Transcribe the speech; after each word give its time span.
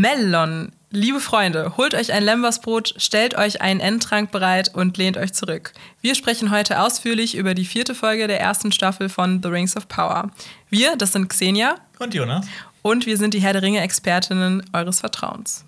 Mellon. 0.00 0.72
Liebe 0.90 1.20
Freunde, 1.20 1.76
holt 1.76 1.94
euch 1.94 2.12
ein 2.12 2.24
Lembersbrot, 2.24 2.94
stellt 2.96 3.36
euch 3.36 3.62
einen 3.62 3.78
Endtrank 3.78 4.32
bereit 4.32 4.74
und 4.74 4.96
lehnt 4.96 5.16
euch 5.16 5.32
zurück. 5.32 5.72
Wir 6.00 6.16
sprechen 6.16 6.50
heute 6.50 6.80
ausführlich 6.80 7.36
über 7.36 7.54
die 7.54 7.64
vierte 7.64 7.94
Folge 7.94 8.26
der 8.26 8.40
ersten 8.40 8.72
Staffel 8.72 9.08
von 9.08 9.40
The 9.40 9.48
Rings 9.50 9.76
of 9.76 9.86
Power. 9.88 10.30
Wir, 10.68 10.96
das 10.96 11.12
sind 11.12 11.28
Xenia 11.28 11.76
Und 12.00 12.12
Jonas? 12.12 12.44
und 12.82 13.06
wir 13.06 13.16
sind 13.16 13.34
die 13.34 13.40
Herr 13.40 13.52
der 13.52 13.62
Ringe-Expertinnen 13.62 14.64
eures 14.72 14.98
Vertrauens. 15.00 15.64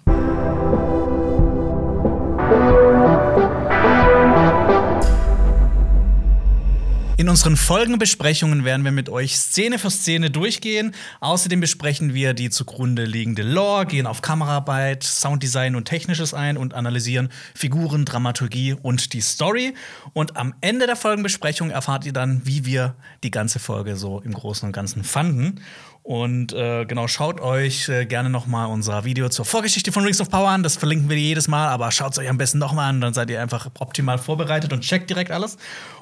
In 7.18 7.30
unseren 7.30 7.56
Folgenbesprechungen 7.56 8.66
werden 8.66 8.84
wir 8.84 8.92
mit 8.92 9.08
euch 9.08 9.38
Szene 9.38 9.78
für 9.78 9.90
Szene 9.90 10.30
durchgehen. 10.30 10.94
Außerdem 11.20 11.60
besprechen 11.60 12.12
wir 12.12 12.34
die 12.34 12.50
zugrunde 12.50 13.06
liegende 13.06 13.42
Lore, 13.42 13.86
gehen 13.86 14.06
auf 14.06 14.20
Kameraarbeit, 14.20 15.02
Sounddesign 15.02 15.76
und 15.76 15.86
Technisches 15.86 16.34
ein 16.34 16.58
und 16.58 16.74
analysieren 16.74 17.30
Figuren, 17.54 18.04
Dramaturgie 18.04 18.74
und 18.74 19.14
die 19.14 19.22
Story. 19.22 19.72
Und 20.12 20.36
am 20.36 20.52
Ende 20.60 20.84
der 20.84 20.96
Folgenbesprechung 20.96 21.70
erfahrt 21.70 22.04
ihr 22.04 22.12
dann, 22.12 22.42
wie 22.44 22.66
wir 22.66 22.96
die 23.24 23.30
ganze 23.30 23.60
Folge 23.60 23.96
so 23.96 24.20
im 24.20 24.34
Großen 24.34 24.66
und 24.66 24.72
Ganzen 24.72 25.02
fanden. 25.02 25.62
Und 26.06 26.52
äh, 26.52 26.84
genau, 26.84 27.08
schaut 27.08 27.40
euch 27.40 27.88
äh, 27.88 28.06
gerne 28.06 28.30
noch 28.30 28.46
mal 28.46 28.66
unser 28.66 29.04
Video 29.04 29.28
zur 29.28 29.44
Vorgeschichte 29.44 29.90
von 29.90 30.04
Rings 30.04 30.20
of 30.20 30.30
Power 30.30 30.50
an. 30.50 30.62
Das 30.62 30.76
verlinken 30.76 31.10
wir 31.10 31.16
jedes 31.16 31.48
Mal, 31.48 31.66
aber 31.66 31.90
schaut 31.90 32.12
es 32.12 32.18
euch 32.20 32.28
am 32.28 32.38
besten 32.38 32.58
noch 32.58 32.72
mal 32.72 32.88
an, 32.88 33.00
dann 33.00 33.12
seid 33.12 33.28
ihr 33.28 33.42
einfach 33.42 33.68
optimal 33.80 34.16
vorbereitet 34.16 34.72
und 34.72 34.82
checkt 34.82 35.10
direkt 35.10 35.32
alles. 35.32 35.56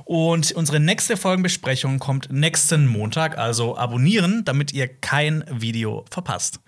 Und 0.05 0.53
unsere 0.53 0.79
nächste 0.79 1.17
Folgenbesprechung 1.17 2.01
kommt 2.01 2.31
nächsten 2.31 2.87
Montag, 2.87 3.39
also 3.39 3.79
abonnieren, 3.79 4.45
damit 4.45 4.75
ihr 4.75 4.89
kein 4.89 5.43
Video 5.51 6.05
verpasst. 6.11 6.61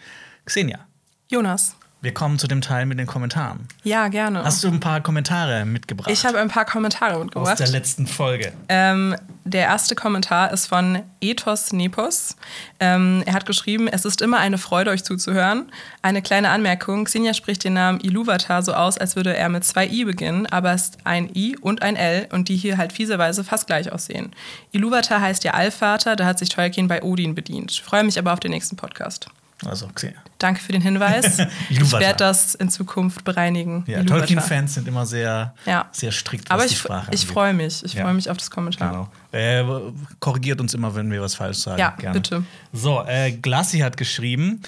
Xenia, 0.47 0.87
Jonas. 1.31 1.77
Wir 2.03 2.13
kommen 2.13 2.39
zu 2.39 2.47
dem 2.47 2.61
Teil 2.61 2.87
mit 2.87 2.99
den 2.99 3.07
Kommentaren. 3.07 3.67
Ja, 3.83 4.09
gerne. 4.09 4.45
Hast 4.45 4.63
du 4.63 4.69
ein 4.69 4.81
paar 4.81 5.01
Kommentare 5.01 5.65
mitgebracht? 5.65 6.11
ich 6.11 6.25
habe 6.27 6.39
ein 6.39 6.49
paar 6.49 6.65
Kommentare 6.65 7.15
aus 7.17 7.25
mitgebracht. 7.25 7.59
der 7.59 7.69
letzten 7.69 8.07
Folge. 8.07 8.53
Ähm, 8.69 9.17
der 9.45 9.63
erste 9.63 9.95
Kommentar 9.95 10.53
ist 10.53 10.67
von 10.67 11.03
Ethos 11.21 11.73
Nepos. 11.73 12.37
Ähm, 12.81 13.23
er 13.27 13.33
hat 13.33 13.47
geschrieben, 13.47 13.89
es 13.89 14.05
ist 14.05 14.21
immer 14.21 14.39
eine 14.39 14.59
Freude, 14.59 14.91
euch 14.91 15.05
zuzuhören. 15.05 15.73
Eine 16.03 16.21
kleine 16.21 16.51
Anmerkung, 16.51 17.07
Xenia 17.07 17.33
spricht 17.33 17.65
den 17.65 17.73
Namen 17.73 18.01
Iluvatar 18.01 18.63
so 18.63 18.75
aus, 18.75 18.99
als 18.99 19.17
würde 19.17 19.35
er 19.35 19.49
mit 19.49 19.65
zwei 19.65 19.87
I 19.89 20.05
beginnen, 20.05 20.47
aber 20.47 20.73
es 20.73 20.83
ist 20.83 20.99
ein 21.05 21.35
I 21.35 21.57
und 21.57 21.83
ein 21.83 21.97
L 21.97 22.29
und 22.31 22.49
die 22.49 22.57
hier 22.57 22.77
halt 22.77 22.93
fieserweise 22.93 23.43
fast 23.43 23.67
gleich 23.67 23.91
aussehen. 23.91 24.33
Iluvatar 24.73 25.21
heißt 25.21 25.45
ja 25.45 25.55
Allvater, 25.55 26.15
da 26.15 26.27
hat 26.27 26.39
sich 26.39 26.51
Tolkien 26.51 26.89
bei 26.89 27.03
Odin 27.03 27.35
bedient. 27.35 27.71
Ich 27.71 27.83
freue 27.83 28.05
mich 28.05 28.19
aber 28.19 28.33
auf 28.33 28.41
den 28.41 28.51
nächsten 28.51 28.77
Podcast. 28.77 29.29
Also, 29.65 29.89
Xenia. 29.95 30.19
Danke 30.39 30.61
für 30.61 30.73
den 30.73 30.83
Hinweis. 30.83 31.39
ich 31.71 31.93
werde 31.93 32.17
das 32.19 32.55
in 32.55 32.69
Zukunft 32.69 33.25
bereinigen. 33.25 33.85
Ja. 33.87 34.05
Tolkien-Fans 34.05 34.75
sind 34.75 34.87
immer 34.87 35.07
sehr, 35.07 35.55
Ja. 35.65 35.87
sehr 35.93 36.13
strikt, 36.13 36.45
was 36.51 36.51
Aber 36.51 36.67
die 36.67 36.73
ich, 36.75 36.79
Sprache 36.79 37.11
ich 37.13 37.27
freue 37.27 37.55
mich. 37.55 37.83
Ich 37.85 37.95
Ja. 37.95 38.03
freue 38.05 38.15
mich 38.15 38.29
auf 38.29 38.37
das 38.37 38.51
Kommentar. 38.51 39.09
Genau. 39.33 39.89
Äh, 39.89 39.93
korrigiert 40.21 40.61
uns 40.61 40.75
immer, 40.75 40.95
wenn 40.95 41.11
wir 41.11 41.23
was 41.23 41.35
falsch 41.35 41.59
sagen. 41.59 41.79
Ja, 41.79 41.91
Gerne. 41.99 42.21
bitte. 42.21 42.43
So, 42.73 43.03
äh, 43.07 43.33
Glassi 43.33 43.79
hat 43.79 43.97
geschrieben, 43.97 44.61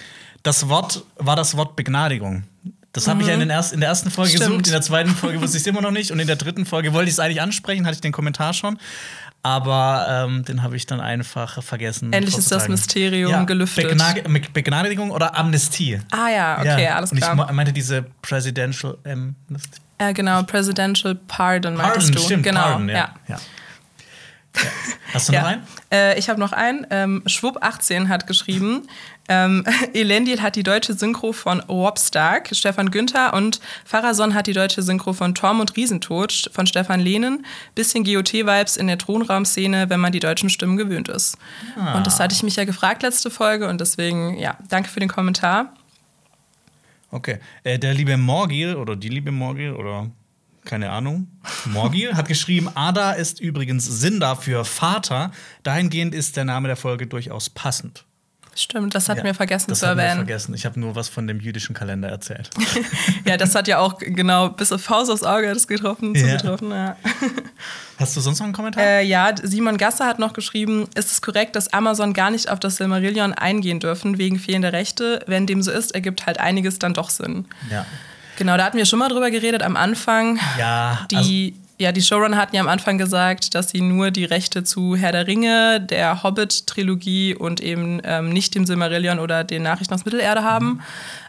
das 0.43 0.69
Wort 0.69 1.05
war 1.17 1.37
das 1.37 1.57
Wort 1.57 1.77
Begnadigung. 1.77 2.45
Das 2.93 3.07
habe 3.07 3.21
ich 3.21 3.29
ja 3.29 3.35
in, 3.35 3.41
den 3.41 3.51
erst, 3.51 3.75
in 3.75 3.81
der 3.81 3.91
ersten 3.91 4.11
Folge 4.11 4.33
Mhm. 4.33 4.37
Stimmt. 4.37 4.49
gesucht, 4.51 4.67
in 4.69 4.73
der 4.73 4.81
zweiten 4.83 5.11
Folge 5.11 5.41
wusste 5.43 5.59
ich 5.59 5.63
es 5.63 5.67
immer 5.67 5.83
noch 5.83 5.91
nicht 5.91 6.11
und 6.11 6.19
in 6.19 6.27
der 6.27 6.37
dritten 6.37 6.65
Folge 6.65 6.95
wollte 6.95 7.09
ich 7.09 7.15
es 7.15 7.21
eigentlich 7.21 7.41
ansprechen, 7.43 7.85
hatte 7.87 7.97
ich 7.97 8.01
den 8.01 8.13
Kommentar 8.13 8.55
schon. 8.55 8.79
Aber 9.42 10.06
ähm, 10.27 10.44
den 10.44 10.62
habe 10.62 10.77
ich 10.77 10.84
dann 10.86 11.00
einfach 11.00 11.62
vergessen. 11.62 12.12
Endlich 12.12 12.36
ist 12.36 12.50
das. 12.50 12.69
Mysterium 12.69 13.31
ja, 13.31 13.44
gelüftet. 13.44 13.89
Begna 13.89 14.14
Begnadigung 14.53 15.11
oder 15.11 15.36
Amnestie. 15.36 16.00
Ah 16.11 16.28
ja, 16.28 16.58
okay, 16.58 16.84
ja. 16.84 16.97
alles 16.97 17.12
Und 17.12 17.19
ich 17.19 17.25
klar. 17.25 17.36
me- 17.36 17.53
meinte 17.53 17.72
diese 17.72 18.03
Presidential 18.20 18.98
Amnesty. 19.05 19.81
Äh, 19.98 20.12
genau, 20.12 20.42
Presidential 20.42 21.14
Pardon 21.14 21.75
meintest 21.77 22.09
Pardon, 22.09 22.14
du. 22.16 22.20
stimmt, 22.22 22.42
genau, 22.44 22.61
Pardon, 22.62 22.89
ja. 22.89 22.94
ja. 22.94 23.14
ja. 23.28 23.36
ja. 23.36 23.41
Hast 25.15 25.28
du 25.28 25.32
noch 25.34 25.41
Ja. 25.41 25.47
einen? 25.47 25.62
Äh, 25.93 26.19
ich 26.19 26.28
habe 26.28 26.41
noch 26.41 26.53
einen. 26.53 26.87
Ähm, 26.91 27.22
Schwupp18 27.27 28.09
hat 28.09 28.27
geschrieben, 28.27 28.88
ähm, 29.28 29.65
Elendil 29.94 30.43
hat 30.43 30.56
die 30.56 30.62
deutsche 30.62 30.94
Synchro 30.94 31.33
von 31.33 31.62
Warp 31.69 31.99
Stark, 31.99 32.49
Stefan 32.53 32.91
Günther 32.91 33.34
und 33.34 33.61
Pharason 33.84 34.34
hat 34.34 34.47
die 34.47 34.53
deutsche 34.53 34.83
Synchro 34.83 35.12
von 35.12 35.34
Tormund 35.34 35.77
Riesentod 35.77 36.50
von 36.53 36.66
Stefan 36.66 37.00
Lehnen. 37.00 37.44
Bisschen 37.75 38.05
GOT-Vibes 38.05 38.77
in 38.77 38.87
der 38.87 38.99
Thronraumszene, 38.99 39.91
wenn 39.91 40.00
man 40.00 40.12
die 40.12 40.21
deutschen 40.21 40.50
Stimmen 40.50 40.77
gewöhnt 40.77 41.09
ist. 41.09 41.37
Ah. 41.77 41.97
Und 41.97 42.06
das 42.06 42.19
hatte 42.19 42.34
ich 42.34 42.43
mich 42.43 42.56
ja 42.56 42.65
gefragt 42.65 43.03
letzte 43.03 43.31
Folge 43.31 43.69
und 43.69 43.81
deswegen, 43.81 44.39
ja, 44.39 44.56
danke 44.69 44.89
für 44.89 45.00
den 45.00 45.09
Kommentar. 45.09 45.75
Okay. 47.10 47.39
Äh, 47.65 47.78
der 47.78 47.95
liebe 47.95 48.16
Morgil 48.16 48.77
oder 48.77 48.97
die 48.97 49.09
liebe 49.09 49.31
Morgil 49.31 49.72
oder 49.72 50.10
keine 50.65 50.91
Ahnung, 50.91 51.28
Morgil 51.65 52.15
hat 52.15 52.28
geschrieben, 52.28 52.69
Ada 52.75 53.12
ist 53.12 53.41
übrigens 53.41 53.87
Sinda 53.87 54.34
für 54.34 54.66
Vater. 54.66 55.33
Dahingehend 55.62 56.15
ist 56.15 56.37
der 56.37 56.45
Name 56.45 56.69
der 56.69 56.77
Folge 56.77 57.06
durchaus 57.06 57.49
passend. 57.49 58.05
Stimmt, 58.61 58.93
das 58.95 59.09
hatten 59.09 59.21
Ja, 59.21 59.25
wir 59.27 59.35
vergessen 59.35 59.67
das 59.71 59.79
zu 59.81 59.87
erwähnen. 59.87 60.17
vergessen. 60.17 60.53
Ich 60.53 60.67
habe 60.67 60.81
nur 60.81 60.97
was 60.97 61.09
von 61.09 61.27
dem 61.29 61.39
jüdischen 61.39 61.75
Kalender 61.75 62.09
erzählt. 62.09 62.51
Ja, 63.25 63.37
das 63.37 63.55
hat 63.55 63.69
ja 63.69 63.79
auch 63.79 63.99
genau 63.99 64.49
bis 64.49 64.73
auf 64.73 64.81
Faust 64.83 65.11
aufs 65.11 65.23
Auge 65.23 65.53
das 65.53 65.69
getroffen, 65.69 66.15
Ja. 66.15 66.23
zugetroffen. 66.39 66.71
Ja. 66.71 66.97
Hast 67.99 68.17
du 68.17 68.21
sonst 68.21 68.39
noch 68.39 68.45
einen 68.47 68.55
Kommentar? 68.55 68.83
Äh, 68.83 69.05
ja, 69.05 69.31
Simon 69.43 69.77
Gasser 69.77 70.07
hat 70.07 70.19
noch 70.19 70.33
geschrieben, 70.33 70.89
ist 70.95 71.11
es 71.13 71.21
korrekt, 71.23 71.55
dass 71.57 71.73
Amazon 71.73 72.15
gar 72.15 72.31
nicht 72.31 72.49
auf 72.51 72.59
das 72.61 72.77
Silmarillion 72.77 73.33
eingehen 73.33 73.81
dürfen 73.81 74.19
wegen 74.19 74.39
fehlender 74.39 74.73
Rechte? 74.73 75.23
Wenn 75.27 75.47
dem 75.47 75.63
so 75.63 75.71
ist, 75.71 75.95
ergibt 75.95 76.27
halt 76.27 76.39
einiges 76.41 76.79
dann 76.79 76.95
doch 76.95 77.11
Sinn. 77.11 77.47
ja. 77.71 77.85
Genau, 78.37 78.57
da 78.57 78.65
hatten 78.67 78.77
wir 78.79 78.87
schon 78.87 79.01
mal 79.01 79.09
drüber 79.09 79.33
geredet 79.33 79.65
am 79.65 79.77
Anfang. 79.77 80.39
Ja, 80.61 81.07
Die, 81.11 81.55
ja, 81.78 81.93
die 81.93 82.03
Showrunner 82.03 82.37
hatten 82.37 82.56
ja 82.56 82.61
am 82.62 82.69
Anfang 82.69 82.99
gesagt, 82.99 83.55
dass 83.55 83.71
sie 83.71 83.81
nur 83.81 84.11
die 84.11 84.25
Rechte 84.25 84.65
zu 84.65 84.97
Herr 84.97 85.12
der 85.12 85.27
Ringe, 85.27 85.81
der 85.81 86.22
Hobbit-Trilogie 86.25 87.34
und 87.37 87.61
eben 87.61 88.00
ähm, 88.05 88.31
nicht 88.31 88.55
dem 88.55 88.66
Silmarillion 88.66 89.19
oder 89.19 89.44
den 89.44 89.62
Nachrichten 89.62 89.94
aus 89.94 90.05
Mittelerde 90.05 90.43
haben. 90.43 90.81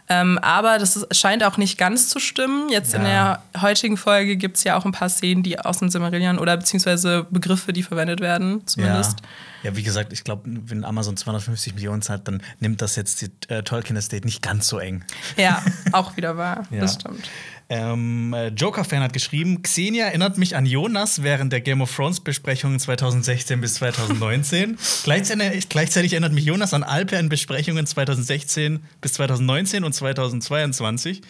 Ähm, 0.08 0.38
aber 0.42 0.78
das 0.78 0.96
ist, 0.96 1.16
scheint 1.16 1.44
auch 1.44 1.56
nicht 1.56 1.78
ganz 1.78 2.08
zu 2.08 2.18
stimmen. 2.18 2.68
Jetzt 2.68 2.94
in 2.94 3.02
Ja. 3.02 3.40
der 3.54 3.62
heutigen 3.62 3.96
Folge 3.96 4.36
gibt 4.36 4.56
es 4.56 4.64
ja 4.64 4.76
auch 4.76 4.84
ein 4.84 4.90
paar 4.90 5.08
Szenen, 5.08 5.44
die 5.44 5.56
aus 5.60 5.78
dem 5.78 5.88
Silmarillion 5.88 6.38
oder 6.40 6.56
beziehungsweise 6.56 7.26
Begriffe, 7.30 7.72
die 7.72 7.84
verwendet 7.84 8.20
werden, 8.20 8.66
zumindest. 8.66 9.20
Ja. 9.62 9.70
ja, 9.70 9.76
wie 9.76 9.84
gesagt, 9.84 10.12
ich 10.12 10.24
glaube, 10.24 10.42
wenn 10.66 10.84
Amazon 10.84 11.16
250 11.16 11.74
Millionen 11.74 12.02
zahlt, 12.02 12.26
dann 12.26 12.42
nimmt 12.58 12.82
das 12.82 12.96
jetzt 12.96 13.22
die 13.22 13.30
äh, 13.54 13.62
Tolkien 13.62 13.96
Estate 13.96 14.26
nicht 14.26 14.42
ganz 14.42 14.66
so 14.66 14.80
eng. 14.80 15.04
Ja, 15.36 15.62
auch 15.92 16.16
wieder 16.16 16.36
wahr. 16.36 16.66
Ja. 16.72 16.80
Das 16.80 16.94
stimmt. 16.94 17.28
Ähm, 17.72 18.34
äh, 18.34 18.48
Joker-Fan 18.48 19.00
hat 19.00 19.12
geschrieben, 19.12 19.62
Xenia 19.62 20.06
erinnert 20.06 20.36
mich 20.38 20.56
an 20.56 20.66
Jonas 20.66 21.22
während 21.22 21.52
der 21.52 21.60
Game 21.60 21.80
of 21.80 21.94
Thrones-Besprechungen 21.94 22.80
2016 22.80 23.60
bis 23.60 23.74
2019. 23.74 24.76
gleichzeitig, 25.04 25.68
gleichzeitig 25.68 26.12
erinnert 26.12 26.32
mich 26.32 26.44
Jonas 26.44 26.74
an 26.74 26.82
Alper 26.82 27.20
in 27.20 27.28
Besprechungen 27.28 27.86
2016 27.86 28.80
bis 29.00 29.12
2019 29.12 29.84
und 29.84 29.92
2022. 29.92 31.22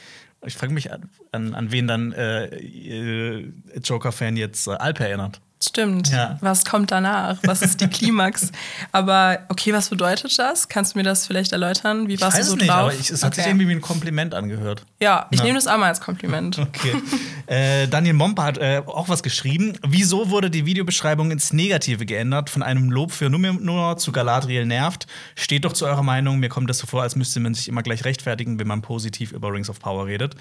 Ich 0.47 0.55
frage 0.55 0.73
mich, 0.73 0.91
an, 0.91 1.11
an, 1.31 1.55
an 1.55 1.73
wen 1.73 1.87
dann 1.87 2.13
äh, 2.13 2.47
äh, 2.47 3.53
Joker-Fan 3.85 4.39
jetzt 4.39 4.67
äh, 4.67 4.71
Alper 4.71 5.09
erinnert. 5.09 5.43
Stimmt. 5.63 6.09
Ja. 6.11 6.39
Was 6.41 6.65
kommt 6.65 6.91
danach? 6.91 7.39
Was 7.43 7.61
ist 7.61 7.81
die 7.83 7.87
Klimax? 7.89 8.51
aber 8.93 9.41
okay, 9.49 9.73
was 9.75 9.91
bedeutet 9.91 10.39
das? 10.39 10.69
Kannst 10.69 10.95
du 10.95 10.99
mir 10.99 11.03
das 11.03 11.27
vielleicht 11.27 11.53
erläutern? 11.53 12.09
Wie 12.09 12.15
Ich 12.15 12.21
warst 12.23 12.39
weiß 12.39 12.47
du 12.47 12.51
so 12.53 12.57
es 12.57 12.61
nicht, 12.63 12.71
drauf? 12.71 12.79
aber 12.81 12.95
ich, 12.95 13.11
es 13.11 13.23
hat 13.23 13.35
sich 13.35 13.43
Okay. 13.45 13.51
irgendwie 13.51 13.69
wie 13.69 13.73
ein 13.73 13.81
Kompliment 13.83 14.35
angehört. 14.35 14.85
Ja, 15.01 15.27
ich 15.31 15.39
Ja. 15.39 15.45
nehme 15.45 15.57
das 15.59 15.67
auch 15.67 15.77
mal 15.77 15.89
als 15.89 16.01
Kompliment. 16.01 16.59
Okay. 16.59 16.95
äh, 17.47 17.87
Daniel 17.89 18.15
Momper 18.15 18.43
hat 18.45 18.59
äh, 18.59 18.83
auch 18.87 19.09
was 19.11 19.23
geschrieben. 19.23 19.75
Wieso 19.87 20.31
wurde 20.31 20.51
die 20.51 20.65
Videobeschreibung 20.65 21.31
ins 21.31 21.53
Negative 21.53 22.07
geändert? 22.07 22.49
Von 22.49 22.63
einem 22.63 22.91
Lob 22.91 23.13
für 23.13 23.29
Numenor 23.29 23.99
zu 23.99 24.13
Galadriel 24.13 24.65
nervt. 24.65 25.07
Steht 25.37 25.65
doch 25.67 25.75
zu 25.75 25.85
eurer 25.87 26.03
Meinung. 26.03 26.39
Mir 26.39 26.49
kommt 26.49 26.71
das 26.71 26.79
so 26.79 26.87
vor, 26.87 27.03
als 27.03 27.17
müsste 27.17 27.39
man 27.41 27.53
sich 27.55 27.69
immer 27.69 27.83
gleich 27.83 28.05
rechtfertigen, 28.07 28.59
wenn 28.59 28.67
man 28.67 28.81
positiv 28.83 29.33
über 29.33 29.53
Rings 29.53 29.69
of 29.69 29.79
Power 29.81 30.07
redet. 30.07 30.35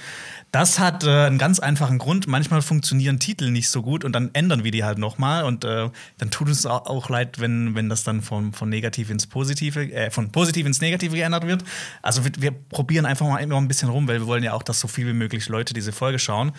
Das 0.52 0.80
hat 0.80 1.04
äh, 1.04 1.26
einen 1.26 1.38
ganz 1.38 1.60
einfachen 1.60 1.98
Grund. 1.98 2.28
Manchmal 2.28 2.62
funktionieren 2.62 3.20
Titel 3.20 3.50
nicht 3.52 3.70
so 3.70 3.82
gut 3.82 4.06
und 4.06 4.14
dann 4.14 4.30
ändern 4.34 4.64
wir 4.64 4.72
die 4.72 4.84
halt 4.86 4.98
nochmal. 5.10 5.44
Und 5.44 5.66
äh, 5.66 5.90
dann 6.18 6.32
tut 6.32 6.50
es 6.50 6.66
auch, 6.66 7.10
leid, 7.10 7.40
wenn, 7.40 7.76
wenn 7.76 7.90
das 7.90 8.04
dann 8.04 8.22
von, 8.22 8.54
von 8.54 8.70
negativ 8.70 9.10
ins 9.10 9.26
Positive, 9.26 9.92
äh, 9.92 10.12
von 10.12 10.32
positiv 10.32 10.66
ins 10.66 10.82
Negative 10.82 11.16
geändert 11.16 11.48
wird. 11.48 11.64
Also 12.02 12.24
wir, 12.24 12.32
wir 12.38 12.52
probieren 12.52 13.06
einfach 13.06 13.28
mal 13.28 13.40
immer 13.40 13.58
ein 13.58 13.68
bisschen 13.68 13.90
rum, 13.90 14.08
weil 14.08 14.20
wir 14.20 14.28
wollen 14.28 14.44
ja 14.44 14.54
auch, 14.54 14.64
dass 14.64 14.80
so 14.80 14.88
viel 14.88 15.08
wie 15.08 15.14
möglich 15.14 15.50
Leute 15.50 15.74
diese 15.74 15.92
Folge 15.92 16.20
schauen. 16.20 16.52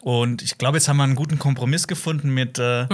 Und 0.00 0.42
ich 0.42 0.56
glaube, 0.56 0.78
jetzt 0.78 0.88
haben 0.88 0.96
wir 0.96 1.04
einen 1.04 1.14
guten 1.14 1.38
Kompromiss 1.38 1.86
gefunden 1.86 2.30
mit, 2.30 2.58
äh, 2.58 2.86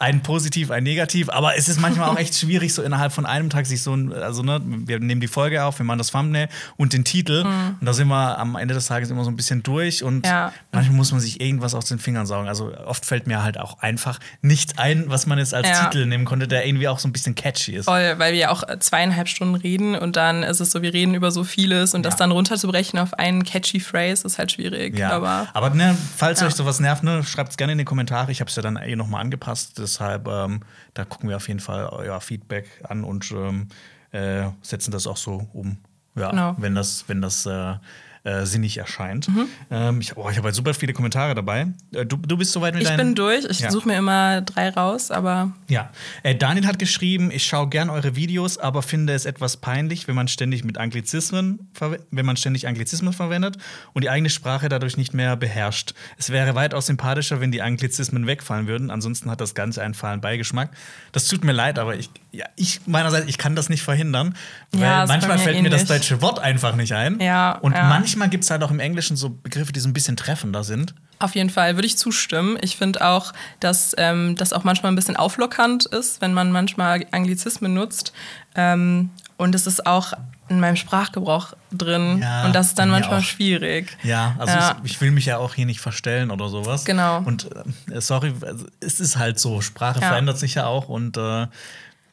ein 0.00 0.22
positiv, 0.22 0.70
ein 0.70 0.84
negativ, 0.84 1.28
aber 1.28 1.56
es 1.56 1.68
ist 1.68 1.80
manchmal 1.80 2.08
auch 2.08 2.18
echt 2.18 2.34
schwierig, 2.38 2.72
so 2.74 2.82
innerhalb 2.82 3.12
von 3.12 3.26
einem 3.26 3.50
Tag 3.50 3.66
sich 3.66 3.82
so 3.82 3.94
ein, 3.94 4.12
also 4.12 4.42
ne, 4.42 4.60
wir 4.64 5.00
nehmen 5.00 5.20
die 5.20 5.28
Folge 5.28 5.64
auf, 5.64 5.78
wir 5.78 5.84
machen 5.84 5.98
das 5.98 6.10
Thumbnail 6.10 6.48
und 6.76 6.92
den 6.92 7.04
Titel 7.04 7.44
mhm. 7.44 7.76
und 7.80 7.86
da 7.86 7.92
sind 7.92 8.08
wir 8.08 8.38
am 8.38 8.56
Ende 8.56 8.74
des 8.74 8.86
Tages 8.86 9.10
immer 9.10 9.24
so 9.24 9.30
ein 9.30 9.36
bisschen 9.36 9.62
durch 9.62 10.02
und 10.02 10.26
ja. 10.26 10.52
manchmal 10.72 10.96
muss 10.96 11.12
man 11.12 11.20
sich 11.20 11.40
irgendwas 11.40 11.74
aus 11.74 11.86
den 11.86 11.98
Fingern 11.98 12.26
saugen. 12.26 12.48
Also 12.48 12.72
oft 12.86 13.04
fällt 13.04 13.26
mir 13.26 13.42
halt 13.42 13.58
auch 13.58 13.80
einfach 13.80 14.18
nichts 14.42 14.78
ein, 14.78 15.04
was 15.08 15.26
man 15.26 15.38
jetzt 15.38 15.54
als 15.54 15.68
ja. 15.68 15.84
Titel 15.84 16.06
nehmen 16.06 16.24
konnte, 16.24 16.48
der 16.48 16.66
irgendwie 16.66 16.88
auch 16.88 16.98
so 16.98 17.08
ein 17.08 17.12
bisschen 17.12 17.34
catchy 17.34 17.76
ist. 17.76 17.86
Voll, 17.86 18.18
weil 18.18 18.32
wir 18.32 18.38
ja 18.38 18.50
auch 18.50 18.64
zweieinhalb 18.78 19.28
Stunden 19.28 19.54
reden 19.54 19.94
und 19.94 20.16
dann 20.16 20.42
ist 20.42 20.60
es 20.60 20.70
so, 20.70 20.82
wir 20.82 20.92
reden 20.92 21.14
über 21.14 21.30
so 21.30 21.44
vieles 21.44 21.94
und 21.94 22.04
ja. 22.04 22.10
das 22.10 22.18
dann 22.18 22.30
runterzubrechen 22.30 22.98
auf 22.98 23.14
einen 23.14 23.44
catchy 23.44 23.80
Phrase 23.80 24.26
ist 24.26 24.38
halt 24.38 24.52
schwierig. 24.52 24.98
Ja. 24.98 25.10
Aber, 25.10 25.48
aber 25.54 25.70
ne, 25.70 25.96
falls 26.16 26.42
euch 26.42 26.54
sowas 26.54 26.80
nervt, 26.80 27.02
ne, 27.02 27.22
schreibt 27.24 27.50
es 27.50 27.56
gerne 27.56 27.72
in 27.72 27.78
die 27.78 27.84
Kommentare. 27.84 28.30
Ich 28.32 28.40
habe 28.40 28.48
es 28.48 28.56
ja 28.56 28.62
dann 28.62 28.76
eh 28.76 28.96
nochmal 28.96 29.20
angepasst 29.20 29.78
Deshalb, 29.88 30.28
ähm, 30.28 30.60
da 30.94 31.04
gucken 31.04 31.28
wir 31.28 31.36
auf 31.36 31.48
jeden 31.48 31.60
Fall 31.60 31.86
euer 31.86 32.20
Feedback 32.20 32.82
an 32.86 33.04
und 33.04 33.30
ähm, 33.32 33.68
äh, 34.12 34.50
setzen 34.62 34.90
das 34.90 35.06
auch 35.06 35.16
so 35.16 35.48
um. 35.52 35.78
Ja, 36.14 36.30
genau. 36.30 36.54
wenn 36.58 36.74
das, 36.74 37.08
wenn 37.08 37.22
das 37.22 37.46
äh, 37.46 37.74
äh, 38.24 38.44
sinnig 38.44 38.76
erscheint. 38.76 39.28
Mhm. 39.28 39.48
Ähm, 39.70 40.00
ich 40.00 40.16
oh, 40.16 40.28
ich 40.30 40.36
habe 40.36 40.46
halt 40.46 40.54
super 40.54 40.74
viele 40.74 40.92
Kommentare 40.92 41.34
dabei. 41.34 41.68
Äh, 41.92 42.04
du, 42.04 42.16
du 42.16 42.36
bist 42.36 42.52
soweit 42.52 42.74
mit 42.74 42.82
Ich 42.82 42.96
bin 42.96 43.14
durch. 43.14 43.44
Ich 43.44 43.60
ja. 43.60 43.70
suche 43.70 43.88
mir 43.88 43.96
immer 43.96 44.40
drei 44.42 44.70
raus, 44.70 45.10
aber. 45.10 45.52
Ja. 45.68 45.90
Äh, 46.22 46.34
Daniel 46.34 46.66
hat 46.66 46.78
geschrieben, 46.78 47.30
ich 47.30 47.46
schaue 47.46 47.68
gern 47.68 47.90
eure 47.90 48.16
Videos, 48.16 48.58
aber 48.58 48.82
finde 48.82 49.12
es 49.12 49.24
etwas 49.24 49.56
peinlich, 49.56 50.08
wenn 50.08 50.14
man 50.14 50.28
ständig 50.28 50.64
mit 50.64 50.78
Anglizismen, 50.78 51.70
wenn 52.10 52.26
man 52.26 52.36
ständig 52.36 52.66
Anglizismen 52.66 53.12
verwendet 53.12 53.56
und 53.92 54.02
die 54.02 54.10
eigene 54.10 54.30
Sprache 54.30 54.68
dadurch 54.68 54.96
nicht 54.96 55.14
mehr 55.14 55.36
beherrscht. 55.36 55.94
Es 56.18 56.30
wäre 56.30 56.54
weitaus 56.54 56.86
sympathischer, 56.86 57.40
wenn 57.40 57.52
die 57.52 57.62
Anglizismen 57.62 58.26
wegfallen 58.26 58.66
würden. 58.66 58.90
Ansonsten 58.90 59.30
hat 59.30 59.40
das 59.40 59.54
Ganze 59.54 59.82
einen 59.82 59.94
fahlen 59.94 60.20
Beigeschmack. 60.20 60.70
Das 61.12 61.26
tut 61.28 61.44
mir 61.44 61.52
leid, 61.52 61.78
aber 61.78 61.96
ich, 61.96 62.10
ja, 62.32 62.46
ich 62.56 62.80
meinerseits, 62.86 63.28
ich 63.28 63.38
kann 63.38 63.54
das 63.54 63.68
nicht 63.68 63.82
verhindern, 63.82 64.34
weil 64.72 64.82
ja, 64.82 65.06
manchmal 65.06 65.38
fällt 65.38 65.56
ähnlich. 65.56 65.72
mir 65.72 65.78
das 65.78 65.86
deutsche 65.86 66.20
Wort 66.20 66.38
einfach 66.38 66.74
nicht 66.76 66.92
ein. 66.92 67.20
Ja, 67.20 67.52
und 67.52 67.72
ja. 67.72 67.84
manchmal 67.84 68.07
gibt 68.30 68.44
es 68.44 68.50
halt 68.50 68.62
auch 68.62 68.70
im 68.70 68.80
Englischen 68.80 69.16
so 69.16 69.30
Begriffe, 69.30 69.72
die 69.72 69.80
so 69.80 69.88
ein 69.88 69.92
bisschen 69.92 70.16
treffender 70.16 70.64
sind. 70.64 70.94
Auf 71.18 71.34
jeden 71.34 71.50
Fall 71.50 71.76
würde 71.76 71.86
ich 71.86 71.98
zustimmen. 71.98 72.58
Ich 72.60 72.76
finde 72.76 73.04
auch, 73.04 73.32
dass 73.60 73.94
ähm, 73.98 74.36
das 74.36 74.52
auch 74.52 74.64
manchmal 74.64 74.92
ein 74.92 74.96
bisschen 74.96 75.16
auflockernd 75.16 75.86
ist, 75.86 76.20
wenn 76.20 76.32
man 76.32 76.52
manchmal 76.52 77.06
Anglizismen 77.10 77.74
nutzt. 77.74 78.12
Ähm, 78.54 79.10
und 79.36 79.54
es 79.54 79.66
ist 79.66 79.86
auch 79.86 80.12
in 80.48 80.60
meinem 80.60 80.76
Sprachgebrauch 80.76 81.54
drin 81.70 82.20
ja, 82.22 82.46
und 82.46 82.54
das 82.54 82.68
ist 82.68 82.78
dann 82.78 82.90
manchmal 82.90 83.20
auch. 83.20 83.24
schwierig. 83.24 83.96
Ja, 84.02 84.34
also 84.38 84.54
ja. 84.54 84.80
Ich, 84.82 84.92
ich, 84.92 85.00
will 85.00 85.10
mich 85.10 85.26
ja 85.26 85.38
auch 85.38 85.54
hier 85.54 85.66
nicht 85.66 85.80
verstellen 85.80 86.30
oder 86.30 86.48
sowas. 86.48 86.84
Genau. 86.84 87.18
Und 87.18 87.48
äh, 87.90 88.00
sorry, 88.00 88.32
es 88.80 89.00
ist 89.00 89.18
halt 89.18 89.38
so, 89.38 89.60
Sprache 89.60 90.00
ja. 90.00 90.08
verändert 90.08 90.38
sich 90.38 90.54
ja 90.54 90.66
auch 90.66 90.88
und 90.88 91.16
äh, 91.16 91.46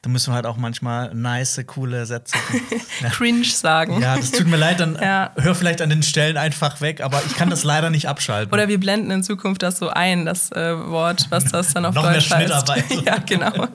da 0.05 0.11
müssen 0.11 0.29
wir 0.29 0.35
halt 0.35 0.45
auch 0.45 0.57
manchmal 0.57 1.15
nice, 1.15 1.59
coole 1.65 2.05
Sätze. 2.05 2.37
ja. 3.01 3.09
Cringe 3.09 3.43
sagen. 3.43 3.99
Ja, 3.99 4.15
das 4.15 4.29
tut 4.29 4.45
mir 4.45 4.55
leid, 4.57 4.79
dann 4.79 4.95
ja. 5.01 5.31
hör 5.35 5.55
vielleicht 5.55 5.81
an 5.81 5.89
den 5.89 6.03
Stellen 6.03 6.37
einfach 6.37 6.79
weg, 6.79 7.01
aber 7.01 7.23
ich 7.25 7.35
kann 7.35 7.49
das 7.49 7.63
leider 7.63 7.89
nicht 7.89 8.07
abschalten. 8.07 8.53
Oder 8.53 8.67
wir 8.67 8.79
blenden 8.79 9.09
in 9.09 9.23
Zukunft 9.23 9.63
das 9.63 9.79
so 9.79 9.89
ein, 9.89 10.25
das 10.25 10.51
äh, 10.51 10.77
Wort, 10.77 11.25
was 11.31 11.45
das 11.51 11.73
dann 11.73 11.87
auf 11.87 11.95
noch 11.95 12.03
Deutsch 12.03 12.29
mehr 12.29 12.47
heißt. 12.47 13.03
ja, 13.03 13.17
genau. 13.17 13.67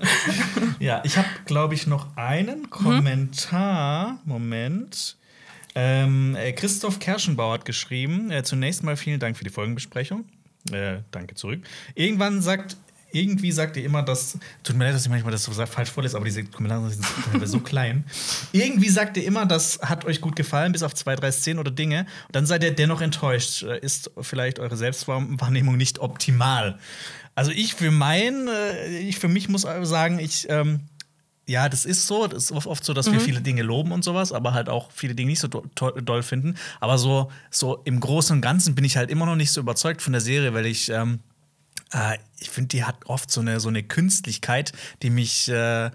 ja, 0.79 1.01
ich 1.03 1.17
habe, 1.17 1.27
glaube 1.47 1.75
ich, 1.75 1.89
noch 1.89 2.17
einen 2.17 2.71
Kommentar. 2.71 4.13
Mhm. 4.13 4.19
Moment. 4.25 5.17
Ähm, 5.75 6.37
äh, 6.37 6.53
Christoph 6.53 7.01
Kerschenbauer 7.01 7.55
hat 7.55 7.65
geschrieben: 7.65 8.31
äh, 8.31 8.45
Zunächst 8.45 8.85
mal 8.85 8.97
vielen 8.97 9.19
Dank 9.19 9.37
für 9.37 9.43
die 9.43 9.51
Folgenbesprechung. 9.51 10.27
Äh, 10.71 10.99
danke 11.11 11.35
zurück. 11.35 11.63
Irgendwann 11.97 12.41
sagt 12.41 12.77
irgendwie 13.13 13.53
sagt 13.53 13.77
ihr 13.77 13.85
immer, 13.85 14.03
dass. 14.03 14.39
Tut 14.63 14.77
mir 14.77 14.85
leid, 14.85 14.95
dass 14.95 15.05
ich 15.05 15.11
manchmal 15.11 15.33
das 15.33 15.45
so 15.45 15.53
falsch 15.53 15.91
vorlese, 15.91 16.17
aber 16.17 16.25
diese 16.25 16.45
Kommentare 16.45 16.91
sind 16.91 17.05
so 17.49 17.61
klein. 17.61 18.05
Irgendwie 18.53 18.89
sagt 18.89 19.17
ihr 19.17 19.25
immer, 19.25 19.47
das 19.47 19.81
hat 19.83 20.05
euch 20.05 20.21
gut 20.21 20.37
gefallen, 20.37 20.73
bis 20.73 20.83
auf 20.83 20.95
zwei, 20.95 21.17
drei 21.17 21.31
Szenen 21.33 21.59
oder 21.59 21.71
Dinge. 21.71 22.01
Und 22.27 22.37
dann 22.37 22.47
seid 22.47 22.63
ihr 22.63 22.75
dennoch 22.75 23.01
enttäuscht. 23.01 23.63
Äh, 23.63 23.79
ist 23.81 24.11
vielleicht 24.21 24.59
eure 24.59 24.77
Selbstwahrnehmung 24.77 25.77
nicht 25.77 25.99
optimal? 25.99 26.79
Also 27.35 27.51
ich 27.53 27.75
für 27.75 27.91
mein, 27.91 28.49
äh, 28.49 28.99
ich 28.99 29.19
für 29.19 29.29
mich 29.29 29.49
muss 29.49 29.63
sagen, 29.63 30.19
ich. 30.19 30.49
Ähm, 30.49 30.81
ja, 31.47 31.69
das 31.69 31.85
ist 31.85 32.07
so. 32.07 32.29
Das 32.29 32.45
ist 32.45 32.53
oft 32.53 32.85
so, 32.85 32.95
dass 32.95 33.09
mhm. 33.09 33.15
wir 33.15 33.21
viele 33.21 33.41
Dinge 33.41 33.63
loben 33.63 33.91
und 33.91 34.05
sowas, 34.05 34.33
aber 34.33 34.55
halt 34.55 34.69
auch 34.69 34.93
viele 34.93 35.17
Dinge 35.17 35.31
nicht 35.31 35.41
so 35.41 35.49
doll 35.49 36.23
finden. 36.23 36.55
Aber 36.79 36.97
so, 36.97 37.33
so 37.51 37.81
im 37.85 37.99
Großen 37.99 38.37
und 38.37 38.41
Ganzen 38.41 38.77
bin 38.77 38.85
ich 38.85 38.97
halt 38.97 39.11
immer 39.11 39.27
noch 39.27 39.35
nicht 39.35 39.51
so 39.51 39.61
überzeugt 39.61 40.01
von 40.01 40.13
der 40.13 40.21
Serie, 40.21 40.55
weil 40.55 40.67
ich 40.67 40.91
ähm, 40.91 41.19
äh, 41.93 42.19
ich 42.39 42.51
finde, 42.51 42.69
die 42.69 42.85
hat 42.85 43.07
oft 43.07 43.31
so 43.31 43.41
eine, 43.41 43.61
so 43.61 43.69
eine 43.69 43.83
Künstlichkeit, 43.83 44.73
die 45.03 45.11
mich 45.11 45.49
äh, 45.49 45.91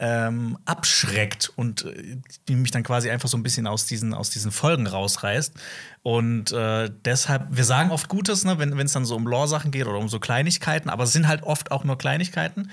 ähm, 0.00 0.56
abschreckt 0.64 1.52
und 1.56 1.84
äh, 1.84 2.18
die 2.46 2.54
mich 2.54 2.70
dann 2.70 2.84
quasi 2.84 3.10
einfach 3.10 3.28
so 3.28 3.36
ein 3.36 3.42
bisschen 3.42 3.66
aus 3.66 3.86
diesen, 3.86 4.14
aus 4.14 4.30
diesen 4.30 4.52
Folgen 4.52 4.86
rausreißt. 4.86 5.54
Und 6.02 6.52
äh, 6.52 6.90
deshalb, 7.04 7.48
wir 7.50 7.64
sagen 7.64 7.90
oft 7.90 8.08
Gutes, 8.08 8.44
ne, 8.44 8.58
wenn 8.58 8.78
es 8.78 8.92
dann 8.92 9.04
so 9.04 9.16
um 9.16 9.26
Lore-Sachen 9.26 9.72
geht 9.72 9.86
oder 9.86 9.98
um 9.98 10.08
so 10.08 10.20
Kleinigkeiten, 10.20 10.88
aber 10.88 11.04
es 11.04 11.12
sind 11.12 11.26
halt 11.26 11.42
oft 11.42 11.72
auch 11.72 11.84
nur 11.84 11.98
Kleinigkeiten 11.98 12.70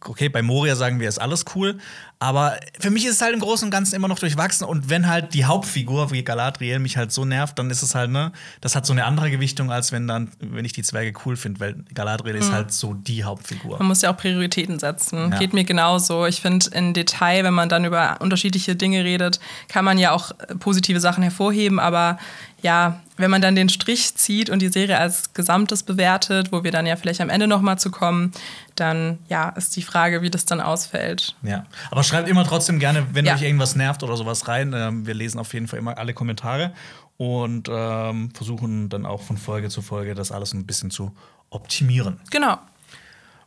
okay, 0.00 0.28
bei 0.28 0.42
Moria 0.42 0.76
sagen 0.76 1.00
wir, 1.00 1.08
ist 1.08 1.18
alles 1.18 1.44
cool, 1.54 1.78
aber 2.18 2.58
für 2.78 2.90
mich 2.90 3.04
ist 3.04 3.16
es 3.16 3.20
halt 3.20 3.34
im 3.34 3.40
Großen 3.40 3.66
und 3.66 3.70
Ganzen 3.70 3.94
immer 3.94 4.08
noch 4.08 4.18
durchwachsen 4.18 4.66
und 4.66 4.88
wenn 4.90 5.08
halt 5.08 5.34
die 5.34 5.44
Hauptfigur 5.44 6.10
wie 6.12 6.22
Galadriel 6.22 6.78
mich 6.78 6.96
halt 6.96 7.12
so 7.12 7.24
nervt, 7.24 7.58
dann 7.58 7.70
ist 7.70 7.82
es 7.82 7.94
halt, 7.94 8.10
ne, 8.10 8.32
das 8.60 8.76
hat 8.76 8.86
so 8.86 8.92
eine 8.92 9.04
andere 9.04 9.30
Gewichtung, 9.30 9.70
als 9.72 9.92
wenn 9.92 10.06
dann, 10.06 10.30
wenn 10.40 10.64
ich 10.64 10.72
die 10.72 10.82
Zwerge 10.82 11.12
cool 11.24 11.36
finde, 11.36 11.60
weil 11.60 11.74
Galadriel 11.94 12.34
mhm. 12.34 12.40
ist 12.40 12.52
halt 12.52 12.72
so 12.72 12.94
die 12.94 13.24
Hauptfigur. 13.24 13.78
Man 13.78 13.88
muss 13.88 14.02
ja 14.02 14.12
auch 14.12 14.16
Prioritäten 14.16 14.78
setzen. 14.78 15.32
Ja. 15.32 15.38
Geht 15.38 15.52
mir 15.52 15.64
genauso. 15.64 16.26
Ich 16.26 16.40
finde, 16.40 16.70
in 16.72 16.94
Detail, 16.94 17.44
wenn 17.44 17.54
man 17.54 17.68
dann 17.68 17.84
über 17.84 18.16
unterschiedliche 18.20 18.76
Dinge 18.76 19.04
redet, 19.04 19.40
kann 19.68 19.84
man 19.84 19.98
ja 19.98 20.12
auch 20.12 20.32
positive 20.60 21.00
Sachen 21.00 21.22
hervorheben, 21.22 21.80
aber 21.80 22.18
ja, 22.62 23.00
wenn 23.16 23.30
man 23.30 23.42
dann 23.42 23.54
den 23.54 23.68
Strich 23.68 24.14
zieht 24.14 24.48
und 24.48 24.62
die 24.62 24.68
Serie 24.68 24.98
als 24.98 25.32
Gesamtes 25.34 25.82
bewertet, 25.82 26.52
wo 26.52 26.64
wir 26.64 26.70
dann 26.70 26.86
ja 26.86 26.96
vielleicht 26.96 27.20
am 27.20 27.28
Ende 27.28 27.46
nochmal 27.46 27.78
zu 27.78 27.90
kommen, 27.90 28.32
dann 28.76 29.18
ja, 29.28 29.50
ist 29.50 29.76
die 29.76 29.82
Frage, 29.82 30.22
wie 30.22 30.30
das 30.30 30.44
dann 30.44 30.60
ausfällt. 30.60 31.36
Ja, 31.42 31.66
aber 31.90 32.02
schreibt 32.04 32.28
immer 32.28 32.44
trotzdem 32.44 32.78
gerne, 32.78 33.06
wenn 33.12 33.26
ja. 33.26 33.34
euch 33.34 33.42
irgendwas 33.42 33.76
nervt 33.76 34.02
oder 34.02 34.16
sowas 34.16 34.48
rein. 34.48 34.72
Ähm, 34.74 35.06
wir 35.06 35.14
lesen 35.14 35.38
auf 35.38 35.52
jeden 35.52 35.68
Fall 35.68 35.78
immer 35.78 35.98
alle 35.98 36.14
Kommentare 36.14 36.72
und 37.16 37.68
ähm, 37.70 38.30
versuchen 38.32 38.88
dann 38.88 39.06
auch 39.06 39.22
von 39.22 39.36
Folge 39.36 39.68
zu 39.68 39.82
Folge 39.82 40.14
das 40.14 40.32
alles 40.32 40.54
ein 40.54 40.64
bisschen 40.64 40.90
zu 40.90 41.12
optimieren. 41.50 42.20
Genau. 42.30 42.58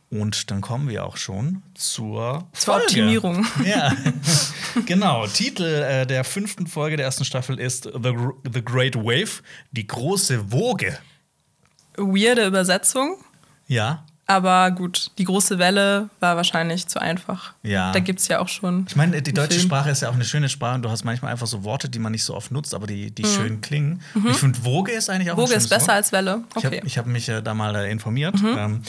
Und 0.08 0.50
dann 0.50 0.60
kommen 0.60 0.88
wir 0.88 1.04
auch 1.04 1.16
schon 1.16 1.62
zur, 1.74 2.46
zur 2.52 2.74
Folge. 2.74 2.84
Optimierung. 2.84 3.46
Ja, 3.64 3.92
genau. 4.86 5.26
Titel 5.26 5.64
äh, 5.64 6.06
der 6.06 6.22
fünften 6.22 6.66
Folge 6.68 6.96
der 6.96 7.06
ersten 7.06 7.24
Staffel 7.24 7.58
ist 7.58 7.84
The, 7.84 8.16
The 8.52 8.64
Great 8.64 8.94
Wave, 8.94 9.42
die 9.72 9.86
große 9.86 10.52
Woge. 10.52 10.98
Weirde 11.96 12.46
Übersetzung. 12.46 13.16
Ja. 13.66 14.04
Aber 14.28 14.72
gut, 14.72 15.12
die 15.18 15.24
große 15.24 15.58
Welle 15.58 16.10
war 16.18 16.34
wahrscheinlich 16.34 16.88
zu 16.88 17.00
einfach. 17.00 17.54
Ja. 17.62 17.92
Da 17.92 18.00
gibt 18.00 18.18
es 18.18 18.26
ja 18.26 18.40
auch 18.40 18.48
schon. 18.48 18.84
Ich 18.88 18.96
meine, 18.96 19.22
die 19.22 19.32
deutsche 19.32 19.58
Film. 19.58 19.68
Sprache 19.68 19.90
ist 19.90 20.02
ja 20.02 20.08
auch 20.08 20.14
eine 20.14 20.24
schöne 20.24 20.48
Sprache 20.48 20.74
und 20.74 20.82
du 20.82 20.90
hast 20.90 21.04
manchmal 21.04 21.30
einfach 21.30 21.46
so 21.46 21.62
Worte, 21.62 21.88
die 21.88 22.00
man 22.00 22.10
nicht 22.10 22.24
so 22.24 22.34
oft 22.34 22.50
nutzt, 22.50 22.74
aber 22.74 22.88
die, 22.88 23.12
die 23.12 23.22
mhm. 23.22 23.28
schön 23.28 23.60
klingen. 23.60 24.02
Mhm. 24.14 24.30
Ich 24.30 24.36
finde, 24.36 24.64
Woge 24.64 24.90
ist 24.90 25.10
eigentlich 25.10 25.30
auch 25.30 25.36
Woge 25.36 25.54
ist 25.54 25.68
besser 25.68 25.88
Wort. 25.88 25.96
als 25.96 26.12
Welle. 26.12 26.42
Okay. 26.56 26.80
Ich 26.84 26.98
habe 26.98 27.06
hab 27.08 27.12
mich 27.12 27.28
äh, 27.28 27.40
da 27.40 27.54
mal 27.54 27.76
äh, 27.76 27.90
informiert. 27.90 28.40
Mhm. 28.42 28.58
Ähm, 28.58 28.82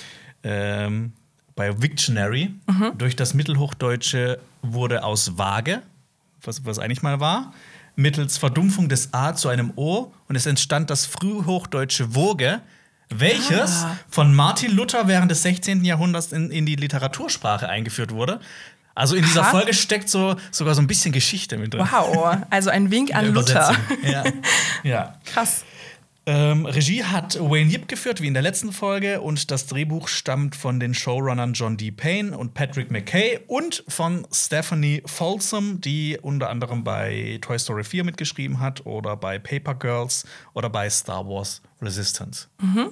ähm, 0.48 1.14
bei 1.56 1.82
Wiktionary. 1.82 2.54
Mhm. 2.68 2.98
Durch 2.98 3.16
das 3.16 3.34
Mittelhochdeutsche 3.34 4.40
wurde 4.62 5.04
aus 5.04 5.38
Waage, 5.38 5.82
was, 6.42 6.66
was 6.66 6.80
eigentlich 6.80 7.02
mal 7.02 7.20
war, 7.20 7.54
mittels 7.96 8.38
Verdumpfung 8.38 8.88
des 8.88 9.14
A 9.14 9.36
zu 9.36 9.50
einem 9.50 9.74
O 9.76 10.14
und 10.30 10.36
es 10.36 10.46
entstand 10.46 10.90
das 10.90 11.06
frühhochdeutsche 11.06 12.16
Woge, 12.16 12.62
welches 13.10 13.84
ah. 13.84 13.98
von 14.10 14.34
Martin 14.34 14.72
Luther 14.72 15.08
während 15.08 15.32
des 15.32 15.42
16. 15.42 15.84
Jahrhunderts 15.84 16.32
in, 16.32 16.52
in 16.52 16.66
die 16.66 16.76
Literatursprache 16.76 17.68
eingeführt 17.68 18.12
wurde. 18.12 18.40
Also 18.96 19.16
in 19.16 19.24
dieser 19.24 19.42
Aha. 19.42 19.52
Folge 19.52 19.74
steckt 19.74 20.10
so 20.10 20.36
sogar 20.52 20.74
so 20.74 20.82
ein 20.82 20.88
bisschen 20.88 21.12
Geschichte 21.12 21.58
mit 21.58 21.74
drin. 21.74 21.88
Wow, 21.92 22.38
also 22.50 22.70
ein 22.70 22.90
Wink 22.90 23.14
an 23.14 23.32
Luther. 23.34 23.76
Ja. 24.04 24.24
ja. 24.84 25.20
Krass. 25.26 25.64
Ähm, 26.30 26.66
Regie 26.66 27.06
hat 27.06 27.40
Wayne 27.40 27.72
Yip 27.72 27.88
geführt, 27.88 28.22
wie 28.22 28.28
in 28.28 28.34
der 28.34 28.44
letzten 28.44 28.74
Folge, 28.74 29.22
und 29.22 29.50
das 29.50 29.66
Drehbuch 29.66 30.10
stammt 30.10 30.58
von 30.58 30.78
den 30.78 30.94
Showrunnern 30.94 31.54
John 31.54 31.78
D. 31.78 31.90
Payne 31.90 32.38
und 32.38 32.54
Patrick 32.54 32.92
McKay 32.92 33.40
und 33.48 33.86
von 33.88 34.28
Stephanie 34.34 35.02
Folsom, 35.06 35.80
die 35.80 36.20
unter 36.22 36.50
anderem 36.50 36.84
bei 36.84 37.40
Toy 37.40 37.58
Story 37.58 37.86
4 37.86 38.04
mitgeschrieben 38.04 38.60
hat 38.60 38.86
oder 38.86 39.16
bei 39.16 39.40
Paper 39.40 39.74
Girls 39.74 40.26
oder 40.54 40.70
bei 40.70 40.90
Star 40.90 41.26
Wars 41.26 41.62
Resistance. 41.82 42.48
Mhm. 42.60 42.90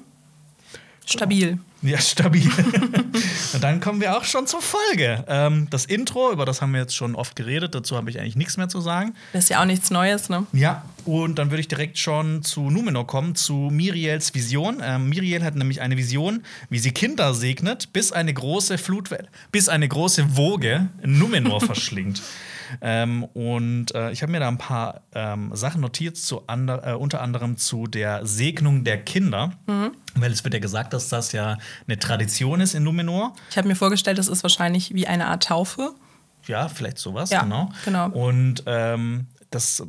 Stabil. 1.05 1.59
Ja, 1.81 1.97
stabil. 1.97 2.49
und 3.53 3.61
dann 3.61 3.81
kommen 3.81 3.99
wir 3.99 4.17
auch 4.17 4.23
schon 4.23 4.47
zur 4.47 4.61
Folge. 4.61 5.25
Ähm, 5.27 5.67
das 5.69 5.83
Intro, 5.83 6.31
über 6.31 6.45
das 6.45 6.61
haben 6.61 6.71
wir 6.71 6.79
jetzt 6.79 6.95
schon 6.95 7.15
oft 7.15 7.35
geredet, 7.35 7.75
dazu 7.75 7.97
habe 7.97 8.09
ich 8.09 8.17
eigentlich 8.17 8.37
nichts 8.37 8.55
mehr 8.55 8.69
zu 8.69 8.79
sagen. 8.79 9.13
Das 9.33 9.43
ist 9.43 9.49
ja 9.49 9.61
auch 9.61 9.65
nichts 9.65 9.91
Neues, 9.91 10.29
ne? 10.29 10.47
Ja, 10.53 10.85
und 11.05 11.39
dann 11.39 11.51
würde 11.51 11.61
ich 11.61 11.67
direkt 11.67 11.97
schon 11.97 12.43
zu 12.43 12.69
Numenor 12.69 13.07
kommen, 13.07 13.35
zu 13.35 13.69
Miriels 13.71 14.33
Vision. 14.33 14.81
Ähm, 14.83 15.09
Miriel 15.09 15.43
hat 15.43 15.55
nämlich 15.55 15.81
eine 15.81 15.97
Vision, 15.97 16.43
wie 16.69 16.79
sie 16.79 16.91
Kinder 16.91 17.33
segnet, 17.33 17.93
bis 17.93 18.11
eine 18.11 18.33
große 18.33 18.77
Flutwelle, 18.77 19.27
bis 19.51 19.69
eine 19.69 19.87
große 19.87 20.35
Woge 20.35 20.89
Numenor 21.03 21.61
verschlingt. 21.61 22.21
Ähm, 22.81 23.23
und 23.23 23.93
äh, 23.93 24.11
ich 24.11 24.21
habe 24.21 24.31
mir 24.31 24.39
da 24.39 24.47
ein 24.47 24.57
paar 24.57 25.01
ähm, 25.13 25.51
Sachen 25.53 25.81
notiert, 25.81 26.17
zu 26.17 26.47
ander, 26.47 26.85
äh, 26.87 26.93
unter 26.93 27.21
anderem 27.21 27.57
zu 27.57 27.87
der 27.87 28.25
Segnung 28.25 28.83
der 28.83 29.01
Kinder. 29.03 29.51
Mhm. 29.67 29.91
Weil 30.15 30.31
es 30.31 30.43
wird 30.43 30.53
ja 30.53 30.59
gesagt, 30.59 30.93
dass 30.93 31.09
das 31.09 31.31
ja 31.31 31.57
eine 31.87 31.99
Tradition 31.99 32.61
ist 32.61 32.73
in 32.73 32.83
Numenor. 32.83 33.35
Ich 33.49 33.57
habe 33.57 33.67
mir 33.67 33.75
vorgestellt, 33.75 34.17
das 34.17 34.27
ist 34.27 34.43
wahrscheinlich 34.43 34.93
wie 34.93 35.07
eine 35.07 35.27
Art 35.27 35.43
Taufe. 35.43 35.93
Ja, 36.47 36.67
vielleicht 36.67 36.99
sowas, 36.99 37.31
ja, 37.31 37.41
genau. 37.41 37.71
genau. 37.85 38.09
Und 38.09 38.63
ähm, 38.67 39.27
das, 39.49 39.83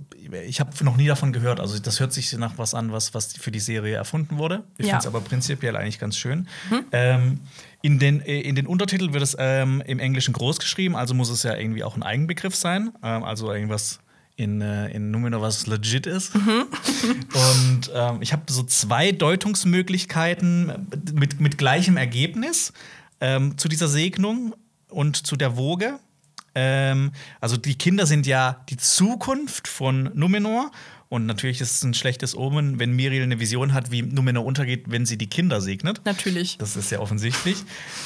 ich 0.47 0.61
habe 0.61 0.85
noch 0.85 0.97
nie 0.97 1.07
davon 1.07 1.33
gehört. 1.33 1.61
Also 1.61 1.79
das 1.79 2.01
hört 2.01 2.13
sich 2.13 2.33
nach 2.35 2.59
was 2.59 2.75
an, 2.75 2.93
was, 2.93 3.15
was 3.15 3.33
für 3.33 3.51
die 3.51 3.61
Serie 3.61 3.97
erfunden 3.97 4.39
wurde. 4.39 4.65
Ich 4.79 4.87
ja. 4.87 4.93
finde 4.93 5.01
es 5.01 5.07
aber 5.07 5.21
prinzipiell 5.21 5.77
eigentlich 5.77 5.99
ganz 5.99 6.17
schön. 6.17 6.49
Mhm. 6.71 6.85
Ähm, 6.93 7.41
in, 7.83 7.99
den, 7.99 8.21
äh, 8.21 8.41
in 8.41 8.55
den 8.55 8.67
Untertiteln 8.67 9.13
wird 9.13 9.23
es 9.23 9.37
ähm, 9.39 9.83
im 9.87 9.99
Englischen 9.99 10.33
groß 10.33 10.59
geschrieben, 10.59 10.97
also 10.97 11.15
muss 11.15 11.31
es 11.31 11.43
ja 11.43 11.57
irgendwie 11.57 11.85
auch 11.85 11.97
ein 11.97 12.03
Eigenbegriff 12.03 12.55
sein. 12.55 12.93
Ähm, 13.03 13.25
also 13.25 13.53
irgendwas 13.53 14.01
in, 14.37 14.61
äh, 14.61 14.89
in 14.91 15.11
Numenor, 15.11 15.41
was 15.41 15.67
legit 15.67 16.07
ist. 16.07 16.35
Mhm. 16.35 16.67
Und 17.33 17.91
ähm, 17.95 18.19
ich 18.21 18.33
habe 18.33 18.51
so 18.53 18.63
zwei 18.63 19.13
Deutungsmöglichkeiten 19.13 20.89
mit, 21.13 21.41
mit 21.41 21.59
gleichem 21.59 21.97
Ergebnis 21.97 22.73
ähm, 23.21 23.57
zu 23.59 23.69
dieser 23.69 23.89
Segnung 23.89 24.55
und 24.89 25.27
zu 25.27 25.37
der 25.37 25.57
Woge. 25.57 25.99
Ähm, 26.57 27.13
also 27.39 27.59
die 27.59 27.77
Kinder 27.77 28.07
sind 28.07 28.27
ja 28.27 28.65
die 28.71 28.79
Zukunft 28.79 29.69
von 29.69 30.11
Numenor. 30.15 30.73
Und 31.09 31.27
natürlich 31.27 31.61
ist 31.61 31.77
es 31.77 31.85
ein 31.85 31.95
schlechtes 31.95 32.37
Omen, 32.37 32.81
wenn 32.81 32.91
Miriel 32.91 33.23
eine 33.23 33.39
Vision 33.39 33.75
hat, 33.75 33.93
wie 33.93 34.03
Numenor 34.03 34.45
untergeht, 34.45 34.87
wenn 34.89 35.07
sie 35.07 35.17
die 35.17 35.29
Kinder 35.29 35.61
segnet. 35.61 36.01
Natürlich. 36.05 36.59
Das 36.59 36.75
ist 36.75 36.91
ja 36.91 36.99
offensichtlich. 36.99 37.59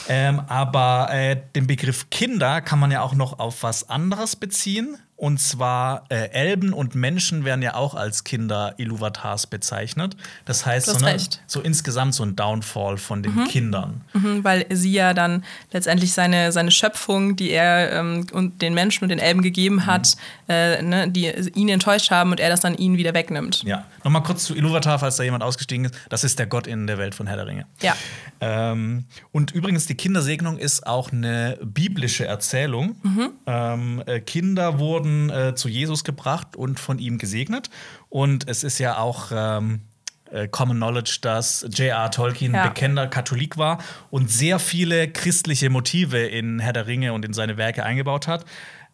ähm, 0.08 0.40
aber 0.40 1.08
äh, 1.10 1.40
den 1.54 1.66
Begriff 1.66 2.10
Kinder 2.10 2.60
kann 2.60 2.78
man 2.78 2.90
ja 2.90 3.00
auch 3.00 3.14
noch 3.14 3.38
auf 3.38 3.62
was 3.62 3.88
anderes 3.88 4.36
beziehen. 4.36 4.98
Und 5.20 5.38
zwar 5.38 6.06
äh, 6.08 6.30
Elben 6.30 6.72
und 6.72 6.94
Menschen 6.94 7.44
werden 7.44 7.60
ja 7.60 7.74
auch 7.74 7.94
als 7.94 8.24
Kinder 8.24 8.72
Iluvatars 8.78 9.46
bezeichnet. 9.46 10.16
Das 10.46 10.64
heißt, 10.64 10.86
so, 10.86 11.04
eine, 11.04 11.18
so, 11.46 11.60
insgesamt 11.60 12.14
so 12.14 12.22
ein 12.22 12.36
Downfall 12.36 12.96
von 12.96 13.22
den 13.22 13.34
mhm. 13.34 13.44
Kindern. 13.44 14.00
Mhm, 14.14 14.44
weil 14.44 14.64
sie 14.70 14.92
ja 14.92 15.12
dann 15.12 15.44
letztendlich 15.72 16.14
seine, 16.14 16.52
seine 16.52 16.70
Schöpfung, 16.70 17.36
die 17.36 17.50
er 17.50 17.92
ähm, 17.92 18.28
und 18.32 18.62
den 18.62 18.72
Menschen 18.72 19.04
und 19.04 19.10
den 19.10 19.18
Elben 19.18 19.42
gegeben 19.42 19.84
hat, 19.84 20.16
mhm. 20.46 20.54
äh, 20.54 20.82
ne, 20.82 21.10
die 21.10 21.26
ihn 21.54 21.68
enttäuscht 21.68 22.10
haben 22.10 22.30
und 22.30 22.40
er 22.40 22.48
das 22.48 22.60
dann 22.60 22.74
ihnen 22.74 22.96
wieder 22.96 23.12
wegnimmt. 23.12 23.62
Ja. 23.64 23.84
Nochmal 24.02 24.22
kurz 24.22 24.44
zu 24.44 24.54
Iluvatar, 24.54 25.00
falls 25.00 25.16
da 25.16 25.22
jemand 25.22 25.42
ausgestiegen 25.42 25.84
ist. 25.84 25.94
Das 26.08 26.24
ist 26.24 26.38
der 26.38 26.46
Gott 26.46 26.66
in 26.66 26.86
der 26.86 26.96
Welt 26.96 27.14
von 27.14 27.26
Herr 27.26 27.36
der 27.36 27.46
Ringe. 27.46 27.66
Ja. 27.82 27.94
Ähm, 28.40 29.04
und 29.32 29.50
übrigens, 29.50 29.84
die 29.84 29.96
Kindersegnung 29.96 30.56
ist 30.56 30.86
auch 30.86 31.12
eine 31.12 31.58
biblische 31.62 32.24
Erzählung. 32.24 32.96
Mhm. 33.02 33.30
Ähm, 33.46 34.02
äh, 34.06 34.20
Kinder 34.20 34.78
wurden 34.78 35.09
äh, 35.30 35.54
zu 35.54 35.68
Jesus 35.68 36.04
gebracht 36.04 36.56
und 36.56 36.78
von 36.78 36.98
ihm 36.98 37.18
gesegnet. 37.18 37.70
Und 38.08 38.48
es 38.48 38.64
ist 38.64 38.78
ja 38.78 38.98
auch 38.98 39.30
ähm, 39.32 39.82
äh, 40.30 40.48
Common 40.48 40.76
Knowledge, 40.76 41.18
dass 41.22 41.66
J.R. 41.70 42.10
Tolkien 42.10 42.54
ja. 42.54 42.68
bekennender 42.68 43.08
Katholik 43.08 43.56
war 43.56 43.78
und 44.10 44.30
sehr 44.30 44.58
viele 44.58 45.08
christliche 45.10 45.70
Motive 45.70 46.18
in 46.18 46.60
Herr 46.60 46.72
der 46.72 46.86
Ringe 46.86 47.12
und 47.12 47.24
in 47.24 47.32
seine 47.32 47.56
Werke 47.56 47.84
eingebaut 47.84 48.28
hat. 48.28 48.44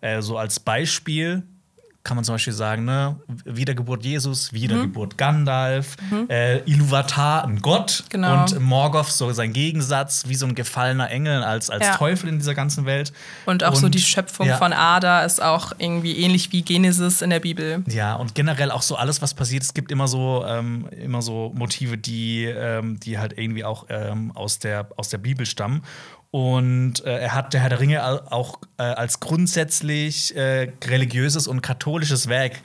Äh, 0.00 0.22
so 0.22 0.38
als 0.38 0.60
Beispiel 0.60 1.42
kann 2.06 2.14
man 2.16 2.24
zum 2.24 2.36
Beispiel 2.36 2.52
sagen, 2.52 2.84
ne? 2.84 3.16
Wiedergeburt 3.44 4.04
Jesus, 4.04 4.52
Wiedergeburt 4.52 5.14
mhm. 5.14 5.16
Gandalf, 5.16 5.96
mhm. 6.08 6.30
Äh, 6.30 6.58
Iluvatar, 6.60 7.44
ein 7.44 7.60
Gott 7.60 8.04
genau. 8.10 8.42
und 8.42 8.60
Morgoth, 8.60 9.08
so 9.08 9.32
sein 9.32 9.52
Gegensatz, 9.52 10.22
wie 10.28 10.36
so 10.36 10.46
ein 10.46 10.54
gefallener 10.54 11.10
Engel 11.10 11.42
als, 11.42 11.68
als 11.68 11.84
ja. 11.84 11.96
Teufel 11.96 12.28
in 12.28 12.38
dieser 12.38 12.54
ganzen 12.54 12.86
Welt. 12.86 13.12
Und 13.44 13.64
auch 13.64 13.74
und, 13.74 13.80
so 13.80 13.88
die 13.88 13.98
Schöpfung 13.98 14.46
ja. 14.46 14.56
von 14.56 14.72
Ada 14.72 15.24
ist 15.24 15.42
auch 15.42 15.72
irgendwie 15.78 16.16
ähnlich 16.16 16.52
wie 16.52 16.62
Genesis 16.62 17.22
in 17.22 17.30
der 17.30 17.40
Bibel. 17.40 17.82
Ja, 17.88 18.14
und 18.14 18.36
generell 18.36 18.70
auch 18.70 18.82
so 18.82 18.94
alles, 18.94 19.20
was 19.20 19.34
passiert. 19.34 19.64
Es 19.64 19.74
gibt 19.74 19.90
immer 19.90 20.06
so, 20.06 20.44
ähm, 20.46 20.88
immer 21.02 21.22
so 21.22 21.52
Motive, 21.56 21.98
die, 21.98 22.44
ähm, 22.44 23.00
die 23.00 23.18
halt 23.18 23.36
irgendwie 23.36 23.64
auch 23.64 23.86
ähm, 23.88 24.30
aus, 24.36 24.60
der, 24.60 24.86
aus 24.96 25.08
der 25.08 25.18
Bibel 25.18 25.44
stammen. 25.44 25.82
Und 26.30 27.04
äh, 27.04 27.18
er 27.18 27.34
hat 27.34 27.54
der 27.54 27.60
Herr 27.60 27.70
der 27.70 27.80
Ringe 27.80 28.04
auch 28.32 28.60
äh, 28.78 28.82
als 28.82 29.20
grundsätzlich 29.20 30.36
äh, 30.36 30.72
religiöses 30.84 31.46
und 31.46 31.62
katholisches 31.62 32.28
Werk 32.28 32.60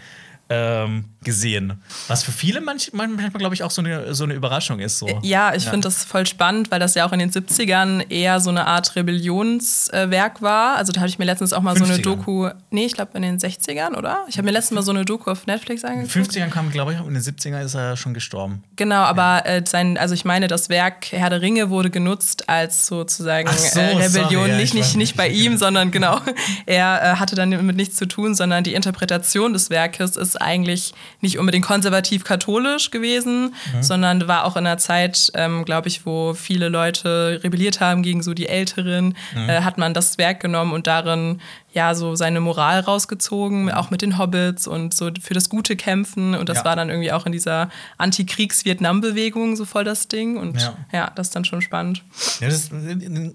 ähm, 0.50 1.06
gesehen. 1.24 1.82
Was 2.08 2.24
für 2.24 2.32
viele 2.32 2.62
manchmal, 2.62 3.08
manchmal 3.08 3.40
glaube 3.40 3.54
ich, 3.54 3.64
auch 3.64 3.70
so 3.70 3.82
eine, 3.82 4.16
so 4.16 4.24
eine 4.24 4.34
Überraschung 4.34 4.80
ist. 4.80 4.98
So. 4.98 5.08
Ja, 5.22 5.54
ich 5.54 5.66
ja. 5.66 5.70
finde 5.70 5.88
das 5.88 6.04
voll 6.04 6.26
spannend, 6.26 6.72
weil 6.72 6.80
das 6.80 6.96
ja 6.96 7.06
auch 7.06 7.12
in 7.12 7.20
den 7.20 7.32
70ern 7.32 8.10
eher 8.10 8.40
so 8.40 8.50
eine 8.50 8.66
Art 8.66 8.96
Rebellionswerk 8.96 10.42
war. 10.42 10.78
Also 10.78 10.92
da 10.92 11.02
habe 11.02 11.10
ich 11.10 11.20
mir 11.20 11.26
letztens 11.26 11.54
auch 11.54 11.62
mal 11.62 11.76
50ern. 11.76 11.78
so 11.78 11.94
eine 11.94 12.02
Doku, 12.02 12.50
nee, 12.72 12.86
ich 12.86 12.94
glaube 12.94 13.12
in 13.16 13.22
den 13.22 13.38
60ern, 13.38 13.96
oder? 13.96 14.26
Ich 14.30 14.38
habe 14.38 14.46
mir 14.46 14.52
letztens 14.52 14.76
mal 14.76 14.82
so 14.82 14.92
eine 14.92 15.06
Doku 15.06 15.30
auf 15.30 15.46
Netflix 15.46 15.84
angeguckt. 15.84 16.16
In 16.16 16.24
den 16.24 16.32
50ern 16.32 16.50
kam, 16.50 16.72
glaube 16.72 16.94
ich, 16.94 17.00
und 17.00 17.08
in 17.08 17.14
den 17.14 17.24
70ern 17.24 17.64
ist 17.64 17.76
er 17.76 17.98
schon 17.98 18.16
gestorben. 18.16 18.64
Genau, 18.76 19.02
aber 19.02 19.44
ja. 19.46 19.58
äh, 19.58 19.64
sein, 19.66 20.00
also 20.00 20.16
ich 20.16 20.26
meine, 20.26 20.48
das 20.48 20.70
Werk 20.70 21.12
Herr 21.12 21.30
der 21.30 21.42
Ringe 21.42 21.70
wurde 21.70 21.92
genutzt 21.92 22.50
als 22.50 22.88
sozusagen 22.88 23.48
so, 23.48 23.80
äh, 23.80 23.96
Rebellion, 23.96 24.30
sorry, 24.30 24.50
ja, 24.50 24.58
nicht, 24.58 24.74
nicht, 24.74 24.96
nicht 24.96 25.16
bei 25.16 25.30
ihm, 25.30 25.58
sondern 25.58 25.92
genau, 25.92 26.20
er 26.66 27.02
äh, 27.02 27.16
hatte 27.18 27.36
dann 27.36 27.50
mit 27.50 27.76
nichts 27.76 27.96
zu 27.96 28.08
tun, 28.08 28.34
sondern 28.34 28.64
die 28.64 28.74
Interpretation 28.74 29.54
des 29.54 29.70
Werkes 29.70 30.16
ist 30.16 30.42
eigentlich 30.42 30.94
nicht 31.22 31.38
unbedingt 31.38 31.66
konservativ-katholisch 31.66 32.92
gewesen, 32.92 33.54
mhm. 33.74 33.84
sondern 33.84 34.28
war 34.28 34.46
auch 34.46 34.58
in 34.58 34.66
einer 34.66 34.78
Zeit, 34.78 35.32
ähm, 35.36 35.66
glaube 35.66 35.88
ich, 35.88 36.06
wo 36.06 36.34
viele 36.34 36.70
Leute 36.70 37.40
rebelliert 37.44 37.80
haben 37.80 38.04
gegen 38.04 38.24
so 38.24 38.34
die 38.34 38.48
Älteren, 38.48 39.16
mhm. 39.36 39.50
äh, 39.50 39.62
hat 39.62 39.78
man 39.78 39.94
das 39.94 40.18
Werk 40.18 40.40
genommen 40.40 40.74
und 40.74 40.88
darin 40.88 41.42
ja 41.74 41.96
so 41.96 42.16
seine 42.16 42.42
Moral 42.42 42.82
rausgezogen, 42.82 43.72
auch 43.72 43.92
mit 43.92 44.02
den 44.02 44.18
Hobbits 44.18 44.68
und 44.68 44.94
so 44.94 45.10
für 45.22 45.34
das 45.34 45.50
Gute 45.50 45.76
kämpfen. 45.76 46.36
Und 46.36 46.50
das 46.50 46.60
ja. 46.60 46.66
war 46.66 46.76
dann 46.76 46.90
irgendwie 46.90 47.12
auch 47.12 47.26
in 47.26 47.32
dieser 47.32 47.70
Antikriegs-Vietnam-Bewegung 47.98 49.56
so 49.56 49.66
voll 49.66 49.84
das 49.84 50.08
Ding. 50.08 50.38
Und 50.38 50.62
ja. 50.62 50.74
ja, 50.92 51.12
das 51.16 51.28
ist 51.28 51.36
dann 51.36 51.46
schon 51.46 51.62
spannend. 51.62 52.04
Ja, 52.40 52.48
das 52.48 52.70
ist 52.70 52.72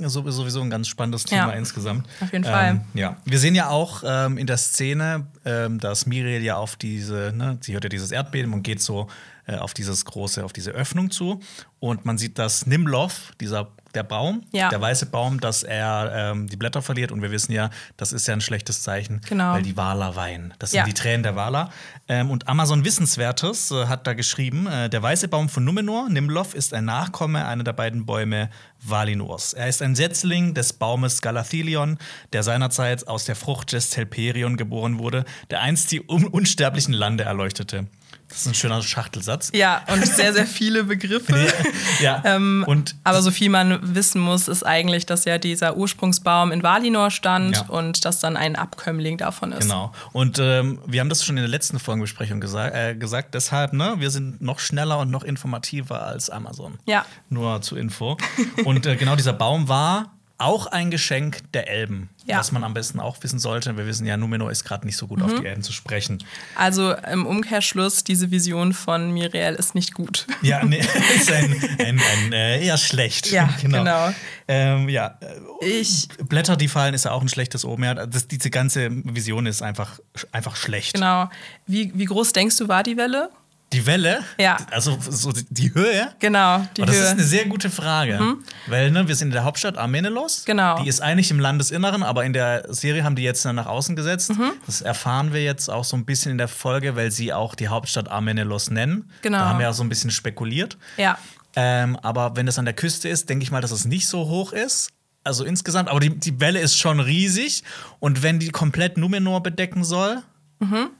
sowieso 0.06 0.60
ein 0.60 0.70
ganz 0.70 0.88
spannendes 0.88 1.24
Thema 1.24 1.48
ja. 1.48 1.52
insgesamt. 1.52 2.06
Auf 2.20 2.32
jeden 2.32 2.44
Fall. 2.44 2.70
Ähm, 2.70 2.80
ja, 2.94 3.16
wir 3.24 3.38
sehen 3.38 3.54
ja 3.54 3.68
auch 3.68 4.02
ähm, 4.06 4.38
in 4.38 4.46
der 4.46 4.58
Szene, 4.58 5.26
ähm, 5.44 5.80
dass 5.80 6.06
Miriel 6.06 6.42
ja 6.42 6.56
auf 6.56 6.76
diese, 6.76 7.32
ne, 7.34 7.58
sie 7.60 7.72
hört 7.72 7.84
ja 7.84 7.90
dieses 7.90 8.10
Erdbeben 8.10 8.52
und 8.52 8.62
geht 8.62 8.82
so 8.82 9.08
äh, 9.46 9.56
auf 9.56 9.74
dieses 9.74 10.04
große, 10.04 10.44
auf 10.44 10.52
diese 10.52 10.72
Öffnung 10.72 11.10
zu. 11.10 11.40
Und 11.78 12.04
man 12.04 12.18
sieht, 12.18 12.38
dass 12.38 12.66
Nimloth, 12.66 13.32
dieser 13.40 13.68
der 13.96 14.04
Baum, 14.04 14.44
ja. 14.52 14.68
der 14.68 14.80
weiße 14.80 15.06
Baum, 15.06 15.40
dass 15.40 15.62
er 15.62 16.12
ähm, 16.14 16.48
die 16.48 16.56
Blätter 16.56 16.82
verliert. 16.82 17.10
Und 17.10 17.22
wir 17.22 17.30
wissen 17.30 17.52
ja, 17.52 17.70
das 17.96 18.12
ist 18.12 18.28
ja 18.28 18.34
ein 18.34 18.40
schlechtes 18.40 18.82
Zeichen, 18.82 19.20
genau. 19.28 19.54
weil 19.54 19.62
die 19.62 19.76
Waler 19.76 20.14
weinen. 20.14 20.54
Das 20.58 20.70
sind 20.70 20.78
ja. 20.78 20.84
die 20.84 20.94
Tränen 20.94 21.22
der 21.22 21.34
Waler. 21.34 21.70
Ähm, 22.08 22.30
und 22.30 22.48
Amazon 22.48 22.84
Wissenswertes 22.84 23.70
äh, 23.70 23.86
hat 23.86 24.06
da 24.06 24.14
geschrieben: 24.14 24.66
äh, 24.66 24.88
Der 24.88 25.02
weiße 25.02 25.28
Baum 25.28 25.48
von 25.48 25.64
Numenor, 25.64 26.08
Nimloth, 26.08 26.54
ist 26.54 26.74
ein 26.74 26.84
Nachkomme 26.84 27.46
einer 27.46 27.64
der 27.64 27.72
beiden 27.72 28.06
Bäume 28.06 28.50
Valinors. 28.80 29.54
Er 29.54 29.68
ist 29.68 29.82
ein 29.82 29.96
Setzling 29.96 30.54
des 30.54 30.74
Baumes 30.74 31.22
Galathilion, 31.22 31.98
der 32.32 32.42
seinerzeit 32.42 33.08
aus 33.08 33.24
der 33.24 33.36
Frucht 33.36 33.72
des 33.72 33.90
Telperion 33.90 34.56
geboren 34.56 34.98
wurde, 34.98 35.24
der 35.50 35.62
einst 35.62 35.90
die 35.90 36.02
un 36.06 36.26
unsterblichen 36.26 36.92
Lande 36.92 37.24
erleuchtete. 37.24 37.86
Das 38.28 38.38
ist 38.38 38.46
ein 38.48 38.54
schöner 38.54 38.82
Schachtelsatz. 38.82 39.50
Ja, 39.54 39.82
und 39.86 40.04
sehr, 40.04 40.32
sehr 40.32 40.46
viele 40.46 40.84
Begriffe. 40.84 41.46
ja. 42.00 42.22
ähm, 42.24 42.64
und 42.66 42.96
aber 43.04 43.22
so 43.22 43.30
viel 43.30 43.48
man 43.50 43.78
wissen 43.94 44.20
muss, 44.20 44.48
ist 44.48 44.64
eigentlich, 44.64 45.06
dass 45.06 45.24
ja 45.24 45.38
dieser 45.38 45.76
Ursprungsbaum 45.76 46.50
in 46.50 46.62
Valinor 46.62 47.10
stand 47.10 47.56
ja. 47.56 47.62
und 47.68 48.04
dass 48.04 48.18
dann 48.18 48.36
ein 48.36 48.56
Abkömmling 48.56 49.16
davon 49.16 49.52
ist. 49.52 49.60
Genau. 49.60 49.92
Und 50.12 50.38
ähm, 50.40 50.80
wir 50.86 51.00
haben 51.00 51.08
das 51.08 51.24
schon 51.24 51.36
in 51.36 51.42
der 51.42 51.50
letzten 51.50 51.78
Folgenbesprechung 51.78 52.40
gesa 52.40 52.68
äh, 52.68 52.96
gesagt. 52.96 53.34
Deshalb, 53.34 53.72
ne, 53.72 53.94
wir 53.98 54.10
sind 54.10 54.40
noch 54.40 54.58
schneller 54.58 54.98
und 54.98 55.10
noch 55.10 55.22
informativer 55.22 56.04
als 56.04 56.28
Amazon. 56.28 56.78
Ja. 56.84 57.06
Nur 57.28 57.62
zur 57.62 57.78
Info. 57.78 58.16
und 58.64 58.86
äh, 58.86 58.96
genau 58.96 59.14
dieser 59.14 59.34
Baum 59.34 59.68
war 59.68 60.15
auch 60.38 60.66
ein 60.66 60.90
Geschenk 60.90 61.40
der 61.52 61.68
Elben, 61.68 62.10
ja. 62.26 62.38
was 62.38 62.52
man 62.52 62.62
am 62.62 62.74
besten 62.74 63.00
auch 63.00 63.16
wissen 63.22 63.38
sollte. 63.38 63.76
Wir 63.76 63.86
wissen 63.86 64.06
ja, 64.06 64.16
Numenor 64.16 64.50
ist 64.50 64.64
gerade 64.64 64.84
nicht 64.84 64.96
so 64.96 65.06
gut 65.06 65.18
mhm. 65.18 65.24
auf 65.24 65.40
die 65.40 65.46
Elben 65.46 65.62
zu 65.62 65.72
sprechen. 65.72 66.22
Also 66.54 66.92
im 66.92 67.24
Umkehrschluss, 67.24 68.04
diese 68.04 68.30
Vision 68.30 68.74
von 68.74 69.12
Miriel 69.12 69.54
ist 69.54 69.74
nicht 69.74 69.94
gut. 69.94 70.26
Ja, 70.42 70.62
nee, 70.64 70.82
ist 71.14 71.32
ein, 71.32 71.56
ein, 71.78 72.00
ein 72.00 72.32
äh, 72.32 72.64
eher 72.66 72.76
schlecht. 72.76 73.30
Ja, 73.30 73.48
genau. 73.62 73.78
genau. 73.78 74.14
Ähm, 74.48 74.88
ja. 74.88 75.18
Ich, 75.60 76.08
Blätter, 76.28 76.56
die 76.56 76.68
fallen, 76.68 76.92
ist 76.92 77.06
ja 77.06 77.12
auch 77.12 77.22
ein 77.22 77.28
schlechtes 77.28 77.64
Omen. 77.64 77.84
Ja, 77.84 78.06
das, 78.06 78.28
diese 78.28 78.50
ganze 78.50 78.90
Vision 78.90 79.46
ist 79.46 79.62
einfach, 79.62 79.98
einfach 80.32 80.56
schlecht. 80.56 80.94
Genau. 80.94 81.30
Wie, 81.66 81.92
wie 81.94 82.04
groß 82.04 82.32
denkst 82.32 82.58
du, 82.58 82.68
war 82.68 82.82
die 82.82 82.96
Welle? 82.98 83.30
Die 83.72 83.84
Welle? 83.84 84.20
Ja. 84.38 84.56
Also 84.70 84.96
so 85.00 85.32
die- 85.32 85.44
die 85.50 85.74
Höhe? 85.74 86.08
Genau, 86.20 86.64
die 86.76 86.82
Aber 86.82 86.86
das 86.92 86.96
Höhe. 87.00 87.04
ist 87.06 87.10
eine 87.10 87.24
sehr 87.24 87.46
gute 87.46 87.68
Frage. 87.68 88.36
Weil 88.68 88.90
ne, 88.92 89.08
wir 89.08 89.16
sind 89.16 89.28
in 89.28 89.32
der 89.32 89.42
Hauptstadt 89.44 89.76
Armenelos. 89.76 90.44
Genau. 90.44 90.80
Die 90.82 90.88
ist 90.88 91.00
eigentlich 91.02 91.30
im 91.32 91.40
Landesinneren, 91.40 92.02
aber 92.04 92.24
in 92.24 92.32
der 92.32 92.72
Serie 92.72 93.02
haben 93.02 93.16
die 93.16 93.22
jetzt 93.24 93.44
nach 93.44 93.66
außen 93.66 93.96
gesetzt. 93.96 94.32
Das 94.66 94.82
erfahren 94.82 95.32
wir 95.32 95.42
jetzt 95.42 95.68
auch 95.68 95.84
so 95.84 95.96
ein 95.96 96.04
bisschen 96.04 96.30
in 96.32 96.38
der 96.38 96.48
Folge, 96.48 96.94
weil 96.94 97.10
sie 97.10 97.32
auch 97.32 97.54
die 97.56 97.66
Hauptstadt 97.68 98.08
Armenelos 98.08 98.70
nennen. 98.70 99.10
Genau. 99.22 99.38
Da 99.38 99.48
haben 99.48 99.58
wir 99.58 99.68
auch 99.68 99.74
so 99.74 99.82
ein 99.82 99.88
bisschen 99.88 100.10
spekuliert. 100.10 100.78
ja. 100.96 101.18
Ähm, 101.58 101.96
aber 102.02 102.36
wenn 102.36 102.46
es 102.48 102.58
an 102.58 102.66
der 102.66 102.74
Küste 102.74 103.08
ist, 103.08 103.30
denke 103.30 103.42
ich 103.42 103.50
mal, 103.50 103.62
dass 103.62 103.70
es 103.70 103.86
nicht 103.86 104.06
so 104.08 104.26
hoch 104.28 104.52
ist. 104.52 104.90
Also 105.24 105.42
insgesamt, 105.42 105.88
aber 105.88 106.00
die, 106.00 106.10
die 106.14 106.38
Welle 106.38 106.60
ist 106.60 106.76
schon 106.78 107.00
riesig. 107.00 107.64
Und 107.98 108.22
wenn 108.22 108.38
die 108.38 108.50
komplett 108.50 108.98
Numenor 108.98 109.42
bedecken 109.42 109.82
soll, 109.82 110.22
Mhm. 110.58 110.90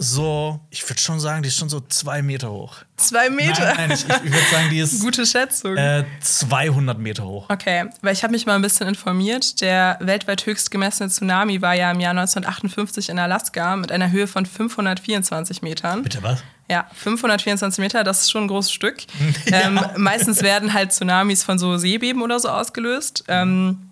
So, 0.00 0.60
ich 0.70 0.88
würde 0.88 1.00
schon 1.00 1.18
sagen, 1.18 1.42
die 1.42 1.48
ist 1.48 1.58
schon 1.58 1.68
so 1.68 1.80
zwei 1.80 2.22
Meter 2.22 2.50
hoch. 2.50 2.76
Zwei 2.96 3.30
Meter. 3.30 3.74
Nein, 3.74 3.88
nein, 3.88 3.90
ich, 3.92 4.04
ich 4.04 4.32
würde 4.32 4.46
sagen, 4.50 4.70
die 4.70 4.78
ist 4.80 5.00
Gute 5.02 5.26
Schätzung. 5.26 5.76
äh, 5.76 6.04
200 6.20 6.98
Meter 6.98 7.24
hoch. 7.26 7.46
Okay, 7.50 7.86
weil 8.00 8.12
ich 8.12 8.22
habe 8.22 8.32
mich 8.32 8.46
mal 8.46 8.54
ein 8.54 8.62
bisschen 8.62 8.86
informiert. 8.86 9.60
Der 9.60 9.98
weltweit 10.00 10.46
höchst 10.46 10.70
gemessene 10.70 11.08
Tsunami 11.10 11.60
war 11.62 11.74
ja 11.74 11.90
im 11.90 12.00
Jahr 12.00 12.12
1958 12.12 13.08
in 13.08 13.18
Alaska 13.18 13.76
mit 13.76 13.90
einer 13.90 14.10
Höhe 14.10 14.26
von 14.28 14.46
524 14.46 15.62
Metern. 15.62 16.02
Bitte 16.02 16.22
was? 16.22 16.42
Ja, 16.70 16.86
524 16.94 17.78
Meter, 17.80 18.04
das 18.04 18.22
ist 18.22 18.30
schon 18.30 18.44
ein 18.44 18.48
großes 18.48 18.72
Stück. 18.72 18.98
Ähm, 19.50 19.80
meistens 19.96 20.42
werden 20.42 20.74
halt 20.74 20.92
Tsunamis 20.92 21.42
von 21.42 21.58
so 21.58 21.78
Seebeben 21.78 22.20
oder 22.22 22.38
so 22.38 22.50
ausgelöst. 22.50 23.24
Ähm, 23.28 23.87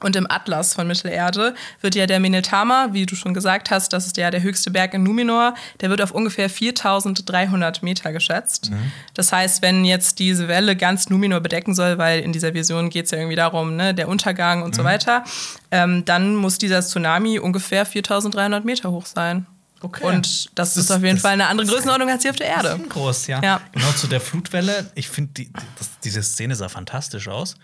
und 0.00 0.14
im 0.16 0.30
Atlas 0.30 0.74
von 0.74 0.86
Mittelerde 0.86 1.54
wird 1.80 1.94
ja 1.94 2.06
der 2.06 2.20
Minetama, 2.20 2.88
wie 2.92 3.04
du 3.06 3.16
schon 3.16 3.34
gesagt 3.34 3.70
hast, 3.70 3.92
das 3.92 4.06
ist 4.06 4.16
ja 4.16 4.30
der 4.30 4.42
höchste 4.42 4.70
Berg 4.70 4.94
in 4.94 5.02
Numenor, 5.02 5.54
der 5.80 5.90
wird 5.90 6.00
auf 6.02 6.12
ungefähr 6.12 6.48
4300 6.48 7.82
Meter 7.82 8.12
geschätzt. 8.12 8.70
Das 9.14 9.32
heißt, 9.32 9.62
wenn 9.62 9.84
jetzt 9.84 10.18
diese 10.18 10.48
Welle 10.48 10.76
ganz 10.76 11.08
Numenor 11.10 11.40
bedecken 11.40 11.74
soll, 11.74 11.98
weil 11.98 12.20
in 12.20 12.32
dieser 12.32 12.54
Vision 12.54 12.90
geht 12.90 13.06
es 13.06 13.10
ja 13.10 13.18
irgendwie 13.18 13.36
darum, 13.36 13.76
ne, 13.76 13.94
der 13.94 14.08
Untergang 14.08 14.62
und 14.62 14.74
so 14.74 14.84
weiter, 14.84 15.24
ähm, 15.70 16.04
dann 16.04 16.36
muss 16.36 16.58
dieser 16.58 16.80
Tsunami 16.80 17.38
ungefähr 17.38 17.84
4300 17.84 18.64
Meter 18.64 18.90
hoch 18.90 19.06
sein. 19.06 19.46
Okay. 19.80 20.04
Und 20.04 20.58
das, 20.58 20.74
Das 20.74 20.76
ist 20.76 20.90
auf 20.90 21.02
jeden 21.02 21.16
das- 21.16 21.22
Fall 21.22 21.32
eine 21.34 21.46
andere 21.46 21.66
Größenordnung 21.68 22.08
als 22.10 22.22
hier 22.22 22.32
auf 22.32 22.36
der 22.36 22.48
Erde. 22.48 22.80
Groß, 22.88 23.28
ja. 23.28 23.40
Ja. 23.42 23.60
Genau 23.72 23.90
zu 23.92 24.08
der 24.08 24.20
Flutwelle. 24.20 24.90
Ich 24.96 25.08
finde, 25.08 25.32
die, 25.34 25.44
die, 25.46 25.52
das- 25.78 25.90
diese 26.02 26.22
Szene 26.22 26.56
sah 26.56 26.68
fantastisch 26.68 27.28
aus. 27.28 27.54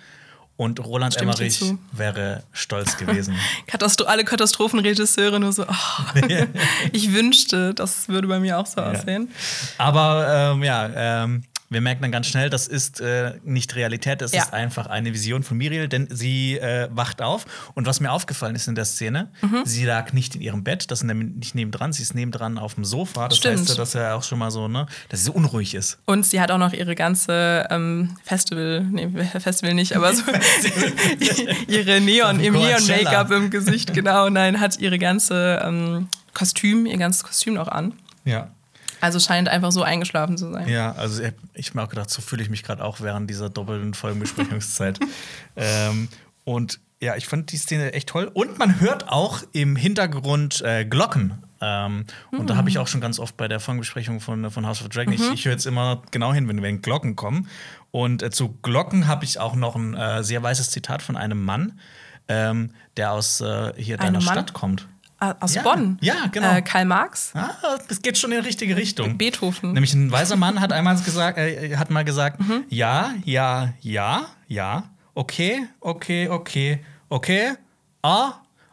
Und 0.56 0.84
Roland 0.84 1.16
dir 1.16 1.22
Emmerich 1.22 1.60
wäre 1.90 2.44
stolz 2.52 2.96
gewesen. 2.96 3.34
Katastro 3.66 4.06
alle 4.06 4.24
Katastrophenregisseure 4.24 5.40
nur 5.40 5.52
so, 5.52 5.64
oh, 5.64 6.20
ich 6.92 7.12
wünschte, 7.12 7.74
das 7.74 8.08
würde 8.08 8.28
bei 8.28 8.38
mir 8.38 8.58
auch 8.58 8.66
so 8.66 8.80
aussehen. 8.80 9.32
Aber 9.78 10.52
ähm, 10.54 10.62
ja, 10.62 11.24
ähm, 11.24 11.42
wir 11.70 11.80
merken 11.80 12.02
dann 12.02 12.12
ganz 12.12 12.26
schnell, 12.28 12.50
das 12.50 12.66
ist 12.66 13.00
äh, 13.00 13.34
nicht 13.44 13.74
Realität, 13.74 14.20
das 14.20 14.32
Ja. 14.32 14.42
ist 14.42 14.52
einfach 14.52 14.86
eine 14.86 15.12
Vision 15.12 15.42
von 15.42 15.56
Miriel, 15.56 15.88
denn 15.88 16.06
sie 16.10 16.58
äh, 16.58 16.88
wacht 16.92 17.22
auf. 17.22 17.46
Und 17.74 17.86
was 17.86 18.00
mir 18.00 18.12
aufgefallen 18.12 18.54
ist 18.54 18.68
in 18.68 18.74
der 18.74 18.84
Szene, 18.84 19.30
Mhm. 19.42 19.62
sie 19.64 19.84
lag 19.84 20.12
nicht 20.12 20.34
in 20.36 20.40
ihrem 20.40 20.62
Bett, 20.64 20.90
das 20.90 21.00
ist 21.00 21.04
nämlich 21.04 21.34
nicht 21.34 21.54
nebendran, 21.54 21.92
sie 21.92 22.02
ist 22.02 22.14
nebendran 22.14 22.58
auf 22.58 22.74
dem 22.74 22.84
Sofa. 22.84 23.28
Das 23.28 23.38
Stimmt. 23.38 23.60
heißt 23.60 23.68
ja, 23.70 23.74
dass 23.76 23.94
er 23.94 24.14
auch 24.16 24.22
schon 24.22 24.38
mal 24.38 24.50
so, 24.50 24.68
ne, 24.68 24.86
dass 25.08 25.20
sie 25.20 25.26
so 25.26 25.32
unruhig 25.32 25.74
ist. 25.74 25.98
Und 26.04 26.24
sie 26.26 26.40
hat 26.40 26.50
auch 26.50 26.58
noch 26.58 26.72
ihre 26.72 26.94
ganze 26.94 27.66
ähm, 27.70 28.16
Festival, 28.24 28.82
nee, 28.90 29.08
Festival 29.40 29.74
nicht, 29.74 29.96
aber 29.96 30.12
so 30.14 30.22
ihre 31.68 32.00
Neon, 32.00 32.40
im. 32.40 32.54
Neon-Make-up 32.54 33.30
im 33.30 33.50
Gesicht, 33.50 33.92
genau. 33.94 34.28
Nein, 34.28 34.60
hat 34.60 34.78
ihre 34.78 34.98
ganze 34.98 35.60
ähm, 35.64 36.08
Kostüm, 36.34 36.86
ihr 36.86 36.98
ganzes 36.98 37.22
Kostüm 37.24 37.54
noch 37.54 37.68
an. 37.68 37.94
Ja. 38.24 38.48
Also 39.04 39.20
scheint 39.20 39.50
einfach 39.50 39.70
so 39.70 39.82
eingeschlafen 39.82 40.38
zu 40.38 40.50
sein. 40.50 40.66
Ja, 40.66 40.92
also 40.92 41.22
ich, 41.52 41.68
habe 41.68 41.78
mir 41.78 41.84
auch 41.84 41.90
gedacht, 41.90 42.08
so 42.08 42.22
fühle 42.22 42.42
ich 42.42 42.48
mich 42.48 42.62
gerade 42.62 42.82
auch 42.82 43.02
während 43.02 43.28
dieser 43.28 43.50
doppelten 43.50 43.92
Folgenbesprechungszeit. 43.92 44.98
ähm, 45.56 46.08
und 46.44 46.80
ja, 47.02 47.14
ich 47.14 47.26
fand 47.26 47.52
die 47.52 47.58
Szene 47.58 47.92
echt 47.92 48.08
toll. 48.08 48.30
Und 48.32 48.58
man 48.58 48.80
hört 48.80 49.10
auch 49.10 49.42
im 49.52 49.76
Hintergrund 49.76 50.62
äh, 50.62 50.86
Glocken. 50.86 51.42
Ähm, 51.60 52.06
Und 52.30 52.48
da 52.48 52.56
habe 52.56 52.70
ich 52.70 52.78
auch 52.78 52.88
schon 52.88 53.02
ganz 53.02 53.18
oft 53.18 53.36
bei 53.36 53.46
der 53.46 53.60
Folgenbesprechung 53.60 54.20
von, 54.20 54.50
von 54.50 54.66
House 54.66 54.80
of 54.80 54.88
Dragon, 54.88 55.12
ich, 55.12 55.20
ich 55.30 55.44
höre 55.44 55.52
jetzt 55.52 55.66
immer 55.66 56.00
genau 56.10 56.32
hin, 56.32 56.48
wenn, 56.48 56.62
wenn 56.62 56.80
Glocken 56.80 57.14
kommen. 57.14 57.48
Und 57.90 58.22
äh, 58.22 58.30
zu 58.30 58.56
Glocken 58.62 59.06
habe 59.06 59.26
ich 59.26 59.38
auch 59.38 59.54
noch 59.54 59.76
ein 59.76 59.92
äh, 59.92 60.24
sehr 60.24 60.42
weißes 60.42 60.70
Zitat 60.70 61.02
von 61.02 61.18
einem 61.18 61.44
Mann, 61.44 61.78
ähm, 62.28 62.70
der 62.96 63.12
aus 63.12 63.42
äh, 63.42 63.74
hier 63.76 63.98
deiner 63.98 64.22
Mann? 64.22 64.22
Stadt 64.22 64.54
kommt. 64.54 64.88
Ah, 65.20 65.34
Aus 65.40 65.54
Ja, 65.54 65.62
Bonn. 65.62 65.96
ja, 66.00 66.26
genau. 66.32 66.52
Äh, 66.54 66.62
Karl 66.62 66.84
Marx, 66.84 67.32
Ah, 67.34 67.50
das 67.88 68.02
geht 68.02 68.18
schon 68.18 68.32
in 68.32 68.40
die 68.40 68.46
richtige 68.46 68.76
Richtung. 68.76 69.16
Beethoven. 69.16 69.72
Nämlich 69.72 69.94
ein 69.94 70.10
weiser 70.10 70.36
Mann 70.36 70.60
hat 70.60 70.72
einmal 70.72 70.96
gesagt, 71.00 71.38
äh, 71.38 71.76
hat 71.76 71.90
mal 71.90 72.04
gesagt, 72.04 72.40
ja, 72.68 73.14
ja, 73.24 73.72
ja, 73.80 74.26
ja, 74.48 74.84
okay, 75.14 75.66
okay, 75.80 76.28
okay, 76.28 76.80
okay, 77.08 77.52
ah, 78.02 78.32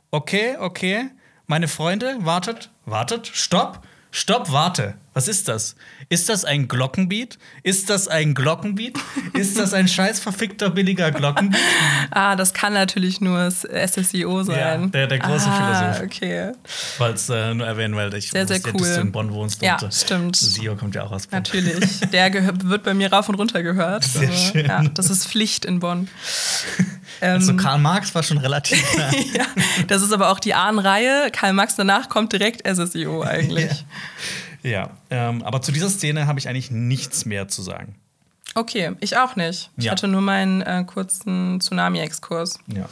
okay, 0.09 0.57
okay, 0.59 1.09
meine 1.47 1.67
Freunde, 1.67 2.17
wartet, 2.21 2.69
wartet, 2.85 3.27
stopp, 3.27 3.85
stopp, 4.11 4.51
warte. 4.51 4.93
Was 5.13 5.27
ist 5.27 5.49
das? 5.49 5.75
Ist 6.07 6.29
das 6.29 6.45
ein 6.45 6.69
Glockenbeat? 6.69 7.37
Ist 7.63 7.89
das 7.89 8.07
ein 8.07 8.33
Glockenbeat? 8.33 8.93
Ist 9.33 9.59
das 9.59 9.73
ein 9.73 9.89
scheiß 9.89 10.21
verfickter 10.21 10.69
billiger 10.69 11.11
Glockenbeat? 11.11 11.59
Ah, 12.13 12.35
das 12.35 12.53
kann 12.53 12.73
natürlich 12.73 13.19
nur 13.21 13.49
SSIO 13.49 14.43
sein. 14.43 14.91
der- 14.91 15.07
der 15.07 15.19
große 15.19 15.47
ah, 15.49 15.93
Philosoph. 15.93 16.05
okay. 16.05 16.51
Falls 16.65 17.29
äh, 17.29 17.53
nur 17.53 17.65
erwähnen, 17.67 17.95
weil 17.95 18.13
ich 18.13 18.31
Sehr, 18.31 18.45
sehr 18.47 18.59
cool. 18.67 18.73
dass 18.79 18.95
du 18.95 19.01
in 19.01 19.11
Bonn 19.13 19.31
wohnst. 19.31 19.61
Ja, 19.61 19.75
und, 19.79 19.83
äh, 19.83 19.91
stimmt. 19.91 20.35
Sio 20.35 20.75
kommt 20.75 20.95
ja 20.95 21.03
auch 21.03 21.11
aus 21.11 21.27
Bonn. 21.27 21.37
Natürlich. 21.39 21.99
Der 22.11 22.33
wird 22.69 22.83
bei 22.83 22.93
mir 22.93 23.11
rauf 23.11 23.27
und 23.29 23.35
runter 23.35 23.63
gehört. 23.63 24.03
Sehr 24.05 24.29
Also, 24.29 24.51
schön. 24.51 24.65
Ja, 24.65 24.83
das 24.93 25.09
ist 25.09 25.25
Pflicht 25.27 25.63
in 25.65 25.79
Bonn. 25.79 26.07
Ähm, 27.21 27.35
Also 27.35 27.55
Karl 27.55 27.77
Marx 27.79 28.13
war 28.15 28.23
schon 28.23 28.37
relativ 28.39 28.83
ja, 29.33 29.45
das 29.87 30.01
ist 30.01 30.11
aber 30.11 30.29
auch 30.29 30.39
die 30.39 30.53
Ahnenreihe. 30.53 31.29
Karl 31.31 31.53
Marx 31.53 31.75
danach 31.75 32.09
kommt 32.09 32.33
direkt 32.33 32.67
SSIO 32.67 33.21
eigentlich. 33.23 33.85
Ja, 34.63 34.91
ähm, 35.09 35.41
aber 35.43 35.61
zu 35.61 35.71
dieser 35.71 35.89
Szene 35.89 36.27
habe 36.27 36.39
ich 36.39 36.47
eigentlich 36.47 36.69
nichts 36.71 37.25
mehr 37.25 37.47
zu 37.47 37.61
sagen. 37.61 37.95
Okay, 38.53 38.91
ich 38.99 39.17
auch 39.17 39.35
nicht. 39.35 39.69
Ich 39.77 39.85
Ja. 39.85 39.91
hatte 39.93 40.07
nur 40.07 40.21
meinen 40.21 40.61
äh, 40.61 40.83
kurzen 40.85 41.61
Tsunami-Exkurs. 41.61 42.59
Ja. 42.67 42.85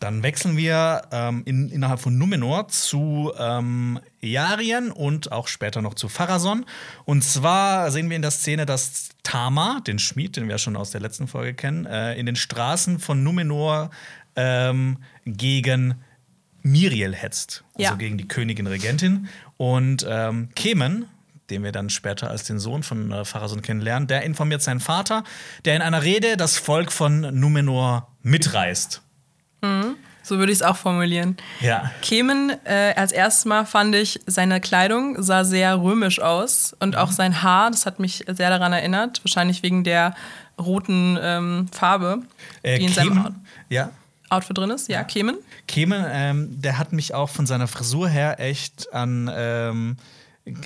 Dann 0.00 0.22
wechseln 0.22 0.56
wir 0.56 1.02
ähm, 1.10 1.42
in, 1.44 1.68
innerhalb 1.70 1.98
von 2.00 2.16
Numenor 2.16 2.68
zu 2.68 3.32
ähm, 3.38 3.98
Earien 4.20 4.92
und 4.92 5.32
auch 5.32 5.48
später 5.48 5.82
noch 5.82 5.94
zu 5.94 6.08
Pharason. 6.08 6.64
Und 7.04 7.24
zwar 7.24 7.90
sehen 7.90 8.08
wir 8.08 8.16
in 8.16 8.22
der 8.22 8.30
Szene, 8.30 8.64
dass 8.64 9.08
Tama, 9.24 9.80
den 9.86 9.98
Schmied, 9.98 10.36
den 10.36 10.44
wir 10.44 10.52
ja 10.52 10.58
schon 10.58 10.76
aus 10.76 10.90
der 10.90 11.00
letzten 11.00 11.26
Folge 11.26 11.54
kennen, 11.54 11.84
äh, 11.86 12.14
in 12.14 12.26
den 12.26 12.36
Straßen 12.36 13.00
von 13.00 13.22
Numenor 13.24 13.90
ähm, 14.36 14.98
gegen 15.26 15.96
Miriel 16.62 17.14
hetzt. 17.14 17.64
Also 17.74 17.82
Ja. 17.82 17.94
gegen 17.94 18.18
die 18.18 18.28
Königin 18.28 18.66
Regentin. 18.66 19.28
Und 19.56 20.06
ähm, 20.08 20.50
Kemen, 20.54 21.06
den 21.50 21.64
wir 21.64 21.72
dann 21.72 21.90
später 21.90 22.30
als 22.30 22.44
den 22.44 22.58
Sohn 22.58 22.82
von 22.82 23.10
äh, 23.10 23.24
Pharason 23.24 23.62
kennenlernen, 23.62 24.06
der 24.06 24.22
informiert 24.22 24.62
seinen 24.62 24.80
Vater, 24.80 25.24
der 25.64 25.74
in 25.76 25.82
einer 25.82 26.02
Rede 26.04 26.36
das 26.36 26.56
Volk 26.56 26.92
von 26.92 27.20
Numenor 27.20 28.08
mitreißt. 28.22 29.02
So 30.22 30.38
würde 30.38 30.52
ich 30.52 30.58
es 30.58 30.62
auch 30.62 30.76
formulieren. 30.76 31.36
Ja. 31.60 31.90
Kemen, 32.02 32.52
äh, 32.64 32.92
als 32.96 33.12
erstes 33.12 33.44
Mal 33.46 33.64
fand 33.64 33.94
ich, 33.94 34.20
seine 34.26 34.60
Kleidung 34.60 35.20
sah 35.22 35.42
sehr 35.44 35.80
römisch 35.80 36.20
aus 36.20 36.76
und 36.80 36.96
auch 36.96 37.12
sein 37.12 37.42
Haar, 37.42 37.70
das 37.70 37.86
hat 37.86 37.98
mich 37.98 38.24
sehr 38.26 38.50
daran 38.50 38.72
erinnert, 38.74 39.20
wahrscheinlich 39.24 39.62
wegen 39.62 39.84
der 39.84 40.14
roten 40.60 41.18
ähm, 41.22 41.66
Farbe, 41.72 42.22
Äh, 42.62 42.78
die 42.78 42.86
in 42.86 42.92
seinem 42.92 43.18
Out- 43.18 43.24
Kemen, 43.26 43.46
ja. 43.70 43.90
Outfit 44.30 44.58
drin 44.58 44.68
ist. 44.70 44.88
Ja, 44.88 45.02
Kemen. 45.04 45.36
Kemen, 45.66 46.04
ähm, 46.10 46.60
der 46.60 46.76
hat 46.76 46.92
mich 46.92 47.14
auch 47.14 47.30
von 47.30 47.46
seiner 47.46 47.66
Frisur 47.66 48.08
her 48.08 48.38
echt 48.38 48.92
an. 48.92 49.30
Ähm, 49.34 49.96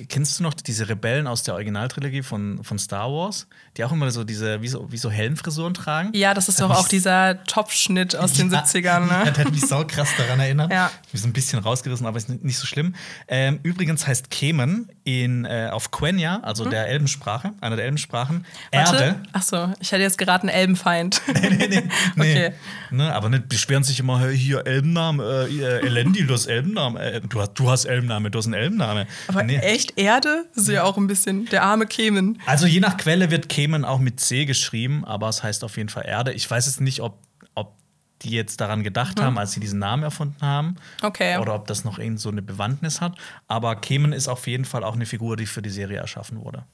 kennst 0.08 0.38
du 0.38 0.42
noch 0.42 0.54
diese 0.54 0.88
Rebellen 0.88 1.26
aus 1.26 1.42
der 1.42 1.54
Originaltrilogie 1.54 2.22
von, 2.22 2.62
von 2.62 2.78
Star 2.78 3.10
Wars? 3.10 3.46
Die 3.76 3.84
auch 3.84 3.92
immer 3.92 4.10
so 4.10 4.24
diese, 4.24 4.62
wie 4.62 4.68
so, 4.68 4.90
wie 4.90 4.98
so 4.98 5.10
Heldenfrisuren 5.10 5.74
tragen? 5.74 6.10
Ja, 6.14 6.34
das 6.34 6.48
ist 6.48 6.60
Hat 6.60 6.70
doch 6.70 6.76
auch 6.76 6.88
dieser 6.88 7.42
Topfschnitt 7.44 8.16
aus 8.16 8.34
den 8.34 8.50
Ja, 8.50 8.62
70ern. 8.62 8.82
Ja, 8.84 9.00
Ne? 9.00 9.32
der 9.36 9.44
hat 9.44 9.50
mich 9.52 9.62
sau 9.66 9.84
krass 9.84 10.10
daran 10.16 10.40
erinnert. 10.40 10.70
Ja. 10.72 10.90
Bin 11.10 11.20
so 11.20 11.26
ein 11.28 11.32
bisschen 11.32 11.58
rausgerissen, 11.58 12.06
aber 12.06 12.16
ist 12.18 12.28
nicht 12.28 12.58
so 12.58 12.66
schlimm. 12.66 12.94
Ähm, 13.28 13.60
übrigens 13.62 14.06
heißt 14.06 14.30
Kemen 14.30 14.90
in, 15.04 15.44
äh, 15.44 15.68
auf 15.72 15.90
Quenya, 15.90 16.40
also 16.42 16.64
der 16.68 16.86
Elbensprache, 16.88 17.52
einer 17.60 17.76
der 17.76 17.84
Elbensprachen, 17.84 18.46
Erde. 18.70 19.20
Achso, 19.32 19.72
ich 19.80 19.90
hätte 19.92 20.02
jetzt 20.02 20.18
geraten 20.18 20.48
Elbenfeind. 20.48 21.20
nee, 21.34 21.50
nee, 21.50 21.68
nee. 22.16 22.32
Okay. 22.32 22.52
Ne, 22.90 23.12
aber 23.14 23.28
nicht 23.28 23.48
beschweren 23.48 23.82
sich 23.84 23.98
immer, 24.00 24.20
hey, 24.20 24.36
hier 24.36 24.66
Elbenname, 24.66 25.48
äh, 25.50 25.86
Elendil, 25.86 26.26
du 26.26 26.34
hast 26.34 26.46
Elbenname, 26.46 27.00
äh, 27.00 27.20
du, 27.20 27.40
hast, 27.40 27.54
du 27.54 27.70
hast 27.70 27.84
Elbenname, 27.86 28.30
du 28.30 28.38
hast 28.38 28.46
einen 28.46 28.54
Elbenname. 28.54 29.06
Aber 29.28 29.42
Nee. 29.42 29.58
Echt 29.72 29.98
Erde? 29.98 30.46
Das 30.54 30.64
ist 30.64 30.70
ja 30.70 30.84
auch 30.84 30.96
ein 30.96 31.06
bisschen 31.06 31.46
der 31.46 31.62
arme 31.62 31.86
Kemen. 31.86 32.40
Also 32.46 32.66
je 32.66 32.80
nach 32.80 32.96
Quelle 32.96 33.30
wird 33.30 33.48
Kemen 33.48 33.84
auch 33.84 33.98
mit 33.98 34.20
C 34.20 34.44
geschrieben, 34.44 35.04
aber 35.04 35.28
es 35.28 35.42
heißt 35.42 35.64
auf 35.64 35.76
jeden 35.76 35.88
Fall 35.88 36.06
Erde. 36.06 36.32
Ich 36.32 36.50
weiß 36.50 36.66
jetzt 36.66 36.80
nicht, 36.80 37.00
ob, 37.00 37.18
ob 37.54 37.74
die 38.22 38.30
jetzt 38.30 38.60
daran 38.60 38.82
gedacht 38.82 39.20
haben, 39.20 39.38
als 39.38 39.52
sie 39.52 39.60
diesen 39.60 39.78
Namen 39.78 40.02
erfunden 40.02 40.40
haben. 40.40 40.68
Mhm. 40.68 40.76
Okay. 41.06 41.38
Oder 41.38 41.54
ob 41.54 41.66
das 41.66 41.84
noch 41.84 41.98
irgend 41.98 42.20
so 42.20 42.28
eine 42.28 42.42
Bewandtnis 42.42 43.00
hat. 43.00 43.16
Aber 43.48 43.76
Kemen 43.76 44.12
ist 44.12 44.28
auf 44.28 44.46
jeden 44.46 44.64
Fall 44.64 44.84
auch 44.84 44.94
eine 44.94 45.06
Figur, 45.06 45.36
die 45.36 45.46
für 45.46 45.62
die 45.62 45.70
Serie 45.70 45.98
erschaffen 45.98 46.40
wurde. 46.40 46.64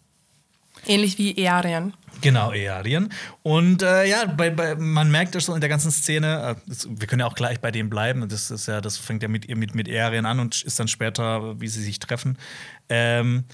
Ähnlich 0.87 1.19
wie 1.19 1.37
Earien. 1.37 1.95
Genau, 2.21 2.53
Earien. 2.53 3.13
Und 3.43 3.83
äh, 3.83 4.07
ja, 4.07 4.27
bei, 4.27 4.51
bei, 4.51 4.75
man 4.75 5.11
merkt 5.11 5.35
es 5.37 5.47
so 5.47 5.55
in 5.55 5.61
der 5.61 5.69
ganzen 5.69 5.91
Szene, 5.91 6.57
äh, 6.57 6.69
das, 6.69 6.89
wir 6.91 7.07
können 7.07 7.21
ja 7.21 7.27
auch 7.27 7.35
gleich 7.35 7.61
bei 7.61 7.71
dem 7.71 7.91
bleiben, 7.91 8.29
das 8.29 8.51
ist 8.51 8.67
ja, 8.67 8.81
das 8.81 8.97
fängt 8.97 9.23
ja 9.23 9.29
mit, 9.29 9.49
mit, 9.55 9.75
mit 9.75 9.89
Earien 9.89 10.27
an 10.27 10.41
und 10.41 10.63
ist 10.63 10.81
dann 10.81 10.89
später, 10.89 11.61
wie 11.61 11.69
sie 11.69 11.83
sich 11.83 11.99
treffen. 12.01 12.37
Ähm, 12.89 13.45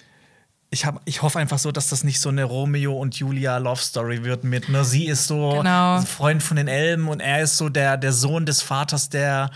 ich, 0.71 0.87
hab, 0.87 1.01
ich 1.05 1.23
hoffe 1.23 1.39
einfach 1.39 1.59
so, 1.59 1.71
dass 1.73 1.89
das 1.91 2.05
nicht 2.05 2.21
so 2.21 2.31
eine 2.31 2.45
Romeo 2.45 2.95
und 2.95 3.17
Julia 3.17 3.59
Love 3.59 3.81
Story 3.81 4.25
wird 4.25 4.45
mit, 4.45 4.69
ne, 4.69 4.85
sie 4.85 5.07
ist 5.07 5.27
so 5.27 5.51
Genau. 5.59 6.01
Freund 6.01 6.43
von 6.43 6.57
den 6.57 6.69
Elben 6.69 7.09
und 7.09 7.21
er 7.21 7.43
ist 7.43 7.57
so 7.57 7.69
der, 7.69 7.97
der 7.97 8.13
Sohn 8.13 8.45
des 8.47 8.63
Vaters, 8.63 9.09
der 9.09 9.51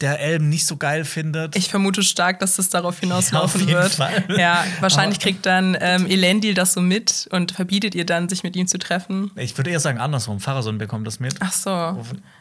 der 0.00 0.18
Elben 0.20 0.48
nicht 0.48 0.66
so 0.66 0.76
geil 0.76 1.04
findet. 1.04 1.54
Ich 1.56 1.68
vermute 1.70 2.02
stark, 2.02 2.40
dass 2.40 2.56
das 2.56 2.68
darauf 2.68 2.98
hinauslaufen 3.00 3.68
Ja, 3.68 3.80
auf 3.80 3.94
jeden 3.96 4.08
wird. 4.08 4.26
Fall. 4.28 4.38
Ja, 4.40 4.64
wahrscheinlich 4.80 5.18
Aber- 5.18 5.22
kriegt 5.24 5.46
dann 5.46 5.76
ähm, 5.80 6.06
Elendil 6.06 6.54
das 6.54 6.72
so 6.72 6.80
mit 6.80 7.28
und 7.30 7.52
verbietet 7.52 7.94
ihr 7.94 8.04
dann, 8.04 8.28
sich 8.28 8.42
mit 8.42 8.56
ihm 8.56 8.66
zu 8.66 8.78
treffen. 8.78 9.30
ich 9.36 9.56
würde 9.56 9.70
eher 9.70 9.80
sagen 9.80 9.98
andersrum, 9.98 10.40
Pharason 10.40 10.78
bekommt 10.78 11.06
das 11.06 11.20
mit. 11.20 11.36
Ach 11.40 11.52
so. 11.52 11.70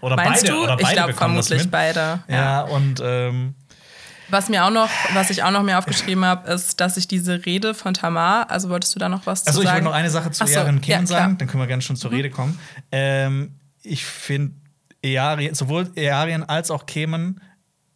Oder 0.02 0.16
Meinst 0.16 0.42
beide, 0.46 0.54
du? 0.54 0.64
oder 0.64 0.76
ich 0.76 0.82
beide 0.82 0.96
glaube 0.96 1.14
bekommen 1.14 1.36
das 1.36 1.48
vermutlich 1.48 1.72
beide. 1.72 2.24
Ja, 2.28 2.62
und 2.62 3.02
ähm, 3.04 3.54
Was 4.30 4.50
mir 4.50 4.66
auch 4.66 4.72
noch, 4.72 4.90
was 5.14 5.30
ich 5.30 5.44
auch 5.44 5.52
noch 5.52 5.62
mir 5.64 5.78
aufgeschrieben 5.78 6.26
habe, 6.26 6.52
ist, 6.52 6.80
dass 6.82 6.98
ich 6.98 7.08
diese 7.08 7.46
Rede 7.46 7.76
von 7.76 7.94
Tamar, 7.94 8.50
also 8.50 8.70
wolltest 8.70 8.96
du 8.96 9.00
da 9.00 9.10
noch 9.10 9.26
was 9.28 9.46
Also 9.46 9.60
zu 9.60 9.64
ich 9.64 9.70
sagen? 9.70 9.86
wollte 9.86 9.92
noch 9.94 9.94
eine 10.00 10.10
Sache 10.10 10.32
zu 10.32 10.44
Ach 10.44 10.48
so, 10.48 10.54
Earen 10.56 10.82
ja, 10.84 10.98
Kim 10.98 11.06
sagen, 11.06 11.38
dann 11.38 11.48
können 11.48 11.62
wir 11.62 11.68
gerne 11.68 11.84
schon 11.84 11.96
zur 11.98 12.12
Rede 12.12 12.30
kommen. 12.32 12.58
Ähm, 12.92 13.54
ich 13.84 14.04
finde 14.06 14.56
Earien, 15.04 15.54
sowohl 15.56 15.92
Earien 15.96 16.44
als 16.44 16.72
auch 16.72 16.86
Kemen 16.86 17.42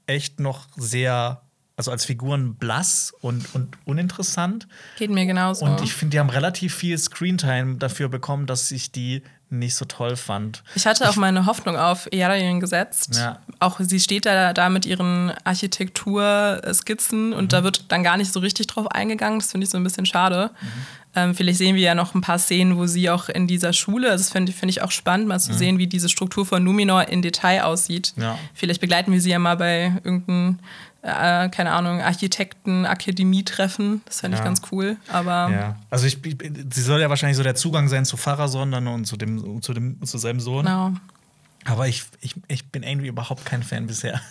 echt 0.08 0.40
noch 0.40 0.68
sehr, 0.76 1.42
also 1.76 1.92
als 1.92 2.06
Figuren 2.06 2.56
blass 2.56 3.14
und, 3.22 3.54
und 3.56 3.78
uninteressant. 3.86 4.68
Geht 4.98 5.10
mir 5.12 5.26
genauso. 5.26 5.66
Und 5.66 5.82
ich 5.82 5.94
finde, 5.94 6.12
die 6.16 6.20
haben 6.20 6.30
relativ 6.30 6.76
viel 6.76 6.98
Screentime 6.98 7.76
dafür 7.78 8.10
bekommen, 8.10 8.46
dass 8.46 8.72
ich 8.72 8.92
die 8.92 9.24
nicht 9.50 9.76
so 9.76 9.86
toll 9.86 10.18
fand. 10.18 10.62
Ich 10.76 10.86
hatte 10.86 11.10
auch 11.10 11.16
meine 11.16 11.46
Hoffnung 11.46 11.78
auf 11.78 12.10
Earien 12.12 12.60
gesetzt. 12.60 13.16
Ja. 13.16 13.40
Auch 13.60 13.80
sie 13.80 14.00
steht 14.02 14.26
da, 14.26 14.52
da 14.52 14.68
mit 14.70 14.86
ihren 14.86 15.32
Architekturskizzen 15.46 17.34
und 17.34 17.44
Mhm. 17.46 17.50
da 17.50 17.64
wird 17.64 17.92
dann 17.92 18.04
gar 18.04 18.18
nicht 18.18 18.32
so 18.34 18.40
richtig 18.40 18.68
drauf 18.68 18.88
eingegangen. 18.88 19.40
Das 19.40 19.52
finde 19.52 19.66
ich 19.66 19.72
so 19.72 19.78
ein 19.78 19.84
bisschen 19.84 20.06
schade. 20.06 20.52
Mhm. 20.62 20.68
Ähm, 21.16 21.34
vielleicht 21.34 21.58
sehen 21.58 21.76
wir 21.76 21.82
ja 21.82 21.96
noch 21.96 22.14
ein 22.14 22.22
paar 22.22 22.38
Szenen, 22.38 22.78
wo 22.78 22.86
sie 22.86 23.10
auch 23.10 23.28
in 23.30 23.48
dieser 23.48 23.74
Schule, 23.74 24.12
also 24.12 24.24
das 24.24 24.32
finde 24.32 24.52
find 24.52 24.70
ich 24.70 24.82
auch 24.84 24.92
spannend, 24.92 25.28
mal 25.28 25.40
zu 25.40 25.52
sehen, 25.54 25.80
wie 25.80 25.88
diese 25.88 26.10
Struktur 26.10 26.46
von 26.46 26.64
Numenor 26.64 27.08
in 27.08 27.22
Detail 27.24 27.64
aussieht. 27.64 28.14
Mhm. 28.18 28.24
Ja. 28.24 28.40
Vielleicht 28.54 28.82
begleiten 28.82 29.12
wir 29.12 29.20
sie 29.22 29.32
ja 29.32 29.40
mal 29.40 29.58
bei 29.58 29.94
irgendeinem, 30.04 30.60
äh, 31.02 31.50
keine 31.50 31.72
Ahnung, 31.72 32.02
Architekten-Akademie-Treffen. 32.88 34.02
Das 34.06 34.20
fände 34.22 34.36
ich 34.36 34.40
Ja. 34.40 34.46
ganz 34.46 34.62
cool. 34.72 34.98
Aber 35.10 35.50
Ja. 35.52 35.76
Also 35.90 36.06
ich, 36.08 36.24
ich, 36.26 36.38
sie 36.74 36.82
soll 36.82 37.02
ja 37.02 37.10
wahrscheinlich 37.10 37.38
so 37.38 37.44
der 37.44 37.56
Zugang 37.56 37.88
sein 37.88 38.06
zu 38.06 38.18
Pharason 38.18 38.72
dann 38.72 38.88
und 38.88 39.06
zu 39.06 39.18
dem, 39.18 39.62
zu 39.62 39.74
dem, 39.74 40.02
zu 40.06 40.18
seinem 40.18 40.40
Sohn. 40.40 40.66
genau. 40.66 40.94
Aber 41.66 41.88
ich, 41.88 42.04
ich, 42.22 42.34
ich 42.48 42.66
bin 42.70 42.84
irgendwie 42.84 43.08
überhaupt 43.08 43.44
kein 43.46 43.62
Fan 43.62 43.88
bisher. 43.88 44.22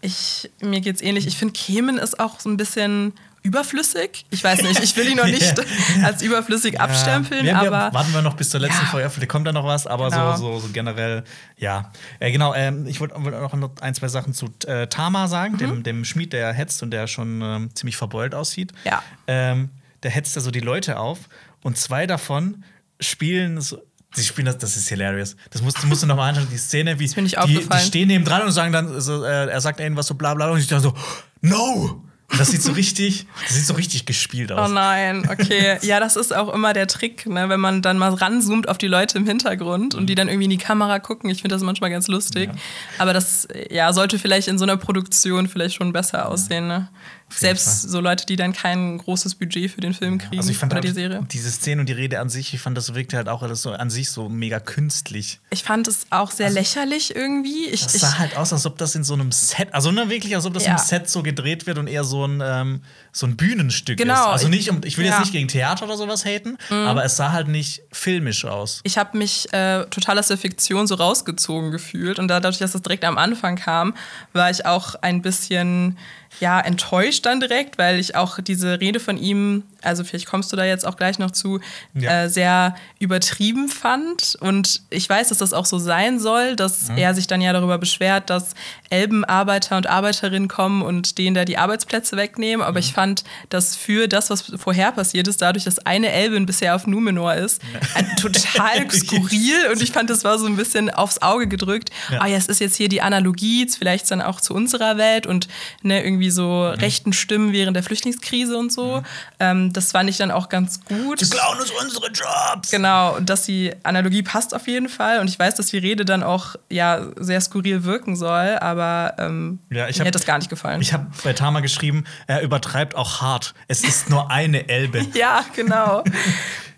Ich, 0.00 0.48
mir 0.60 0.80
geht's 0.80 1.00
ähnlich. 1.02 1.26
Ich 1.26 1.36
finde, 1.36 1.52
Kemen 1.54 1.98
ist 1.98 2.20
auch 2.20 2.38
so 2.38 2.48
ein 2.48 2.56
bisschen 2.56 3.14
überflüssig. 3.44 4.24
Ich 4.30 4.42
weiß 4.42 4.62
nicht, 4.62 4.80
ich 4.82 4.96
will 4.96 5.08
ihn 5.08 5.16
noch 5.18 5.26
nicht 5.26 5.54
als 6.02 6.22
überflüssig 6.22 6.80
abstempeln, 6.80 7.44
Ja, 7.46 7.60
wir, 7.62 7.72
aber 7.72 7.94
warten 7.94 8.12
wir 8.12 8.22
noch 8.22 8.34
bis 8.36 8.50
zur 8.50 8.58
letzten 8.60 8.82
Ja. 8.84 8.90
Folge, 8.90 9.10
vielleicht 9.10 9.28
kommt 9.30 9.46
da 9.46 9.52
noch 9.52 9.64
was, 9.66 9.86
aber 9.86 10.08
Genau. 10.10 10.36
so, 10.36 10.54
so, 10.54 10.66
so 10.66 10.68
generell, 10.72 11.24
ja. 11.58 11.92
Äh, 12.20 12.32
genau, 12.32 12.54
ähm, 12.54 12.86
ich 12.86 13.00
wollte 13.00 13.14
wollt 13.22 13.34
auch 13.34 13.52
noch 13.52 13.70
ein, 13.80 13.94
zwei 13.94 14.08
Sachen 14.08 14.32
zu 14.34 14.48
äh, 14.66 14.86
Tama 14.88 15.28
sagen, 15.28 15.54
Mhm. 15.54 15.58
dem, 15.58 15.82
dem 15.84 16.04
Schmied, 16.04 16.32
der 16.32 16.52
hetzt 16.52 16.82
und 16.82 16.90
der 16.90 17.06
schon 17.06 17.42
ähm, 17.42 17.70
ziemlich 17.74 17.96
verbeult 17.96 18.34
aussieht. 18.34 18.72
Ja. 18.84 19.02
Ähm, 19.26 19.68
der 20.02 20.10
hetzt 20.10 20.36
da 20.36 20.40
so 20.40 20.50
die 20.50 20.60
Leute 20.60 20.98
auf 20.98 21.20
und 21.62 21.76
zwei 21.78 22.06
davon 22.06 22.64
spielen 23.00 23.60
so. 23.60 23.78
Sie 24.16 24.22
spielen 24.22 24.46
das, 24.46 24.58
das 24.58 24.76
ist 24.76 24.88
hilarious. 24.88 25.34
Das 25.50 25.60
musst, 25.60 25.84
musst 25.86 26.04
du 26.04 26.06
noch 26.06 26.14
mal 26.14 26.28
anschauen, 26.28 26.46
die 26.48 26.56
Szene, 26.56 27.00
wie 27.00 27.08
die, 27.08 27.68
die 27.68 27.78
stehen 27.80 28.06
neben 28.06 28.24
dran 28.24 28.42
und 28.42 28.52
sagen 28.52 28.72
dann, 28.72 29.00
so, 29.00 29.24
äh, 29.24 29.46
er 29.48 29.60
sagt 29.60 29.80
irgendwas 29.80 30.06
so 30.06 30.14
bla 30.14 30.34
bla 30.34 30.50
und 30.50 30.60
ich 30.60 30.68
dann 30.68 30.78
so, 30.80 30.94
no! 31.40 32.04
Das 32.38 32.50
sieht 32.50 32.62
so 32.62 32.72
richtig, 32.72 33.26
das 33.42 33.54
sieht 33.54 33.66
so 33.66 33.74
richtig 33.74 34.06
gespielt 34.06 34.52
aus. 34.52 34.70
Oh 34.70 34.72
nein, 34.72 35.28
okay. 35.30 35.78
Ja, 35.82 36.00
das 36.00 36.16
ist 36.16 36.34
auch 36.34 36.52
immer 36.52 36.72
der 36.72 36.86
Trick, 36.86 37.26
ne? 37.26 37.48
wenn 37.48 37.60
man 37.60 37.82
dann 37.82 37.98
mal 37.98 38.12
ranzoomt 38.12 38.68
auf 38.68 38.78
die 38.78 38.86
Leute 38.86 39.18
im 39.18 39.26
Hintergrund 39.26 39.94
und 39.94 40.06
die 40.06 40.14
dann 40.14 40.28
irgendwie 40.28 40.44
in 40.44 40.50
die 40.50 40.58
Kamera 40.58 40.98
gucken. 40.98 41.30
Ich 41.30 41.42
finde 41.42 41.54
das 41.54 41.62
manchmal 41.62 41.90
ganz 41.90 42.08
lustig. 42.08 42.48
Ja. 42.48 42.60
Aber 42.98 43.12
das 43.12 43.48
ja, 43.70 43.92
sollte 43.92 44.18
vielleicht 44.18 44.48
in 44.48 44.58
so 44.58 44.64
einer 44.64 44.76
Produktion 44.76 45.48
vielleicht 45.48 45.76
schon 45.76 45.92
besser 45.92 46.28
aussehen. 46.28 46.66
Ne? 46.68 46.88
Selbst 47.36 47.82
so 47.82 48.00
Leute, 48.00 48.26
die 48.26 48.36
dann 48.36 48.52
kein 48.52 48.98
großes 48.98 49.34
Budget 49.36 49.70
für 49.70 49.80
den 49.80 49.94
Film 49.94 50.18
kriegen 50.18 50.38
Also 50.38 50.50
ich 50.50 50.58
fand 50.58 50.72
oder 50.72 50.80
halt, 50.82 50.88
die 50.88 50.92
Serie. 51.00 51.20
diese 51.32 51.50
Szene 51.50 51.80
und 51.80 51.88
die 51.88 51.92
Rede 51.92 52.20
an 52.20 52.28
sich, 52.28 52.54
ich 52.54 52.60
fand, 52.60 52.76
das 52.76 52.94
wirkte 52.94 53.16
halt 53.16 53.28
auch 53.28 53.42
alles 53.42 53.62
so 53.62 53.70
an 53.72 53.90
sich 53.90 54.10
so 54.10 54.28
mega 54.28 54.60
künstlich. 54.60 55.40
Ich 55.50 55.62
fand 55.64 55.88
es 55.88 56.06
auch 56.10 56.30
sehr 56.30 56.50
lächerlich 56.50 57.14
irgendwie. 57.14 57.66
Ich, 57.66 57.82
Das 57.82 57.94
ich, 57.94 58.00
sah 58.02 58.18
halt 58.18 58.36
aus, 58.36 58.52
als 58.52 58.66
ob 58.66 58.78
das 58.78 58.94
in 58.94 59.04
so 59.04 59.14
einem 59.14 59.32
Set, 59.32 59.72
also 59.72 59.90
ne, 59.90 60.08
wirklich, 60.10 60.34
als 60.34 60.46
ob 60.46 60.54
das 60.54 60.64
Ja. 60.66 60.72
im 60.72 60.78
Set 60.78 61.08
so 61.08 61.22
gedreht 61.22 61.66
wird 61.66 61.78
und 61.78 61.86
eher 61.88 62.04
so 62.04 62.26
ein, 62.26 62.40
ähm, 62.44 62.82
so 63.12 63.26
ein 63.26 63.36
Bühnenstück 63.36 63.96
Genau, 63.98 64.14
ist. 64.14 64.20
Also 64.26 64.48
ich- 64.48 64.68
nicht, 64.70 64.84
ich 64.86 64.98
will 64.98 65.04
ja. 65.06 65.12
Mhm. 65.12 65.16
jetzt 65.16 65.20
nicht 65.26 65.32
gegen 65.32 65.48
Theater 65.48 65.84
oder 65.86 65.96
sowas 65.96 66.24
haten, 66.24 66.58
aber 66.70 67.04
es 67.04 67.16
sah 67.16 67.32
halt 67.32 67.48
nicht 67.48 67.82
filmisch 67.92 68.44
aus. 68.44 68.80
ich 68.84 68.98
habe 68.98 69.16
mich 69.18 69.52
äh, 69.52 69.84
total 69.86 70.18
aus 70.18 70.28
der 70.28 70.38
Fiktion 70.38 70.86
so 70.86 70.94
rausgezogen 70.96 71.70
gefühlt 71.70 72.18
und 72.18 72.28
dadurch, 72.28 72.58
dass 72.58 72.72
das 72.72 72.82
direkt 72.82 73.04
am 73.04 73.18
Anfang 73.18 73.56
kam, 73.56 73.94
war 74.32 74.50
ich 74.50 74.66
auch 74.66 74.94
ein 74.96 75.22
bisschen 75.22 75.98
ja 76.40 76.58
enttäuscht 76.60 77.23
dann 77.26 77.40
direkt, 77.40 77.78
weil 77.78 77.98
ich 77.98 78.16
auch 78.16 78.38
diese 78.40 78.80
Rede 78.80 79.00
von 79.00 79.18
ihm, 79.18 79.64
also 79.84 80.04
vielleicht 80.04 80.26
kommst 80.26 80.52
du 80.52 80.56
da 80.56 80.64
jetzt 80.64 80.86
auch 80.86 80.96
gleich 80.96 81.18
noch 81.18 81.30
zu, 81.30 81.60
Ja. 81.94 82.24
äh, 82.24 82.28
sehr 82.30 82.74
übertrieben 82.98 83.68
fand 83.68 84.36
und 84.40 84.82
ich 84.90 85.08
weiß, 85.08 85.28
dass 85.28 85.38
das 85.38 85.52
auch 85.52 85.66
so 85.66 85.78
sein 85.78 86.18
soll, 86.20 86.56
dass 86.56 86.88
er 86.96 87.14
sich 87.14 87.26
dann 87.26 87.40
ja 87.40 87.52
darüber 87.52 87.78
beschwert, 87.78 88.30
dass 88.30 88.54
Elbenarbeiter 88.90 89.76
und 89.76 89.86
Arbeiterinnen 89.88 90.48
kommen 90.48 90.80
und 90.82 91.18
denen 91.18 91.34
da 91.34 91.44
die 91.44 91.58
Arbeitsplätze 91.58 92.16
wegnehmen, 92.16 92.64
aber 92.64 92.78
ich 92.78 92.92
fand, 92.92 93.24
dass 93.50 93.76
für 93.76 94.08
das, 94.08 94.30
was 94.30 94.42
vorher 94.56 94.92
passiert 94.92 95.28
ist, 95.28 95.42
dadurch, 95.42 95.64
dass 95.64 95.80
eine 95.80 96.10
Elbin 96.10 96.46
bisher 96.46 96.74
auf 96.74 96.86
Numenor 96.86 97.34
ist, 97.34 97.60
ein 97.94 98.16
total 98.16 98.90
skurril 98.90 99.68
und 99.72 99.82
ich 99.82 99.92
fand, 99.92 100.08
das 100.10 100.24
war 100.24 100.38
so 100.38 100.46
ein 100.46 100.56
bisschen 100.56 100.90
aufs 100.90 101.20
Auge 101.22 101.46
gedrückt. 101.48 101.90
Ja. 102.10 102.20
Ah 102.22 102.26
ja, 102.28 102.36
es 102.36 102.46
ist 102.46 102.60
jetzt 102.60 102.76
hier 102.76 102.88
die 102.88 103.02
Analogie, 103.02 103.68
vielleicht 103.68 104.10
dann 104.10 104.22
auch 104.22 104.40
zu 104.40 104.54
unserer 104.54 104.96
Welt 104.96 105.26
und 105.26 105.48
ne, 105.82 106.02
irgendwie 106.04 106.30
so 106.30 106.66
rechten 106.68 107.12
Stimmen 107.12 107.52
während 107.52 107.76
der 107.76 107.82
Flüchtlingskrise 107.82 108.56
und 108.56 108.72
so. 108.72 109.02
Ähm, 109.40 109.72
das 109.76 109.92
fand 109.92 110.08
ich 110.10 110.16
dann 110.16 110.30
auch 110.30 110.48
ganz 110.48 110.80
gut. 110.84 111.20
Die 111.20 111.28
klauen 111.28 111.58
uns 111.60 111.70
unsere 111.70 112.06
Jobs! 112.10 112.70
Genau, 112.70 113.16
und 113.16 113.28
dass 113.28 113.42
die 113.44 113.72
Analogie 113.82 114.22
passt 114.22 114.54
auf 114.54 114.66
jeden 114.66 114.88
Fall. 114.88 115.20
Und 115.20 115.28
ich 115.28 115.38
weiß, 115.38 115.54
dass 115.54 115.66
die 115.66 115.78
Rede 115.78 116.04
dann 116.04 116.22
auch 116.22 116.56
ja 116.70 117.06
sehr 117.16 117.40
skurril 117.40 117.84
wirken 117.84 118.16
soll, 118.16 118.56
aber 118.60 119.14
ähm, 119.18 119.58
Ja, 119.70 119.88
ich 119.88 119.98
mir 119.98 120.06
hat 120.06 120.14
das 120.14 120.26
gar 120.26 120.38
nicht 120.38 120.50
gefallen. 120.50 120.80
Ich 120.80 120.92
habe 120.92 121.06
bei 121.22 121.32
Tama 121.32 121.60
geschrieben, 121.60 122.04
er 122.26 122.42
übertreibt 122.42 122.94
auch 122.96 123.20
hart. 123.20 123.54
Es 123.68 123.84
ist 123.84 124.10
nur 124.10 124.30
eine 124.30 124.68
Elbe. 124.68 125.04
ja, 125.14 125.44
genau. 125.54 126.04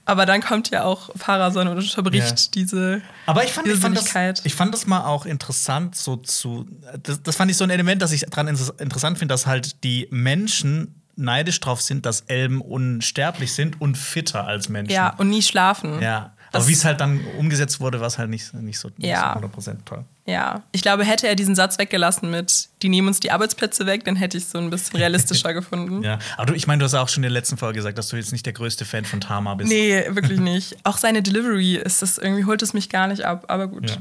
aber 0.05 0.25
dann 0.27 0.41
kommt 0.41 0.71
ja 0.71 0.85
auch 0.85 1.11
Pharason 1.17 1.67
und 1.69 1.79
unterbricht 1.79 2.41
Ja. 2.41 2.47
diese 2.55 3.03
Aber 3.27 3.45
ich 3.45 3.53
fand, 3.53 3.67
ich, 3.67 3.79
fand 3.81 3.97
das, 3.97 4.15
ich 4.45 4.55
fand 4.55 4.73
das 4.73 4.87
mal 4.87 5.05
auch 5.05 5.27
interessant, 5.27 5.97
so 5.97 6.17
zu. 6.17 6.67
Das, 7.03 7.23
das 7.23 7.35
fand 7.37 7.51
ich 7.51 7.57
so 7.57 7.65
ein 7.65 7.71
Element, 7.71 8.03
das 8.03 8.13
ich 8.13 8.23
dran 8.23 8.47
inter- 8.49 8.79
interessant 8.81 9.19
finde, 9.19 9.33
dass 9.33 9.47
halt 9.47 9.83
die 9.85 10.07
Menschen 10.11 11.03
neidisch 11.17 11.61
drauf 11.61 11.81
sind, 11.81 12.07
dass 12.07 12.23
Elben 12.23 12.61
unsterblich 12.61 13.53
sind 13.53 13.81
und 13.81 13.97
fitter 13.97 14.47
als 14.47 14.69
Menschen. 14.69 14.93
ja, 14.93 15.15
und 15.17 15.29
nie 15.31 15.43
schlafen. 15.43 16.01
Ja. 16.01 16.33
Das- 16.53 16.63
Aber 16.63 16.69
wie 16.69 16.75
es 16.75 16.85
halt 16.85 17.01
dann 17.01 17.21
umgesetzt 17.39 17.81
wurde, 17.81 18.01
war 18.01 18.07
es 18.07 18.19
halt 18.19 18.31
nicht, 18.31 18.55
nicht 18.55 18.79
so, 18.79 18.89
nicht 18.97 19.09
Ja. 19.11 19.33
so 19.35 19.41
100% 19.41 19.85
toll. 19.85 20.05
Ja, 20.27 20.63
ich 20.73 20.83
glaube, 20.83 21.05
hätte 21.05 21.29
er 21.29 21.35
diesen 21.37 21.55
Satz 21.55 21.79
weggelassen 21.79 22.31
mit, 22.31 22.69
die 22.83 22.89
nehmen 22.89 23.09
uns 23.09 23.21
die 23.21 23.31
Arbeitsplätze 23.31 23.85
weg, 23.87 24.05
dann 24.05 24.17
hätte 24.17 24.37
ich 24.39 24.45
es 24.45 24.51
so 24.53 24.59
ein 24.59 24.71
bisschen 24.71 24.97
realistischer 24.99 25.53
gefunden. 25.55 26.03
Ja. 26.03 26.19
Aber 26.37 26.47
du, 26.47 26.55
ich 26.55 26.67
meine, 26.67 26.79
du 26.81 26.85
hast 26.85 26.95
auch 26.95 27.09
schon 27.09 27.19
in 27.25 27.31
der 27.31 27.31
letzten 27.33 27.57
Folge 27.57 27.77
gesagt, 27.77 27.99
dass 27.99 28.09
du 28.09 28.17
jetzt 28.17 28.33
nicht 28.33 28.47
der 28.47 28.53
größte 28.53 28.85
Fan 28.85 29.05
von 29.05 29.21
Tama 29.21 29.55
bist. 29.55 29.69
Nee, 29.71 30.05
wirklich 30.11 30.41
nicht. 30.41 30.77
Auch 30.85 30.99
seine 30.99 31.23
Delivery 31.23 31.77
ist 31.77 32.01
das 32.03 32.17
irgendwie 32.19 32.45
holt 32.45 32.63
es 32.63 32.73
mich 32.75 32.89
gar 32.89 33.07
nicht 33.09 33.25
ab, 33.25 33.45
aber 33.49 33.67
gut. 33.69 33.91
Ja. 33.91 33.97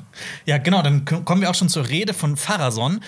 ja, 0.45 0.57
genau, 0.57 0.81
dann 0.81 1.03
kommen 1.05 1.41
wir 1.41 1.49
auch 1.49 1.55
schon 1.55 1.69
zur 1.69 1.87
Rede 1.89 2.13
von 2.13 2.37
Pharason. 2.37 3.01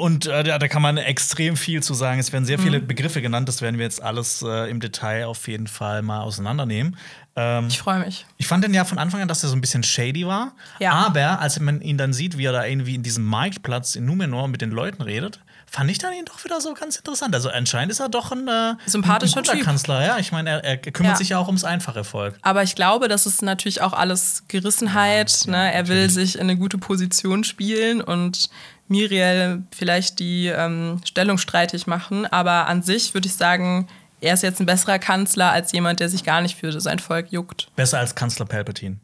Und 0.00 0.26
äh, 0.26 0.42
da, 0.42 0.58
da 0.58 0.68
kann 0.68 0.82
man 0.82 0.96
extrem 0.96 1.56
viel 1.56 1.82
zu 1.82 1.94
sagen. 1.94 2.18
Es 2.20 2.32
werden 2.32 2.44
sehr 2.44 2.58
Mhm. 2.58 2.62
viele 2.62 2.80
Begriffe 2.80 3.20
genannt. 3.22 3.48
Das 3.48 3.60
werden 3.62 3.78
wir 3.78 3.84
jetzt 3.84 4.02
alles 4.02 4.42
äh, 4.42 4.70
im 4.70 4.80
Detail 4.80 5.26
auf 5.26 5.46
jeden 5.48 5.66
Fall 5.66 6.02
mal 6.02 6.20
auseinandernehmen. 6.22 6.96
Ähm, 7.36 7.66
Ich 7.68 7.78
freue 7.78 8.00
mich. 8.00 8.26
ich 8.38 8.46
fand 8.46 8.64
den 8.64 8.74
ja 8.74 8.84
von 8.84 8.98
Anfang 8.98 9.20
an, 9.22 9.28
dass 9.28 9.42
er 9.42 9.48
so 9.50 9.56
ein 9.56 9.60
bisschen 9.60 9.82
shady 9.82 10.26
war. 10.26 10.52
Ja. 10.80 10.92
Aber 10.92 11.40
als 11.40 11.60
man 11.60 11.80
ihn 11.80 11.96
dann 11.98 12.12
sieht, 12.12 12.36
wie 12.38 12.44
er 12.46 12.52
da 12.52 12.64
irgendwie 12.64 12.94
in 12.96 13.02
diesem 13.02 13.24
Marktplatz 13.24 13.94
in 13.94 14.04
Numenor 14.04 14.48
mit 14.48 14.60
den 14.62 14.70
Leuten 14.70 15.02
redet, 15.02 15.40
fand 15.66 15.88
ich 15.90 15.98
dann 15.98 16.12
ihn 16.12 16.24
doch 16.24 16.42
wieder 16.44 16.60
so 16.60 16.74
ganz 16.74 16.96
interessant. 16.96 17.32
Also 17.34 17.48
anscheinend 17.48 17.92
ist 17.92 18.00
er 18.00 18.08
doch 18.08 18.32
ein 18.32 18.48
äh, 18.48 18.74
Sympathischer 18.86 19.42
ein. 19.52 19.60
Kanzler. 19.62 20.04
Ja, 20.04 20.18
ich 20.18 20.32
meine, 20.32 20.50
er, 20.50 20.64
er 20.64 20.76
kümmert 20.78 21.12
Ja. 21.12 21.16
sich 21.16 21.28
ja 21.28 21.38
auch 21.38 21.46
ums 21.46 21.62
einfache 21.62 22.02
Volk. 22.02 22.34
Aber 22.42 22.64
ich 22.64 22.74
glaube, 22.74 23.06
das 23.06 23.26
ist 23.26 23.42
natürlich 23.42 23.80
auch 23.80 23.92
alles 23.92 24.42
Gerissenheit. 24.48 25.42
ne? 25.46 25.72
Er 25.72 25.86
will 25.86 26.10
sich 26.10 26.34
in 26.34 26.40
eine 26.42 26.56
gute 26.56 26.78
Position 26.78 27.44
spielen 27.44 28.00
und 28.00 28.50
Miriel 28.90 29.62
vielleicht 29.70 30.18
die 30.18 30.48
ähm, 30.48 31.00
Stellung 31.04 31.38
streitig 31.38 31.86
machen. 31.86 32.26
Aber 32.26 32.66
an 32.66 32.82
sich 32.82 33.14
würde 33.14 33.28
ich 33.28 33.34
sagen, 33.34 33.88
er 34.20 34.34
ist 34.34 34.42
jetzt 34.42 34.60
ein 34.60 34.66
besserer 34.66 34.98
Kanzler 34.98 35.50
als 35.50 35.72
jemand, 35.72 36.00
der 36.00 36.08
sich 36.08 36.24
gar 36.24 36.40
nicht 36.42 36.58
für 36.58 36.78
sein 36.80 36.98
Volk 36.98 37.32
juckt. 37.32 37.68
Besser 37.76 37.98
als 37.98 38.14
Kanzler 38.14 38.44
Palpatine. 38.44 38.96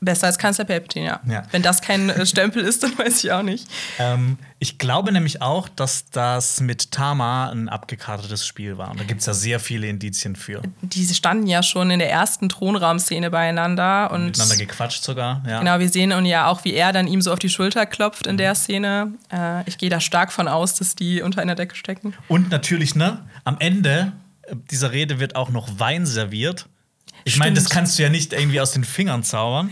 Besser 0.00 0.26
als 0.26 0.38
Kanzler 0.38 0.64
Palpatine, 0.64 1.06
ja. 1.06 1.20
Ja. 1.28 1.42
Wenn 1.50 1.62
das 1.62 1.82
kein 1.82 2.08
äh, 2.08 2.24
Stempel 2.24 2.62
ist, 2.62 2.82
dann 2.82 2.96
weiß 2.96 3.24
ich 3.24 3.32
auch 3.32 3.42
nicht. 3.42 3.68
Ähm, 3.98 4.38
ich 4.58 4.78
glaube 4.78 5.12
nämlich 5.12 5.42
auch, 5.42 5.68
dass 5.68 6.10
das 6.10 6.60
mit 6.60 6.90
Tama 6.90 7.50
ein 7.50 7.68
abgekartetes 7.68 8.46
Spiel 8.46 8.78
war. 8.78 8.90
Und 8.90 9.00
da 9.00 9.04
gibt 9.04 9.20
es 9.20 9.26
ja 9.26 9.34
sehr 9.34 9.60
viele 9.60 9.86
Indizien 9.88 10.36
für. 10.36 10.62
Die 10.82 11.06
standen 11.06 11.46
ja 11.46 11.62
schon 11.62 11.90
in 11.90 11.98
der 11.98 12.10
ersten 12.10 12.48
Thronraumszene 12.48 13.30
beieinander 13.30 14.10
und 14.10 14.26
Miteinander 14.26 14.56
gequatscht 14.56 15.02
sogar. 15.02 15.42
Ja. 15.46 15.60
Genau, 15.60 15.78
wir 15.78 15.88
sehen 15.88 16.12
und 16.12 16.26
ja 16.26 16.46
auch, 16.46 16.64
wie 16.64 16.74
er 16.74 16.92
dann 16.92 17.06
ihm 17.06 17.22
so 17.22 17.32
auf 17.32 17.38
die 17.38 17.48
Schulter 17.48 17.86
klopft 17.86 18.26
in 18.26 18.36
der 18.36 18.54
Szene. 18.54 19.12
Äh, 19.32 19.68
ich 19.68 19.78
gehe 19.78 19.90
da 19.90 20.00
stark 20.00 20.32
von 20.32 20.48
aus, 20.48 20.74
dass 20.74 20.94
die 20.94 21.22
unter 21.22 21.40
einer 21.40 21.54
Decke 21.54 21.74
stecken. 21.74 22.14
Und 22.28 22.50
natürlich, 22.50 22.94
ne, 22.94 23.24
am 23.44 23.56
Ende 23.58 24.12
äh, 24.42 24.56
dieser 24.70 24.92
Rede 24.92 25.20
wird 25.20 25.36
auch 25.36 25.50
noch 25.50 25.78
Wein 25.78 26.06
serviert. 26.06 26.66
Ich 27.24 27.38
meine, 27.38 27.54
das 27.54 27.68
kannst 27.68 27.98
du 27.98 28.02
ja 28.02 28.08
nicht 28.08 28.32
irgendwie 28.32 28.60
aus 28.60 28.72
den 28.72 28.84
Fingern 28.84 29.22
zaubern. 29.22 29.70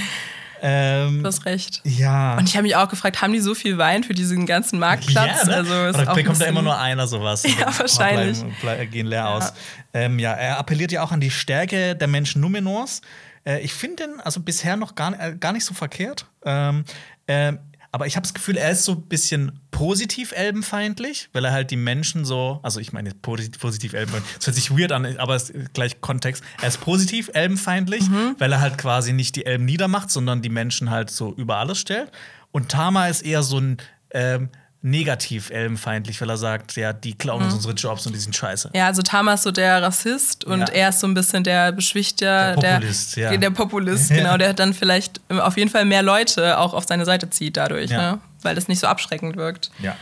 Ähm, 0.61 1.23
Du 1.23 1.29
hast 1.29 1.45
recht. 1.45 1.81
ja. 1.85 2.37
Und 2.37 2.49
ich 2.49 2.57
habe 2.57 2.65
mich 2.65 2.75
auch 2.75 2.89
gefragt, 2.89 3.23
haben 3.23 3.33
die 3.33 3.41
so 3.41 3.55
viel 3.55 3.79
Wein 3.79 4.03
für 4.03 4.15
diesen 4.15 4.45
ganzen 4.47 4.79
Marktplatz? 4.79 5.43
Ja, 5.43 5.47
ne? 5.47 5.55
also, 5.57 5.87
ist 5.87 5.95
Oder 5.95 6.15
bekommt 6.15 6.41
da 6.41 6.47
immer 6.47 6.63
nur 6.63 6.77
einer 6.79 7.07
sowas. 7.07 7.45
Ja, 7.59 7.67
wahrscheinlich. 7.79 8.43
Bleiben, 8.61 8.91
gehen 8.91 9.07
leer 9.07 9.29
aus. 9.29 9.53
Ähm, 9.95 10.19
ja, 10.19 10.33
er 10.33 10.59
appelliert 10.59 10.93
ja 10.93 11.03
auch 11.03 11.13
an 11.13 11.21
die 11.21 11.31
Stärke 11.31 11.95
der 11.95 12.09
Menschen 12.09 12.41
Numenors. 12.41 13.03
Äh, 13.45 13.61
ich 13.61 13.73
finde 13.73 14.07
den 14.07 14.21
also 14.21 14.41
bisher 14.41 14.77
noch 14.77 14.95
gar, 14.95 15.19
äh, 15.21 15.37
gar 15.39 15.53
nicht 15.53 15.65
so 15.65 15.75
verkehrt. 15.75 16.27
Ähm, 16.45 16.85
ähm, 17.29 17.59
aber 17.91 18.07
ich 18.07 18.17
habe 18.17 18.25
das 18.25 18.35
Gefühl, 18.35 18.57
er 18.57 18.71
ist 18.71 18.85
so 18.85 18.93
ein 18.93 19.03
bisschen 19.03 19.61
positiv 19.71 20.33
elbenfeindlich, 20.33 21.31
weil 21.33 21.45
er 21.45 21.53
halt 21.53 21.71
die 21.71 21.77
Menschen 21.77 22.25
so, 22.25 22.61
also 22.63 22.81
ich 22.81 22.93
meine 22.93 23.15
positiv, 23.15 23.61
positiv 23.61 23.93
elbenfeindlich, 23.95 24.37
das 24.37 24.47
hört 24.47 24.57
sich 24.57 24.71
weird 24.71 24.93
an, 24.93 25.17
aber 25.19 25.35
es 25.35 25.49
ist 25.51 25.73
gleich 25.73 26.01
Kontext. 26.01 26.45
Er 26.61 26.69
ist 26.69 26.81
positiv 26.81 27.31
elbenfeindlich, 27.33 28.05
weil 28.39 28.53
er 28.53 28.61
halt 28.61 28.77
quasi 28.77 29.13
nicht 29.13 29.37
die 29.37 29.47
Elben 29.47 29.65
niedermacht, 29.65 30.11
sondern 30.11 30.43
die 30.43 30.51
Menschen 30.51 30.91
halt 30.91 31.11
so 31.11 31.33
über 31.35 31.57
alles 31.57 31.79
stellt. 31.79 32.13
Und 32.53 32.69
Tama 32.71 33.09
ist 33.09 33.23
eher 33.23 33.43
so 33.43 33.59
ein 33.59 33.79
ähm, 34.11 34.51
negativ 34.81 35.51
elbenfeindlich, 35.51 36.21
weil 36.21 36.31
er 36.31 36.37
sagt, 36.37 36.77
ja, 36.77 36.93
die 36.93 37.15
klauen 37.19 37.43
uns 37.43 37.53
unsere 37.55 37.75
Jobs 37.75 38.07
und 38.07 38.13
die 38.15 38.19
sind 38.21 38.37
scheiße. 38.37 38.71
Ja, 38.75 38.87
also 38.87 39.03
Tama 39.03 39.35
ist 39.35 39.43
so 39.43 39.51
der 39.51 39.83
Rassist 39.83 40.45
und 40.45 40.61
Ja. 40.61 40.67
er 40.69 40.89
ist 40.91 41.01
so 41.01 41.07
ein 41.09 41.15
bisschen 41.15 41.43
der 41.43 41.73
Beschwichter, 41.73 42.55
Der 42.57 42.75
Populist, 42.75 43.17
ja. 43.17 43.37
der 43.37 43.51
Populist, 43.51 44.09
genau, 44.11 44.37
der 44.37 44.55
dann 44.55 44.75
vielleicht 44.75 45.21
auf 45.31 45.57
jeden 45.57 45.71
Fall 45.71 45.85
mehr 45.85 46.03
Leute 46.03 46.59
auch 46.59 46.75
auf 46.75 46.85
seine 46.87 47.05
Seite 47.05 47.29
zieht 47.29 47.57
dadurch, 47.57 47.91
Ja. 47.91 48.13
ne? 48.13 48.21
weil 48.43 48.55
das 48.55 48.69
nicht 48.69 48.79
so 48.79 48.87
abschreckend 48.87 49.37
wirkt. 49.37 49.71
Ja. 49.81 49.97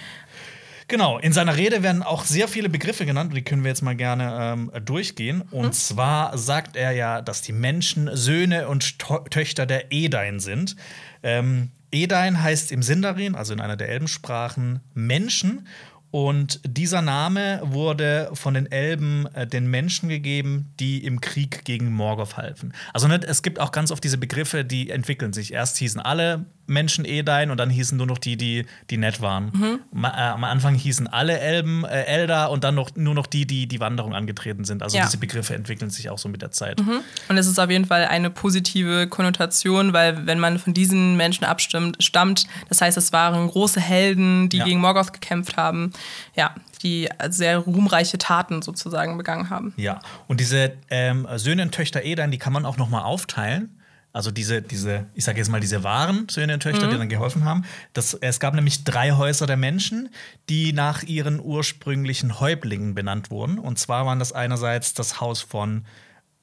Genau, 0.89 1.19
in 1.19 1.33
seiner 1.33 1.57
Rede 1.57 1.83
werden 1.83 2.05
auch 2.05 2.23
sehr 2.25 2.47
viele 2.47 2.69
Begriffe 2.69 3.07
genannt, 3.07 3.33
die 3.35 3.43
können 3.43 3.65
wir 3.65 3.71
jetzt 3.71 3.83
mal 3.83 3.97
gerne 3.97 4.53
ähm, 4.53 4.71
durchgehen. 4.85 5.43
Und 5.51 5.75
zwar 5.75 6.37
sagt 6.39 6.77
er 6.77 6.93
ja, 6.93 7.23
dass 7.23 7.43
die 7.43 7.53
Menschen 7.53 8.09
Söhne 8.15 8.69
und 8.69 8.99
Töchter 9.31 9.67
der 9.67 9.91
Edain 9.91 10.39
sind. 10.39 10.77
Ähm, 11.25 11.73
Edain 11.93 12.43
heißt 12.43 12.73
im 12.73 12.83
Sindarin, 12.83 13.35
also 13.35 13.53
in 13.53 13.61
einer 13.61 13.77
der 13.77 13.89
Elbensprachen, 13.89 14.81
Menschen. 14.95 15.67
Und 16.11 16.61
dieser 16.65 17.03
Name 17.03 17.61
wurde 17.63 18.31
von 18.33 18.55
den 18.55 18.71
Elben 18.71 19.27
äh, 19.35 19.47
den 19.47 19.67
Menschen 19.69 20.09
gegeben, 20.09 20.73
die 20.81 21.05
im 21.05 21.21
Krieg 21.21 21.65
gegen 21.65 21.93
Morgoth 21.93 22.37
halfen. 22.37 22.73
Also 22.95 23.09
nicht, 23.09 23.25
es 23.25 23.43
gibt 23.43 23.61
auch 23.61 23.73
ganz 23.73 23.91
oft 23.91 24.03
diese 24.03 24.17
Begriffe, 24.17 24.65
die 24.65 24.91
entwickeln 24.91 25.33
sich. 25.33 25.53
Erst 25.53 25.77
hießen 25.77 26.01
alle 26.01 26.47
Menschen 26.67 27.05
Edain 27.05 27.51
und 27.51 27.59
dann 27.59 27.71
hießen 27.71 27.97
nur 27.97 28.07
noch 28.07 28.19
die, 28.19 28.37
die, 28.37 28.67
die 28.91 28.97
nett 28.97 29.21
waren. 29.21 29.81
Ma, 29.93 30.09
äh, 30.11 30.31
am 30.33 30.45
Anfang 30.45 30.75
hießen 30.75 31.07
alle 31.07 31.39
Elben 31.39 31.85
äh, 31.85 32.03
Elder 32.05 32.51
und 32.51 32.65
dann 32.65 32.75
noch, 32.75 32.91
nur 32.97 33.15
noch 33.15 33.27
die, 33.27 33.47
die 33.47 33.67
die 33.67 33.81
Wanderung 33.81 34.15
angetreten 34.15 34.65
sind. 34.65 34.83
Also 34.83 34.97
Ja. 34.97 35.05
diese 35.05 35.19
Begriffe 35.19 35.55
entwickeln 35.55 35.91
sich 35.91 36.11
auch 36.11 36.19
so 36.19 36.29
mit 36.29 36.43
der 36.43 36.51
Zeit. 36.51 36.81
Und 37.29 37.37
es 37.39 37.47
ist 37.47 37.59
auf 37.59 37.71
jeden 37.71 37.85
Fall 37.87 38.05
eine 38.07 38.31
positive 38.31 39.07
Konnotation, 39.09 39.93
weil 39.93 40.27
wenn 40.27 40.39
man 40.39 40.59
von 40.59 40.75
diesen 40.75 41.17
Menschen 41.17 41.45
abstimmt, 41.45 41.97
stammt, 42.03 42.47
das 42.69 42.81
heißt, 42.81 42.97
es 42.97 43.13
waren 43.13 43.47
große 43.49 43.81
Helden, 43.81 44.49
die 44.49 44.59
Ja. 44.59 44.65
gegen 44.65 44.81
Morgoth 44.81 45.13
gekämpft 45.13 45.57
haben, 45.57 45.93
ja, 46.35 46.55
die 46.83 47.09
sehr 47.31 47.59
ruhmreiche 47.59 48.19
Taten 48.19 48.63
sozusagen 48.63 49.17
begangen 49.17 49.51
haben. 49.51 49.73
Ja, 49.77 50.01
und 50.29 50.41
diese 50.41 50.73
ähm, 50.91 51.27
Söhne 51.37 51.63
und 51.63 51.73
Töchter 51.73 52.03
Edain, 52.05 52.31
die 52.31 52.39
kann 52.39 52.53
man 52.53 52.67
auch 52.67 52.77
noch 52.77 52.89
mal 52.91 53.03
aufteilen. 53.03 53.71
Also 54.17 54.31
diese, 54.31 54.63
diese, 54.63 55.05
ich 55.13 55.25
sage 55.25 55.37
jetzt 55.37 55.51
mal, 55.51 55.61
diese 55.61 55.85
wahren 55.85 56.27
Söhne 56.31 56.55
und 56.55 56.61
Töchter, 56.61 56.89
die 56.89 56.97
dann 56.97 57.11
geholfen 57.11 57.45
haben. 57.45 57.67
Das, 57.93 58.15
es 58.15 58.41
gab 58.41 58.55
nämlich 58.55 58.83
drei 58.83 59.11
Häuser 59.11 59.47
der 59.47 59.59
Menschen, 59.59 60.09
die 60.49 60.73
nach 60.73 61.03
ihren 61.03 61.39
ursprünglichen 61.39 62.41
Häuptlingen 62.41 62.95
benannt 62.95 63.31
wurden. 63.31 63.59
Und 63.59 63.79
zwar 63.79 64.07
waren 64.07 64.19
das 64.19 64.33
einerseits 64.33 64.95
das 64.95 65.21
Haus 65.21 65.43
von, 65.43 65.85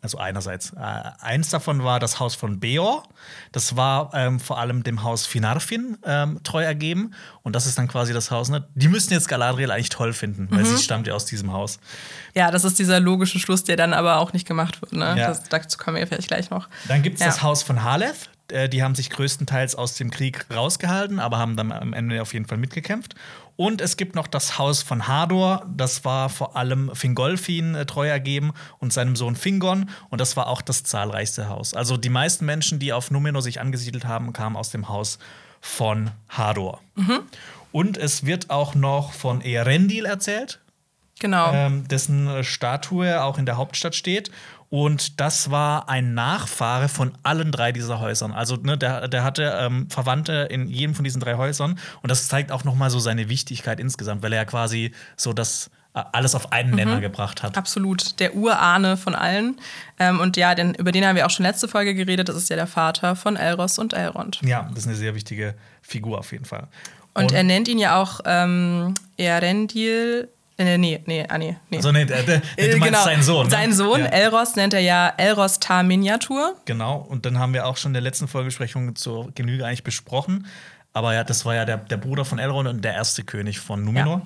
also 0.04 0.18
einerseits, 0.20 0.72
äh, 0.74 0.80
eins 1.22 1.50
davon 1.50 1.84
war 1.84 2.00
das 2.00 2.20
Haus 2.20 2.36
von 2.36 2.60
Beor. 2.60 3.04
Das 3.54 3.76
war 3.78 4.12
ähm, 4.14 4.40
vor 4.40 4.60
allem 4.60 4.84
dem 4.84 5.02
Haus 5.04 5.26
Finarfin 5.26 5.98
ähm, 6.06 6.42
treu 6.44 6.62
ergeben. 6.64 7.14
Und 7.42 7.56
das 7.56 7.66
ist 7.66 7.78
dann 7.78 7.88
quasi 7.88 8.14
das 8.14 8.30
Haus, 8.30 8.50
ne? 8.50 8.68
Die 8.76 8.90
müssten 8.90 9.14
jetzt 9.14 9.28
Galadriel 9.30 9.72
eigentlich 9.72 9.90
toll 9.90 10.14
finden, 10.14 10.48
weil 10.52 10.66
sie 10.66 10.78
stammt 10.78 11.08
ja 11.08 11.14
aus 11.14 11.26
diesem 11.26 11.52
Haus. 11.54 11.80
Ja, 12.36 12.52
das 12.52 12.64
ist 12.66 12.78
dieser 12.80 13.00
logische 13.00 13.40
Schluss, 13.40 13.64
der 13.64 13.78
dann 13.78 13.94
aber 13.94 14.18
auch 14.18 14.34
nicht 14.34 14.48
gemacht 14.48 14.82
wird. 14.82 14.94
Ne? 14.94 15.16
Ja. 15.18 15.28
Das, 15.30 15.44
dazu 15.44 15.78
kommen 15.78 15.98
wir 15.98 16.06
vielleicht 16.06 16.28
gleich 16.28 16.50
noch. 16.50 16.68
Dann 16.88 17.02
gibt 17.02 17.16
es 17.16 17.22
Ja. 17.22 17.28
das 17.28 17.42
Haus 17.42 17.64
von 17.64 17.84
Haleth. 17.84 18.30
Äh, 18.52 18.68
Die 18.68 18.84
haben 18.84 18.94
sich 18.96 19.10
größtenteils 19.10 19.76
aus 19.76 19.96
dem 19.96 20.12
Krieg 20.12 20.46
rausgehalten, 20.54 21.20
aber 21.20 21.38
haben 21.38 21.56
dann 21.56 21.72
am 21.72 21.94
Ende 21.94 22.22
auf 22.22 22.34
jeden 22.34 22.46
Fall 22.46 22.58
mitgekämpft. 22.58 23.16
Und 23.56 23.82
es 23.82 23.98
gibt 23.98 24.16
noch 24.16 24.28
das 24.28 24.58
Haus 24.58 24.82
von 24.82 25.08
Hador. 25.08 25.66
Das 25.76 26.06
war 26.06 26.30
vor 26.30 26.56
allem 26.58 26.94
Fingolfin 26.96 27.76
äh, 27.76 27.86
treu 27.86 28.08
ergeben 28.08 28.54
und 28.80 28.92
seinem 28.92 29.16
Sohn 29.16 29.36
Fingon. 29.36 29.90
Und 30.10 30.22
das 30.22 30.36
war 30.36 30.48
auch 30.48 30.62
das 30.62 30.84
zahlreichste 30.84 31.50
Haus. 31.50 31.74
Also 31.74 31.98
die 31.98 32.10
meisten 32.10 32.46
Menschen, 32.46 32.80
die 32.80 32.94
auf 32.94 33.12
Numenor 33.12 33.42
sich 33.42 33.62
angesiedelt 33.62 34.06
haben, 34.06 34.34
kamen 34.34 34.56
aus 34.56 34.72
dem 34.72 34.90
Haus 34.90 35.20
von 35.62 36.12
Hador. 36.30 36.82
Und 37.72 37.98
es 37.98 38.26
wird 38.26 38.50
auch 38.50 38.76
noch 38.76 39.14
von 39.14 39.42
Eärendil 39.42 40.06
erzählt 40.06 40.60
Genau. 41.20 41.54
ähm, 41.54 41.88
dessen 41.88 42.44
Statue 42.44 43.24
auch 43.24 43.38
in 43.38 43.46
der 43.46 43.56
Hauptstadt 43.56 43.96
steht. 43.96 44.30
Und 44.74 45.20
das 45.22 45.52
war 45.52 45.88
ein 45.88 46.16
Nachfahre 46.16 46.90
von 46.90 47.12
allen 47.22 47.52
drei 47.52 47.72
dieser 47.72 48.00
Häusern. 48.00 48.32
Also 48.32 48.56
ne, 48.56 48.76
der, 48.76 49.08
der 49.08 49.24
hatte 49.24 49.56
ähm, 49.60 49.88
Verwandte 49.88 50.48
in 50.50 50.68
jedem 50.68 50.96
von 50.96 51.04
diesen 51.04 51.22
drei 51.22 51.36
Häusern. 51.36 51.78
Und 52.02 52.10
das 52.10 52.28
zeigt 52.28 52.52
auch 52.52 52.64
noch 52.64 52.74
mal 52.74 52.90
so 52.90 52.98
seine 52.98 53.30
Wichtigkeit 53.30 53.80
insgesamt, 53.80 54.24
weil 54.24 54.34
er 54.34 54.40
ja 54.40 54.46
quasi 54.46 54.92
so 55.16 55.32
das 55.32 55.70
äh, 55.94 56.02
alles 56.12 56.34
auf 56.34 56.52
einen 56.52 56.72
Nenner 56.72 57.02
gebracht 57.02 57.44
hat. 57.44 57.56
Absolut, 57.56 58.20
der 58.20 58.34
Urahne 58.34 58.98
von 58.98 59.14
allen. 59.14 59.60
Ähm, 60.00 60.20
und 60.20 60.38
ja, 60.38 60.56
denn, 60.56 60.74
über 60.74 60.92
den 60.92 61.06
haben 61.06 61.18
wir 61.18 61.28
auch 61.28 61.30
schon 61.30 61.46
letzte 61.46 61.68
Folge 61.68 61.94
geredet. 61.94 62.28
Das 62.28 62.36
ist 62.36 62.50
ja 62.50 62.56
der 62.56 62.66
Vater 62.66 63.16
von 63.16 63.36
Elros 63.36 63.78
und 63.78 63.94
Elrond. 63.94 64.40
Ja, 64.44 64.68
das 64.70 64.80
ist 64.80 64.88
eine 64.88 64.96
sehr 64.96 65.14
wichtige 65.14 65.54
Figur 65.84 66.18
auf 66.18 66.32
jeden 66.32 66.46
Fall. 66.46 66.68
Und, 67.14 67.32
er 67.32 67.44
nennt 67.44 67.68
ihn 67.68 67.78
ja 67.78 68.02
auch 68.02 68.22
ähm, 68.26 68.96
Erendil. 69.18 70.30
Äh, 70.58 70.78
nee, 70.78 71.02
nee, 71.06 71.26
ah, 71.28 71.38
nee. 71.38 71.56
nee. 71.70 71.78
also, 71.78 71.92
nee, 71.92 72.06
der, 72.06 72.24
der, 72.24 72.42
Äh, 72.58 72.70
du 72.72 72.78
meinst 72.78 73.04
seinen 73.04 73.24
Sohn. 73.24 73.46
Ne? 73.46 73.52
Sein 73.52 73.74
Sohn, 73.74 74.02
Ja. 74.02 74.08
Elros, 74.08 74.56
nennt 74.56 74.74
er 74.74 74.82
ja 74.82 75.12
Elros 75.18 75.60
Tar 75.60 75.84
Miniatur. 75.84 76.56
Genau, 76.66 76.98
und 76.98 77.26
dann 77.26 77.40
haben 77.40 77.54
wir 77.54 77.66
auch 77.66 77.78
schon 77.78 77.90
in 77.90 77.94
der 77.94 78.04
letzten 78.04 78.28
Folgebesprechung 78.28 78.96
zur 78.96 79.32
Genüge 79.34 79.66
eigentlich 79.66 79.84
besprochen. 79.84 80.46
Aber 80.94 81.14
ja, 81.14 81.24
das 81.24 81.44
war 81.46 81.56
ja 81.56 81.66
der, 81.66 81.78
der 81.78 81.98
Bruder 81.98 82.24
von 82.24 82.38
Elrond 82.38 82.70
und 82.70 82.86
der 82.86 82.94
erste 82.94 83.24
König 83.24 83.60
von 83.60 83.84
Numenor. 83.84 84.22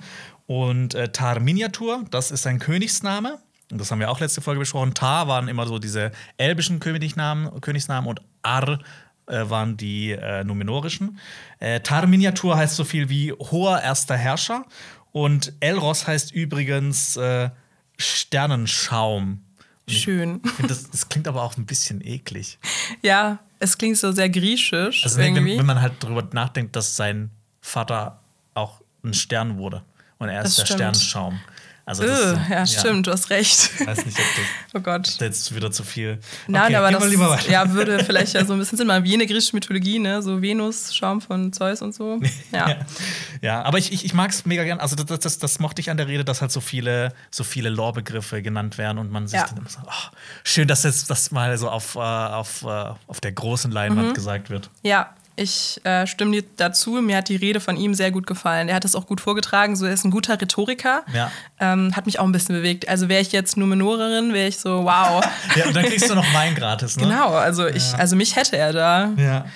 Und 0.46 0.94
äh, 0.94 1.08
Tar 1.08 1.40
Miniatur, 1.40 2.04
das 2.10 2.30
ist 2.30 2.42
sein 2.42 2.58
Königsname. 2.58 3.38
Und 3.70 3.80
das 3.80 3.90
haben 3.90 4.00
wir 4.00 4.10
auch 4.10 4.20
letzte 4.20 4.40
Folge 4.40 4.60
besprochen. 4.60 4.94
Tar 4.94 5.28
waren 5.28 5.48
immer 5.48 5.66
so 5.66 5.78
diese 5.78 6.10
elbischen 6.36 6.80
Königsnamen, 6.80 7.60
Königsnamen 7.60 8.08
und 8.08 8.20
Ar 8.42 8.78
äh, 9.26 9.50
waren 9.50 9.76
die 9.76 10.12
äh, 10.12 10.44
numenorischen. 10.44 11.18
Äh, 11.58 11.80
Tar 11.80 12.06
Miniatur 12.06 12.56
heißt 12.56 12.76
so 12.76 12.84
viel 12.84 13.08
wie 13.10 13.32
hoher 13.32 13.82
erster 13.82 14.16
Herrscher. 14.16 14.64
Und 15.12 15.52
Elros 15.60 16.06
heißt 16.06 16.32
übrigens 16.32 17.16
äh, 17.16 17.50
Sternenschaum. 17.98 19.42
Schön. 19.88 20.40
Find 20.56 20.70
Das, 20.70 20.90
das 20.90 21.08
klingt 21.08 21.26
aber 21.28 21.42
auch 21.42 21.56
ein 21.56 21.64
bisschen 21.66 22.04
eklig. 22.06 22.58
Ja, 23.02 23.38
es 23.58 23.78
klingt 23.78 23.96
so 23.96 24.12
sehr 24.12 24.28
griechisch 24.28 25.04
Also 25.04 25.18
wenn, 25.18 25.34
irgendwie. 25.34 25.58
wenn 25.58 25.66
man 25.66 25.80
halt 25.80 25.94
darüber 26.00 26.26
nachdenkt, 26.32 26.76
dass 26.76 26.94
sein 26.94 27.30
Vater 27.60 28.20
auch 28.54 28.82
ein 29.02 29.14
Stern 29.14 29.56
wurde 29.58 29.82
und 30.18 30.28
er 30.28 30.42
Das 30.42 30.50
ist 30.52 30.58
der 30.58 30.64
stimmt. 30.66 30.78
Sternenschaum. 30.80 31.40
Also 31.88 32.02
das, 32.06 32.38
ja, 32.50 32.66
stimmt, 32.66 33.06
du 33.06 33.12
hast 33.12 33.30
recht. 33.30 33.70
Ich 33.80 33.86
weiß 33.86 34.04
nicht, 34.04 34.18
ob 34.18 34.24
das 34.36 34.44
oh 34.74 34.80
Gott. 34.80 35.16
jetzt 35.20 35.54
wieder 35.54 35.70
zu 35.70 35.82
viel. 35.82 36.18
Nein, 36.46 36.64
Okay, 36.66 36.76
aber 36.76 36.90
das 36.92 37.46
ja, 37.48 37.72
würde 37.72 38.04
vielleicht 38.04 38.34
ja 38.34 38.44
so 38.44 38.52
ein 38.52 38.58
bisschen 38.58 38.76
Sinn 38.76 38.86
machen, 38.86 39.04
wie 39.04 39.14
in 39.14 39.20
der 39.20 39.26
griechischen 39.26 39.56
Mythologie, 39.56 39.98
ne? 39.98 40.20
So 40.22 40.42
Venus, 40.42 40.94
Schaum 40.94 41.20
von 41.22 41.52
Zeus 41.52 41.80
und 41.80 41.94
so. 41.94 42.20
Ja. 42.52 42.68
Ja. 42.68 42.76
ja, 43.42 43.62
aber 43.62 43.78
ich, 43.78 43.92
ich, 43.92 44.04
ich 44.04 44.12
mag 44.14 44.30
es 44.30 44.44
mega 44.44 44.64
gern. 44.64 44.80
Also 44.80 44.96
das, 44.96 45.18
das, 45.20 45.38
das 45.38 45.58
mochte 45.60 45.80
ich 45.80 45.90
an 45.90 45.96
der 45.96 46.08
Rede, 46.08 46.24
dass 46.24 46.40
halt 46.42 46.52
so 46.52 46.60
viele, 46.60 47.12
so 47.30 47.42
viele 47.44 47.68
Lore-Begriffe 47.70 48.42
genannt 48.42 48.76
werden 48.78 48.98
und 48.98 49.10
man 49.10 49.26
sich 49.26 49.38
Ja. 49.38 49.46
dann 49.46 49.56
immer 49.58 49.68
so, 49.70 49.78
oh, 49.86 50.16
schön, 50.44 50.68
dass 50.68 50.82
jetzt 50.82 51.08
das 51.10 51.30
mal 51.30 51.56
so 51.56 51.70
auf, 51.70 51.94
äh, 51.94 51.98
auf, 51.98 52.62
äh, 52.64 52.66
auf 53.06 53.20
der 53.22 53.32
großen 53.32 53.70
Leinwand 53.70 54.08
Mhm. 54.08 54.14
gesagt 54.14 54.50
wird. 54.50 54.70
Ja, 54.82 55.14
ich 55.38 55.80
äh, 55.84 56.06
stimme 56.06 56.32
dir 56.32 56.44
dazu. 56.56 56.92
Mir 57.02 57.18
hat 57.18 57.28
die 57.28 57.36
Rede 57.36 57.60
von 57.60 57.76
ihm 57.76 57.94
sehr 57.94 58.10
gut 58.10 58.26
gefallen. 58.26 58.68
Er 58.68 58.74
hat 58.74 58.84
es 58.84 58.94
auch 58.94 59.06
gut 59.06 59.20
vorgetragen. 59.20 59.76
So, 59.76 59.86
er 59.86 59.92
ist 59.92 60.04
ein 60.04 60.10
guter 60.10 60.40
Rhetoriker. 60.40 61.04
Ja. 61.12 61.30
Ähm, 61.60 61.94
hat 61.94 62.06
mich 62.06 62.18
auch 62.18 62.24
ein 62.24 62.32
bisschen 62.32 62.56
bewegt. 62.56 62.88
Also 62.88 63.08
wäre 63.08 63.20
ich 63.20 63.32
jetzt 63.32 63.56
Numenorerin, 63.56 64.32
wäre 64.32 64.48
ich 64.48 64.58
so, 64.58 64.84
wow. 64.84 65.24
ja, 65.56 65.66
und 65.66 65.76
dann 65.76 65.84
kriegst 65.84 66.10
du 66.10 66.14
noch 66.14 66.34
Wein 66.34 66.54
gratis, 66.54 66.96
ne? 66.96 67.04
Genau, 67.04 67.34
also 67.34 67.66
ich, 67.66 67.94
also 67.94 68.16
mich 68.16 68.36
hätte 68.36 68.56
er 68.56 68.72
da. 68.72 69.12
Ja. 69.16 69.46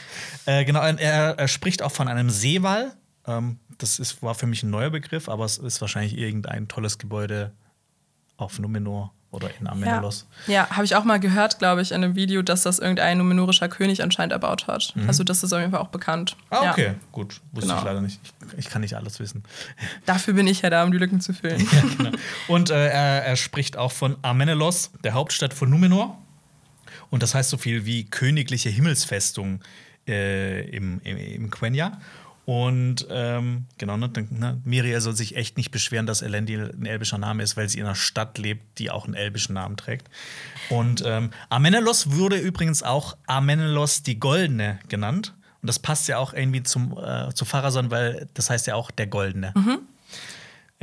Äh, 0.46 0.64
genau, 0.64 0.80
er, 0.80 1.38
er 1.38 1.48
spricht 1.48 1.82
auch 1.82 1.92
von 1.92 2.08
einem 2.08 2.30
Seewall. 2.30 2.92
Ähm, 3.26 3.58
das 3.78 3.98
ist, 3.98 4.22
war 4.22 4.34
für 4.34 4.46
mich 4.46 4.62
ein 4.62 4.70
neuer 4.70 4.90
Begriff, 4.90 5.28
aber 5.28 5.44
es 5.44 5.58
ist 5.58 5.80
wahrscheinlich 5.80 6.16
irgendein 6.16 6.68
tolles 6.68 6.98
Gebäude 6.98 7.52
auf 8.36 8.58
Numenor 8.58 9.12
oder 9.32 9.50
in 9.58 9.66
Amenelos. 9.66 10.26
Ja, 10.46 10.52
ja 10.52 10.70
habe 10.70 10.84
ich 10.84 10.94
auch 10.94 11.04
mal 11.04 11.18
gehört, 11.18 11.58
glaube 11.58 11.82
ich, 11.82 11.90
in 11.90 12.04
einem 12.04 12.14
Video, 12.14 12.42
dass 12.42 12.62
das 12.62 12.78
irgendein 12.78 13.18
numenorischer 13.18 13.68
König 13.68 14.02
anscheinend 14.02 14.32
erbaut 14.32 14.66
hat. 14.66 14.92
Mhm. 14.94 15.08
Also 15.08 15.24
das 15.24 15.42
ist 15.42 15.52
auf 15.52 15.58
jeden 15.58 15.72
Fall 15.72 15.80
auch 15.80 15.88
bekannt. 15.88 16.36
Ah, 16.50 16.70
okay, 16.70 16.84
ja. 16.84 16.94
gut. 17.10 17.40
Wusste 17.52 17.68
genau. 17.68 17.80
ich 17.80 17.84
leider 17.84 18.00
nicht. 18.02 18.20
Ich, 18.52 18.58
ich, 18.58 18.68
kann 18.68 18.82
nicht 18.82 18.94
alles 18.94 19.18
wissen. 19.18 19.42
Dafür 20.06 20.34
bin 20.34 20.46
ich 20.46 20.62
ja 20.62 20.70
da, 20.70 20.84
um 20.84 20.92
die 20.92 20.98
Lücken 20.98 21.20
zu 21.20 21.32
füllen. 21.32 21.66
ja, 21.72 21.82
genau. 21.96 22.10
Und 22.46 22.70
äh, 22.70 22.88
er, 22.88 23.24
er, 23.24 23.36
spricht 23.36 23.76
auch 23.78 23.90
von 23.90 24.16
Amenelos, 24.22 24.90
der 25.02 25.14
Hauptstadt 25.14 25.54
von 25.54 25.70
Numenor. 25.70 26.18
Und 27.10 27.22
das 27.22 27.34
heißt 27.34 27.50
so 27.50 27.56
viel 27.56 27.86
wie 27.86 28.04
königliche 28.04 28.68
Himmelsfestung 28.68 29.60
äh, 30.06 30.68
im, 30.68 31.00
im, 31.04 31.16
im 31.16 31.50
Quenya. 31.50 31.98
Und 32.44 33.06
ähm, 33.08 33.66
genau, 33.78 33.96
ne, 33.96 34.10
ne, 34.30 34.60
Miriel 34.64 35.00
soll 35.00 35.14
sich 35.14 35.36
echt 35.36 35.56
nicht 35.56 35.70
beschweren, 35.70 36.06
dass 36.06 36.22
Elendil 36.22 36.74
ein 36.76 36.86
elbischer 36.86 37.18
Name 37.18 37.42
ist, 37.42 37.56
weil 37.56 37.68
sie 37.68 37.78
in 37.78 37.84
einer 37.84 37.94
Stadt 37.94 38.36
lebt, 38.38 38.78
die 38.78 38.90
auch 38.90 39.04
einen 39.04 39.14
elbischen 39.14 39.54
Namen 39.54 39.76
trägt. 39.76 40.08
Und 40.68 41.02
ähm, 41.06 41.30
Amenelos 41.50 42.10
wurde 42.10 42.36
übrigens 42.36 42.82
auch 42.82 43.16
Amenelos 43.26 44.02
die 44.02 44.18
Goldene 44.18 44.80
genannt. 44.88 45.34
Und 45.60 45.68
das 45.68 45.78
passt 45.78 46.08
ja 46.08 46.18
auch 46.18 46.34
irgendwie 46.34 46.64
zum, 46.64 46.98
äh, 46.98 47.32
zu 47.32 47.44
Pharason, 47.44 47.92
weil 47.92 48.28
das 48.34 48.50
heißt 48.50 48.66
ja 48.66 48.74
auch 48.74 48.90
der 48.90 49.06
Goldene. 49.06 49.52
Mhm. 49.54 49.78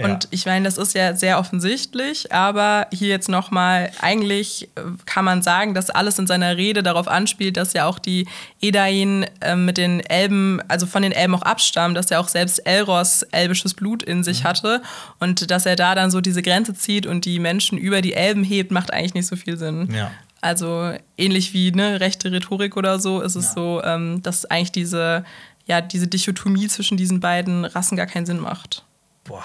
Und 0.06 0.28
ich 0.32 0.46
meine, 0.46 0.66
das 0.66 0.78
ist 0.78 0.94
ja 0.94 1.16
sehr 1.16 1.40
offensichtlich, 1.40 2.32
aber 2.32 2.88
hier 2.92 3.10
jetzt 3.10 3.30
nochmal, 3.30 3.92
eigentlich 4.02 4.70
äh, 4.76 4.82
kann 5.06 5.26
man 5.26 5.42
sagen, 5.42 5.74
dass 5.74 5.90
alles 5.90 6.18
in 6.20 6.28
seiner 6.28 6.58
Rede 6.58 6.84
darauf 6.84 7.08
anspielt, 7.08 7.58
dass 7.58 7.74
ja 7.74 7.86
auch 7.86 8.00
die 8.00 8.28
Edain 8.62 9.26
äh, 9.42 9.56
mit 9.56 9.78
den 9.78 10.00
Elben, 10.00 10.62
also 10.68 10.86
von 10.86 11.02
den 11.02 11.12
Elben 11.12 11.36
auch 11.36 11.42
abstammen, 11.42 11.96
dass 11.96 12.12
er 12.12 12.20
auch 12.20 12.30
selbst 12.30 12.66
Elros 12.66 13.24
elbisches 13.24 13.74
Blut 13.74 14.04
in 14.04 14.24
sich 14.24 14.44
mhm. 14.44 14.48
hatte 14.48 14.82
und 15.20 15.52
dass 15.52 15.66
er 15.66 15.76
da 15.76 15.96
dann 15.96 16.12
so 16.12 16.22
diese 16.22 16.42
Grenze 16.42 16.74
zieht 16.74 17.06
und 17.06 17.26
die 17.26 17.40
Menschen 17.40 17.78
über 17.78 18.02
die 18.02 18.14
Elben 18.14 18.44
hebt, 18.44 18.72
macht 18.72 18.94
eigentlich 18.94 19.14
nicht 19.14 19.28
so 19.28 19.36
viel 19.36 19.58
Sinn. 19.58 19.90
Ja. 19.94 20.12
Also 20.42 20.94
ähnlich 21.18 21.54
wie 21.54 21.72
ne, 21.72 22.00
rechte 22.00 22.32
Rhetorik 22.32 22.78
oder 22.78 23.00
so, 23.00 23.22
ist 23.22 23.36
es 23.36 23.48
ja. 23.48 23.54
so, 23.54 23.82
ähm, 23.84 24.24
dass 24.24 24.46
eigentlich 24.46 24.72
diese, 24.72 25.26
ja, 25.66 25.82
diese 25.82 26.08
Dichotomie 26.08 26.68
zwischen 26.68 26.98
diesen 26.98 27.20
beiden 27.20 27.66
Rassen 27.66 27.98
gar 27.98 28.06
keinen 28.06 28.26
Sinn 28.26 28.40
macht. 28.40 28.86
Boah, 29.26 29.44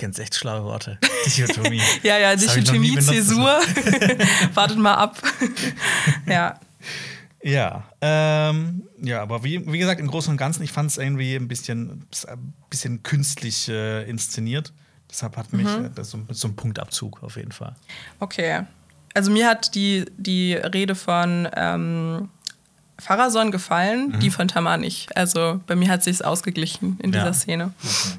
kennst 0.00 0.18
echt 0.18 0.34
schlaue 0.34 0.64
Worte. 0.64 0.98
Dichotomie. 1.26 1.82
ja, 2.02 2.18
ja, 2.18 2.34
Dichotomie, 2.34 2.98
Zäsur. 2.98 3.44
Wartet 4.54 4.78
mal 4.78 4.94
ab. 4.94 5.22
ja. 6.26 6.58
Ja, 7.42 7.84
ähm, 8.00 8.82
ja, 9.00 9.22
aber 9.22 9.44
wie, 9.44 9.70
wie 9.70 9.78
gesagt, 9.78 10.00
im 10.00 10.08
Großen 10.08 10.30
und 10.30 10.36
Ganzen, 10.36 10.62
ich 10.62 10.72
fand 10.72 10.90
es 10.90 10.98
irgendwie 10.98 11.34
ein 11.36 11.48
bisschen, 11.48 12.06
ein 12.26 12.54
bisschen 12.68 13.02
künstlich 13.02 13.68
äh, 13.68 14.08
inszeniert. 14.08 14.72
Deshalb 15.10 15.36
hat 15.36 15.52
mich 15.52 15.66
mhm. 15.66 15.86
äh, 15.86 15.90
das 15.94 16.10
so, 16.10 16.18
so 16.30 16.48
ein 16.48 16.56
Punktabzug 16.56 17.22
auf 17.22 17.36
jeden 17.36 17.52
Fall. 17.52 17.76
Okay. 18.18 18.62
Also 19.14 19.30
mir 19.30 19.48
hat 19.48 19.74
die, 19.74 20.06
die 20.16 20.54
Rede 20.54 20.94
von 20.94 21.48
ähm, 21.54 22.28
Pharason 22.98 23.50
gefallen, 23.50 24.08
mhm. 24.08 24.20
die 24.20 24.30
von 24.30 24.48
Tamar 24.48 24.76
nicht. 24.76 25.16
Also 25.16 25.60
bei 25.66 25.76
mir 25.76 25.90
hat 25.90 26.02
sich 26.04 26.24
ausgeglichen 26.24 26.98
in 27.02 27.12
dieser 27.12 27.26
ja. 27.26 27.32
Szene. 27.32 27.72
Okay. 27.82 28.18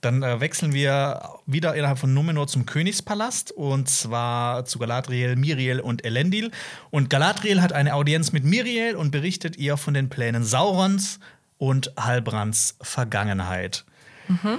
Dann 0.00 0.22
äh, 0.22 0.40
wechseln 0.40 0.72
wir 0.72 1.40
wieder 1.46 1.74
innerhalb 1.74 1.98
von 1.98 2.14
Numenor 2.14 2.46
zum 2.46 2.66
Königspalast 2.66 3.50
und 3.50 3.88
zwar 3.88 4.64
zu 4.64 4.78
Galadriel, 4.78 5.34
Miriel 5.36 5.80
und 5.80 6.04
Elendil. 6.04 6.52
Und 6.90 7.10
Galadriel 7.10 7.60
hat 7.60 7.72
eine 7.72 7.94
Audienz 7.94 8.32
mit 8.32 8.44
Miriel 8.44 8.94
und 8.94 9.10
berichtet 9.10 9.56
ihr 9.56 9.76
von 9.76 9.94
den 9.94 10.08
Plänen 10.08 10.44
Saurons 10.44 11.18
und 11.58 11.92
Halbrands 11.98 12.76
Vergangenheit. 12.80 13.84
Mhm. 14.28 14.58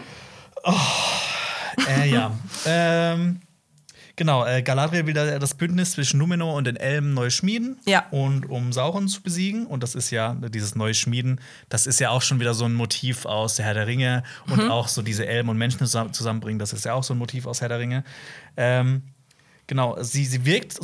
Oh, 0.64 0.74
äh, 1.88 2.10
ja. 2.10 2.32
ähm, 2.66 3.42
Genau, 4.20 4.46
äh, 4.46 4.62
Galadriel 4.62 5.08
will 5.08 5.14
das 5.14 5.54
Bündnis 5.54 5.94
zwischen 5.94 6.18
Numenor 6.18 6.56
und 6.56 6.68
den 6.68 6.76
Elben 6.76 7.14
neu 7.14 7.30
schmieden. 7.30 7.80
Ja. 7.86 8.06
Und 8.12 8.50
um 8.50 8.74
Sauron 8.74 9.08
zu 9.08 9.22
besiegen. 9.22 9.66
Und 9.66 9.82
das 9.82 9.96
ist 9.96 10.12
ja, 10.12 10.34
dieses 10.34 10.76
neue 10.76 10.94
Schmieden, 10.94 11.40
das 11.70 11.88
ist 11.88 12.02
ja 12.02 12.10
auch 12.10 12.22
schon 12.22 12.42
wieder 12.42 12.54
so 12.54 12.66
ein 12.66 12.74
Motiv 12.74 13.26
aus 13.26 13.56
der 13.56 13.66
Herr 13.66 13.76
der 13.76 13.88
Ringe. 13.88 14.24
Und 14.48 14.66
mhm. 14.66 14.72
auch 14.72 14.90
so 14.90 15.02
diese 15.02 15.26
Elben 15.26 15.48
und 15.48 15.58
Menschen 15.58 15.88
zusammenbringen, 15.88 16.60
das 16.60 16.74
ist 16.74 16.84
ja 16.84 16.96
auch 16.96 17.04
so 17.06 17.14
ein 17.14 17.18
Motiv 17.18 17.46
aus 17.46 17.62
Herr 17.62 17.70
der 17.70 17.80
Ringe. 17.80 18.04
Ähm, 18.58 19.04
genau, 19.68 19.96
sie, 20.02 20.26
sie 20.26 20.44
wirkt 20.44 20.78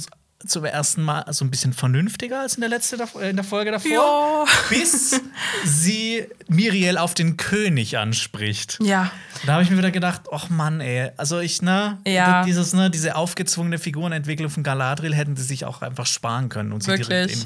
zum 0.48 0.66
ersten 0.66 1.02
Mal 1.02 1.26
so 1.32 1.46
ein 1.46 1.52
bisschen 1.52 1.74
vernünftiger 1.74 2.42
als 2.42 2.56
in 2.56 2.62
der 2.62 2.70
letzten 2.70 3.00
äh, 3.20 3.30
in 3.30 3.36
der 3.36 3.46
Folge 3.46 3.72
davor, 3.72 3.90
ja. 3.90 4.46
bis 4.70 5.22
sie 5.64 6.28
Miriel 6.48 6.98
auf 6.98 7.14
den 7.14 7.38
König 7.38 7.98
anspricht. 7.98 8.80
Ja. 8.82 9.12
Da 9.46 9.54
habe 9.54 9.64
ich 9.64 9.70
mir 9.70 9.78
wieder 9.78 9.92
gedacht, 9.92 10.22
ach 10.32 10.50
Mann, 10.50 10.82
ey, 10.82 11.12
also 11.18 11.40
ich 11.40 11.62
ne, 11.62 11.98
ja. 12.06 12.44
dieses 12.44 12.74
ne, 12.74 12.90
diese 12.90 13.16
aufgezwungene 13.16 13.78
Figurenentwicklung 13.78 14.50
von 14.50 14.64
Galadriel 14.64 15.14
hätten 15.14 15.36
sie 15.36 15.44
sich 15.44 15.66
auch 15.66 15.82
einfach 15.82 16.06
sparen 16.06 16.50
können 16.50 16.72
und 16.72 16.84
sie 16.84 16.92
Wirklich? 16.92 17.46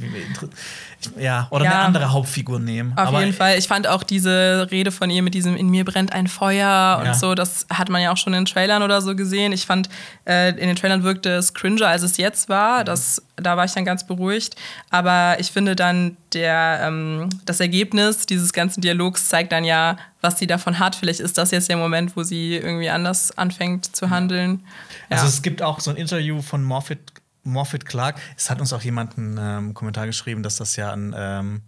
ja, 1.17 1.47
oder 1.49 1.65
ja. 1.65 1.71
eine 1.71 1.79
andere 1.81 2.11
Hauptfigur 2.11 2.59
nehmen. 2.59 2.93
Auf 2.93 3.07
Aber 3.07 3.19
jeden 3.21 3.33
Fall. 3.33 3.57
Ich 3.57 3.67
fand 3.67 3.87
auch 3.87 4.03
diese 4.03 4.67
Rede 4.71 4.91
von 4.91 5.09
ihr 5.09 5.23
mit 5.23 5.33
diesem 5.33 5.55
in 5.55 5.69
mir 5.69 5.85
brennt 5.85 6.13
ein 6.13 6.27
Feuer 6.27 7.01
und 7.03 7.15
so, 7.15 7.35
das 7.35 7.65
hat 7.69 7.89
man 7.89 8.01
ja 8.01 8.11
auch 8.11 8.17
schon 8.17 8.33
in 8.33 8.45
Trailern 8.45 8.83
oder 8.83 9.01
so 9.01 9.15
gesehen. 9.15 9.51
Ich 9.51 9.65
fand 9.65 9.89
äh, 10.27 10.49
in 10.49 10.67
den 10.67 10.75
Trailern 10.75 11.03
wirkte 11.03 11.29
es 11.29 11.53
cringer, 11.53 11.87
als 11.87 12.03
es 12.03 12.17
jetzt 12.17 12.49
war. 12.49 12.83
Das, 12.89 13.21
da 13.35 13.55
war 13.55 13.65
ich 13.65 13.71
dann 13.73 13.85
ganz 13.85 14.05
beruhigt. 14.05 14.55
Aber 14.89 15.37
ich 15.39 15.51
finde 15.51 15.75
dann, 15.75 16.17
der, 16.33 16.81
ähm, 16.83 17.29
das 17.45 17.59
Ergebnis 17.59 18.25
dieses 18.25 18.51
ganzen 18.51 18.81
Dialogs 18.81 19.29
zeigt 19.29 19.51
dann 19.51 19.63
ja, 19.63 19.97
was 20.21 20.39
sie 20.39 20.47
davon 20.47 20.79
hat. 20.79 20.95
Vielleicht 20.95 21.19
ist 21.19 21.37
das 21.37 21.51
jetzt 21.51 21.69
der 21.69 21.77
Moment, 21.77 22.17
wo 22.17 22.23
sie 22.23 22.55
irgendwie 22.55 22.89
anders 22.89 23.37
anfängt 23.37 23.95
zu 23.95 24.09
handeln. 24.09 24.65
Ja. 25.09 25.17
Also 25.17 25.27
es 25.27 25.43
gibt 25.43 25.61
auch 25.61 25.79
so 25.79 25.91
ein 25.91 25.97
Interview 25.97 26.41
von 26.41 26.63
Morfitt, 26.63 27.13
Morfitt 27.43 27.85
Clark. 27.85 28.19
Es 28.35 28.49
hat 28.49 28.59
uns 28.59 28.73
auch 28.73 28.81
jemand 28.81 29.17
einen 29.17 29.37
ähm, 29.39 29.73
Kommentar 29.75 30.07
geschrieben, 30.07 30.41
dass 30.41 30.55
das 30.55 30.75
ja 30.75 30.91
ein, 30.91 31.13
ähm, 31.15 31.61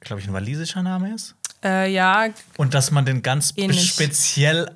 glaube 0.00 0.22
ich, 0.22 0.26
ein 0.26 0.32
walisischer 0.32 0.82
Name 0.82 1.14
ist. 1.14 1.36
Äh, 1.62 1.92
ja. 1.92 2.28
Und 2.56 2.72
dass 2.72 2.90
man 2.90 3.04
den 3.04 3.20
ganz 3.20 3.52
speziell 3.52 4.70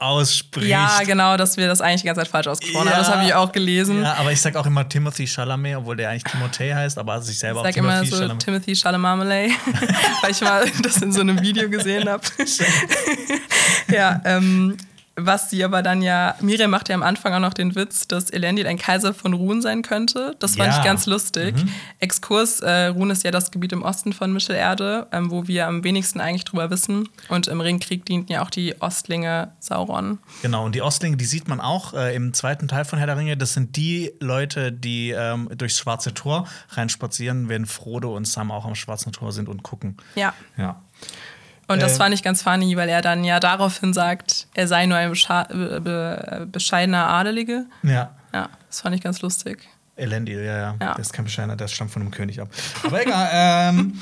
ausspricht. 0.00 0.68
Ja, 0.68 1.00
genau, 1.04 1.36
dass 1.36 1.56
wir 1.56 1.68
das 1.68 1.80
eigentlich 1.80 2.00
die 2.00 2.06
ganze 2.06 2.22
Zeit 2.22 2.28
falsch 2.28 2.46
ausgesprochen 2.46 2.86
ja, 2.86 2.92
haben. 2.92 3.00
Das 3.00 3.10
habe 3.10 3.24
ich 3.24 3.34
auch 3.34 3.52
gelesen. 3.52 4.02
Ja, 4.02 4.14
aber 4.14 4.32
ich 4.32 4.40
sage 4.40 4.58
auch 4.58 4.66
immer 4.66 4.88
Timothy 4.88 5.26
Chalamet, 5.26 5.76
obwohl 5.76 5.96
der 5.96 6.10
eigentlich 6.10 6.24
Timothée 6.24 6.74
heißt, 6.74 6.98
aber 6.98 7.20
sich 7.20 7.38
selber 7.38 7.60
ich 7.60 7.74
sag 7.74 7.84
auch 7.84 7.86
Timothy 7.86 7.98
immer 7.98 8.06
so 8.06 8.16
Chalamet. 8.16 8.42
Timothy 8.42 8.74
Chalamet, 8.74 9.28
weil 10.22 10.30
ich 10.30 10.40
mal 10.40 10.66
das 10.82 10.96
in 11.02 11.12
so 11.12 11.20
einem 11.20 11.40
Video 11.40 11.68
gesehen 11.68 12.08
habe. 12.08 12.22
ja, 13.92 14.20
ähm, 14.24 14.76
was 15.26 15.50
sie 15.50 15.64
aber 15.64 15.82
dann 15.82 16.02
ja, 16.02 16.34
Miriam 16.40 16.70
macht 16.70 16.88
ja 16.88 16.94
am 16.94 17.02
Anfang 17.02 17.32
auch 17.34 17.40
noch 17.40 17.54
den 17.54 17.74
Witz, 17.74 18.08
dass 18.08 18.30
Elendil 18.30 18.66
ein 18.66 18.78
Kaiser 18.78 19.14
von 19.14 19.32
Ruhn 19.32 19.62
sein 19.62 19.82
könnte. 19.82 20.36
Das 20.38 20.56
fand 20.56 20.72
ja. 20.72 20.78
ich 20.78 20.84
ganz 20.84 21.06
lustig. 21.06 21.56
Mhm. 21.56 21.68
Exkurs, 21.98 22.60
äh, 22.60 22.86
Ruhn 22.86 23.10
ist 23.10 23.24
ja 23.24 23.30
das 23.30 23.50
Gebiet 23.50 23.72
im 23.72 23.82
Osten 23.82 24.12
von 24.12 24.32
Mittelerde, 24.32 25.06
ähm, 25.12 25.30
wo 25.30 25.46
wir 25.46 25.66
am 25.66 25.84
wenigsten 25.84 26.20
eigentlich 26.20 26.44
drüber 26.44 26.70
wissen. 26.70 27.08
Und 27.28 27.48
im 27.48 27.60
Ringkrieg 27.60 28.04
dienten 28.04 28.32
ja 28.32 28.42
auch 28.42 28.50
die 28.50 28.80
Ostlinge 28.80 29.52
Sauron. 29.60 30.18
Genau, 30.42 30.64
und 30.64 30.74
die 30.74 30.82
Ostlinge, 30.82 31.16
die 31.16 31.24
sieht 31.24 31.48
man 31.48 31.60
auch 31.60 31.94
äh, 31.94 32.14
im 32.14 32.32
zweiten 32.34 32.68
Teil 32.68 32.84
von 32.84 32.98
Herr 32.98 33.06
der 33.06 33.16
Ringe. 33.16 33.36
Das 33.36 33.54
sind 33.54 33.76
die 33.76 34.12
Leute, 34.20 34.72
die 34.72 35.10
ähm, 35.10 35.48
durchs 35.56 35.78
Schwarze 35.78 36.14
Tor 36.14 36.46
reinspazieren, 36.70 37.48
wenn 37.48 37.66
Frodo 37.66 38.16
und 38.16 38.26
Sam 38.26 38.50
auch 38.50 38.64
am 38.64 38.74
Schwarzen 38.74 39.12
Tor 39.12 39.32
sind 39.32 39.48
und 39.48 39.62
gucken. 39.62 39.96
Ja. 40.14 40.34
Ja. 40.56 40.82
Und 41.70 41.80
das 41.82 41.98
fand 41.98 42.14
ich 42.14 42.22
ganz 42.22 42.42
funny, 42.42 42.76
weil 42.76 42.88
er 42.88 43.00
dann 43.00 43.22
ja 43.22 43.38
daraufhin 43.38 43.92
sagt, 43.92 44.48
er 44.54 44.66
sei 44.66 44.86
nur 44.86 44.98
ein 44.98 45.12
be 45.12 46.48
bescheidener 46.50 47.06
Adelige. 47.08 47.66
Ja. 47.82 48.14
Ja, 48.32 48.48
das 48.68 48.80
fand 48.80 48.94
ich 48.94 49.02
ganz 49.02 49.22
lustig. 49.22 49.68
Elendil, 49.96 50.38
ja, 50.38 50.56
ja, 50.56 50.76
ja. 50.80 50.94
Der 50.94 50.98
ist 50.98 51.12
kein 51.12 51.24
bescheidener, 51.24 51.56
der 51.56 51.68
stammt 51.68 51.90
von 51.90 52.02
einem 52.02 52.10
König 52.10 52.40
ab. 52.40 52.48
Aber 52.84 53.02
egal, 53.02 53.28
ähm, 53.32 54.00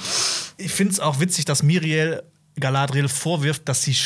ich 0.56 0.72
finde 0.72 0.92
es 0.92 1.00
auch 1.00 1.20
witzig, 1.20 1.44
dass 1.44 1.62
Miriel 1.62 2.22
Galadriel 2.58 3.08
vorwirft, 3.08 3.68
dass 3.68 3.82
sie, 3.82 3.96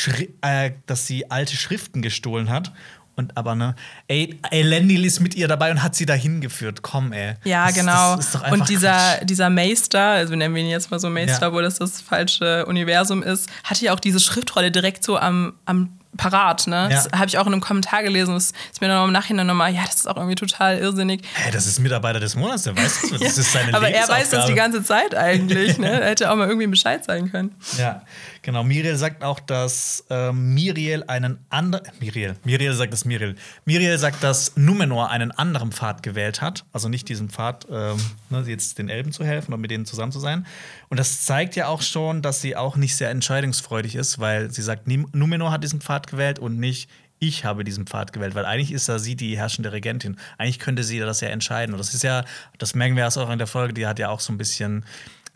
äh, 0.41 0.71
dass 0.85 1.07
sie 1.07 1.31
alte 1.31 1.55
Schriften 1.55 2.01
gestohlen 2.01 2.49
hat 2.49 2.71
und 3.15 3.37
aber 3.37 3.55
ne, 3.55 3.75
ey, 4.07 4.39
Elendil 4.51 5.05
ist 5.05 5.19
mit 5.19 5.35
ihr 5.35 5.47
dabei 5.47 5.71
und 5.71 5.83
hat 5.83 5.95
sie 5.95 6.05
dahin 6.05 6.41
geführt. 6.41 6.81
Komm, 6.81 7.13
ey. 7.13 7.35
Ja, 7.43 7.67
das, 7.67 7.75
genau. 7.75 8.15
Das 8.15 8.35
und 8.51 8.69
dieser, 8.69 9.23
dieser 9.23 9.49
Meister, 9.49 10.01
also 10.01 10.35
nennen 10.35 10.55
wir 10.55 10.63
ihn 10.63 10.69
jetzt 10.69 10.91
mal 10.91 10.99
so 10.99 11.09
Meister, 11.09 11.47
ja. 11.47 11.53
wo 11.53 11.61
das 11.61 11.79
das 11.79 12.01
falsche 12.01 12.65
Universum 12.65 13.21
ist, 13.21 13.49
hatte 13.63 13.85
ja 13.85 13.93
auch 13.93 13.99
diese 13.99 14.19
Schriftrolle 14.19 14.71
direkt 14.71 15.03
so 15.03 15.17
am, 15.17 15.53
am 15.65 15.99
parat. 16.17 16.67
Ne? 16.67 16.75
Ja. 16.75 16.89
Das 16.89 17.09
habe 17.11 17.27
ich 17.27 17.37
auch 17.37 17.47
in 17.47 17.53
einem 17.53 17.61
Kommentar 17.61 18.03
gelesen. 18.03 18.33
Das 18.33 18.51
ist 18.71 18.81
mir 18.81 18.87
dann 18.87 19.05
im 19.05 19.11
Nachhinein 19.11 19.47
nochmal, 19.47 19.73
ja, 19.73 19.83
das 19.85 19.95
ist 19.95 20.07
auch 20.07 20.17
irgendwie 20.17 20.35
total 20.35 20.77
irrsinnig. 20.77 21.21
Hä, 21.35 21.51
das 21.51 21.65
ist 21.65 21.79
Mitarbeiter 21.79 22.19
des 22.19 22.35
Monats, 22.35 22.63
der 22.63 22.75
weiß 22.75 23.01
das. 23.09 23.19
Das 23.23 23.37
ist 23.37 23.53
seine 23.53 23.73
Aber 23.73 23.89
er 23.89 24.07
weiß 24.07 24.29
das 24.29 24.47
die 24.47 24.53
ganze 24.53 24.83
Zeit 24.83 25.15
eigentlich. 25.15 25.77
Ne? 25.77 25.93
Er 26.03 26.09
hätte 26.09 26.31
auch 26.31 26.35
mal 26.35 26.47
irgendwie 26.47 26.67
Bescheid 26.67 27.05
sagen 27.05 27.31
können. 27.31 27.55
Ja, 27.77 28.01
genau. 28.43 28.63
Miriel 28.63 28.95
sagt 28.95 29.23
auch, 29.23 29.39
dass 29.39 30.05
ähm, 30.11 30.53
Miriel 30.53 31.03
einen 31.07 31.39
anderen. 31.49 31.87
Miriel. 31.99 32.35
Miriel 32.43 32.73
sagt 32.73 32.93
das 32.93 33.05
Miriel. 33.05 33.35
Miriel 33.65 33.97
sagt, 33.97 34.23
dass 34.23 34.55
Numenor 34.55 35.09
einen 35.09 35.31
anderen 35.31 35.71
Pfad 35.71 36.03
gewählt 36.03 36.41
hat. 36.41 36.65
Also 36.71 36.89
nicht 36.89 37.09
diesen 37.09 37.29
Pfad, 37.29 37.65
ähm, 37.71 37.97
ne, 38.29 38.43
jetzt 38.45 38.77
den 38.77 38.89
Elben 38.89 39.11
zu 39.11 39.25
helfen 39.25 39.53
und 39.53 39.61
mit 39.61 39.71
denen 39.71 39.85
zusammen 39.85 40.11
zu 40.11 40.19
sein. 40.19 40.45
Und 40.89 40.99
das 40.99 41.25
zeigt 41.25 41.55
ja 41.55 41.67
auch 41.67 41.81
schon, 41.81 42.21
dass 42.21 42.41
sie 42.41 42.55
auch 42.55 42.75
nicht 42.75 42.95
sehr 42.95 43.09
entscheidungsfreudig 43.09 43.95
ist, 43.95 44.19
weil 44.19 44.51
sie 44.51 44.61
sagt, 44.61 44.87
Numenor 44.87 45.51
hat 45.51 45.63
diesen 45.63 45.81
Pfad 45.81 46.07
gewählt 46.07 46.37
und 46.37 46.59
nicht. 46.59 46.89
Ich 47.19 47.45
habe 47.45 47.63
diesen 47.63 47.87
Pfad 47.87 48.11
gewählt, 48.11 48.35
weil 48.35 48.45
eigentlich 48.45 48.73
ist 48.73 48.89
ja 48.89 48.99
sie 48.99 49.15
die 49.15 49.37
herrschende 49.37 49.71
Regentin. 49.71 50.17
Eigentlich 50.37 50.59
könnte 50.59 50.83
sie 50.83 50.99
das 50.99 51.21
ja 51.21 51.29
entscheiden. 51.29 51.73
Und 51.73 51.79
das 51.79 51.93
ist 51.93 52.03
ja, 52.03 52.25
das 52.57 52.75
merken 52.75 52.97
wir 52.97 53.03
erst 53.03 53.17
auch 53.17 53.29
in 53.29 53.37
der 53.37 53.47
Folge, 53.47 53.73
die 53.73 53.87
hat 53.87 53.97
ja 53.97 54.09
auch 54.09 54.19
so 54.19 54.33
ein 54.33 54.37
bisschen. 54.37 54.85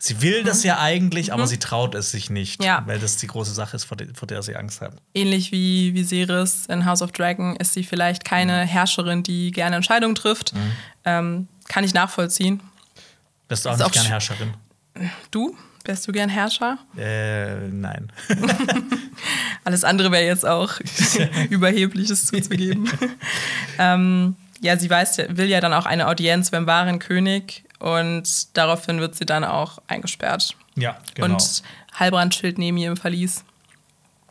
Sie 0.00 0.22
will 0.22 0.44
das 0.44 0.62
ja 0.62 0.78
eigentlich, 0.78 1.32
aber 1.32 1.46
sie 1.48 1.58
traut 1.58 1.96
es 1.96 2.12
sich 2.12 2.30
nicht, 2.30 2.60
Mhm. 2.60 2.66
Ja. 2.66 2.82
weil 2.86 3.00
das 3.00 3.16
die 3.16 3.26
große 3.26 3.52
Sache 3.52 3.74
ist, 3.76 3.84
vor 3.84 3.96
der, 3.96 4.06
vor 4.14 4.28
der 4.28 4.42
sie 4.44 4.54
Angst 4.54 4.80
hat. 4.80 4.92
Ähnlich 5.12 5.50
wie 5.50 5.92
Viserys 5.92 6.66
in 6.66 6.84
House 6.86 7.02
of 7.02 7.10
Dragon 7.10 7.56
ist 7.56 7.72
sie 7.74 7.82
vielleicht 7.82 8.24
keine 8.24 8.58
Herrscherin, 8.64 9.24
die 9.24 9.50
gerne 9.50 9.74
Entscheidungen 9.76 10.14
trifft. 10.14 10.52
Ähm, 11.04 11.48
kann 11.68 11.82
ich 11.82 11.94
nachvollziehen. 11.94 12.60
Bist 13.48 13.64
du 13.64 13.70
auch 13.70 13.72
Ist 13.72 13.78
nicht 13.80 13.86
auch 13.88 13.92
gern 13.92 14.04
sch- 14.06 14.08
Herrscherin? 14.10 14.54
Du? 15.32 15.56
Wärst 15.84 16.06
du 16.06 16.12
gern 16.12 16.28
Herrscher? 16.28 16.78
Äh, 16.96 17.68
nein. 17.68 18.12
Alles 19.64 19.84
andere 19.84 20.12
wäre 20.12 20.24
jetzt 20.24 20.46
auch 20.46 20.74
überhebliches 21.50 22.26
zuzugeben. 22.26 22.88
ähm, 23.78 24.36
ja, 24.60 24.76
sie 24.76 24.90
weiß, 24.90 25.18
will 25.30 25.48
ja 25.48 25.60
dann 25.60 25.72
auch 25.72 25.86
eine 25.86 26.08
Audienz 26.08 26.50
beim 26.50 26.66
wahren 26.66 26.98
König 26.98 27.64
und 27.78 28.56
daraufhin 28.56 29.00
wird 29.00 29.14
sie 29.14 29.26
dann 29.26 29.44
auch 29.44 29.78
eingesperrt. 29.86 30.56
ja, 30.76 30.98
genau. 31.14 31.34
Und 31.34 31.62
Halbrand 31.94 32.34
chillt 32.34 32.58
neben 32.58 32.76
ihr 32.76 32.88
im 32.88 32.96
Verlies. 32.96 33.44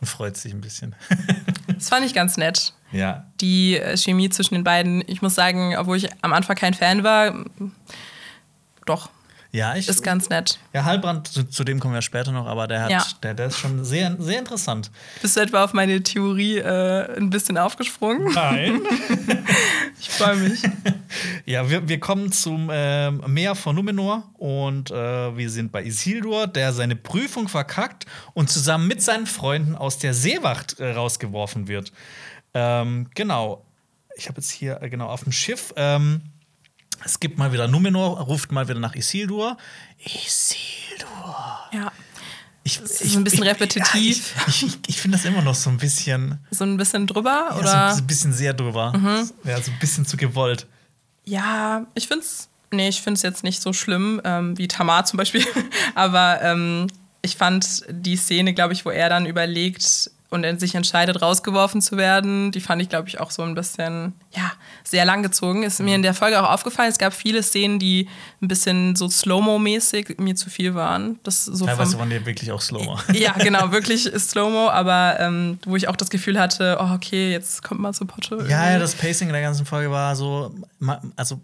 Und 0.00 0.06
freut 0.06 0.36
sich 0.36 0.52
ein 0.52 0.60
bisschen. 0.60 0.94
Das 1.66 1.88
fand 1.90 2.04
ich 2.04 2.14
ganz 2.14 2.36
nett. 2.36 2.72
ja. 2.92 3.26
Die 3.40 3.78
äh, 3.78 3.96
Chemie 3.96 4.30
zwischen 4.30 4.54
den 4.54 4.64
beiden, 4.64 5.02
ich 5.06 5.22
muss 5.22 5.34
sagen, 5.34 5.76
obwohl 5.76 5.96
ich 5.96 6.08
am 6.22 6.32
Anfang 6.32 6.56
kein 6.56 6.74
Fan 6.74 7.04
war, 7.04 7.44
doch, 8.86 9.10
Ja, 9.50 9.74
ich. 9.76 9.88
ist 9.88 10.02
ganz 10.02 10.28
nett. 10.28 10.58
ja, 10.74 10.84
Halbrand, 10.84 11.26
zu, 11.28 11.44
zu 11.44 11.64
dem 11.64 11.80
kommen 11.80 11.94
wir 11.94 12.02
später 12.02 12.32
noch, 12.32 12.46
aber 12.46 12.66
der 12.68 12.82
hat, 12.82 12.90
Ja. 12.90 13.06
der, 13.22 13.32
der 13.34 13.46
ist 13.46 13.58
schon 13.58 13.82
sehr, 13.84 14.14
sehr 14.18 14.38
interessant. 14.38 14.90
Bist 15.22 15.36
du 15.36 15.40
etwa 15.40 15.64
auf 15.64 15.72
meine 15.72 16.02
Theorie 16.02 16.58
äh, 16.58 17.16
ein 17.16 17.30
bisschen 17.30 17.56
aufgesprungen? 17.58 18.32
Nein. 18.34 18.80
Ich 20.00 20.10
freue 20.10 20.36
mich. 20.36 20.62
Ja, 21.46 21.70
wir, 21.70 21.88
wir 21.88 21.98
kommen 21.98 22.30
zum 22.30 22.68
ähm, 22.70 23.22
Meer 23.26 23.54
von 23.54 23.74
Numenor 23.74 24.24
und 24.34 24.90
äh, 24.90 25.36
wir 25.36 25.48
sind 25.50 25.72
bei 25.72 25.82
Isildur, 25.82 26.46
der 26.46 26.72
seine 26.74 26.94
Prüfung 26.94 27.48
verkackt 27.48 28.04
und 28.34 28.50
zusammen 28.50 28.86
mit 28.86 29.02
seinen 29.02 29.26
Freunden 29.26 29.74
aus 29.74 29.98
der 29.98 30.12
Seewacht 30.12 30.78
äh, 30.78 30.90
rausgeworfen 30.92 31.66
wird. 31.66 31.92
Ähm, 32.52 33.08
genau. 33.14 33.64
Ich 34.16 34.28
habe 34.28 34.40
jetzt 34.40 34.50
hier 34.50 34.82
äh, 34.82 34.90
genau 34.90 35.08
auf 35.08 35.22
dem 35.24 35.32
Schiff. 35.32 35.72
Ähm, 35.76 36.20
es 37.04 37.20
gibt 37.20 37.38
mal 37.38 37.52
wieder 37.52 37.68
Numenor, 37.68 38.20
ruft 38.20 38.52
mal 38.52 38.68
wieder 38.68 38.80
nach 38.80 38.94
Isildur. 38.94 39.56
Isildur. 40.04 41.58
Ja, 41.72 41.92
Ich, 42.64 42.80
ist 42.80 43.16
ein 43.16 43.24
bisschen 43.24 43.44
repetitiv. 43.44 44.34
Ja, 44.36 44.44
ich 44.48 44.62
ich, 44.66 44.78
ich 44.86 45.00
finde 45.00 45.16
das 45.16 45.24
immer 45.24 45.42
noch 45.42 45.54
so 45.54 45.70
ein 45.70 45.78
bisschen, 45.78 46.38
so 46.50 46.64
ein 46.64 46.76
bisschen 46.76 47.06
drüber, 47.06 47.46
ja, 47.50 47.54
so 47.54 47.60
oder? 47.60 47.94
ein 47.96 48.06
bisschen 48.06 48.32
sehr 48.32 48.54
drüber. 48.54 48.92
Ja, 49.44 49.60
so 49.60 49.70
ein 49.70 49.78
bisschen 49.78 50.06
zu 50.06 50.16
gewollt. 50.16 50.66
Ja, 51.24 51.86
ich 51.94 52.08
find's. 52.08 52.48
Nee, 52.70 52.88
ich 52.88 53.00
finde 53.00 53.16
es 53.16 53.22
jetzt 53.22 53.44
nicht 53.44 53.62
so 53.62 53.72
schlimm 53.72 54.20
ähm, 54.24 54.58
wie 54.58 54.68
Tamar 54.68 55.04
zum 55.06 55.16
Beispiel. 55.16 55.44
Aber 55.94 56.42
ähm, 56.42 56.86
ich 57.22 57.36
fand 57.36 57.84
die 57.88 58.16
Szene, 58.16 58.52
glaube 58.52 58.74
ich, 58.74 58.84
wo 58.84 58.90
er 58.90 59.08
dann 59.08 59.24
überlegt 59.24 60.10
und 60.30 60.60
sich 60.60 60.74
entscheidet, 60.74 61.22
rausgeworfen 61.22 61.80
zu 61.80 61.96
werden, 61.96 62.52
die 62.52 62.60
fand 62.60 62.82
ich, 62.82 62.90
glaube 62.90 63.08
ich, 63.08 63.18
auch 63.20 63.30
so 63.30 63.42
ein 63.42 63.54
bisschen, 63.54 64.12
ja, 64.36 64.52
sehr 64.84 65.04
lang 65.04 65.22
gezogen. 65.22 65.62
Ist 65.62 65.80
mir 65.80 65.94
in 65.94 66.02
der 66.02 66.14
Folge 66.14 66.42
auch 66.42 66.50
aufgefallen, 66.50 66.90
es 66.90 66.98
gab 66.98 67.14
viele 67.14 67.42
Szenen, 67.42 67.78
die 67.78 68.08
ein 68.42 68.48
bisschen 68.48 68.94
so 68.94 69.08
Slow-Mo-mäßig 69.08 70.16
mir 70.18 70.34
zu 70.36 70.50
viel 70.50 70.74
waren. 70.74 71.18
Das 71.22 71.44
so 71.44 71.64
Teilweise 71.66 71.92
vom, 71.92 72.00
waren 72.00 72.10
die 72.10 72.24
wirklich 72.26 72.52
auch 72.52 72.60
slower. 72.60 73.02
ja, 73.12 73.32
genau, 73.32 73.72
wirklich 73.72 74.02
Slow-Mo, 74.04 74.68
aber 74.68 75.16
ähm, 75.18 75.58
wo 75.64 75.76
ich 75.76 75.88
auch 75.88 75.96
das 75.96 76.10
Gefühl 76.10 76.38
hatte, 76.38 76.76
oh, 76.80 76.90
okay, 76.94 77.32
jetzt 77.32 77.62
kommt 77.62 77.80
mal 77.80 77.92
zu 77.94 78.04
Potte. 78.06 78.34
Ja, 78.36 78.40
irgendwie. 78.42 78.52
ja, 78.52 78.78
das 78.78 78.94
Pacing 78.94 79.28
in 79.28 79.32
der 79.32 79.42
ganzen 79.42 79.64
Folge 79.64 79.90
war 79.90 80.14
so, 80.14 80.54
also 81.16 81.40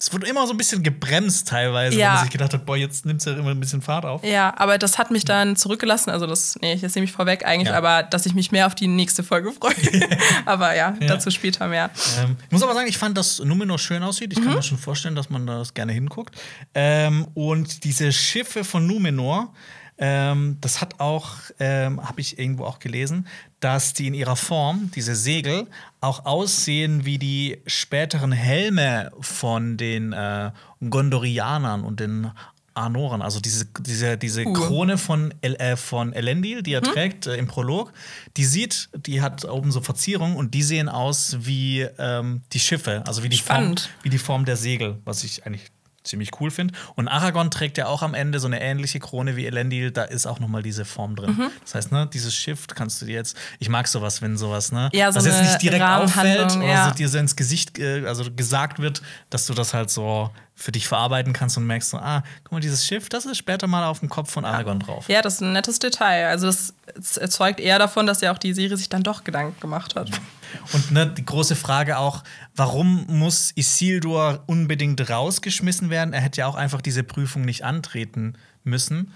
es 0.00 0.12
wurde 0.12 0.28
immer 0.28 0.46
so 0.46 0.52
ein 0.52 0.56
bisschen 0.56 0.82
gebremst 0.84 1.48
teilweise, 1.48 1.98
Ja. 1.98 2.10
wo 2.10 2.14
man 2.14 2.22
sich 2.24 2.30
gedacht 2.32 2.54
hat, 2.54 2.64
boah, 2.64 2.76
jetzt 2.76 3.04
nimmt 3.04 3.20
es 3.20 3.24
ja 3.26 3.32
immer 3.32 3.50
ein 3.50 3.58
bisschen 3.58 3.82
Fahrt 3.82 4.04
auf. 4.04 4.22
Ja, 4.22 4.54
aber 4.56 4.78
das 4.78 4.96
hat 4.96 5.10
mich 5.10 5.24
dann 5.24 5.56
zurückgelassen. 5.56 6.10
Also 6.10 6.26
das, 6.26 6.56
nee, 6.60 6.74
jetzt 6.74 6.94
nehme 6.94 7.04
ich 7.04 7.10
vorweg 7.12 7.44
eigentlich, 7.44 7.70
Ja. 7.70 7.76
aber 7.76 8.04
dass 8.04 8.24
ich 8.24 8.34
mich 8.34 8.52
mehr 8.52 8.68
auf 8.68 8.76
die 8.76 8.86
nächste 8.86 9.24
Folge 9.24 9.50
freue. 9.50 9.74
aber 10.46 10.76
ja, 10.76 10.94
dazu 11.00 11.30
später 11.30 11.66
mehr. 11.66 11.90
Ähm, 12.24 12.36
ich 12.46 12.52
muss 12.52 12.62
aber 12.62 12.74
sagen, 12.74 12.88
ich 12.88 12.98
fand, 12.98 13.16
dass 13.16 13.38
Numenor 13.40 13.78
schön 13.78 14.02
aussieht. 14.02 14.32
Ich 14.32 14.42
kann 14.42 14.54
mir 14.54 14.62
schon 14.62 14.78
vorstellen, 14.78 15.14
dass 15.14 15.30
man 15.30 15.46
das 15.46 15.74
gerne 15.74 15.92
hinguckt. 15.92 16.36
Ähm, 16.74 17.26
und 17.34 17.84
diese 17.84 18.12
Schiffe 18.12 18.64
von 18.64 18.86
Numenor, 18.86 19.52
ähm, 20.00 20.58
das 20.60 20.80
hat 20.80 21.00
auch, 21.00 21.28
ähm, 21.58 22.02
habe 22.06 22.20
ich 22.20 22.38
irgendwo 22.38 22.64
auch 22.64 22.78
gelesen, 22.78 23.26
dass 23.58 23.94
die 23.94 24.06
in 24.06 24.14
ihrer 24.14 24.36
Form, 24.36 24.90
diese 24.94 25.16
Segel, 25.16 25.66
auch 26.00 26.24
aussehen 26.24 27.04
wie 27.04 27.18
die 27.18 27.60
späteren 27.66 28.30
Helme 28.30 29.10
von 29.20 29.76
den 29.76 30.12
äh, 30.12 30.52
Gondorianern 30.88 31.82
und 31.82 31.98
den 31.98 32.30
Arnoren, 32.78 33.22
also 33.22 33.40
diese, 33.40 33.66
diese, 33.80 34.16
diese 34.16 34.44
Uh. 34.46 34.52
Krone 34.52 34.98
von, 34.98 35.34
El, 35.40 35.54
äh, 35.56 35.76
von 35.76 36.12
Elendil, 36.12 36.62
die 36.62 36.72
er 36.72 36.82
trägt 36.82 37.26
äh, 37.26 37.36
im 37.36 37.46
Prolog, 37.46 37.92
die 38.36 38.44
sieht, 38.44 38.88
die 38.94 39.20
hat 39.20 39.44
oben 39.44 39.72
so 39.72 39.80
Verzierungen 39.80 40.36
und 40.36 40.54
die 40.54 40.62
sehen 40.62 40.88
aus 40.88 41.36
wie 41.40 41.86
ähm, 41.98 42.42
die 42.52 42.60
Schiffe, 42.60 43.02
also 43.06 43.22
wie 43.22 43.28
die, 43.28 43.38
Form, 43.38 43.74
wie 44.02 44.10
die 44.10 44.18
Form 44.18 44.44
der 44.44 44.56
Segel, 44.56 44.98
was 45.04 45.24
ich 45.24 45.44
eigentlich 45.46 45.66
ziemlich 46.08 46.30
cool 46.40 46.50
finde. 46.50 46.74
Und 46.96 47.08
Aragorn 47.08 47.50
trägt 47.50 47.78
ja 47.78 47.86
auch 47.86 48.02
am 48.02 48.14
Ende 48.14 48.40
so 48.40 48.46
eine 48.46 48.60
ähnliche 48.60 49.00
Krone 49.00 49.36
wie 49.36 49.46
Elendil, 49.46 49.90
da 49.90 50.04
ist 50.04 50.26
auch 50.26 50.40
noch 50.40 50.48
mal 50.48 50.62
diese 50.62 50.84
Form 50.84 51.16
drin. 51.16 51.36
Mhm. 51.36 51.50
Das 51.62 51.74
heißt, 51.74 51.92
ne, 51.92 52.08
dieses 52.12 52.34
Schiff 52.34 52.66
kannst 52.66 53.00
du 53.02 53.06
dir 53.06 53.14
jetzt, 53.14 53.36
ich 53.58 53.68
mag 53.68 53.88
sowas, 53.88 54.22
wenn 54.22 54.36
sowas, 54.36 54.72
ne, 54.72 54.90
Ja, 54.92 55.12
so 55.12 55.18
was 55.18 55.26
jetzt 55.26 55.42
nicht 55.42 55.62
direkt 55.62 55.84
auffällt 55.84 56.56
oder 56.56 56.66
ja. 56.66 56.88
so 56.88 56.94
dir 56.94 57.08
so 57.08 57.18
ins 57.18 57.36
Gesicht, 57.36 57.78
äh, 57.78 58.06
also 58.06 58.24
gesagt 58.30 58.78
wird, 58.80 59.02
dass 59.30 59.46
du 59.46 59.54
das 59.54 59.74
halt 59.74 59.90
so 59.90 60.30
für 60.54 60.72
dich 60.72 60.88
verarbeiten 60.88 61.32
kannst 61.32 61.56
und 61.56 61.66
merkst 61.66 61.90
so, 61.90 61.98
ah, 61.98 62.24
guck 62.42 62.52
mal, 62.52 62.60
dieses 62.60 62.84
Schiff, 62.84 63.08
das 63.08 63.26
ist 63.26 63.36
später 63.36 63.68
mal 63.68 63.84
auf 63.84 64.00
dem 64.00 64.08
Kopf 64.08 64.32
von 64.32 64.44
Aragorn 64.44 64.80
drauf. 64.80 65.08
Ja, 65.08 65.22
das 65.22 65.34
ist 65.34 65.42
ein 65.42 65.52
nettes 65.52 65.78
Detail. 65.78 66.26
Also 66.26 66.46
das 66.46 66.74
es 66.96 67.30
zeugt 67.30 67.60
eher 67.60 67.78
davon, 67.78 68.06
dass 68.06 68.20
ja 68.20 68.32
auch 68.32 68.38
die 68.38 68.52
Serie 68.52 68.76
sich 68.76 68.88
dann 68.88 69.02
doch 69.02 69.24
Gedanken 69.24 69.58
gemacht 69.60 69.94
hat. 69.94 70.10
Und 70.72 70.90
ne, 70.90 71.06
die 71.06 71.24
große 71.24 71.56
Frage 71.56 71.98
auch, 71.98 72.24
warum 72.54 73.06
muss 73.08 73.52
Isildur 73.54 74.42
unbedingt 74.46 75.08
rausgeschmissen 75.08 75.90
werden? 75.90 76.12
Er 76.12 76.20
hätte 76.20 76.40
ja 76.40 76.46
auch 76.46 76.54
einfach 76.54 76.80
diese 76.80 77.02
Prüfung 77.02 77.42
nicht 77.42 77.64
antreten 77.64 78.34
müssen. 78.64 79.12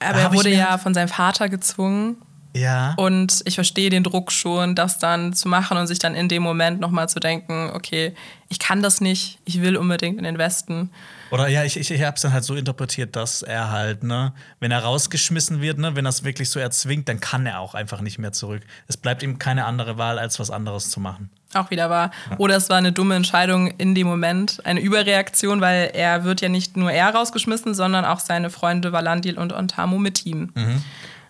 Aber 0.00 0.20
er 0.20 0.32
wurde 0.32 0.50
ja 0.50 0.78
von 0.78 0.94
seinem 0.94 1.08
Vater 1.08 1.48
gezwungen. 1.48 2.16
Ja. 2.58 2.94
Und 2.96 3.42
ich 3.44 3.54
verstehe 3.54 3.90
den 3.90 4.04
Druck 4.04 4.32
schon, 4.32 4.74
das 4.74 4.98
dann 4.98 5.32
zu 5.32 5.48
machen 5.48 5.78
und 5.78 5.86
sich 5.86 5.98
dann 5.98 6.14
in 6.14 6.28
dem 6.28 6.42
Moment 6.42 6.80
nochmal 6.80 7.08
zu 7.08 7.20
denken, 7.20 7.70
okay, 7.72 8.14
ich 8.48 8.58
kann 8.58 8.82
das 8.82 9.00
nicht, 9.00 9.38
ich 9.44 9.60
will 9.60 9.76
unbedingt 9.76 10.18
in 10.18 10.24
den 10.24 10.38
Westen. 10.38 10.90
Oder 11.30 11.48
ja, 11.48 11.64
ich, 11.64 11.76
ich, 11.76 11.90
ich 11.90 12.02
habe 12.02 12.16
es 12.16 12.22
dann 12.22 12.32
halt 12.32 12.44
so 12.44 12.54
interpretiert, 12.54 13.14
dass 13.14 13.42
er 13.42 13.70
halt, 13.70 14.02
ne, 14.02 14.32
wenn 14.60 14.70
er 14.70 14.80
rausgeschmissen 14.80 15.60
wird, 15.60 15.78
ne, 15.78 15.94
wenn 15.94 16.06
er 16.06 16.10
es 16.10 16.24
wirklich 16.24 16.48
so 16.50 16.58
erzwingt, 16.58 17.08
dann 17.08 17.20
kann 17.20 17.44
er 17.46 17.60
auch 17.60 17.74
einfach 17.74 18.00
nicht 18.00 18.18
mehr 18.18 18.32
zurück. 18.32 18.62
Es 18.86 18.96
bleibt 18.96 19.22
ihm 19.22 19.38
keine 19.38 19.66
andere 19.66 19.98
Wahl, 19.98 20.18
als 20.18 20.40
was 20.40 20.50
anderes 20.50 20.88
zu 20.90 21.00
machen. 21.00 21.28
Auch 21.54 21.70
wieder 21.70 21.88
war. 21.88 22.10
Oder 22.38 22.56
es 22.56 22.68
war 22.68 22.76
eine 22.76 22.92
dumme 22.92 23.14
Entscheidung 23.14 23.68
in 23.78 23.94
dem 23.94 24.06
Moment, 24.06 24.60
eine 24.64 24.80
Überreaktion, 24.80 25.60
weil 25.60 25.90
er 25.94 26.24
wird 26.24 26.40
ja 26.40 26.48
nicht 26.48 26.76
nur 26.76 26.90
er 26.90 27.14
rausgeschmissen, 27.14 27.74
sondern 27.74 28.04
auch 28.04 28.20
seine 28.20 28.50
Freunde 28.50 28.92
Valandil 28.92 29.38
und 29.38 29.52
Ontamo 29.52 29.98
mit 29.98 30.26
ihm. 30.26 30.52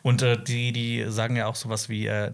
Und 0.08 0.22
äh, 0.22 0.42
die, 0.42 0.72
die 0.72 1.04
sagen 1.08 1.36
ja 1.36 1.46
auch 1.46 1.54
sowas 1.54 1.88
wie 1.88 2.06
äh, 2.06 2.30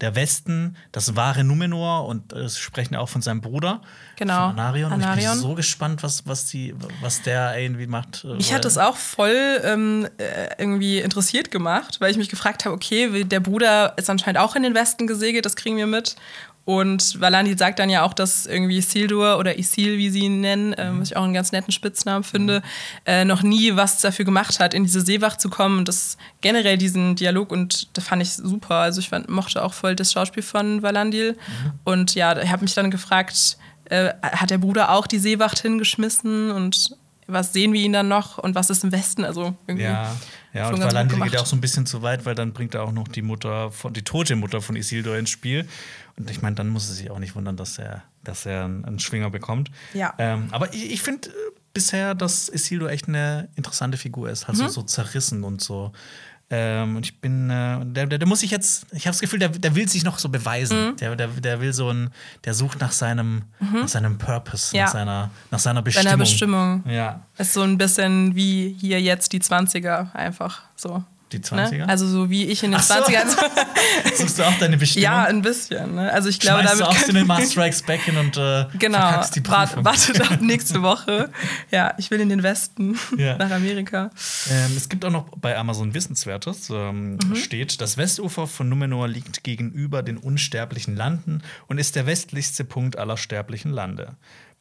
der 0.00 0.14
Westen, 0.14 0.76
das 0.92 1.16
wahre 1.16 1.42
Numenor 1.42 2.06
und 2.06 2.32
äh, 2.34 2.48
sprechen 2.50 2.94
ja 2.94 3.00
auch 3.00 3.08
von 3.08 3.22
seinem 3.22 3.40
Bruder. 3.40 3.80
Genau, 4.16 4.50
Von 4.50 4.58
Anarion. 4.58 4.92
Und 4.92 5.00
ich 5.00 5.06
bin 5.06 5.12
Anarion. 5.12 5.38
so 5.38 5.54
gespannt, 5.54 6.02
was, 6.02 6.26
was, 6.26 6.46
die, 6.46 6.74
was 7.00 7.22
der 7.22 7.58
irgendwie 7.58 7.86
macht. 7.86 8.24
äh, 8.24 8.34
Mich 8.34 8.48
weil- 8.50 8.56
hat 8.56 8.64
das 8.66 8.76
auch 8.76 8.96
voll 8.96 9.60
ähm, 9.64 10.06
äh, 10.18 10.50
irgendwie 10.58 10.98
interessiert 10.98 11.50
gemacht, 11.50 12.00
weil 12.00 12.10
ich 12.10 12.16
mich 12.18 12.28
gefragt 12.28 12.64
habe, 12.66 12.74
okay, 12.74 13.24
der 13.24 13.40
Bruder 13.40 13.94
ist 13.96 14.10
anscheinend 14.10 14.38
auch 14.38 14.54
in 14.54 14.62
den 14.62 14.74
Westen 14.74 15.06
gesegelt, 15.06 15.46
das 15.46 15.56
kriegen 15.56 15.76
wir 15.78 15.86
mit. 15.86 16.16
Und 16.64 17.20
Valandi 17.20 17.56
sagt 17.58 17.78
dann 17.78 17.90
ja 17.90 18.02
auch, 18.04 18.14
dass 18.14 18.46
irgendwie 18.46 18.78
Isildur 18.78 19.38
oder 19.38 19.58
Isil, 19.58 19.98
wie 19.98 20.08
sie 20.08 20.20
ihn 20.20 20.40
nennen, 20.40 20.72
äh, 20.72 20.90
was 20.92 21.10
ich 21.10 21.16
auch 21.16 21.24
einen 21.24 21.34
ganz 21.34 21.52
netten 21.52 21.72
Spitznamen 21.72 22.24
finde, 22.24 22.62
äh, 23.04 23.24
noch 23.24 23.42
nie 23.42 23.76
was 23.76 24.00
dafür 24.00 24.24
gemacht 24.24 24.60
hat, 24.60 24.72
in 24.72 24.84
diese 24.84 25.02
Seewacht 25.02 25.40
zu 25.40 25.50
kommen. 25.50 25.78
Und 25.78 25.88
das 25.88 26.16
generell 26.40 26.78
diesen 26.78 27.16
Dialog 27.16 27.52
und 27.52 27.88
das 27.96 28.04
fand 28.04 28.22
ich 28.22 28.32
super. 28.32 28.76
Also 28.76 29.00
ich 29.00 29.10
fand, 29.10 29.28
mochte 29.28 29.62
auch 29.62 29.74
voll 29.74 29.94
das 29.94 30.12
Schauspiel 30.12 30.42
von 30.42 30.82
Valandil. 30.82 31.32
Mhm. 31.32 31.72
Und 31.84 32.14
ja, 32.14 32.40
ich 32.40 32.50
habe 32.50 32.62
mich 32.62 32.74
dann 32.74 32.90
gefragt, 32.90 33.58
äh, 33.86 34.14
hat 34.22 34.48
der 34.48 34.58
Bruder 34.58 34.90
auch 34.90 35.06
die 35.06 35.18
Seewacht 35.18 35.60
hingeschmissen 35.60 36.50
und 36.50 36.96
was 37.26 37.52
sehen 37.52 37.72
wir 37.72 37.80
ihn 37.80 37.92
dann 37.92 38.08
noch 38.08 38.38
und 38.38 38.54
was 38.54 38.70
ist 38.70 38.84
im 38.84 38.92
Westen? 38.92 39.24
Also 39.24 39.54
irgendwie. 39.66 39.84
Ja, 39.84 40.14
ja 40.54 40.68
und 40.68 40.80
Valandi 40.80 41.16
geht 41.20 41.36
auch 41.36 41.46
so 41.46 41.56
ein 41.56 41.60
bisschen 41.60 41.84
zu 41.84 42.02
weit, 42.02 42.24
weil 42.24 42.34
dann 42.34 42.52
bringt 42.52 42.74
er 42.74 42.82
auch 42.84 42.92
noch 42.92 43.08
die 43.08 43.22
Mutter 43.22 43.70
von, 43.70 43.92
die 43.92 44.02
tote 44.02 44.36
Mutter 44.36 44.60
von 44.60 44.76
Isildur 44.76 45.18
ins 45.18 45.30
Spiel. 45.30 45.68
Und 46.16 46.30
ich 46.30 46.42
meine, 46.42 46.54
dann 46.54 46.68
muss 46.68 46.88
es 46.88 46.96
sich 46.96 47.10
auch 47.10 47.18
nicht 47.18 47.34
wundern, 47.34 47.56
dass 47.56 47.78
er, 47.78 48.04
dass 48.22 48.46
er 48.46 48.64
einen 48.64 48.98
Schwinger 49.00 49.30
bekommt. 49.30 49.70
Ja. 49.92 50.14
Ähm, 50.18 50.48
aber 50.52 50.72
ich, 50.72 50.92
ich 50.92 51.02
finde 51.02 51.28
äh, 51.28 51.32
bisher, 51.72 52.14
dass 52.14 52.48
Isildur 52.48 52.90
echt 52.90 53.08
eine 53.08 53.48
interessante 53.56 53.98
Figur 53.98 54.30
ist. 54.30 54.48
Also 54.48 54.64
mhm. 54.64 54.68
so 54.68 54.82
zerrissen 54.82 55.44
und 55.44 55.60
so. 55.60 55.92
Ähm, 56.56 56.96
und 56.96 57.04
ich 57.04 57.20
bin, 57.20 57.50
äh, 57.50 57.84
der, 57.84 58.06
der, 58.06 58.18
der, 58.18 58.28
muss 58.28 58.40
sich 58.40 58.52
jetzt, 58.52 58.86
ich 58.92 59.06
habe 59.06 59.12
das 59.12 59.20
Gefühl, 59.20 59.40
der, 59.40 59.48
der 59.48 59.74
will 59.74 59.88
sich 59.88 60.04
noch 60.04 60.20
so 60.20 60.28
beweisen. 60.28 60.90
Mhm. 60.90 60.96
Der, 60.98 61.16
der, 61.16 61.26
der 61.26 61.60
will 61.60 61.72
so 61.72 61.90
ein, 61.90 62.10
der 62.44 62.54
sucht 62.54 62.80
nach 62.80 62.92
seinem, 62.92 63.42
mhm. 63.58 63.80
nach 63.80 63.88
seinem 63.88 64.18
Purpose, 64.18 64.76
ja. 64.76 64.84
nach, 64.84 64.92
seiner, 64.92 65.30
nach 65.50 65.58
seiner 65.58 65.82
Bestimmung. 65.82 66.10
Seiner 66.10 66.16
Bestimmung. 66.16 66.84
Ja. 66.88 67.20
Ist 67.38 67.54
so 67.54 67.62
ein 67.62 67.76
bisschen 67.76 68.36
wie 68.36 68.76
hier 68.78 69.00
jetzt 69.00 69.32
die 69.32 69.40
20er 69.40 70.14
einfach 70.14 70.62
so. 70.76 71.02
Die 71.34 71.40
20er? 71.40 71.78
Ne? 71.78 71.88
Also 71.88 72.06
so 72.06 72.30
wie 72.30 72.44
ich 72.44 72.62
in 72.62 72.70
den 72.70 72.80
so. 72.80 72.94
20ern. 72.94 73.26
Suchst 74.14 74.38
du 74.38 74.44
auch 74.44 74.56
deine 74.58 74.76
Bestimmung? 74.76 75.02
Ja, 75.04 75.24
ein 75.24 75.42
bisschen. 75.42 75.96
Ne? 75.96 76.12
Also 76.12 76.28
ich 76.28 76.38
glaube, 76.38 76.62
Schmeißt 76.62 76.80
damit. 76.80 77.14
Du 77.14 77.20
auch 77.20 77.26
Master 77.26 77.46
Strikes 77.50 77.82
Back 77.82 78.06
in 78.06 78.16
und 78.16 78.36
äh, 78.36 78.66
genau, 78.78 78.98
verkackst 78.98 79.36
die 79.36 79.40
Prüfung. 79.40 79.84
wartet 79.84 80.20
auf 80.20 80.40
nächste 80.40 80.82
Woche. 80.82 81.30
Ja, 81.70 81.94
ich 81.98 82.10
will 82.10 82.20
in 82.20 82.28
den 82.28 82.42
Westen, 82.42 82.98
ja. 83.16 83.36
nach 83.36 83.50
Amerika. 83.50 84.10
Ähm, 84.48 84.76
es 84.76 84.88
gibt 84.88 85.04
auch 85.04 85.10
noch 85.10 85.26
bei 85.36 85.56
Amazon 85.56 85.92
Wissenswertes, 85.94 86.70
ähm, 86.70 87.16
mhm. 87.16 87.34
steht, 87.34 87.80
das 87.80 87.96
Westufer 87.96 88.46
von 88.46 88.68
Numenor 88.68 89.08
liegt 89.08 89.42
gegenüber 89.42 90.02
den 90.02 90.16
unsterblichen 90.16 90.94
Landen 90.94 91.42
und 91.66 91.78
ist 91.78 91.96
der 91.96 92.06
westlichste 92.06 92.64
Punkt 92.64 92.96
aller 92.96 93.16
sterblichen 93.16 93.72
Lande. 93.72 94.16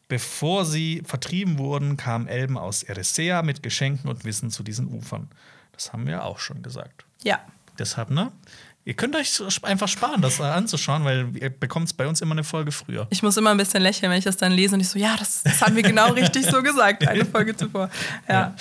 Bevor 0.07 0.65
sie 0.65 1.01
vertrieben 1.05 1.57
wurden, 1.57 1.97
kamen 1.97 2.28
Elben 2.28 2.57
aus 2.57 2.84
Erisea 2.84 3.41
mit 3.41 3.63
Geschenken 3.63 4.09
und 4.09 4.26
Wissen 4.26 4.51
zu 4.51 4.61
diesen 4.61 4.88
Ufern. 4.88 5.30
Das 5.74 5.91
haben 5.91 6.07
wir 6.07 6.24
auch 6.24 6.39
schon 6.39 6.61
gesagt. 6.61 7.05
Ja. 7.24 7.39
Deshalb, 7.78 8.09
ne? 8.09 8.32
Ihr 8.86 8.95
könnt 8.95 9.15
euch 9.15 9.41
einfach 9.63 9.88
sparen, 9.88 10.21
das 10.21 10.41
anzuschauen, 10.41 11.05
weil 11.05 11.38
ihr 11.38 11.49
bekommt 11.49 11.88
es 11.88 11.93
bei 11.93 12.05
uns 12.05 12.19
immer 12.19 12.34
eine 12.34 12.43
Folge 12.43 12.74
früher. 12.74 13.07
Ich 13.11 13.24
muss 13.24 13.38
immer 13.38 13.51
ein 13.51 13.57
bisschen 13.57 13.82
lächeln, 13.82 14.11
wenn 14.11 14.17
ich 14.17 14.26
das 14.26 14.36
dann 14.36 14.51
lese 14.51 14.76
und 14.76 14.82
ich 14.82 14.89
so, 14.89 14.99
ja, 14.99 15.15
das, 15.17 15.43
das 15.43 15.61
haben 15.61 15.76
wir 15.78 15.84
genau 15.84 16.11
richtig 16.11 16.45
so 16.45 16.61
gesagt, 16.61 17.07
eine 17.07 17.24
Folge 17.24 17.55
zuvor. 17.57 17.89
Ja. 18.28 18.34
Ja, 18.34 18.55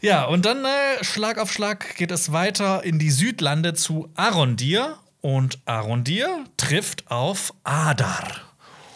ja 0.00 0.24
und 0.26 0.46
dann 0.46 0.64
äh, 0.64 1.02
Schlag 1.02 1.38
auf 1.38 1.52
Schlag 1.52 1.96
geht 1.96 2.12
es 2.12 2.30
weiter 2.30 2.84
in 2.84 3.00
die 3.00 3.10
Südlande 3.10 3.74
zu 3.74 4.10
Arondir. 4.14 4.96
Und 5.20 5.58
Arondir 5.64 6.44
trifft 6.56 7.10
auf 7.10 7.52
Adar. 7.64 8.28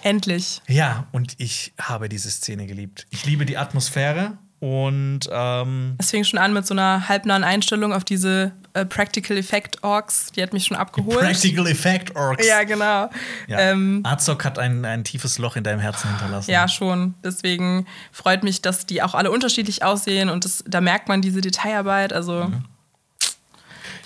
Endlich. 0.02 0.62
Ja, 0.68 1.08
und 1.10 1.34
ich 1.38 1.72
habe 1.80 2.08
diese 2.08 2.30
Szene 2.30 2.66
geliebt. 2.66 3.08
Ich 3.10 3.26
liebe 3.26 3.46
die 3.46 3.56
Atmosphäre 3.56 4.38
und 4.62 5.22
ähm, 5.32 5.96
es 5.98 6.12
fing 6.12 6.22
schon 6.22 6.38
an 6.38 6.52
mit 6.52 6.64
so 6.64 6.72
einer 6.72 7.08
halbnahen 7.08 7.42
Einstellung 7.42 7.92
auf 7.92 8.04
diese 8.04 8.52
äh, 8.74 8.86
Practical 8.86 9.36
Effect 9.36 9.82
Orks. 9.82 10.30
Die 10.30 10.40
hat 10.40 10.52
mich 10.52 10.66
schon 10.66 10.76
abgeholt. 10.76 11.18
Practical 11.18 11.66
Effect 11.66 12.14
Orks. 12.14 12.46
Ja, 12.46 12.62
genau. 12.62 13.10
Ja. 13.48 13.58
Ähm, 13.58 14.02
Azog 14.04 14.44
hat 14.44 14.60
ein, 14.60 14.84
ein 14.84 15.02
tiefes 15.02 15.38
Loch 15.38 15.56
in 15.56 15.64
deinem 15.64 15.80
Herzen 15.80 16.10
hinterlassen. 16.10 16.48
Ja, 16.48 16.68
schon. 16.68 17.14
Deswegen 17.24 17.88
freut 18.12 18.44
mich, 18.44 18.62
dass 18.62 18.86
die 18.86 19.02
auch 19.02 19.14
alle 19.14 19.32
unterschiedlich 19.32 19.82
aussehen 19.82 20.28
und 20.28 20.44
das, 20.44 20.62
da 20.64 20.80
merkt 20.80 21.08
man 21.08 21.22
diese 21.22 21.40
Detailarbeit. 21.40 22.12
Also. 22.12 22.44
Mhm. 22.44 22.64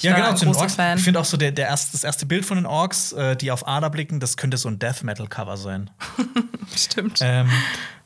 Ja, 0.01 0.15
genau, 0.15 0.35
zu 0.37 0.47
den 0.47 0.55
Orks. 0.55 0.75
Fan. 0.75 0.97
Ich 0.97 1.05
finde 1.05 1.21
auch 1.21 1.25
so 1.27 1.37
der, 1.37 1.53
der 1.53 1.67
erste, 1.69 1.93
das 1.93 2.03
erste 2.03 2.25
Bild 2.25 2.47
von 2.47 2.57
den 2.57 2.67
Orks, 2.67 3.13
äh, 3.13 3.37
die 3.37 3.51
auf 3.51 3.69
Ader 3.69 3.91
blicken, 3.91 4.21
das 4.21 4.39
könnte 4.39 4.57
so 4.57 4.71
ein 4.71 4.79
Death 4.79 5.03
Metal 5.03 5.27
Cover 5.27 5.59
sein. 5.59 5.91
Stimmt. 6.77 7.19
Ähm, 7.21 7.51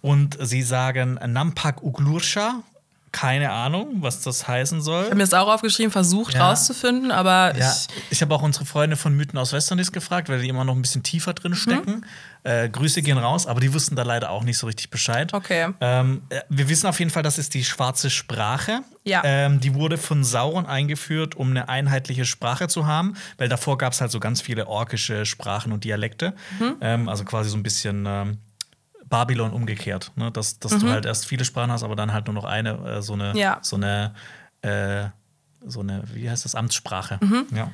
und 0.01 0.37
sie 0.41 0.63
sagen 0.63 1.19
Nampak 1.27 1.83
Uglursha. 1.83 2.63
Keine 3.13 3.51
Ahnung, 3.51 3.97
was 4.03 4.23
das 4.23 4.47
heißen 4.47 4.83
soll. 4.83 5.01
Ich 5.01 5.07
habe 5.07 5.17
mir 5.17 5.25
das 5.25 5.35
auch 5.35 5.53
aufgeschrieben, 5.53 5.91
versucht 5.91 6.35
ja. 6.35 6.49
rauszufinden, 6.49 7.11
aber 7.11 7.57
ja. 7.59 7.69
ich. 7.69 7.89
Ich 8.11 8.23
habe 8.23 8.33
auch 8.33 8.43
unsere 8.43 8.67
Freunde 8.67 8.97
von 8.97 9.17
Mythen 9.17 9.37
aus 9.37 9.53
Westerndies 9.53 9.91
gefragt, 9.91 10.29
weil 10.29 10.41
die 10.41 10.49
immer 10.49 10.63
noch 10.63 10.77
ein 10.77 10.83
bisschen 10.83 11.03
tiefer 11.03 11.35
drin 11.35 11.57
stecken. 11.57 11.91
Mhm. 11.91 12.05
Äh, 12.45 12.69
Grüße 12.69 13.03
gehen 13.03 13.19
raus, 13.19 13.49
aber 13.49 13.59
die 13.59 13.75
wussten 13.75 13.97
da 13.97 14.05
leider 14.05 14.31
auch 14.31 14.45
nicht 14.45 14.59
so 14.59 14.69
richtig 14.69 14.91
Bescheid. 14.91 15.35
Okay. 15.35 15.71
Ähm, 15.81 16.23
äh, 16.29 16.41
wir 16.51 16.69
wissen 16.69 16.87
auf 16.87 17.01
jeden 17.01 17.11
Fall, 17.11 17.25
das 17.25 17.37
ist 17.37 17.53
die 17.55 17.65
schwarze 17.65 18.11
Sprache. 18.11 18.83
Ja. 19.03 19.23
Ähm, 19.25 19.59
die 19.59 19.75
wurde 19.75 19.99
von 19.99 20.23
Sauron 20.23 20.67
eingeführt, 20.67 21.35
um 21.35 21.51
eine 21.51 21.69
einheitliche 21.69 22.25
Sprache 22.25 22.69
zu 22.69 22.87
haben, 22.87 23.15
weil 23.39 23.49
davor 23.49 23.77
gab 23.77 23.93
es 23.93 24.01
halt 24.01 24.13
so 24.13 24.21
ganz 24.21 24.41
viele 24.41 24.69
orkische 24.69 25.27
Sprachen 25.27 25.73
und 25.73 25.83
Dialekte. 25.83 26.35
Mhm. 26.61 26.77
Ähm, 26.81 27.09
also 27.09 27.25
quasi 27.25 27.51
so 27.51 27.57
ein 27.57 27.65
bisschen 27.65 28.05
ähm, 28.07 28.39
Babylon 29.11 29.53
umgekehrt, 29.53 30.13
ne? 30.17 30.31
dass, 30.31 30.59
dass 30.59 30.73
mhm. 30.73 30.81
du 30.81 30.91
halt 30.91 31.05
erst 31.05 31.27
viele 31.27 31.45
Sprachen 31.45 31.71
hast, 31.71 31.83
aber 31.83 31.97
dann 31.97 32.13
halt 32.13 32.27
nur 32.27 32.35
noch 32.35 32.45
eine, 32.45 32.71
äh, 32.71 33.03
so 33.03 33.13
eine, 33.13 33.37
ja. 33.37 33.59
so 33.61 33.77
eine, 33.77 34.15
äh, 34.63 35.07
so 35.67 35.81
eine, 35.81 36.05
wie 36.15 36.31
heißt 36.31 36.45
das, 36.47 36.55
Amtssprache. 36.55 37.19
Mhm. 37.21 37.47
Ja. 37.55 37.71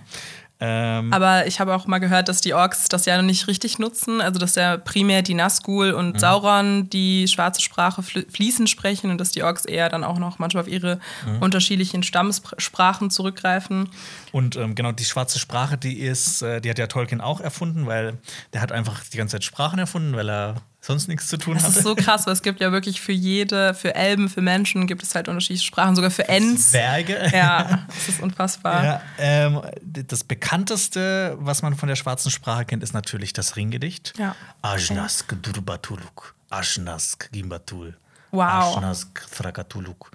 Ähm, 0.59 1.12
aber 1.12 1.47
ich 1.47 1.61
habe 1.61 1.74
auch 1.74 1.87
mal 1.87 1.99
gehört, 1.99 2.30
dass 2.30 2.41
die 2.41 2.55
Orks 2.55 2.89
das 2.89 3.05
ja 3.05 3.16
noch 3.18 3.24
nicht 3.24 3.47
richtig 3.47 3.78
nutzen. 3.78 4.22
Also, 4.22 4.39
dass 4.39 4.55
ja 4.55 4.78
primär 4.78 5.20
die 5.20 5.34
Nazgul 5.34 5.93
und 5.93 6.14
mhm. 6.14 6.18
Sauron 6.18 6.89
die 6.89 7.28
schwarze 7.28 7.61
Sprache 7.61 8.03
fließend 8.03 8.70
sprechen 8.70 9.11
und 9.11 9.18
dass 9.18 9.32
die 9.32 9.43
Orks 9.43 9.66
eher 9.66 9.91
dann 9.91 10.03
auch 10.03 10.18
noch 10.18 10.39
manchmal 10.39 10.62
auf 10.62 10.68
ihre 10.68 10.99
mhm. 11.26 11.43
unterschiedlichen 11.43 12.03
Stammessprachen 12.03 13.11
zurückgreifen. 13.11 13.91
Und 14.32 14.57
ähm, 14.57 14.74
genau, 14.74 14.93
die 14.93 15.05
schwarze 15.05 15.39
Sprache, 15.39 15.76
die 15.76 16.01
ist, 16.01 16.41
äh, 16.41 16.62
die 16.62 16.70
hat 16.70 16.78
ja 16.78 16.87
Tolkien 16.87 17.20
auch 17.20 17.41
erfunden, 17.41 17.87
weil 17.87 18.16
der 18.55 18.62
hat 18.62 18.72
einfach 18.72 19.03
die 19.12 19.18
ganze 19.18 19.32
Zeit 19.32 19.45
Sprachen 19.45 19.78
erfunden, 19.78 20.16
weil 20.16 20.30
er 20.30 20.55
sonst 20.87 21.09
nichts 21.09 21.28
zu 21.28 21.37
tun 21.37 21.55
das 21.55 21.64
hatte. 21.64 21.72
Das 21.74 21.78
ist 21.78 21.84
so 21.84 21.95
krass, 21.95 22.26
weil 22.26 22.32
es 22.32 22.43
gibt 22.43 22.61
ja 22.61 22.72
wirklich 22.72 23.01
für 23.01 23.12
jede, 23.12 23.74
für 23.74 23.95
Elben, 23.95 24.28
für 24.28 24.41
Menschen 24.41 24.87
gibt 24.87 25.03
es 25.03 25.14
halt 25.14 25.28
unterschiedliche 25.28 25.66
Sprachen, 25.66 25.97
sogar 25.97 26.11
für 26.11 26.28
Ents. 26.28 26.70
Zwerge. 26.70 27.30
Ja, 27.32 27.87
das 27.89 28.09
ist 28.09 28.22
unfassbar. 28.22 28.84
Ja, 28.84 29.03
ähm, 29.18 29.61
das 29.82 30.24
bekannteste, 30.24 31.37
was 31.41 31.62
man 31.62 31.74
von 31.74 31.89
der 31.89 31.97
schwarzen 31.97 32.30
Sprache 32.30 32.64
kennt, 32.64 32.82
ist 32.82 32.95
natürlich 32.95 33.32
das 33.32 33.57
Ringgedicht. 33.57 34.14
Ja. 34.18 34.34
Ajnask 34.62 35.34
Durbatuluk, 35.43 36.34
Ajnask 36.51 37.30
Gimbatul, 37.32 37.97
wow. 38.30 38.76
Ajnask 38.76 39.26
Thrakatuluk, 39.30 40.12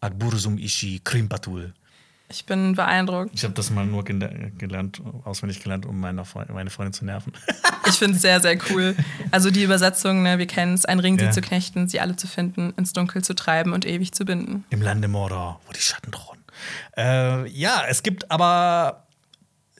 Akbursum 0.00 0.58
Ishi 0.58 1.00
Krimpatul. 1.04 1.74
Ich 2.34 2.46
bin 2.46 2.74
beeindruckt. 2.74 3.30
Ich 3.32 3.44
habe 3.44 3.54
das 3.54 3.70
mal 3.70 3.86
nur 3.86 4.02
gelernt, 4.04 5.00
auswendig 5.24 5.62
gelernt, 5.62 5.86
um 5.86 6.00
meine, 6.00 6.24
meine 6.52 6.70
Freundin 6.70 6.92
zu 6.92 7.04
nerven. 7.04 7.32
ich 7.86 7.94
finde 7.94 8.16
es 8.16 8.22
sehr, 8.22 8.40
sehr 8.40 8.58
cool. 8.70 8.96
Also 9.30 9.52
die 9.52 9.62
Übersetzung, 9.62 10.24
ne, 10.24 10.38
wir 10.38 10.46
kennen 10.46 10.74
es, 10.74 10.84
ein 10.84 10.98
Ring 10.98 11.16
sie 11.16 11.26
ja. 11.26 11.30
zu 11.30 11.40
knechten, 11.40 11.88
sie 11.88 12.00
alle 12.00 12.16
zu 12.16 12.26
finden, 12.26 12.72
ins 12.76 12.92
Dunkel 12.92 13.22
zu 13.22 13.36
treiben 13.36 13.72
und 13.72 13.86
ewig 13.86 14.12
zu 14.12 14.24
binden. 14.24 14.64
Im 14.70 14.82
Lande 14.82 15.06
Mordor, 15.06 15.60
wo 15.66 15.72
die 15.72 15.80
Schatten 15.80 16.10
drohen. 16.10 16.40
Äh, 16.96 17.48
ja, 17.48 17.82
es 17.88 18.02
gibt 18.02 18.30
aber 18.32 19.06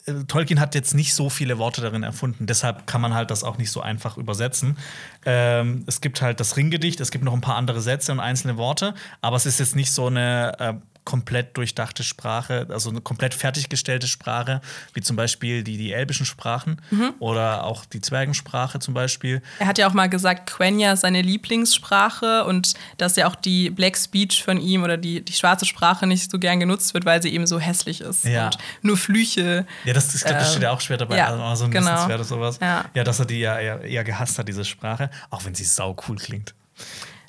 äh, 0.06 0.24
Tolkien 0.28 0.60
hat 0.60 0.76
jetzt 0.76 0.94
nicht 0.94 1.12
so 1.14 1.30
viele 1.30 1.58
Worte 1.58 1.80
darin 1.80 2.04
erfunden, 2.04 2.46
deshalb 2.46 2.86
kann 2.86 3.00
man 3.00 3.14
halt 3.14 3.30
das 3.32 3.42
auch 3.42 3.58
nicht 3.58 3.70
so 3.70 3.80
einfach 3.80 4.16
übersetzen. 4.16 4.78
Ähm, 5.24 5.82
es 5.86 6.00
gibt 6.00 6.22
halt 6.22 6.38
das 6.38 6.56
Ringgedicht, 6.56 7.00
es 7.00 7.10
gibt 7.10 7.24
noch 7.24 7.34
ein 7.34 7.40
paar 7.40 7.56
andere 7.56 7.80
Sätze 7.80 8.12
und 8.12 8.20
einzelne 8.20 8.56
Worte, 8.56 8.94
aber 9.20 9.36
es 9.36 9.46
ist 9.46 9.58
jetzt 9.58 9.74
nicht 9.74 9.90
so 9.90 10.06
eine 10.06 10.58
äh, 10.60 10.74
komplett 11.04 11.56
durchdachte 11.56 12.02
Sprache, 12.02 12.66
also 12.70 12.90
eine 12.90 13.00
komplett 13.00 13.34
fertiggestellte 13.34 14.06
Sprache, 14.06 14.60
wie 14.94 15.02
zum 15.02 15.16
Beispiel 15.16 15.62
die, 15.62 15.76
die 15.76 15.92
elbischen 15.92 16.24
Sprachen 16.24 16.80
mhm. 16.90 17.14
oder 17.18 17.64
auch 17.64 17.84
die 17.84 18.00
Zwergensprache 18.00 18.78
zum 18.78 18.94
Beispiel. 18.94 19.42
Er 19.58 19.66
hat 19.66 19.78
ja 19.78 19.86
auch 19.86 19.92
mal 19.92 20.08
gesagt, 20.08 20.50
Quenya 20.50 20.92
ist 20.92 21.00
seine 21.00 21.20
Lieblingssprache 21.20 22.44
und 22.44 22.74
dass 22.96 23.16
ja 23.16 23.28
auch 23.28 23.34
die 23.34 23.70
Black 23.70 23.96
Speech 23.96 24.42
von 24.42 24.58
ihm 24.58 24.82
oder 24.82 24.96
die, 24.96 25.22
die 25.22 25.32
schwarze 25.34 25.66
Sprache 25.66 26.06
nicht 26.06 26.30
so 26.30 26.38
gern 26.38 26.58
genutzt 26.58 26.94
wird, 26.94 27.04
weil 27.04 27.22
sie 27.22 27.32
eben 27.34 27.46
so 27.46 27.58
hässlich 27.58 28.00
ist 28.00 28.24
ja. 28.24 28.46
und 28.46 28.58
nur 28.82 28.96
Flüche. 28.96 29.66
Ja, 29.84 29.92
das, 29.92 30.14
ich 30.14 30.22
glaube, 30.22 30.38
das 30.38 30.50
steht 30.52 30.62
ja 30.62 30.70
auch 30.70 30.80
später 30.80 31.06
bei 31.06 31.18
ja, 31.18 31.32
Amazon 31.32 31.70
genau. 31.70 32.06
oder 32.06 32.24
sowas. 32.24 32.58
Ja. 32.60 32.86
ja, 32.94 33.04
dass 33.04 33.18
er 33.18 33.26
die 33.26 33.40
ja 33.40 33.58
eher, 33.58 33.82
eher 33.82 34.04
gehasst 34.04 34.38
hat, 34.38 34.48
diese 34.48 34.64
Sprache, 34.64 35.10
auch 35.30 35.44
wenn 35.44 35.54
sie 35.54 35.64
sau 35.64 35.96
cool 36.08 36.16
klingt. 36.16 36.54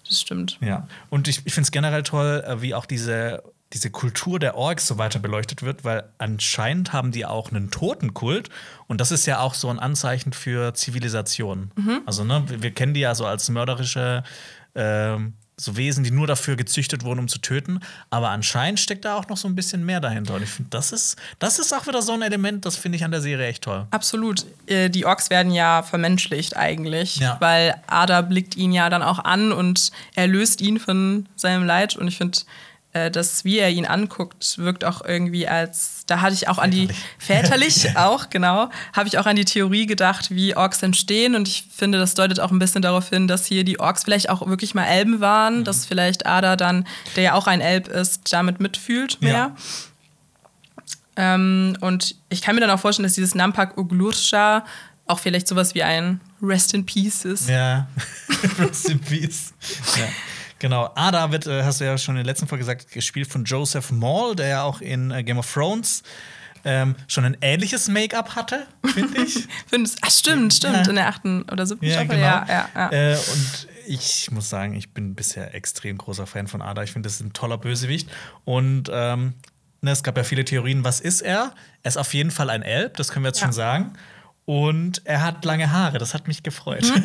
Das 0.07 0.21
stimmt. 0.21 0.57
Ja, 0.61 0.87
und 1.09 1.27
ich, 1.27 1.41
ich 1.45 1.53
finde 1.53 1.65
es 1.65 1.71
generell 1.71 2.03
toll, 2.03 2.43
äh, 2.45 2.61
wie 2.61 2.75
auch 2.75 2.85
diese 2.85 3.43
diese 3.75 3.91
Kultur 3.91 4.39
der 4.39 4.55
Orks 4.55 4.87
so 4.87 4.97
weiter 4.97 5.19
beleuchtet 5.19 5.61
wird, 5.61 5.83
weil 5.83 6.03
anscheinend 6.17 6.93
haben 6.93 7.11
die 7.11 7.25
auch 7.25 7.51
einen 7.51 7.69
Totenkult 7.71 8.49
und 8.87 9.01
das 9.01 9.11
ist 9.11 9.25
ja 9.25 9.39
auch 9.41 9.53
so 9.53 9.69
ein 9.69 9.79
Anzeichen 9.79 10.31
für 10.31 10.73
Zivilisation. 10.73 11.71
Mhm. 11.75 12.01
Also, 12.05 12.23
ne, 12.23 12.43
wir, 12.47 12.71
kennen 12.71 12.93
die 12.93 13.01
ja 13.01 13.13
so 13.13 13.25
als 13.25 13.49
mörderische, 13.49 14.23
äh, 14.75 15.17
so 15.57 15.77
Wesen, 15.77 16.03
die 16.03 16.11
nur 16.11 16.27
dafür 16.27 16.55
gezüchtet 16.57 17.03
wurden, 17.05 17.19
um 17.19 17.27
zu 17.29 17.39
töten. 17.39 17.79
Aber 18.09 18.29
anscheinend 18.29 18.79
steckt 18.79 19.05
da 19.05 19.15
auch 19.15 19.27
noch 19.29 19.37
so 19.37 19.47
ein 19.47 19.55
bisschen 19.55 19.85
mehr 19.85 20.01
dahinter. 20.01 20.35
Und 20.35 20.43
ich 20.43 20.49
finde, 20.49 20.69
das 20.69 20.91
ist, 20.91 21.15
das 21.39 21.59
ist 21.59 21.73
auch 21.73 21.87
wieder 21.87 22.01
so 22.01 22.11
ein 22.11 22.21
Element, 22.21 22.65
das 22.65 22.75
finde 22.75 22.97
ich 22.97 23.05
an 23.05 23.11
der 23.11 23.21
Serie 23.21 23.47
echt 23.47 23.63
toll. 23.63 23.87
Absolut. 23.91 24.45
Äh, 24.67 24.89
die 24.89 25.05
Orks 25.05 25.29
werden 25.29 25.53
ja 25.53 25.81
vermenschlicht 25.83 26.57
eigentlich, 26.57 27.17
Ja. 27.17 27.37
weil 27.39 27.75
Ada 27.87 28.21
blickt 28.21 28.57
ihn 28.57 28.73
ja 28.73 28.89
dann 28.89 29.01
auch 29.01 29.19
an 29.19 29.53
und 29.53 29.91
er 30.15 30.27
löst 30.27 30.59
ihn 30.61 30.77
von 30.79 31.27
seinem 31.37 31.63
Leid. 31.65 31.95
Und 31.95 32.07
ich 32.09 32.17
finde, 32.17 32.37
äh, 32.95 33.11
dass 33.11 33.43
wie 33.43 33.59
er 33.59 33.69
ihn 33.69 33.85
anguckt, 33.85 34.57
wirkt 34.57 34.85
auch 34.85 35.03
irgendwie 35.03 35.49
als, 35.49 36.03
da 36.07 36.21
hatte 36.21 36.33
ich 36.33 36.47
auch 36.47 36.57
an 36.57 36.71
die, 36.71 36.87
väterlich 37.19 37.89
auch, 37.97 38.29
genau, 38.29 38.69
habe 38.93 39.07
ich 39.09 39.17
auch 39.17 39.25
an 39.25 39.35
die 39.35 39.43
Theorie 39.43 39.85
gedacht, 39.85 40.31
wie 40.31 40.55
Orks 40.55 40.81
entstehen. 40.81 41.35
Und 41.35 41.47
ich 41.49 41.67
finde, 41.75 41.97
das 41.99 42.13
deutet 42.13 42.39
auch 42.39 42.51
ein 42.51 42.59
bisschen 42.59 42.81
darauf 42.81 43.09
hin, 43.09 43.27
dass 43.27 43.45
hier 43.45 43.65
die 43.65 43.81
Orks 43.81 44.05
vielleicht 44.05 44.29
auch 44.29 44.47
wirklich 44.47 44.73
mal 44.75 44.85
Elben 44.85 45.19
waren, 45.19 45.59
Mhm. 45.59 45.63
dass 45.65 45.85
vielleicht 45.85 46.25
Ada 46.25 46.55
dann, 46.55 46.87
der 47.17 47.23
ja 47.23 47.33
auch 47.33 47.47
ein 47.47 47.59
Elb 47.59 47.89
ist, 47.89 48.31
damit 48.31 48.61
mitfühlt 48.61 49.21
mehr. 49.21 49.31
Ja. 49.33 49.55
Ähm, 51.17 51.77
und 51.81 52.15
ich 52.29 52.41
kann 52.41 52.55
mir 52.55 52.61
dann 52.61 52.69
auch 52.71 52.79
vorstellen, 52.79 53.03
dass 53.05 53.13
dieses 53.15 53.35
Nampak 53.35 53.77
Uglursha 53.77 54.65
auch 55.05 55.19
vielleicht 55.19 55.47
sowas 55.47 55.75
wie 55.75 55.83
ein 55.83 56.19
Rest 56.41 56.73
in 56.73 56.85
Peace 56.85 57.25
ist. 57.25 57.49
Ja, 57.49 57.87
Rest 58.59 58.89
in 58.89 58.99
Peace. 58.99 59.53
Ja. 59.97 60.05
Genau, 60.65 60.89
Ada 60.95 61.31
wird, 61.31 61.45
äh, 61.45 61.61
hast 61.61 61.79
du 61.79 61.85
ja 61.85 61.95
schon 61.95 62.15
in 62.15 62.23
der 62.23 62.25
letzten 62.25 62.47
Folge 62.47 62.63
gesagt, 62.63 62.89
gespielt 62.89 63.27
von 63.27 63.43
Joseph 63.43 63.91
Maul, 63.91 64.35
der 64.35 64.47
ja 64.47 64.63
auch 64.63 64.81
in 64.81 65.11
äh, 65.11 65.23
Game 65.23 65.37
of 65.37 65.53
Thrones 65.53 66.01
ähm, 66.63 66.95
schon 67.07 67.23
ein 67.23 67.37
ähnliches 67.41 67.87
Make-up 67.87 68.35
hatte, 68.35 68.65
finde 68.83 69.21
ich. 69.21 69.47
Findest, 69.67 69.99
ach, 70.01 70.09
stimmt, 70.09 70.55
stimmt. 70.55 70.77
Ja. 70.77 70.89
In 70.89 70.95
der 70.95 71.07
achten 71.07 71.43
oder 71.51 71.67
siebten 71.67 71.85
Ja, 71.85 71.91
Staffel. 71.91 72.15
genau. 72.15 72.25
Ja, 72.25 72.45
ja, 72.49 72.69
ja. 72.73 73.11
Äh, 73.11 73.15
und 73.15 73.67
ich 73.85 74.31
muss 74.31 74.49
sagen, 74.49 74.73
ich 74.73 74.91
bin 74.91 75.13
bisher 75.13 75.53
extrem 75.53 75.99
großer 75.99 76.25
Fan 76.25 76.47
von 76.47 76.63
Ada. 76.63 76.81
Ich 76.81 76.93
finde, 76.93 77.05
das 77.05 77.17
ist 77.17 77.21
ein 77.21 77.33
toller 77.33 77.59
Bösewicht. 77.59 78.09
Und 78.43 78.89
ähm, 78.91 79.35
ne, 79.81 79.91
es 79.91 80.01
gab 80.01 80.17
ja 80.17 80.23
viele 80.23 80.45
Theorien, 80.45 80.83
was 80.83 80.99
ist 80.99 81.21
er? 81.21 81.53
Er 81.83 81.89
ist 81.89 81.97
auf 81.97 82.11
jeden 82.15 82.31
Fall 82.31 82.49
ein 82.49 82.63
Elb, 82.63 82.97
das 82.97 83.09
können 83.09 83.23
wir 83.23 83.29
jetzt 83.29 83.39
schon 83.39 83.53
sagen. 83.53 83.93
Und 84.45 85.01
er 85.05 85.23
hat 85.23 85.43
lange 85.43 85.71
Haare, 85.71 85.97
das 85.97 86.13
hat 86.13 86.27
mich 86.27 86.43
gefreut. 86.43 86.83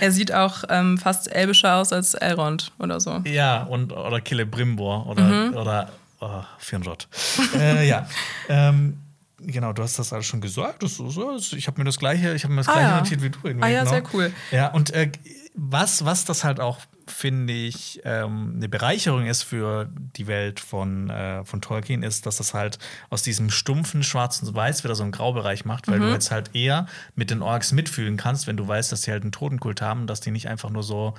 Er 0.00 0.12
sieht 0.12 0.32
auch 0.32 0.62
ähm, 0.68 0.96
fast 0.96 1.32
elbischer 1.34 1.74
aus 1.76 1.92
als 1.92 2.14
Elrond 2.14 2.70
oder 2.78 3.00
so. 3.00 3.20
ja, 3.24 3.64
und 3.64 3.92
oder 3.92 4.20
Celebrimbor 4.24 5.06
oder, 5.08 5.22
Mhm. 5.24 5.56
oder 5.56 5.90
oh, 6.20 6.42
Firnrod. 6.58 7.08
äh, 7.56 7.88
ja. 7.88 8.06
Ähm, 8.48 8.98
Genau, 9.40 9.72
du 9.72 9.82
hast 9.84 9.98
das 10.00 10.12
alles 10.12 10.26
schon 10.26 10.40
gesagt. 10.40 10.82
Das, 10.82 10.96
so- 10.96 11.36
ich 11.36 11.66
habe 11.68 11.78
mir 11.78 11.84
das 11.84 11.98
gleiche, 11.98 12.34
ich 12.34 12.42
habe 12.42 12.52
mir 12.54 12.60
das 12.60 12.68
Ah, 12.68 12.72
gleiche 12.72 12.88
ja. 12.90 12.96
notiert 12.98 13.22
wie 13.22 13.30
du. 13.30 13.38
Irgendwie, 13.44 13.64
Ah 13.66 13.68
ja, 13.68 13.78
genau. 13.80 13.90
sehr 13.92 14.02
cool. 14.12 14.32
Ja, 14.50 14.68
und 14.72 14.90
äh, 14.90 15.12
was, 15.54 16.04
was 16.04 16.24
das 16.24 16.42
halt 16.42 16.58
auch, 16.58 16.78
finde 17.10 17.52
ich, 17.52 18.00
ähm, 18.04 18.54
eine 18.56 18.68
Bereicherung 18.68 19.26
ist 19.26 19.42
für 19.42 19.88
die 20.16 20.26
Welt 20.26 20.60
von, 20.60 21.10
äh, 21.10 21.44
von 21.44 21.60
Tolkien, 21.60 22.02
ist, 22.02 22.26
dass 22.26 22.36
das 22.36 22.54
halt 22.54 22.78
aus 23.10 23.22
diesem 23.22 23.50
stumpfen 23.50 24.02
Schwarz 24.02 24.42
und 24.42 24.54
Weiß 24.54 24.84
wieder 24.84 24.94
so 24.94 25.02
einen 25.02 25.12
Graubereich 25.12 25.64
macht, 25.64 25.88
weil 25.88 25.98
Mhm. 25.98 26.04
du 26.04 26.12
jetzt 26.12 26.30
halt 26.30 26.54
eher 26.54 26.86
mit 27.14 27.30
den 27.30 27.42
Orks 27.42 27.72
mitfühlen 27.72 28.16
kannst, 28.16 28.46
wenn 28.46 28.56
du 28.56 28.66
weißt, 28.66 28.90
dass 28.92 29.02
die 29.02 29.10
halt 29.10 29.22
einen 29.22 29.32
Totenkult 29.32 29.80
haben, 29.82 30.06
dass 30.06 30.20
die 30.20 30.30
nicht 30.30 30.48
einfach 30.48 30.70
nur 30.70 30.82
so 30.82 31.14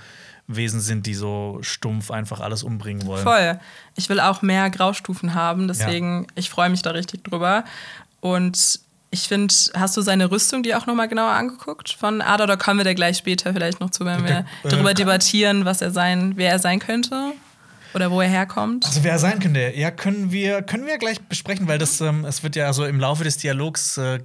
Wesen 0.47 0.79
sind, 0.81 1.05
die 1.05 1.13
so 1.13 1.59
stumpf 1.61 2.09
einfach 2.09 2.39
alles 2.39 2.63
umbringen 2.63 3.05
wollen. 3.05 3.23
Voll. 3.23 3.59
Ich 3.95 4.09
will 4.09 4.19
auch 4.19 4.41
mehr 4.41 4.69
Graustufen 4.71 5.35
haben, 5.35 5.67
deswegen, 5.67 6.25
ich 6.35 6.49
freue 6.49 6.69
mich 6.69 6.81
da 6.81 6.91
richtig 6.91 7.23
drüber. 7.23 7.63
Und 8.19 8.79
ich 9.11 9.27
finde, 9.27 9.53
hast 9.75 9.97
du 9.97 10.01
seine 10.01 10.29
Rüstung 10.29 10.61
dir 10.63 10.77
auch 10.77 10.85
nochmal 10.85 11.07
genauer 11.07 11.31
angeguckt 11.31 11.89
von 11.89 12.21
Ada 12.21 12.43
oder 12.43 12.57
kommen 12.57 12.79
wir 12.79 12.83
da 12.83 12.93
gleich 12.93 13.17
später 13.17 13.53
vielleicht 13.53 13.79
noch 13.79 13.89
zu, 13.89 14.05
wenn 14.05 14.23
wir 14.23 14.39
äh, 14.39 14.43
darüber 14.69 14.93
debattieren, 14.93 15.65
was 15.65 15.81
er 15.81 15.91
sein, 15.91 16.33
wer 16.35 16.51
er 16.51 16.59
sein 16.59 16.79
könnte 16.79 17.31
oder 17.95 18.11
wo 18.11 18.21
er 18.21 18.29
herkommt? 18.29 18.85
Also 18.85 19.03
wer 19.03 19.13
er 19.13 19.19
sein 19.19 19.39
könnte, 19.39 19.73
ja, 19.75 19.89
können 19.89 20.31
wir, 20.31 20.61
können 20.61 20.85
wir 20.85 20.99
gleich 20.99 21.19
besprechen, 21.21 21.67
weil 21.67 21.79
das, 21.79 21.99
ähm, 22.01 22.23
es 22.23 22.43
wird 22.43 22.55
ja 22.55 22.67
also 22.67 22.85
im 22.85 22.99
Laufe 22.99 23.23
des 23.23 23.37
Dialogs 23.37 23.97
äh, 23.97 24.19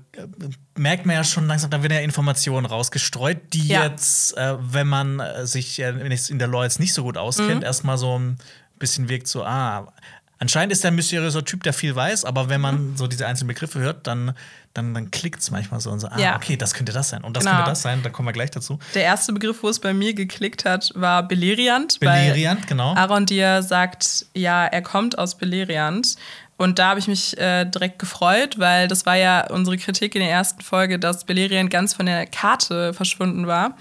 merkt 0.76 1.06
man 1.06 1.16
ja 1.16 1.24
schon 1.24 1.46
langsam, 1.46 1.70
da 1.70 1.82
werden 1.82 1.94
ja 1.94 2.00
Informationen 2.00 2.66
rausgestreut, 2.66 3.38
die 3.54 3.68
Ja. 3.68 3.84
jetzt, 3.84 4.36
äh, 4.36 4.56
wenn 4.60 4.86
man 4.86 5.18
äh, 5.20 5.46
sich 5.46 5.78
äh, 5.80 5.88
in 6.28 6.38
der 6.38 6.48
Lore 6.48 6.64
jetzt 6.64 6.78
nicht 6.78 6.92
so 6.92 7.04
gut 7.04 7.16
auskennt, 7.16 7.60
Mhm. 7.60 7.62
erstmal 7.64 7.96
so 7.96 8.18
ein 8.18 8.36
bisschen 8.78 9.08
wirkt 9.08 9.28
so, 9.28 9.44
ah, 9.44 9.90
anscheinend 10.38 10.72
ist 10.72 10.84
er 10.84 10.90
ein 10.90 10.94
mysteriöser 10.96 11.44
Typ, 11.44 11.62
der 11.62 11.72
viel 11.72 11.94
weiß, 11.94 12.24
aber 12.24 12.48
wenn 12.48 12.60
man 12.60 12.90
Mhm. 12.92 12.96
so 12.96 13.06
diese 13.06 13.26
einzelnen 13.26 13.48
Begriffe 13.48 13.78
hört, 13.80 14.06
dann, 14.06 14.34
dann, 14.74 14.92
dann 14.94 15.10
klickt 15.10 15.40
es 15.40 15.50
manchmal 15.50 15.80
so 15.80 15.90
und 15.90 16.00
so, 16.00 16.08
ah, 16.08 16.18
Ja. 16.18 16.36
okay, 16.36 16.56
das 16.56 16.74
könnte 16.74 16.92
das 16.92 17.08
sein 17.10 17.22
und 17.24 17.36
das 17.36 17.44
Genau. 17.44 17.56
könnte 17.56 17.70
das 17.70 17.82
sein, 17.82 18.02
da 18.02 18.10
kommen 18.10 18.28
wir 18.28 18.32
gleich 18.32 18.50
dazu. 18.50 18.78
Der 18.94 19.04
erste 19.04 19.32
Begriff, 19.32 19.62
wo 19.62 19.68
es 19.68 19.78
bei 19.78 19.94
mir 19.94 20.14
geklickt 20.14 20.64
hat, 20.64 20.90
war 20.94 21.22
Beleriand. 21.26 22.00
Beleriand, 22.00 22.66
genau. 22.66 22.94
Arondir 22.94 23.62
sagt, 23.62 24.26
ja, 24.34 24.64
er 24.66 24.82
kommt 24.82 25.18
aus 25.18 25.36
Beleriand. 25.36 26.16
Und 26.56 26.78
da 26.78 26.90
habe 26.90 27.00
ich 27.00 27.08
mich 27.08 27.36
äh, 27.36 27.64
direkt 27.64 27.98
gefreut, 27.98 28.60
weil 28.60 28.86
das 28.86 29.06
war 29.06 29.16
ja 29.16 29.50
unsere 29.50 29.76
Kritik 29.76 30.14
in 30.14 30.20
der 30.20 30.30
ersten 30.30 30.62
Folge, 30.62 31.00
dass 31.00 31.24
Beleriand 31.24 31.68
ganz 31.68 31.94
von 31.94 32.06
der 32.06 32.26
Karte 32.26 32.94
verschwunden 32.94 33.48
war, 33.48 33.76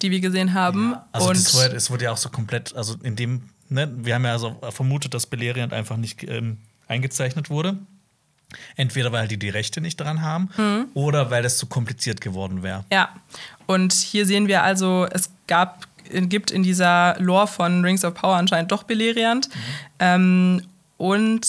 die 0.00 0.10
wir 0.10 0.20
gesehen 0.20 0.54
haben. 0.54 0.94
Also 1.12 1.28
und 1.28 1.36
das 1.36 1.54
wurde, 1.54 1.76
es 1.76 1.90
wurde 1.90 2.04
ja 2.04 2.12
auch 2.12 2.16
so 2.16 2.30
komplett, 2.30 2.74
also 2.74 2.94
in 3.02 3.14
dem, 3.16 3.50
ne, 3.68 3.90
wir 3.96 4.14
haben 4.14 4.24
ja 4.24 4.32
also 4.32 4.56
vermutet, 4.70 5.14
dass 5.14 5.26
Beleriand 5.26 5.72
einfach 5.72 5.96
nicht 5.96 6.22
ähm, 6.24 6.58
eingezeichnet 6.88 7.50
wurde. 7.50 7.78
Entweder 8.76 9.10
weil 9.10 9.26
die 9.26 9.38
die 9.38 9.48
Rechte 9.48 9.80
nicht 9.80 9.96
dran 9.98 10.22
haben 10.22 10.48
Mhm. 10.56 10.86
oder 10.94 11.30
weil 11.30 11.44
es 11.44 11.58
zu 11.58 11.66
kompliziert 11.66 12.20
geworden 12.20 12.62
wäre. 12.62 12.84
Ja, 12.92 13.08
und 13.66 13.92
hier 13.92 14.26
sehen 14.26 14.46
wir 14.46 14.62
also, 14.62 15.06
es 15.10 15.30
gab, 15.48 15.88
gibt 16.10 16.50
in 16.52 16.62
dieser 16.62 17.16
Lore 17.18 17.48
von 17.48 17.84
Rings 17.84 18.04
of 18.04 18.14
Power 18.14 18.36
anscheinend 18.36 18.70
doch 18.70 18.84
Beleriand. 18.84 19.48
Ähm, 19.98 20.62
und 20.98 21.46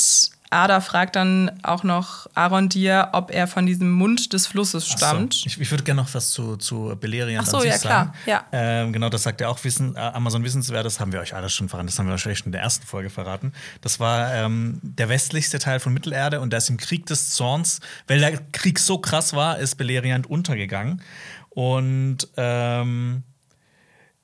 Ada 0.49 0.79
fragt 0.79 1.15
dann 1.15 1.51
auch 1.63 1.83
noch 1.83 2.27
Arondir, 2.35 3.09
ob 3.13 3.31
er 3.31 3.47
von 3.47 3.65
diesem 3.65 3.91
Mund 3.91 4.31
des 4.31 4.47
Flusses 4.47 4.87
stammt. 4.87 5.33
So, 5.33 5.47
ich, 5.47 5.59
ich 5.59 5.71
würde 5.71 5.83
gerne 5.83 6.01
noch 6.01 6.13
was 6.13 6.31
zu, 6.31 6.55
zu 6.57 6.95
Beleriand 6.99 7.45
Ach 7.47 7.51
so, 7.51 7.57
an 7.57 7.63
sich 7.63 7.71
ja, 7.71 7.77
klar, 7.77 8.05
sagen. 8.05 8.17
ja. 8.25 8.45
Ähm, 8.51 8.93
genau, 8.93 9.09
das 9.09 9.23
sagt 9.23 9.41
er 9.41 9.49
auch 9.49 9.63
Wissen, 9.63 9.95
äh, 9.95 9.99
Amazon 9.99 10.43
Wissenswertes, 10.43 10.99
haben 10.99 11.11
wir 11.11 11.19
euch 11.19 11.33
alles 11.33 11.53
schon 11.53 11.67
verraten. 11.67 11.87
Das 11.87 11.97
haben 11.97 12.05
wir 12.05 12.11
wahrscheinlich 12.11 12.39
schon 12.39 12.47
in 12.47 12.51
der 12.51 12.61
ersten 12.61 12.85
Folge 12.85 13.09
verraten. 13.09 13.53
Das 13.81 13.99
war 13.99 14.33
ähm, 14.33 14.79
der 14.83 15.09
westlichste 15.09 15.57
Teil 15.59 15.79
von 15.79 15.93
Mittelerde 15.93 16.39
und 16.39 16.53
da 16.53 16.57
ist 16.57 16.69
im 16.69 16.77
Krieg 16.77 17.05
des 17.07 17.31
Zorns, 17.31 17.79
weil 18.07 18.19
der 18.19 18.37
Krieg 18.51 18.79
so 18.79 18.99
krass 18.99 19.33
war, 19.33 19.57
ist 19.57 19.75
Beleriand 19.75 20.27
untergegangen. 20.29 21.01
Und 21.49 22.27
ähm, 22.37 23.23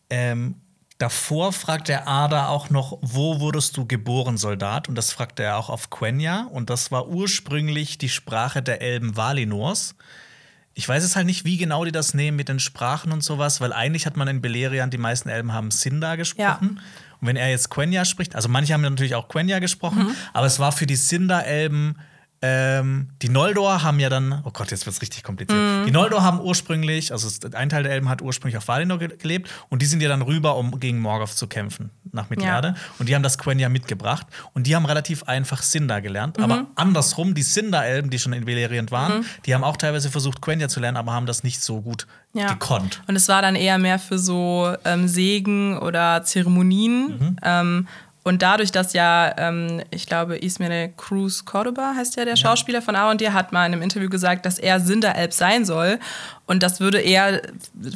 ähm, 0.09 0.55
davor 1.01 1.51
fragt 1.53 1.87
der 1.87 2.07
Ada 2.07 2.47
auch 2.47 2.69
noch, 2.69 2.97
wo 3.01 3.39
wurdest 3.39 3.75
du 3.77 3.85
geboren, 3.85 4.37
Soldat? 4.37 4.87
Und 4.87 4.95
das 4.95 5.11
fragte 5.11 5.43
er 5.43 5.57
auch 5.57 5.69
auf 5.69 5.89
Quenya. 5.89 6.47
Und 6.51 6.69
das 6.69 6.91
war 6.91 7.07
ursprünglich 7.07 7.97
die 7.97 8.09
Sprache 8.09 8.61
der 8.61 8.81
Elben 8.81 9.15
Valinors. 9.17 9.95
Ich 10.73 10.87
weiß 10.87 11.03
es 11.03 11.15
halt 11.15 11.25
nicht, 11.25 11.43
wie 11.43 11.57
genau 11.57 11.83
die 11.83 11.91
das 11.91 12.13
nehmen 12.13 12.37
mit 12.37 12.47
den 12.47 12.59
Sprachen 12.59 13.11
und 13.11 13.23
sowas, 13.23 13.59
weil 13.59 13.73
eigentlich 13.73 14.05
hat 14.05 14.15
man 14.15 14.27
in 14.29 14.41
Beleriand, 14.41 14.93
die 14.93 14.97
meisten 14.97 15.27
Elben 15.27 15.51
haben 15.53 15.69
Sindar 15.71 16.15
gesprochen. 16.17 16.79
Und 17.19 17.27
wenn 17.27 17.35
er 17.35 17.49
jetzt 17.49 17.69
Quenya 17.69 18.05
spricht, 18.05 18.35
also 18.35 18.47
manche 18.47 18.73
haben 18.73 18.81
natürlich 18.81 19.15
auch 19.15 19.27
Quenya 19.27 19.59
gesprochen, 19.59 20.03
Mhm. 20.07 20.15
aber 20.33 20.45
es 20.47 20.59
war 20.59 20.71
für 20.71 20.85
die 20.87 20.95
Sindar-Elben 20.95 21.97
ähm, 22.43 23.09
die 23.21 23.29
Noldor 23.29 23.83
haben 23.83 23.99
ja 23.99 24.09
dann, 24.09 24.41
oh 24.43 24.49
Gott, 24.51 24.71
jetzt 24.71 24.87
wird 24.87 24.95
es 24.95 25.01
richtig 25.03 25.23
kompliziert. 25.23 25.59
Mhm. 25.59 25.85
Die 25.85 25.91
Noldor 25.91 26.23
haben 26.23 26.39
ursprünglich, 26.41 27.11
also 27.11 27.29
ein 27.53 27.69
Teil 27.69 27.83
der 27.83 27.91
Elben 27.91 28.09
hat 28.09 28.23
ursprünglich 28.23 28.57
auf 28.57 28.67
Valinor 28.67 28.97
ge 28.97 29.15
gelebt 29.15 29.51
und 29.69 29.81
die 29.83 29.85
sind 29.85 30.01
ja 30.01 30.09
dann 30.09 30.23
rüber, 30.23 30.55
um 30.57 30.79
gegen 30.79 30.99
Morgoth 30.99 31.33
zu 31.37 31.45
kämpfen 31.45 31.91
nach 32.11 32.31
Mittelerde. 32.31 32.73
Und 32.97 33.09
die 33.09 33.15
haben 33.15 33.21
das 33.21 33.37
Quenya 33.37 33.69
mitgebracht 33.69 34.25
und 34.53 34.65
die 34.65 34.75
haben 34.75 34.85
relativ 34.85 35.23
einfach 35.23 35.61
Sindar 35.61 36.01
gelernt. 36.01 36.39
Mhm. 36.39 36.43
Aber 36.43 36.67
andersrum, 36.75 37.35
die 37.35 37.43
Sindar-Elben, 37.43 38.09
die 38.09 38.17
schon 38.17 38.33
in 38.33 38.45
Beleriand 38.45 38.89
waren, 38.89 39.23
die 39.45 39.53
haben 39.53 39.63
auch 39.63 39.77
teilweise 39.77 40.09
versucht, 40.09 40.41
Quenya 40.41 40.67
zu 40.67 40.79
lernen, 40.79 40.97
aber 40.97 41.11
haben 41.13 41.27
das 41.27 41.43
nicht 41.43 41.61
so 41.61 41.81
gut 41.81 42.07
Ja. 42.33 42.47
gekonnt. 42.53 43.01
Und 43.07 43.15
es 43.15 43.27
war 43.27 43.43
dann 43.43 43.55
eher 43.55 43.77
mehr 43.77 43.99
für 43.99 44.17
so 44.17 44.73
ähm, 44.83 45.07
Segen 45.07 45.77
oder 45.77 46.23
Zeremonien. 46.23 47.19
Mhm. 47.19 47.35
Ähm, 47.43 47.87
und 48.23 48.43
dadurch, 48.43 48.71
dass 48.71 48.93
ja, 48.93 49.33
ähm, 49.37 49.81
ich 49.89 50.05
glaube, 50.05 50.37
Ismael 50.37 50.93
Cruz 50.95 51.43
Cordoba 51.43 51.93
heißt 51.95 52.17
ja 52.17 52.25
der 52.25 52.35
Schauspieler 52.35 52.81
von 52.81 52.95
Arondir, 52.95 53.33
hat 53.33 53.51
mal 53.51 53.65
in 53.65 53.73
einem 53.73 53.81
Interview 53.81 54.09
gesagt, 54.09 54.45
dass 54.45 54.59
er 54.59 54.79
Sindaelb 54.79 55.33
sein 55.33 55.65
soll. 55.65 55.97
Und 56.51 56.63
das 56.63 56.81
würde 56.81 56.99
eher 56.99 57.41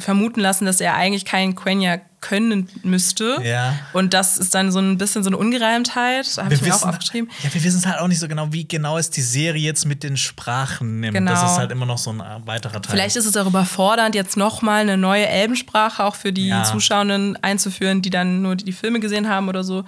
vermuten 0.00 0.40
lassen, 0.40 0.64
dass 0.64 0.80
er 0.80 0.94
eigentlich 0.94 1.26
kein 1.26 1.54
Quenya 1.54 1.98
können 2.22 2.70
müsste. 2.82 3.36
Ja. 3.44 3.78
Und 3.92 4.14
das 4.14 4.38
ist 4.38 4.54
dann 4.54 4.72
so 4.72 4.78
ein 4.78 4.96
bisschen 4.96 5.22
so 5.22 5.28
eine 5.28 5.36
Ungereimtheit. 5.36 6.26
Habe 6.38 6.54
ich 6.54 6.62
mir 6.62 6.74
auch 6.74 6.82
aufgeschrieben. 6.82 7.30
ja, 7.44 7.52
wir 7.52 7.62
wissen 7.62 7.78
es 7.80 7.86
halt 7.86 8.00
auch 8.00 8.08
nicht 8.08 8.18
so 8.18 8.28
genau, 8.28 8.50
wie 8.54 8.66
genau 8.66 8.96
es 8.96 9.10
die 9.10 9.20
Serie 9.20 9.62
jetzt 9.62 9.84
mit 9.84 10.02
den 10.02 10.16
Sprachen 10.16 11.00
nimmt. 11.00 11.12
Genau. 11.12 11.32
Das 11.32 11.52
ist 11.52 11.58
halt 11.58 11.70
immer 11.70 11.84
noch 11.84 11.98
so 11.98 12.14
ein 12.14 12.20
äh, 12.20 12.46
weiterer 12.46 12.80
Teil. 12.80 12.92
Vielleicht 12.92 13.16
ist 13.16 13.26
es 13.26 13.36
auch 13.36 13.46
überfordernd, 13.46 14.14
jetzt 14.14 14.38
nochmal 14.38 14.80
eine 14.80 14.96
neue 14.96 15.26
Elbensprache 15.26 16.02
auch 16.02 16.14
für 16.14 16.32
die 16.32 16.48
Ja. 16.48 16.64
Zuschauenden 16.64 17.36
einzuführen, 17.44 18.00
die 18.00 18.10
dann 18.10 18.40
nur 18.40 18.56
die 18.56 18.72
Filme 18.72 19.00
gesehen 19.00 19.28
haben 19.28 19.50
oder 19.50 19.64
so. 19.64 19.84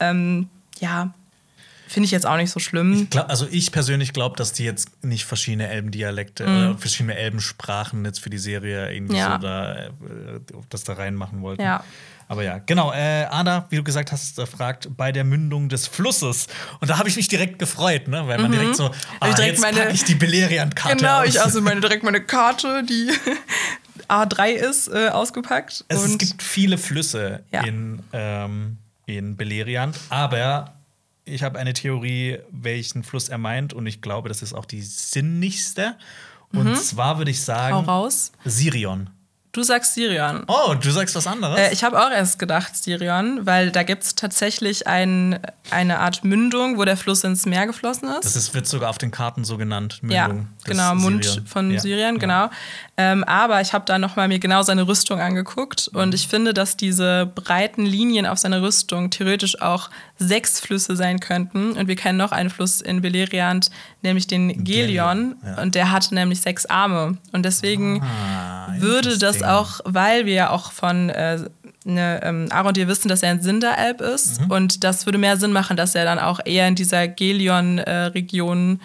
Ähm, 0.00 0.48
ja, 0.80 1.14
finde 1.92 2.06
ich 2.06 2.10
jetzt 2.10 2.26
auch 2.26 2.36
nicht 2.36 2.50
so 2.50 2.58
schlimm. 2.60 2.92
Ich 3.04 3.10
glaub, 3.10 3.28
also 3.28 3.46
ich 3.50 3.70
persönlich 3.72 4.12
glaube, 4.12 4.36
dass 4.36 4.52
die 4.52 4.64
jetzt 4.64 5.04
nicht 5.04 5.24
verschiedene 5.24 5.68
Elbendialekte, 5.68 6.46
Mhm. 6.46 6.72
äh, 6.72 6.78
verschiedene 6.78 7.14
Elbensprachen 7.16 8.04
jetzt 8.04 8.20
für 8.20 8.30
die 8.30 8.38
Serie 8.38 8.92
irgendwie 8.92 9.16
Ja. 9.16 9.32
so 9.32 9.38
da, 9.46 9.74
äh, 9.86 9.90
das 10.70 10.84
da 10.84 10.94
reinmachen 10.94 11.42
wollten. 11.42 11.62
Ja. 11.62 11.84
Aber 12.28 12.42
ja, 12.44 12.58
genau. 12.58 12.92
Äh, 12.92 13.26
Ada, 13.30 13.66
wie 13.68 13.76
du 13.76 13.82
gesagt 13.84 14.10
hast, 14.10 14.38
äh, 14.38 14.46
fragt 14.46 14.96
bei 14.96 15.12
der 15.12 15.24
Mündung 15.24 15.68
des 15.68 15.86
Flusses. 15.86 16.46
Und 16.80 16.88
da 16.88 16.96
habe 16.98 17.08
ich 17.10 17.16
mich 17.16 17.28
direkt 17.28 17.58
gefreut, 17.58 18.08
ne? 18.08 18.26
weil 18.26 18.38
man 18.40 18.50
direkt 18.50 18.76
so, 18.76 18.86
ah, 19.20 19.28
Mhm. 19.28 19.34
direkt 19.34 19.52
jetzt 19.52 19.60
meine- 19.60 19.90
ich 19.92 20.04
die 20.04 20.14
Beleriand-Karte 20.14 20.96
Genau, 20.96 21.20
aus. 21.20 21.28
ich 21.28 21.42
also 21.42 21.60
meine 21.60 21.80
direkt 21.82 22.04
meine 22.04 22.22
Karte, 22.22 22.84
die 22.88 23.10
A3 24.08 24.50
ist, 24.52 24.88
äh, 24.88 25.08
ausgepackt. 25.08 25.84
Es, 25.88 26.02
es 26.04 26.12
und 26.12 26.18
gibt 26.18 26.42
viele 26.42 26.78
Flüsse 26.78 27.42
Ja. 27.52 27.64
in, 27.64 28.02
ähm, 28.14 28.78
in 29.06 29.36
Beleriand, 29.36 29.98
aber 30.08 30.74
ich 31.24 31.42
habe 31.42 31.58
eine 31.58 31.72
Theorie, 31.72 32.38
welchen 32.50 33.02
Fluss 33.02 33.28
er 33.28 33.38
meint, 33.38 33.72
und 33.72 33.86
ich 33.86 34.00
glaube, 34.00 34.28
das 34.28 34.42
ist 34.42 34.52
auch 34.54 34.64
die 34.64 34.82
sinnigste. 34.82 35.96
Und 36.52 36.76
zwar 36.76 37.18
würde 37.18 37.30
ich 37.30 37.38
Mhm. 37.38 37.42
sagen. 37.44 37.76
Sirion. 38.44 39.10
Du 39.54 39.62
sagst 39.62 39.92
Sirion. 39.92 40.44
Oh, 40.48 40.72
du 40.80 40.90
sagst 40.90 41.14
was 41.14 41.26
anderes? 41.26 41.58
Äh, 41.58 41.72
ich 41.74 41.84
habe 41.84 42.02
auch 42.02 42.10
erst 42.10 42.38
gedacht 42.38 42.74
Sirion, 42.74 43.44
weil 43.44 43.70
da 43.70 43.82
gibt 43.82 44.02
es 44.02 44.14
tatsächlich 44.14 44.86
ein, 44.86 45.38
eine 45.70 45.98
Art 45.98 46.24
Mündung, 46.24 46.78
wo 46.78 46.86
der 46.86 46.96
Fluss 46.96 47.22
ins 47.22 47.44
Meer 47.44 47.66
geflossen 47.66 48.08
ist. 48.08 48.24
das 48.24 48.34
ist, 48.34 48.54
wird 48.54 48.66
sogar 48.66 48.88
auf 48.88 48.96
den 48.96 49.10
Karten 49.10 49.44
so 49.44 49.58
genannt. 49.58 50.00
ja, 50.08 50.28
Mündung 50.28 50.48
des 50.60 50.64
genau, 50.64 50.94
Mund 50.94 51.24
Sirion. 51.26 51.46
von 51.46 51.70
Ja, 51.70 51.80
Syrien, 51.80 52.14
ja. 52.14 52.20
genau. 52.20 52.50
Ähm, 52.96 53.24
aber 53.24 53.60
ich 53.60 53.74
habe 53.74 53.84
da 53.84 53.98
nochmal 53.98 54.28
mir 54.28 54.38
genau 54.38 54.62
seine 54.62 54.88
Rüstung 54.88 55.20
angeguckt 55.20 55.90
Mhm. 55.92 56.00
und 56.00 56.14
ich 56.14 56.28
finde, 56.28 56.54
dass 56.54 56.78
diese 56.78 57.26
breiten 57.26 57.84
Linien 57.84 58.24
auf 58.24 58.38
seiner 58.38 58.62
Rüstung 58.62 59.10
theoretisch 59.10 59.60
auch 59.60 59.90
sechs 60.18 60.60
Flüsse 60.60 60.96
sein 60.96 61.20
könnten. 61.20 61.72
Und 61.72 61.88
wir 61.88 61.96
kennen 61.96 62.16
noch 62.16 62.32
einen 62.32 62.48
Fluss 62.48 62.80
in 62.80 63.02
Beleriand, 63.02 63.70
nämlich 64.02 64.28
den 64.28 64.64
Gelion. 64.64 65.36
Ja. 65.44 65.60
Und 65.60 65.74
der 65.74 65.90
hat 65.90 66.10
nämlich 66.12 66.40
sechs 66.40 66.64
Arme. 66.66 67.18
Und 67.32 67.42
deswegen 67.44 68.02
Ah, 68.02 68.72
würde 68.78 69.18
das 69.18 69.41
interesting. 69.42 69.86
auch, 69.86 69.92
weil 69.94 70.26
wir 70.26 70.34
ja 70.34 70.50
auch 70.50 70.72
von 70.72 71.10
äh, 71.10 71.38
ne, 71.84 72.20
ähm, 72.22 72.48
Arondir 72.50 72.88
wissen, 72.88 73.08
dass 73.08 73.22
er 73.22 73.30
ein 73.30 73.42
Sinderalb 73.42 74.00
ist. 74.00 74.40
Mhm. 74.40 74.50
Und 74.50 74.84
das 74.84 75.06
würde 75.06 75.18
mehr 75.18 75.36
Sinn 75.36 75.52
machen, 75.52 75.76
dass 75.76 75.94
er 75.94 76.04
dann 76.04 76.18
auch 76.18 76.40
eher 76.44 76.68
in 76.68 76.74
dieser 76.74 77.08
Gelion-Region, 77.08 78.80
äh, 78.80 78.84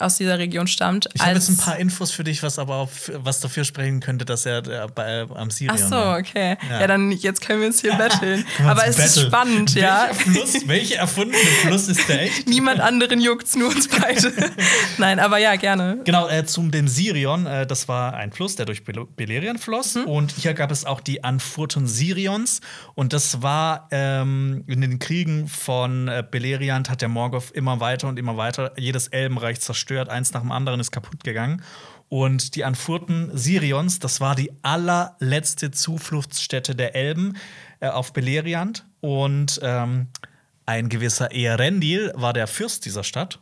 aus 0.00 0.16
dieser 0.16 0.38
Region 0.38 0.66
stammt. 0.66 1.08
Ich 1.14 1.22
habe 1.22 1.34
jetzt 1.34 1.48
ein 1.48 1.56
paar 1.56 1.78
Infos 1.78 2.10
für 2.10 2.24
dich, 2.24 2.42
was 2.42 2.58
aber 2.58 2.76
auf, 2.76 3.10
was 3.14 3.40
dafür 3.40 3.64
sprechen 3.64 4.00
könnte, 4.00 4.24
dass 4.24 4.46
er 4.46 4.58
äh, 4.66 4.86
bei, 4.94 5.22
am 5.34 5.50
Sirion 5.50 5.78
Ach 5.80 5.88
so, 5.88 5.94
war. 5.96 6.18
okay. 6.18 6.56
Ja. 6.68 6.80
Ja. 6.80 6.86
dann 6.86 7.12
jetzt 7.12 7.40
können 7.40 7.60
wir 7.60 7.68
uns 7.68 7.80
hier 7.80 7.94
betteln. 7.96 8.44
Aber 8.66 8.86
es 8.86 8.98
ist 8.98 9.20
spannend, 9.20 9.74
ja. 9.74 10.08
Welcher 10.08 10.14
Fluss, 10.14 10.68
welcher 10.68 10.96
erfundene 10.96 11.44
Fluss 11.62 11.88
ist 11.88 12.08
der 12.08 12.22
echt? 12.22 12.48
Niemand 12.48 12.80
anderen 12.80 13.20
juckt's, 13.20 13.56
nur 13.56 13.68
uns 13.68 13.88
beide. 13.88 14.32
Nein, 14.98 15.18
aber 15.18 15.38
ja, 15.38 15.56
gerne. 15.56 16.00
Genau, 16.04 16.28
äh, 16.28 16.44
zum 16.44 16.70
dem 16.70 16.88
Sirion, 16.88 17.46
äh, 17.46 17.66
das 17.66 17.88
war 17.88 18.14
ein 18.14 18.32
Fluss, 18.32 18.56
der 18.56 18.66
durch 18.66 18.84
Bel 18.84 19.06
Beleriand 19.16 19.60
floss. 19.60 19.94
Mhm. 19.94 20.04
Und 20.04 20.32
hier 20.32 20.54
gab 20.54 20.70
es 20.70 20.84
auch 20.84 21.00
die 21.00 21.24
Anfurten 21.24 21.86
Sirions. 21.86 22.60
Und 22.94 23.12
das 23.12 23.42
war 23.42 23.88
ähm, 23.90 24.64
in 24.66 24.80
den 24.80 24.98
Kriegen 24.98 25.48
von 25.48 26.08
äh, 26.08 26.24
Beleriand 26.28 26.90
hat 26.90 27.00
der 27.00 27.08
Morgoth 27.08 27.50
immer 27.52 27.80
weiter 27.80 28.08
und 28.08 28.18
immer 28.18 28.36
weiter 28.36 28.72
jedes 28.76 29.08
Elbenreich 29.08 29.51
zerstört. 29.60 30.08
Eins 30.08 30.32
nach 30.32 30.40
dem 30.40 30.52
anderen 30.52 30.80
ist 30.80 30.90
kaputt 30.90 31.24
gegangen. 31.24 31.62
Und 32.08 32.56
die 32.56 32.64
Anfurten 32.64 33.30
Sirions, 33.36 33.98
das 33.98 34.20
war 34.20 34.34
die 34.34 34.52
allerletzte 34.62 35.70
Zufluchtsstätte 35.70 36.74
der 36.74 36.94
Elben 36.94 37.36
äh, 37.80 37.88
auf 37.88 38.12
Beleriand. 38.12 38.84
Und 39.00 39.58
ähm, 39.62 40.08
ein 40.66 40.88
gewisser 40.88 41.32
Earendil 41.32 42.12
war 42.14 42.32
der 42.32 42.46
Fürst 42.46 42.84
dieser 42.84 43.02
Stadt. 43.02 43.38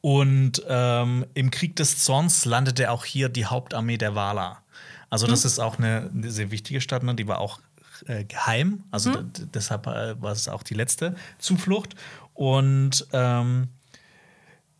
Und 0.00 0.62
ähm, 0.68 1.24
im 1.34 1.52
Krieg 1.52 1.76
des 1.76 2.02
Zorns 2.02 2.44
landete 2.44 2.90
auch 2.90 3.04
hier 3.04 3.28
die 3.28 3.46
Hauptarmee 3.46 3.96
der 3.96 4.16
Valar. 4.16 4.62
Also, 5.10 5.26
das 5.26 5.44
ist 5.44 5.58
auch 5.58 5.78
eine, 5.78 6.10
eine 6.12 6.30
sehr 6.30 6.50
wichtige 6.50 6.80
Stadt, 6.80 7.02
ne? 7.02 7.14
die 7.14 7.28
war 7.28 7.38
auch 7.38 7.60
äh, 8.06 8.24
geheim. 8.24 8.82
Also, 8.90 9.14
d- 9.14 9.46
deshalb 9.54 9.86
äh, 9.86 10.20
war 10.20 10.32
es 10.32 10.48
auch 10.48 10.64
die 10.64 10.74
letzte 10.74 11.14
Zuflucht. 11.38 11.94
Und 12.34 13.06
ähm, 13.12 13.68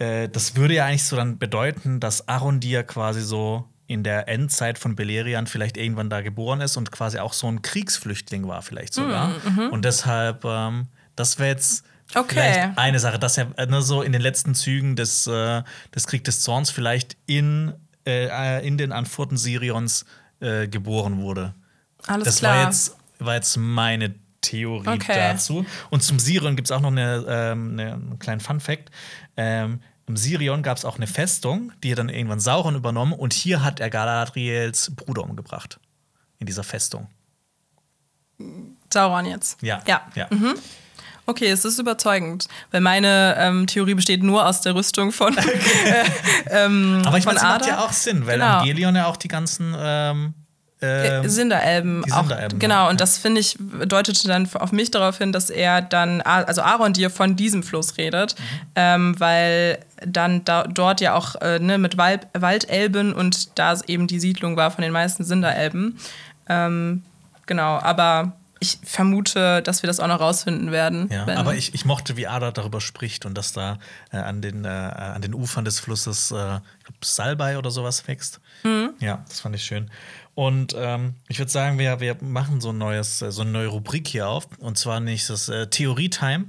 äh, 0.03 0.29
das 0.29 0.57
würde 0.57 0.75
ja 0.75 0.87
eigentlich 0.87 1.05
so 1.05 1.17
dann 1.17 1.39
bedeuten, 1.39 2.01
dass 2.01 2.29
Arondir 2.29 2.83
quasi 2.83 3.21
so 3.23 3.69
in 3.87 4.03
der 4.03 4.29
Endzeit 4.29 4.79
von 4.79 4.97
Beleriand 4.97 5.49
vielleicht 5.49 5.77
irgendwann 5.77 6.09
da 6.11 6.23
geboren 6.23 6.61
ist 6.61 6.77
und 6.77 6.91
quasi 6.91 7.19
auch 7.19 7.33
so 7.35 7.47
ein 7.49 7.63
Kriegsflüchtling 7.63 8.49
war, 8.49 8.63
vielleicht 8.63 8.95
sogar. 8.95 9.33
Und 9.71 9.85
deshalb, 9.85 10.45
ähm, 10.45 10.87
das 11.15 11.39
wäre 11.39 11.51
jetzt 11.51 11.85
Okay. 12.15 12.35
vielleicht 12.35 12.79
eine 12.79 12.99
Sache, 12.99 13.19
dass 13.19 13.39
er 13.39 13.47
äh, 13.59 13.67
ne, 13.67 13.81
so 13.83 14.03
in 14.03 14.13
den 14.13 14.23
letzten 14.23 14.55
Zügen 14.55 14.97
des, 14.97 15.27
äh, 15.27 15.63
des 15.95 16.07
Krieg 16.07 16.25
des 16.25 16.41
Zorns 16.41 16.71
vielleicht 16.71 17.17
in, 17.27 17.73
äh, 18.07 18.67
in 18.67 18.77
den 18.79 18.93
Anfurten 18.93 19.37
Sirions 19.37 20.05
äh, 20.41 20.69
geboren 20.69 21.21
wurde. 21.21 21.55
Alles 22.07 22.25
das 22.27 22.39
klar. 22.39 22.57
war 22.57 22.65
jetzt, 22.65 22.97
war 23.19 23.35
jetzt 23.35 23.57
meine 23.57 24.15
Theorie 24.43 24.89
Okay. 24.89 25.15
dazu. 25.15 25.65
Und 25.91 26.03
zum 26.03 26.19
Sirion 26.19 26.57
gibt 26.57 26.69
es 26.69 26.73
auch 26.73 26.81
noch 26.81 26.91
eine, 26.91 27.25
ähm, 27.29 27.73
eine, 27.73 27.93
einen 27.95 28.19
kleinen 28.19 28.41
Fun-Fact. 28.41 28.91
Ähm, 29.37 29.81
Im 30.07 30.17
Sirion 30.17 30.63
gab 30.63 30.77
es 30.77 30.85
auch 30.85 30.97
eine 30.97 31.07
Festung, 31.07 31.73
die 31.83 31.93
hat 31.93 31.99
dann 31.99 32.09
irgendwann 32.09 32.41
Sauron 32.41 32.75
übernommen. 32.75 33.13
Und 33.13 33.33
hier 33.33 33.63
hat 33.63 33.81
er 33.81 33.89
Galadriels 33.91 34.93
Bruder 34.95 35.23
umgebracht. 35.23 35.79
In 36.39 36.47
dieser 36.47 36.65
Festung. 36.65 37.09
Sauron 38.93 39.27
jetzt. 39.27 39.63
Ja. 39.63 39.81
Ja. 39.87 40.03
ja. 40.15 40.29
Okay, 41.25 41.47
es 41.47 41.65
ist 41.65 41.79
überzeugend, 41.79 42.49
weil 42.73 42.81
meine 42.81 43.37
ähm, 43.39 43.67
Theorie 43.69 43.95
besteht 43.95 44.25
nur 44.25 44.45
aus 44.45 44.61
der 44.61 44.75
Rüstung 44.75 45.13
von, 45.13 45.37
äh, 45.87 46.05
ähm, 46.51 47.03
Aber 47.07 47.17
ich 47.17 47.25
meine, 47.25 47.37
es 47.39 47.45
macht 47.45 47.67
ja 47.67 47.79
auch 47.79 47.93
Sinn, 47.93 48.27
weil 48.27 48.39
Genau. 48.41 48.59
am 48.59 48.65
Gelion 48.67 48.97
ja 48.97 49.07
auch 49.07 49.17
die 49.17 49.29
ganzen 49.29 49.73
ähm, 49.79 50.35
ähm, 50.83 51.25
Äh, 51.25 51.29
Sinderelben. 51.29 52.05
auch, 52.13 52.21
Sinderelben, 52.23 52.59
genau, 52.59 52.85
ja. 52.85 52.89
und 52.91 53.01
das 53.01 53.19
finde 53.19 53.41
ich, 53.41 53.57
deutete 53.87 54.27
dann 54.29 54.49
auf 54.55 54.73
mich 54.73 54.91
darauf 54.91 55.19
hin, 55.19 55.33
dass 55.33 55.49
er 55.51 55.81
dann, 55.83 56.21
also 56.23 56.63
Aaron 56.63 56.93
dir 56.93 57.11
von 57.11 57.37
diesem 57.37 57.63
Fluss 57.63 57.97
redet, 57.97 58.35
Mhm. 58.39 58.45
ähm, 58.77 59.21
weil 59.21 59.79
dann 60.05 60.45
da, 60.45 60.65
dort 60.65 61.01
ja 61.01 61.15
auch 61.15 61.37
äh, 61.41 61.59
ne, 61.61 61.79
mit 61.79 61.97
Wald, 61.97 62.27
Waldelben 62.33 63.13
und 63.13 63.59
da 63.59 63.75
eben 63.87 64.07
die 64.09 64.19
Siedlung 64.21 64.57
war 64.57 64.71
von 64.71 64.83
den 64.83 64.93
meisten 64.93 65.25
Sinderelben. 65.25 65.99
Ähm, 66.49 67.03
genau, 67.47 67.79
aber 67.79 68.33
ich 68.59 68.79
vermute, 68.85 69.61
dass 69.63 69.83
wir 69.83 69.89
das 69.89 69.99
auch 69.99 70.07
noch 70.07 70.21
rausfinden 70.21 70.71
werden. 70.71 71.09
Ja, 71.11 71.27
aber 71.37 71.57
ich, 71.57 71.75
ich 71.75 71.85
mochte, 71.85 72.17
wie 72.17 72.29
Ada 72.29 72.53
darüber 72.53 72.81
spricht 72.81 73.27
und 73.27 73.37
dass 73.37 73.53
da 73.53 73.79
äh, 74.13 74.19
an, 74.19 74.41
den, 74.41 74.65
äh, 74.65 74.69
an 74.69 75.21
den 75.21 75.35
Ufern 75.35 75.65
des 75.65 75.81
Flusses 75.81 76.31
äh, 76.31 76.61
Salbei 77.03 77.59
oder 77.59 77.73
sowas 77.73 78.07
wächst. 78.07 78.41
Mhm. 78.63 78.91
Ja, 79.01 79.25
das 79.29 79.41
fand 79.41 79.57
ich 79.57 79.65
schön. 79.65 79.91
Und 80.35 80.75
ähm, 80.77 81.15
ich 81.29 81.39
würde 81.39 81.51
sagen, 81.51 81.79
wir, 81.79 82.01
wir 82.01 82.17
machen 82.23 82.61
so, 82.61 82.71
ein 82.71 82.79
neues, 82.79 83.21
äh, 83.23 83.31
so 83.31 83.43
eine 83.43 83.51
neue 83.51 83.67
Rubrik 83.69 84.09
hier 84.09 84.29
auf. 84.29 84.47
Und 84.59 84.79
zwar 84.79 85.01
nicht 85.01 85.29
das 85.29 85.49
äh, 85.49 85.67
Theorie-Time. 85.67 86.47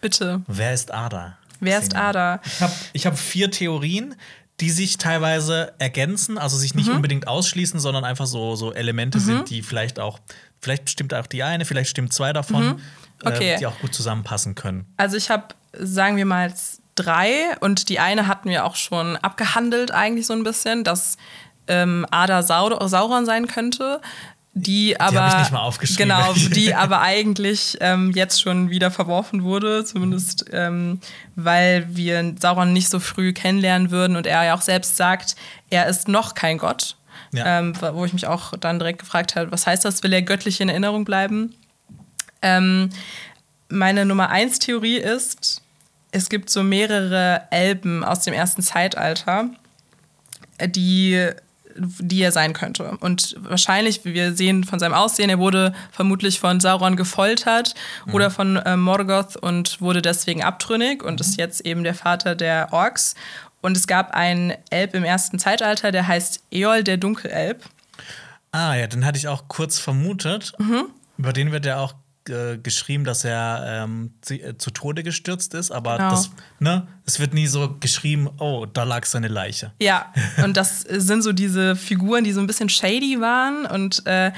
Bitte, 0.00 0.42
Wer 0.48 0.74
ist 0.74 0.92
Ada? 0.92 1.38
wer 1.60 1.78
ist? 1.78 1.94
Ada? 1.94 2.40
Ich 2.44 2.60
habe 2.60 2.72
ich 2.92 3.06
hab 3.06 3.16
vier 3.16 3.48
Theorien, 3.52 4.16
die 4.58 4.70
sich 4.70 4.98
teilweise 4.98 5.72
ergänzen, 5.78 6.36
also 6.38 6.56
sich 6.56 6.74
Mhm. 6.74 6.80
nicht 6.80 6.90
unbedingt 6.90 7.28
ausschließen, 7.28 7.78
sondern 7.78 8.04
einfach 8.04 8.26
so, 8.26 8.56
so 8.56 8.72
Elemente 8.72 9.20
sind, 9.20 9.48
die 9.50 9.62
vielleicht 9.62 10.00
auch, 10.00 10.18
vielleicht 10.60 10.90
stimmt 10.90 11.14
auch 11.14 11.26
die 11.28 11.44
eine, 11.44 11.64
vielleicht 11.64 11.90
stimmt 11.90 12.12
zwei 12.12 12.32
davon, 12.32 12.66
Mhm. 12.66 12.80
Okay. 13.24 13.52
äh, 13.52 13.58
die 13.58 13.66
auch 13.66 13.78
gut 13.78 13.94
zusammenpassen 13.94 14.56
können. 14.56 14.86
Also 14.96 15.16
ich 15.16 15.30
habe, 15.30 15.54
sagen 15.78 16.16
wir 16.16 16.24
mal, 16.26 16.52
drei 16.96 17.56
und 17.60 17.88
die 17.88 18.00
eine 18.00 18.26
hatten 18.26 18.50
wir 18.50 18.64
auch 18.66 18.74
schon 18.76 19.16
abgehandelt 19.16 19.92
eigentlich 19.92 20.26
so 20.26 20.32
ein 20.34 20.42
bisschen, 20.42 20.82
dass 20.84 21.16
ähm, 21.68 22.06
Ada 22.10 22.42
Sau 22.42 22.86
Sauron 22.86 23.26
sein 23.26 23.46
könnte. 23.46 24.00
Die 24.54 25.00
aber 25.00 25.62
aufgeschrieben. 25.62 26.10
genau, 26.10 26.34
die 26.34 26.74
aber 26.74 27.00
eigentlich 27.00 27.78
ähm, 27.80 28.10
jetzt 28.10 28.42
schon 28.42 28.68
wieder 28.68 28.90
verworfen 28.90 29.44
wurde, 29.44 29.82
zumindest 29.82 30.44
ähm, 30.52 31.00
weil 31.36 31.86
wir 31.88 32.34
Sauron 32.38 32.74
nicht 32.74 32.90
so 32.90 33.00
früh 33.00 33.32
kennenlernen 33.32 33.90
würden 33.90 34.14
und 34.14 34.26
er 34.26 34.44
ja 34.44 34.54
auch 34.54 34.60
selbst 34.60 34.98
sagt, 34.98 35.36
er 35.70 35.86
ist 35.86 36.06
noch 36.06 36.34
kein 36.34 36.58
Gott. 36.58 36.96
Ja. 37.32 37.60
Ähm, 37.60 37.72
wo 37.94 38.04
ich 38.04 38.12
mich 38.12 38.26
auch 38.26 38.52
dann 38.58 38.78
direkt 38.78 38.98
gefragt 38.98 39.36
habe, 39.36 39.50
was 39.50 39.66
heißt 39.66 39.86
das? 39.86 40.02
Will 40.02 40.12
er 40.12 40.20
göttlich 40.20 40.60
in 40.60 40.68
Erinnerung 40.68 41.06
bleiben? 41.06 41.54
Ähm, 42.42 42.90
meine 43.70 44.04
Nummer 44.04 44.28
eins 44.28 44.58
Theorie 44.58 44.98
ist, 44.98 45.62
es 46.10 46.28
gibt 46.28 46.50
so 46.50 46.62
mehrere 46.62 47.42
Elben 47.50 48.04
aus 48.04 48.20
dem 48.20 48.34
ersten 48.34 48.62
Zeitalter, 48.62 49.48
die, 50.62 51.30
die 51.76 52.22
er 52.22 52.32
sein 52.32 52.52
könnte. 52.52 52.96
Und 53.00 53.36
wahrscheinlich, 53.38 54.04
wie 54.04 54.14
wir 54.14 54.34
sehen 54.34 54.64
von 54.64 54.78
seinem 54.78 54.94
Aussehen, 54.94 55.30
er 55.30 55.38
wurde 55.38 55.74
vermutlich 55.90 56.40
von 56.40 56.60
Sauron 56.60 56.96
gefoltert 56.96 57.74
oder 58.12 58.30
von 58.30 58.56
äh, 58.56 58.76
Morgoth 58.76 59.36
und 59.36 59.80
wurde 59.80 60.02
deswegen 60.02 60.42
abtrünnig 60.42 61.02
und 61.02 61.20
ist 61.20 61.38
jetzt 61.38 61.62
eben 61.62 61.84
der 61.84 61.94
Vater 61.94 62.34
der 62.34 62.68
Orks. 62.72 63.14
Und 63.60 63.76
es 63.76 63.86
gab 63.86 64.10
einen 64.12 64.52
Elb 64.70 64.94
im 64.94 65.04
ersten 65.04 65.38
Zeitalter, 65.38 65.92
der 65.92 66.08
heißt 66.08 66.42
Eol 66.50 66.82
der 66.82 66.96
Dunkelelb. 66.96 67.64
Ah, 68.50 68.74
ja, 68.74 68.86
den 68.86 69.06
hatte 69.06 69.18
ich 69.18 69.28
auch 69.28 69.48
kurz 69.48 69.78
vermutet. 69.78 70.52
Mhm. 70.58 70.86
Über 71.16 71.32
den 71.32 71.52
wird 71.52 71.64
ja 71.64 71.78
auch 71.78 71.94
äh, 72.28 72.58
geschrieben, 72.58 73.04
dass 73.04 73.24
er 73.24 73.64
ähm, 73.84 74.12
zu, 74.20 74.34
äh, 74.34 74.56
zu 74.58 74.70
Tode 74.70 75.02
gestürzt 75.02 75.54
ist, 75.54 75.70
aber 75.70 75.96
Genau. 75.98 76.10
das, 76.10 76.30
ne, 76.60 76.86
es 77.06 77.18
wird 77.20 77.34
nie 77.34 77.46
so 77.46 77.76
geschrieben, 77.80 78.28
oh, 78.38 78.66
da 78.66 78.84
lag 78.84 79.04
seine 79.06 79.28
Leiche. 79.28 79.72
Ja, 79.80 80.12
und 80.44 80.56
das 80.56 80.80
sind 80.80 81.22
so 81.22 81.32
diese 81.32 81.76
Figuren, 81.76 82.24
die 82.24 82.32
so 82.32 82.40
ein 82.40 82.46
bisschen 82.46 82.68
shady 82.68 83.20
waren 83.20 83.66
und 83.66 84.06
äh, 84.06 84.32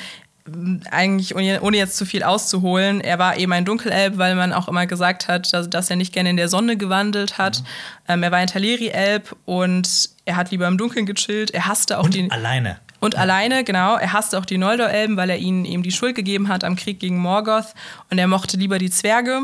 eigentlich, 0.90 1.34
ohne 1.34 1.62
ohne 1.62 1.78
jetzt 1.78 1.96
zu 1.96 2.04
viel 2.04 2.22
auszuholen, 2.22 3.00
er 3.00 3.18
war 3.18 3.38
eben 3.38 3.50
ein 3.54 3.64
Dunkelelb, 3.64 4.18
weil 4.18 4.34
man 4.34 4.52
auch 4.52 4.68
immer 4.68 4.86
gesagt 4.86 5.26
hat, 5.26 5.50
dass, 5.54 5.70
dass 5.70 5.88
er 5.88 5.96
nicht 5.96 6.12
gerne 6.12 6.28
in 6.30 6.36
der 6.36 6.48
Sonne 6.50 6.76
gewandelt 6.76 7.38
hat. 7.38 7.60
Mhm. 7.60 7.66
Ähm, 8.08 8.22
er 8.24 8.30
war 8.30 8.38
ein 8.40 8.46
Taleri-Elb 8.48 9.34
und 9.46 10.10
er 10.26 10.36
hat 10.36 10.50
lieber 10.50 10.68
im 10.68 10.76
Dunkeln 10.76 11.06
gechillt. 11.06 11.50
Er 11.52 11.66
hasste 11.66 11.98
auch 11.98 12.04
Und 12.04 12.12
die. 12.14 12.30
alleine. 12.30 12.78
Und 13.04 13.16
alleine, 13.16 13.64
genau, 13.64 13.98
er 13.98 14.14
hasste 14.14 14.38
auch 14.38 14.46
die 14.46 14.56
Noldor-Elben, 14.56 15.18
weil 15.18 15.28
er 15.28 15.36
ihnen 15.36 15.66
eben 15.66 15.82
die 15.82 15.92
Schuld 15.92 16.16
gegeben 16.16 16.48
hat 16.48 16.64
am 16.64 16.74
Krieg 16.74 17.00
gegen 17.00 17.18
Morgoth. 17.18 17.74
Und 18.10 18.16
er 18.16 18.26
mochte 18.26 18.56
lieber 18.56 18.78
die 18.78 18.88
Zwerge. 18.88 19.42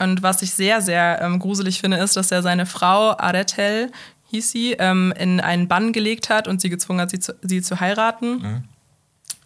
Und 0.00 0.24
was 0.24 0.42
ich 0.42 0.52
sehr, 0.52 0.80
sehr 0.80 1.22
ähm, 1.22 1.38
gruselig 1.38 1.80
finde, 1.80 1.98
ist, 1.98 2.16
dass 2.16 2.32
er 2.32 2.42
seine 2.42 2.66
Frau 2.66 3.16
Aretel, 3.16 3.92
hieß 4.30 4.50
sie, 4.50 4.72
ähm, 4.72 5.14
in 5.16 5.38
einen 5.38 5.68
Bann 5.68 5.92
gelegt 5.92 6.28
hat 6.28 6.48
und 6.48 6.60
sie 6.60 6.70
gezwungen 6.70 7.00
hat, 7.00 7.10
sie 7.10 7.20
zu, 7.20 7.36
sie 7.40 7.62
zu 7.62 7.78
heiraten. 7.78 8.64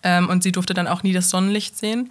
Ähm, 0.02 0.30
und 0.30 0.42
sie 0.42 0.52
durfte 0.52 0.72
dann 0.72 0.88
auch 0.88 1.02
nie 1.02 1.12
das 1.12 1.28
Sonnenlicht 1.28 1.76
sehen. 1.76 2.10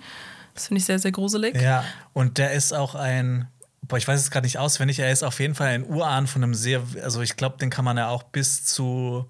Das 0.53 0.67
finde 0.67 0.77
ich 0.77 0.85
sehr, 0.85 0.99
sehr 0.99 1.11
gruselig. 1.11 1.59
Ja, 1.59 1.83
und 2.13 2.37
der 2.37 2.51
ist 2.51 2.71
auch 2.71 2.93
ein, 2.93 3.47
boah, 3.81 3.97
ich 3.97 4.07
weiß 4.07 4.21
es 4.21 4.29
gerade 4.29 4.45
nicht 4.45 4.59
auswendig, 4.59 4.99
er 4.99 5.11
ist 5.11 5.23
auf 5.23 5.39
jeden 5.39 5.55
Fall 5.55 5.69
ein 5.69 5.89
Urahn 5.89 6.27
von 6.27 6.43
einem 6.43 6.53
sehr, 6.53 6.83
also 7.03 7.21
ich 7.21 7.35
glaube, 7.35 7.57
den 7.57 7.71
kann 7.71 7.83
man 7.83 7.97
ja 7.97 8.09
auch 8.09 8.21
bis 8.21 8.63
zu 8.63 9.27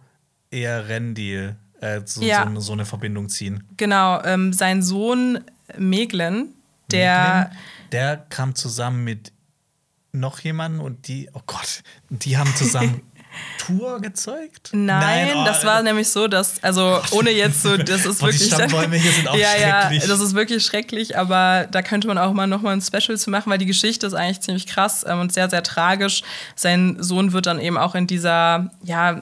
eher 0.51 0.89
Rendil 0.89 1.55
äh, 1.81 2.01
so, 2.05 2.21
Ja. 2.21 2.43
so, 2.43 2.49
eine- 2.49 2.61
so 2.61 2.73
eine 2.73 2.85
Verbindung 2.85 3.27
ziehen. 3.29 3.63
Genau, 3.77 4.21
ähm, 4.23 4.53
sein 4.53 4.81
Sohn 4.81 5.39
Meglen, 5.77 6.53
der. 6.91 7.49
Meglin, 7.49 7.57
der 7.91 8.17
kam 8.29 8.55
zusammen 8.55 9.03
mit 9.03 9.33
noch 10.13 10.39
jemandem 10.39 10.81
und 10.81 11.07
die, 11.07 11.29
oh 11.33 11.41
Gott, 11.45 11.83
die 12.09 12.37
haben 12.37 12.53
zusammen 12.55 13.01
Tour 13.57 13.99
gezeugt? 13.99 14.69
Nein, 14.73 15.29
oh, 15.35 15.45
das 15.45 15.65
war 15.65 15.83
nämlich 15.83 16.09
so, 16.09 16.27
dass, 16.27 16.63
also 16.63 16.99
ohne 17.11 17.29
jetzt 17.31 17.61
so, 17.61 17.77
das 17.77 18.05
ist 18.05 18.19
Boah, 18.19 18.31
die 18.31 18.39
wirklich. 18.39 18.53
Stammbäume 18.53 18.95
hier 18.95 19.11
sind 19.11 19.27
auch 19.27 19.35
ja, 19.35 19.49
schrecklich. 19.49 20.01
Ja, 20.01 20.07
das 20.07 20.19
ist 20.19 20.33
wirklich 20.33 20.65
schrecklich, 20.65 21.17
aber 21.17 21.67
da 21.71 21.81
könnte 21.81 22.07
man 22.07 22.17
auch 22.17 22.33
mal 22.33 22.47
nochmal 22.47 22.73
ein 22.73 22.81
Special 22.81 23.17
zu 23.17 23.29
machen, 23.29 23.49
weil 23.51 23.57
die 23.57 23.65
Geschichte 23.65 24.07
ist 24.07 24.13
eigentlich 24.13 24.41
ziemlich 24.41 24.67
krass 24.67 25.05
ähm, 25.07 25.19
und 25.19 25.33
sehr, 25.33 25.49
sehr 25.49 25.63
tragisch. 25.63 26.23
Sein 26.55 26.97
Sohn 26.99 27.33
wird 27.33 27.45
dann 27.45 27.59
eben 27.59 27.77
auch 27.77 27.95
in 27.95 28.07
dieser, 28.07 28.71
ja, 28.83 29.11
äh, 29.11 29.21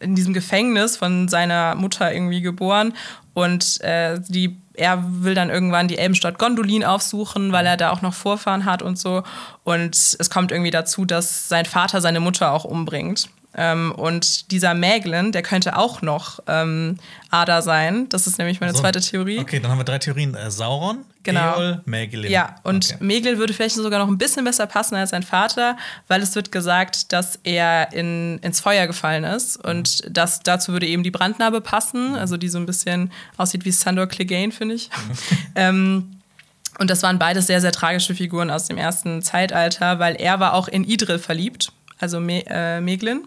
in 0.00 0.14
diesem 0.14 0.34
Gefängnis 0.34 0.96
von 0.96 1.28
seiner 1.28 1.74
Mutter 1.74 2.12
irgendwie 2.12 2.40
geboren 2.40 2.92
und 3.34 3.80
äh, 3.82 4.20
die 4.28 4.56
er 4.76 5.02
will 5.06 5.34
dann 5.34 5.50
irgendwann 5.50 5.88
die 5.88 5.98
Elbenstadt 5.98 6.38
Gondolin 6.38 6.84
aufsuchen, 6.84 7.52
weil 7.52 7.66
er 7.66 7.76
da 7.76 7.90
auch 7.90 8.02
noch 8.02 8.14
Vorfahren 8.14 8.64
hat 8.64 8.82
und 8.82 8.98
so. 8.98 9.22
Und 9.64 9.96
es 9.96 10.30
kommt 10.30 10.52
irgendwie 10.52 10.70
dazu, 10.70 11.04
dass 11.04 11.48
sein 11.48 11.64
Vater 11.64 12.00
seine 12.00 12.20
Mutter 12.20 12.52
auch 12.52 12.64
umbringt. 12.64 13.30
Ähm, 13.56 13.92
und 13.92 14.50
dieser 14.50 14.74
Mäglin, 14.74 15.32
der 15.32 15.42
könnte 15.42 15.76
auch 15.78 16.02
noch 16.02 16.40
ähm, 16.46 16.98
Ada 17.30 17.62
sein. 17.62 18.08
Das 18.10 18.26
ist 18.26 18.38
nämlich 18.38 18.60
meine 18.60 18.74
So. 18.74 18.80
zweite 18.80 19.00
Theorie. 19.00 19.38
Okay, 19.38 19.60
dann 19.60 19.70
haben 19.70 19.78
wir 19.78 19.84
drei 19.84 19.98
Theorien. 19.98 20.34
Äh, 20.34 20.50
Sauron, 20.50 21.04
Genau. 21.22 21.56
Eol, 21.56 21.80
Meglin. 21.86 22.30
Ja, 22.30 22.54
und 22.62 22.92
Okay. 22.94 23.04
Meglin 23.04 23.38
würde 23.38 23.52
vielleicht 23.52 23.74
sogar 23.74 23.98
noch 23.98 24.06
ein 24.08 24.18
bisschen 24.18 24.44
besser 24.44 24.66
passen 24.66 24.94
als 24.94 25.10
sein 25.10 25.24
Vater, 25.24 25.76
weil 26.06 26.22
es 26.22 26.34
wird 26.36 26.52
gesagt, 26.52 27.12
dass 27.12 27.40
er 27.42 27.92
in, 27.92 28.38
ins 28.38 28.60
Feuer 28.60 28.86
gefallen 28.86 29.24
ist. 29.24 29.56
Und 29.56 30.04
das, 30.08 30.40
dazu 30.40 30.72
würde 30.72 30.86
eben 30.86 31.02
die 31.02 31.10
Brandnarbe 31.10 31.60
passen, 31.60 32.14
also 32.14 32.36
die 32.36 32.48
so 32.48 32.58
ein 32.58 32.66
bisschen 32.66 33.10
aussieht 33.38 33.64
wie 33.64 33.72
Sandor 33.72 34.06
Clegane, 34.06 34.52
finde 34.52 34.76
ich. 34.76 34.88
ähm, 35.56 36.12
und 36.78 36.90
das 36.90 37.02
waren 37.02 37.18
beides 37.18 37.46
sehr, 37.46 37.60
sehr 37.60 37.72
tragische 37.72 38.14
Figuren 38.14 38.50
aus 38.50 38.66
dem 38.66 38.76
ersten 38.76 39.22
Zeitalter, 39.22 39.98
weil 39.98 40.14
er 40.16 40.38
war 40.40 40.52
auch 40.54 40.68
in 40.68 40.84
Idril 40.84 41.18
verliebt, 41.18 41.72
also 41.98 42.20
Me 42.20 42.44
äh, 42.46 42.80
Meglin, 42.80 43.24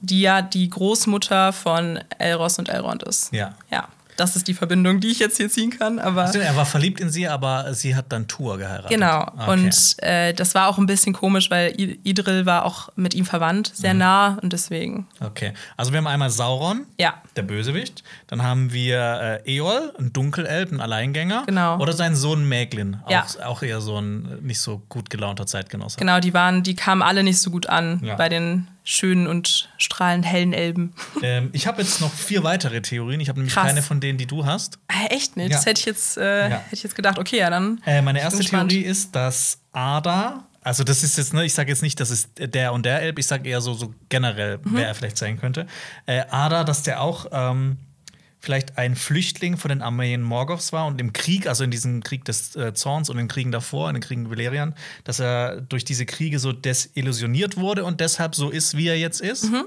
die 0.00 0.20
ja 0.20 0.42
die 0.42 0.68
Großmutter 0.68 1.52
von 1.52 1.98
Elros 2.18 2.58
und 2.58 2.68
Elrond 2.68 3.02
ist. 3.02 3.32
Ja. 3.32 3.54
Ja, 3.70 3.88
das 4.18 4.36
ist 4.36 4.48
die 4.48 4.54
Verbindung, 4.54 5.00
die 5.00 5.08
ich 5.08 5.18
jetzt 5.18 5.36
hier 5.36 5.48
ziehen 5.48 5.70
kann. 5.70 5.98
Aber 5.98 6.22
Also, 6.24 6.38
er 6.40 6.54
war 6.56 6.66
verliebt 6.66 7.00
in 7.00 7.08
sie, 7.10 7.28
aber 7.28 7.72
sie 7.74 7.94
hat 7.96 8.06
dann 8.12 8.26
Tour 8.28 8.58
geheiratet. 8.58 8.90
Genau. 8.90 9.22
Okay. 9.38 9.50
Und 9.50 9.96
äh, 10.02 10.34
das 10.34 10.54
war 10.54 10.68
auch 10.68 10.76
ein 10.78 10.86
bisschen 10.86 11.12
komisch, 11.12 11.50
weil 11.50 11.72
Idril 11.78 12.44
war 12.46 12.64
auch 12.64 12.88
mit 12.96 13.14
ihm 13.14 13.24
verwandt, 13.24 13.70
sehr 13.74 13.94
Mhm. 13.94 13.98
nah 14.00 14.38
und 14.42 14.52
deswegen. 14.52 15.06
Okay, 15.20 15.52
also 15.76 15.92
wir 15.92 15.98
haben 15.98 16.06
einmal 16.06 16.30
Sauron, 16.30 16.86
Ja. 16.98 17.14
der 17.36 17.42
Bösewicht. 17.42 18.02
Dann 18.26 18.42
haben 18.42 18.72
wir 18.72 19.40
äh, 19.46 19.56
Eol, 19.56 19.92
ein 19.98 20.12
Dunkelelb, 20.12 20.72
ein 20.72 20.80
Alleingänger. 20.80 21.44
Genau. 21.46 21.78
Oder 21.78 21.92
sein 21.92 22.14
Sohn 22.16 22.48
Meglin, 22.48 22.98
auch, 23.04 23.10
Ja. 23.10 23.24
auch 23.46 23.62
eher 23.62 23.80
so 23.80 24.00
ein 24.00 24.38
nicht 24.42 24.60
so 24.60 24.82
gut 24.88 25.10
gelaunter 25.10 25.46
Zeitgenosse. 25.46 25.96
Genau, 25.98 26.20
die 26.20 26.34
waren, 26.34 26.62
die 26.62 26.74
kamen 26.74 27.02
alle 27.02 27.22
nicht 27.22 27.38
so 27.40 27.50
gut 27.50 27.68
an 27.68 28.00
Ja. 28.04 28.16
bei 28.16 28.28
den 28.28 28.66
schönen 28.90 29.26
und 29.26 29.68
strahlend 29.76 30.24
hellen 30.24 30.54
Elben. 30.54 30.94
Ähm, 31.22 31.50
ich 31.52 31.66
habe 31.66 31.82
jetzt 31.82 32.00
noch 32.00 32.10
vier 32.10 32.42
weitere 32.42 32.80
Theorien. 32.80 33.20
Ich 33.20 33.28
habe 33.28 33.38
nämlich 33.38 33.52
Krass. 33.52 33.66
keine 33.66 33.82
von 33.82 34.00
denen, 34.00 34.16
die 34.16 34.24
du 34.24 34.46
hast. 34.46 34.78
Äh, 34.88 35.14
echt 35.14 35.36
nicht? 35.36 35.50
Ja. 35.50 35.56
Das 35.58 35.66
hätte 35.66 35.80
ich 35.80 35.84
jetzt, 35.86 36.16
äh, 36.16 36.48
Ja. 36.48 36.56
hätte 36.56 36.74
ich 36.74 36.82
jetzt 36.82 36.96
gedacht. 36.96 37.18
Okay, 37.18 37.38
ja, 37.38 37.50
dann. 37.50 37.82
Äh, 37.84 38.00
meine 38.00 38.18
erste. 38.20 38.42
Theorie 38.42 38.80
ist, 38.80 39.14
dass 39.14 39.58
Ada, 39.72 40.46
also 40.62 40.84
das 40.84 41.02
ist 41.02 41.18
jetzt, 41.18 41.34
ne, 41.34 41.44
ich 41.44 41.52
sage 41.52 41.68
jetzt 41.70 41.82
nicht, 41.82 42.00
das 42.00 42.10
ist 42.10 42.30
der 42.38 42.72
und 42.72 42.86
der 42.86 43.02
Elb, 43.02 43.18
ich 43.18 43.26
sage 43.26 43.46
eher 43.46 43.60
so, 43.60 43.74
so 43.74 43.92
generell, 44.08 44.56
Mhm. 44.56 44.70
wer 44.76 44.88
er 44.88 44.94
vielleicht 44.94 45.18
sein 45.18 45.38
könnte. 45.38 45.66
Äh, 46.06 46.22
Ada, 46.30 46.64
dass 46.64 46.82
der 46.82 47.02
auch 47.02 47.26
ähm, 47.30 47.76
vielleicht 48.48 48.78
ein 48.78 48.96
Flüchtling 48.96 49.58
von 49.58 49.68
den 49.68 49.82
Armeen 49.82 50.22
Morgoths 50.22 50.72
war 50.72 50.86
und 50.86 50.98
im 51.02 51.12
Krieg, 51.12 51.46
also 51.46 51.64
in 51.64 51.70
diesem 51.70 52.02
Krieg 52.02 52.24
des 52.24 52.56
äh, 52.56 52.72
Zorns 52.72 53.10
und 53.10 53.18
den 53.18 53.28
Kriegen 53.28 53.52
davor, 53.52 53.90
in 53.90 53.94
den 53.94 54.00
Kriegen 54.02 54.30
Valerian, 54.30 54.74
dass 55.04 55.20
er 55.20 55.60
durch 55.60 55.84
diese 55.84 56.06
Kriege 56.06 56.38
so 56.38 56.52
desillusioniert 56.52 57.58
wurde 57.58 57.84
und 57.84 58.00
deshalb 58.00 58.34
so 58.34 58.48
ist, 58.48 58.74
wie 58.74 58.88
er 58.88 58.98
jetzt 58.98 59.20
ist. 59.20 59.50
Mhm. 59.50 59.66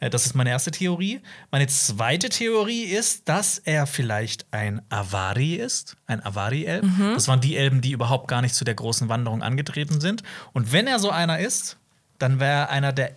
Äh, 0.00 0.10
Das 0.10 0.26
ist 0.26 0.34
meine 0.34 0.50
erste 0.50 0.72
Theorie. 0.72 1.20
Meine 1.52 1.68
zweite 1.68 2.28
Theorie 2.28 2.82
ist, 2.82 3.28
dass 3.28 3.58
er 3.58 3.86
vielleicht 3.86 4.44
ein 4.50 4.82
Avari 4.88 5.54
ist, 5.54 5.96
ein 6.08 6.20
Avari-Elb. 6.20 6.82
Mhm. 6.82 7.12
Das 7.14 7.28
waren 7.28 7.40
die 7.40 7.56
Elben, 7.56 7.80
die 7.80 7.92
überhaupt 7.92 8.26
gar 8.26 8.42
nicht 8.42 8.56
zu 8.56 8.64
der 8.64 8.74
großen 8.74 9.08
Wanderung 9.08 9.44
angetreten 9.44 10.00
sind. 10.00 10.24
Und 10.52 10.72
wenn 10.72 10.88
er 10.88 10.98
so 10.98 11.10
einer 11.10 11.38
ist, 11.38 11.76
dann 12.18 12.40
wäre 12.40 12.62
er 12.62 12.70
einer 12.70 12.92
der 12.92 13.12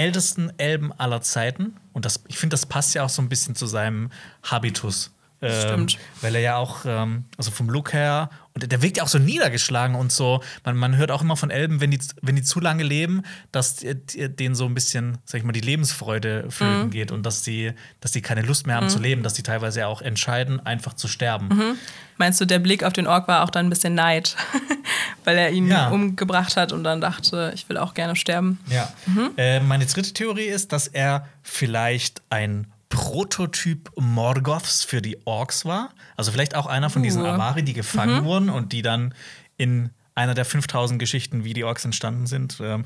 ältesten 0.00 0.50
Elben 0.56 0.92
aller 0.92 1.20
Zeiten. 1.20 1.76
Und 1.92 2.06
das, 2.06 2.24
ich 2.26 2.38
finde, 2.38 2.54
das 2.54 2.64
passt 2.64 2.94
ja 2.94 3.04
auch 3.04 3.10
so 3.10 3.20
ein 3.20 3.28
bisschen 3.28 3.54
zu 3.54 3.66
seinem 3.66 4.10
Habitus. 4.42 5.14
Ähm, 5.42 5.60
Stimmt. 5.68 5.98
Weil 6.20 6.34
er 6.34 6.40
ja 6.42 6.56
auch, 6.56 6.84
ähm, 6.84 7.24
also 7.38 7.50
vom 7.50 7.70
Look 7.70 7.92
her, 7.94 8.28
und 8.52 8.70
der 8.70 8.82
wirkt 8.82 8.96
ja 8.98 9.04
auch 9.04 9.08
so 9.08 9.18
niedergeschlagen 9.18 9.94
und 9.94 10.10
so. 10.12 10.42
Man, 10.64 10.76
man 10.76 10.96
hört 10.96 11.10
auch 11.12 11.22
immer 11.22 11.36
von 11.36 11.50
Elben, 11.50 11.80
wenn 11.80 11.90
die, 11.92 12.00
wenn 12.20 12.36
die 12.36 12.42
zu 12.42 12.60
lange 12.60 12.82
leben, 12.82 13.22
dass 13.52 13.76
die- 13.76 13.94
die- 13.94 14.28
denen 14.28 14.54
so 14.54 14.66
ein 14.66 14.74
bisschen, 14.74 15.18
sag 15.24 15.38
ich 15.38 15.44
mal, 15.44 15.52
die 15.52 15.60
Lebensfreude 15.60 16.50
flöten 16.50 16.86
Mhm. 16.86 16.90
geht 16.90 17.10
und 17.12 17.24
dass 17.24 17.42
die, 17.42 17.72
dass 18.00 18.10
die 18.12 18.20
keine 18.22 18.42
Lust 18.42 18.66
mehr 18.66 18.76
haben 18.76 18.88
zu 18.90 18.98
leben, 18.98 19.22
dass 19.22 19.34
die 19.34 19.42
teilweise 19.44 19.80
ja 19.80 19.86
auch 19.86 20.02
entscheiden, 20.02 20.60
einfach 20.66 20.94
zu 20.94 21.06
sterben. 21.08 21.48
Mhm. 21.48 21.74
Meinst 22.18 22.40
du, 22.40 22.44
der 22.44 22.58
Blick 22.58 22.82
auf 22.84 22.92
den 22.92 23.06
Ork 23.06 23.28
war 23.28 23.44
auch 23.44 23.50
dann 23.50 23.66
ein 23.66 23.70
bisschen 23.70 23.94
Neid, 23.94 24.36
weil 25.24 25.38
er 25.38 25.50
ihn 25.52 25.68
Ja. 25.68 25.88
umgebracht 25.88 26.56
hat 26.56 26.72
und 26.72 26.84
dann 26.84 27.00
dachte, 27.00 27.52
ich 27.54 27.68
will 27.68 27.78
auch 27.78 27.94
gerne 27.94 28.16
sterben? 28.16 28.58
Ja. 28.68 28.92
Äh, 29.36 29.60
meine 29.60 29.86
dritte 29.86 30.12
Theorie 30.12 30.46
ist, 30.46 30.72
dass 30.72 30.86
er 30.88 31.26
vielleicht 31.42 32.20
ein 32.30 32.66
Prototyp 32.90 33.90
Morgoths 33.96 34.84
für 34.84 35.00
die 35.00 35.16
Orks 35.26 35.64
war. 35.64 35.90
Also 36.16 36.30
vielleicht 36.32 36.54
auch 36.54 36.66
einer 36.66 36.90
von 36.90 37.02
diesen 37.02 37.22
Uh. 37.22 37.28
Avari, 37.28 37.62
die 37.62 37.72
gefangen 37.72 38.24
wurden 38.24 38.50
und 38.50 38.72
die 38.72 38.82
dann 38.82 39.14
in 39.56 39.90
einer 40.14 40.34
der 40.34 40.44
5000 40.44 40.98
Geschichten, 40.98 41.44
wie 41.44 41.54
die 41.54 41.64
Orks 41.64 41.84
entstanden 41.86 42.26
sind, 42.26 42.58
ähm, 42.60 42.84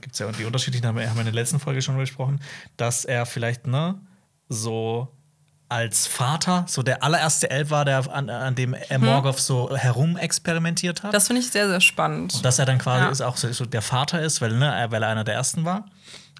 gibt 0.00 0.14
es 0.14 0.18
ja 0.20 0.30
die 0.32 0.44
unterschiedlichen, 0.46 0.86
haben 0.86 0.96
wir 0.96 1.04
in 1.04 1.24
der 1.24 1.34
letzten 1.34 1.60
Folge 1.60 1.82
schon 1.82 1.96
besprochen, 1.98 2.40
dass 2.78 3.04
er 3.04 3.26
vielleicht 3.26 3.66
ne, 3.66 3.96
so 4.48 5.08
als 5.68 6.06
Vater, 6.06 6.64
so 6.68 6.82
der 6.82 7.02
allererste 7.02 7.50
Elb 7.50 7.70
war, 7.70 7.84
der 7.84 8.10
an, 8.14 8.30
an 8.30 8.54
dem 8.54 8.74
er 8.74 8.98
Morgoth 8.98 9.38
so 9.40 9.76
herumexperimentiert 9.76 11.02
hat. 11.02 11.12
Das 11.12 11.26
finde 11.26 11.42
ich 11.42 11.50
sehr, 11.50 11.68
sehr 11.68 11.80
spannend. 11.80 12.44
Dass 12.44 12.58
er 12.58 12.66
dann 12.66 12.78
quasi 12.78 13.04
Ja. 13.04 13.10
ist 13.10 13.20
auch 13.20 13.36
so, 13.36 13.50
so 13.52 13.66
der 13.66 13.82
Vater 13.82 14.22
ist, 14.22 14.40
weil, 14.40 14.52
ne, 14.56 14.66
er- 14.72 14.90
weil 14.92 15.02
er 15.02 15.08
einer 15.08 15.24
der 15.24 15.34
ersten 15.34 15.64
war. 15.64 15.86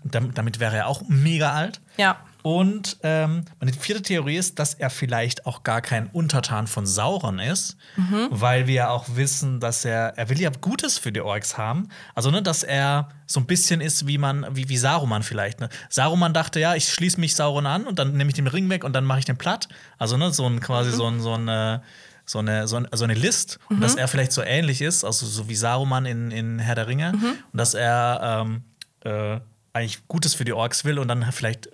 Und 0.04 0.14
damit, 0.14 0.38
damit 0.38 0.60
wäre 0.60 0.76
er 0.76 0.86
auch 0.86 1.02
mega 1.08 1.52
alt. 1.52 1.80
Ja. 1.96 2.16
Und 2.44 2.98
ähm, 3.02 3.46
meine 3.58 3.72
vierte 3.72 4.02
Theorie 4.02 4.36
ist, 4.36 4.58
dass 4.58 4.74
er 4.74 4.90
vielleicht 4.90 5.46
auch 5.46 5.62
gar 5.62 5.80
kein 5.80 6.08
Untertan 6.08 6.66
von 6.66 6.84
Sauron 6.84 7.38
ist, 7.38 7.78
Mhm. 7.96 8.26
weil 8.28 8.66
wir 8.66 8.74
ja 8.74 8.88
auch 8.90 9.06
wissen, 9.16 9.60
dass 9.60 9.86
er, 9.86 10.18
er 10.18 10.28
will 10.28 10.38
ja 10.38 10.50
Gutes 10.60 10.98
für 10.98 11.10
die 11.10 11.22
Orks 11.22 11.56
haben. 11.56 11.88
Also, 12.14 12.30
ne, 12.30 12.42
dass 12.42 12.62
er 12.62 13.08
so 13.26 13.40
ein 13.40 13.46
bisschen 13.46 13.80
ist 13.80 14.06
wie 14.06 14.18
man, 14.18 14.46
wie, 14.54 14.68
wie 14.68 14.76
Saruman 14.76 15.22
vielleicht. 15.22 15.60
Ne? 15.60 15.70
Saruman 15.88 16.34
dachte, 16.34 16.60
ja, 16.60 16.74
ich 16.74 16.86
schließe 16.92 17.18
mich 17.18 17.34
Sauron 17.34 17.64
an 17.66 17.86
und 17.86 17.98
dann 17.98 18.12
nehme 18.12 18.28
ich 18.28 18.34
den 18.34 18.46
Ring 18.46 18.68
weg 18.68 18.84
und 18.84 18.92
dann 18.92 19.06
mache 19.06 19.20
ich 19.20 19.24
den 19.24 19.38
platt. 19.38 19.66
Also, 19.96 20.18
ne, 20.18 20.30
so 20.30 20.46
ein 20.46 20.60
quasi 20.60 20.90
so 20.92 21.06
ein, 21.06 21.20
so 21.22 21.32
ein 21.32 21.48
äh, 21.48 21.80
so 22.26 22.40
eine, 22.40 22.68
so, 22.68 22.76
ein, 22.76 22.88
so 22.92 23.04
eine 23.04 23.14
List 23.14 23.58
und 23.70 23.80
dass 23.80 23.94
er 23.96 24.06
vielleicht 24.06 24.32
so 24.32 24.42
ähnlich 24.42 24.82
ist, 24.82 25.02
also 25.04 25.24
so 25.24 25.48
wie 25.48 25.54
Saruman 25.54 26.04
in, 26.04 26.30
in 26.30 26.58
Herr 26.58 26.74
der 26.74 26.86
Ringe 26.88 27.12
und 27.52 27.58
dass 27.58 27.72
er 27.74 28.44
ähm, 28.46 28.62
äh, 29.00 29.40
eigentlich 29.74 30.06
Gutes 30.08 30.34
für 30.34 30.44
die 30.44 30.52
Orks 30.54 30.84
will 30.84 30.98
und 30.98 31.08
dann 31.08 31.30
vielleicht 31.32 31.68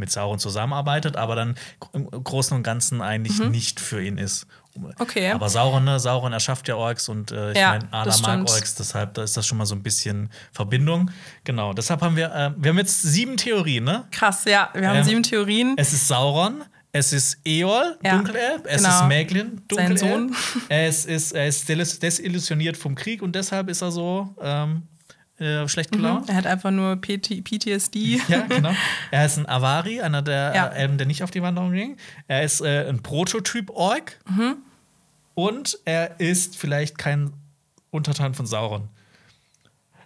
mit 0.00 0.10
Sauron 0.10 0.38
zusammenarbeitet, 0.40 1.16
aber 1.16 1.36
dann 1.36 1.54
im 1.92 2.10
Großen 2.10 2.56
und 2.56 2.64
Ganzen 2.64 3.00
eigentlich 3.00 3.38
nicht 3.38 3.78
für 3.78 4.02
ihn 4.02 4.18
ist. 4.18 4.46
Mhm. 4.74 4.92
Okay. 4.98 5.30
Aber 5.30 5.48
Sauron, 5.48 5.84
ne? 5.84 5.98
Sauron 6.00 6.32
erschafft 6.32 6.68
ja 6.68 6.76
Orks 6.76 7.08
und 7.08 7.32
äh, 7.32 7.52
ich 7.52 7.58
Ja, 7.58 7.78
meine, 7.90 8.04
das 8.04 8.22
mag. 8.22 8.40
Orks, 8.40 8.74
deshalb 8.76 9.14
da 9.14 9.22
ist 9.24 9.36
das 9.36 9.46
schon 9.46 9.58
mal 9.58 9.66
so 9.66 9.74
ein 9.74 9.82
bisschen 9.82 10.30
Verbindung. 10.52 11.10
Genau, 11.44 11.72
deshalb 11.72 12.00
haben 12.02 12.16
wir, 12.16 12.26
äh, 12.32 12.50
wir 12.56 12.70
haben 12.70 12.78
jetzt 12.78 13.02
sieben 13.02 13.36
Theorien, 13.36 13.84
ne? 13.84 14.04
Krass, 14.10 14.44
ja. 14.44 14.70
Wir 14.72 14.88
haben 14.88 14.98
Ähm, 14.98 15.04
sieben 15.04 15.22
Theorien. 15.22 15.74
Es 15.76 15.92
ist 15.92 16.06
Sauron, 16.08 16.62
es 16.92 17.12
ist 17.12 17.38
Eol, 17.44 17.98
Ja, 18.04 18.16
Dunkelelb, 18.16 18.64
es 18.66 18.82
genau. 18.82 19.00
ist 19.00 19.06
Meglin, 19.08 19.62
Sein 19.72 19.88
Dunkelelb. 19.96 19.98
Sohn. 19.98 20.36
Es 20.68 21.04
ist, 21.04 21.32
er 21.32 21.46
ist 21.48 21.68
desillusioniert 21.68 22.02
desillusioniert 22.02 22.76
vom 22.76 22.94
Krieg 22.94 23.22
und 23.22 23.34
deshalb 23.34 23.68
ist 23.68 23.82
er 23.82 23.90
so 23.90 24.34
ähm, 24.40 24.82
äh, 25.40 25.66
schlecht 25.68 25.92
gelaunt. 25.92 26.28
Er 26.28 26.34
hat 26.36 26.46
einfach 26.46 26.70
nur 26.70 26.96
PT 26.96 27.42
PTSD. 27.44 28.20
Ja, 28.28 28.42
genau. 28.42 28.72
Er 29.10 29.26
ist 29.26 29.38
ein 29.38 29.48
Avari, 29.48 30.00
einer 30.00 30.22
der 30.22 30.52
Ja. 30.54 30.66
Elben, 30.68 30.98
der 30.98 31.06
nicht 31.06 31.22
auf 31.22 31.30
die 31.30 31.42
Wanderung 31.42 31.72
ging. 31.72 31.96
Er 32.28 32.42
ist 32.42 32.60
äh, 32.60 32.88
ein 32.88 33.02
Prototyp-Ork. 33.02 34.18
Mhm. 34.28 34.56
Und 35.34 35.78
er 35.84 36.20
ist 36.20 36.56
vielleicht 36.56 36.98
kein 36.98 37.32
Untertan 37.90 38.34
von 38.34 38.46
Sauron. 38.46 38.88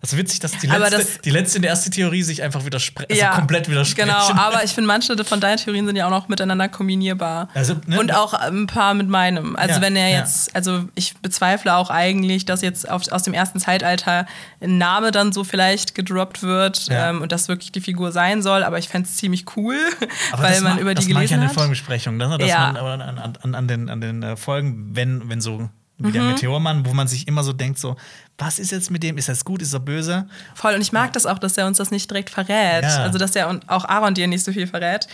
Das 0.05 0.12
ist 0.12 0.18
witzig, 0.18 0.40
dass 0.40 0.52
die 0.59 0.66
letzte, 0.66 0.90
das- 0.98 1.20
die 1.22 1.30
letzte 1.30 1.57
und 1.59 1.62
die 1.62 1.68
erste 1.68 1.88
Theorie 1.88 2.22
sich 2.22 2.42
einfach 2.42 2.66
widersprechen. 2.66 3.11
Also 3.11 3.22
ja, 3.22 3.30
komplett 3.30 3.70
widersprechen. 3.70 4.09
Genau, 4.09 4.32
aber 4.38 4.62
ich 4.62 4.72
finde, 4.72 4.86
manche 4.88 5.16
von 5.24 5.40
deinen 5.40 5.57
Theorien 5.57 5.86
sind 5.86 5.96
ja 5.96 6.05
auch 6.07 6.11
noch 6.11 6.28
miteinander 6.28 6.68
kombinierbar. 6.68 7.48
Also, 7.55 7.74
ne, 7.86 7.98
Und 7.98 8.14
auch 8.14 8.34
ein 8.34 8.66
paar 8.66 8.92
mit 8.92 9.09
meinem. 9.09 9.57
Also 9.57 9.76
Ja, 9.76 9.80
wenn 9.80 9.96
er 9.96 10.09
ja. 10.11 10.18
jetzt, 10.18 10.55
also 10.55 10.84
ich 10.94 11.16
bezweifle 11.22 11.74
auch 11.74 11.88
eigentlich, 11.88 12.44
dass 12.44 12.61
jetzt 12.61 12.88
auf, 12.90 13.11
aus 13.11 13.22
dem 13.22 13.32
ersten 13.32 13.61
Zeitalter 13.61 14.26
ein 14.61 14.76
Name 14.76 15.11
dann 15.11 15.32
so 15.32 15.42
vielleicht 15.42 15.94
gedroppt 15.94 16.42
wird 16.42 16.88
Ja. 16.88 17.09
ähm, 17.09 17.22
und 17.22 17.32
das 17.32 17.48
wirklich 17.48 17.72
die 17.72 17.80
Figur 17.80 18.12
sein 18.12 18.42
soll, 18.42 18.62
aber 18.62 18.78
ich 18.78 18.88
fände 18.90 19.09
es 19.09 19.16
ziemlich 19.16 19.46
cool, 19.57 19.76
Aber 20.32 20.42
weil 20.42 20.52
das 20.52 20.61
man 20.62 20.74
ma- 20.74 20.80
über 20.82 20.94
das 20.94 21.07
die 21.07 21.14
mag 21.14 21.24
ich 21.24 21.32
an 21.32 21.40
gelesen 21.40 21.40
den 21.40 21.48
hat. 21.48 21.55
Folgenbesprechungen, 21.55 22.18
ne? 22.18 22.36
dass 22.36 22.46
Ja. 22.48 22.72
man 22.72 23.00
an, 23.00 23.18
an, 23.40 23.55
an, 23.55 23.68
den, 23.68 23.88
an 23.88 24.00
den 24.02 24.22
äh, 24.22 24.36
Folgen, 24.36 24.90
wenn, 24.94 25.30
wenn 25.30 25.40
so 25.40 25.70
wie 25.99 26.09
Mhm. 26.09 26.12
der 26.12 26.22
Meteormann, 26.22 26.86
wo 26.86 26.92
man 26.95 27.07
sich 27.09 27.28
immer 27.28 27.45
so 27.45 27.53
denkt, 27.53 27.78
so, 27.78 27.97
was 28.38 28.59
ist 28.59 28.72
jetzt 28.72 28.90
mit 28.90 29.03
dem? 29.03 29.16
Ist 29.16 29.28
das 29.28 29.45
gut? 29.45 29.62
Ist 29.62 29.72
er 29.72 29.80
böse? 29.80 30.26
Voll, 30.55 30.74
und 30.74 30.80
ich 30.80 30.92
mag 30.92 31.12
das 31.12 31.24
auch, 31.26 31.38
dass 31.38 31.57
er 31.57 31.66
uns 31.66 31.78
das 31.78 31.90
nicht 31.90 32.11
direkt 32.11 32.30
verrät. 32.30 32.82
Ja. 32.82 33.03
Also, 33.05 33.18
dass 33.18 33.36
er 33.36 33.61
auch 33.68 33.84
Aaron 33.84 34.14
dir 34.14 34.26
nicht 34.26 34.45
so 34.45 34.53
viel 34.53 34.66
verrät. 34.66 35.07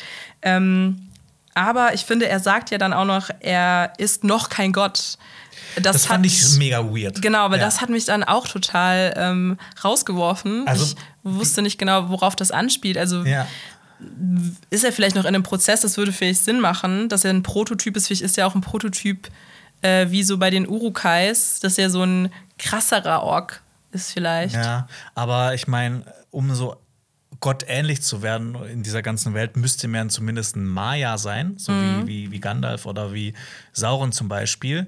Ähm, 0.43 1.09
aber 1.55 1.93
ich 1.95 2.03
finde, 2.03 2.29
er 2.29 2.41
sagt 2.41 2.71
ja 2.71 2.79
dann 2.79 2.93
auch 2.95 3.05
noch, 3.05 3.29
er 3.41 3.93
ist 3.99 4.25
noch 4.25 4.49
kein 4.49 4.73
Gott. 4.73 5.19
Das, 5.77 5.97
Das 5.97 6.07
fand 6.07 6.25
ich 6.27 6.57
mega 6.57 6.83
weird. 6.85 7.21
Genau, 7.21 7.51
weil 7.51 7.59
Ja. 7.59 7.65
das 7.67 7.81
hat 7.81 7.91
mich 7.91 8.05
dann 8.07 8.25
auch 8.25 8.49
total 8.49 9.13
ähm, 9.17 9.59
rausgeworfen. 9.85 10.67
Also- 10.67 10.85
ich 10.85 10.97
wusste 11.23 11.61
nicht 11.63 11.79
genau, 11.79 12.09
worauf 12.09 12.35
das 12.35 12.51
anspielt. 12.51 12.97
Also 12.97 13.23
Ja. 13.25 13.47
ist 14.71 14.85
er 14.85 14.93
vielleicht 14.93 15.15
noch 15.17 15.25
in 15.25 15.29
einem 15.35 15.43
Prozess, 15.43 15.83
das 15.83 15.97
würde 15.99 16.13
vielleicht 16.13 16.43
Sinn 16.45 16.61
machen, 16.61 17.09
dass 17.09 17.25
er 17.25 17.31
ein 17.33 17.43
Prototyp 17.43 17.97
ist. 17.97 18.07
Vielleicht 18.07 18.23
ist 18.23 18.39
er 18.39 18.47
auch 18.47 18.55
ein 18.55 18.63
Prototyp 18.63 19.29
äh, 19.83 20.11
wie 20.11 20.23
so 20.23 20.39
bei 20.39 20.51
den 20.51 20.69
Urukais, 20.69 21.61
dass 21.61 21.79
er 21.79 21.91
so 21.91 22.03
ein 22.03 22.31
krasserer 22.59 23.23
Ork 23.23 23.63
ist 23.93 24.13
vielleicht. 24.13 24.55
Ja, 24.55 24.87
aber 25.15 25.55
ich 25.55 25.67
meine, 25.67 26.05
um 26.31 26.55
so 26.55 26.77
gottähnlich 27.41 28.03
zu 28.03 28.23
werden 28.23 28.55
in 28.67 28.83
dieser 28.83 29.03
ganzen 29.03 29.33
Welt, 29.35 29.57
müsste 29.57 29.89
man 29.89 30.11
zumindest 30.11 30.57
ein 30.57 30.67
Maya 30.67 31.17
sein, 31.17 31.55
so 31.57 31.73
Mhm. 31.73 32.07
wie, 32.07 32.27
wie, 32.27 32.31
wie 32.33 32.41
Gandalf 32.41 32.85
oder 32.87 33.13
wie 33.15 33.33
Sauron 33.73 34.13
zum 34.13 34.29
Beispiel. 34.29 34.87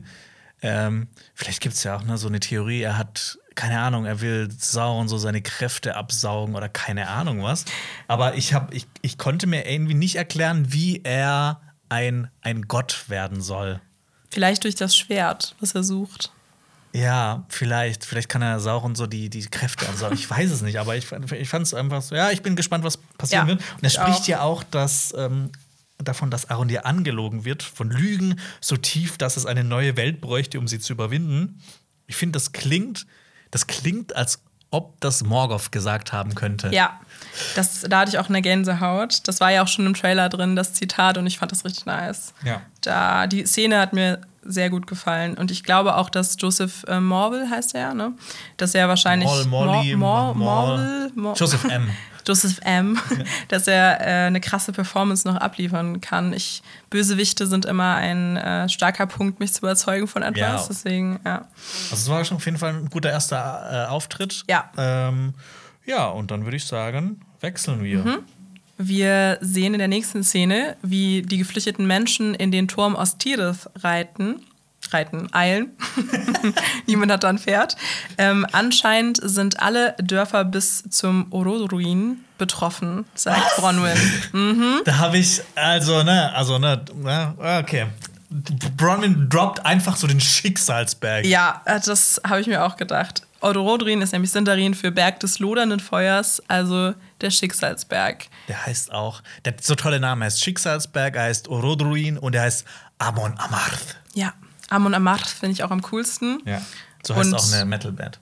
Ähm, 0.60 1.08
vielleicht 1.34 1.60
gibt 1.60 1.74
es 1.74 1.82
ja 1.82 1.96
auch 1.96 2.04
ne, 2.04 2.18
so 2.18 2.28
eine 2.28 2.38
Theorie, 2.40 2.82
er 2.82 2.98
hat, 2.98 3.38
keine 3.54 3.80
Ahnung, 3.80 4.04
er 4.04 4.20
will 4.20 4.48
Sauron 4.56 5.08
so 5.08 5.18
seine 5.18 5.40
Kräfte 5.42 5.96
absaugen 5.96 6.54
oder 6.54 6.68
keine 6.68 7.08
Ahnung 7.08 7.42
was. 7.42 7.64
Aber 8.06 8.34
ich, 8.34 8.52
hab, 8.54 8.72
ich, 8.74 8.86
ich 9.00 9.18
konnte 9.18 9.46
mir 9.46 9.66
irgendwie 9.68 9.94
nicht 9.94 10.16
erklären, 10.16 10.72
wie 10.72 11.00
er 11.02 11.60
ein, 11.88 12.30
ein 12.42 12.62
Gott 12.68 13.06
werden 13.08 13.40
soll. 13.40 13.80
Vielleicht 14.32 14.64
durch 14.64 14.74
das 14.74 14.96
Schwert, 14.96 15.54
was 15.60 15.74
er 15.74 15.84
sucht. 15.84 16.32
Ja, 16.94 17.44
vielleicht. 17.48 18.04
Vielleicht 18.04 18.28
kann 18.28 18.42
er 18.42 18.60
Sauron 18.60 18.94
so 18.94 19.06
die, 19.06 19.30
die 19.30 19.42
Kräfte 19.46 19.88
ansaugen. 19.88 20.16
Ich 20.16 20.28
weiß 20.28 20.50
es 20.50 20.60
nicht, 20.62 20.78
aber 20.78 20.96
ich, 20.96 21.06
ich 21.32 21.48
fand 21.48 21.66
es 21.66 21.74
einfach 21.74 22.02
so, 22.02 22.14
ja, 22.14 22.30
ich 22.30 22.42
bin 22.42 22.56
gespannt, 22.56 22.84
was 22.84 22.96
passieren 22.96 23.48
Ja, 23.48 23.54
wird. 23.54 23.60
Und 23.76 23.82
er 23.84 23.86
ich 23.86 23.92
spricht 23.94 24.22
auch. 24.22 24.28
ja 24.28 24.40
auch 24.42 24.62
dass, 24.62 25.14
ähm, 25.16 25.50
davon, 25.98 26.30
dass 26.30 26.50
Arondir 26.50 26.84
angelogen 26.84 27.44
wird, 27.44 27.62
von 27.62 27.90
Lügen 27.90 28.38
so 28.60 28.76
tief, 28.76 29.16
dass 29.18 29.36
es 29.36 29.46
eine 29.46 29.64
neue 29.64 29.96
Welt 29.96 30.20
bräuchte, 30.20 30.58
um 30.58 30.68
sie 30.68 30.80
zu 30.80 30.92
überwinden. 30.92 31.62
Ich 32.06 32.16
finde, 32.16 32.32
das 32.38 32.52
klingt, 32.52 33.06
das 33.50 33.66
klingt, 33.66 34.14
als 34.16 34.40
ob 34.70 35.00
das 35.00 35.22
Morgoth 35.22 35.72
gesagt 35.72 36.12
haben 36.12 36.34
könnte. 36.34 36.70
Ja, 36.72 37.00
das, 37.54 37.82
da 37.88 38.00
hatte 38.00 38.10
ich 38.10 38.18
auch 38.18 38.28
eine 38.28 38.42
Gänsehaut. 38.42 39.26
Das 39.26 39.40
war 39.40 39.50
ja 39.50 39.62
auch 39.62 39.68
schon 39.68 39.86
im 39.86 39.94
Trailer 39.94 40.28
drin, 40.28 40.56
das 40.56 40.74
Zitat, 40.74 41.18
und 41.18 41.26
ich 41.26 41.38
fand 41.38 41.52
das 41.52 41.64
richtig 41.64 41.86
nice. 41.86 42.34
Ja. 42.44 42.60
Da, 42.82 43.26
die 43.26 43.46
Szene 43.46 43.78
hat 43.78 43.92
mir 43.92 44.20
sehr 44.44 44.70
gut 44.70 44.86
gefallen. 44.86 45.34
Und 45.34 45.50
ich 45.50 45.64
glaube 45.64 45.96
auch, 45.96 46.10
dass 46.10 46.36
Joseph 46.38 46.84
äh, 46.88 47.00
Morville 47.00 47.48
heißt 47.48 47.74
er, 47.74 47.94
ne? 47.94 48.12
Dass 48.56 48.74
er 48.74 48.88
wahrscheinlich. 48.88 49.28
Mol, 49.28 49.44
Molly, 49.46 49.96
Mor, 49.96 50.34
Mor, 50.34 50.66
Morville? 50.66 51.12
Mor- 51.14 51.34
Joseph 51.36 51.64
M. 51.64 51.88
Joseph 52.26 52.60
M., 52.62 53.00
dass 53.48 53.66
er 53.66 54.00
äh, 54.00 54.26
eine 54.26 54.40
krasse 54.40 54.72
Performance 54.72 55.26
noch 55.26 55.36
abliefern 55.36 56.00
kann. 56.00 56.32
Ich, 56.32 56.62
Bösewichte 56.88 57.48
sind 57.48 57.64
immer 57.64 57.96
ein 57.96 58.36
äh, 58.36 58.68
starker 58.68 59.06
Punkt, 59.06 59.40
mich 59.40 59.52
zu 59.52 59.58
überzeugen 59.60 60.06
von 60.06 60.22
etwas. 60.22 60.62
Ja. 60.62 60.66
Deswegen, 60.68 61.18
ja. 61.24 61.48
Also 61.90 61.94
es 61.94 62.08
war 62.08 62.24
schon 62.24 62.36
auf 62.36 62.44
jeden 62.44 62.58
Fall 62.58 62.74
ein 62.74 62.90
guter 62.90 63.10
erster 63.10 63.86
äh, 63.86 63.90
Auftritt. 63.90 64.44
Ja. 64.48 64.70
Ähm, 64.76 65.34
ja, 65.86 66.08
und 66.08 66.30
dann 66.30 66.44
würde 66.44 66.56
ich 66.56 66.64
sagen, 66.64 67.20
wechseln 67.40 67.82
wir. 67.82 67.98
Mhm. 67.98 68.18
Wir 68.78 69.38
sehen 69.40 69.74
in 69.74 69.78
der 69.78 69.88
nächsten 69.88 70.24
Szene, 70.24 70.76
wie 70.82 71.22
die 71.22 71.38
geflüchteten 71.38 71.86
Menschen 71.86 72.34
in 72.34 72.50
den 72.50 72.68
Turm 72.68 72.94
Ostirith 72.94 73.68
reiten. 73.76 74.40
Reiten, 74.90 75.32
eilen. 75.32 75.70
Niemand 76.86 77.12
hat 77.12 77.22
da 77.22 77.28
ein 77.28 77.38
Pferd. 77.38 77.76
Ähm, 78.18 78.44
anscheinend 78.50 79.20
sind 79.22 79.60
alle 79.60 79.94
Dörfer 80.02 80.44
bis 80.44 80.82
zum 80.90 81.26
Orodruin 81.30 82.24
betroffen, 82.36 83.06
sagt 83.14 83.56
Bronwyn. 83.56 83.96
Mhm. 84.32 84.80
Da 84.84 84.98
habe 84.98 85.18
ich, 85.18 85.40
also, 85.54 86.02
ne, 86.02 86.34
also, 86.34 86.58
ne, 86.58 86.82
okay. 87.60 87.86
Bronwyn 88.76 89.28
droppt 89.28 89.64
einfach 89.64 89.96
so 89.96 90.06
den 90.06 90.20
Schicksalsberg. 90.20 91.24
Ja, 91.26 91.62
äh, 91.64 91.80
das 91.84 92.20
habe 92.26 92.40
ich 92.40 92.46
mir 92.46 92.64
auch 92.64 92.76
gedacht. 92.76 93.22
Orodruin 93.40 94.00
ist 94.02 94.12
nämlich 94.12 94.30
Sindarin 94.30 94.74
für 94.74 94.90
Berg 94.92 95.18
des 95.20 95.38
lodernden 95.40 95.80
Feuers, 95.80 96.40
also 96.48 96.94
der 97.20 97.30
Schicksalsberg. 97.30 98.26
Der 98.48 98.64
heißt 98.66 98.92
auch, 98.92 99.20
der 99.44 99.54
so 99.60 99.74
tolle 99.74 99.98
Namen. 99.98 100.22
Er 100.22 100.26
heißt 100.26 100.42
Schicksalsberg, 100.42 101.16
er 101.16 101.24
heißt 101.24 101.48
Orodruin 101.48 102.18
und 102.18 102.34
er 102.34 102.42
heißt 102.42 102.64
Amon 102.98 103.36
Amarth. 103.38 103.96
Ja, 104.14 104.32
Amon 104.70 104.94
Amarth 104.94 105.26
finde 105.28 105.54
ich 105.54 105.64
auch 105.64 105.70
am 105.72 105.82
coolsten. 105.82 106.40
Ja. 106.44 106.62
So 107.04 107.16
heißt 107.16 107.32
Und- 107.32 107.34
auch 107.34 107.52
eine 107.52 107.64
Metalband. 107.64 108.20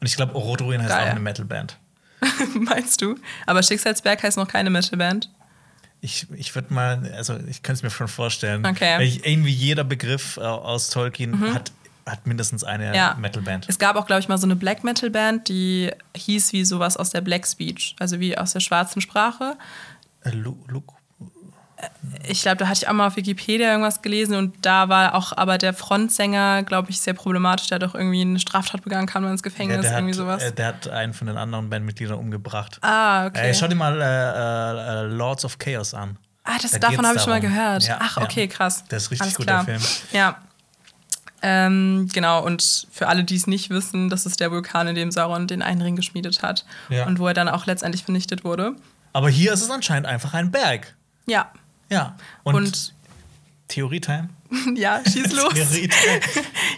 Und 0.00 0.06
ich 0.06 0.14
glaube, 0.16 0.34
Orodruin 0.34 0.80
heißt 0.82 0.90
Geil. 0.90 1.06
auch 1.06 1.10
eine 1.10 1.20
Metalband. 1.20 1.78
Meinst 2.54 3.00
du? 3.00 3.16
Aber 3.46 3.62
Schicksalsberg 3.62 4.22
heißt 4.22 4.36
noch 4.36 4.48
keine 4.48 4.70
Metalband. 4.70 5.30
Ich, 6.00 6.26
ich 6.32 6.54
würde 6.54 6.72
mal, 6.72 7.12
also 7.16 7.36
ich 7.48 7.62
könnte 7.62 7.78
es 7.78 7.82
mir 7.82 7.90
schon 7.90 8.08
vorstellen. 8.08 8.64
Okay. 8.64 8.96
Mhm. 8.96 9.02
Ich, 9.02 9.26
irgendwie 9.26 9.50
jeder 9.52 9.84
Begriff 9.84 10.36
äh, 10.36 10.40
aus 10.40 10.90
Tolkien 10.90 11.52
hat, 11.54 11.72
hat 12.06 12.26
mindestens 12.26 12.62
eine 12.64 12.94
Ja. 12.94 13.16
Metalband. 13.18 13.66
Es 13.68 13.78
gab 13.78 13.96
auch, 13.96 14.06
glaube 14.06 14.20
ich, 14.20 14.28
mal 14.28 14.38
so 14.38 14.46
eine 14.46 14.56
Black 14.56 14.84
Metal 14.84 15.10
Band, 15.10 15.48
die 15.48 15.90
hieß 16.16 16.52
wie 16.52 16.64
sowas 16.64 16.96
aus 16.96 17.10
der 17.10 17.20
Black 17.20 17.46
Speech, 17.46 17.96
also 17.98 18.20
wie 18.20 18.38
aus 18.38 18.52
der 18.52 18.60
schwarzen 18.60 19.00
Sprache. 19.00 19.56
Äh, 20.22 20.30
Lu, 20.30 20.56
Lu, 20.68 20.82
Ich 22.26 22.42
glaube, 22.42 22.56
da 22.56 22.66
hatte 22.66 22.80
ich 22.82 22.88
auch 22.88 22.92
mal 22.92 23.06
auf 23.06 23.16
Wikipedia 23.16 23.70
irgendwas 23.70 24.02
gelesen 24.02 24.34
und 24.34 24.54
da 24.66 24.88
war 24.88 25.14
auch 25.14 25.32
aber 25.36 25.58
der 25.58 25.72
Frontsänger, 25.74 26.64
glaube 26.64 26.90
ich, 26.90 27.00
sehr 27.00 27.14
problematisch. 27.14 27.68
Der 27.68 27.76
hat 27.76 27.84
auch 27.84 27.94
irgendwie 27.94 28.20
eine 28.22 28.40
Straftat 28.40 28.82
begangen, 28.82 29.06
kam 29.06 29.22
dann 29.22 29.32
ins 29.32 29.42
ja, 29.42 29.50
Gefängnis, 29.50 29.82
der, 29.82 29.92
irgendwie 29.92 30.12
hat, 30.12 30.16
sowas. 30.18 30.42
äh, 30.42 30.52
der 30.52 30.66
hat 30.66 30.88
einen 30.88 31.14
von 31.14 31.26
den 31.28 31.36
anderen 31.36 31.70
Bandmitgliedern 31.70 32.18
umgebracht. 32.18 32.78
ah, 32.82 33.26
okay. 33.26 33.50
Äh, 33.50 33.54
schau 33.54 33.68
dir 33.68 33.76
mal 33.76 34.00
äh, 34.00 34.04
äh, 34.04 35.02
Lords 35.06 35.44
of 35.44 35.58
Chaos 35.58 35.94
an. 35.94 36.16
ah, 36.44 36.56
das, 36.60 36.72
Da 36.72 36.78
davon 36.78 37.06
habe 37.06 37.16
ich 37.16 37.22
schon 37.22 37.32
mal 37.32 37.40
gehört. 37.40 37.84
Ja, 37.84 37.98
Ach, 38.00 38.16
ja. 38.16 38.22
okay, 38.24 38.48
krass. 38.48 38.84
Das 38.88 39.04
ist 39.04 39.10
richtig 39.12 39.22
Alles 39.22 39.34
guter 39.36 39.52
klar. 39.52 39.64
Film. 39.64 39.80
Ja. 40.12 40.36
Ähm, 41.40 42.08
genau, 42.12 42.44
und 42.44 42.88
für 42.90 43.06
alle, 43.06 43.22
die 43.22 43.36
es 43.36 43.46
nicht 43.46 43.70
wissen, 43.70 44.10
das 44.10 44.26
ist 44.26 44.40
der 44.40 44.50
Vulkan, 44.50 44.88
in 44.88 44.96
dem 44.96 45.12
Sauron 45.12 45.46
den 45.46 45.62
einen 45.62 45.82
Ring 45.82 45.94
geschmiedet 45.94 46.42
hat. 46.42 46.64
Ja. 46.88 47.06
Und 47.06 47.20
wo 47.20 47.28
er 47.28 47.34
dann 47.34 47.48
auch 47.48 47.66
letztendlich 47.66 48.02
vernichtet 48.02 48.42
wurde. 48.42 48.74
Aber 49.12 49.28
hier 49.30 49.52
ist 49.52 49.62
es 49.62 49.70
anscheinend 49.70 50.06
einfach 50.06 50.34
ein 50.34 50.50
Berg. 50.50 50.96
Ja. 51.26 51.50
Ja. 51.90 52.16
Und, 52.42 52.54
Und, 52.54 52.94
Theorie-Time? 53.68 54.30
ja, 54.74 55.00
schieß 55.06 55.32
los. 55.36 55.54
Theorie-Time. 55.54 56.20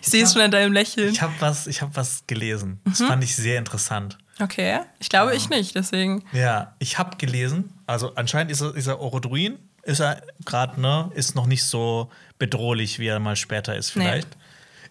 Ich 0.02 0.08
sehe 0.08 0.24
es 0.24 0.32
schon 0.32 0.42
an 0.42 0.50
deinem 0.50 0.72
Lächeln. 0.72 1.12
Ich 1.12 1.22
habe 1.22 1.34
was, 1.40 1.66
ich 1.66 1.82
hab 1.82 1.96
was 1.96 2.24
gelesen. 2.26 2.80
Mhm. 2.84 2.90
Das 2.90 2.98
fand 3.02 3.24
ich 3.24 3.36
sehr 3.36 3.58
interessant. 3.58 4.18
Okay, 4.40 4.80
ich 4.98 5.08
glaube 5.10 5.34
ich 5.36 5.50
nicht, 5.50 5.74
deswegen. 5.74 6.24
Ja, 6.32 6.74
ich 6.78 6.98
habe 6.98 7.18
gelesen, 7.18 7.74
also 7.86 8.14
anscheinend 8.14 8.50
ist 8.50 8.62
er, 8.62 8.74
ist 8.74 8.86
er 8.86 8.98
Orodruin, 9.00 9.58
ist 9.82 10.00
er 10.00 10.22
gerade, 10.46 10.80
ne, 10.80 11.10
ist 11.14 11.34
noch 11.34 11.46
nicht 11.46 11.64
so 11.64 12.10
bedrohlich, 12.38 12.98
wie 12.98 13.06
er 13.08 13.18
mal 13.20 13.36
später 13.36 13.76
ist 13.76 13.94
Nee. 13.96 14.04
vielleicht. 14.04 14.28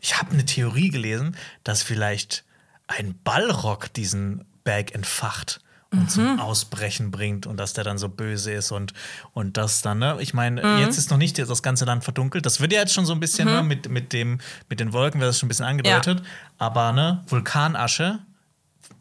Ich 0.02 0.18
habe 0.20 0.32
eine 0.32 0.46
Theorie 0.46 0.90
gelesen, 0.90 1.36
dass 1.64 1.82
vielleicht 1.82 2.44
ein 2.88 3.16
Ballrock 3.24 3.92
diesen 3.94 4.46
Berg 4.64 4.94
entfacht 4.94 5.62
Mhm. 5.92 6.08
zum 6.08 6.40
Ausbrechen 6.40 7.10
bringt 7.10 7.48
und 7.48 7.58
dass 7.58 7.74
der 7.74 7.84
dann 7.84 7.98
so 7.98 8.10
böse 8.10 8.52
ist 8.52 8.72
und, 8.72 8.94
und 9.34 9.58
das 9.58 9.82
dann, 9.82 9.98
ne? 9.98 10.18
Ich 10.20 10.36
meine, 10.36 10.62
Mhm. 10.64 10.80
jetzt 10.82 10.98
ist 11.00 11.10
noch 11.10 11.18
nicht 11.18 11.40
das 11.40 11.64
ganze 11.64 11.86
Land 11.86 12.04
verdunkelt. 12.04 12.46
Das 12.46 12.60
wird 12.60 12.72
ja 12.74 12.80
jetzt 12.80 12.94
schon 12.94 13.08
so 13.08 13.14
ein 13.14 13.20
bisschen, 13.20 13.48
ne, 13.48 13.64
mit, 13.64 13.90
mit, 13.90 14.14
dem, 14.14 14.38
mit 14.70 14.80
den 14.80 14.94
Wolken 14.94 15.20
wird 15.20 15.30
das 15.30 15.40
schon 15.40 15.48
ein 15.48 15.50
bisschen 15.50 15.66
angedeutet. 15.66 16.22
Aber 16.60 16.92
ne, 16.92 17.24
Vulkanasche 17.28 18.20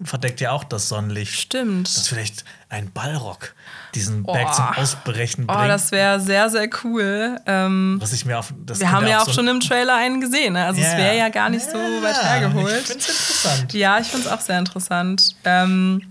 verdeckt 0.03 0.41
ja 0.41 0.53
auch 0.53 0.65
das 0.65 0.89
Sonnenlicht. 0.89 1.35
Stimmt. 1.35 1.89
Dass 1.95 2.09
vielleicht 2.09 2.45
ein 2.69 2.91
Ballrock 2.93 3.55
diesen 3.95 4.23
Oh. 4.25 4.33
Berg 4.33 4.55
zum 4.55 4.65
Ausbrechen 4.77 5.45
Oh, 5.49 5.53
bringt. 5.55 5.69
das 5.69 5.91
wäre 5.93 6.21
sehr, 6.21 6.49
sehr 6.51 6.71
cool. 6.85 7.39
Ähm, 7.47 7.97
was 8.01 8.13
ich 8.13 8.25
mir 8.25 8.39
auf, 8.39 8.55
das 8.65 8.81
wir 8.81 8.91
haben 8.93 9.07
ja 9.07 9.21
auch 9.21 9.27
so 9.27 9.33
schon 9.33 9.49
im 9.49 9.61
Trailer 9.61 9.97
einen 9.97 10.21
gesehen. 10.21 10.53
Ne? 10.55 10.65
Also 10.65 10.81
es 10.81 10.97
wäre 10.97 11.17
ja 11.19 11.29
gar 11.31 11.51
nicht 11.51 11.65
so 11.65 11.77
weit 11.77 12.17
Ich 12.17 12.23
hergeholt. 12.23 12.71
finde 12.87 13.03
es 13.03 13.09
interessant. 13.09 13.73
Ja, 13.75 13.99
ich 13.99 14.07
finde 14.07 14.27
es 14.27 14.33
auch 14.33 14.41
sehr 14.41 14.59
interessant. 14.59 15.35
Ähm, 15.45 16.03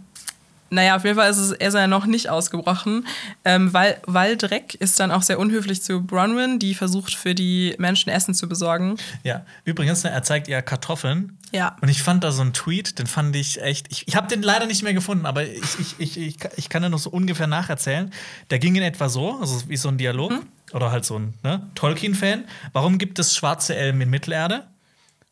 naja, 0.70 0.96
auf 0.96 1.04
jeden 1.04 1.16
Fall 1.16 1.30
ist, 1.30 1.38
es, 1.38 1.74
ja 1.74 1.88
noch 1.88 2.06
nicht 2.06 2.30
ausgebrochen. 2.30 3.08
Ähm, 3.46 3.74
weil 3.74 4.00
Waldreck 4.06 4.76
ist 4.76 5.00
dann 5.00 5.12
auch 5.12 5.22
sehr 5.22 5.40
unhöflich 5.40 5.82
zu 5.82 6.02
Bronwyn, 6.02 6.60
die 6.60 6.74
versucht, 6.74 7.16
für 7.16 7.36
die 7.36 7.76
Menschen 7.78 8.10
Essen 8.10 8.34
zu 8.34 8.48
besorgen. 8.48 8.98
Ja, 9.24 9.46
übrigens, 9.66 10.04
ne, 10.04 10.10
er 10.10 10.24
zeigt 10.24 10.48
ihr 10.48 10.62
Kartoffeln. 10.62 11.38
Ja. 11.52 11.78
Und 11.82 11.90
ich 11.90 12.04
fand 12.04 12.24
da 12.24 12.32
so 12.32 12.42
einen 12.42 12.54
Tweet, 12.54 13.00
den 13.00 13.08
fand 13.08 13.36
ich 13.36 13.62
echt. 13.62 13.88
Ich, 13.90 14.08
ich 14.08 14.16
habe 14.16 14.28
den 14.28 14.42
leider 14.42 14.66
nicht 14.66 14.84
mehr 14.84 14.94
gefunden, 14.94 15.26
aber 15.26 15.44
ich, 15.44 15.80
ich, 15.80 15.96
ich, 16.00 16.18
ich, 16.18 16.38
ich 16.56 16.70
kann 16.70 16.82
den 16.82 16.92
noch 16.92 17.00
so 17.00 17.10
ungefähr 17.10 17.48
nacherzählen. 17.48 18.12
Der 18.50 18.60
ging 18.60 18.76
in 18.76 18.84
etwa 18.84 19.10
so, 19.10 19.38
also 19.40 19.68
wie 19.70 19.78
so 19.78 19.90
ein 19.90 19.98
Dialog. 19.98 20.32
Hm? 20.32 20.46
Oder 20.74 20.92
halt 20.92 21.06
so 21.06 21.18
ein 21.18 21.34
ne? 21.44 21.70
Tolkien-Fan. 21.76 22.44
Warum 22.74 22.98
gibt 22.98 23.20
es 23.20 23.36
schwarze 23.36 23.76
Elben 23.76 24.02
in 24.02 24.10
Mittelerde? 24.10 24.68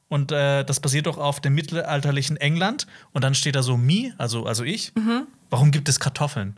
Und 0.08 0.32
äh, 0.32 0.64
das 0.64 0.80
basiert 0.80 1.08
doch 1.08 1.18
auf 1.18 1.40
dem 1.40 1.56
mittelalterlichen 1.56 2.38
England. 2.38 2.86
Und 3.12 3.24
dann 3.24 3.34
steht 3.36 3.56
da 3.56 3.64
so 3.64 3.76
me, 3.78 4.14
also, 4.18 4.46
also 4.46 4.64
ich. 4.64 4.94
Mhm. 4.96 5.26
Warum 5.50 5.72
gibt 5.72 5.90
es 5.90 6.00
Kartoffeln? 6.00 6.56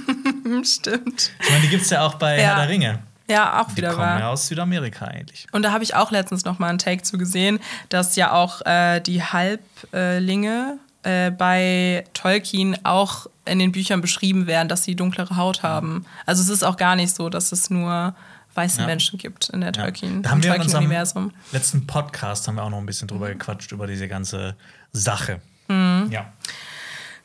Stimmt. 0.64 1.30
Ich 1.42 1.50
meine, 1.50 1.62
die 1.62 1.68
gibt 1.68 1.82
es 1.84 1.90
ja 1.90 2.04
auch 2.04 2.14
bei 2.14 2.36
Ja. 2.40 2.48
Herr 2.48 2.56
der 2.56 2.68
Ringe. 2.68 2.98
Ja, 3.28 3.60
auch 3.62 3.68
Die 3.68 3.76
wieder 3.76 3.90
kommen 3.90 4.00
wahr. 4.02 4.18
ja 4.18 4.28
aus 4.30 4.48
Südamerika 4.48 5.04
eigentlich. 5.04 5.46
Und 5.52 5.62
da 5.62 5.70
habe 5.70 5.84
ich 5.84 5.94
auch 5.94 6.10
letztens 6.10 6.44
noch 6.44 6.58
mal 6.58 6.66
einen 6.68 6.78
Take 6.78 7.02
zu 7.02 7.16
gesehen, 7.16 7.60
dass 7.88 8.16
ja 8.16 8.32
auch 8.32 8.60
äh, 8.66 8.98
die 9.00 9.22
Halblinge 9.22 10.78
äh, 11.04 11.30
bei 11.30 12.04
Tolkien 12.12 12.76
auch 12.84 13.26
in 13.44 13.60
den 13.60 13.70
Büchern 13.70 14.00
beschrieben 14.00 14.46
werden, 14.48 14.68
dass 14.68 14.82
sie 14.82 14.96
dunklere 14.96 15.36
Haut 15.36 15.62
haben. 15.62 16.04
Also 16.26 16.42
es 16.42 16.48
ist 16.48 16.64
auch 16.64 16.76
gar 16.76 16.96
nicht 16.96 17.14
so, 17.14 17.28
dass 17.28 17.52
es 17.52 17.70
nur 17.70 18.14
weiße 18.60 18.80
Ja. 18.80 18.86
Menschen 18.86 19.18
gibt 19.18 19.48
in 19.50 19.60
der. 19.62 19.72
Tolkien, 19.72 20.22
Da 20.22 20.30
haben 20.30 20.38
im 20.38 20.44
wir 20.44 20.54
in 20.54 20.60
unserem 20.62 20.84
Tolkien-Universum. 20.84 21.32
letzten 21.52 21.86
Podcast 21.86 22.46
haben 22.48 22.56
wir 22.56 22.62
auch 22.64 22.70
noch 22.70 22.78
ein 22.78 22.86
bisschen 22.86 23.08
drüber 23.08 23.28
gequatscht 23.28 23.72
über 23.72 23.86
diese 23.86 24.06
ganze 24.08 24.56
Sache. 24.92 25.40
Mhm. 25.68 26.08
Ja. 26.10 26.32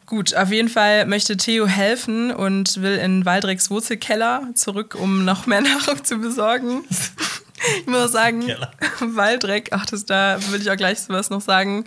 Gut, 0.05 0.36
auf 0.36 0.51
jeden 0.51 0.69
Fall 0.69 1.07
möchte 1.07 1.36
Theo 1.36 1.65
helfen 1.65 2.31
und 2.31 2.79
will 2.81 2.95
in 2.97 3.25
Waldrecks 3.25 3.71
Wurzelkeller 3.71 4.43
zurück, 4.53 4.93
um 4.93 5.25
noch 5.25 5.47
mehr 5.47 5.61
Nahrung 5.69 6.03
zu 6.03 6.17
besorgen. 6.19 6.83
Ich 7.79 7.88
muss 7.88 7.97
auch 8.09 8.09
sagen, 8.09 8.45
Keller. 8.45 8.71
Waldreck, 8.99 9.69
ach, 9.71 9.88
das, 9.88 10.05
da 10.05 10.38
will 10.51 10.61
ich 10.61 10.69
auch 10.69 10.75
gleich 10.75 10.99
sowas 10.99 11.31
noch 11.31 11.41
sagen. 11.41 11.86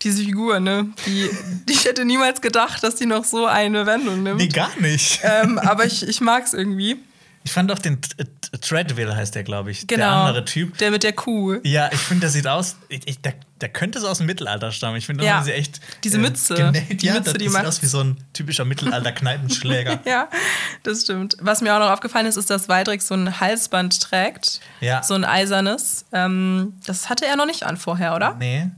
Diese 0.00 0.22
Figur, 0.22 0.60
ne? 0.60 0.88
Die, 1.04 1.28
die 1.68 1.72
ich 1.74 1.84
hätte 1.84 2.06
niemals 2.06 2.40
gedacht, 2.40 2.82
dass 2.82 2.94
die 2.94 3.04
noch 3.04 3.24
so 3.24 3.44
eine 3.44 3.84
Wendung 3.84 4.22
nimmt. 4.22 4.38
Nee, 4.38 4.48
gar 4.48 4.70
nicht. 4.80 5.20
ähm, 5.22 5.58
aber 5.58 5.84
ich, 5.84 6.08
ich 6.08 6.22
mag 6.22 6.44
es 6.46 6.54
irgendwie. 6.54 6.96
Ich 7.48 7.54
fand 7.54 7.72
auch 7.72 7.78
den 7.78 8.02
T- 8.02 8.24
Treadwell 8.60 9.14
heißt 9.16 9.34
der, 9.34 9.42
glaube 9.42 9.70
ich. 9.70 9.86
Genau. 9.86 10.02
Der 10.04 10.10
andere 10.12 10.44
Typ. 10.44 10.76
Der 10.76 10.90
mit 10.90 11.02
der 11.02 11.14
Kuh. 11.14 11.56
Ja, 11.64 11.88
ich 11.90 11.98
finde, 11.98 12.20
der 12.22 12.30
sieht 12.30 12.46
aus. 12.46 12.76
Ich, 12.90 13.08
ich, 13.08 13.22
der, 13.22 13.32
der 13.62 13.70
könnte 13.70 14.00
so 14.00 14.06
aus 14.08 14.18
dem 14.18 14.26
Mittelalter 14.26 14.70
stammen. 14.70 14.96
Ich 14.96 15.06
finde, 15.06 15.24
Ja. 15.24 15.42
sie 15.42 15.52
echt. 15.52 15.80
Diese 16.04 16.18
Mütze. 16.18 16.54
genäht. 16.56 17.00
Die 17.00 17.06
ja, 17.06 17.14
Mütze, 17.14 17.24
das 17.32 17.38
die 17.38 17.44
sieht 17.46 17.52
macht- 17.54 17.64
aus 17.64 17.80
wie 17.80 17.86
so 17.86 18.00
ein 18.00 18.18
typischer 18.34 18.66
Mittelalter-Kneipenschläger. 18.66 20.00
Ja, 20.04 20.28
das 20.82 21.02
stimmt. 21.02 21.36
Was 21.40 21.62
mir 21.62 21.74
auch 21.74 21.78
noch 21.78 21.90
aufgefallen 21.90 22.26
ist, 22.26 22.36
ist, 22.36 22.50
dass 22.50 22.68
Waldreck 22.68 23.00
so 23.00 23.14
ein 23.14 23.40
Halsband 23.40 23.98
trägt. 24.02 24.60
Ja. 24.80 25.02
So 25.02 25.14
ein 25.14 25.24
eisernes. 25.24 26.04
Ähm, 26.12 26.74
das 26.84 27.08
hatte 27.08 27.24
er 27.24 27.36
noch 27.36 27.46
nicht 27.46 27.62
an 27.64 27.78
vorher, 27.78 28.14
oder? 28.14 28.34
nee. 28.38 28.70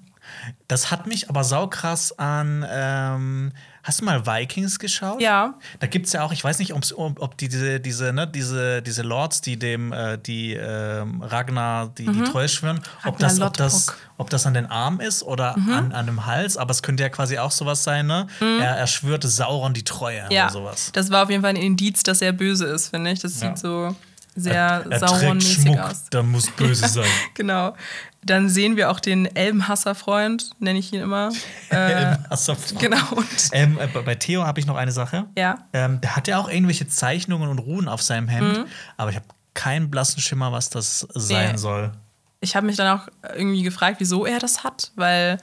Das 0.69 0.93
hat 0.93 1.09
mich 1.09 1.29
aber 1.29 1.43
saukrass 1.43 2.17
an. 2.17 2.65
Ähm, 2.71 3.53
hast 3.91 4.01
du 4.01 4.05
mal 4.05 4.25
Vikings 4.25 4.79
geschaut? 4.79 5.21
Ja. 5.21 5.55
Da 5.81 5.87
gibt 5.89 6.07
es 6.07 6.13
ja 6.13 6.23
auch, 6.23 6.31
ich 6.33 6.45
weiß 6.45 6.61
nicht, 6.61 6.73
ob, 6.73 7.37
die 7.39 7.49
diese, 7.49 7.81
diese, 7.81 8.13
ne, 8.13 8.27
diese, 8.29 8.83
diese 8.83 9.03
Lords, 9.03 9.41
die 9.41 9.59
dem, 9.59 9.93
äh, 9.93 10.17
die 10.17 10.55
ähm, 10.55 11.21
Ragnar 11.23 11.89
die, 11.99 12.07
die 12.07 12.23
Treue 12.23 12.49
schwören, 12.49 12.81
ob 13.05 13.17
Mhm. 13.17 13.23
Das, 13.23 13.41
ob, 13.41 13.57
das, 13.57 13.93
ob 14.17 14.31
das 14.31 14.47
an 14.47 14.55
den 14.55 14.67
Arm 14.67 15.01
ist 15.01 15.25
oder 15.25 15.57
Mhm. 15.59 15.73
an, 15.73 15.93
an 15.93 16.07
dem 16.07 16.25
Hals, 16.27 16.57
aber 16.57 16.71
es 16.71 16.83
könnte 16.83 17.03
ja 17.03 17.09
quasi 17.09 17.37
auch 17.39 17.51
sowas 17.51 17.83
sein, 17.83 18.07
ne? 18.07 18.29
Er, 18.41 18.77
er 18.77 18.87
schwörte 18.87 19.27
Sauron 19.29 19.75
die 19.75 19.83
Treue 19.85 20.25
Ja. 20.31 20.45
oder 20.45 20.51
sowas. 20.53 20.91
Das 20.93 21.11
war 21.11 21.25
auf 21.25 21.31
jeden 21.31 21.43
Fall 21.43 21.51
ein 21.51 21.57
Indiz, 21.57 22.05
dass 22.05 22.23
er 22.23 22.33
böse 22.33 22.67
ist, 22.67 22.89
finde 22.91 23.11
ich. 23.11 23.19
Das 23.19 23.41
Ja. 23.41 23.49
sieht 23.49 23.59
so 23.59 23.95
sehr 24.37 24.85
er 24.89 24.99
Sauron-mäßig 25.01 25.63
Schmuck, 25.63 25.79
aus. 25.79 26.05
da 26.11 26.23
muss 26.23 26.51
böse 26.51 26.89
sein. 26.89 27.09
Genau. 27.35 27.75
Dann 28.23 28.49
sehen 28.51 28.77
wir 28.77 28.91
auch 28.91 29.01
den 29.01 29.25
Elbenhasser-Freund, 29.35 30.51
nenne 30.59 30.79
ich 30.79 30.93
ihn 30.93 31.01
immer. 31.01 31.31
Äh, 31.71 32.17
Wasserfall. 32.29 32.79
genau. 32.79 32.99
Und, 33.13 33.27
Ähm, 33.53 33.79
äh, 33.79 33.87
bei 33.87 34.15
Theo 34.17 34.45
habe 34.45 34.59
ich 34.61 34.67
noch 34.67 34.77
eine 34.77 34.93
Sache. 34.93 35.27
Ja. 35.39 35.59
Ähm, 35.73 36.01
der 36.01 36.17
hat 36.17 36.29
ja 36.29 36.39
auch 36.39 36.49
irgendwelche 36.51 36.87
Zeichnungen 36.89 37.49
und 37.49 37.59
Runen 37.61 37.89
auf 37.89 38.03
seinem 38.03 38.29
Hemd, 38.29 38.67
aber 38.97 39.11
ich 39.11 39.17
habe 39.17 39.27
keinen 39.55 39.91
blassen 39.91 40.21
Schimmer, 40.21 40.53
was 40.53 40.69
das 40.71 41.07
sein 41.15 41.47
Mhm. 41.47 41.53
Nee. 41.53 41.59
soll. 41.59 41.93
ich 42.41 42.57
habe 42.57 42.67
mich 42.67 42.77
dann 42.77 42.99
auch 42.99 43.09
irgendwie 43.37 43.63
gefragt, 43.63 43.97
wieso 44.01 44.27
er 44.27 44.39
das 44.39 44.65
hat, 44.65 44.93
weil, 44.97 45.39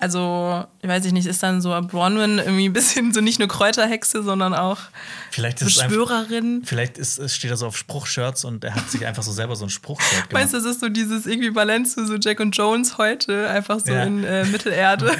also, 0.00 0.64
ich 0.80 0.88
weiß 0.88 1.04
ich 1.04 1.12
nicht, 1.12 1.26
ist 1.26 1.42
dann 1.42 1.60
so 1.60 1.78
Bronwyn 1.82 2.38
irgendwie 2.38 2.68
ein 2.68 2.72
bisschen 2.72 3.12
so 3.12 3.20
nicht 3.20 3.38
nur 3.38 3.48
Kräuterhexe, 3.48 4.22
sondern 4.22 4.54
auch 4.54 4.78
Vielleicht 5.30 5.60
ist 5.60 5.68
es 5.68 5.78
einfach, 5.78 5.96
Beschwörerin. 5.96 6.62
Vielleicht 6.64 6.96
ist, 6.96 7.30
steht 7.30 7.50
er 7.50 7.58
so 7.58 7.66
auf 7.66 7.76
Spruchshirts 7.76 8.44
und 8.44 8.64
er 8.64 8.74
hat 8.74 8.90
sich 8.90 9.06
einfach 9.06 9.22
so 9.22 9.30
selber 9.32 9.56
so 9.56 9.66
ein 9.66 9.70
Spruchshirt 9.70 10.30
gemacht. 10.30 10.32
Meinst 10.32 10.54
du, 10.54 10.58
das 10.58 10.66
ist 10.66 10.80
so 10.80 10.88
dieses 10.88 11.26
Äquivalent 11.26 11.88
zu 11.88 12.06
so 12.06 12.16
Jack 12.16 12.40
und 12.40 12.56
Jones 12.56 12.96
heute, 12.96 13.48
einfach 13.50 13.78
so 13.80 13.92
Ja. 13.92 14.04
in 14.04 14.24
äh, 14.24 14.44
Mittelerde? 14.46 15.14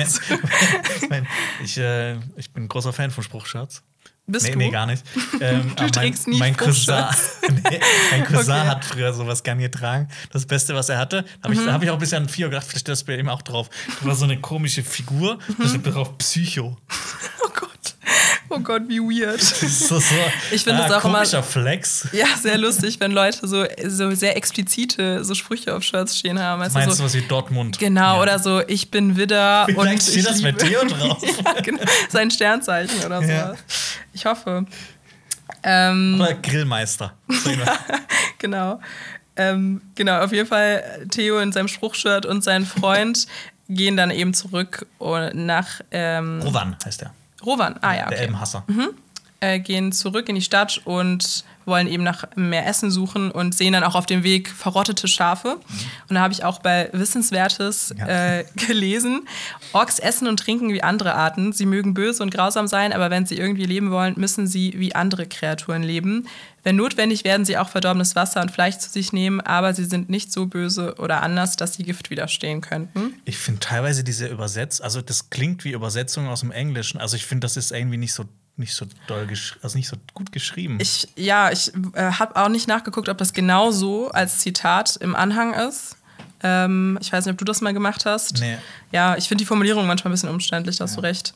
ich, 1.02 1.08
mein, 1.10 1.26
ich, 1.62 1.76
äh, 1.76 2.14
ich 2.36 2.50
bin 2.50 2.64
ein 2.64 2.68
großer 2.68 2.92
Fan 2.94 3.10
von 3.10 3.22
Spruchshirts. 3.22 3.82
Bist 4.30 4.46
nee, 4.46 4.52
du? 4.52 4.58
nee, 4.58 4.70
gar 4.70 4.86
nicht. 4.86 5.02
Ähm, 5.42 5.72
aber 5.76 5.90
trägst 5.90 6.28
nie 6.28 6.38
mein 6.38 6.54
Cousin, 6.54 6.94
nee, 7.48 7.80
mein 8.10 8.24
Cousin 8.26 8.52
Okay. 8.54 8.66
hat 8.68 8.84
früher 8.84 9.12
sowas 9.14 9.42
gern 9.42 9.58
getragen. 9.58 10.08
Das 10.32 10.44
Beste, 10.44 10.74
was 10.74 10.90
er 10.90 10.98
hatte, 10.98 11.24
habe 11.42 11.54
ich, 11.54 11.60
Mhm. 11.60 11.66
da 11.66 11.72
habe 11.72 11.84
ich 11.84 11.90
auch 11.90 11.94
ein 11.94 12.00
bisschen 12.00 12.24
an 12.24 12.28
Fio 12.28 12.48
gedacht, 12.50 12.66
vielleicht 12.66 12.80
steht 12.86 12.92
das 12.92 13.04
bei 13.04 13.16
ihm 13.16 13.28
auch 13.30 13.40
drauf. 13.42 13.70
Das 13.88 14.04
war 14.06 14.14
so 14.14 14.24
eine 14.24 14.38
komische 14.38 14.82
Figur, 14.82 15.38
da 15.58 15.66
steht 15.68 15.86
drauf 15.86 16.18
Psycho. 16.18 16.76
Oh 18.48 18.58
Gott. 18.58 18.82
Wie 18.88 18.98
weird. 19.00 19.40
Das 19.40 19.62
ist 19.62 19.88
so, 19.88 20.00
Ich 20.50 20.64
finde 20.64 20.82
ah, 20.84 20.88
das 20.88 21.04
auch 21.04 21.04
immer- 21.04 21.42
Flex. 21.42 22.08
Ja, 22.12 22.26
sehr 22.40 22.58
lustig, 22.58 22.98
wenn 23.00 23.12
Leute 23.12 23.46
so, 23.46 23.64
so 23.86 24.10
sehr 24.14 24.36
explizite 24.36 25.24
so 25.24 25.34
Sprüche 25.34 25.74
auf 25.74 25.82
Shirts 25.82 26.18
stehen 26.18 26.38
haben. 26.38 26.60
Also 26.62 26.78
Meinst 26.78 26.96
so, 26.96 27.02
du 27.02 27.06
was 27.06 27.14
wie 27.14 27.22
Dortmund? 27.22 27.78
Genau, 27.78 28.16
Ja. 28.16 28.22
oder 28.22 28.38
so, 28.38 28.60
ich 28.66 28.90
bin 28.90 29.16
Widder 29.16 29.64
Vielleicht 29.66 29.80
und 29.92 30.02
steht 30.02 30.16
ich 30.16 30.24
das 30.24 30.42
bei 30.42 30.50
liebe- 30.50 30.64
Theo 30.64 30.84
drauf. 30.86 31.22
ja, 31.44 31.60
genau, 31.62 31.82
sein 32.08 32.30
Sternzeichen 32.30 33.04
oder 33.04 33.22
so. 33.22 33.28
Ja. 33.30 33.54
Ich 34.12 34.24
hoffe. 34.26 34.66
Ähm, 35.62 36.18
Oder 36.20 36.34
Grillmeister. 36.34 37.12
Jemand. 37.44 37.70
genau. 38.38 38.80
Ähm, 39.36 39.82
genau, 39.94 40.20
auf 40.22 40.32
jeden 40.32 40.46
Fall 40.48 41.06
Theo 41.10 41.38
in 41.38 41.52
seinem 41.52 41.68
Spruchshirt 41.68 42.24
und 42.26 42.42
sein 42.42 42.64
Freund 42.66 43.26
gehen 43.68 43.96
dann 43.96 44.10
eben 44.10 44.34
zurück 44.34 44.86
nach 45.34 45.80
ähm, 45.90 46.40
Rowan 46.42 46.76
heißt 46.84 47.02
er. 47.02 47.14
Rowan. 47.44 47.76
Ah 47.82 47.92
ja, 47.94 47.98
Der 48.04 48.06
okay. 48.08 48.16
Elbenhasser. 48.22 48.64
äh, 49.40 49.58
gehen 49.58 49.92
zurück 49.92 50.28
in 50.28 50.34
die 50.34 50.42
Stadt 50.42 50.80
und 50.84 51.44
wollen 51.70 51.86
eben 51.86 52.02
nach 52.02 52.24
mehr 52.36 52.66
Essen 52.66 52.90
suchen 52.90 53.30
und 53.30 53.54
sehen 53.54 53.72
dann 53.72 53.84
auch 53.84 53.94
auf 53.94 54.04
dem 54.04 54.22
Weg 54.22 54.50
verrottete 54.50 55.08
Schafe. 55.08 55.56
Und 56.08 56.14
da 56.14 56.20
habe 56.20 56.34
ich 56.34 56.44
auch 56.44 56.58
bei 56.58 56.90
Wissenswertes 56.92 57.92
äh, 57.92 58.44
gelesen, 58.56 59.26
Orks 59.72 59.98
essen 59.98 60.28
und 60.28 60.38
trinken 60.38 60.72
wie 60.72 60.82
andere 60.82 61.14
Arten. 61.14 61.54
Sie 61.54 61.64
mögen 61.64 61.94
böse 61.94 62.22
und 62.22 62.34
grausam 62.34 62.66
sein, 62.66 62.92
aber 62.92 63.08
wenn 63.08 63.24
sie 63.24 63.38
irgendwie 63.38 63.64
leben 63.64 63.90
wollen, 63.90 64.14
müssen 64.18 64.46
sie 64.46 64.74
wie 64.76 64.94
andere 64.94 65.26
Kreaturen 65.26 65.82
leben. 65.82 66.26
Wenn 66.62 66.76
notwendig, 66.76 67.24
werden 67.24 67.46
sie 67.46 67.56
auch 67.56 67.70
verdorbenes 67.70 68.16
Wasser 68.16 68.42
und 68.42 68.50
Fleisch 68.50 68.76
zu 68.76 68.90
sich 68.90 69.12
nehmen, 69.12 69.40
aber 69.40 69.72
sie 69.72 69.84
sind 69.84 70.10
nicht 70.10 70.30
so 70.30 70.46
böse 70.46 70.96
oder 70.98 71.22
anders, 71.22 71.56
dass 71.56 71.74
sie 71.74 71.84
Gift 71.84 72.10
widerstehen 72.10 72.60
könnten. 72.60 73.14
Ich 73.24 73.38
finde 73.38 73.60
teilweise 73.60 74.04
diese 74.04 74.26
Übersetzung, 74.26 74.84
also 74.84 75.00
das 75.00 75.30
klingt 75.30 75.64
wie 75.64 75.72
Übersetzung 75.72 76.28
aus 76.28 76.40
dem 76.40 76.50
Englischen. 76.50 77.00
Also 77.00 77.16
ich 77.16 77.24
finde, 77.24 77.46
das 77.46 77.56
ist 77.56 77.72
irgendwie 77.72 77.96
nicht 77.96 78.12
so 78.12 78.24
nicht 78.60 78.74
so 78.74 78.86
doll 79.06 79.26
also 79.62 79.76
nicht 79.76 79.88
so 79.88 79.96
gut 80.14 80.30
geschrieben. 80.30 80.78
Ich, 80.80 81.08
ja, 81.16 81.50
ich 81.50 81.72
äh, 81.94 82.12
habe 82.12 82.36
auch 82.36 82.48
nicht 82.48 82.68
nachgeguckt, 82.68 83.08
ob 83.08 83.18
das 83.18 83.32
genau 83.32 83.70
so 83.72 84.10
als 84.10 84.38
Zitat 84.38 84.96
im 84.96 85.16
Anhang 85.16 85.54
ist. 85.54 85.96
Ähm, 86.42 86.98
ich 87.00 87.12
weiß 87.12 87.24
nicht, 87.24 87.32
ob 87.32 87.38
du 87.38 87.44
das 87.44 87.60
mal 87.60 87.74
gemacht 87.74 88.06
hast. 88.06 88.40
Nee. 88.40 88.56
Ja, 88.92 89.16
ich 89.16 89.28
finde 89.28 89.42
die 89.42 89.46
Formulierung 89.46 89.86
manchmal 89.86 90.10
ein 90.10 90.14
bisschen 90.14 90.28
umständlich, 90.30 90.76
da 90.76 90.84
hast 90.84 90.96
du 90.96 91.00
recht. 91.00 91.34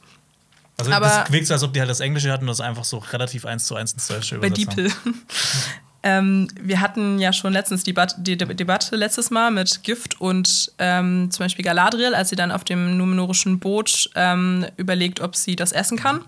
also 0.78 0.92
aber- 0.92 1.06
das 1.06 1.32
wirkt 1.32 1.46
so, 1.46 1.54
als 1.54 1.62
ob 1.62 1.72
die 1.72 1.80
halt 1.80 1.90
das 1.90 2.00
Englische 2.00 2.30
hatten 2.32 2.44
und 2.44 2.48
das 2.48 2.60
einfach 2.60 2.84
so 2.84 2.98
relativ 2.98 3.44
eins 3.44 3.66
zu 3.66 3.74
eins 3.74 3.92
ins 3.92 4.06
Deutsche 4.06 4.38
Bei 4.38 4.46
übersetzt 4.46 4.68
haben. 4.68 4.76
Diepel. 4.76 5.14
ähm, 6.02 6.48
wir 6.60 6.80
hatten 6.80 7.18
ja 7.18 7.32
schon 7.32 7.52
letztens 7.52 7.82
die, 7.82 7.94
die 8.18 8.36
De 8.36 8.54
Debatte 8.54 8.96
letztes 8.96 9.30
Mal 9.30 9.50
mit 9.50 9.82
Gift 9.82 10.20
und 10.20 10.72
ähm, 10.78 11.30
zum 11.30 11.44
Beispiel 11.44 11.64
Galadriel, 11.64 12.14
als 12.14 12.30
sie 12.30 12.36
dann 12.36 12.50
auf 12.50 12.64
dem 12.64 12.96
numenorischen 12.96 13.58
Boot 13.58 14.10
ähm, 14.14 14.66
überlegt, 14.76 15.20
ob 15.20 15.36
sie 15.36 15.56
das 15.56 15.72
essen 15.72 15.98
kann. 15.98 16.24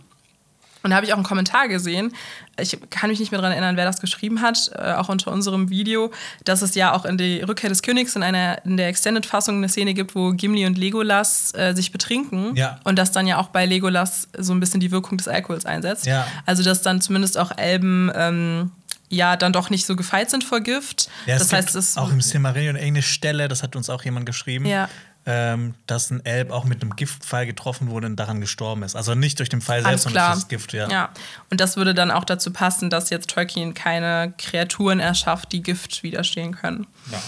Und 0.82 0.90
da 0.90 0.96
habe 0.96 1.06
ich 1.06 1.12
auch 1.12 1.16
einen 1.16 1.24
Kommentar 1.24 1.68
gesehen. 1.68 2.12
Ich 2.60 2.78
kann 2.90 3.10
mich 3.10 3.18
nicht 3.18 3.32
mehr 3.32 3.40
daran 3.40 3.52
erinnern, 3.52 3.76
wer 3.76 3.84
das 3.84 4.00
geschrieben 4.00 4.40
hat, 4.40 4.70
äh, 4.74 4.92
auch 4.92 5.08
unter 5.08 5.32
unserem 5.32 5.68
Video, 5.68 6.12
dass 6.44 6.62
es 6.62 6.74
ja 6.74 6.92
auch 6.92 7.04
in 7.04 7.18
die 7.18 7.40
Rückkehr 7.40 7.68
des 7.68 7.82
Königs 7.82 8.14
in, 8.16 8.22
einer, 8.22 8.64
in 8.64 8.76
der 8.76 8.88
Extended-Fassung 8.88 9.56
eine 9.56 9.68
Szene 9.68 9.94
gibt, 9.94 10.14
wo 10.14 10.32
Gimli 10.32 10.64
und 10.64 10.78
Legolas 10.78 11.52
äh, 11.54 11.74
sich 11.74 11.92
betrinken. 11.92 12.54
Ja. 12.54 12.78
Und 12.84 12.98
dass 12.98 13.12
dann 13.12 13.26
ja 13.26 13.38
auch 13.38 13.48
bei 13.48 13.66
Legolas 13.66 14.28
so 14.38 14.52
ein 14.52 14.60
bisschen 14.60 14.80
die 14.80 14.90
Wirkung 14.90 15.18
des 15.18 15.28
Alkohols 15.28 15.66
einsetzt. 15.66 16.06
Ja. 16.06 16.26
Also, 16.46 16.62
dass 16.62 16.82
dann 16.82 17.00
zumindest 17.00 17.36
auch 17.36 17.56
Elben. 17.56 18.10
Ähm, 18.14 18.70
ja, 19.08 19.36
dann 19.36 19.52
doch 19.52 19.70
nicht 19.70 19.86
so 19.86 19.94
gefeit 19.94 20.30
sind 20.30 20.42
vor 20.42 20.60
Gift. 20.60 21.08
Ja, 21.26 21.38
das 21.38 21.52
heißt, 21.52 21.76
es 21.76 21.96
auch 21.96 22.10
im 22.10 22.20
Silmarillion 22.20 22.74
irgendeine 22.74 23.02
Stelle, 23.02 23.46
das 23.46 23.62
hat 23.62 23.76
uns 23.76 23.88
auch 23.88 24.04
jemand 24.04 24.26
geschrieben, 24.26 24.66
Ja. 24.66 24.88
Ähm, 25.26 25.74
dass 25.88 26.10
ein 26.10 26.24
Elb 26.24 26.52
auch 26.52 26.64
mit 26.64 26.82
einem 26.82 26.94
Giftpfeil 26.94 27.46
getroffen 27.46 27.90
wurde 27.90 28.06
und 28.06 28.16
daran 28.16 28.40
gestorben 28.40 28.84
ist. 28.84 28.94
Also 28.94 29.16
nicht 29.16 29.40
durch 29.40 29.48
den 29.48 29.60
Pfeil 29.60 29.82
selbst, 29.82 30.04
sondern 30.04 30.26
durch 30.26 30.34
das 30.36 30.48
Gift, 30.48 30.72
ja. 30.72 30.88
ja. 30.88 31.10
Und 31.50 31.60
das 31.60 31.76
würde 31.76 31.94
dann 31.94 32.12
auch 32.12 32.24
dazu 32.24 32.52
passen, 32.52 32.90
dass 32.90 33.10
jetzt 33.10 33.30
Tolkien 33.30 33.74
keine 33.74 34.32
Kreaturen 34.38 35.00
erschafft, 35.00 35.50
die 35.50 35.62
Gift 35.62 36.04
widerstehen 36.04 36.54
können. 36.54 36.86
Ja. 37.10 37.18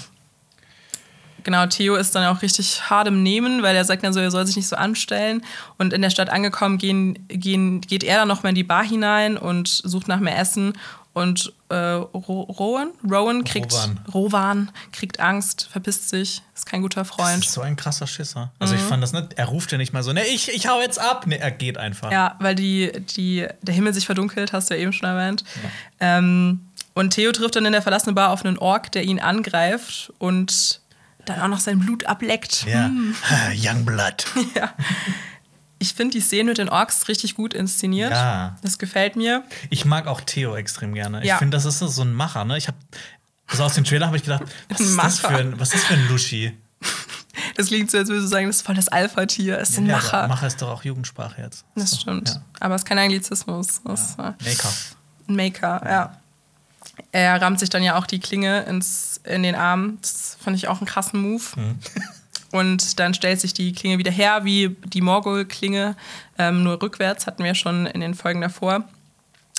Genau, 1.42 1.66
Theo 1.66 1.96
ist 1.96 2.14
dann 2.14 2.26
auch 2.26 2.42
richtig 2.42 2.90
hart 2.90 3.08
im 3.08 3.22
Nehmen, 3.22 3.62
weil 3.62 3.74
er 3.74 3.84
sagt 3.84 4.04
dann 4.04 4.12
so, 4.12 4.20
er 4.20 4.30
soll 4.30 4.46
sich 4.46 4.56
nicht 4.56 4.68
so 4.68 4.76
anstellen. 4.76 5.42
Und 5.76 5.92
in 5.92 6.02
der 6.02 6.10
Stadt 6.10 6.30
angekommen, 6.30 6.78
gehen, 6.78 7.26
gehen, 7.28 7.80
geht 7.80 8.04
er 8.04 8.18
dann 8.18 8.28
nochmal 8.28 8.50
in 8.50 8.56
die 8.56 8.64
Bar 8.64 8.84
hinein 8.84 9.36
und 9.36 9.66
sucht 9.68 10.08
nach 10.08 10.20
mehr 10.20 10.38
Essen. 10.38 10.74
Und 11.18 11.52
äh, 11.68 11.74
Ro 11.74 12.42
Rowan, 12.42 12.88
Rowan 13.08 13.44
kriegt 13.44 13.72
Rowan. 13.72 14.00
Rowan 14.14 14.70
kriegt 14.92 15.20
Angst, 15.20 15.68
verpisst 15.70 16.08
sich, 16.08 16.42
ist 16.54 16.66
kein 16.66 16.82
guter 16.82 17.00
Das 17.02 17.08
Freund. 17.08 17.44
ist 17.44 17.52
so 17.52 17.60
ein 17.60 17.76
krasser 17.76 18.06
Schisser. 18.06 18.52
Also 18.58 18.74
Mhm. 18.74 18.80
ich 18.80 18.86
fand 18.86 19.02
das 19.02 19.12
nicht, 19.12 19.34
er 19.36 19.46
ruft 19.46 19.70
ja 19.72 19.78
nicht 19.78 19.92
mal 19.92 20.02
so, 20.02 20.12
ne, 20.12 20.24
ich, 20.26 20.48
ich 20.54 20.66
hau 20.68 20.80
jetzt 20.80 20.98
ab. 20.98 21.26
Ne, 21.26 21.38
er 21.38 21.50
geht 21.50 21.76
einfach. 21.78 22.10
Ja, 22.10 22.36
weil 22.40 22.54
die, 22.54 22.92
die, 23.16 23.46
der 23.62 23.74
Himmel 23.74 23.92
sich 23.94 24.06
verdunkelt, 24.06 24.52
hast 24.52 24.70
du 24.70 24.74
ja 24.74 24.80
eben 24.80 24.92
schon 24.92 25.08
erwähnt. 25.08 25.44
Ähm, 26.00 26.60
und 26.94 27.10
Theo 27.10 27.30
trifft 27.32 27.54
dann 27.56 27.64
in 27.66 27.72
der 27.72 27.82
verlassenen 27.82 28.14
Bar 28.14 28.30
auf 28.30 28.44
einen 28.44 28.58
Ork, 28.58 28.90
der 28.92 29.04
ihn 29.04 29.20
angreift 29.20 30.12
und 30.18 30.80
dann 31.26 31.40
auch 31.42 31.48
noch 31.48 31.60
sein 31.60 31.78
Blut 31.78 32.06
ableckt. 32.06 32.64
Ja. 32.66 32.90
Youngblood. 33.54 34.24
Ja. 34.54 34.72
Ich 35.78 35.94
finde 35.94 36.12
die 36.12 36.20
Szene 36.20 36.50
mit 36.50 36.58
den 36.58 36.68
Orks 36.68 37.08
richtig 37.08 37.34
gut 37.34 37.54
inszeniert. 37.54 38.10
Ja. 38.10 38.56
Das 38.62 38.78
gefällt 38.78 39.14
mir. 39.16 39.44
Ich 39.70 39.84
mag 39.84 40.06
auch 40.06 40.20
Theo 40.20 40.56
extrem 40.56 40.92
gerne. 40.94 41.20
Ich 41.20 41.26
Ja. 41.28 41.38
finde, 41.38 41.56
das 41.56 41.64
ist 41.64 41.78
so 41.78 42.02
ein 42.02 42.12
Macher, 42.14 42.44
ne? 42.44 42.58
Ich 42.58 42.66
habe 42.68 42.76
also 43.46 43.64
aus 43.64 43.74
dem 43.74 43.84
Trailer 43.84 44.06
habe 44.08 44.16
ich 44.16 44.24
gedacht, 44.24 44.42
was 44.68 44.80
ist, 44.80 44.96
das 44.98 45.18
für 45.20 45.28
ein, 45.28 45.58
was 45.58 45.68
ist 45.72 45.74
das 45.76 45.84
für 45.84 45.94
ein 45.94 46.08
Luschi? 46.08 46.56
Das 47.56 47.68
klingt 47.68 47.90
so, 47.90 47.98
als 47.98 48.08
würdest 48.08 48.26
du 48.26 48.28
sagen, 48.30 48.46
das 48.48 48.56
ist 48.56 48.66
voll 48.66 48.74
das 48.74 48.88
Alpha-Tier. 48.88 49.58
Es 49.58 49.70
ist 49.70 49.78
ein 49.78 49.86
Ja, 49.86 49.96
Macher. 49.96 50.18
aber 50.18 50.28
Macher 50.28 50.46
ist 50.48 50.60
doch 50.62 50.68
auch 50.70 50.84
Jugendsprache 50.84 51.40
jetzt. 51.42 51.64
Das 51.76 51.90
So, 51.90 51.96
stimmt. 52.00 52.28
Ja. 52.28 52.42
Aber 52.60 52.74
es 52.76 52.82
ist 52.82 52.86
kein 52.86 52.98
Anglizismus. 52.98 53.80
Das 53.84 54.14
äh, 54.16 54.32
Maker. 54.44 54.68
ein 55.28 55.36
Maker, 55.36 55.82
ja. 55.84 56.18
Er 57.12 57.40
rammt 57.40 57.58
sich 57.60 57.68
dann 57.70 57.82
ja 57.82 57.96
auch 57.96 58.06
die 58.06 58.18
Klinge 58.20 58.62
ins, 58.64 59.20
in 59.24 59.42
den 59.44 59.54
Arm. 59.54 59.98
Das 60.02 60.36
fand 60.40 60.56
ich 60.56 60.66
auch 60.68 60.78
einen 60.78 60.86
krassen 60.86 61.20
Move. 61.20 61.42
Mhm. 61.56 61.78
Und 62.50 62.98
dann 62.98 63.14
stellt 63.14 63.40
sich 63.40 63.52
die 63.52 63.72
Klinge 63.72 63.98
wieder 63.98 64.10
her, 64.10 64.44
wie 64.44 64.76
die 64.84 65.00
Morgul-Klinge, 65.00 65.96
ähm, 66.38 66.62
nur 66.62 66.80
rückwärts, 66.80 67.26
hatten 67.26 67.44
wir 67.44 67.54
schon 67.54 67.86
in 67.86 68.00
den 68.00 68.14
Folgen 68.14 68.40
davor 68.40 68.84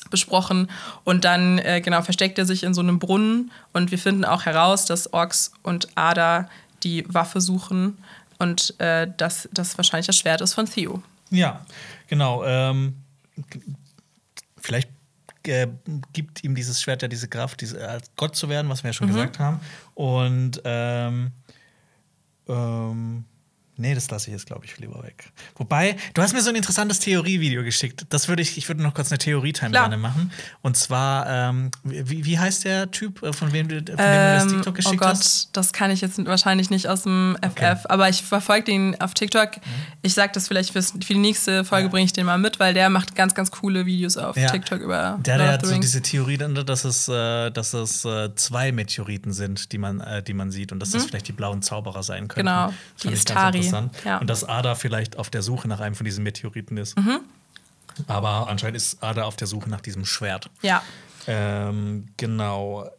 besprochen. 0.10 0.70
Und 1.04 1.24
dann, 1.24 1.60
äh, 1.60 1.82
genau, 1.82 2.02
versteckt 2.02 2.40
er 2.40 2.46
sich 2.46 2.64
in 2.64 2.74
so 2.74 2.82
einem 2.82 3.00
Brunnen. 3.00 3.52
Und 3.74 3.92
wir 3.92 4.00
finden 4.00 4.26
auch 4.26 4.46
heraus, 4.46 4.86
dass 4.86 5.14
Orks 5.14 5.52
und 5.62 5.88
Ada 5.96 6.50
die 6.84 7.06
Waffe 7.08 7.42
suchen 7.42 7.98
und 8.40 8.80
äh, 8.80 9.08
dass 9.18 9.50
das 9.52 9.78
wahrscheinlich 9.78 10.08
das 10.08 10.18
Schwert 10.18 10.42
ist 10.42 10.54
von 10.54 10.66
Theo. 10.66 11.04
Ja, 11.30 11.66
genau. 12.08 12.44
Ähm, 12.46 12.96
vielleicht 14.58 14.90
äh, 15.44 15.68
gibt 16.14 16.44
ihm 16.44 16.56
dieses 16.56 16.82
Schwert 16.82 17.02
ja 17.02 17.08
diese 17.08 17.28
Kraft, 17.28 17.62
diese, 17.62 17.88
als 17.88 18.10
Gott 18.16 18.36
zu 18.36 18.50
werden, 18.50 18.70
was 18.70 18.84
wir 18.84 18.90
ja 18.90 18.94
schon 18.94 19.08
gesagt 19.08 19.40
haben. 19.40 19.60
Und 19.94 20.62
ähm, 20.64 21.32
ähm, 22.50 23.26
nee, 23.80 23.96
das 23.96 24.10
lasse 24.12 24.28
ich 24.28 24.34
jetzt, 24.34 24.46
glaube 24.46 24.66
ich, 24.66 24.78
lieber 24.78 25.02
weg. 25.04 25.32
Wobei, 25.56 25.96
du 26.14 26.22
hast 26.22 26.34
mir 26.34 26.42
so 26.42 26.50
ein 26.50 26.56
interessantes 26.56 27.00
Theorievideo 27.00 27.64
geschickt. 27.64 28.06
Das 28.10 28.28
würde 28.28 28.42
ich, 28.42 28.58
ich 28.58 28.68
würde 28.68 28.84
noch 28.84 28.94
kurz 28.94 29.12
eine 29.12 29.18
Theorie-Time 29.18 29.72
Klar. 29.72 29.84
gerne 29.90 29.98
machen. 30.02 30.32
Und 30.62 30.78
zwar, 30.78 31.28
ähm, 31.30 31.72
wie, 31.84 32.26
wie 32.26 32.38
heißt 32.40 32.66
der 32.66 32.92
Typ, 32.92 33.24
äh, 33.24 33.34
von 33.34 33.52
wem 33.54 33.68
du, 33.68 33.78
von 33.78 33.86
dem 33.86 33.96
du 33.96 33.96
das 33.96 34.44
Ähm, 34.44 34.50
TikTok 34.50 34.68
oh 34.68 34.72
geschickt 34.76 34.98
Gott, 35.02 35.10
hast? 35.10 35.50
das 35.54 35.74
kann 35.74 35.92
ich 35.92 36.02
jetzt 36.02 36.24
wahrscheinlich 36.26 36.70
nicht 36.70 36.88
aus 36.88 37.04
dem 37.04 37.38
FF, 37.42 37.52
Okay. 37.52 37.76
aber 37.90 38.10
ich 38.10 38.22
verfolge 38.24 38.66
den 38.66 39.00
auf 39.02 39.14
TikTok. 39.14 39.52
Ich 40.02 40.14
sage 40.14 40.32
das 40.34 40.48
vielleicht 40.48 40.72
für 40.74 40.82
die 40.82 41.16
nächste 41.16 41.64
Folge 41.66 41.90
bringe 41.90 42.06
ich 42.06 42.14
den 42.14 42.26
mal 42.26 42.38
mit, 42.38 42.60
weil 42.60 42.74
der 42.74 42.90
macht 42.90 43.16
ganz, 43.16 43.34
ganz 43.34 43.52
coole 43.52 43.86
Videos 43.86 44.18
auf 44.18 44.38
Ja. 44.38 44.50
TikTok 44.50 44.82
über 44.82 45.20
Der, 45.22 45.38
der 45.38 45.52
hat 45.54 45.66
so 45.66 45.78
diese 45.78 46.02
Theorie, 46.02 46.38
dass 46.38 46.86
es, 46.86 47.08
äh, 47.08 47.50
dass 47.52 47.74
es 47.74 48.06
äh, 48.06 48.30
zwei 48.36 48.72
Meteoriten 48.72 49.34
sind, 49.34 49.72
die 49.72 49.78
man, 49.78 50.00
äh, 50.02 50.22
die 50.24 50.34
man 50.34 50.52
sieht 50.52 50.72
und 50.72 50.80
dass 50.80 50.92
das 50.92 51.06
vielleicht 51.06 51.28
die 51.28 51.34
blauen 51.34 51.62
Zauberer 51.62 52.04
sein 52.04 52.28
könnten. 52.28 52.50
Mhm. 52.50 52.56
Genau, 52.56 52.68
Das 52.68 53.02
die 53.04 53.08
Istari, 53.14 53.69
interessant. 53.78 54.06
ja. 54.06 54.18
Und 54.20 54.30
dass 54.30 54.44
Ada 54.44 54.76
vielleicht 54.76 55.18
auf 55.18 55.30
der 55.30 55.42
Suche 55.42 55.68
nach 55.68 55.80
einem 55.80 55.96
von 55.96 56.06
diesen 56.06 56.24
Meteoriten 56.24 56.78
ist. 56.78 56.98
Mhm. 56.98 57.20
Aber 58.08 58.48
anscheinend 58.50 58.78
ist 58.78 59.04
Ada 59.04 59.24
auf 59.24 59.36
der 59.36 59.48
Suche 59.48 59.70
nach 59.70 59.82
diesem 59.82 60.06
Schwert. 60.06 60.50
Ja, 60.62 60.82
Ähm, 61.28 62.08
genau. 62.18 62.90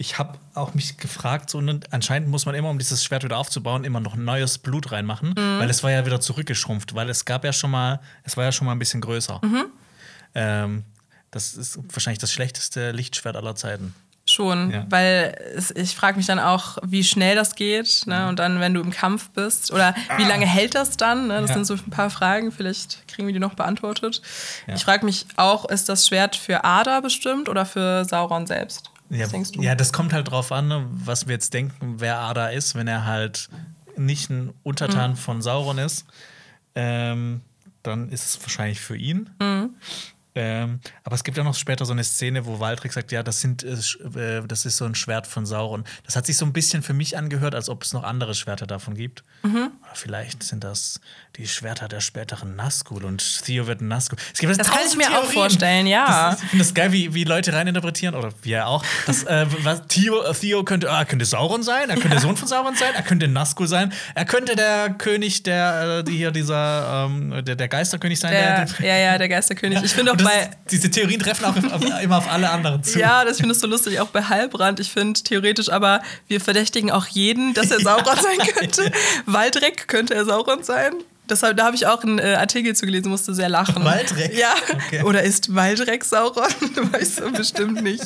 Ich 0.00 0.18
habe 0.18 0.38
auch 0.54 0.74
mich 0.74 0.96
gefragt, 0.96 1.50
so, 1.50 1.60
ne, 1.60 1.80
anscheinend 1.90 2.28
muss 2.28 2.46
man 2.46 2.54
immer, 2.54 2.70
um 2.70 2.78
dieses 2.78 3.02
Schwert 3.04 3.24
wieder 3.24 3.36
aufzubauen, 3.36 3.82
immer 3.84 3.98
noch 4.00 4.14
neues 4.14 4.58
Blut 4.58 4.92
reinmachen, 4.92 5.30
Mhm. 5.30 5.58
weil 5.58 5.68
es 5.70 5.82
war 5.82 5.90
ja 5.90 6.06
wieder 6.06 6.20
zurückgeschrumpft, 6.20 6.94
weil 6.94 7.08
es 7.10 7.24
gab 7.24 7.44
ja 7.44 7.52
schon 7.52 7.70
mal, 7.72 8.00
es 8.22 8.36
war 8.36 8.44
ja 8.44 8.52
schon 8.52 8.66
mal 8.66 8.72
ein 8.72 8.78
bisschen 8.78 9.00
größer. 9.00 9.40
Mhm. 9.44 9.64
Ähm, 10.34 10.84
das 11.32 11.54
ist 11.54 11.78
wahrscheinlich 11.92 12.20
das 12.20 12.32
schlechteste 12.32 12.92
Lichtschwert 12.92 13.36
aller 13.36 13.54
Zeiten. 13.56 13.92
Schon, 14.30 14.70
Ja. 14.70 14.86
weil 14.90 15.36
es, 15.56 15.70
ich 15.70 15.94
frage 15.96 16.16
mich 16.16 16.26
dann 16.26 16.38
auch, 16.38 16.78
wie 16.82 17.02
schnell 17.04 17.34
das 17.34 17.54
geht. 17.54 18.02
Mhm. 18.06 18.12
Ne? 18.12 18.28
Und 18.28 18.38
dann, 18.38 18.60
wenn 18.60 18.74
du 18.74 18.80
im 18.80 18.90
Kampf 18.90 19.30
bist, 19.30 19.72
oder 19.72 19.94
wie 20.16 20.24
lange 20.24 20.46
hält 20.46 20.74
das 20.74 20.96
dann? 20.96 21.28
Ne? 21.28 21.40
Das 21.40 21.50
Ja. 21.50 21.54
sind 21.54 21.66
so 21.66 21.74
ein 21.74 21.90
paar 21.90 22.10
Fragen, 22.10 22.52
vielleicht 22.52 23.06
kriegen 23.08 23.26
wir 23.26 23.32
die 23.34 23.40
noch 23.40 23.54
beantwortet. 23.54 24.20
Ja. 24.66 24.74
Ich 24.74 24.84
frage 24.84 25.04
mich 25.04 25.26
auch, 25.36 25.64
ist 25.64 25.88
das 25.88 26.06
Schwert 26.06 26.36
für 26.36 26.64
Ada 26.64 27.00
bestimmt 27.00 27.48
oder 27.48 27.64
für 27.66 28.04
Sauron 28.04 28.46
selbst? 28.46 28.90
Ja, 29.10 29.24
Was 29.24 29.30
denkst 29.30 29.52
du? 29.52 29.62
ja, 29.62 29.74
das 29.74 29.92
kommt 29.92 30.12
halt 30.12 30.30
drauf 30.30 30.52
an, 30.52 30.68
ne, 30.68 30.86
was 30.90 31.26
wir 31.26 31.32
jetzt 31.34 31.54
denken, 31.54 31.94
wer 31.98 32.18
Ada 32.18 32.48
ist, 32.48 32.74
wenn 32.74 32.86
er 32.88 33.06
halt 33.06 33.48
nicht 33.96 34.28
ein 34.30 34.52
Untertan 34.62 35.12
Mhm. 35.12 35.16
von 35.16 35.42
Sauron 35.42 35.78
ist, 35.78 36.04
ähm, 36.74 37.40
dann 37.82 38.10
ist 38.10 38.26
es 38.26 38.40
wahrscheinlich 38.42 38.80
für 38.80 38.96
ihn. 38.96 39.30
Mhm. 39.40 39.70
Ähm, 40.38 40.80
aber 41.04 41.14
es 41.14 41.24
gibt 41.24 41.36
ja 41.36 41.44
noch 41.44 41.54
später 41.54 41.84
so 41.84 41.92
eine 41.92 42.04
Szene, 42.04 42.46
wo 42.46 42.60
Waldrick 42.60 42.92
sagt, 42.92 43.12
ja, 43.12 43.22
das 43.22 43.40
sind 43.40 43.64
äh, 43.64 44.38
äh, 44.38 44.46
das 44.46 44.64
ist 44.64 44.76
so 44.76 44.84
ein 44.84 44.94
Schwert 44.94 45.26
von 45.26 45.46
Sauron. 45.46 45.84
Das 46.04 46.16
hat 46.16 46.26
sich 46.26 46.36
so 46.36 46.44
ein 46.44 46.52
bisschen 46.52 46.82
für 46.82 46.94
mich 46.94 47.16
angehört, 47.16 47.54
als 47.54 47.68
ob 47.68 47.82
es 47.82 47.92
noch 47.92 48.04
andere 48.04 48.34
Schwerter 48.34 48.66
davon 48.66 48.94
gibt. 48.94 49.24
Mhm. 49.42 49.72
Oder 49.82 49.94
vielleicht 49.94 50.42
sind 50.42 50.64
das 50.64 51.00
die 51.36 51.46
Schwerter 51.46 51.86
der 51.86 52.00
späteren 52.00 52.56
Nazgul 52.56 53.04
und 53.04 53.44
Theo 53.44 53.68
wird 53.68 53.80
ein 53.80 53.88
Nazgul. 53.88 54.18
Es 54.32 54.40
gibt 54.40 54.58
Das 54.58 54.68
kann 54.68 54.80
ich 54.86 54.96
mir 54.96 55.06
auch 55.06 55.20
Theorien. 55.20 55.32
vorstellen, 55.32 55.86
ja. 55.86 56.30
Das, 56.30 56.42
ich 56.42 56.48
finde 56.48 56.64
das 56.64 56.74
geil, 56.74 56.92
wie, 56.92 57.14
wie 57.14 57.22
Leute 57.22 57.52
reininterpretieren, 57.52 58.16
oder 58.16 58.30
wir 58.42 58.66
auch, 58.66 58.84
dass 59.06 59.22
äh, 59.22 59.46
was, 59.62 59.86
Theo, 59.86 60.22
äh, 60.22 60.34
Theo 60.34 60.64
könnte, 60.64 60.90
ah, 60.90 61.04
könnte 61.04 61.24
Sauron 61.24 61.62
sein, 61.62 61.90
er 61.90 61.94
könnte 61.96 62.10
der 62.10 62.20
Sohn 62.22 62.36
von 62.36 62.48
Sauron 62.48 62.74
sein, 62.74 62.92
er 62.94 63.02
könnte 63.02 63.28
Nazgul 63.28 63.68
sein, 63.68 63.92
er 64.16 64.24
könnte 64.24 64.56
der 64.56 64.90
König, 64.90 65.44
der 65.44 66.04
äh, 66.06 66.10
hier 66.10 66.32
dieser, 66.32 67.06
ähm, 67.06 67.44
der, 67.44 67.54
der 67.54 67.68
Geisterkönig 67.68 68.18
sein. 68.18 68.32
Der, 68.32 68.64
der, 68.64 68.86
ja, 68.86 68.96
ja, 68.96 69.18
der 69.18 69.28
Geisterkönig. 69.28 69.80
Ich 69.84 69.92
finde 69.92 70.12
auch 70.12 70.16
Und 70.28 70.34
das, 70.36 70.48
bei. 70.48 70.56
diese 70.70 70.90
Theorien 70.90 71.20
treffen 71.20 71.44
auch 71.44 71.56
immer 72.00 72.18
auf 72.18 72.30
alle 72.30 72.50
anderen 72.50 72.82
zu. 72.82 72.98
Ja, 72.98 73.24
das 73.24 73.38
finde 73.38 73.54
ich 73.54 73.60
so 73.60 73.66
lustig, 73.66 74.00
auch 74.00 74.08
bei 74.08 74.22
Halbrand. 74.22 74.80
Ich 74.80 74.90
finde 74.90 75.20
theoretisch 75.20 75.70
aber, 75.70 76.02
wir 76.26 76.40
verdächtigen 76.40 76.90
auch 76.90 77.06
jeden, 77.06 77.54
dass 77.54 77.70
er 77.70 77.80
Sauron 77.80 78.16
sein 78.16 78.38
könnte. 78.54 78.90
Waldreck 79.26 79.88
könnte 79.88 80.14
er 80.14 80.24
Sauron 80.24 80.62
sein. 80.62 80.92
Deshalb, 81.30 81.56
da 81.56 81.64
habe 81.66 81.76
ich 81.76 81.86
auch 81.86 82.02
einen 82.02 82.18
äh, 82.18 82.34
Artikel 82.34 82.74
zu 82.74 82.86
gelesen, 82.86 83.08
musste 83.10 83.34
sehr 83.34 83.48
lachen. 83.48 83.84
Waldreck? 83.84 84.36
Ja. 84.36 84.54
Okay. 84.86 85.02
Oder 85.02 85.22
ist 85.22 85.54
Waldreck 85.54 86.04
Sauron? 86.04 86.44
weißt 86.92 87.20
du 87.20 87.32
bestimmt 87.32 87.82
nicht. 87.82 88.02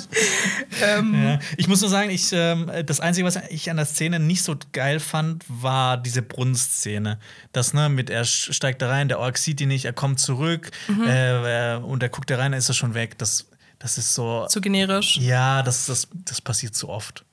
Ähm, 0.82 1.14
Ja. 1.14 1.38
Ich 1.56 1.68
muss 1.68 1.80
nur 1.80 1.90
sagen, 1.90 2.10
ich, 2.10 2.30
ähm, 2.32 2.70
das 2.86 3.00
Einzige, 3.00 3.26
was 3.26 3.38
ich 3.50 3.70
an 3.70 3.76
der 3.76 3.86
Szene 3.86 4.18
nicht 4.18 4.42
so 4.42 4.56
geil 4.72 5.00
fand, 5.00 5.44
war 5.48 5.96
diese 5.96 6.22
Brunnenszene. 6.22 7.18
Das, 7.52 7.74
ne, 7.74 7.88
mit 7.88 8.10
er 8.10 8.24
steigt 8.24 8.82
da 8.82 8.88
rein, 8.88 9.08
der 9.08 9.18
Ork 9.18 9.38
sieht 9.38 9.60
ihn 9.60 9.68
nicht, 9.68 9.84
er 9.84 9.92
kommt 9.92 10.20
zurück 10.20 10.70
Mhm. 10.88 11.06
äh, 11.06 11.74
äh, 11.74 11.78
und 11.78 12.02
er 12.02 12.08
guckt 12.08 12.30
da 12.30 12.36
rein, 12.36 12.52
dann 12.52 12.58
ist 12.58 12.68
er 12.68 12.74
schon 12.74 12.94
weg. 12.94 13.18
Das, 13.18 13.46
das 13.78 13.98
ist 13.98 14.14
so. 14.14 14.46
Zu 14.48 14.60
generisch. 14.60 15.16
Ja, 15.18 15.62
das, 15.62 15.86
das, 15.86 16.08
das 16.24 16.40
passiert 16.40 16.74
zu 16.74 16.88
oft. 16.88 17.24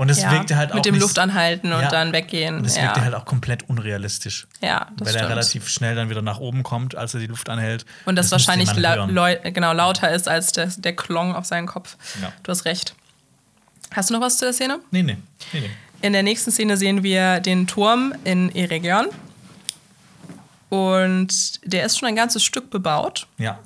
Und 0.00 0.08
es 0.08 0.22
Ja, 0.22 0.30
wirkte 0.32 0.56
halt 0.56 0.70
auch. 0.70 0.76
mit 0.76 0.86
dem 0.86 0.94
nicht- 0.94 1.02
Luftanhalten 1.02 1.74
und 1.74 1.82
Ja. 1.82 1.90
dann 1.90 2.12
weggehen. 2.14 2.56
Und 2.56 2.64
es 2.66 2.74
ja. 2.76 2.84
wirkte 2.84 3.02
halt 3.04 3.14
auch 3.14 3.26
komplett 3.26 3.68
unrealistisch. 3.68 4.46
ja, 4.62 4.86
das 4.96 5.00
weil 5.00 5.08
stimmt. 5.08 5.24
er 5.24 5.28
relativ 5.28 5.68
schnell 5.68 5.94
dann 5.94 6.08
wieder 6.08 6.22
nach 6.22 6.38
oben 6.38 6.62
kommt, 6.62 6.94
als 6.94 7.12
er 7.12 7.20
die 7.20 7.26
Luft 7.26 7.50
anhält. 7.50 7.84
Und 8.06 8.16
das, 8.16 8.30
müsste 8.30 8.48
wahrscheinlich 8.48 8.74
la 8.76 8.94
lau- 9.04 9.36
genau, 9.52 9.74
lauter 9.74 10.10
ist 10.10 10.26
als 10.26 10.52
der, 10.52 10.68
der 10.68 10.96
Klong 10.96 11.34
auf 11.34 11.44
seinen 11.44 11.66
Kopf. 11.66 11.98
Ja. 12.22 12.32
Du 12.42 12.50
hast 12.50 12.64
recht. 12.64 12.94
Hast 13.92 14.08
du 14.08 14.14
noch 14.14 14.22
was 14.22 14.38
zu 14.38 14.46
der 14.46 14.54
Szene? 14.54 14.80
Nee, 14.90 15.02
nee. 15.02 15.18
nee, 15.52 15.60
nee. 15.60 15.70
In 16.00 16.14
der 16.14 16.22
nächsten 16.22 16.50
Szene 16.50 16.78
sehen 16.78 17.02
wir 17.02 17.40
den 17.40 17.66
Turm 17.66 18.14
in 18.24 18.54
Eregion. 18.56 19.08
Und 20.68 21.60
der 21.70 21.84
ist 21.84 21.98
schon 21.98 22.08
ein 22.08 22.16
ganzes 22.16 22.44
Stück 22.44 22.70
bebaut. 22.70 23.26
Ja. 23.38 23.58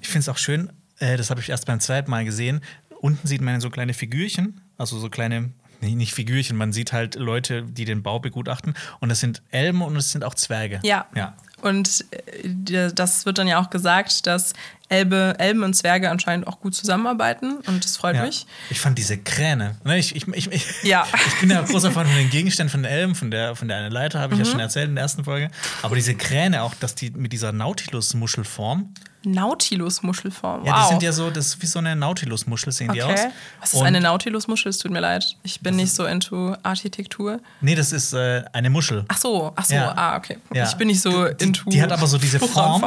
Ich 0.00 0.08
finde 0.08 0.20
es 0.20 0.28
auch 0.28 0.38
schön, 0.38 0.72
äh, 0.98 1.16
das 1.16 1.30
habe 1.30 1.40
ich 1.40 1.48
erst 1.50 1.66
beim 1.66 1.80
zweiten 1.80 2.10
Mal 2.10 2.24
gesehen. 2.24 2.62
Unten 3.00 3.26
sieht 3.26 3.40
man 3.40 3.60
so 3.60 3.70
kleine 3.70 3.94
Figürchen, 3.94 4.60
also 4.76 4.98
so 4.98 5.08
kleine, 5.10 5.50
nicht 5.80 6.14
Figürchen, 6.14 6.56
man 6.56 6.72
sieht 6.72 6.92
halt 6.92 7.14
Leute, 7.14 7.62
die 7.62 7.84
den 7.84 8.02
Bau 8.02 8.18
begutachten. 8.18 8.74
Und 9.00 9.08
das 9.08 9.20
sind 9.20 9.42
Elben 9.50 9.82
und 9.82 9.96
es 9.96 10.12
sind 10.12 10.24
auch 10.24 10.34
Zwerge. 10.34 10.80
Ja. 10.82 11.06
ja. 11.14 11.34
Und 11.60 12.04
äh, 12.10 12.90
das 12.94 13.26
wird 13.26 13.38
dann 13.38 13.48
ja 13.48 13.60
auch 13.60 13.70
gesagt, 13.70 14.26
dass 14.26 14.54
Elbe, 14.90 15.34
Elben 15.38 15.62
und 15.62 15.74
Zwerge 15.74 16.10
anscheinend 16.10 16.46
auch 16.46 16.60
gut 16.60 16.74
zusammenarbeiten 16.74 17.58
und 17.66 17.84
das 17.84 17.96
freut 17.96 18.16
Ja. 18.16 18.22
mich. 18.22 18.46
Ich 18.70 18.80
fand 18.80 18.96
diese 18.98 19.18
Kräne. 19.18 19.76
Ne, 19.84 19.98
ich, 19.98 20.16
ich, 20.16 20.26
ich, 20.28 20.50
ich, 20.50 20.64
Ja. 20.82 21.06
ich 21.26 21.40
bin 21.40 21.50
ja 21.50 21.60
großer 21.62 21.90
Fan 21.90 22.06
von 22.06 22.16
den 22.16 22.30
Gegenständen 22.30 22.70
von 22.70 22.82
den 22.82 22.90
Elben, 22.92 23.14
von 23.14 23.30
der, 23.30 23.54
von 23.54 23.68
der 23.68 23.76
eine 23.78 23.90
Leiter, 23.90 24.20
habe 24.20 24.34
ich 24.34 24.40
Mhm. 24.40 24.44
ja 24.46 24.50
schon 24.50 24.60
erzählt 24.60 24.88
in 24.88 24.94
der 24.94 25.02
ersten 25.02 25.24
Folge. 25.24 25.50
Aber 25.82 25.94
diese 25.94 26.14
Kräne 26.14 26.62
auch, 26.62 26.74
dass 26.74 26.94
die 26.94 27.10
mit 27.10 27.32
dieser 27.32 27.52
Nautilus-Muschelform, 27.52 28.92
Nautilus-Muschelform. 29.24 30.60
Wow. 30.60 30.66
ja, 30.66 30.82
die 30.84 30.88
sind 30.90 31.02
ja 31.02 31.12
so, 31.12 31.28
das 31.30 31.46
ist 31.48 31.62
wie 31.62 31.66
so 31.66 31.80
eine 31.80 31.96
Nautilus-Muschel 31.96 32.72
sehen 32.72 32.92
die 32.92 33.02
aus. 33.02 33.10
okay. 33.10 33.28
Was 33.60 33.72
ist 33.74 33.80
Und- 33.80 33.86
eine 33.86 34.00
Nautilus-Muschel? 34.00 34.70
Es 34.70 34.78
tut 34.78 34.92
mir 34.92 35.00
leid. 35.00 35.36
Ich 35.42 35.60
bin 35.60 35.74
nicht 35.76 35.92
so 35.92 36.06
into 36.06 36.54
Architektur. 36.62 37.40
Nee, 37.60 37.74
das 37.74 37.92
ist 37.92 38.12
äh, 38.12 38.44
eine 38.52 38.70
Muschel. 38.70 39.04
Ach 39.08 39.18
so, 39.18 39.52
ach 39.56 39.64
so, 39.64 39.74
Ja. 39.74 39.92
ah, 39.96 40.16
okay. 40.16 40.38
Ja. 40.54 40.68
Ich 40.68 40.74
bin 40.76 40.86
nicht 40.86 41.00
so 41.02 41.26
Die- 41.28 41.44
into. 41.44 41.68
die 41.68 41.82
hat 41.82 41.90
aber 41.92 42.06
so 42.06 42.16
diese 42.16 42.38
Form. 42.38 42.82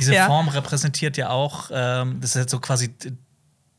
Diese. 0.00 0.14
Form 0.26 0.48
repräsentiert 0.48 0.97
ja 1.00 1.30
auch, 1.30 1.70
ähm, 1.72 2.18
das 2.20 2.30
ist 2.30 2.42
jetzt 2.42 2.50
so 2.50 2.60
quasi 2.60 2.94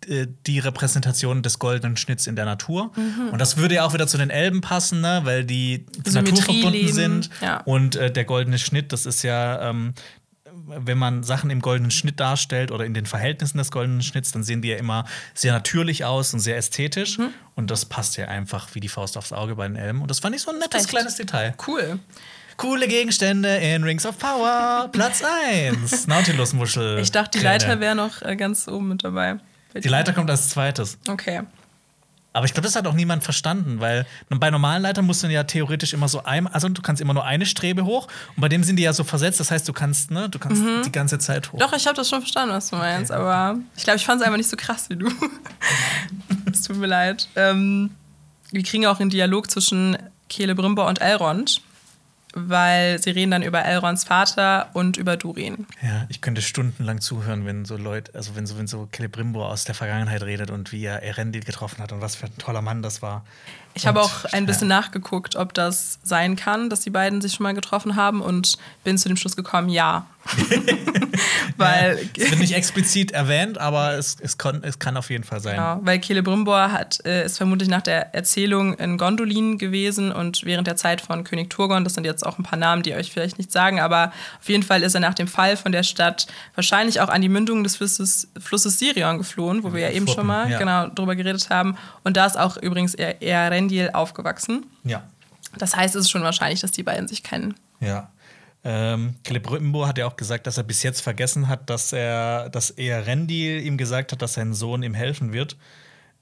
die 0.08 0.60
Repräsentation 0.60 1.44
des 1.44 1.60
goldenen 1.60 1.98
Schnitts 1.98 2.26
in 2.26 2.36
der 2.36 2.46
Natur. 2.46 2.92
Und 3.32 3.40
das 3.40 3.58
würde 3.58 3.76
ja 3.76 3.86
auch 3.86 3.94
wieder 3.94 4.08
zu 4.08 4.18
den 4.18 4.30
Elben 4.30 4.62
passen, 4.62 5.02
ne? 5.02 5.22
weil 5.24 5.44
die 5.44 5.86
Symmetrie 6.06 6.32
naturverbunden 6.32 6.72
leben. 6.72 6.94
sind. 6.94 7.30
Ja. 7.42 7.62
Und 7.62 7.96
äh, 7.96 8.12
der 8.12 8.26
goldene 8.26 8.58
Schnitt, 8.58 8.94
das 8.94 9.06
ist 9.06 9.24
ja, 9.24 9.70
ähm, 9.70 9.94
wenn 10.66 10.98
man 10.98 11.24
Sachen 11.24 11.50
im 11.50 11.62
goldenen 11.62 11.92
Schnitt 11.92 12.20
darstellt 12.20 12.72
oder 12.72 12.86
in 12.86 12.94
den 12.94 13.06
Verhältnissen 13.06 13.58
des 13.58 13.72
goldenen 13.72 14.02
Schnitts, 14.02 14.32
dann 14.32 14.44
sehen 14.44 14.62
die 14.62 14.70
ja 14.70 14.78
immer 14.78 15.06
sehr 15.34 15.54
natürlich 15.54 16.06
aus 16.06 16.34
und 16.34 16.40
sehr 16.40 16.58
ästhetisch. 16.58 17.18
Mhm. 17.18 17.30
Und 17.56 17.70
das 17.70 17.86
passt 17.86 18.18
ja 18.18 18.28
einfach 18.28 18.74
wie 18.74 18.80
die 18.80 18.90
Faust 18.90 19.18
aufs 19.18 19.34
Auge 19.34 19.56
bei 19.56 19.68
den 19.68 19.76
Elben. 19.76 20.02
Und 20.02 20.10
das 20.10 20.20
fand 20.20 20.36
ich 20.36 20.42
so 20.42 20.52
ein 20.52 20.60
nettes 20.60 20.84
Echt? 20.84 20.90
kleines 20.90 21.16
Detail. 21.16 21.54
Cool. 21.68 22.00
Coole 22.60 22.90
Gegenstände 22.90 23.56
in 23.56 23.86
Rings 23.86 24.06
of 24.06 24.18
Power. 24.18 24.90
Platz 24.92 25.24
1. 25.24 26.08
Nautilus-Muschel. 26.08 27.00
Ich 27.00 27.10
dachte, 27.10 27.38
die 27.38 27.46
Kräne. 27.46 27.54
Leiter 27.54 27.80
wäre 27.80 27.96
noch 27.96 28.22
äh, 28.22 28.36
ganz 28.36 28.68
oben 28.68 28.90
mit 28.90 29.02
dabei. 29.02 29.38
Die 29.74 29.88
Leiter 29.88 30.12
kommt 30.12 30.30
als 30.30 30.50
zweites. 30.50 30.98
Okay. 31.08 31.44
Aber 32.34 32.46
ich 32.46 32.54
glaube, 32.54 32.66
das 32.66 32.76
hat 32.76 32.86
auch 32.86 32.94
niemand 32.94 33.24
verstanden, 33.24 33.80
weil 33.80 34.06
bei 34.28 34.52
normalen 34.52 34.82
Leitern 34.82 35.06
musst 35.06 35.24
du 35.24 35.28
ja 35.28 35.46
theoretisch 35.46 35.94
immer 35.94 36.10
so 36.10 36.26
ein, 36.26 36.48
also 36.48 36.68
du 36.68 36.82
kannst 36.82 37.02
immer 37.02 37.14
nur 37.14 37.24
eine 37.24 37.46
Strebe 37.46 37.86
hoch 37.86 38.10
und 38.36 38.42
bei 38.42 38.50
dem 38.50 38.64
sind 38.64 38.76
die 38.76 38.84
ja 38.84 38.92
so 38.92 39.06
versetzt, 39.06 39.40
das 39.40 39.52
heißt, 39.52 39.66
du 39.66 39.72
kannst, 39.72 40.12
ne, 40.12 40.28
du 40.28 40.38
kannst 40.38 40.62
die 40.86 40.92
ganze 40.92 41.18
Zeit 41.18 41.48
hoch. 41.54 41.54
Mhm. 41.54 41.60
Doch, 41.60 41.72
ich 41.72 41.88
habe 41.88 41.96
das 41.96 42.10
schon 42.10 42.20
verstanden, 42.20 42.54
was 42.54 42.72
du 42.72 42.76
meinst, 42.76 43.10
aber 43.10 43.58
ich 43.78 43.86
glaube, 43.86 43.98
ich 43.98 44.06
fand 44.06 44.20
es 44.20 44.28
einfach 44.28 44.38
nicht 44.38 44.50
so 44.50 44.58
krass 44.58 44.90
wie 44.90 44.98
du. 44.98 45.10
Es 46.52 46.64
tut 46.64 46.76
mir 46.76 46.88
leid. 46.88 47.30
Ähm, 47.38 47.92
wir 48.52 48.64
kriegen 48.64 48.86
auch 48.86 49.00
einen 49.00 49.10
Dialog 49.10 49.50
zwischen 49.50 49.98
Celebrimbor 50.30 50.88
und 50.88 51.00
Elrond, 51.00 51.62
weil 52.34 53.02
sie 53.02 53.10
reden 53.10 53.32
dann 53.32 53.44
über 53.44 53.64
Elronds 53.66 54.04
Vater 54.04 54.70
und 54.74 54.98
über 54.98 55.18
Durin. 55.18 55.66
Ja, 55.82 56.06
ich 56.10 56.22
könnte 56.22 56.42
stundenlang 56.42 57.02
zuhören, 57.02 57.46
wenn 57.46 57.66
so 57.66 57.76
Leute, 57.76 58.14
also 58.14 58.36
wenn 58.36 58.46
so, 58.46 58.58
wenn 58.58 58.68
so 58.68 58.88
Celebrimbor 58.92 59.50
aus 59.50 59.64
der 59.64 59.76
Vergangenheit 59.76 60.22
redet 60.24 60.52
und 60.52 60.72
wie 60.72 60.86
er 60.86 61.02
Erendil 61.02 61.44
getroffen 61.44 61.82
hat 61.82 61.92
und 61.92 62.02
was 62.02 62.16
für 62.16 62.28
ein 62.28 62.38
toller 62.38 62.62
Mann 62.62 62.82
das 62.82 63.02
war. 63.02 63.26
Ich 63.74 63.88
habe 63.88 64.02
auch 64.02 64.26
ein 64.26 64.46
bisschen 64.46 64.68
nachgeguckt, 64.68 65.36
ob 65.36 65.54
das 65.54 66.00
sein 66.04 66.36
kann, 66.36 66.70
dass 66.70 66.82
die 66.82 66.90
beiden 66.90 67.22
sich 67.22 67.34
schon 67.34 67.44
mal 67.44 67.54
getroffen 67.54 67.96
haben 67.96 68.22
und 68.22 68.58
bin 68.84 68.98
zu 68.98 69.08
dem 69.08 69.18
Schluss 69.18 69.36
gekommen, 69.36 69.70
ja. 69.70 70.06
weil 71.58 72.00
Es 72.18 72.30
wird 72.30 72.40
nicht 72.40 72.54
explizit 72.54 73.12
erwähnt, 73.12 73.58
aber 73.58 73.94
es, 73.94 74.18
es, 74.22 74.38
kann, 74.38 74.64
es 74.64 74.80
kann 74.80 74.98
auf 74.98 75.10
jeden 75.10 75.24
Fall 75.24 75.40
sein. 75.40 75.56
Ja, 75.56 75.80
weil 75.82 76.02
Celebrimbor 76.02 76.72
hat, 76.72 77.04
äh, 77.06 77.26
ist 77.26 77.38
vermutlich 77.38 77.70
nach 77.70 77.82
der 77.82 78.14
Erzählung 78.14 78.74
in 78.76 78.98
Gondolin 78.98 79.58
gewesen 79.58 80.12
und 80.12 80.44
während 80.44 80.68
der 80.68 80.76
Zeit 80.76 81.02
von 81.02 81.24
König 81.24 81.50
Turgon, 81.50 81.84
das 81.84 81.94
sind 81.94 82.06
jetzt 82.06 82.26
auch 82.26 82.38
ein 82.38 82.44
paar 82.44 82.60
Namen, 82.60 82.84
die 82.84 82.94
euch 82.94 83.12
vielleicht 83.12 83.38
nicht 83.38 83.52
sagen, 83.52 83.80
aber 83.80 84.12
auf 84.40 84.50
jeden 84.50 84.64
Fall 84.64 84.84
ist 84.84 84.94
er 84.94 85.02
nach 85.02 85.14
dem 85.14 85.28
Fall 85.28 85.58
von 85.58 85.72
der 85.72 85.84
Stadt 85.84 86.28
wahrscheinlich 86.56 87.02
auch 87.02 87.10
an 87.10 87.22
die 87.22 87.30
Mündung 87.30 87.64
des 87.64 87.78
Flusses, 87.78 88.28
Flusses 88.40 88.80
Sirion 88.80 89.18
geflohen, 89.18 89.64
wo 89.64 89.74
wir 89.74 89.82
ja 89.82 89.90
eben 89.90 90.06
Furten, 90.06 90.22
schon 90.22 90.28
mal 90.28 90.50
ja. 90.50 90.58
genau 90.58 90.88
drüber 90.88 91.16
geredet 91.16 91.50
haben. 91.50 91.78
Und 92.04 92.18
da 92.18 92.26
ist 92.26 92.38
auch 92.38 92.58
übrigens 92.58 92.94
er 92.94 93.22
Erendil 93.22 93.92
aufgewachsen. 93.94 94.66
Ja. 94.84 95.04
Das 95.58 95.76
heißt, 95.76 95.96
es 95.96 96.02
ist 96.04 96.12
schon 96.12 96.24
wahrscheinlich, 96.24 96.62
dass 96.62 96.72
die 96.72 96.84
beiden 96.84 97.08
sich 97.08 97.24
kennen. 97.24 97.56
Ja. 97.80 98.10
Ähm, 98.64 99.16
Celebrimbor 99.26 99.88
hat 99.88 99.98
ja 99.98 100.06
auch 100.06 100.18
gesagt, 100.18 100.46
dass 100.48 100.58
er 100.58 100.64
bis 100.64 100.84
jetzt 100.84 101.02
vergessen 101.02 101.48
hat, 101.48 101.70
dass 101.70 101.94
er, 101.94 102.50
dass 102.50 102.72
er 102.72 103.06
Rendil 103.08 103.62
ihm 103.62 103.78
gesagt 103.78 104.12
hat, 104.12 104.22
dass 104.22 104.34
sein 104.34 104.54
Sohn 104.54 104.84
ihm 104.84 104.94
helfen 104.94 105.32
wird. 105.32 105.56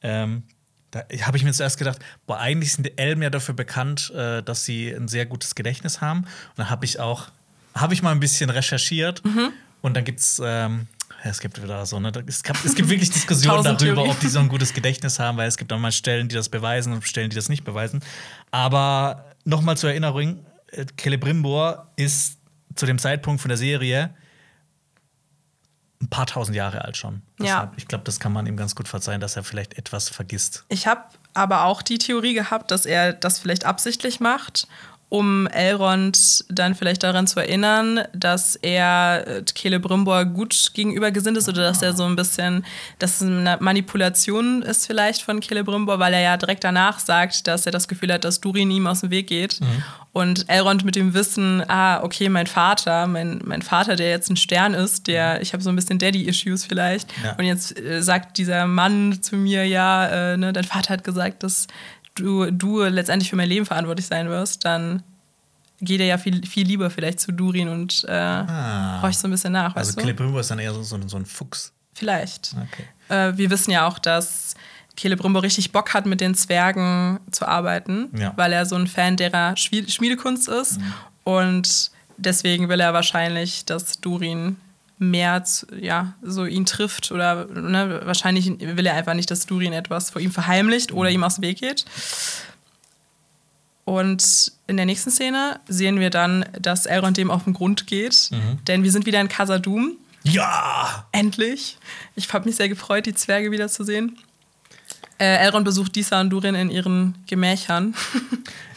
Ähm, 0.02 0.44
da 0.92 1.04
habe 1.24 1.38
ich 1.38 1.44
mir 1.44 1.52
zuerst 1.52 1.78
gedacht, 1.78 2.00
boah, 2.28 2.38
eigentlich 2.38 2.74
sind 2.74 2.86
die 2.86 2.98
Elben 2.98 3.22
ja 3.22 3.30
dafür 3.30 3.56
bekannt, 3.56 4.12
äh, 4.12 4.44
dass 4.44 4.66
sie 4.66 4.90
ein 4.90 5.08
sehr 5.08 5.26
gutes 5.26 5.56
Gedächtnis 5.56 6.00
haben. 6.00 6.20
Und 6.20 6.58
dann 6.58 6.70
habe 6.70 6.86
ich 6.86 7.00
auch, 7.00 7.30
habe 7.74 7.94
ich 7.94 8.04
mal 8.04 8.12
ein 8.12 8.20
bisschen 8.20 8.50
recherchiert 8.50 9.22
und 9.82 9.96
dann 9.96 10.06
gibt's 10.06 10.42
ähm, 10.44 10.88
ja, 11.24 11.32
es 11.32 11.40
gibt 11.40 11.62
wieder 11.62 11.86
so, 11.86 12.00
ne? 12.00 12.12
Es, 12.28 12.44
gab, 12.44 12.64
es 12.64 12.76
gibt 12.76 12.90
wirklich 12.90 13.10
Diskussionen 13.12 13.64
darüber, 13.64 14.04
ob 14.04 14.20
die 14.20 14.28
so 14.28 14.40
ein 14.40 14.50
gutes 14.50 14.74
Gedächtnis 14.74 15.20
haben, 15.20 15.38
weil 15.38 15.48
es 15.48 15.58
gibt 15.58 15.72
auch 15.74 15.80
mal 15.80 15.92
Stellen, 15.92 16.28
die 16.28 16.36
das 16.36 16.50
beweisen 16.50 16.94
und 16.94 17.08
Stellen, 17.08 17.30
die 17.30 17.36
das 17.36 17.50
nicht 17.50 17.64
beweisen. 17.64 18.02
Aber 18.52 19.26
nochmal 19.44 19.78
zur 19.78 19.90
Erinnerung: 19.90 20.46
Celebrimbor 21.00 21.92
ist 21.96 22.40
zu 22.76 22.86
dem 22.86 23.00
Zeitpunkt 23.00 23.42
von 23.42 23.50
der 23.50 23.58
Serie 23.58 24.14
ein 26.02 26.10
paar 26.10 26.28
tausend 26.28 26.56
Jahre 26.56 26.86
alt 26.86 26.96
schon. 26.96 27.24
Ja. 27.40 27.72
Ich 27.76 27.88
glaube, 27.88 28.04
das 28.04 28.20
kann 28.20 28.32
man 28.32 28.46
ihm 28.46 28.56
ganz 28.56 28.76
gut 28.76 28.88
verzeihen, 28.88 29.20
dass 29.20 29.36
er 29.36 29.44
vielleicht 29.44 29.78
etwas 29.78 30.10
vergisst. 30.10 30.66
Ich 30.70 30.86
habe 30.86 31.02
aber 31.34 31.64
auch 31.64 31.82
die 31.82 31.98
Theorie 31.98 32.34
gehabt, 32.34 32.72
dass 32.72 32.86
er 32.86 33.14
das 33.14 33.40
vielleicht 33.40 33.66
absichtlich 33.66 34.20
macht, 34.20 34.68
um 35.10 35.48
Elrond 35.48 36.44
dann 36.50 36.76
vielleicht 36.76 37.02
daran 37.02 37.28
zu 37.28 37.40
erinnern, 37.40 38.02
dass 38.14 38.58
er 38.58 39.26
äh, 39.26 39.44
Celebrimbor 39.46 40.26
gut 40.26 40.72
gegenüber 40.74 41.12
gesinnt 41.12 41.38
ist 41.38 41.48
oder 41.48 41.64
dass 41.64 41.82
er 41.82 41.94
so 41.94 42.04
ein 42.04 42.18
bisschen, 42.18 42.66
dass 43.00 43.22
es 43.22 43.28
eine 43.28 43.58
Manipulation 43.62 44.62
ist 44.64 44.86
vielleicht 44.86 45.22
von 45.22 45.42
Celebrimbor, 45.42 46.00
weil 46.00 46.14
er 46.14 46.22
ja 46.22 46.36
direkt 46.36 46.66
danach 46.66 47.00
sagt, 47.00 47.48
dass 47.48 47.66
er 47.66 47.72
das 47.72 47.88
Gefühl 47.88 48.12
hat, 48.12 48.26
dass 48.26 48.42
Durin 48.42 48.70
ihm 48.70 48.86
aus 48.86 49.00
dem 49.00 49.10
Weg 49.10 49.28
geht. 49.28 49.60
Und 50.12 50.50
Elrond 50.50 50.84
mit 50.84 50.96
dem 50.96 51.14
Wissen, 51.14 51.64
ah, 51.70 52.04
okay, 52.04 52.28
mein 52.28 52.48
Vater, 52.48 53.06
mein, 53.06 53.40
mein 53.46 53.62
Vater, 53.62 53.96
der 53.96 54.10
jetzt 54.10 54.32
ein 54.32 54.36
Stern 54.36 54.74
ist, 54.74 55.06
der, 55.06 55.44
ich 55.44 55.54
habe 55.54 55.62
so 55.62 55.70
ein 55.70 55.76
bisschen 55.76 56.00
Daddy-Issues 56.00 56.66
vielleicht. 56.66 57.14
Ja. 57.24 57.36
Und 57.38 57.46
jetzt 57.46 57.80
äh, 57.80 58.02
sagt 58.02 58.40
dieser 58.40 58.66
Mann 58.66 59.22
zu 59.22 59.36
mir, 59.36 59.66
ja, 59.66 60.34
äh, 60.34 60.38
ne, 60.38 60.54
dein 60.54 60.64
Vater 60.64 60.94
hat 60.94 61.04
gesagt, 61.04 61.44
dass 61.44 61.68
du, 62.18 62.52
du 62.52 62.84
letztendlich 62.84 63.30
für 63.30 63.36
mein 63.36 63.50
Leben 63.50 63.66
verantwortlich 63.66 64.06
sein 64.08 64.30
wirst, 64.30 64.66
dann 64.66 65.04
geht 65.80 66.00
er 66.00 66.08
ja 66.08 66.18
viel, 66.18 66.46
viel 66.46 66.66
lieber 66.68 66.90
vielleicht 66.90 67.20
zu 67.20 67.32
Durin 67.32 67.70
und 67.70 68.04
äh, 68.08 68.12
Ah. 68.12 69.02
horcht 69.02 69.20
so 69.20 69.28
ein 69.28 69.32
bisschen 69.32 69.54
nach, 69.54 69.76
Also? 69.76 69.94
Celebrimbor 69.94 70.40
ist 70.42 70.50
dann 70.52 70.60
eher 70.60 70.74
so, 70.74 70.82
so, 70.84 71.00
so 71.08 71.18
ein 71.18 71.26
Fuchs. 71.26 71.72
Vielleicht. 71.94 72.56
Okay. 72.72 72.86
Äh, 73.10 73.38
wir 73.38 73.50
wissen 73.50 73.72
ja 73.72 73.88
auch, 73.88 74.00
dass 74.00 74.56
Celebrimbor 75.00 75.44
richtig 75.44 75.72
Bock 75.72 75.94
hat, 75.94 76.06
mit 76.08 76.20
den 76.22 76.34
Zwergen 76.34 77.20
zu 77.32 77.48
arbeiten, 77.48 78.10
Ja. 78.18 78.34
weil 78.36 78.52
er 78.54 78.66
so 78.66 78.76
ein 78.76 78.88
Fan 78.88 79.16
derer 79.18 79.56
Schmied 79.56 79.92
Schmiedekunst 79.92 80.48
ist. 80.48 80.80
Und 81.24 81.92
deswegen 82.18 82.70
will 82.70 82.80
er 82.80 82.94
wahrscheinlich, 82.94 83.66
dass 83.66 84.00
Durin 84.02 84.58
mehr 85.00 85.44
zu, 85.44 85.68
ja, 85.80 86.14
so 86.22 86.46
ihn 86.46 86.66
trifft 86.66 87.12
oder 87.12 87.46
ne, 87.46 88.02
wahrscheinlich 88.06 88.52
will 88.60 88.86
er 88.86 88.96
einfach 88.96 89.14
nicht, 89.14 89.30
dass 89.30 89.46
Durin 89.46 89.74
etwas 89.74 90.10
vor 90.10 90.22
ihm 90.22 90.32
verheimlicht 90.32 90.92
oder 90.92 91.10
ihm 91.10 91.24
aus 91.24 91.36
dem 91.36 91.44
Weg 91.44 91.60
geht. 91.60 91.86
Und 93.86 94.52
in 94.68 94.76
der 94.76 94.86
nächsten 94.86 95.12
Szene 95.12 95.60
sehen 95.68 96.00
wir 96.00 96.10
dann, 96.10 96.46
dass 96.60 96.86
Elrond 96.86 97.16
dem 97.16 97.32
auf 97.32 97.46
den 97.46 97.54
Grund 97.54 97.88
geht, 97.88 98.32
denn 98.68 98.84
wir 98.84 98.92
sind 98.92 99.06
wieder 99.06 99.22
in 99.22 99.30
Khazad-dûm. 99.30 99.94
Ja! 100.24 101.08
Endlich. 101.14 101.78
Ich 102.16 102.34
habe 102.34 102.46
mich 102.46 102.58
sehr 102.58 102.68
gefreut, 102.68 103.06
die 103.06 103.14
Zwerge 103.14 103.50
wiederzusehen. 103.52 104.18
Äh, 105.20 105.38
Elrond 105.38 105.66
besucht 105.66 105.96
Disa 105.96 106.22
und 106.22 106.30
Durin 106.30 106.56
in 106.56 106.70
ihren 106.70 107.16
Gemächern. 107.28 107.94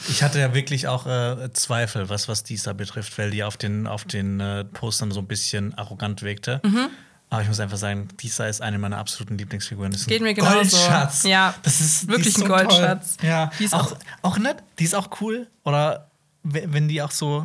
Ich 0.08 0.22
hatte 0.22 0.40
ja 0.40 0.54
wirklich 0.54 0.88
auch 0.88 1.06
äh, 1.06 1.52
Zweifel, 1.52 2.08
was, 2.08 2.26
was 2.26 2.42
dieser 2.42 2.72
betrifft, 2.72 3.18
weil 3.18 3.30
die 3.30 3.44
auf 3.44 3.58
den, 3.58 3.86
auf 3.86 4.04
den 4.04 4.40
äh, 4.40 4.64
Postern 4.64 5.10
so 5.12 5.20
ein 5.20 5.26
bisschen 5.26 5.74
arrogant 5.74 6.22
wirkte. 6.22 6.60
Mhm. 6.64 6.88
Aber 7.28 7.42
ich 7.42 7.48
muss 7.48 7.60
einfach 7.60 7.76
sagen, 7.76 8.08
Disa 8.20 8.46
ist 8.46 8.62
eine 8.62 8.78
meiner 8.78 8.96
absoluten 8.96 9.36
Lieblingsfiguren. 9.36 9.92
Das 9.92 10.00
ist 10.00 10.06
Geht 10.08 10.22
mir 10.22 10.32
genauso. 10.32 10.54
Goldschatz. 10.56 11.22
Ja, 11.24 11.54
das 11.62 11.80
ist 11.82 12.08
wirklich 12.08 12.28
ist 12.28 12.38
so 12.38 12.44
ein 12.44 12.48
Goldschatz. 12.50 13.18
Toll. 13.18 13.28
Ja, 13.28 13.50
Die 13.58 13.64
ist 13.64 13.74
auch, 13.74 13.92
auch- 13.92 13.98
auch 14.22 14.38
nett. 14.38 14.56
Die 14.78 14.84
ist 14.84 14.94
auch 14.94 15.10
cool. 15.20 15.46
Oder 15.64 16.08
we- 16.44 16.64
wenn 16.68 16.88
die 16.88 17.02
auch 17.02 17.10
so, 17.12 17.44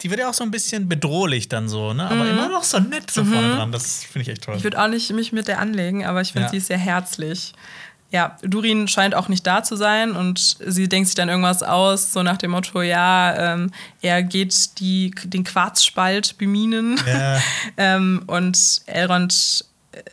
die 0.00 0.08
wird 0.10 0.20
ja 0.20 0.30
auch 0.30 0.34
so 0.34 0.44
ein 0.44 0.52
bisschen 0.52 0.88
bedrohlich 0.88 1.48
dann 1.48 1.68
so, 1.68 1.92
ne? 1.92 2.06
Aber 2.08 2.30
immer 2.30 2.48
noch 2.48 2.62
so 2.62 2.78
nett 2.78 3.10
so 3.10 3.24
vorne 3.24 3.56
dran. 3.56 3.72
Das 3.72 4.04
finde 4.04 4.22
ich 4.22 4.28
echt 4.28 4.44
toll. 4.44 4.54
Mhm. 4.54 4.58
Ich 4.58 4.64
würde 4.64 4.80
auch 4.80 4.88
nicht 4.88 5.10
mich 5.12 5.32
mit 5.32 5.48
der 5.48 5.58
anlegen, 5.58 6.06
aber 6.06 6.20
ich 6.20 6.30
finde, 6.32 6.46
Ja. 6.46 6.50
sie 6.52 6.60
sehr 6.60 6.78
herzlich. 6.78 7.52
Ja, 8.14 8.36
Durin 8.42 8.86
scheint 8.86 9.16
auch 9.16 9.26
nicht 9.26 9.44
da 9.44 9.64
zu 9.64 9.74
sein 9.74 10.12
und 10.12 10.56
sie 10.64 10.88
denkt 10.88 11.08
sich 11.08 11.16
dann 11.16 11.28
irgendwas 11.28 11.64
aus, 11.64 12.12
so 12.12 12.22
nach 12.22 12.36
dem 12.36 12.52
Motto, 12.52 12.80
ja, 12.80 13.54
ähm, 13.54 13.72
er 14.02 14.22
geht 14.22 14.78
die, 14.78 15.12
den 15.24 15.42
Quarzspalt 15.42 16.38
beminen. 16.38 17.00
Ja. 17.08 17.40
ähm, 17.76 18.22
und 18.28 18.82
Elrond 18.86 19.64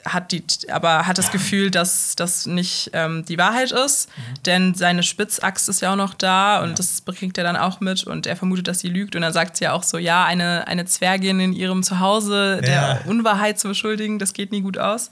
hat 0.04 0.32
die, 0.32 0.44
aber 0.72 1.06
hat 1.06 1.20
das 1.20 1.32
Gefühl, 1.32 1.70
dass 1.70 2.16
das 2.16 2.48
nicht 2.48 2.90
ähm, 2.94 3.24
die 3.26 3.38
Wahrheit 3.38 3.72
ist, 3.72 4.10
mhm. 4.10 4.44
denn 4.48 4.74
seine 4.74 5.04
Spitzaxt 5.04 5.70
ist 5.70 5.82
ja 5.82 5.92
auch 5.92 5.96
noch 5.96 6.16
da 6.16 6.64
und 6.64 6.70
ja. 6.70 6.76
das 6.76 7.02
bringt 7.02 7.38
er 7.38 7.44
dann 7.44 7.56
auch 7.56 7.82
mit 7.82 8.04
und 8.06 8.26
er 8.26 8.36
vermutet, 8.36 8.68
dass 8.68 8.80
sie 8.80 8.90
lügt 8.90 9.16
und 9.16 9.22
dann 9.22 9.34
sagt 9.34 9.58
sie 9.58 9.66
ja 9.66 9.74
auch 9.74 9.84
so, 9.84 10.00
ja, 10.00 10.26
eine, 10.26 10.68
eine 10.68 10.86
Zwergin 10.86 11.40
in 11.40 11.54
ihrem 11.54 11.84
Zuhause 11.84 12.62
ja. 12.64 12.96
der 12.96 13.02
Unwahrheit 13.06 13.60
zu 13.60 13.68
beschuldigen, 13.68 14.18
das 14.18 14.34
geht 14.34 14.52
nie 14.52 14.62
gut 14.62 14.80
aus. 14.80 15.12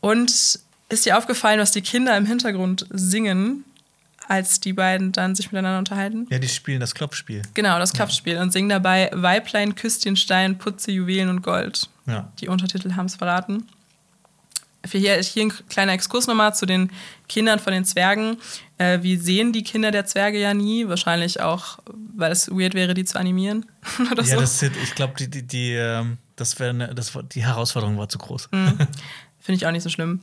Und 0.00 0.60
ist 0.88 1.06
dir 1.06 1.18
aufgefallen, 1.18 1.60
was 1.60 1.72
die 1.72 1.82
Kinder 1.82 2.16
im 2.16 2.26
Hintergrund 2.26 2.86
singen, 2.90 3.64
als 4.28 4.60
die 4.60 4.72
beiden 4.72 5.12
dann 5.12 5.34
sich 5.34 5.52
miteinander 5.52 5.78
unterhalten? 5.78 6.26
Ja, 6.30 6.38
die 6.38 6.48
spielen 6.48 6.80
das 6.80 6.94
Klopfspiel. 6.94 7.42
Genau, 7.54 7.78
das 7.78 7.92
Klopfspiel 7.92 8.34
ja. 8.34 8.42
und 8.42 8.52
singen 8.52 8.68
dabei 8.68 9.10
Weiblein 9.12 9.74
küsst 9.74 10.04
den 10.04 10.16
Stein, 10.16 10.58
putze 10.58 10.90
Juwelen 10.90 11.28
und 11.28 11.42
Gold. 11.42 11.88
Ja. 12.06 12.32
Die 12.40 12.48
Untertitel 12.48 12.94
haben 12.94 13.06
es 13.06 13.16
verraten. 13.16 13.66
Hier, 14.92 15.20
hier 15.20 15.42
ein 15.42 15.52
kleiner 15.68 15.92
Exkurs 15.92 16.28
nochmal 16.28 16.54
zu 16.54 16.64
den 16.64 16.90
Kindern 17.28 17.58
von 17.58 17.72
den 17.72 17.84
Zwergen. 17.84 18.38
Äh, 18.78 19.02
wir 19.02 19.20
sehen 19.20 19.52
die 19.52 19.64
Kinder 19.64 19.90
der 19.90 20.06
Zwerge 20.06 20.38
ja 20.38 20.54
nie. 20.54 20.86
Wahrscheinlich 20.86 21.40
auch, 21.40 21.78
weil 22.14 22.30
es 22.30 22.48
weird 22.48 22.74
wäre, 22.74 22.94
die 22.94 23.04
zu 23.04 23.18
animieren. 23.18 23.66
ja, 24.16 24.24
so. 24.24 24.40
das 24.40 24.60
sind, 24.60 24.76
ich 24.80 24.94
glaube, 24.94 25.14
die, 25.18 25.28
die, 25.28 25.42
die, 25.42 25.72
ähm, 25.72 26.18
das 26.36 26.56
ne, 26.58 26.92
das 26.94 27.12
die 27.32 27.44
Herausforderung 27.44 27.98
war 27.98 28.08
zu 28.08 28.18
groß. 28.18 28.48
Mhm. 28.52 28.78
Finde 29.40 29.56
ich 29.56 29.66
auch 29.66 29.72
nicht 29.72 29.82
so 29.82 29.90
schlimm. 29.90 30.20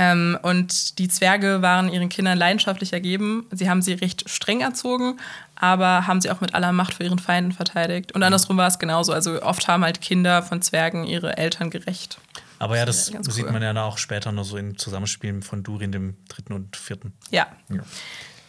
Ähm, 0.00 0.38
und 0.42 1.00
die 1.00 1.08
Zwerge 1.08 1.60
waren 1.60 1.88
ihren 1.88 2.08
Kindern 2.08 2.38
leidenschaftlich 2.38 2.92
ergeben. 2.92 3.46
Sie 3.50 3.68
haben 3.68 3.82
sie 3.82 3.94
recht 3.94 4.30
streng 4.30 4.60
erzogen, 4.60 5.18
aber 5.56 6.06
haben 6.06 6.20
sie 6.20 6.30
auch 6.30 6.40
mit 6.40 6.54
aller 6.54 6.70
Macht 6.70 6.94
vor 6.94 7.04
ihren 7.04 7.18
Feinden 7.18 7.50
verteidigt. 7.50 8.12
Und 8.12 8.22
andersrum 8.22 8.56
war 8.56 8.68
es 8.68 8.78
genauso. 8.78 9.12
Also 9.12 9.42
oft 9.42 9.66
haben 9.66 9.82
halt 9.82 10.00
Kinder 10.00 10.44
von 10.44 10.62
Zwergen 10.62 11.02
ihre 11.02 11.36
Eltern 11.36 11.70
gerecht. 11.70 12.18
Aber 12.60 12.76
ja, 12.76 12.86
das, 12.86 13.10
das 13.10 13.34
sieht 13.34 13.46
cool. 13.46 13.50
man 13.50 13.62
ja 13.62 13.82
auch 13.82 13.98
später 13.98 14.30
noch 14.30 14.44
so 14.44 14.56
im 14.56 14.78
Zusammenspiel 14.78 15.42
von 15.42 15.64
Durin, 15.64 15.90
dem 15.90 16.14
dritten 16.28 16.52
und 16.52 16.76
vierten. 16.76 17.12
Ja. 17.30 17.48
ja. 17.68 17.82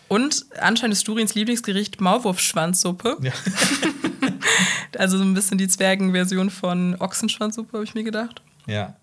Und 0.08 0.46
anscheinend 0.60 0.94
ist 0.94 1.08
Durins 1.08 1.34
Lieblingsgericht 1.34 2.00
Maulwurfschwanzsuppe. 2.00 3.18
Ja. 3.22 3.32
also 5.00 5.18
so 5.18 5.24
ein 5.24 5.34
bisschen 5.34 5.58
die 5.58 5.68
Zwergenversion 5.68 6.52
von 6.52 6.96
Ochsenschwanzsuppe, 7.00 7.74
habe 7.74 7.84
ich 7.84 7.96
mir 7.96 8.04
gedacht. 8.04 8.44
Ja. 8.68 8.96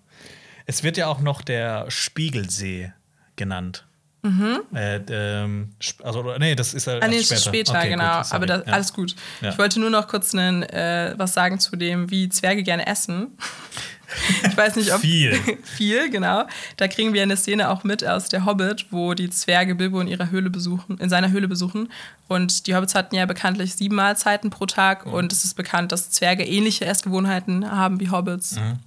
Es 0.66 0.82
wird 0.82 0.96
ja 0.96 1.06
auch 1.06 1.20
noch 1.20 1.42
der 1.42 1.90
Spiegelsee 1.90 2.92
genannt. 3.36 3.86
Mhm. 4.26 4.62
Äh, 4.74 5.00
ähm, 5.08 5.70
also, 6.02 6.36
nee, 6.38 6.56
das 6.56 6.74
ist, 6.74 6.88
äh, 6.88 6.98
ah, 7.00 7.08
nee, 7.08 7.22
später. 7.22 7.40
später 7.40 7.72
okay, 7.78 7.90
genau. 7.90 8.22
Gut, 8.22 8.32
Aber 8.32 8.46
das, 8.46 8.66
ja. 8.66 8.72
alles 8.72 8.92
gut. 8.92 9.14
Ja. 9.40 9.50
Ich 9.50 9.58
wollte 9.58 9.78
nur 9.78 9.90
noch 9.90 10.08
kurz 10.08 10.34
einen, 10.34 10.64
äh, 10.64 11.14
was 11.16 11.34
sagen 11.34 11.60
zu 11.60 11.76
dem, 11.76 12.10
wie 12.10 12.28
Zwerge 12.28 12.64
gerne 12.64 12.86
essen. 12.86 13.38
ich 14.44 14.56
weiß 14.56 14.76
nicht, 14.76 14.92
ob. 14.92 15.00
viel. 15.00 15.38
viel, 15.62 16.10
genau. 16.10 16.44
Da 16.76 16.88
kriegen 16.88 17.14
wir 17.14 17.22
eine 17.22 17.36
Szene 17.36 17.70
auch 17.70 17.84
mit 17.84 18.04
aus 18.04 18.28
der 18.28 18.44
Hobbit, 18.44 18.86
wo 18.90 19.14
die 19.14 19.30
Zwerge 19.30 19.76
Bilbo 19.76 20.00
in 20.00 20.08
ihrer 20.08 20.30
Höhle 20.30 20.50
besuchen, 20.50 20.98
in 20.98 21.08
seiner 21.08 21.30
Höhle 21.30 21.46
besuchen. 21.46 21.92
Und 22.26 22.66
die 22.66 22.74
Hobbits 22.74 22.96
hatten 22.96 23.14
ja 23.14 23.26
bekanntlich 23.26 23.76
sieben 23.76 23.94
Mahlzeiten 23.94 24.50
pro 24.50 24.66
Tag. 24.66 25.06
Mhm. 25.06 25.12
Und 25.12 25.32
es 25.32 25.44
ist 25.44 25.54
bekannt, 25.54 25.92
dass 25.92 26.10
Zwerge 26.10 26.44
ähnliche 26.44 26.84
Essgewohnheiten 26.84 27.70
haben 27.70 28.00
wie 28.00 28.10
Hobbits. 28.10 28.56
Mhm. 28.56 28.80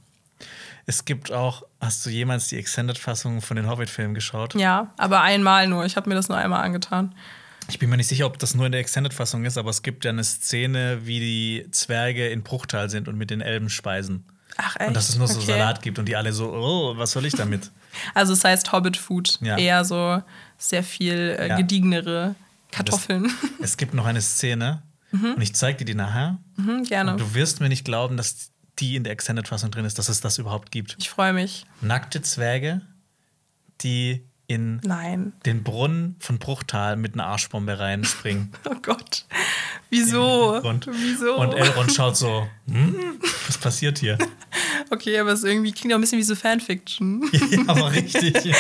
Es 0.90 1.06
gibt 1.06 1.32
auch, 1.32 1.62
hast 1.80 2.04
du 2.04 2.10
jemals 2.10 2.48
die 2.48 2.58
Extended-Fassung 2.58 3.44
von 3.44 3.56
den 3.56 3.70
Hobbit-Filmen 3.70 4.16
geschaut? 4.16 4.56
Ja, 4.56 4.92
aber 4.98 5.22
einmal 5.22 5.68
nur. 5.68 5.86
Ich 5.86 5.96
habe 5.96 6.10
mir 6.10 6.16
das 6.16 6.30
nur 6.30 6.38
einmal 6.40 6.64
angetan. 6.64 7.14
Ich 7.70 7.78
bin 7.78 7.92
mir 7.92 7.98
nicht 7.98 8.08
sicher, 8.08 8.26
ob 8.26 8.40
das 8.40 8.56
nur 8.56 8.66
in 8.66 8.72
der 8.72 8.82
Extended-Fassung 8.82 9.46
ist, 9.46 9.60
aber 9.60 9.70
es 9.70 9.84
gibt 9.84 10.04
ja 10.04 10.10
eine 10.10 10.24
Szene, 10.24 11.02
wie 11.04 11.20
die 11.20 11.68
Zwerge 11.70 12.30
in 12.30 12.42
Bruchtal 12.42 12.90
sind 12.90 13.08
und 13.08 13.20
mit 13.20 13.30
den 13.30 13.40
Elben 13.40 13.70
speisen. 13.70 14.26
Ach, 14.58 14.78
echt? 14.78 14.88
Und 14.88 14.96
dass 14.96 15.10
es 15.10 15.20
nur 15.20 15.28
so 15.28 15.38
okay. 15.38 15.52
Salat 15.52 15.84
gibt 15.84 16.00
und 16.00 16.08
die 16.08 16.16
alle 16.16 16.34
so, 16.34 16.52
oh, 16.52 16.98
was 16.98 17.12
soll 17.12 17.24
ich 17.28 17.34
damit? 17.34 17.70
also 18.16 18.34
es 18.34 18.44
heißt 18.44 18.72
Hobbit-Food. 18.72 19.42
Ja. 19.42 19.60
Eher 19.60 19.86
so 19.86 20.24
sehr 20.58 20.82
viel 20.82 21.38
äh, 21.40 21.50
ja. 21.50 21.58
gediegenere 21.58 22.34
Kartoffeln. 22.72 23.32
Das, 23.60 23.70
es 23.74 23.78
gibt 23.78 23.94
noch 23.94 24.08
eine 24.08 24.22
Szene 24.22 24.82
mhm. 25.12 25.34
und 25.36 25.42
ich 25.44 25.54
zeige 25.54 25.78
dir 25.78 25.86
die 25.86 25.94
nachher. 25.94 26.40
Mhm, 26.56 26.82
gerne. 26.86 27.12
Und 27.12 27.20
du 27.20 27.36
wirst 27.36 27.62
mir 27.62 27.70
nicht 27.70 27.86
glauben, 27.86 28.18
dass 28.18 28.50
die 28.80 28.96
in 28.96 29.04
der 29.04 29.14
Extended-Fassung 29.14 29.72
drin 29.72 29.86
ist, 29.86 29.98
dass 30.00 30.10
es 30.10 30.22
das 30.22 30.38
überhaupt 30.38 30.72
gibt. 30.72 30.96
Ich 31.00 31.10
freue 31.10 31.34
mich. 31.34 31.66
Nackte 31.82 32.22
Zwerge, 32.22 32.82
die 33.82 34.24
in 34.50 34.82
Nein. 34.84 35.34
den 35.46 35.64
Brunnen 35.64 36.16
von 36.18 36.40
Bruchtal 36.40 36.96
mit 36.96 37.14
einer 37.14 37.28
Arschbombe 37.28 37.78
reinspringen. 37.78 38.52
oh 38.66 38.76
Gott. 38.82 39.26
Wieso? 39.92 40.60
Und, 40.64 40.88
Wieso? 40.88 41.36
Und 41.38 41.54
Elrond 41.54 41.94
schaut 41.94 42.18
so, 42.18 42.48
hm, 42.68 43.20
was 43.46 43.60
passiert 43.60 44.00
hier? 44.00 44.18
okay, 44.90 45.20
aber 45.20 45.34
es 45.34 45.44
irgendwie 45.44 45.72
klingt 45.72 45.94
auch 45.94 46.00
ein 46.00 46.02
bisschen 46.02 46.18
wie 46.18 46.24
so 46.24 46.36
Fanfiction. 46.36 47.30
ja, 47.32 47.60
aber 47.68 47.92
richtig. 47.92 48.56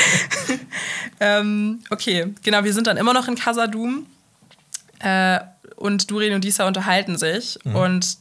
ähm, 1.20 1.80
okay, 1.90 2.36
genau, 2.44 2.64
wir 2.64 2.74
sind 2.74 2.86
dann 2.86 2.98
immer 2.98 3.14
noch 3.14 3.28
in 3.28 3.36
Casadum. 3.36 4.06
Äh, 5.00 5.40
und 5.76 6.12
Durin 6.12 6.34
und 6.34 6.44
Disa 6.44 6.68
unterhalten 6.68 7.18
sich. 7.18 7.58
Mhm. 7.64 7.76
Und 7.76 8.18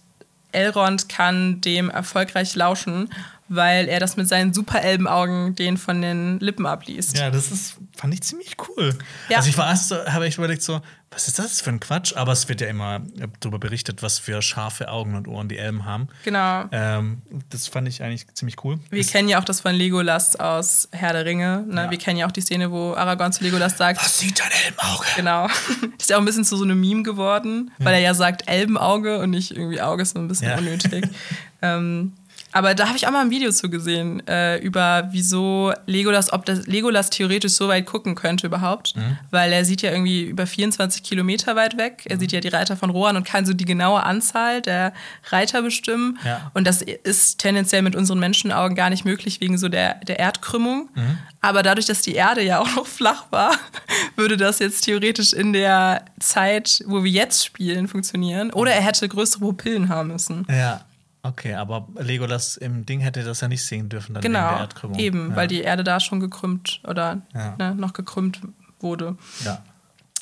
Elrond 0.58 1.08
kann 1.08 1.60
dem 1.60 1.88
erfolgreich 1.88 2.56
lauschen, 2.56 3.08
weil 3.48 3.88
er 3.88 4.00
das 4.00 4.16
mit 4.16 4.28
seinen 4.28 4.52
super 4.52 4.82
Elbenaugen 4.82 5.54
den 5.54 5.76
von 5.76 6.02
den 6.02 6.38
Lippen 6.40 6.66
abliest. 6.66 7.16
Ja, 7.16 7.30
das 7.30 7.50
ist, 7.50 7.76
fand 7.96 8.14
ich 8.14 8.22
ziemlich 8.22 8.56
cool. 8.68 8.96
Ja. 9.28 9.38
Also 9.38 9.48
ich 9.48 9.58
war 9.58 9.68
erst, 9.68 9.92
habe 9.92 10.26
ich 10.26 10.36
überlegt 10.36 10.62
so, 10.62 10.80
was 11.10 11.26
ist 11.26 11.38
das 11.38 11.62
für 11.62 11.70
ein 11.70 11.80
Quatsch? 11.80 12.14
Aber 12.14 12.32
es 12.32 12.48
wird 12.48 12.60
ja 12.60 12.68
immer 12.68 13.00
darüber 13.40 13.58
berichtet, 13.58 14.02
was 14.02 14.18
für 14.18 14.42
scharfe 14.42 14.88
Augen 14.88 15.14
und 15.14 15.26
Ohren 15.26 15.48
die 15.48 15.56
Elben 15.56 15.86
haben. 15.86 16.08
Genau. 16.24 16.64
Ähm, 16.70 17.22
das 17.48 17.66
fand 17.66 17.88
ich 17.88 18.02
eigentlich 18.02 18.26
ziemlich 18.34 18.62
cool. 18.62 18.78
Wir 18.90 19.02
das 19.02 19.10
kennen 19.10 19.28
ja 19.28 19.40
auch 19.40 19.44
das 19.44 19.62
von 19.62 19.74
Legolas 19.74 20.36
aus 20.36 20.88
Herr 20.92 21.14
der 21.14 21.24
Ringe. 21.24 21.64
Ne? 21.66 21.84
Ja. 21.84 21.90
Wir 21.90 21.98
kennen 21.98 22.18
ja 22.18 22.26
auch 22.26 22.32
die 22.32 22.42
Szene, 22.42 22.70
wo 22.70 22.94
Aragorn 22.94 23.32
zu 23.32 23.42
Legolas 23.42 23.78
sagt: 23.78 24.00
Was 24.00 24.18
sieht 24.18 24.38
dein 24.38 24.50
Elbenauge? 24.66 25.06
Genau. 25.16 25.46
Das 25.46 25.56
ist 25.98 26.10
ja 26.10 26.16
auch 26.16 26.20
ein 26.20 26.26
bisschen 26.26 26.44
zu 26.44 26.56
so 26.56 26.64
einem 26.64 26.78
Meme 26.78 27.02
geworden, 27.02 27.70
ja. 27.78 27.86
weil 27.86 27.94
er 27.94 28.00
ja 28.00 28.14
sagt 28.14 28.46
Elbenauge 28.46 29.18
und 29.18 29.30
nicht 29.30 29.52
irgendwie 29.52 29.80
Auge, 29.80 30.02
ist 30.02 30.12
so 30.12 30.18
ein 30.18 30.28
bisschen 30.28 30.58
unnötig. 30.58 31.08
ähm, 31.62 32.12
aber 32.58 32.74
da 32.74 32.88
habe 32.88 32.96
ich 32.96 33.06
auch 33.06 33.12
mal 33.12 33.20
ein 33.20 33.30
Video 33.30 33.52
zu 33.52 33.70
gesehen, 33.70 34.26
äh, 34.26 34.58
über 34.58 35.08
wieso 35.12 35.72
Legolas, 35.86 36.32
ob 36.32 36.44
das 36.44 36.66
Legolas 36.66 37.08
theoretisch 37.08 37.52
so 37.52 37.68
weit 37.68 37.86
gucken 37.86 38.16
könnte 38.16 38.48
überhaupt. 38.48 38.96
Mhm. 38.96 39.16
Weil 39.30 39.52
er 39.52 39.64
sieht 39.64 39.80
ja 39.82 39.92
irgendwie 39.92 40.24
über 40.24 40.44
24 40.44 41.04
Kilometer 41.04 41.54
weit 41.54 41.78
weg. 41.78 42.02
Er 42.06 42.16
mhm. 42.16 42.20
sieht 42.20 42.32
ja 42.32 42.40
die 42.40 42.48
Reiter 42.48 42.76
von 42.76 42.90
Rohan 42.90 43.16
und 43.16 43.24
kann 43.24 43.46
so 43.46 43.52
die 43.52 43.64
genaue 43.64 44.02
Anzahl 44.02 44.60
der 44.60 44.92
Reiter 45.30 45.62
bestimmen. 45.62 46.18
Ja. 46.24 46.50
Und 46.52 46.66
das 46.66 46.82
ist 46.82 47.38
tendenziell 47.38 47.82
mit 47.82 47.94
unseren 47.94 48.18
Menschenaugen 48.18 48.74
gar 48.74 48.90
nicht 48.90 49.04
möglich 49.04 49.40
wegen 49.40 49.56
so 49.56 49.68
der, 49.68 49.94
der 50.04 50.18
Erdkrümmung. 50.18 50.88
Mhm. 50.96 51.18
Aber 51.40 51.62
dadurch, 51.62 51.86
dass 51.86 52.02
die 52.02 52.14
Erde 52.14 52.42
ja 52.42 52.58
auch 52.58 52.74
noch 52.74 52.88
flach 52.88 53.26
war, 53.30 53.52
würde 54.16 54.36
das 54.36 54.58
jetzt 54.58 54.80
theoretisch 54.80 55.32
in 55.32 55.52
der 55.52 56.04
Zeit, 56.18 56.82
wo 56.88 57.04
wir 57.04 57.12
jetzt 57.12 57.46
spielen, 57.46 57.86
funktionieren. 57.86 58.50
Oder 58.52 58.72
er 58.72 58.82
hätte 58.82 59.08
größere 59.08 59.38
Pupillen 59.38 59.88
haben 59.88 60.08
müssen. 60.08 60.44
Ja. 60.50 60.80
Okay, 61.28 61.54
aber 61.54 61.86
Legolas 61.98 62.56
im 62.56 62.86
Ding 62.86 63.00
hätte 63.00 63.22
das 63.22 63.42
ja 63.42 63.48
nicht 63.48 63.64
sehen 63.64 63.88
dürfen, 63.90 64.14
dann 64.14 64.22
genau, 64.22 64.40
wegen 64.40 64.50
der 64.50 64.60
Erdkrümmung. 64.60 64.98
Eben, 64.98 65.30
ja. 65.30 65.36
weil 65.36 65.46
die 65.46 65.60
Erde 65.60 65.84
da 65.84 66.00
schon 66.00 66.20
gekrümmt 66.20 66.80
oder 66.84 67.20
ja. 67.34 67.54
ne, 67.58 67.74
noch 67.74 67.92
gekrümmt 67.92 68.40
wurde. 68.80 69.16
Ja. 69.44 69.62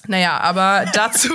Naja, 0.09 0.41
aber 0.41 0.87
dazu, 0.93 1.33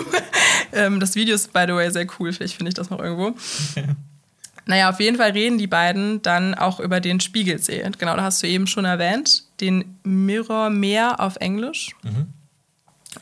ähm, 0.73 0.99
das 0.99 1.15
Video 1.15 1.35
ist 1.35 1.53
by 1.53 1.63
the 1.67 1.73
way 1.73 1.89
sehr 1.89 2.05
cool, 2.19 2.33
vielleicht 2.33 2.55
finde 2.55 2.69
ich 2.69 2.75
das 2.75 2.89
noch 2.89 2.99
irgendwo. 2.99 3.33
naja, 4.65 4.89
auf 4.89 4.99
jeden 4.99 5.15
Fall 5.15 5.31
reden 5.31 5.57
die 5.57 5.67
beiden 5.67 6.21
dann 6.21 6.53
auch 6.53 6.81
über 6.81 6.99
den 6.99 7.21
Spiegelsee. 7.21 7.89
Genau, 7.97 8.15
da 8.17 8.23
hast 8.23 8.43
du 8.43 8.47
eben 8.47 8.67
schon 8.67 8.83
erwähnt, 8.83 9.45
den 9.61 9.97
Mirror 10.03 10.69
Meer 10.69 11.21
auf 11.21 11.37
Englisch. 11.37 11.91
Mhm. 12.03 12.27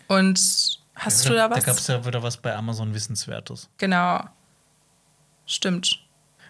Und 0.07 0.79
hast 0.95 1.25
ja, 1.25 1.29
du 1.29 1.35
da 1.35 1.49
was? 1.51 1.59
Da 1.59 1.65
gab 1.65 1.77
es 1.77 1.87
ja 1.87 2.03
wieder 2.03 2.23
was 2.23 2.37
bei 2.37 2.55
Amazon 2.55 2.93
Wissenswertes. 2.95 3.69
Genau. 3.77 4.23
Stimmt. 5.45 5.99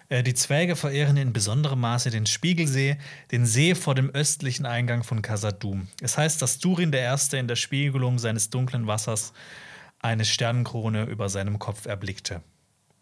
Äh, 0.10 0.24
die 0.24 0.34
Zwerge 0.34 0.76
verehren 0.76 1.18
in 1.18 1.32
besonderem 1.32 1.80
Maße 1.80 2.10
den 2.10 2.26
Spiegelsee, 2.26 2.98
den 3.32 3.46
See 3.46 3.76
vor 3.76 3.96
dem 3.96 4.10
östlichen 4.10 4.66
Eingang 4.66 5.04
von 5.04 5.22
Casadum. 5.22 5.88
Es 6.02 6.18
heißt, 6.18 6.42
dass 6.42 6.60
Durin 6.60 6.92
der 6.92 7.02
Erste 7.02 7.38
in 7.38 7.48
der 7.48 7.56
Spiegelung 7.56 8.20
seines 8.20 8.50
dunklen 8.50 8.88
Wassers 8.88 9.34
eine 10.00 10.26
Sternenkrone 10.26 11.04
über 11.04 11.30
seinem 11.30 11.60
Kopf 11.60 11.86
erblickte. 11.86 12.42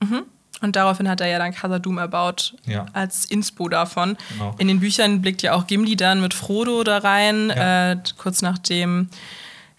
Mhm. 0.01 0.23
Und 0.59 0.75
daraufhin 0.75 1.07
hat 1.07 1.21
er 1.21 1.27
ja 1.27 1.37
dann 1.37 1.53
Casadum 1.53 1.99
erbaut 1.99 2.55
ja. 2.65 2.87
als 2.93 3.25
Inspo 3.25 3.69
davon. 3.69 4.17
Genau. 4.33 4.55
In 4.57 4.67
den 4.67 4.79
Büchern 4.79 5.21
blickt 5.21 5.43
ja 5.43 5.53
auch 5.53 5.67
Gimli 5.67 5.95
dann 5.95 6.19
mit 6.19 6.33
Frodo 6.33 6.83
da 6.83 6.97
rein, 6.97 7.49
ja. 7.55 7.91
äh, 7.91 7.97
kurz 8.17 8.41
nachdem 8.41 9.09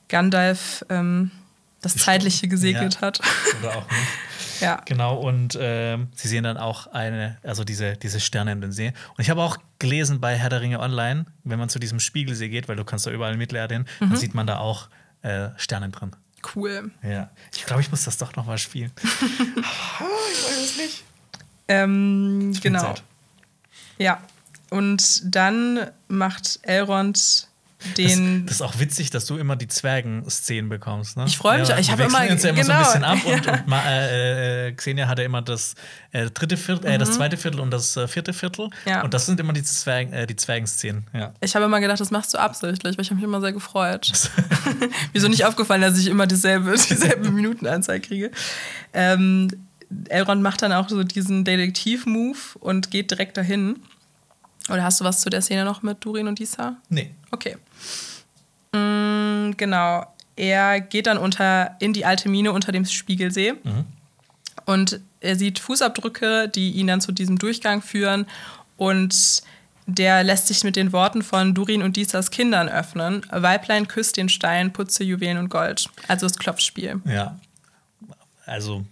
Gandalf 0.09 0.84
ähm, 0.88 1.32
das 1.82 1.96
Zeitliche 1.96 2.46
gesegnet 2.46 2.94
ja. 2.94 3.00
hat. 3.00 3.20
Oder 3.60 3.76
auch 3.76 3.90
nicht. 3.90 4.27
Ja. 4.60 4.80
Genau, 4.85 5.16
und 5.16 5.56
ähm, 5.60 6.09
sie 6.14 6.28
sehen 6.28 6.44
dann 6.44 6.56
auch 6.56 6.86
eine, 6.89 7.36
also 7.43 7.64
diese, 7.64 7.97
diese 7.97 8.20
Sterne 8.20 8.52
in 8.52 8.60
den 8.60 8.72
See. 8.72 8.89
Und 8.89 9.20
ich 9.22 9.30
habe 9.30 9.43
auch 9.43 9.56
gelesen 9.78 10.20
bei 10.20 10.36
Herr 10.36 10.48
der 10.51 10.60
Ringe 10.60 10.80
Online, 10.80 11.26
wenn 11.44 11.59
man 11.59 11.68
zu 11.68 11.78
diesem 11.78 12.01
Spiegelsee 12.01 12.48
geht, 12.48 12.68
weil 12.68 12.76
du 12.76 12.85
kannst 12.85 13.06
da 13.06 13.10
überall 13.10 13.32
in 13.32 13.39
Mittelerde 13.39 13.74
hin, 13.74 13.86
Mhm. 14.01 14.09
dann 14.10 14.16
sieht 14.16 14.35
man 14.35 14.47
da 14.47 14.59
auch 14.59 14.89
äh, 15.22 15.48
Sterne 15.56 15.89
drin. 15.90 16.12
Cool. 16.55 16.90
Ja. 17.02 17.30
Ich 17.55 17.66
glaube, 17.66 17.82
ich 17.82 17.90
muss 17.90 18.05
das 18.05 18.16
doch 18.18 18.36
noch 18.36 18.47
mal 18.47 18.59
spielen. 18.59 18.93
ich 19.02 20.44
weiß 20.44 20.60
es 20.64 20.76
nicht. 20.76 21.05
Ähm, 21.66 22.55
genau. 22.62 22.80
Zeit. 22.80 23.02
Ja. 23.98 24.20
Und 24.70 25.35
dann 25.35 25.90
macht 26.09 26.60
Elrond 26.62 27.47
den. 27.96 28.46
das 28.46 28.56
ist 28.56 28.62
auch 28.62 28.78
witzig, 28.78 29.10
dass 29.10 29.26
du 29.26 29.36
immer 29.36 29.56
die 29.56 29.68
Zwergen-Szenen 29.68 30.68
bekommst. 30.68 31.16
Ne? 31.16 31.24
Ich 31.26 31.38
freu 31.38 31.59
mich, 31.59 31.68
ich 31.70 31.88
wir 31.88 31.92
hab 31.92 32.00
immer- 32.00 32.30
uns 32.30 32.42
ja 32.42 32.50
immer 32.50 32.62
genau. 32.62 32.84
so 32.84 32.90
ein 32.98 33.02
bisschen 33.02 33.05
ab 33.05 33.18
und, 33.24 33.66
und 33.66 33.72
äh, 33.72 34.68
äh, 34.68 34.72
Xenia 34.72 35.09
hatte 35.09 35.22
immer 35.22 35.42
das 35.42 35.74
äh, 36.12 36.30
dritte 36.30 36.56
Viertel, 36.56 36.86
äh, 36.90 36.98
das 36.98 37.12
zweite 37.12 37.36
Viertel 37.36 37.60
und 37.60 37.70
das 37.70 37.96
äh, 37.96 38.09
vierte 38.09 38.32
Viertel. 38.32 38.66
Mhm. 38.66 38.72
Ja. 38.90 39.02
Und 39.02 39.14
das 39.14 39.26
sind 39.26 39.38
immer 39.40 39.52
die 39.52 39.62
Zwergen, 39.62 40.12
äh, 40.12 40.26
die 40.26 40.36
Zwergenszenen. 40.36 41.06
Ja. 41.14 41.32
ich 41.40 41.55
habe 41.55 41.64
immer 41.66 41.80
gedacht, 41.80 42.00
das 42.00 42.10
machst 42.10 42.34
du 42.34 42.38
absichtlich, 42.38 42.96
weil 42.98 43.02
ich 43.02 43.10
habe 43.10 43.16
mich 43.16 43.24
immer 43.24 43.40
sehr 43.40 43.52
gefreut. 43.52 44.10
Wieso 45.12 45.28
nicht 45.28 45.44
aufgefallen, 45.44 45.82
dass 45.82 45.98
ich 45.98 46.09
immer 46.09 46.26
dieselbe, 46.26 46.72
dieselbe 46.72 47.30
Minutenanzahl 47.30 48.00
kriege? 48.00 48.30
Ähm, 48.92 49.48
Elrond 50.09 50.42
macht 50.42 50.62
dann 50.62 50.72
auch 50.72 50.88
so 50.88 51.02
diesen 51.02 51.44
Detektiv-Move 51.44 52.36
und 52.60 52.90
geht 52.90 53.10
direkt 53.10 53.36
dahin. 53.36 53.76
Oder 54.68 54.84
hast 54.84 55.00
du 55.00 55.05
was 55.05 55.20
zu 55.20 55.30
der 55.30 55.40
Szene 55.40 55.64
noch 55.64 55.82
mit 55.82 56.05
Durin 56.05 56.28
und 56.28 56.38
Disa? 56.38 56.76
Nee. 56.90 57.14
Okay. 57.30 57.56
Mm, 58.72 59.52
genau. 59.56 60.06
Er 60.36 60.80
geht 60.80 61.06
dann 61.06 61.18
unter, 61.18 61.76
in 61.80 61.92
die 61.92 62.05
alte 62.05 62.28
Mine 62.28 62.52
unter 62.52 62.70
dem 62.70 62.84
Spiegelsee. 62.84 63.55
Und 64.66 65.00
er 65.20 65.36
sieht 65.36 65.59
Fußabdrücke, 65.59 66.48
die 66.48 66.72
ihn 66.72 66.86
dann 66.86 67.00
zu 67.00 67.10
diesem 67.10 67.38
Durchgang 67.38 67.82
führen. 67.82 68.26
Und 68.76 69.42
der 69.86 70.22
lässt 70.22 70.48
sich 70.48 70.62
mit 70.64 70.76
den 70.76 70.92
Worten 70.92 71.22
von 71.22 71.55
Durin 71.55 71.82
und 71.82 71.96
Disas 71.96 72.30
Kindern 72.30 72.68
öffnen. 72.68 73.24
Weiblein 73.30 73.88
küsst 73.88 74.18
den 74.18 74.28
Stein, 74.28 74.72
putze 74.72 75.02
Juwelen 75.02 75.38
und 75.38 75.48
Gold. 75.48 75.88
Also 76.06 76.26
das 76.26 76.38
Klopfspiel. 76.38 77.00
Ja. 77.06 77.40
Also, 78.44 78.84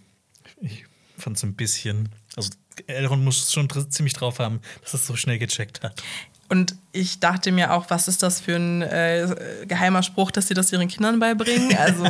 ich 0.61 0.85
fand 1.19 1.37
es 1.37 1.43
ein 1.43 1.55
bisschen. 1.55 2.09
Also, 2.35 2.51
Elrond 2.87 3.23
muss 3.23 3.43
es 3.43 3.53
schon 3.53 3.69
ziemlich 3.91 4.15
drauf 4.15 4.39
haben, 4.39 4.61
dass 4.83 4.95
es 4.95 5.07
so 5.07 5.17
schnell 5.17 5.39
gecheckt 5.39 5.83
hat. 5.83 6.03
Und 6.49 6.77
ich 6.93 7.21
dachte 7.21 7.51
mir 7.53 7.73
auch, 7.73 7.91
was 7.91 8.09
ist 8.09 8.23
das 8.23 8.41
für 8.41 8.57
ein 8.57 8.83
äh, 8.83 9.35
geheimer 9.67 10.03
Spruch, 10.03 10.31
dass 10.31 10.49
sie 10.49 10.55
das 10.55 10.73
ihren 10.73 10.89
Kindern 10.89 11.19
beibringen? 11.19 11.77
Also 11.79 12.05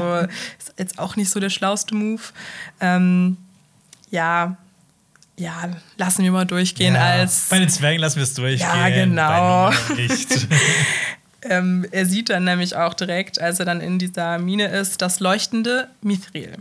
ist 0.59 0.75
jetzt 0.79 0.99
auch 0.99 1.17
nicht 1.17 1.31
so 1.31 1.41
der 1.41 1.51
schlauste 1.51 1.95
Move. 1.95 2.23
Ähm, 2.81 3.37
ja, 4.11 4.57
ja, 5.39 5.71
lassen 5.99 6.25
wir 6.25 6.33
mal 6.33 6.47
durchgehen 6.47 6.95
ja, 6.95 7.03
als. 7.03 7.49
Bei 7.51 7.59
den 7.59 7.69
Zwergen 7.69 8.01
lassen 8.01 8.17
wir 8.17 8.23
es 8.23 8.35
durchgehen. 8.35 8.69
Ja, 8.69 8.89
genau. 8.89 9.71
Nicht. 9.97 10.49
Ähm, 11.49 11.87
er 11.91 12.07
sieht 12.07 12.31
dann 12.31 12.45
nämlich 12.45 12.77
auch 12.77 12.95
direkt, 12.95 13.41
als 13.41 13.61
er 13.61 13.67
dann 13.67 13.81
in 13.81 13.99
dieser 13.99 14.39
Mine 14.39 14.69
ist, 14.69 15.03
das 15.03 15.21
leuchtende 15.21 15.89
Mithril. 16.03 16.57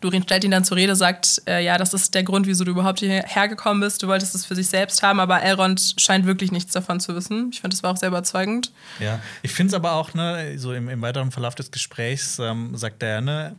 Durin 0.00 0.22
stellt 0.22 0.44
ihn 0.44 0.50
dann 0.50 0.64
zur 0.64 0.76
Rede, 0.76 0.96
sagt, 0.96 1.42
äh, 1.46 1.64
ja, 1.64 1.78
das 1.78 1.94
ist 1.94 2.14
der 2.14 2.22
Grund, 2.22 2.46
wieso 2.46 2.64
du 2.64 2.70
überhaupt 2.72 3.00
hierher 3.00 3.48
gekommen 3.48 3.80
bist. 3.80 4.02
Du 4.02 4.08
wolltest 4.08 4.34
es 4.34 4.44
für 4.44 4.54
sich 4.54 4.68
selbst 4.68 5.02
haben, 5.02 5.20
aber 5.20 5.42
Elrond 5.42 5.94
scheint 5.98 6.26
wirklich 6.26 6.52
nichts 6.52 6.72
davon 6.72 7.00
zu 7.00 7.14
wissen. 7.14 7.50
Ich 7.52 7.60
fand, 7.60 7.72
das 7.72 7.82
war 7.82 7.92
auch 7.92 7.96
sehr 7.96 8.08
überzeugend. 8.08 8.72
Ja, 9.00 9.20
ich 9.42 9.52
finde 9.52 9.68
es 9.68 9.74
aber 9.74 9.92
auch, 9.92 10.14
ne, 10.14 10.58
so 10.58 10.72
im, 10.72 10.88
im 10.88 11.02
weiteren 11.02 11.30
Verlauf 11.30 11.54
des 11.54 11.70
Gesprächs 11.70 12.38
ähm, 12.38 12.76
sagt 12.76 13.02
er, 13.02 13.20
ne, 13.20 13.56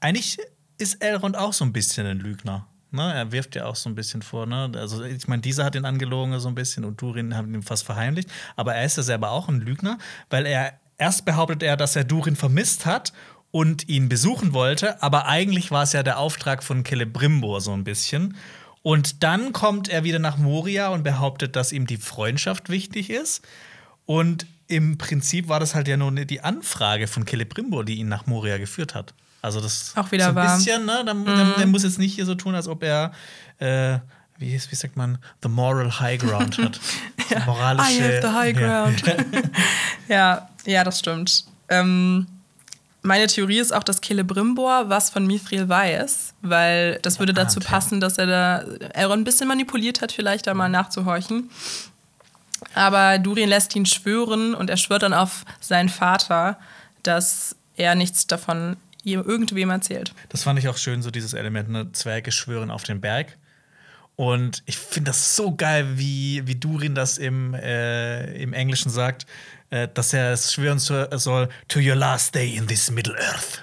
eigentlich 0.00 0.38
ist 0.78 1.02
Elrond 1.02 1.36
auch 1.36 1.52
so 1.52 1.64
ein 1.64 1.72
bisschen 1.72 2.06
ein 2.06 2.18
Lügner. 2.18 2.66
Ne, 2.90 3.12
er 3.12 3.32
wirft 3.32 3.54
ja 3.54 3.66
auch 3.66 3.76
so 3.76 3.90
ein 3.90 3.94
bisschen 3.94 4.22
vor, 4.22 4.46
ne? 4.46 4.72
Also, 4.76 5.04
ich 5.04 5.28
meine, 5.28 5.42
dieser 5.42 5.64
hat 5.64 5.74
ihn 5.74 5.84
angelogen 5.84 6.38
so 6.40 6.48
ein 6.48 6.54
bisschen 6.54 6.86
und 6.86 7.00
Durin 7.02 7.36
hat 7.36 7.44
ihn 7.44 7.62
fast 7.62 7.84
verheimlicht. 7.84 8.30
Aber 8.56 8.74
er 8.74 8.86
ist 8.86 8.96
ja 8.96 9.02
selber 9.02 9.30
auch 9.30 9.48
ein 9.48 9.60
Lügner, 9.60 9.98
weil 10.30 10.46
er 10.46 10.72
erst 10.96 11.26
behauptet 11.26 11.62
er, 11.62 11.76
dass 11.76 11.96
er 11.96 12.04
Durin 12.04 12.34
vermisst 12.34 12.86
hat 12.86 13.12
und 13.50 13.88
ihn 13.88 14.08
besuchen 14.08 14.52
wollte, 14.52 15.02
aber 15.02 15.26
eigentlich 15.26 15.70
war 15.70 15.82
es 15.82 15.92
ja 15.92 16.02
der 16.02 16.18
Auftrag 16.18 16.62
von 16.62 16.84
Celebrimbor 16.84 17.60
so 17.60 17.72
ein 17.72 17.84
bisschen. 17.84 18.36
Und 18.82 19.22
dann 19.22 19.52
kommt 19.52 19.88
er 19.88 20.04
wieder 20.04 20.18
nach 20.18 20.36
Moria 20.38 20.88
und 20.88 21.02
behauptet, 21.02 21.56
dass 21.56 21.72
ihm 21.72 21.86
die 21.86 21.96
Freundschaft 21.96 22.68
wichtig 22.68 23.10
ist. 23.10 23.42
Und 24.06 24.46
im 24.66 24.98
Prinzip 24.98 25.48
war 25.48 25.60
das 25.60 25.74
halt 25.74 25.88
ja 25.88 25.96
nur 25.96 26.12
die 26.12 26.40
Anfrage 26.42 27.06
von 27.06 27.26
Celebrimbor, 27.26 27.84
die 27.84 27.96
ihn 27.96 28.08
nach 28.08 28.26
Moria 28.26 28.58
geführt 28.58 28.94
hat. 28.94 29.14
Also 29.40 29.60
das 29.60 29.92
Auch 29.96 30.10
wieder 30.12 30.32
so 30.32 30.38
ein 30.38 30.56
bisschen, 30.56 30.84
ne? 30.84 31.04
Der, 31.04 31.14
der, 31.14 31.54
der 31.58 31.66
muss 31.66 31.84
jetzt 31.84 31.98
nicht 31.98 32.14
hier 32.14 32.26
so 32.26 32.34
tun, 32.34 32.54
als 32.54 32.68
ob 32.68 32.82
er 32.82 33.12
äh, 33.58 33.98
wie, 34.38 34.52
wie 34.52 34.74
sagt 34.74 34.96
man, 34.96 35.18
the 35.42 35.48
moral 35.48 36.00
high 36.00 36.18
ground 36.18 36.58
hat. 36.58 36.80
ja. 37.30 37.44
Moralische. 37.44 37.98
I 37.98 38.02
have 38.02 38.20
the 38.22 38.28
high 38.28 38.56
ground. 38.56 39.02
ja, 40.08 40.48
ja, 40.64 40.84
das 40.84 41.00
stimmt. 41.00 41.44
Ähm, 41.68 42.26
meine 43.02 43.26
Theorie 43.26 43.58
ist 43.58 43.72
auch, 43.72 43.84
dass 43.84 44.00
Celebrimbor 44.00 44.88
was 44.88 45.10
von 45.10 45.26
Mithril 45.26 45.68
weiß, 45.68 46.34
weil 46.42 46.98
das 47.02 47.18
würde 47.18 47.32
dazu 47.32 47.60
ahnt, 47.60 47.64
ja. 47.64 47.70
passen, 47.70 48.00
dass 48.00 48.18
er 48.18 48.26
da 48.26 48.58
Elrond 48.94 49.22
ein 49.22 49.24
bisschen 49.24 49.48
manipuliert 49.48 50.00
hat, 50.00 50.12
vielleicht 50.12 50.46
da 50.46 50.54
mal 50.54 50.68
nachzuhorchen. 50.68 51.50
Aber 52.74 53.18
Durin 53.18 53.48
lässt 53.48 53.74
ihn 53.76 53.86
schwören 53.86 54.54
und 54.54 54.68
er 54.68 54.76
schwört 54.76 55.02
dann 55.02 55.14
auf 55.14 55.44
seinen 55.60 55.88
Vater, 55.88 56.58
dass 57.02 57.56
er 57.76 57.94
nichts 57.94 58.26
davon 58.26 58.76
ihm 59.04 59.22
irgendwem 59.22 59.70
erzählt. 59.70 60.12
Das 60.28 60.42
fand 60.42 60.58
ich 60.58 60.68
auch 60.68 60.76
schön, 60.76 61.02
so 61.02 61.10
dieses 61.10 61.32
Element, 61.32 61.70
ne? 61.70 61.92
Zwerge 61.92 62.32
schwören 62.32 62.70
auf 62.70 62.82
den 62.82 63.00
Berg. 63.00 63.38
Und 64.16 64.64
ich 64.66 64.76
finde 64.76 65.10
das 65.10 65.36
so 65.36 65.54
geil, 65.54 65.86
wie, 65.94 66.42
wie 66.46 66.56
Durin 66.56 66.96
das 66.96 67.18
im, 67.18 67.54
äh, 67.54 68.34
im 68.42 68.52
Englischen 68.52 68.90
sagt, 68.90 69.26
dass 69.70 70.12
er 70.14 70.32
es 70.32 70.52
schwören 70.52 70.78
so- 70.78 71.06
soll, 71.18 71.48
to 71.68 71.78
your 71.80 71.94
last 71.94 72.34
day 72.34 72.54
in 72.56 72.66
this 72.66 72.90
Middle 72.90 73.14
Earth. 73.18 73.62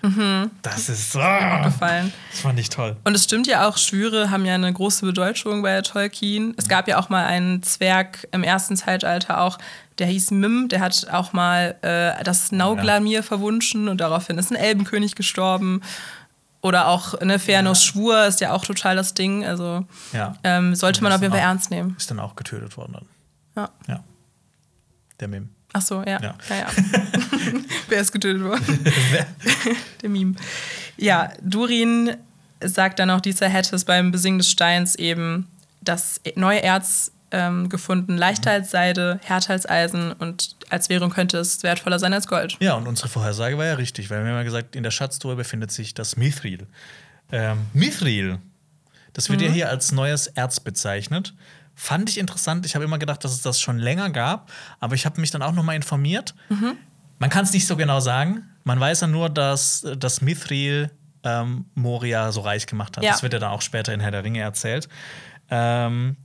Das 0.61 0.87
ist 0.89 1.11
so. 1.13 1.19
Gefallen. 1.19 2.13
Das 2.31 2.41
fand 2.41 2.59
ich 2.59 2.69
toll. 2.69 2.95
Und 3.03 3.15
es 3.15 3.23
stimmt 3.23 3.47
ja 3.47 3.67
auch, 3.67 3.77
Schwüre 3.77 4.29
haben 4.29 4.45
ja 4.45 4.53
eine 4.55 4.71
große 4.71 5.05
Bedeutung 5.05 5.61
bei 5.63 5.81
Tolkien. 5.81 6.53
Es 6.57 6.67
gab 6.67 6.87
ja 6.87 6.99
auch 6.99 7.09
mal 7.09 7.25
einen 7.25 7.63
Zwerg 7.63 8.27
im 8.31 8.43
ersten 8.43 8.77
Zeitalter 8.77 9.41
auch, 9.41 9.57
der 9.97 10.07
hieß 10.07 10.31
Mim, 10.31 10.67
der 10.69 10.81
hat 10.81 11.07
auch 11.09 11.31
mal 11.33 11.75
äh, 11.81 12.23
das 12.23 12.51
Nauglamir 12.51 13.23
verwunschen 13.23 13.87
und 13.87 13.99
daraufhin 14.01 14.37
ist 14.37 14.51
ein 14.51 14.57
Elbenkönig 14.57 15.15
gestorben. 15.15 15.81
Oder 16.61 16.87
auch 16.87 17.19
ne, 17.21 17.37
Fëanors 17.37 17.83
Schwur 17.85 18.25
ist 18.25 18.41
ja 18.41 18.51
auch 18.51 18.65
total 18.65 18.95
das 18.95 19.13
Ding. 19.13 19.45
Also 19.45 19.85
Ja. 20.13 20.33
ähm, 20.43 20.75
sollte 20.75 21.01
man 21.03 21.13
auf 21.13 21.21
jeden 21.21 21.31
Fall 21.31 21.41
ernst 21.41 21.71
nehmen. 21.71 21.95
Ist 21.97 22.11
dann 22.11 22.19
auch 22.19 22.35
getötet 22.35 22.75
worden 22.75 22.93
dann. 22.93 23.05
Ja. 23.55 23.69
Ja. 23.87 24.03
Der 25.19 25.27
Mim. 25.29 25.49
Ach 25.75 25.81
so, 25.81 26.01
ja. 26.03 26.21
Ja. 26.21 26.35
ja. 26.49 26.55
ja, 26.55 26.67
Wer 27.89 27.99
ist 27.99 28.13
getötet 28.13 28.41
worden? 28.41 28.63
Der 30.01 30.09
Meme. 30.09 30.35
Ja, 30.95 31.33
Durin 31.41 32.15
sagt 32.63 32.99
dann 32.99 33.09
auch, 33.09 33.19
dieser 33.19 33.49
hätte 33.49 33.75
es 33.75 33.83
beim 33.83 34.09
Besingen 34.09 34.37
des 34.37 34.49
Steins 34.49 34.95
eben 34.95 35.49
das 35.81 36.21
neue 36.35 36.63
Erz 36.63 37.11
ähm, 37.31 37.67
gefunden, 37.67 38.15
leichter 38.15 38.51
als 38.51 38.71
Seide, 38.71 39.19
härter 39.21 39.51
als 39.51 39.67
Eisen 39.67 40.13
und 40.13 40.55
als 40.69 40.87
Währung 40.87 41.09
könnte 41.09 41.39
es 41.39 41.61
wertvoller 41.61 41.99
sein 41.99 42.13
als 42.13 42.27
Gold. 42.27 42.55
Ja, 42.61 42.75
und 42.75 42.87
unsere 42.87 43.09
Vorhersage 43.09 43.57
war 43.57 43.65
ja 43.65 43.73
richtig, 43.73 44.09
weil 44.09 44.23
wir 44.23 44.29
haben 44.29 44.37
ja 44.37 44.43
gesagt, 44.43 44.77
in 44.77 44.83
der 44.83 44.91
Schatztruhe 44.91 45.35
befindet 45.35 45.73
sich 45.73 45.93
das 45.93 46.15
Mithril. 46.15 46.67
Ähm, 47.33 47.65
Mithril, 47.73 48.39
das 49.11 49.29
wird 49.29 49.41
ja 49.41 49.49
hier 49.49 49.69
als 49.69 49.91
neues 49.91 50.27
Erz 50.27 50.61
bezeichnet. 50.61 51.33
Fand 51.75 52.09
ich 52.09 52.17
interessant. 52.17 52.65
Ich 52.65 52.75
habe 52.75 52.85
immer 52.85 52.97
gedacht, 52.97 53.23
dass 53.23 53.33
es 53.33 53.41
das 53.41 53.59
schon 53.59 53.77
länger 53.77 54.09
gab, 54.09 54.51
aber 54.79 54.95
ich 54.95 55.05
habe 55.05 55.19
mich 55.21 55.31
dann 55.31 55.41
auch 55.41 55.51
noch 55.51 55.63
mal 55.63 55.75
informiert. 55.75 56.33
Man 57.19 57.29
kann 57.29 57.43
es 57.43 57.53
nicht 57.53 57.67
so 57.67 57.75
genau 57.75 57.99
sagen. 57.99 58.49
Man 58.63 58.79
weiß 58.79 59.01
ja 59.01 59.07
nur, 59.07 59.29
dass 59.29 59.83
äh, 59.83 59.95
das 59.95 60.21
Mithril 60.21 60.91
ähm, 61.23 61.65
Moria 61.75 62.31
so 62.31 62.41
reich 62.41 62.67
gemacht 62.67 62.97
hat. 62.97 63.03
Ja. 63.03 63.11
Das 63.11 63.23
wird 63.23 63.33
ja 63.33 63.39
dann 63.39 63.51
auch 63.51 63.61
später 63.61 63.93
in 63.93 63.99
Herr 63.99 64.11
der 64.11 64.23
Ringe 64.23 64.39
erzählt. 64.39 64.89
Ähm, 65.49 66.17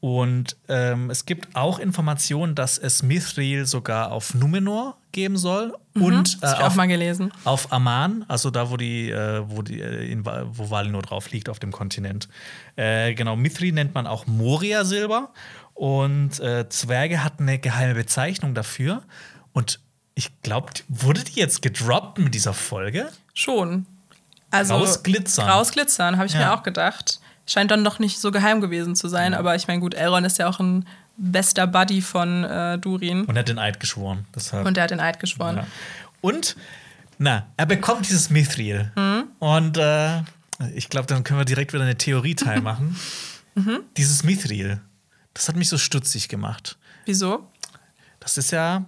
und 0.00 0.56
ähm, 0.68 1.10
es 1.10 1.26
gibt 1.26 1.56
auch 1.56 1.80
Informationen, 1.80 2.54
dass 2.54 2.78
es 2.78 3.02
Mithril 3.02 3.66
sogar 3.66 4.12
auf 4.12 4.32
Numenor 4.34 4.96
geben 5.10 5.36
soll 5.36 5.76
und 5.94 6.38
äh, 6.42 6.46
auf, 6.46 6.78
auf 7.44 7.72
Aman, 7.72 8.24
also 8.28 8.50
da, 8.50 8.70
wo 8.70 8.76
die, 8.76 9.10
äh, 9.10 9.42
wo 9.46 9.62
die, 9.62 9.80
äh, 9.80 10.10
in, 10.10 10.24
wo 10.24 10.70
Valinor 10.70 11.02
drauf 11.02 11.30
liegt, 11.32 11.48
auf 11.48 11.58
dem 11.58 11.72
Kontinent. 11.72 12.28
Äh, 12.76 13.14
genau, 13.14 13.34
Mithril 13.34 13.72
nennt 13.72 13.94
man 13.94 14.06
auch 14.06 14.26
Moria-Silber 14.28 15.32
und 15.74 16.38
äh, 16.38 16.68
Zwerge 16.68 17.24
hatten 17.24 17.44
eine 17.44 17.58
geheime 17.58 17.94
Bezeichnung 17.94 18.54
dafür. 18.54 19.02
Und 19.52 19.80
ich 20.14 20.40
glaube, 20.42 20.68
wurde 20.88 21.24
die 21.24 21.40
jetzt 21.40 21.62
gedroppt 21.62 22.18
mit 22.18 22.34
dieser 22.34 22.54
Folge? 22.54 23.08
Schon. 23.34 23.86
Also 24.50 24.74
Rausglitzern. 24.74 25.48
Rausglitzern, 25.48 26.16
habe 26.16 26.26
ich 26.26 26.34
Ja. 26.34 26.40
mir 26.40 26.54
auch 26.54 26.62
gedacht. 26.62 27.20
Scheint 27.48 27.70
dann 27.70 27.82
doch 27.82 27.98
nicht 27.98 28.20
so 28.20 28.30
geheim 28.30 28.60
gewesen 28.60 28.94
zu 28.94 29.08
sein, 29.08 29.32
aber 29.34 29.56
ich 29.56 29.66
meine, 29.66 29.80
gut, 29.80 29.94
Elrond 29.94 30.26
ist 30.26 30.38
ja 30.38 30.48
auch 30.48 30.60
ein 30.60 30.86
bester 31.16 31.66
Buddy 31.66 32.02
von 32.02 32.44
äh, 32.44 32.78
Durin 32.78 33.24
Und 33.24 33.36
er 33.36 33.40
hat 33.40 33.48
den 33.48 33.58
Eid 33.58 33.80
geschworen. 33.80 34.26
Deshalb. 34.34 34.66
und 34.66 34.76
er 34.76 34.84
hat 34.84 34.90
den 34.90 35.00
Eid 35.00 35.18
geschworen. 35.18 35.56
Ja. 35.56 35.66
Und, 36.20 36.56
na, 37.18 37.46
er 37.56 37.66
bekommt 37.66 38.06
dieses 38.06 38.28
Mithril. 38.30 38.92
Und 39.38 39.78
äh, 39.78 40.20
Ich 40.74 40.90
glaube, 40.90 41.06
dann 41.06 41.24
können 41.24 41.40
wir 41.40 41.44
direkt 41.44 41.72
wieder 41.72 41.84
eine 41.84 41.96
Theorie-Teil 41.98 42.60
machen. 42.60 42.96
Mhm. 43.54 43.80
Dieses 43.96 44.22
Mithril, 44.22 44.80
das 45.34 45.48
hat 45.48 45.56
mich 45.56 45.68
so 45.68 45.78
stutzig 45.78 46.28
gemacht. 46.28 46.78
Wieso? 47.06 47.50
Das 48.20 48.38
ist 48.38 48.52
ja 48.52 48.84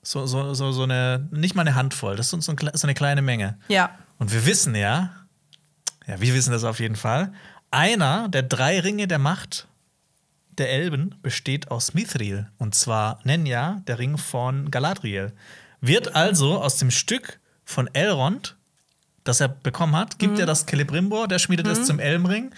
so, 0.00 0.24
so, 0.24 0.54
so, 0.54 0.72
so 0.72 0.84
eine, 0.84 1.28
nicht 1.32 1.54
mal 1.54 1.62
eine 1.62 1.74
Handvoll, 1.74 2.16
das 2.16 2.32
ist 2.32 2.44
so, 2.44 2.54
so 2.56 2.86
eine 2.86 2.94
kleine 2.94 3.20
Menge. 3.20 3.58
Ja. 3.68 3.90
Und 4.18 4.32
wir 4.32 4.46
wissen 4.46 4.74
ja, 4.74 5.10
ja, 6.06 6.18
wir 6.18 6.32
wissen 6.32 6.50
das 6.50 6.64
auf 6.64 6.80
jeden 6.80 6.96
Fall, 6.96 7.34
einer 7.74 8.28
der 8.28 8.42
drei 8.42 8.80
Ringe 8.80 9.06
der 9.06 9.18
Macht 9.18 9.66
der 10.58 10.70
Elben 10.70 11.16
besteht 11.22 11.70
aus 11.70 11.94
Mithril. 11.94 12.48
Und 12.58 12.74
zwar 12.74 13.18
Nenya, 13.24 13.82
der 13.86 13.98
Ring 13.98 14.16
von 14.18 14.70
Galadriel. 14.70 15.32
Wird 15.80 16.14
also 16.14 16.62
aus 16.62 16.76
dem 16.76 16.90
Stück 16.90 17.40
von 17.64 17.88
Elrond, 17.92 18.56
das 19.24 19.40
er 19.40 19.48
bekommen 19.48 19.96
hat, 19.96 20.18
gibt 20.18 20.38
er 20.38 20.46
das 20.46 20.66
Celebrimbor, 20.66 21.28
der 21.28 21.38
schmiedet 21.38 21.66
es 21.66 21.84
zum 21.86 21.98
Elbenring. 21.98 22.52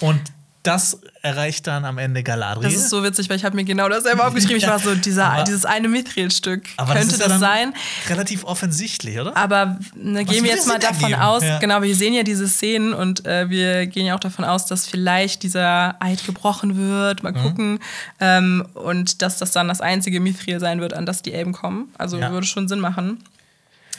Und 0.00 0.20
das 0.68 1.00
erreicht 1.22 1.66
dann 1.66 1.84
am 1.84 1.98
Ende 1.98 2.22
Galadriel. 2.22 2.64
Das 2.70 2.74
ist 2.74 2.90
so 2.90 3.02
witzig, 3.02 3.28
weil 3.28 3.36
ich 3.36 3.44
habe 3.44 3.56
mir 3.56 3.64
genau 3.64 3.88
dasselbe 3.88 4.24
aufgeschrieben. 4.24 4.56
Ich 4.58 4.66
war 4.68 4.78
so, 4.78 4.94
dieser, 4.94 5.32
Aber- 5.32 5.44
dieses 5.44 5.64
eine 5.64 5.88
Mithril-Stück. 5.88 6.64
Könnte 6.76 6.94
das, 7.08 7.18
ja 7.18 7.28
dann 7.28 7.40
sein? 7.40 7.74
Relativ 8.08 8.44
offensichtlich, 8.44 9.18
oder? 9.18 9.36
Aber 9.36 9.78
ne, 9.94 10.24
gehen 10.24 10.44
wir 10.44 10.50
jetzt 10.52 10.68
mal 10.68 10.78
davon 10.78 11.04
ergeben, 11.10 11.20
aus, 11.22 11.42
ja. 11.42 11.58
genau, 11.58 11.82
wir 11.82 11.94
sehen 11.96 12.14
ja 12.14 12.22
diese 12.22 12.48
Szenen 12.48 12.92
und 12.94 13.26
äh, 13.26 13.50
wir 13.50 13.86
gehen 13.86 14.06
ja 14.06 14.14
auch 14.14 14.20
davon 14.20 14.44
aus, 14.44 14.66
dass 14.66 14.86
vielleicht 14.86 15.42
dieser 15.42 15.96
Eid 16.00 16.24
gebrochen 16.24 16.76
wird. 16.76 17.22
Mhm. 17.22 17.32
Mal 17.32 17.40
gucken. 17.42 17.78
Ähm, 18.20 18.66
und 18.74 19.22
dass 19.22 19.38
das 19.38 19.52
dann 19.52 19.68
das 19.68 19.80
einzige 19.80 20.20
Mithril 20.20 20.60
sein 20.60 20.80
wird, 20.80 20.94
an 20.94 21.06
das 21.06 21.22
die 21.22 21.32
Elben 21.32 21.52
kommen. 21.52 21.92
Also 21.98 22.18
Ja. 22.18 22.30
würde 22.30 22.46
schon 22.46 22.68
Sinn 22.68 22.80
machen. 22.80 23.22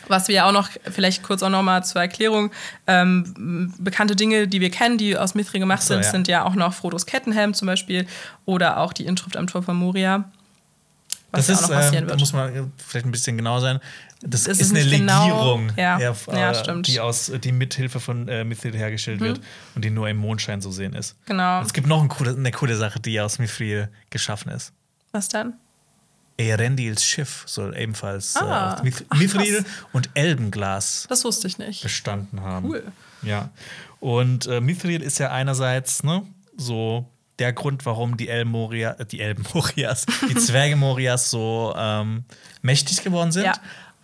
Was 0.10 0.28
wir 0.28 0.46
auch 0.46 0.52
noch, 0.52 0.70
vielleicht 0.92 1.24
kurz 1.24 1.44
auch 1.44 1.50
noch 1.50 1.62
mal 1.64 1.84
zur 1.84 2.02
Erklärung, 2.02 2.52
ähm, 2.88 3.74
bekannte 3.80 4.16
Dinge, 4.16 4.48
die 4.48 4.60
wir 4.60 4.72
kennen, 4.72 4.98
die 4.98 5.16
aus 5.18 5.36
Mithril 5.36 5.60
gemacht 5.60 5.82
so, 5.84 5.94
sind, 5.94 6.04
ja. 6.04 6.12
sind 6.12 6.28
ja 6.28 6.44
auch 6.46 6.56
noch 6.56 6.74
Frodos 6.74 7.06
Kettenhelm 7.06 7.54
zum 7.54 7.68
Beispiel 7.68 8.08
oder 8.46 8.78
auch 8.80 8.92
die 8.92 9.06
Inschrift 9.06 9.38
am 9.38 9.48
Tor 9.48 9.62
von 9.64 9.76
Moria. 9.78 10.26
Was 11.32 11.46
das 11.46 11.48
ja 11.48 11.54
ist, 11.54 11.64
auch 11.66 11.70
noch 11.70 11.76
passieren 11.78 12.04
äh, 12.06 12.08
da 12.08 12.10
wird. 12.14 12.20
muss 12.22 12.34
man 12.34 12.56
äh, 12.56 12.64
vielleicht 12.86 13.06
ein 13.06 13.12
bisschen 13.12 13.38
genau 13.38 13.60
sein. 13.60 13.80
Das 14.22 14.42
Es 14.48 14.60
ist, 14.60 14.72
ist 14.72 14.76
eine 14.76 14.84
genau- 14.90 15.26
Legierung, 15.28 15.72
ja. 15.78 15.98
äh, 16.00 16.14
Ja, 16.34 16.54
stimmt. 16.56 16.78
Mhm. 16.80 16.92
die 16.92 17.00
aus 17.00 17.32
die 17.44 17.52
mithilfe 17.52 18.00
von 18.00 18.28
äh, 18.28 18.44
Mithril 18.44 18.76
hergestellt 18.76 19.20
wird 19.20 19.40
und 19.76 19.86
die 19.86 19.92
nur 19.92 20.10
im 20.10 20.18
Mondschein 20.18 20.60
zu 20.60 20.72
sehen 20.72 20.94
ist. 20.94 21.16
Genau. 21.28 21.62
Es 21.62 21.72
gibt 21.72 21.88
noch 21.88 22.02
ein 22.02 22.10
coole, 22.10 22.32
eine 22.32 22.52
coole 22.52 22.76
Sache, 22.76 23.00
die 23.00 23.22
aus 23.22 23.38
Mithril 23.40 23.90
geschaffen 24.10 24.52
ist. 24.52 24.74
Was 25.12 25.30
dann? 25.30 25.54
Erendils 26.40 27.04
Schiff 27.04 27.44
soll 27.46 27.76
ebenfalls 27.78 28.36
äh, 28.36 28.40
Ah. 28.40 28.80
Mith 28.84 29.04
Ach, 29.10 29.18
Mithril 29.18 29.66
und 29.94 30.10
Elbenglas 30.14 31.06
Das 31.10 31.24
wusste 31.26 31.48
ich 31.48 31.58
nicht. 31.58 31.84
bestanden 31.84 32.42
haben. 32.42 32.70
Cool. 32.70 32.84
Ja. 33.22 33.50
Und 34.00 34.48
äh, 34.48 34.62
Mithril 34.62 35.02
ist 35.02 35.20
ja 35.20 35.32
einerseits 35.32 36.04
ne, 36.04 36.24
so 36.58 37.06
der 37.40 37.52
Grund, 37.54 37.86
warum 37.86 38.16
die 38.18 38.30
Elben 38.30 38.52
Moria, 38.52 38.92
äh, 39.00 39.06
die 39.06 39.20
Elben 39.20 39.44
Morias, 39.54 40.06
die 40.30 40.36
Zwerge 40.36 40.76
Morias 40.78 41.30
so 41.30 41.74
ähm, 41.78 42.24
mächtig 42.62 43.04
geworden 43.04 43.32
sind. 43.34 43.46
Ja. 43.46 43.54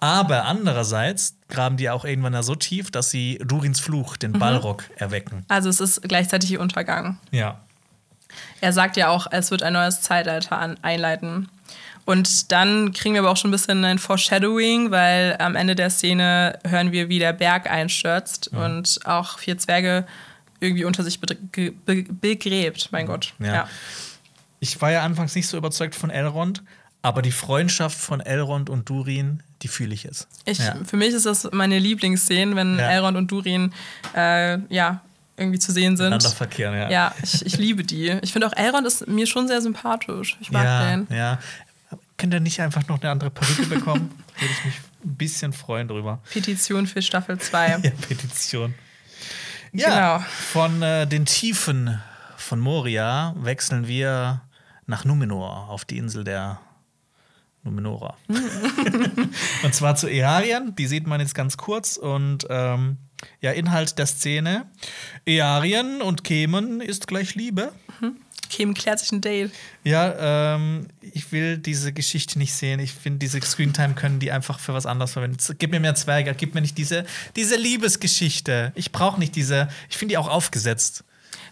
Aber 0.01 0.43
andererseits 0.45 1.35
graben 1.47 1.77
die 1.77 1.89
auch 1.89 2.03
irgendwann 2.03 2.33
ja 2.33 2.43
so 2.43 2.53
tief, 2.55 2.91
dass 2.91 3.09
sie 3.11 3.39
Durins 3.45 3.79
Fluch, 3.79 4.15
Mhm. 4.15 4.19
den 4.19 4.31
Balrog, 4.33 4.83
erwecken. 4.97 5.45
Also 5.47 5.69
es 5.69 5.79
ist 5.79 6.01
gleichzeitig 6.03 6.51
ihr 6.51 6.59
Untergang. 6.59 7.17
Ja. 7.31 7.61
Er 8.59 8.73
sagt 8.73 8.97
ja 8.97 9.07
auch, 9.07 9.27
es 9.31 9.51
wird 9.51 9.63
ein 9.63 9.71
neues 9.73 10.01
Zeitalter 10.01 10.75
einleiten. 10.81 11.47
Und 12.05 12.51
dann 12.51 12.93
kriegen 12.93 13.15
wir 13.15 13.21
aber 13.21 13.31
auch 13.31 13.37
schon 13.37 13.49
ein 13.49 13.51
bisschen 13.51 13.83
ein 13.83 13.97
Foreshadowing, 13.97 14.91
weil 14.91 15.35
am 15.39 15.55
Ende 15.55 15.75
der 15.75 15.89
Szene 15.89 16.59
hören 16.63 16.91
wir, 16.91 17.09
wie 17.09 17.17
der 17.17 17.33
Berg 17.33 17.69
einstürzt 17.69 18.49
und 18.49 18.99
auch 19.05 19.39
vier 19.39 19.57
Zwerge 19.57 20.05
irgendwie 20.59 20.85
unter 20.85 21.03
sich 21.03 21.19
be 21.19 21.35
begräbt. 21.85 22.89
Mein 22.91 23.07
Gott. 23.07 23.33
Ja. 23.39 23.53
Ja. 23.53 23.69
Ich 24.59 24.79
war 24.81 24.91
ja 24.91 25.03
anfangs 25.03 25.35
nicht 25.35 25.47
so 25.47 25.57
überzeugt 25.57 25.95
von 25.95 26.09
Elrond, 26.09 26.63
aber 27.01 27.21
die 27.21 27.31
Freundschaft 27.31 27.97
von 27.99 28.19
Elrond 28.19 28.69
und 28.69 28.89
Durin, 28.89 29.41
die 29.61 29.67
fühle 29.67 29.93
ich 29.93 30.03
jetzt. 30.03 30.27
Ich, 30.45 30.59
ja. 30.59 30.75
Für 30.85 30.97
mich 30.97 31.09
ist 31.13 31.25
das 31.25 31.49
meine 31.51 31.77
Lieblingsszene, 31.79 32.55
wenn 32.55 32.77
Ja. 32.79 32.89
Elrond 32.89 33.17
und 33.17 33.31
Durin 33.31 33.73
äh, 34.15 34.59
ja, 34.73 35.01
irgendwie 35.37 35.59
zu 35.59 35.71
sehen 35.71 35.97
sind. 35.97 36.11
Miteinander 36.11 36.35
verkehren, 36.35 36.75
ja. 36.75 36.89
Ja, 36.89 37.15
ich, 37.21 37.45
ich 37.45 37.57
liebe 37.57 37.83
die. 37.83 38.09
Ich 38.21 38.31
finde 38.31 38.47
auch 38.47 38.53
Elrond 38.53 38.87
ist 38.87 39.07
mir 39.07 39.27
schon 39.27 39.47
sehr 39.47 39.61
sympathisch. 39.61 40.37
Ich 40.39 40.51
mag 40.51 40.63
ja, 40.63 40.89
den. 40.89 41.07
ja. 41.15 41.39
Könnt 42.25 42.33
ihr 42.33 42.39
nicht 42.39 42.59
einfach 42.59 42.87
noch 42.87 42.99
eine 43.01 43.11
andere 43.11 43.29
Perücke 43.29 43.67
bekommen? 43.67 44.09
Würde 44.39 44.51
ich 44.51 44.65
mich 44.65 44.73
ein 45.03 45.15
bisschen 45.15 45.53
freuen 45.53 45.87
drüber. 45.87 46.23
Petition 46.33 46.87
für 46.87 47.03
Staffel 47.03 47.37
2. 47.37 47.67
Ja, 47.83 47.91
Petition. 48.07 48.73
Ja, 49.71 50.17
Genau. 50.17 50.25
von 50.51 50.81
äh, 50.81 51.05
den 51.05 51.27
Tiefen 51.27 52.01
von 52.35 52.59
Moria 52.59 53.35
wechseln 53.37 53.87
wir 53.87 54.41
nach 54.87 55.05
Numenor, 55.05 55.69
auf 55.69 55.85
die 55.85 55.99
Insel 55.99 56.23
der 56.23 56.59
Numenora. 57.61 58.17
und 59.63 59.75
zwar 59.75 59.95
zu 59.95 60.07
Earien, 60.07 60.73
die 60.73 60.87
sieht 60.87 61.05
man 61.05 61.19
jetzt 61.19 61.35
ganz 61.35 61.57
kurz. 61.57 61.95
Und 61.95 62.47
ähm, 62.49 62.97
ja, 63.39 63.51
Inhalt 63.51 63.99
der 63.99 64.07
Szene: 64.07 64.65
Earien 65.27 66.01
und 66.01 66.23
Kemen 66.23 66.81
ist 66.81 67.05
gleich 67.05 67.35
Liebe. 67.35 67.71
Kim 68.49 68.73
klärt 68.73 68.99
sich 68.99 69.11
ein 69.11 69.21
Date. 69.21 69.51
Ja, 69.83 70.55
ähm, 70.55 70.87
ich 71.01 71.31
will 71.31 71.57
diese 71.57 71.93
Geschichte 71.93 72.37
nicht 72.37 72.53
sehen. 72.53 72.79
Ich 72.79 72.93
finde, 72.93 73.19
diese 73.19 73.41
Screentime 73.41 73.93
können 73.93 74.19
die 74.19 74.31
einfach 74.31 74.59
für 74.59 74.73
was 74.73 74.85
anderes 74.85 75.13
verwenden. 75.13 75.37
Gib 75.57 75.71
mir 75.71 75.79
mehr 75.79 75.95
Zwerge, 75.95 76.33
gib 76.35 76.55
mir 76.55 76.61
nicht 76.61 76.77
diese, 76.77 77.05
diese 77.35 77.55
Liebesgeschichte. 77.55 78.71
Ich 78.75 78.91
brauche 78.91 79.19
nicht 79.19 79.35
diese, 79.35 79.69
ich 79.89 79.97
finde 79.97 80.13
die 80.13 80.17
auch 80.17 80.29
aufgesetzt. 80.29 81.03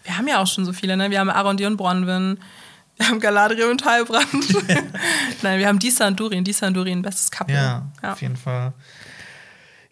Wir 0.04 0.18
haben 0.18 0.28
ja 0.28 0.42
auch 0.42 0.46
schon 0.46 0.64
so 0.64 0.72
viele, 0.72 0.96
ne? 0.96 1.10
Wir 1.10 1.20
haben 1.20 1.30
Arondi 1.30 1.64
und 1.66 1.76
Bronwyn, 1.76 2.38
wir 2.96 3.08
haben 3.08 3.20
Galadriel 3.20 3.70
und 3.70 3.84
Heilbrand. 3.84 4.28
Nein, 5.42 5.58
wir 5.58 5.66
haben 5.66 5.78
Disa 5.78 6.06
und 6.06 6.20
Durin. 6.20 6.44
Disa 6.44 6.66
und 6.66 6.74
Durin, 6.74 7.02
bestes 7.02 7.30
Couple. 7.30 7.54
Ja, 7.54 7.90
auf 8.02 8.20
jeden 8.22 8.36
Fall. 8.36 8.72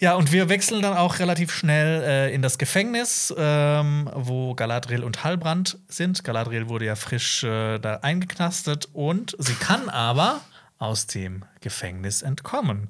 Ja, 0.03 0.17
und 0.17 0.33
wir 0.33 0.49
wechseln 0.49 0.83
dann 0.83 0.97
auch 0.97 1.21
relativ 1.21 1.53
schnell 1.53 2.03
äh, 2.03 2.35
in 2.35 2.43
das 2.43 2.59
Gefängnis, 2.59 3.33
ähm, 3.39 4.11
wo 4.13 4.53
Galadriel 4.53 5.05
und 5.05 5.23
Halbrand 5.23 5.79
sind. 5.87 6.25
Galadriel 6.25 6.69
wurde 6.69 6.87
ja 6.87 6.97
frisch 6.97 7.45
äh, 7.45 7.79
da 7.79 8.01
eingeknastet 8.03 8.89
und 8.95 9.37
sie 9.39 9.55
kann 9.55 9.89
aber 9.89 10.41
aus 10.81 11.07
dem 11.07 11.45
Gefängnis 11.61 12.23
entkommen. 12.23 12.89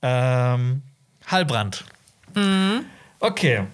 Ähm, 0.00 0.80
Halbrand. 1.26 1.84
Okay. 3.18 3.66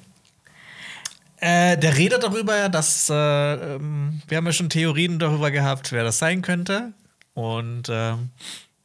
Äh, 1.37 1.79
der 1.79 1.97
redet 1.97 2.25
darüber, 2.25 2.69
dass 2.69 3.09
äh, 3.09 3.15
ähm, 3.15 4.23
wir 4.27 4.39
haben 4.39 4.47
ja 4.47 4.53
schon 4.53 4.71
Theorien 4.71 5.21
darüber 5.21 5.53
gehabt, 5.53 5.93
wer 5.93 6.03
das 6.03 6.19
sein 6.19 6.43
könnte. 6.43 6.95
Und 7.33 7.85
ähm, 7.93 8.31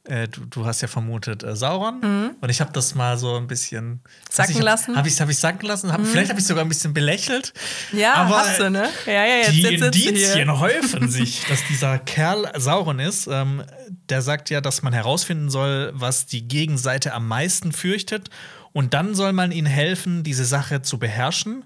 äh, 0.04 0.26
du, 0.28 0.44
du 0.46 0.66
hast 0.66 0.80
ja 0.80 0.88
vermutet 0.88 1.42
äh, 1.44 1.54
Sauron. 1.54 2.34
Und 2.40 2.48
ich 2.48 2.60
habe 2.60 2.72
das 2.72 2.94
mal 2.94 3.16
so 3.18 3.36
ein 3.36 3.46
bisschen 3.46 3.90
Mhm. 3.90 4.00
Sacken 4.30 4.54
weiß 4.56 4.62
lassen? 4.62 4.92
Mhm. 4.92 4.96
Habe 4.96 5.08
ich 5.08 5.20
hab 5.20 5.28
ich 5.28 5.38
sacken 5.38 5.66
lassen? 5.66 5.92
Hab, 5.92 6.04
Vielleicht 6.04 6.30
habe 6.30 6.40
ich 6.40 6.46
sogar 6.46 6.64
ein 6.64 6.68
bisschen 6.68 6.92
belächelt. 6.94 7.52
Ja, 7.92 8.14
aber 8.14 8.38
hast 8.38 8.58
du, 8.58 8.70
ne? 8.70 8.88
Ja, 9.06 9.12
ja, 9.12 9.36
jetzt, 9.36 9.52
die 9.52 9.62
jetzt 9.62 9.80
du 9.80 9.86
Indizien 9.86 10.60
häufen 10.60 11.08
sich, 11.10 11.44
dass 11.48 11.60
dieser 11.68 11.98
Kerl 11.98 12.50
Sauron 12.56 12.98
ist. 12.98 13.26
Ähm, 13.28 13.62
der 14.08 14.22
sagt 14.22 14.50
ja, 14.50 14.60
dass 14.60 14.82
man 14.82 14.92
herausfinden 14.92 15.50
soll, 15.50 15.92
was 15.94 16.26
die 16.26 16.46
Gegenseite 16.48 17.12
am 17.14 17.28
meisten 17.28 17.72
fürchtet. 17.72 18.28
Und 18.72 18.94
dann 18.94 19.14
soll 19.14 19.32
man 19.32 19.52
ihnen 19.52 19.66
helfen, 19.66 20.22
diese 20.24 20.44
Sache 20.44 20.82
zu 20.82 20.98
beherrschen. 20.98 21.64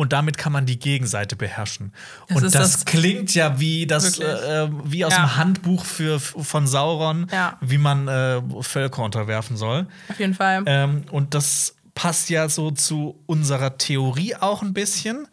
Und 0.00 0.12
damit 0.12 0.38
kann 0.38 0.52
man 0.52 0.64
die 0.64 0.78
Gegenseite 0.78 1.34
beherrschen. 1.34 1.92
Das 2.28 2.36
und 2.36 2.44
das, 2.44 2.52
das- 2.52 2.84
klingt 2.84 3.34
ja 3.34 3.58
wie 3.58 3.84
das 3.84 4.20
äh, 4.20 4.68
wie 4.84 5.04
aus 5.04 5.12
Ja. 5.12 5.24
dem 5.26 5.36
Handbuch 5.36 5.84
für, 5.84 6.20
von 6.20 6.68
Sauron, 6.68 7.26
Ja. 7.32 7.58
wie 7.60 7.78
man 7.78 8.06
äh, 8.06 8.40
Völker 8.60 9.02
unterwerfen 9.02 9.56
soll. 9.56 9.88
Auf 10.08 10.20
jeden 10.20 10.34
Fall. 10.34 10.62
Ähm, 10.66 11.02
und 11.10 11.34
das 11.34 11.74
passt 11.94 12.30
ja 12.30 12.48
so 12.48 12.70
zu 12.70 13.20
unserer 13.26 13.76
Theorie 13.76 14.36
auch 14.36 14.62
ein 14.62 14.72
bisschen. 14.72 15.26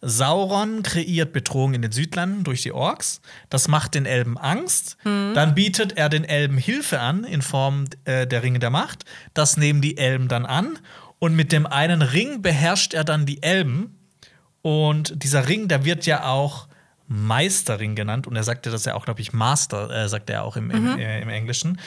Sauron 0.00 0.82
kreiert 0.82 1.32
Bedrohung 1.32 1.74
in 1.74 1.82
den 1.82 1.92
Südlanden 1.92 2.44
durch 2.44 2.62
die 2.62 2.72
Orks. 2.72 3.20
Das 3.50 3.66
macht 3.68 3.94
den 3.94 4.04
Elben 4.06 4.36
Angst. 4.38 4.96
Dann 5.04 5.54
bietet 5.54 5.96
er 5.96 6.08
den 6.08 6.24
Elben 6.24 6.58
Hilfe 6.58 7.00
an 7.00 7.24
in 7.24 7.42
Form 7.42 7.84
äh, 8.04 8.26
der 8.26 8.42
Ringe 8.42 8.58
der 8.58 8.70
Macht. 8.70 9.04
Das 9.34 9.56
nehmen 9.56 9.80
die 9.80 9.98
Elben 9.98 10.28
dann 10.28 10.44
an. 10.46 10.78
Und 11.18 11.36
mit 11.36 11.52
dem 11.52 11.66
einen 11.66 12.02
Ring 12.02 12.42
beherrscht 12.42 12.94
er 12.94 13.04
dann 13.04 13.26
die 13.26 13.42
Elben. 13.44 13.96
Und 14.62 15.22
dieser 15.22 15.48
Ring, 15.48 15.68
der 15.68 15.84
wird 15.84 16.06
ja 16.06 16.24
auch 16.24 16.68
Meisterring 17.08 17.94
genannt. 17.94 18.26
Und 18.26 18.36
er 18.36 18.44
sagte 18.44 18.70
das 18.70 18.84
ja 18.84 18.94
auch, 18.94 19.04
glaube 19.04 19.20
ich, 19.20 19.32
Master, 19.32 19.90
äh, 19.90 20.08
sagt 20.08 20.30
er 20.30 20.44
auch 20.44 20.56
im, 20.56 20.70
im, 20.70 20.98
äh, 20.98 21.20
im 21.20 21.28
Englischen. 21.28 21.80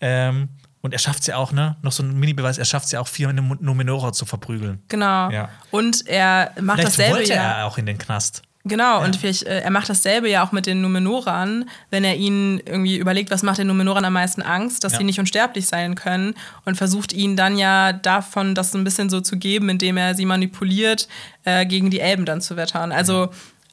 Ähm, 0.00 0.48
und 0.82 0.92
er 0.92 0.98
schafft 0.98 1.20
es 1.20 1.26
ja 1.26 1.36
auch, 1.36 1.52
ne? 1.52 1.76
Noch 1.82 1.90
so 1.90 2.02
ein 2.02 2.18
Mini-Beweis, 2.18 2.58
er 2.58 2.64
schafft 2.64 2.86
es 2.86 2.92
ja 2.92 3.00
auch, 3.00 3.08
vier 3.08 3.32
Numenora 3.32 4.12
zu 4.12 4.24
verprügeln. 4.24 4.82
genau. 4.88 5.30
Ja. 5.30 5.48
Und 5.70 6.06
er 6.06 6.52
macht 6.60 6.78
Vielleicht 6.78 6.98
dasselbe 6.98 7.16
wollte 7.16 7.34
ja. 7.34 7.58
er 7.58 7.66
auch 7.66 7.78
in 7.78 7.86
den 7.86 7.98
Knast. 7.98 8.42
Genau, 8.68 9.04
und 9.04 9.14
vielleicht, 9.16 9.44
äh, 9.44 9.60
er 9.60 9.70
macht 9.70 9.88
dasselbe 9.88 10.28
ja 10.28 10.44
auch 10.44 10.50
mit 10.50 10.66
den 10.66 10.80
Numenoran, 10.80 11.68
wenn 11.90 12.02
er 12.04 12.16
ihnen 12.16 12.58
irgendwie 12.66 12.96
überlegt, 12.96 13.30
was 13.30 13.42
macht 13.44 13.58
den 13.58 13.68
Numenoran 13.68 14.04
am 14.04 14.12
meisten 14.14 14.42
Angst, 14.42 14.82
dass 14.82 14.92
Ja. 14.92 14.98
sie 14.98 15.04
nicht 15.04 15.20
unsterblich 15.20 15.66
sein 15.66 15.94
können 15.94 16.34
und 16.64 16.76
versucht 16.76 17.12
ihnen 17.12 17.36
dann 17.36 17.56
ja 17.58 17.92
davon 17.92 18.54
das 18.56 18.72
so 18.72 18.78
ein 18.78 18.84
bisschen 18.84 19.08
so 19.08 19.20
zu 19.20 19.36
geben, 19.36 19.68
indem 19.68 19.96
er 19.96 20.14
sie 20.16 20.26
manipuliert, 20.26 21.06
äh, 21.44 21.64
gegen 21.64 21.90
die 21.90 22.00
Elben 22.00 22.24
dann 22.24 22.40
zu 22.40 22.56
wettern. 22.56 22.90
Also 22.92 23.30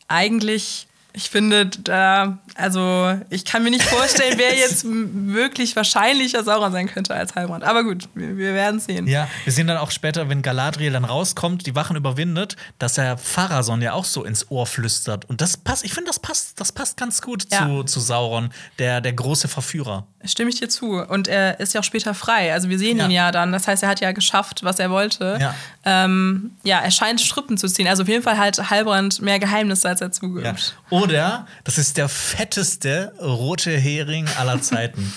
eigentlich, 0.07 0.87
ich 1.15 1.29
finde, 1.29 1.67
da, 1.67 2.39
also 2.55 3.15
ich 3.29 3.45
kann 3.45 3.63
mir 3.63 3.69
nicht 3.69 3.83
vorstellen, 3.83 4.33
wer 4.37 4.55
jetzt 4.57 4.83
wirklich 4.87 5.75
wahrscheinlicher 5.75 6.43
Sauron 6.43 6.71
sein 6.71 6.87
könnte 6.87 7.13
als 7.13 7.35
Halbrand. 7.35 7.63
Aber 7.63 7.83
gut, 7.83 8.09
wir, 8.15 8.35
wir 8.35 8.53
werden 8.55 8.79
sehen. 8.79 9.05
Ja, 9.07 9.27
wir 9.43 9.53
sehen 9.53 9.67
dann 9.67 9.77
auch 9.77 9.91
später, 9.91 10.27
wenn 10.29 10.41
Galadriel 10.41 10.91
dann 10.91 11.05
rauskommt, 11.05 11.65
die 11.67 11.75
Wachen 11.75 11.95
überwindet, 11.95 12.55
dass 12.79 12.97
er 12.97 13.17
Pharason 13.17 13.81
ja 13.81 13.93
auch 13.93 14.05
so 14.05 14.23
ins 14.23 14.49
Ohr 14.49 14.65
flüstert. 14.65 15.25
Und 15.25 15.39
das 15.41 15.55
passt, 15.57 15.85
ich 15.85 15.93
finde, 15.93 16.07
das 16.09 16.19
passt, 16.19 16.59
das 16.59 16.71
passt 16.71 16.97
ganz 16.97 17.21
gut 17.21 17.45
Ja. 17.51 17.67
zu, 17.67 17.83
zu 17.83 17.99
Sauron, 17.99 18.49
der, 18.79 18.99
der 18.99 19.13
große 19.13 19.47
Verführer. 19.47 20.07
Stimme 20.25 20.49
ich 20.49 20.59
dir 20.59 20.69
zu. 20.69 20.93
Und 20.93 21.27
er 21.27 21.59
ist 21.59 21.73
ja 21.73 21.81
auch 21.81 21.85
später 21.85 22.13
frei. 22.13 22.53
Also 22.53 22.69
wir 22.69 22.79
sehen 22.79 22.97
Ja. 22.97 23.05
ihn 23.05 23.11
ja 23.11 23.31
dann. 23.31 23.51
Das 23.51 23.67
heißt, 23.67 23.83
er 23.83 23.89
hat 23.89 23.99
ja 23.99 24.13
geschafft, 24.13 24.63
was 24.63 24.79
er 24.79 24.89
wollte. 24.89 25.37
Ja. 25.39 25.53
Ähm, 25.85 26.51
ja, 26.63 26.79
er 26.79 26.91
scheint 26.91 27.19
Strippen 27.21 27.57
zu 27.57 27.67
ziehen. 27.67 27.87
Also 27.87 28.03
auf 28.03 28.09
jeden 28.09 28.23
Fall 28.23 28.37
hat 28.37 28.69
Halbrand 28.69 29.21
mehr 29.21 29.37
Geheimnisse, 29.37 29.89
als 29.89 30.01
er 30.01 30.09
Ja. 30.41 30.55
Oder 31.03 31.47
das 31.63 31.77
ist 31.77 31.97
der 31.97 32.09
fetteste 32.09 33.13
rote 33.21 33.71
Hering 33.71 34.27
aller 34.37 34.61
Zeiten. 34.61 35.13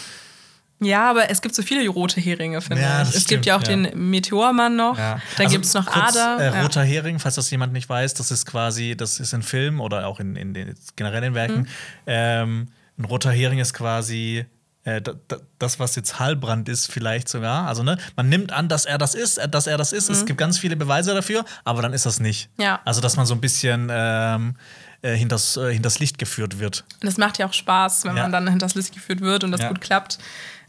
Ja. 0.78 1.08
aber 1.10 1.30
es 1.30 1.40
gibt 1.40 1.54
so 1.54 1.62
viele 1.62 1.88
rote 1.88 2.20
Heringe, 2.20 2.60
finde 2.60 2.82
Ja, 2.82 3.00
ich. 3.02 3.14
Es 3.14 3.24
gibt 3.26 3.46
ja 3.46 3.56
auch 3.56 3.62
stimmt, 3.62 3.86
ja. 3.86 3.90
den 3.92 4.10
Meteormann 4.10 4.76
noch. 4.76 4.98
Ja. 4.98 5.20
Dann 5.36 5.46
Also 5.46 5.52
gibt 5.54 5.64
es 5.64 5.72
noch 5.72 5.86
kurz, 5.86 6.16
Ader. 6.16 6.36
Äh, 6.38 6.60
roter 6.60 6.82
Hering, 6.84 7.18
falls 7.18 7.36
das 7.36 7.50
jemand 7.50 7.72
nicht 7.72 7.88
weiß, 7.88 8.12
das 8.14 8.30
ist 8.30 8.44
quasi, 8.44 8.94
das 8.94 9.18
ist 9.18 9.32
in 9.32 9.42
Filmen 9.42 9.80
oder 9.80 10.06
auch 10.06 10.20
in, 10.20 10.36
in 10.36 10.52
den 10.52 10.74
generellen 10.96 11.32
Werken. 11.34 11.60
Mhm. 11.60 11.66
Ähm, 12.06 12.68
ein 12.98 13.04
roter 13.06 13.30
Hering 13.30 13.58
ist 13.58 13.72
quasi 13.72 14.44
äh, 14.84 15.00
da- 15.02 15.14
da- 15.28 15.38
das, 15.58 15.80
was 15.80 15.96
jetzt 15.96 16.20
Halbrand 16.20 16.68
ist, 16.68 16.92
vielleicht 16.92 17.28
sogar. 17.28 17.66
Also, 17.66 17.82
ne, 17.82 17.96
man 18.14 18.28
nimmt 18.28 18.52
an, 18.52 18.68
dass 18.68 18.84
er 18.84 18.98
das 18.98 19.14
ist, 19.16 19.36
äh, 19.38 19.48
dass 19.48 19.66
er 19.66 19.78
das 19.78 19.92
ist. 19.92 20.08
Es 20.10 20.26
gibt 20.26 20.38
ganz 20.38 20.58
viele 20.58 20.76
Beweise 20.76 21.12
dafür, 21.12 21.44
aber 21.64 21.82
dann 21.82 21.92
ist 21.92 22.06
das 22.06 22.20
nicht. 22.20 22.50
Mhm. 22.58 22.64
Ja. 22.64 22.80
Also, 22.84 23.00
dass 23.00 23.16
man 23.16 23.24
so 23.26 23.34
ein 23.34 23.40
bisschen 23.40 23.88
ähm, 23.90 24.54
äh, 25.02 25.14
hinters, 25.14 25.56
äh, 25.56 25.72
hinters 25.72 25.98
Licht 25.98 26.18
geführt 26.18 26.58
wird. 26.58 26.84
Es 27.00 27.16
macht 27.18 27.38
ja 27.38 27.46
auch 27.46 27.52
Spaß, 27.52 28.04
wenn 28.04 28.16
Ja. 28.16 28.22
man 28.22 28.32
dann 28.32 28.48
hinters 28.48 28.74
Licht 28.74 28.94
geführt 28.94 29.20
wird 29.20 29.44
und 29.44 29.52
das 29.52 29.60
Ja. 29.62 29.68
gut 29.68 29.80
klappt. 29.80 30.18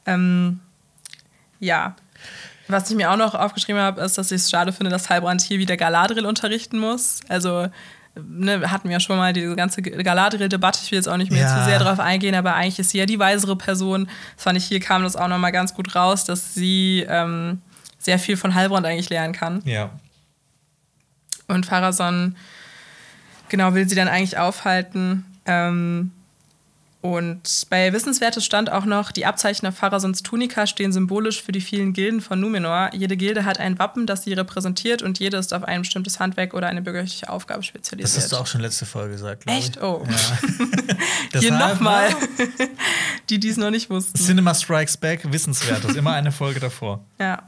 Ähm, 0.06 0.60
ja. 1.60 1.96
Was 2.68 2.90
ich 2.90 2.98
mir 2.98 3.12
auch 3.12 3.18
noch 3.18 3.34
aufgeschrieben 3.34 3.82
habe, 3.82 4.02
ist, 4.02 4.18
dass 4.18 4.32
ich 4.32 4.42
es 4.42 4.50
schade 4.50 4.74
finde, 4.74 4.90
dass 4.92 5.10
Halbrand 5.10 5.42
hier 5.42 5.58
wieder 5.60 5.78
Galadriel 5.78 6.26
unterrichten 6.26 6.78
muss. 6.80 7.22
Also, 7.30 7.68
ne, 8.16 8.70
hatten 8.70 8.90
wir 8.90 8.94
ja 8.94 9.00
schon 9.00 9.16
mal 9.18 9.32
diese 9.32 9.56
ganze 9.56 9.82
Galadriel-Debatte. 9.82 10.80
Ich 10.84 10.92
will 10.92 10.98
jetzt 10.98 11.08
auch 11.08 11.16
nicht 11.18 11.32
mehr 11.32 11.44
Ja. 11.44 11.58
zu 11.60 11.64
sehr 11.66 11.80
darauf 11.80 12.00
eingehen, 12.00 12.36
aber 12.36 12.56
eigentlich 12.56 12.80
ist 12.80 12.90
sie 12.90 12.98
ja 12.98 13.06
die 13.06 13.20
weisere 13.20 13.56
Person. 13.56 14.10
Das 14.36 14.44
fand 14.44 14.58
ich, 14.58 14.66
hier 14.66 14.82
kam 14.82 15.04
das 15.04 15.16
auch 15.16 15.30
noch 15.30 15.38
mal 15.38 15.52
ganz 15.52 15.74
gut 15.74 15.96
raus, 15.96 16.26
dass 16.26 16.54
sie 16.54 17.06
ähm, 17.08 17.62
sehr 18.00 18.20
viel 18.20 18.36
von 18.36 18.54
Halbrand 18.54 18.86
eigentlich 18.86 19.10
lernen 19.10 19.34
kann. 19.34 19.62
Ja. 19.64 19.92
Und 21.48 21.66
Pharason, 21.66 22.36
genau, 23.50 23.74
will 23.74 23.88
sie 23.88 23.96
dann 23.96 24.08
eigentlich 24.08 24.38
aufhalten. 24.38 25.26
Ähm, 25.46 26.12
und 27.02 27.68
bei 27.70 27.94
Wissenswertes 27.94 28.44
stand 28.44 28.72
auch 28.72 28.84
noch, 28.84 29.12
die 29.12 29.26
Abzeichen 29.26 29.68
auf 29.68 29.76
Pharasons 29.78 30.24
Tunika 30.24 30.66
stehen 30.66 30.92
symbolisch 30.92 31.42
für 31.44 31.52
die 31.52 31.62
vielen 31.62 31.94
Gilden 31.94 32.22
von 32.22 32.40
Numenor. 32.40 32.90
Jede 32.94 33.16
Gilde 33.16 33.46
hat 33.46 33.60
ein 33.60 33.78
Wappen, 33.80 34.08
das 34.08 34.24
sie 34.24 34.34
repräsentiert 34.34 35.04
und 35.04 35.20
jede 35.20 35.38
ist 35.38 35.54
auf 35.54 35.64
ein 35.64 35.82
bestimmtes 35.84 36.20
Handwerk 36.20 36.54
oder 36.54 36.68
eine 36.68 36.82
bürgerliche 36.82 37.30
Aufgabe 37.30 37.60
Das 37.60 37.68
spezialisiert. 37.68 38.24
hast 38.24 38.32
du 38.32 38.38
auch 38.38 38.48
schon 38.48 38.62
letzte 38.62 38.86
Folge 38.86 39.14
gesagt, 39.14 39.44
glaube 39.44 39.60
ich. 39.60 39.68
Echt? 39.68 39.82
Oh. 39.82 40.06
Ja. 41.34 41.40
Hier 41.40 41.52
nochmal. 41.54 42.10
ne, 42.10 42.16
die, 43.30 43.40
die 43.40 43.50
es 43.50 43.58
noch 43.58 43.72
nicht 43.72 43.90
wussten. 43.90 44.18
Cinema 44.18 44.54
Strikes 44.56 44.98
Back, 44.98 45.32
Wissenswertes. 45.32 45.96
Immer 45.96 46.14
eine 46.14 46.32
Folge 46.32 46.60
davor. 46.60 47.06
Ja. 47.20 47.44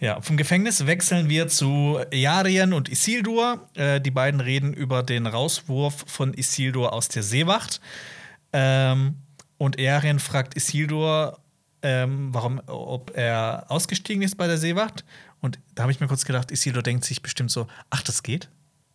Ja, 0.00 0.18
vom 0.22 0.38
Gefängnis 0.38 0.86
wechseln 0.86 1.28
wir 1.28 1.48
zu 1.48 2.00
Yarien 2.10 2.72
und 2.72 2.88
Isildur. 2.88 3.68
Äh, 3.74 4.00
die 4.00 4.10
beiden 4.10 4.40
reden 4.40 4.72
über 4.72 5.02
den 5.02 5.26
Rauswurf 5.26 6.06
von 6.06 6.32
Isildur 6.32 6.94
aus 6.94 7.08
der 7.08 7.22
Seewacht. 7.22 7.82
Ähm, 8.54 9.16
und 9.58 9.78
Yarien 9.78 10.18
fragt 10.18 10.56
Isildur, 10.56 11.38
ähm, 11.82 12.32
warum, 12.32 12.62
ob 12.66 13.14
er 13.14 13.66
ausgestiegen 13.68 14.22
ist 14.22 14.38
bei 14.38 14.46
der 14.46 14.56
Seewacht. 14.56 15.04
Und 15.42 15.58
da 15.74 15.82
habe 15.82 15.92
ich 15.92 16.00
mir 16.00 16.08
kurz 16.08 16.24
gedacht, 16.24 16.50
Isildur 16.50 16.82
denkt 16.82 17.04
sich 17.04 17.20
bestimmt 17.20 17.50
so, 17.50 17.66
ach, 17.90 18.02
das 18.02 18.22
geht? 18.22 18.48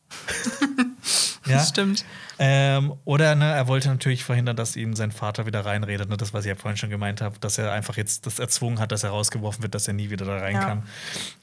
ja. 1.46 1.56
Das 1.58 1.70
stimmt. 1.70 2.06
Ähm, 2.38 2.94
oder 3.06 3.34
ne, 3.36 3.46
er 3.54 3.68
wollte 3.68 3.88
natürlich 3.88 4.24
verhindern, 4.26 4.56
dass 4.58 4.76
ihm 4.76 4.94
sein 4.96 5.12
Vater 5.12 5.46
wieder 5.46 5.66
reinredet. 5.66 6.10
Ne, 6.10 6.18
das, 6.18 6.34
was 6.34 6.44
ich 6.46 6.50
ja 6.50 6.56
vorhin 6.56 6.76
schon 6.78 6.90
gemeint 6.90 7.22
habe, 7.22 7.40
dass 7.40 7.58
er 7.58 7.72
einfach 7.72 7.96
jetzt 7.98 8.26
das 8.26 8.40
erzwungen 8.40 8.80
hat, 8.80 8.92
dass 8.92 9.04
er 9.04 9.12
rausgeworfen 9.12 9.64
wird, 9.64 9.74
dass 9.74 9.88
er 9.88 9.94
nie 9.94 10.10
wieder 10.10 10.26
da 10.26 10.38
rein 10.38 10.56
Ja. 10.56 10.60
kann. 10.66 10.84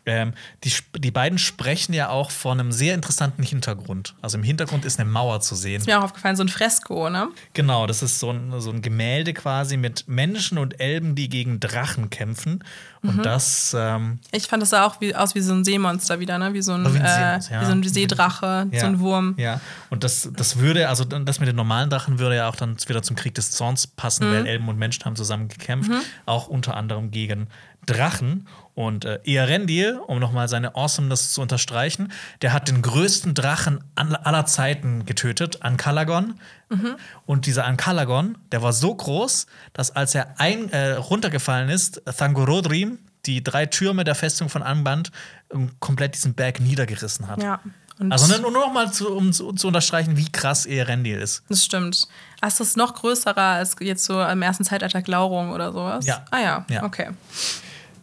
Ähm, 0.04 0.32
die, 0.64 0.72
die 0.98 1.10
beiden 1.10 1.38
sprechen 1.38 1.92
ja 1.94 2.08
auch 2.08 2.30
von 2.30 2.58
einem 2.60 2.72
sehr 2.72 2.94
interessanten 2.94 3.42
Hintergrund. 3.42 4.14
Also 4.20 4.36
im 4.36 4.44
Hintergrund 4.44 4.84
ist 4.84 4.98
eine 5.00 5.08
Mauer 5.08 5.40
zu 5.40 5.54
sehen. 5.54 5.80
Ist 5.80 5.86
mir 5.86 5.98
auch 6.00 6.04
aufgefallen, 6.04 6.36
so 6.36 6.42
ein 6.42 6.48
Fresko, 6.48 7.08
ne? 7.08 7.28
Genau, 7.54 7.86
das 7.86 8.02
ist 8.02 8.18
so 8.18 8.30
ein, 8.30 8.60
so 8.60 8.70
ein 8.70 8.82
Gemälde 8.82 9.32
quasi 9.32 9.76
mit 9.76 10.08
Menschen 10.08 10.58
und 10.58 10.80
Elben, 10.80 11.14
die 11.14 11.28
gegen 11.28 11.60
Drachen 11.60 12.10
kämpfen. 12.10 12.64
Und 13.02 13.16
Mhm. 13.18 13.22
das 13.22 13.74
ähm, 13.78 14.18
Ich 14.30 14.46
fand 14.46 14.62
das 14.62 14.70
sah 14.70 14.84
auch 14.86 15.00
wie, 15.00 15.14
aus 15.14 15.34
wie 15.34 15.40
so 15.40 15.52
ein 15.54 15.64
Seemonster 15.64 16.20
wieder, 16.20 16.38
ne? 16.38 16.52
Wie 16.54 16.62
so 16.62 16.72
ein, 16.74 16.84
wie 16.94 16.98
ein 16.98 17.04
äh, 17.04 17.40
ja. 17.52 17.60
wie 17.60 17.64
so 17.64 17.72
ein 17.72 17.82
Seedrache, 17.82 18.68
so 18.72 18.86
ein 18.86 19.00
Wurm. 19.00 19.34
Ja, 19.38 19.60
und 19.92 20.04
das, 20.04 20.30
das 20.34 20.56
würde, 20.56 20.88
also 20.88 21.04
das 21.04 21.38
mit 21.38 21.50
den 21.50 21.56
normalen 21.56 21.90
Drachen 21.90 22.18
würde 22.18 22.36
ja 22.36 22.48
auch 22.48 22.56
dann 22.56 22.78
wieder 22.86 23.02
zum 23.02 23.14
Krieg 23.14 23.34
des 23.34 23.50
Zorns 23.50 23.86
passen, 23.86 24.26
Mhm. 24.26 24.32
weil 24.34 24.46
Elben 24.46 24.66
und 24.70 24.78
Menschen 24.78 25.04
haben 25.04 25.16
zusammen 25.16 25.48
gekämpft, 25.48 25.90
auch 26.24 26.46
unter 26.46 26.78
anderem 26.78 27.10
gegen 27.10 27.48
Drachen. 27.84 28.48
Und 28.72 29.04
äh, 29.04 29.20
Earendil, 29.26 30.00
um 30.06 30.18
nochmal 30.18 30.48
seine 30.48 30.76
Awesomeness 30.76 31.34
zu 31.34 31.42
unterstreichen, 31.42 32.10
der 32.40 32.54
hat 32.54 32.68
den 32.68 32.80
größten 32.80 33.34
Drachen 33.34 33.84
aller 33.94 34.46
Zeiten 34.46 35.04
getötet, 35.04 35.62
Ankalagon. 35.62 36.40
Mhm. 36.70 36.96
Und 37.26 37.44
dieser 37.44 37.66
Ankalagon, 37.66 38.38
der 38.50 38.62
war 38.62 38.72
so 38.72 38.94
groß, 38.94 39.46
dass 39.74 39.90
als 39.90 40.14
er 40.14 40.40
ein, 40.40 40.70
äh, 40.72 40.92
runtergefallen 40.92 41.68
ist, 41.68 42.00
Thangorodrim, 42.16 42.98
die 43.26 43.44
drei 43.44 43.66
Türme 43.66 44.04
der 44.04 44.14
Festung 44.14 44.48
von 44.48 44.62
Anband, 44.62 45.12
ähm, 45.52 45.72
komplett 45.80 46.14
diesen 46.14 46.32
Berg 46.32 46.60
niedergerissen 46.60 47.28
hat. 47.28 47.42
Ja. 47.42 47.60
Und 47.98 48.10
Also 48.12 48.26
nur, 48.40 48.50
nur 48.50 48.66
noch 48.66 48.72
mal 48.72 48.90
zu, 48.92 49.10
um 49.14 49.32
zu, 49.32 49.48
unterstreichen, 49.68 50.16
wie 50.16 50.30
krass 50.30 50.66
Earendil 50.66 51.18
ist. 51.18 51.42
Das 51.48 51.64
stimmt. 51.64 52.08
Ist 52.44 52.60
das 52.60 52.76
noch 52.76 52.94
größerer 52.94 53.36
als 53.40 53.76
jetzt 53.80 54.04
so 54.04 54.20
im 54.22 54.42
ersten 54.42 54.64
Zeitalter 54.64 55.02
Glaurung 55.02 55.50
oder 55.50 55.72
sowas? 55.72 56.06
Ja. 56.06 56.24
Ah 56.30 56.40
ja, 56.40 56.66
Ja. 56.68 56.82
okay. 56.84 57.10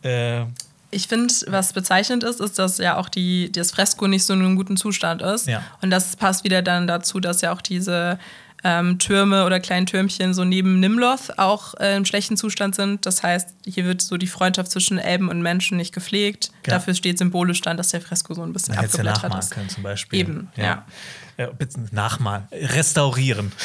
Äh, 0.03 0.45
Ich 0.91 1.07
finde, 1.07 1.31
was 1.47 1.73
bezeichnend 1.73 2.23
ist, 2.23 2.39
ist, 2.39 2.57
dass 2.57 2.77
ja 2.79 2.97
auch 2.97 3.09
die, 3.09 3.51
das 3.51 3.71
Fresko 3.71 4.07
nicht 4.07 4.25
so 4.25 4.33
in 4.33 4.39
einem 4.39 4.55
guten 4.55 4.75
Zustand 4.77 5.21
ist. 5.21 5.45
Ja. 5.47 5.61
Und 5.81 5.91
das 5.91 6.15
passt 6.15 6.43
wieder 6.43 6.61
dann 6.63 6.87
dazu, 6.87 7.19
dass 7.19 7.41
ja 7.41 7.51
auch 7.53 7.61
diese 7.61 8.17
ähm, 8.63 8.99
Türme 8.99 9.45
oder 9.45 9.59
kleinen 9.59 9.85
Türmchen 9.85 10.33
so 10.33 10.43
neben 10.43 10.79
Nimloth 10.79 11.37
auch 11.37 11.75
äh, 11.79 11.95
im 11.95 12.05
schlechten 12.05 12.35
Zustand 12.37 12.75
sind. 12.75 13.05
Das 13.05 13.23
heißt, 13.23 13.49
hier 13.65 13.85
wird 13.85 14.01
so 14.01 14.17
die 14.17 14.27
Freundschaft 14.27 14.71
zwischen 14.71 14.97
Elben 14.97 15.29
und 15.29 15.41
Menschen 15.41 15.77
nicht 15.77 15.93
gepflegt. 15.93 16.51
Ja. 16.67 16.73
Dafür 16.75 16.93
steht 16.93 17.17
symbolisch 17.17 17.61
dann, 17.61 17.77
dass 17.77 17.89
der 17.89 18.01
Fresko 18.01 18.33
so 18.33 18.43
ein 18.43 18.51
bisschen 18.53 18.73
hätte 18.75 18.87
es 18.87 18.93
ja 18.93 18.99
abgeblättert 18.99 19.23
nachmalen 19.23 19.39
ist. 19.43 19.51
können, 19.51 19.69
zum 19.69 19.83
Beispiel. 19.83 20.19
Eben, 20.19 20.47
ja. 20.57 20.85
Äh, 21.37 21.47
bitte 21.57 21.79
nachmalen. 21.91 22.47
Restaurieren. 22.51 23.51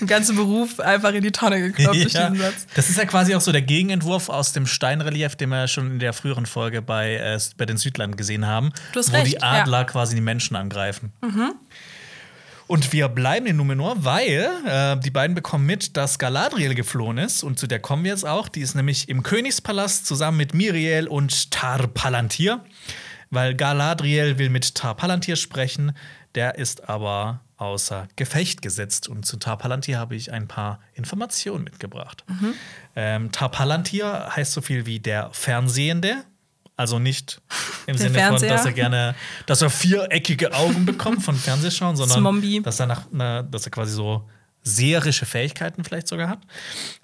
Den 0.00 0.06
ganzen 0.06 0.36
Beruf 0.36 0.78
einfach 0.78 1.12
in 1.12 1.22
die 1.22 1.32
Tonne 1.32 1.60
geklopft 1.60 2.00
durch 2.04 2.12
Ja. 2.12 2.30
diesen 2.30 2.44
Satz. 2.44 2.66
Das 2.76 2.88
ist 2.88 2.96
ja 2.98 3.04
quasi 3.04 3.34
auch 3.34 3.40
so 3.40 3.50
der 3.50 3.62
Gegenentwurf 3.62 4.28
aus 4.28 4.52
dem 4.52 4.66
Steinrelief, 4.66 5.34
den 5.34 5.48
wir 5.48 5.66
schon 5.66 5.92
in 5.92 5.98
der 5.98 6.12
früheren 6.12 6.46
Folge 6.46 6.82
bei, 6.82 7.14
äh, 7.16 7.38
bei 7.56 7.66
den 7.66 7.76
Südlanden 7.76 8.16
gesehen 8.16 8.46
haben, 8.46 8.70
Du 8.92 9.00
hast 9.00 9.12
wo 9.12 9.16
recht, 9.16 9.32
die 9.32 9.42
Adler 9.42 9.84
quasi 9.84 10.14
die 10.14 10.20
Menschen 10.20 10.54
angreifen. 10.54 11.12
Und 12.66 12.92
wir 12.92 13.08
bleiben 13.08 13.46
in 13.46 13.56
Numenor, 13.56 14.04
weil 14.04 14.48
äh, 14.66 14.96
die 14.98 15.10
beiden 15.10 15.34
bekommen 15.34 15.66
mit, 15.66 15.96
dass 15.96 16.18
Galadriel 16.18 16.74
geflohen 16.74 17.18
ist. 17.18 17.42
Und 17.42 17.58
zu 17.58 17.66
der 17.66 17.78
kommen 17.78 18.04
wir 18.04 18.10
jetzt 18.10 18.26
auch. 18.26 18.48
Die 18.48 18.60
ist 18.60 18.74
nämlich 18.74 19.08
im 19.08 19.22
Königspalast 19.22 20.06
zusammen 20.06 20.38
mit 20.38 20.54
Miriel 20.54 21.06
und 21.06 21.50
Tar 21.50 21.86
Palantir. 21.88 22.64
Weil 23.30 23.54
Galadriel 23.54 24.38
will 24.38 24.48
mit 24.48 24.74
Tar 24.74 24.94
Palantir 24.94 25.36
sprechen. 25.36 25.92
Der 26.34 26.56
ist 26.56 26.88
aber 26.88 27.40
außer 27.58 28.08
Gefecht 28.16 28.62
gesetzt. 28.62 29.08
Und 29.08 29.26
zu 29.26 29.36
Tar 29.36 29.58
Palantir 29.58 29.98
habe 29.98 30.16
ich 30.16 30.32
ein 30.32 30.48
paar 30.48 30.80
Informationen 30.94 31.64
mitgebracht. 31.64 32.24
Ähm, 32.96 33.30
Tar 33.30 33.50
Palantir 33.50 34.30
heißt 34.34 34.52
so 34.52 34.62
viel 34.62 34.86
wie 34.86 35.00
der 35.00 35.30
Fernsehende. 35.32 36.24
Also 36.76 36.98
nicht 36.98 37.40
im 37.86 37.96
Sinne 37.96 38.18
von, 38.18 38.48
dass 38.48 38.64
er 38.66 38.72
gerne, 38.72 39.14
dass 39.46 39.62
er 39.62 39.70
viereckige 39.70 40.52
Augen 40.52 40.84
bekommt 40.86 41.22
von 41.22 41.36
Fernsehschauen, 41.36 41.96
sondern 41.96 42.22
Zombie. 42.22 42.62
dass 42.62 42.80
er, 42.80 42.86
nach, 42.86 43.06
na, 43.12 43.42
dass 43.42 43.64
er 43.64 43.70
quasi 43.70 43.92
so 43.92 44.28
seherische 44.64 45.26
Fähigkeiten 45.26 45.84
vielleicht 45.84 46.08
sogar 46.08 46.28
hat. 46.28 46.40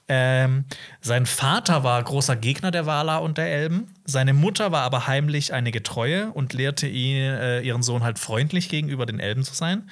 Ähm, 0.08 0.64
sein 1.00 1.26
Vater 1.26 1.84
war 1.84 2.02
großer 2.02 2.34
Gegner 2.34 2.70
der 2.70 2.86
Valar 2.86 3.22
und 3.22 3.38
der 3.38 3.52
Elben. 3.52 3.94
Seine 4.06 4.32
Mutter 4.32 4.72
war 4.72 4.82
aber 4.82 5.06
heimlich 5.06 5.52
eine 5.52 5.70
Getreue 5.70 6.32
und 6.32 6.52
lehrte 6.54 6.88
ihn, 6.88 7.16
äh, 7.16 7.60
ihren 7.60 7.82
Sohn 7.82 8.02
halt 8.02 8.18
freundlich 8.18 8.70
gegenüber 8.70 9.06
den 9.06 9.20
Elben 9.20 9.44
zu 9.44 9.54
sein. 9.54 9.88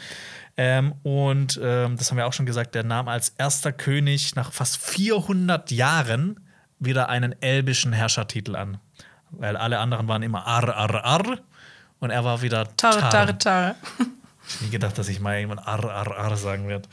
Ähm, 0.56 0.94
und 1.04 1.60
ähm, 1.62 1.96
das 1.96 2.10
haben 2.10 2.16
wir 2.16 2.26
auch 2.26 2.32
schon 2.32 2.46
gesagt, 2.46 2.74
der 2.74 2.82
nahm 2.82 3.06
als 3.06 3.28
erster 3.38 3.70
König 3.70 4.34
nach 4.34 4.50
fast 4.50 4.78
400 4.78 5.70
Jahren 5.70 6.40
wieder 6.80 7.08
einen 7.10 7.40
elbischen 7.42 7.92
Herrschertitel 7.92 8.56
an. 8.56 8.78
Weil 9.30 9.56
alle 9.56 9.78
anderen 9.78 10.08
waren 10.08 10.22
immer 10.22 10.46
Ar, 10.46 10.74
Ar, 10.74 11.04
Ar. 11.04 11.38
Und 12.00 12.10
er 12.10 12.24
war 12.24 12.42
wieder 12.42 12.64
Tarre, 12.76 13.00
Tar. 13.00 13.10
tarre, 13.10 13.38
tarre. 13.38 13.74
Ich 14.48 14.60
nie 14.62 14.70
gedacht, 14.70 14.96
dass 14.96 15.08
ich 15.08 15.20
mal 15.20 15.36
irgendwann 15.36 15.58
Ar, 15.58 15.84
Ar, 15.84 16.16
Ar 16.16 16.36
sagen 16.36 16.68
werde. 16.68 16.88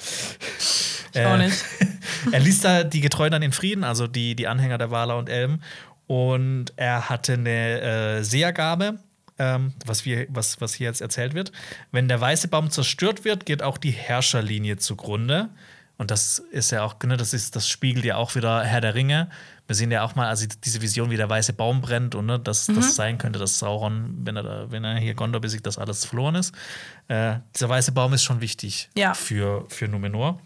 Ich 1.13 1.25
auch 1.25 1.37
nicht. 1.37 1.57
er 2.31 2.39
ließ 2.39 2.61
da 2.61 2.83
die 2.83 3.01
Getreuen 3.01 3.31
dann 3.31 3.41
in 3.41 3.53
Frieden, 3.53 3.83
also 3.83 4.07
die, 4.07 4.35
die 4.35 4.47
Anhänger 4.47 4.77
der 4.77 4.91
Wala 4.91 5.13
und 5.13 5.29
Elben. 5.29 5.61
Und 6.07 6.73
er 6.75 7.09
hatte 7.09 7.33
eine 7.33 7.81
äh, 7.81 8.23
Sehergabe, 8.23 8.99
ähm, 9.39 9.73
was, 9.85 10.05
wir, 10.05 10.27
was, 10.29 10.59
was 10.61 10.73
hier 10.73 10.87
jetzt 10.87 11.01
erzählt 11.01 11.33
wird. 11.33 11.51
Wenn 11.91 12.07
der 12.07 12.19
weiße 12.19 12.47
Baum 12.47 12.69
zerstört 12.69 13.25
wird, 13.25 13.45
geht 13.45 13.63
auch 13.63 13.77
die 13.77 13.91
Herrscherlinie 13.91 14.77
zugrunde. 14.77 15.49
Und 15.97 16.11
das 16.11 16.39
ist 16.39 16.71
ja 16.71 16.83
auch, 16.83 16.95
ne, 17.03 17.15
das, 17.17 17.33
ist, 17.33 17.55
das 17.55 17.69
spiegelt 17.69 18.03
ja 18.05 18.17
auch 18.17 18.35
wieder 18.35 18.63
Herr 18.63 18.81
der 18.81 18.95
Ringe. 18.95 19.29
Wir 19.67 19.75
sehen 19.75 19.91
ja 19.91 20.03
auch 20.03 20.15
mal, 20.15 20.27
also 20.27 20.45
diese 20.63 20.81
Vision, 20.81 21.09
wie 21.09 21.17
der 21.17 21.29
weiße 21.29 21.53
Baum 21.53 21.81
brennt 21.81 22.15
und 22.15 22.25
ne, 22.25 22.39
dass 22.39 22.67
das 22.67 22.95
sein 22.95 23.17
könnte, 23.17 23.39
dass 23.39 23.59
Sauron, 23.59 24.15
wenn 24.23 24.35
er, 24.35 24.43
da, 24.43 24.71
wenn 24.71 24.83
er 24.83 24.97
hier 24.97 25.13
Gondor 25.15 25.41
besiegt, 25.41 25.65
dass 25.65 25.77
alles 25.77 26.05
verloren 26.05 26.35
ist. 26.35 26.53
Äh, 27.07 27.37
dieser 27.55 27.69
weiße 27.69 27.91
Baum 27.93 28.13
ist 28.13 28.23
schon 28.23 28.41
wichtig 28.41 28.89
Ja. 28.97 29.13
für, 29.13 29.65
für 29.69 29.87
Numenor. 29.87 30.39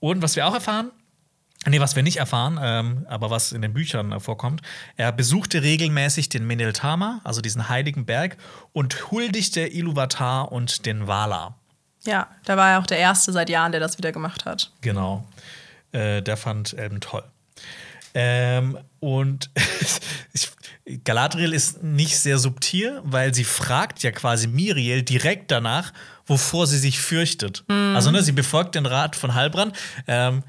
Und 0.00 0.22
was 0.22 0.36
wir 0.36 0.46
auch 0.46 0.54
erfahren, 0.54 0.90
Nee, 1.66 1.80
was 1.80 1.96
wir 1.96 2.02
nicht 2.02 2.18
erfahren, 2.18 2.58
ähm, 2.62 3.06
aber 3.08 3.30
was 3.30 3.52
in 3.52 3.62
den 3.62 3.72
Büchern 3.72 4.12
äh, 4.12 4.20
vorkommt, 4.20 4.60
er 4.96 5.12
besuchte 5.12 5.62
regelmäßig 5.62 6.28
den 6.28 6.46
Meneltama, 6.46 7.22
also 7.24 7.40
diesen 7.40 7.70
heiligen 7.70 8.04
Berg, 8.04 8.36
und 8.74 9.10
huldigte 9.10 9.66
Iluvatar 9.66 10.52
und 10.52 10.84
den 10.84 11.06
Valar. 11.06 11.58
Ja, 12.06 12.28
da 12.44 12.56
war 12.56 12.72
er 12.72 12.78
auch 12.80 12.86
der 12.86 12.98
Erste 12.98 13.32
seit 13.32 13.48
Jahren, 13.48 13.72
der 13.72 13.80
das 13.80 13.98
wieder 13.98 14.12
gemacht 14.12 14.44
hat. 14.44 14.70
Genau. 14.80 15.26
Äh, 15.92 16.22
der 16.22 16.36
fand 16.36 16.74
Elben 16.74 17.00
toll. 17.00 17.22
Ähm, 18.14 18.78
und 19.00 19.50
ich, 20.32 20.50
Galadriel 21.04 21.52
ist 21.52 21.82
nicht 21.82 22.18
sehr 22.18 22.38
subtil, 22.38 23.00
weil 23.04 23.34
sie 23.34 23.44
fragt 23.44 24.02
ja 24.02 24.12
quasi 24.12 24.46
Miriel 24.46 25.02
direkt 25.02 25.50
danach, 25.50 25.92
wovor 26.26 26.66
sie 26.66 26.78
sich 26.78 27.00
fürchtet. 27.00 27.64
Also 27.68 28.10
ne, 28.10 28.22
sie 28.22 28.32
befolgt 28.32 28.74
den 28.74 28.86
Rat 28.86 29.16
von 29.16 29.34
Halbrand. 29.34 29.76
Ähm, 30.06 30.42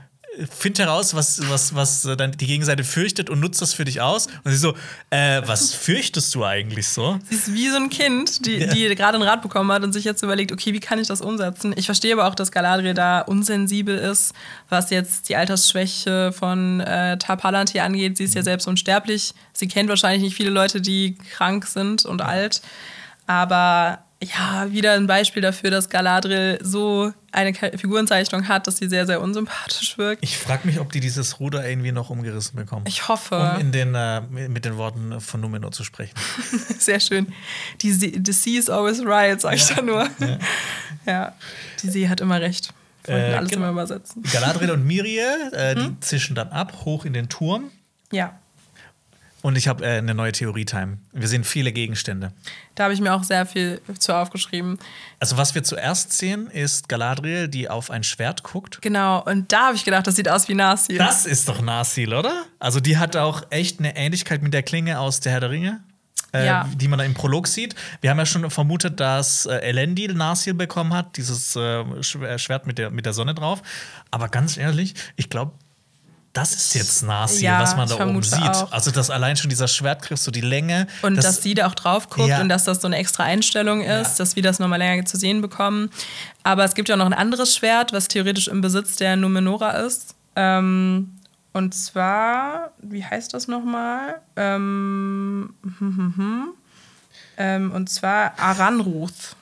Find 0.50 0.80
heraus, 0.80 1.14
was, 1.14 1.42
was, 1.50 1.76
was 1.76 2.06
äh, 2.06 2.18
dann 2.18 2.32
die 2.32 2.48
Gegenseite 2.48 2.84
fürchtet 2.84 3.30
und 3.30 3.40
nutzt 3.40 3.62
das 3.62 3.74
für 3.74 3.86
dich 3.86 4.02
aus. 4.02 4.28
Und 4.44 4.52
sie 4.52 4.58
so, 4.58 4.74
äh, 5.10 5.42
was 5.46 5.74
fürchtest 5.74 6.34
du 6.36 6.44
eigentlich 6.44 6.88
so? 6.88 7.20
Sie 7.30 7.36
ist 7.36 7.54
wie 7.54 7.70
so 7.70 7.78
ein 7.78 7.90
Kind, 7.90 8.46
die, 8.46 8.68
die 8.68 8.96
gerade 8.96 9.16
einen 9.16 9.28
Rat 9.28 9.42
bekommen 9.42 9.72
hat 9.72 9.84
und 9.84 9.94
sich 9.94 10.04
jetzt 10.04 10.24
überlegt, 10.24 10.52
okay, 10.52 10.74
wie 10.74 10.80
kann 10.80 11.00
ich 11.00 11.08
das 11.08 11.22
umsetzen? 11.22 11.74
Ich 11.78 11.86
verstehe 11.86 12.14
aber 12.14 12.28
auch, 12.28 12.36
dass 12.36 12.52
Galadriel 12.52 12.94
da 12.94 13.22
unsensibel 13.22 13.98
ist, 13.98 14.34
was 14.70 14.90
jetzt 14.90 15.30
die 15.30 15.36
Altersschwäche 15.36 16.32
von 16.32 16.80
äh, 16.82 17.18
Tar 17.18 17.38
Palantir 17.38 17.84
angeht. 17.84 18.18
Sie 18.18 18.24
ist 18.24 18.36
ja 18.36 18.44
selbst 18.44 18.68
unsterblich. 18.68 19.34
Sie 19.54 19.68
kennt 19.68 19.90
wahrscheinlich 19.90 20.24
nicht 20.24 20.36
viele 20.36 20.50
Leute, 20.50 20.82
die 20.82 21.18
krank 21.32 21.66
sind 21.66 22.06
und 22.06 22.22
alt. 22.22 22.62
Aber 23.28 24.05
ja, 24.24 24.72
wieder 24.72 24.94
ein 24.94 25.08
Beispiel 25.08 25.42
dafür, 25.42 25.72
dass 25.72 25.90
Galadriel 25.90 26.60
so 26.62 27.12
eine 27.32 27.54
Figurenzeichnung 27.54 28.48
hat, 28.48 28.66
dass 28.66 28.78
sie 28.78 28.88
sehr, 28.88 29.06
sehr 29.06 29.22
unsympathisch 29.22 29.98
wirkt. 29.98 30.24
Ich 30.24 30.38
frage 30.38 30.66
mich, 30.68 30.80
ob 30.80 30.92
die 30.92 31.02
dieses 31.02 31.40
Ruder 31.40 31.68
irgendwie 31.68 31.92
noch 31.92 32.10
umgerissen 32.10 32.56
bekommen. 32.56 32.86
Ich 32.88 33.08
hoffe. 33.10 33.36
um 33.56 33.60
in 33.60 33.72
den, 33.74 33.94
äh, 33.94 34.22
mit 34.22 34.64
den 34.64 34.78
Worten 34.78 35.20
von 35.20 35.42
Numenor 35.42 35.72
zu 35.72 35.84
sprechen. 35.84 36.16
Sehr 36.80 37.00
schön. 37.00 37.28
Die 37.82 37.92
See, 37.92 38.20
the 38.24 38.32
sea 38.32 38.58
is 38.58 38.70
always 38.70 39.06
right, 39.06 39.40
sag 39.40 39.56
ich 39.56 39.66
da 39.66 39.82
nur. 39.82 40.08
Ja. 41.06 41.36
die 41.84 41.90
See 41.92 42.10
hat 42.10 42.20
immer 42.20 42.42
recht. 42.42 42.74
Äh, 43.08 43.36
alles 43.36 43.52
genau. 43.52 43.64
immer 43.64 43.74
übersetzen. 43.74 44.24
Galadriel 44.24 44.72
und 44.72 44.88
Miriel, 44.88 45.52
äh, 45.52 45.76
die 45.76 46.00
zischen 46.00 46.36
dann 46.36 46.50
ab, 46.50 46.74
hoch 46.84 47.06
in 47.06 47.14
den 47.14 47.30
Turm. 47.30 47.70
Ja, 48.12 48.40
Und 49.46 49.58
ich 49.60 49.68
habe 49.68 49.86
äh, 49.86 50.00
eine 50.00 50.16
neue 50.16 50.32
Theorie-Time. 50.32 50.98
Wir 51.14 51.28
sehen 51.28 51.44
viele 51.44 51.72
Gegenstände. 51.72 52.32
da 52.74 52.86
habe 52.86 52.96
ich 52.96 53.00
mir 53.00 53.14
auch 53.14 53.24
sehr 53.24 53.46
viel 53.46 53.80
zu 54.00 54.12
aufgeschrieben. 54.16 54.80
Also, 55.20 55.38
was 55.38 55.54
wir 55.54 55.64
zuerst 55.64 56.14
sehen, 56.14 56.48
ist 56.48 56.90
Galadriel, 56.90 57.48
die 57.48 57.70
auf 57.70 57.92
ein 57.92 58.02
Schwert 58.04 58.42
guckt. 58.42 58.82
Genau, 58.82 59.22
und 59.24 59.52
da 59.52 59.68
habe 59.68 59.76
ich 59.76 59.86
gedacht, 59.86 60.08
das 60.08 60.16
sieht 60.16 60.28
aus 60.30 60.48
wie 60.50 60.56
Narsil. 60.56 60.98
Das 60.98 61.28
ist 61.28 61.48
doch 61.48 61.62
Narsil, 61.62 62.12
oder? 62.16 62.46
Also, 62.58 62.80
die 62.80 62.98
hat 62.98 63.16
auch 63.18 63.44
echt 63.52 63.78
eine 63.78 63.96
Ähnlichkeit 63.96 64.42
mit 64.42 64.52
der 64.52 64.64
Klinge 64.64 64.98
aus 65.00 65.20
der 65.20 65.34
Herr 65.34 65.42
der 65.42 65.52
Ringe. 65.52 65.84
Äh, 66.34 66.48
Ja. 66.48 66.68
Die 66.76 66.88
man 66.88 66.98
da 66.98 67.06
im 67.06 67.14
Prolog 67.14 67.46
sieht. 67.48 67.76
Wir 68.02 68.10
haben 68.10 68.18
ja 68.18 68.26
schon 68.26 68.50
vermutet, 68.50 69.00
dass 69.00 69.46
äh, 69.46 69.58
Elendil 69.58 70.16
Narsil 70.16 70.56
bekommen 70.56 70.92
hat, 70.96 71.18
dieses 71.18 71.56
äh, 71.56 71.60
Schw- 72.02 72.40
Schwert 72.40 72.66
mit 72.66 72.80
der, 72.80 72.90
mit 72.90 73.06
der 73.06 73.14
Sonne 73.14 73.36
drauf. 73.36 73.62
Aber 74.10 74.28
ganz 74.28 74.58
ehrlich, 74.58 74.96
ich 75.18 75.30
glaube, 75.30 75.52
das 76.36 76.54
ist 76.54 76.76
jetzt 76.76 77.02
Narsil, 77.04 77.42
Ja, 77.44 77.62
was 77.62 77.76
man 77.76 77.88
da 77.88 77.96
oben 77.96 78.22
sieht. 78.22 78.42
auch. 78.42 78.72
Also, 78.72 78.92
dass 78.92 79.10
allein 79.10 79.38
schon 79.38 79.50
dieser 79.50 79.68
Schwertgriff, 79.68 80.20
so 80.20 80.32
die 80.32 80.42
Länge. 80.42 80.86
Und 81.02 81.16
das, 81.16 81.26
dass 81.26 81.42
sie 81.42 81.54
da 81.54 81.68
auch 81.68 81.76
drauf 81.76 82.10
guckt 82.10 82.28
Ja. 82.28 82.42
und 82.42 82.50
dass 82.50 82.66
das 82.66 82.82
so 82.82 82.88
eine 82.88 82.98
extra 82.98 83.24
Einstellung 83.24 83.82
ist, 83.82 83.88
Ja. 83.88 84.16
dass 84.18 84.36
wir 84.36 84.44
das 84.44 84.60
nochmal 84.60 84.80
länger 84.80 85.06
zu 85.06 85.18
sehen 85.18 85.42
bekommen. 85.42 85.90
Aber 86.44 86.64
es 86.66 86.76
gibt 86.76 86.90
ja 86.90 86.96
auch 86.96 87.00
noch 87.00 87.06
ein 87.06 87.14
anderes 87.14 87.56
Schwert, 87.56 87.94
was 87.94 88.08
theoretisch 88.08 88.48
im 88.50 88.62
Besitz 88.62 88.98
der 88.98 89.16
Numenora 89.16 89.72
ist. 89.72 90.14
Ähm, 90.36 91.12
und 91.54 91.74
zwar, 91.74 92.72
wie 92.82 93.04
heißt 93.06 93.34
das 93.34 93.48
nochmal? 93.48 94.16
Ähm, 94.36 95.54
hm, 95.64 95.76
hm, 95.80 96.14
hm. 96.18 96.44
ähm, 97.38 97.72
und 97.72 97.90
zwar 97.90 98.38
Aranruth. 98.38 99.36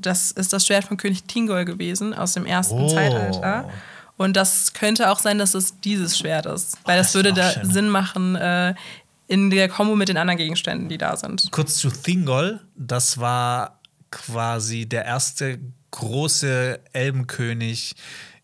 Das 0.00 0.32
ist 0.32 0.52
das 0.52 0.66
Schwert 0.66 0.84
von 0.84 0.96
König 0.96 1.22
Tingol 1.24 1.64
gewesen 1.64 2.12
aus 2.12 2.32
dem 2.32 2.44
ersten 2.46 2.80
Oh. 2.80 2.88
Zeitalter. 2.88 3.70
Und 4.16 4.36
das 4.36 4.72
könnte 4.74 5.10
auch 5.10 5.18
sein, 5.18 5.38
dass 5.38 5.54
es 5.54 5.80
dieses 5.80 6.16
Schwert 6.18 6.46
ist. 6.46 6.78
Weil 6.84 6.98
das, 6.98 7.08
das 7.08 7.14
würde 7.16 7.32
da 7.32 7.50
schön. 7.50 7.70
Sinn 7.70 7.88
machen 7.88 8.36
äh, 8.36 8.74
in 9.26 9.50
der 9.50 9.68
Kombo 9.68 9.96
mit 9.96 10.08
den 10.08 10.16
anderen 10.16 10.38
Gegenständen, 10.38 10.88
die 10.88 10.98
da 10.98 11.16
sind. 11.16 11.48
Kurz 11.50 11.76
zu 11.76 11.90
Thingol, 11.90 12.60
das 12.76 13.18
war 13.18 13.80
quasi 14.10 14.86
der 14.86 15.04
erste 15.04 15.58
große 15.90 16.80
Elbenkönig 16.92 17.94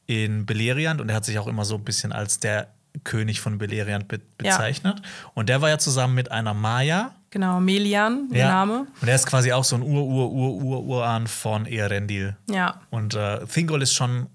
in 0.07 0.45
Beleriand 0.47 1.01
und 1.01 1.09
er 1.09 1.17
hat 1.17 1.25
sich 1.25 1.39
auch 1.39 1.47
immer 1.47 1.65
so 1.65 1.77
ein 1.77 1.85
bisschen 1.85 2.13
als 2.13 2.41
der 2.41 2.69
König 3.05 3.41
von 3.41 3.59
Beleriand 3.59 4.09
be 4.09 4.17
Ja. 4.17 4.23
bezeichnet. 4.57 5.01
Und 5.35 5.49
der 5.49 5.61
war 5.61 5.69
ja 5.69 5.79
zusammen 5.79 6.15
mit 6.15 6.33
einer 6.33 6.55
Maya. 6.55 7.15
Genau, 7.31 7.61
Melian, 7.61 8.29
der 8.31 8.49
Name. 8.49 8.87
Und 9.01 9.07
er 9.07 9.15
ist 9.15 9.27
quasi 9.27 9.53
auch 9.53 9.63
so 9.63 9.77
ein 9.77 9.83
Ur-Ur-Ur-Ur-Urahn 9.83 11.29
von 11.29 11.67
Earendil. 11.67 12.37
Ja, 12.51 12.81
Und 12.91 13.15
äh, 13.15 13.47
Thingol 13.47 13.83
ist 13.83 13.95
schon 13.95 14.27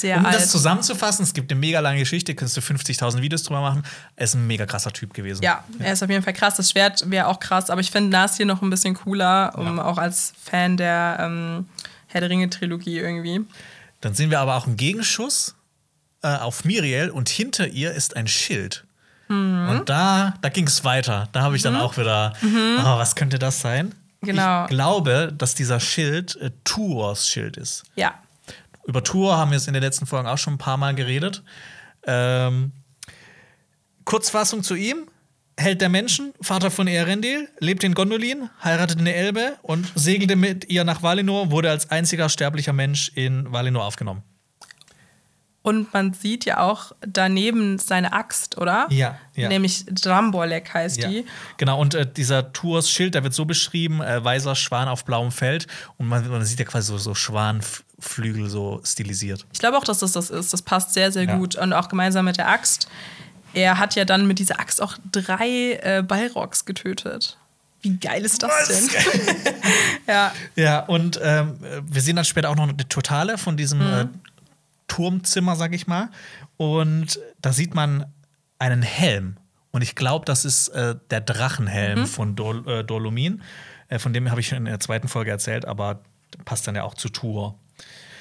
sehr 0.00 0.18
um 0.18 0.26
alt. 0.26 0.34
das 0.36 0.50
zusammenzufassen, 0.50 1.22
es 1.22 1.34
gibt 1.34 1.50
eine 1.50 1.60
mega 1.60 1.80
lange 1.80 1.98
Geschichte, 1.98 2.34
kannst 2.34 2.56
du 2.56 2.60
50.000 2.60 3.20
Videos 3.20 3.42
drüber 3.42 3.60
machen. 3.60 3.82
Er 4.16 4.24
ist 4.24 4.34
ein 4.34 4.46
mega 4.46 4.66
krasser 4.66 4.92
Typ 4.92 5.14
gewesen. 5.14 5.42
ja, 5.42 5.64
er 5.78 5.92
ist 5.92 6.02
auf 6.02 6.10
jeden 6.10 6.22
Fall 6.22 6.32
krass. 6.32 6.56
Das 6.56 6.70
Schwert 6.70 7.08
wäre 7.10 7.28
auch 7.28 7.40
krass, 7.40 7.70
aber 7.70 7.80
ich 7.80 7.90
finde 7.90 8.10
Nasir 8.10 8.46
noch 8.46 8.62
ein 8.62 8.70
bisschen 8.70 8.94
cooler, 8.94 9.52
um 9.56 9.78
auch 9.78 9.98
als 9.98 10.32
Fan 10.42 10.76
der 10.76 11.18
ähm, 11.20 11.66
Herr 12.06 12.20
der 12.20 12.30
Ringe-Trilogie 12.30 12.98
irgendwie. 12.98 13.40
Dann 14.00 14.14
sehen 14.14 14.30
wir 14.30 14.40
aber 14.40 14.56
auch 14.56 14.66
einen 14.66 14.76
Gegenschuss 14.76 15.54
äh, 16.22 16.28
auf 16.28 16.64
Miriel 16.64 17.10
und 17.10 17.28
hinter 17.28 17.68
ihr 17.68 17.92
ist 17.92 18.16
ein 18.16 18.28
Schild. 18.28 18.84
Mhm. 19.28 19.68
Und 19.68 19.88
da, 19.88 20.34
da 20.42 20.48
ging 20.48 20.66
es 20.66 20.84
weiter. 20.84 21.28
Da 21.32 21.42
habe 21.42 21.56
ich 21.56 21.62
dann 21.62 21.76
auch 21.76 21.96
wieder, 21.96 22.34
oh, 22.42 22.98
was 22.98 23.14
könnte 23.14 23.38
das 23.38 23.60
sein? 23.60 23.94
Mhm. 24.20 24.26
Genau. 24.26 24.64
Ich 24.64 24.70
glaube, 24.70 25.32
dass 25.36 25.54
dieser 25.54 25.80
Schild 25.80 26.36
äh, 26.36 26.50
Tuors 26.64 27.28
Schild 27.28 27.56
ist. 27.56 27.84
Ja, 27.94 28.14
Über 28.86 29.02
Tuor 29.02 29.36
haben 29.36 29.50
wir 29.50 29.56
es 29.56 29.66
in 29.66 29.74
den 29.74 29.82
letzten 29.82 30.06
Folgen 30.06 30.28
auch 30.28 30.38
schon 30.38 30.54
ein 30.54 30.58
paar 30.58 30.76
Mal 30.76 30.94
geredet. 30.94 31.42
Ähm, 32.06 32.72
Kurzfassung 34.04 34.62
zu 34.62 34.74
ihm. 34.74 35.08
Held 35.56 35.80
der 35.80 35.88
Menschen, 35.88 36.34
Vater 36.40 36.68
von 36.72 36.88
Earendil, 36.88 37.48
lebt 37.60 37.84
in 37.84 37.94
Gondolin, 37.94 38.50
heiratete 38.64 38.98
eine 38.98 39.14
Elbe 39.14 39.56
und 39.62 39.86
segelte 39.94 40.34
mit 40.34 40.68
ihr 40.68 40.82
nach 40.82 41.04
Valinor, 41.04 41.52
wurde 41.52 41.70
als 41.70 41.90
einziger 41.90 42.28
sterblicher 42.28 42.72
Mensch 42.72 43.12
in 43.14 43.52
Valinor 43.52 43.84
aufgenommen. 43.84 44.24
Und 45.64 45.92
man 45.94 46.12
sieht 46.12 46.44
ja 46.44 46.58
auch 46.60 46.92
daneben 47.00 47.78
seine 47.78 48.12
Axt, 48.12 48.58
oder? 48.58 48.86
Ja, 48.90 49.18
ja. 49.34 49.48
Nämlich 49.48 49.86
Drambolek 49.86 50.72
heißt 50.74 50.98
Ja. 50.98 51.08
die. 51.08 51.24
Genau, 51.56 51.80
und 51.80 51.94
äh, 51.94 52.06
dieser 52.06 52.52
Tours 52.52 52.90
Schild, 52.90 53.14
der 53.14 53.24
wird 53.24 53.32
so 53.32 53.46
beschrieben: 53.46 54.02
äh, 54.02 54.22
weißer 54.22 54.54
Schwan 54.56 54.88
auf 54.88 55.04
blauem 55.06 55.32
Feld. 55.32 55.66
Und 55.96 56.06
man, 56.08 56.28
man 56.28 56.44
sieht 56.44 56.58
ja 56.58 56.66
quasi 56.66 56.88
so, 56.88 56.98
so 56.98 57.14
Schwanflügel 57.14 58.48
so 58.50 58.80
stilisiert. 58.84 59.46
Ich 59.52 59.58
glaube 59.58 59.78
auch, 59.78 59.84
dass 59.84 60.00
das 60.00 60.12
das 60.12 60.28
ist. 60.30 60.52
Das 60.52 60.60
passt 60.62 60.92
sehr, 60.92 61.10
sehr 61.10 61.24
Ja. 61.24 61.36
gut. 61.38 61.56
Und 61.56 61.72
auch 61.72 61.88
gemeinsam 61.88 62.26
mit 62.26 62.36
der 62.36 62.48
Axt. 62.48 62.88
Er 63.54 63.78
hat 63.78 63.94
ja 63.94 64.04
dann 64.04 64.26
mit 64.26 64.38
dieser 64.38 64.60
Axt 64.60 64.82
auch 64.82 64.96
drei 65.12 65.78
äh, 65.82 66.02
Balrogs 66.06 66.64
getötet. 66.66 67.38
Wie 67.82 67.96
geil 67.98 68.22
ist 68.24 68.42
das 68.42 68.50
Was? 68.50 68.68
denn? 68.68 68.90
ja, 70.06 70.32
Ja, 70.56 70.80
und 70.80 71.18
ähm, 71.22 71.58
wir 71.86 72.02
sehen 72.02 72.16
dann 72.16 72.24
später 72.24 72.50
auch 72.50 72.56
noch 72.56 72.64
eine 72.68 72.76
Totale 72.88 73.38
von 73.38 73.56
diesem 73.56 73.78
Mhm. 73.78 73.92
äh, 73.94 74.06
Turmzimmer, 74.88 75.56
sag 75.56 75.74
ich 75.74 75.86
mal. 75.86 76.10
Und 76.56 77.18
da 77.40 77.52
sieht 77.52 77.74
man 77.74 78.06
einen 78.58 78.82
Helm. 78.82 79.36
Und 79.72 79.82
ich 79.82 79.94
glaube, 79.96 80.24
das 80.24 80.44
ist 80.44 80.68
äh, 80.68 80.94
der 81.10 81.20
Drachenhelm 81.20 82.00
Mhm. 82.00 82.06
von 82.06 82.36
Dol 82.36 82.68
äh, 82.68 82.84
Dolomin. 82.84 83.42
Äh, 83.88 83.98
von 83.98 84.12
dem 84.12 84.30
habe 84.30 84.40
ich 84.40 84.48
schon 84.48 84.58
in 84.58 84.64
der 84.66 84.80
zweiten 84.80 85.08
Folge 85.08 85.30
erzählt, 85.30 85.64
aber 85.66 86.00
passt 86.44 86.66
dann 86.68 86.74
ja 86.76 86.84
auch 86.84 86.94
zu 86.94 87.08
Tour. 87.08 87.58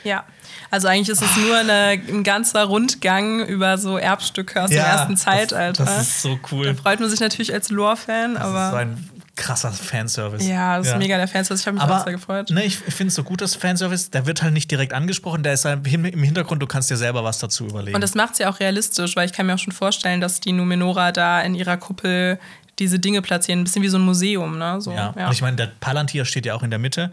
Ja, 0.04 0.26
also 0.70 0.90
eigentlich 0.90 1.08
ist 1.08 1.22
es 1.22 1.38
nur 1.38 1.58
eine, 1.58 1.92
ein 1.92 2.24
ganzer 2.26 2.66
Rundgang 2.66 3.40
über 3.46 3.78
so 3.78 3.98
Erbstücke 3.98 4.62
aus 4.62 4.70
dem 4.70 4.80
ersten 4.80 5.14
das- 5.14 5.22
Zeitalter. 5.24 5.86
Das, 5.86 6.02
ist 6.02 6.22
so 6.24 6.36
da 6.36 6.42
cool. 6.52 6.76
freut 6.76 7.00
man 7.00 7.10
sich 7.10 7.22
natürlich 7.22 7.54
als 7.54 7.70
Lore-Fan, 7.70 8.34
Das 8.34 8.44
ist 8.44 8.50
aber 8.50 8.78
ein 8.80 9.10
krasser 9.36 9.72
Fanservice. 9.72 10.48
ja, 10.48 10.78
das 10.78 10.88
ist 10.88 10.98
mega 10.98 11.18
der 11.18 11.28
Fanservice. 11.28 11.62
Ich 11.62 11.68
habe 11.68 11.76
mich 11.76 11.84
auch 11.84 11.90
Aber 11.90 12.04
sehr 12.04 12.14
gefreut. 12.14 12.50
ne, 12.52 12.64
ich 12.64 12.78
finde 12.78 13.10
es 13.10 13.16
so 13.16 13.24
gut, 13.24 13.42
das 13.42 13.56
Fanservice, 13.56 14.12
der 14.12 14.26
wird 14.26 14.44
halt 14.44 14.54
nicht 14.54 14.70
direkt 14.70 14.94
angesprochen, 14.94 15.42
der 15.42 15.54
ist 15.54 15.66
halt 15.66 15.88
im 15.88 16.24
Hintergrund, 16.24 16.62
du 16.62 16.68
kannst 16.68 16.92
dir 16.92 16.98
selber 16.98 17.24
was 17.24 17.40
dazu 17.40 17.66
überlegen. 17.66 17.96
Und 17.96 18.02
das 18.02 18.14
macht 18.14 18.34
es 18.34 18.40
ja 18.40 18.50
auch 18.50 18.60
realistisch, 18.60 19.16
weil 19.16 19.26
ich 19.26 19.34
kann 19.34 19.48
mir 19.48 19.56
auch 19.56 19.60
schon 19.60 19.74
vorstellen, 19.74 20.22
dass 20.22 20.40
die 20.40 20.52
Numenora 20.52 21.12
da 21.12 21.42
in 21.42 21.56
ihrer 21.56 21.78
Kuppel 21.78 22.40
diese 22.80 23.00
Dinge 23.00 23.22
platzieren, 23.22 23.62
ein 23.62 23.64
bisschen 23.64 23.84
wie 23.84 23.90
so 23.90 23.98
ein 23.98 24.04
Museum, 24.04 24.58
ne? 24.58 24.82
So, 24.82 24.92
ja. 24.92 25.10
Und 25.10 25.32
ich 25.32 25.42
meine, 25.42 25.58
der 25.58 25.68
Palantir 25.80 26.26
steht 26.26 26.46
ja 26.46 26.56
auch 26.56 26.64
in 26.64 26.70
der 26.72 26.80
Mitte. 26.80 27.12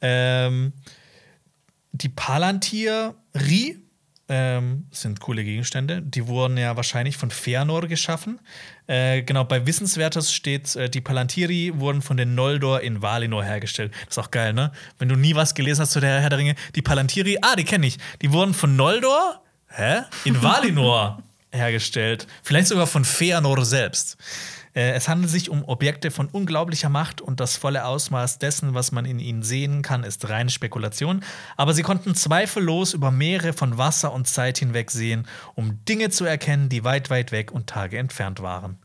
Ähm, 0.00 0.72
die 1.92 2.08
Palantir-Ri 2.08 3.81
ähm, 4.32 4.86
sind 4.90 5.20
coole 5.20 5.44
Gegenstände. 5.44 6.00
Die 6.00 6.26
wurden 6.26 6.56
ja 6.56 6.74
wahrscheinlich 6.74 7.18
von 7.18 7.30
Feanor 7.30 7.86
geschaffen. 7.86 8.40
Äh, 8.86 9.22
genau, 9.22 9.44
bei 9.44 9.66
Wissenswertes 9.66 10.32
steht, 10.32 10.74
äh, 10.74 10.88
die 10.88 11.02
Palantiri 11.02 11.72
wurden 11.74 12.00
von 12.00 12.16
den 12.16 12.34
Noldor 12.34 12.80
in 12.80 13.02
Valinor 13.02 13.44
hergestellt. 13.44 13.92
Das 14.06 14.16
ist 14.16 14.18
auch 14.18 14.30
geil, 14.30 14.54
ne? 14.54 14.72
Wenn 14.98 15.10
du 15.10 15.16
nie 15.16 15.34
was 15.34 15.54
gelesen 15.54 15.82
hast 15.82 15.92
zu 15.92 16.00
der 16.00 16.22
Herr 16.22 16.30
der 16.30 16.38
Ringe, 16.38 16.54
die 16.74 16.80
Palantiri, 16.80 17.38
ah, 17.42 17.56
die 17.56 17.64
kenne 17.64 17.86
ich. 17.86 17.98
Die 18.22 18.32
wurden 18.32 18.54
von 18.54 18.74
Noldor, 18.74 19.42
hä? 19.68 20.00
In 20.24 20.42
Valinor 20.42 21.22
hergestellt. 21.52 22.26
Vielleicht 22.42 22.68
sogar 22.68 22.86
von 22.86 23.04
Feanor 23.04 23.62
selbst. 23.66 24.16
Äh, 24.74 24.92
Es 24.92 25.08
handelt 25.08 25.30
sich 25.30 25.50
um 25.50 25.64
Objekte 25.64 26.10
von 26.10 26.28
unglaublicher 26.28 26.88
Macht 26.88 27.20
und 27.20 27.40
das 27.40 27.56
volle 27.56 27.84
Ausmaß 27.84 28.38
dessen, 28.38 28.74
was 28.74 28.92
man 28.92 29.04
in 29.04 29.18
ihnen 29.18 29.42
sehen 29.42 29.82
kann, 29.82 30.04
ist 30.04 30.28
reine 30.28 30.50
Spekulation. 30.50 31.22
Aber 31.56 31.74
sie 31.74 31.82
konnten 31.82 32.14
zweifellos 32.14 32.94
über 32.94 33.10
Meere 33.10 33.52
von 33.52 33.78
Wasser 33.78 34.12
und 34.12 34.26
Zeit 34.28 34.58
hinweg 34.58 34.90
sehen, 34.90 35.26
um 35.54 35.84
Dinge 35.84 36.10
zu 36.10 36.24
erkennen, 36.24 36.68
die 36.68 36.84
weit, 36.84 37.10
weit 37.10 37.32
weg 37.32 37.52
und 37.52 37.66
Tage 37.66 37.98
entfernt 37.98 38.40
waren. 38.40 38.78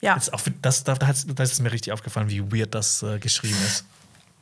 ja, 0.00 0.14
Das 0.14 0.28
ist, 0.28 0.34
auch, 0.34 0.40
das, 0.62 0.84
das, 0.84 1.26
das 1.26 1.52
ist 1.52 1.60
mir 1.60 1.72
richtig 1.72 1.92
aufgefallen, 1.92 2.28
wie 2.30 2.42
weird 2.52 2.74
das 2.74 3.02
äh, 3.02 3.18
geschrieben 3.18 3.56
ist. 3.66 3.84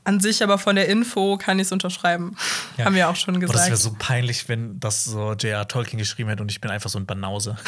an 0.05 0.19
sich 0.21 0.43
aber 0.43 0.59
von 0.59 0.75
der 0.77 0.89
Info 0.89 1.37
kann 1.37 1.59
ich 1.59 1.67
es 1.67 1.73
unterschreiben. 1.73 2.37
Ja. 2.77 2.85
Haben 2.87 2.95
wir 2.97 3.09
auch 3.09 3.17
schon 3.17 3.35
das 3.35 3.51
gesagt. 3.51 3.67
wäre 3.69 3.77
so 3.77 3.95
peinlich, 3.99 4.49
wenn 4.49 4.79
das 4.81 5.05
so 5.05 5.33
J.R. 5.33 5.67
Tolkien 5.69 5.99
geschrieben 5.99 6.29
hätte 6.31 6.43
und 6.43 6.51
ich 6.51 6.61
bin 6.61 6.71
einfach 6.71 6.91
so 6.91 6.99
ein 6.99 7.07
Banause. 7.07 7.57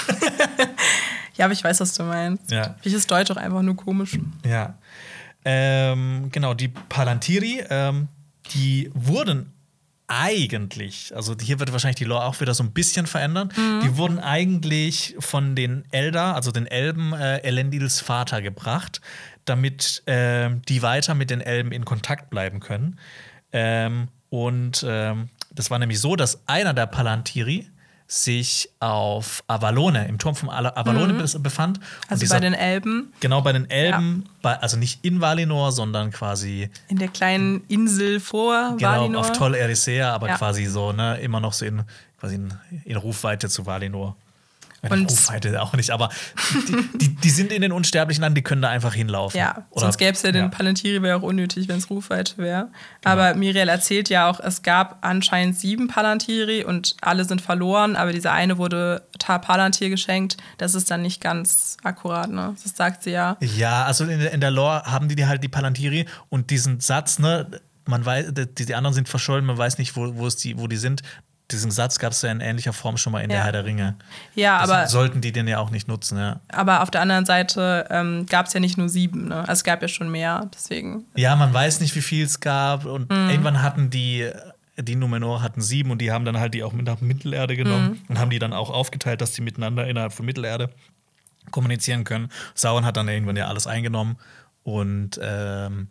ja, 1.36 1.44
aber 1.46 1.52
ich 1.52 1.64
weiß, 1.64 1.80
was 1.80 1.94
du 1.94 2.04
meinst. 2.04 2.50
Ja. 2.50 2.76
Vielleicht 2.80 2.96
ist 2.96 3.10
Deutsch 3.10 3.30
auch 3.30 3.36
einfach 3.36 3.62
nur 3.62 3.76
komisch. 3.76 4.18
Ja. 4.44 4.78
Ähm, 5.44 6.28
genau, 6.32 6.54
die 6.54 6.68
Palantiri, 6.68 7.62
ähm, 7.68 8.08
die 8.54 8.90
wurden 8.94 9.52
eigentlich, 10.06 11.14
also 11.16 11.34
hier 11.40 11.58
wird 11.58 11.72
wahrscheinlich 11.72 11.96
die 11.96 12.04
Lore 12.04 12.24
auch 12.24 12.40
wieder 12.40 12.54
so 12.54 12.62
ein 12.62 12.72
bisschen 12.72 13.06
verändern, 13.06 13.48
die 13.82 13.96
wurden 13.96 14.18
eigentlich 14.18 15.16
von 15.18 15.56
den 15.56 15.84
Eldar, 15.92 16.34
also 16.34 16.50
den 16.50 16.66
Elben, 16.66 17.14
äh, 17.14 17.38
Elendils 17.38 18.00
Vater 18.00 18.42
gebracht, 18.42 19.00
damit 19.46 20.02
ähm, 20.06 20.60
die 20.68 20.82
weiter 20.82 21.14
mit 21.14 21.30
den 21.30 21.40
Elben 21.40 21.72
in 21.72 21.86
Kontakt 21.86 22.28
bleiben 22.28 22.60
können. 22.60 22.98
Ähm, 23.52 24.08
und 24.28 24.84
ähm, 24.86 25.30
das 25.52 25.70
war 25.70 25.78
nämlich 25.78 26.00
so, 26.00 26.16
dass 26.16 26.46
einer 26.48 26.74
der 26.74 26.86
Palantiri 26.86 27.66
sich 28.22 28.68
auf 28.78 29.42
Avalone, 29.48 30.06
im 30.06 30.18
Turm 30.18 30.36
von 30.36 30.48
Avalone 30.48 31.14
bes- 31.20 31.36
befand. 31.42 31.78
Und 31.78 31.84
Also 32.08 32.20
dieser- 32.20 32.36
bei 32.36 32.40
den 32.40 32.54
Elben 32.54 33.12
Genau, 33.18 33.40
bei 33.42 33.52
den 33.52 33.68
Elben, 33.68 34.26
bei, 34.40 34.54
also 34.60 34.76
nicht 34.76 35.04
in 35.04 35.20
Valinor, 35.20 35.72
sondern 35.72 36.12
quasi 36.12 36.70
in 36.86 36.98
der 36.98 37.08
kleinen 37.08 37.64
Insel 37.66 38.20
vor 38.20 38.76
genau, 38.78 38.90
Valinor. 39.00 39.20
auf 39.20 39.32
Tol 39.32 39.54
Eressëa, 39.56 40.10
aber 40.12 40.28
Ja. 40.28 40.36
quasi 40.36 40.66
so, 40.66 40.92
ne, 40.92 41.18
immer 41.20 41.40
noch 41.40 41.52
so 41.52 41.64
in, 41.66 41.82
quasi 42.20 42.36
in, 42.36 42.54
in 42.84 42.96
Rufweite 42.96 43.48
zu 43.48 43.66
Valinor. 43.66 44.16
Und- 44.92 45.10
Rufweite 45.10 45.60
auch 45.62 45.72
nicht, 45.74 45.90
aber 45.90 46.08
die, 46.68 46.98
die, 46.98 47.14
die 47.16 47.30
sind 47.30 47.52
in 47.52 47.62
den 47.62 47.72
unsterblichen 47.72 48.22
Land, 48.22 48.36
die 48.36 48.42
können 48.42 48.62
da 48.62 48.68
einfach 48.70 48.94
hinlaufen. 48.94 49.38
Ja, 49.38 49.66
Oder- 49.70 49.80
sonst 49.86 49.98
gäbe 49.98 50.12
es 50.12 50.22
ja 50.22 50.32
den 50.32 50.44
ja. 50.44 50.48
Palantiri, 50.48 51.02
wäre 51.02 51.18
auch 51.18 51.22
unnötig, 51.22 51.68
wenn 51.68 51.78
es 51.78 51.90
Rufweite 51.90 52.38
wäre. 52.38 52.68
Aber 53.04 53.34
Miriel 53.34 53.68
erzählt 53.68 54.08
ja 54.08 54.28
auch, 54.30 54.40
es 54.40 54.62
gab 54.62 54.98
anscheinend 55.02 55.56
sieben 55.58 55.88
Palantiri 55.88 56.64
und 56.64 56.96
alle 57.00 57.24
sind 57.24 57.40
verloren, 57.40 57.96
aber 57.96 58.12
dieser 58.12 58.32
eine 58.32 58.58
wurde 58.58 59.02
Tar 59.18 59.40
Palantir 59.40 59.90
geschenkt. 59.90 60.36
Das 60.58 60.74
ist 60.74 60.90
dann 60.90 61.02
nicht 61.02 61.20
ganz 61.20 61.76
akkurat, 61.82 62.30
ne? 62.30 62.54
Das 62.62 62.76
sagt 62.76 63.02
sie 63.02 63.10
ja. 63.10 63.36
Ja, 63.40 63.84
also 63.84 64.04
in, 64.04 64.18
der- 64.20 64.32
in 64.32 64.40
der 64.40 64.50
Lore 64.50 64.82
haben 64.84 65.08
die, 65.08 65.16
die 65.16 65.26
halt 65.26 65.42
die 65.42 65.48
Palantiri 65.48 66.06
und 66.28 66.50
diesen 66.50 66.80
Satz, 66.80 67.18
ne, 67.18 67.50
man 67.86 68.04
weiß, 68.04 68.32
die, 68.32 68.64
die 68.66 68.74
anderen 68.74 68.94
sind 68.94 69.08
verschollen, 69.08 69.44
man 69.44 69.58
weiß 69.58 69.78
nicht, 69.78 69.96
wo, 69.96 70.16
wo, 70.16 70.26
es 70.26 70.36
die, 70.36 70.58
wo 70.58 70.66
die 70.68 70.76
sind. 70.76 71.02
Diesen 71.50 71.70
Satz 71.70 71.98
gab 71.98 72.12
es 72.12 72.22
ja 72.22 72.30
in 72.32 72.40
ähnlicher 72.40 72.72
Form 72.72 72.96
schon 72.96 73.12
mal 73.12 73.20
in 73.20 73.28
der 73.28 73.38
Ja. 73.38 73.44
Herr 73.44 73.52
der 73.52 73.64
Ringe. 73.66 73.96
Ja, 74.34 74.60
Deswegen 74.62 74.78
aber, 74.78 74.88
sollten 74.88 75.20
die 75.20 75.30
den 75.30 75.46
ja 75.46 75.58
auch 75.58 75.70
nicht 75.70 75.88
nutzen, 75.88 76.16
ja. 76.18 76.40
aber 76.48 76.82
auf 76.82 76.90
der 76.90 77.02
anderen 77.02 77.26
Seite 77.26 77.86
ähm, 77.90 78.24
gab 78.26 78.46
es 78.46 78.54
ja 78.54 78.60
nicht 78.60 78.78
nur 78.78 78.88
sieben, 78.88 79.28
ne? 79.28 79.40
Also 79.40 79.52
es 79.52 79.64
gab 79.64 79.82
ja 79.82 79.88
schon 79.88 80.10
mehr, 80.10 80.48
deswegen. 80.54 81.04
Ja, 81.16 81.36
man 81.36 81.52
weiß 81.52 81.80
nicht, 81.80 81.94
wie 81.96 82.00
viel 82.02 82.24
es 82.24 82.40
gab. 82.40 82.86
Und 82.86 83.10
Mhm. 83.10 83.28
irgendwann 83.28 83.62
hatten 83.62 83.90
die, 83.90 84.30
die 84.78 84.96
Numenor 84.96 85.42
hatten 85.42 85.60
sieben 85.60 85.90
und 85.90 85.98
die 85.98 86.10
haben 86.12 86.24
dann 86.24 86.38
halt 86.38 86.54
die 86.54 86.62
auch 86.64 86.72
mit 86.72 86.86
nach 86.86 87.00
Mittelerde 87.02 87.56
genommen 87.56 87.90
Mhm. 87.90 87.98
und 88.08 88.18
haben 88.18 88.30
die 88.30 88.38
dann 88.38 88.54
auch 88.54 88.70
aufgeteilt, 88.70 89.20
dass 89.20 89.32
die 89.32 89.42
miteinander 89.42 89.86
innerhalb 89.86 90.14
von 90.14 90.24
Mittelerde 90.24 90.70
kommunizieren 91.50 92.04
können. 92.04 92.30
Sauron 92.54 92.86
hat 92.86 92.96
dann 92.96 93.06
irgendwann 93.08 93.36
ja 93.36 93.48
alles 93.48 93.66
eingenommen 93.66 94.16
und 94.62 95.20
ähm, 95.22 95.88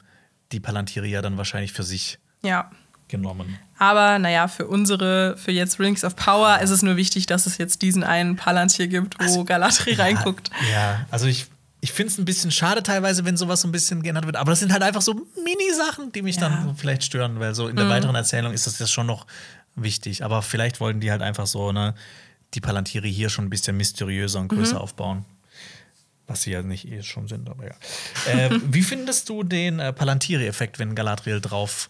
die 0.51 0.59
Palantiri 0.59 1.09
ja 1.11 1.21
dann 1.21 1.37
wahrscheinlich 1.37 1.73
für 1.73 1.83
sich 1.83 2.17
Ja. 2.41 2.71
Genommen. 3.17 3.57
Aber 3.79 4.19
naja, 4.19 4.47
für 4.47 4.67
unsere, 4.67 5.37
für 5.37 5.51
jetzt 5.51 5.79
Rings 5.79 6.03
of 6.03 6.15
Power 6.15 6.59
ist 6.59 6.69
es 6.71 6.81
nur 6.81 6.97
wichtig, 6.97 7.25
dass 7.27 7.45
es 7.45 7.57
jetzt 7.57 7.81
diesen 7.81 8.03
einen 8.03 8.35
Palantir 8.35 8.87
gibt, 8.87 9.15
wo 9.25 9.43
Galadriel 9.45 9.95
reinguckt. 10.01 10.51
Also, 10.53 10.71
Ja, 10.73 11.05
also 11.11 11.27
ich, 11.27 11.45
ich 11.81 11.91
finde 11.93 12.11
es 12.11 12.17
ein 12.17 12.25
bisschen 12.25 12.51
schade 12.51 12.81
teilweise, 12.83 13.23
wenn 13.25 13.37
sowas 13.37 13.61
so 13.61 13.67
ein 13.67 13.71
bisschen 13.71 14.03
geändert 14.03 14.25
wird. 14.25 14.35
Aber 14.35 14.51
das 14.51 14.59
sind 14.59 14.71
halt 14.73 14.83
einfach 14.83 15.01
so 15.01 15.13
Mini-Sachen, 15.43 16.11
die 16.11 16.21
mich 16.21 16.35
Ja. 16.37 16.49
Mhm. 16.49 16.53
dann 16.55 16.63
so 16.69 16.73
vielleicht 16.75 17.03
stören, 17.03 17.39
weil 17.39 17.53
so 17.55 17.67
in 17.67 17.75
der 17.75 17.87
weiteren 17.89 18.15
Erzählung 18.15 18.51
ist 18.53 18.67
das 18.67 18.79
ja 18.79 18.87
schon 18.87 19.07
noch 19.07 19.25
wichtig. 19.75 20.23
Aber 20.23 20.41
vielleicht 20.41 20.79
wollten 20.79 20.99
die 20.99 21.11
halt 21.11 21.21
einfach 21.21 21.47
so, 21.47 21.71
ne, 21.71 21.93
die 22.53 22.61
Palantiri 22.61 23.11
hier 23.13 23.29
schon 23.29 23.45
ein 23.45 23.49
bisschen 23.49 23.77
mysteriöser 23.77 24.39
und 24.39 24.51
Mhm. 24.51 24.57
größer 24.57 24.79
aufbauen. 24.81 25.25
Was 26.25 26.43
sie 26.43 26.51
ja 26.51 26.61
nicht 26.61 26.87
eh 26.89 27.03
schon 27.03 27.27
sind, 27.27 27.49
aber 27.49 27.65
ja. 27.65 27.73
äh, 28.31 28.49
wie 28.71 28.81
findest 28.81 29.27
du 29.27 29.43
den 29.43 29.79
äh, 29.79 29.91
Palantiri-Effekt, 29.91 30.79
wenn 30.79 30.95
Galadriel 30.95 31.41
drauf 31.41 31.89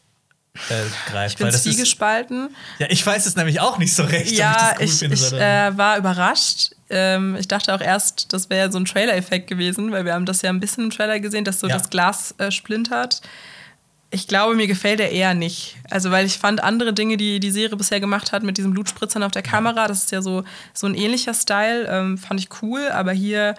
äh, 0.69 1.09
greift? 1.09 1.33
Ich 1.33 1.37
bin 1.37 1.47
das 1.47 1.55
ist, 1.55 1.63
zwiegespalten. 1.63 2.55
ja, 2.79 2.87
ich 2.89 3.05
weiß 3.05 3.25
es 3.25 3.35
nämlich 3.35 3.59
auch 3.59 3.77
nicht 3.77 3.93
so 3.95 4.03
recht. 4.03 4.31
ob 4.31 4.37
Ja, 4.37 4.69
das 4.71 4.79
cool 4.79 4.85
ich, 4.85 4.93
finde 4.93 5.15
ich 5.15 5.33
äh, 5.33 5.77
war 5.77 5.97
überrascht. 5.97 6.71
Ähm, 6.89 7.35
ich 7.39 7.47
dachte 7.47 7.73
auch 7.73 7.81
erst, 7.81 8.31
das 8.33 8.49
wäre 8.49 8.71
so 8.71 8.77
ein 8.77 8.85
Trailer-Effekt 8.85 9.47
gewesen, 9.47 9.91
weil 9.91 10.05
wir 10.05 10.13
haben 10.13 10.25
das 10.25 10.41
ja 10.41 10.49
ein 10.49 10.59
bisschen 10.59 10.85
im 10.85 10.89
Trailer 10.91 11.19
gesehen, 11.19 11.43
dass 11.43 11.59
so 11.59 11.67
Ja. 11.67 11.77
das 11.77 11.89
Glas 11.89 12.35
äh, 12.37 12.51
splintert. 12.51 13.21
Ich 14.11 14.27
glaube, 14.27 14.53
mir 14.55 14.67
gefällt 14.67 14.99
er 14.99 15.09
eher 15.09 15.33
nicht. 15.33 15.75
Also, 15.89 16.11
weil 16.11 16.27
ich 16.27 16.37
fand 16.37 16.63
andere 16.63 16.93
Dinge, 16.93 17.17
die 17.17 17.39
die 17.39 17.49
Serie 17.49 17.75
bisher 17.75 17.99
gemacht 17.99 18.31
hat, 18.31 18.43
mit 18.43 18.57
diesem 18.59 18.71
Blutspritzern 18.71 19.23
auf 19.23 19.31
der 19.31 19.41
Kamera, 19.41 19.87
das 19.87 20.03
ist 20.03 20.11
ja 20.11 20.21
so, 20.21 20.43
so 20.71 20.85
ein 20.85 20.93
ähnlicher 20.93 21.33
Style, 21.33 21.87
ähm, 21.89 22.19
fand 22.19 22.39
ich 22.39 22.49
cool, 22.61 22.89
aber 22.89 23.11
hier 23.11 23.55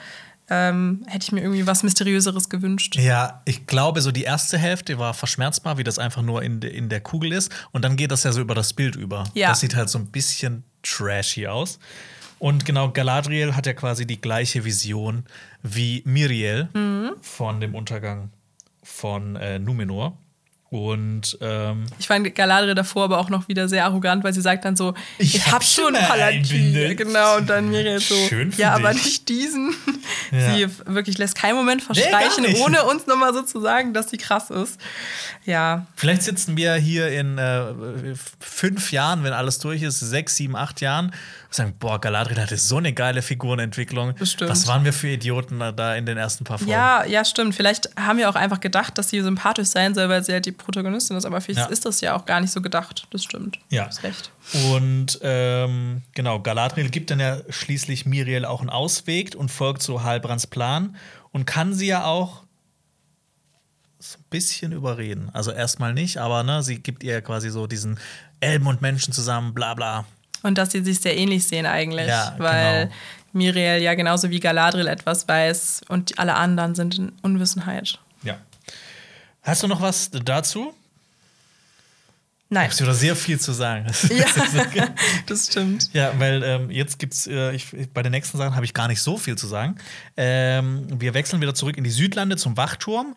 ähm, 0.50 1.04
hätte 1.06 1.24
ich 1.24 1.32
mir 1.32 1.40
irgendwie 1.40 1.66
was 1.66 1.82
Mysteriöseres 1.82 2.48
gewünscht. 2.50 2.96
Ja, 2.96 3.42
ich 3.46 3.66
glaube, 3.66 4.00
so 4.02 4.10
die 4.12 4.22
erste 4.24 4.58
Hälfte 4.58 4.98
war 4.98 5.14
verschmerzbar, 5.14 5.78
wie 5.78 5.84
das 5.84 5.98
einfach 5.98 6.22
nur 6.22 6.42
in, 6.42 6.60
de, 6.60 6.70
in 6.70 6.88
der 6.88 7.00
Kugel 7.00 7.32
ist. 7.32 7.50
Und 7.72 7.82
dann 7.84 7.96
geht 7.96 8.10
das 8.10 8.24
ja 8.24 8.32
so 8.32 8.40
über 8.40 8.54
das 8.54 8.72
Bild 8.74 8.96
über. 8.96 9.24
Ja. 9.34 9.48
Das 9.48 9.60
sieht 9.60 9.74
halt 9.74 9.88
so 9.88 9.98
ein 9.98 10.06
bisschen 10.06 10.64
trashy 10.82 11.46
aus. 11.46 11.78
Und 12.38 12.64
genau, 12.66 12.90
Galadriel 12.90 13.56
hat 13.56 13.64
ja 13.66 13.72
quasi 13.72 14.06
die 14.06 14.20
gleiche 14.20 14.64
Vision 14.64 15.24
wie 15.62 16.02
Miriel 16.04 16.68
Mhm. 16.74 17.12
von 17.22 17.60
dem 17.60 17.74
Untergang 17.74 18.30
von 18.82 19.36
äh, 19.36 19.58
Numenor. 19.58 20.18
Und 20.74 21.38
ähm, 21.40 21.84
Ich 22.00 22.08
fand 22.08 22.34
Galadriel 22.34 22.74
davor 22.74 23.04
aber 23.04 23.20
auch 23.20 23.30
noch 23.30 23.46
wieder 23.46 23.68
sehr 23.68 23.84
arrogant, 23.84 24.24
weil 24.24 24.32
sie 24.32 24.40
sagt 24.40 24.64
dann 24.64 24.74
so, 24.74 24.94
Ich 25.18 25.36
ich, 25.36 25.46
hab 25.46 25.52
hab 25.52 25.62
schon 25.62 25.94
einen. 25.94 26.96
Genau, 26.96 27.36
und 27.36 27.48
dann 27.48 27.70
Miriel 27.70 28.00
so, 28.00 28.16
Schön 28.28 28.50
für 28.50 28.60
ja, 28.60 28.74
aber 28.74 28.92
dich. 28.92 29.04
nicht 29.04 29.28
diesen. 29.28 29.72
Ja. 30.32 30.54
Sie 30.54 30.68
wirklich 30.86 31.16
lässt 31.16 31.36
keinen 31.36 31.54
Moment 31.54 31.80
verstreichen, 31.82 32.42
nicht. 32.42 32.60
ohne 32.60 32.84
uns 32.84 33.06
nochmal 33.06 33.32
so 33.32 33.42
zu 33.42 33.60
sagen, 33.60 33.94
dass 33.94 34.10
sie 34.10 34.16
krass 34.16 34.50
ist. 34.50 34.80
Ja, 35.44 35.86
vielleicht 35.94 36.22
sitzen 36.22 36.56
wir 36.56 36.74
hier 36.74 37.08
in 37.08 37.38
äh, 37.38 38.14
fünf 38.40 38.90
Jahren, 38.90 39.22
wenn 39.22 39.32
alles 39.32 39.58
durch 39.58 39.82
ist, 39.82 40.00
sechs, 40.00 40.36
sieben, 40.36 40.56
acht 40.56 40.80
Jahren, 40.80 41.06
und 41.06 41.14
sagen, 41.50 41.74
boah, 41.78 42.00
Galadriel 42.00 42.40
hatte 42.40 42.56
so 42.56 42.78
eine 42.78 42.92
geile 42.92 43.22
Figurenentwicklung. 43.22 44.14
Bestimmt. 44.14 44.50
Was 44.50 44.66
waren 44.66 44.84
wir 44.84 44.92
für 44.92 45.08
Idioten 45.08 45.60
da 45.76 45.94
in 45.94 46.06
den 46.06 46.16
ersten 46.16 46.44
paar 46.44 46.58
Folgen? 46.58 46.72
ja, 46.72 47.04
ja, 47.04 47.24
stimmt. 47.24 47.54
Vielleicht 47.54 47.90
haben 47.96 48.18
wir 48.18 48.28
auch 48.28 48.34
einfach 48.34 48.60
gedacht, 48.60 48.98
dass 48.98 49.10
sie 49.10 49.20
sympathisch 49.20 49.68
sein 49.68 49.94
soll, 49.94 50.08
weil 50.08 50.24
sie 50.24 50.32
halt 50.32 50.46
die 50.46 50.52
Protagonistin 50.64 51.16
ist, 51.16 51.24
aber 51.24 51.40
vielleicht 51.40 51.60
Ja. 51.60 51.66
ist 51.66 51.84
das 51.84 52.00
ja 52.00 52.16
auch 52.16 52.24
gar 52.24 52.40
nicht 52.40 52.52
so 52.52 52.60
gedacht. 52.60 53.06
Das 53.10 53.22
stimmt. 53.24 53.58
Ja. 53.70 53.82
Du 53.84 53.88
hast 53.88 54.02
recht. 54.02 54.30
Und 54.72 55.18
ähm, 55.22 56.02
genau, 56.14 56.40
Galadriel 56.40 56.88
gibt 56.90 57.10
dann 57.10 57.20
ja 57.20 57.38
schließlich 57.48 58.06
Miriel 58.06 58.44
auch 58.44 58.60
einen 58.60 58.70
Ausweg 58.70 59.34
und 59.36 59.50
folgt 59.50 59.82
so 59.82 60.02
Halbrands 60.02 60.46
Plan 60.46 60.96
und 61.32 61.46
kann 61.46 61.74
sie 61.74 61.86
ja 61.86 62.04
auch 62.04 62.42
so 63.98 64.18
ein 64.18 64.24
bisschen 64.30 64.72
überreden. 64.72 65.30
Also 65.32 65.50
erstmal 65.50 65.94
nicht, 65.94 66.18
aber 66.18 66.42
ne, 66.42 66.62
sie 66.62 66.78
gibt 66.80 67.02
ihr 67.04 67.20
quasi 67.22 67.50
so 67.50 67.66
diesen 67.66 67.98
Elben 68.40 68.66
und 68.66 68.82
Menschen 68.82 69.12
zusammen, 69.12 69.54
bla 69.54 69.74
bla. 69.74 70.04
Und 70.42 70.58
dass 70.58 70.72
sie 70.72 70.84
sich 70.84 71.00
sehr 71.00 71.16
ähnlich 71.16 71.46
sehen 71.48 71.64
eigentlich, 71.64 72.08
Ja, 72.08 72.34
weil 72.38 72.84
genau. 72.84 72.94
Miriel 73.32 73.78
ja 73.82 73.94
genauso 73.94 74.28
wie 74.30 74.40
Galadriel 74.40 74.86
etwas 74.88 75.26
weiß 75.26 75.82
und 75.88 76.18
alle 76.18 76.34
anderen 76.34 76.74
sind 76.74 76.98
in 76.98 77.12
Unwissenheit. 77.22 77.98
Hast 79.44 79.62
du 79.62 79.68
noch 79.68 79.80
was 79.80 80.10
dazu? 80.10 80.74
Nein. 82.48 82.68
Hast 82.68 82.80
du 82.80 82.84
da 82.84 82.94
sehr 82.94 83.16
viel 83.16 83.38
zu 83.38 83.52
sagen? 83.52 83.86
Ja, 84.10 84.26
das 85.26 85.46
stimmt. 85.46 85.90
Ja, 85.92 86.12
weil 86.18 86.42
ähm, 86.42 86.70
jetzt 86.70 86.98
gibt's 86.98 87.26
äh, 87.26 87.52
ich, 87.52 87.66
bei 87.92 88.02
den 88.02 88.12
nächsten 88.12 88.38
Sachen 88.38 88.54
habe 88.54 88.64
ich 88.64 88.74
gar 88.74 88.88
nicht 88.88 89.02
so 89.02 89.16
viel 89.16 89.36
zu 89.36 89.46
sagen. 89.46 89.76
Ähm, 90.16 90.86
wir 91.00 91.14
wechseln 91.14 91.42
wieder 91.42 91.54
zurück 91.54 91.76
in 91.76 91.84
die 91.84 91.90
Südlande 91.90 92.36
zum 92.36 92.56
Wachturm. 92.56 93.16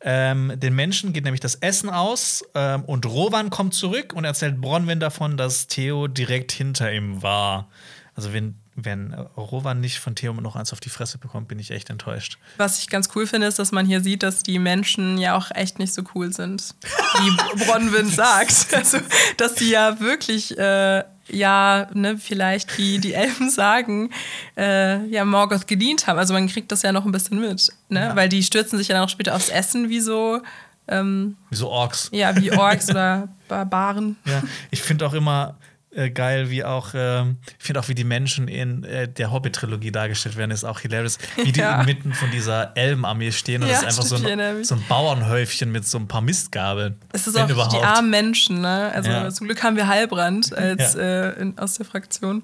Ähm, 0.00 0.52
den 0.56 0.74
Menschen 0.74 1.12
geht 1.12 1.24
nämlich 1.24 1.40
das 1.40 1.56
Essen 1.56 1.90
aus 1.90 2.44
ähm, 2.54 2.84
und 2.84 3.04
Rowan 3.06 3.50
kommt 3.50 3.74
zurück 3.74 4.12
und 4.14 4.24
erzählt 4.24 4.60
Bronwyn 4.60 5.00
davon, 5.00 5.36
dass 5.36 5.66
Theo 5.66 6.06
direkt 6.08 6.52
hinter 6.52 6.92
ihm 6.92 7.22
war. 7.22 7.68
Also 8.14 8.32
wenn, 8.32 8.56
wenn 8.84 9.12
Rowan 9.36 9.80
nicht 9.80 9.98
von 9.98 10.14
Theo 10.14 10.32
noch 10.34 10.54
eins 10.54 10.72
auf 10.72 10.78
die 10.78 10.88
Fresse 10.88 11.18
bekommt, 11.18 11.48
bin 11.48 11.58
ich 11.58 11.72
echt 11.72 11.90
enttäuscht. 11.90 12.38
Was 12.58 12.78
ich 12.78 12.88
ganz 12.88 13.08
cool 13.16 13.26
finde, 13.26 13.48
ist, 13.48 13.58
dass 13.58 13.72
man 13.72 13.86
hier 13.86 14.00
sieht, 14.00 14.22
dass 14.22 14.44
die 14.44 14.60
Menschen 14.60 15.18
ja 15.18 15.36
auch 15.36 15.50
echt 15.50 15.80
nicht 15.80 15.92
so 15.92 16.02
cool 16.14 16.32
sind, 16.32 16.74
wie 17.18 17.64
Bronwyn 17.64 18.08
sagt. 18.08 18.68
Also, 18.78 18.98
dass 19.36 19.56
sie 19.56 19.70
ja 19.70 19.98
wirklich, 19.98 20.56
äh, 20.56 21.02
ja, 21.28 21.88
ne, 21.92 22.16
vielleicht 22.18 22.78
wie 22.78 22.98
die 22.98 23.14
Elben 23.14 23.50
sagen, 23.50 24.10
äh, 24.56 25.04
ja, 25.08 25.24
Morgoth 25.24 25.66
gedient 25.66 26.06
haben. 26.06 26.18
Also 26.18 26.32
man 26.34 26.46
kriegt 26.46 26.70
das 26.70 26.82
ja 26.82 26.92
noch 26.92 27.04
ein 27.04 27.10
bisschen 27.12 27.40
mit, 27.40 27.72
ne? 27.88 28.00
Ja. 28.00 28.16
Weil 28.16 28.28
die 28.28 28.42
stürzen 28.44 28.78
sich 28.78 28.88
ja 28.88 29.02
auch 29.02 29.08
später 29.08 29.34
aufs 29.34 29.48
Essen 29.48 29.88
wie 29.88 30.00
so, 30.00 30.40
ähm, 30.86 31.36
Wie 31.50 31.56
so 31.56 31.68
Orks. 31.68 32.08
ja, 32.12 32.34
wie 32.36 32.52
Orks 32.52 32.88
oder 32.90 33.28
Barbaren. 33.48 34.16
Ja, 34.24 34.42
ich 34.70 34.80
finde 34.82 35.04
auch 35.06 35.12
immer 35.14 35.56
äh, 35.90 36.10
geil, 36.10 36.50
wie 36.50 36.64
auch, 36.64 36.90
ähm, 36.94 37.38
ich 37.58 37.64
finde 37.64 37.80
auch, 37.80 37.88
wie 37.88 37.94
die 37.94 38.04
Menschen 38.04 38.46
in 38.48 38.84
äh, 38.84 39.08
der 39.08 39.32
Hobbit-Trilogie 39.32 39.90
dargestellt 39.90 40.36
werden, 40.36 40.50
ist 40.50 40.64
auch 40.64 40.80
hilarious. 40.80 41.18
Wie 41.42 41.52
die 41.52 41.60
Ja. 41.68 41.80
inmitten 41.80 42.12
von 42.12 42.30
dieser 42.30 42.76
Elbenarmee 42.76 43.32
stehen 43.32 43.62
und 43.62 43.68
Ja, 43.68 43.80
das 43.82 43.94
ist 43.94 44.12
einfach 44.12 44.18
so 44.18 44.26
ein, 44.26 44.64
so 44.64 44.74
ein 44.74 44.84
Bauernhäufchen 44.88 45.72
mit 45.72 45.86
so 45.86 45.98
ein 45.98 46.06
paar 46.06 46.20
Mistgabeln. 46.20 46.96
Es 47.12 47.26
ist 47.26 47.36
auch 47.38 47.48
überhaupt. 47.48 47.72
die 47.74 47.78
armen 47.82 48.10
Menschen, 48.10 48.60
ne? 48.60 48.92
Also 48.94 49.10
Ja. 49.10 49.30
zum 49.30 49.46
Glück 49.46 49.62
haben 49.62 49.76
wir 49.76 49.88
Heilbrand 49.88 50.52
als, 50.56 50.94
äh, 50.94 51.30
in, 51.40 51.58
aus 51.58 51.74
der 51.74 51.86
Fraktion. 51.86 52.42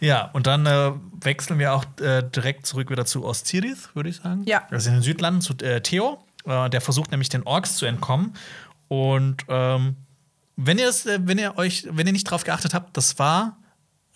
Ja, 0.00 0.30
und 0.32 0.46
dann 0.46 0.64
äh, 0.66 0.92
wechseln 1.20 1.58
wir 1.58 1.74
auch 1.74 1.84
äh, 2.00 2.22
direkt 2.22 2.66
zurück 2.66 2.90
wieder 2.90 3.04
zu 3.04 3.24
Ostirith, 3.24 3.90
würde 3.94 4.08
ich 4.08 4.16
sagen. 4.16 4.44
Ja. 4.46 4.62
Also 4.70 4.88
in 4.88 4.96
den 4.96 5.02
Südlanden 5.02 5.40
zu 5.42 5.54
äh, 5.62 5.80
Theo. 5.82 6.24
Äh, 6.46 6.70
der 6.70 6.80
versucht 6.80 7.10
nämlich 7.10 7.28
den 7.28 7.42
Orks 7.42 7.76
zu 7.76 7.84
entkommen. 7.86 8.32
Und 8.88 9.44
ähm, 9.48 9.96
wenn 10.60 10.78
ihr 10.78 10.88
es, 10.88 11.06
äh, 11.06 11.18
wenn 11.22 11.38
ihr 11.38 11.56
euch, 11.56 11.86
wenn 11.90 12.06
ihr 12.06 12.12
nicht 12.12 12.24
drauf 12.30 12.44
geachtet 12.44 12.74
habt, 12.74 12.96
das 12.96 13.18
war 13.18 13.56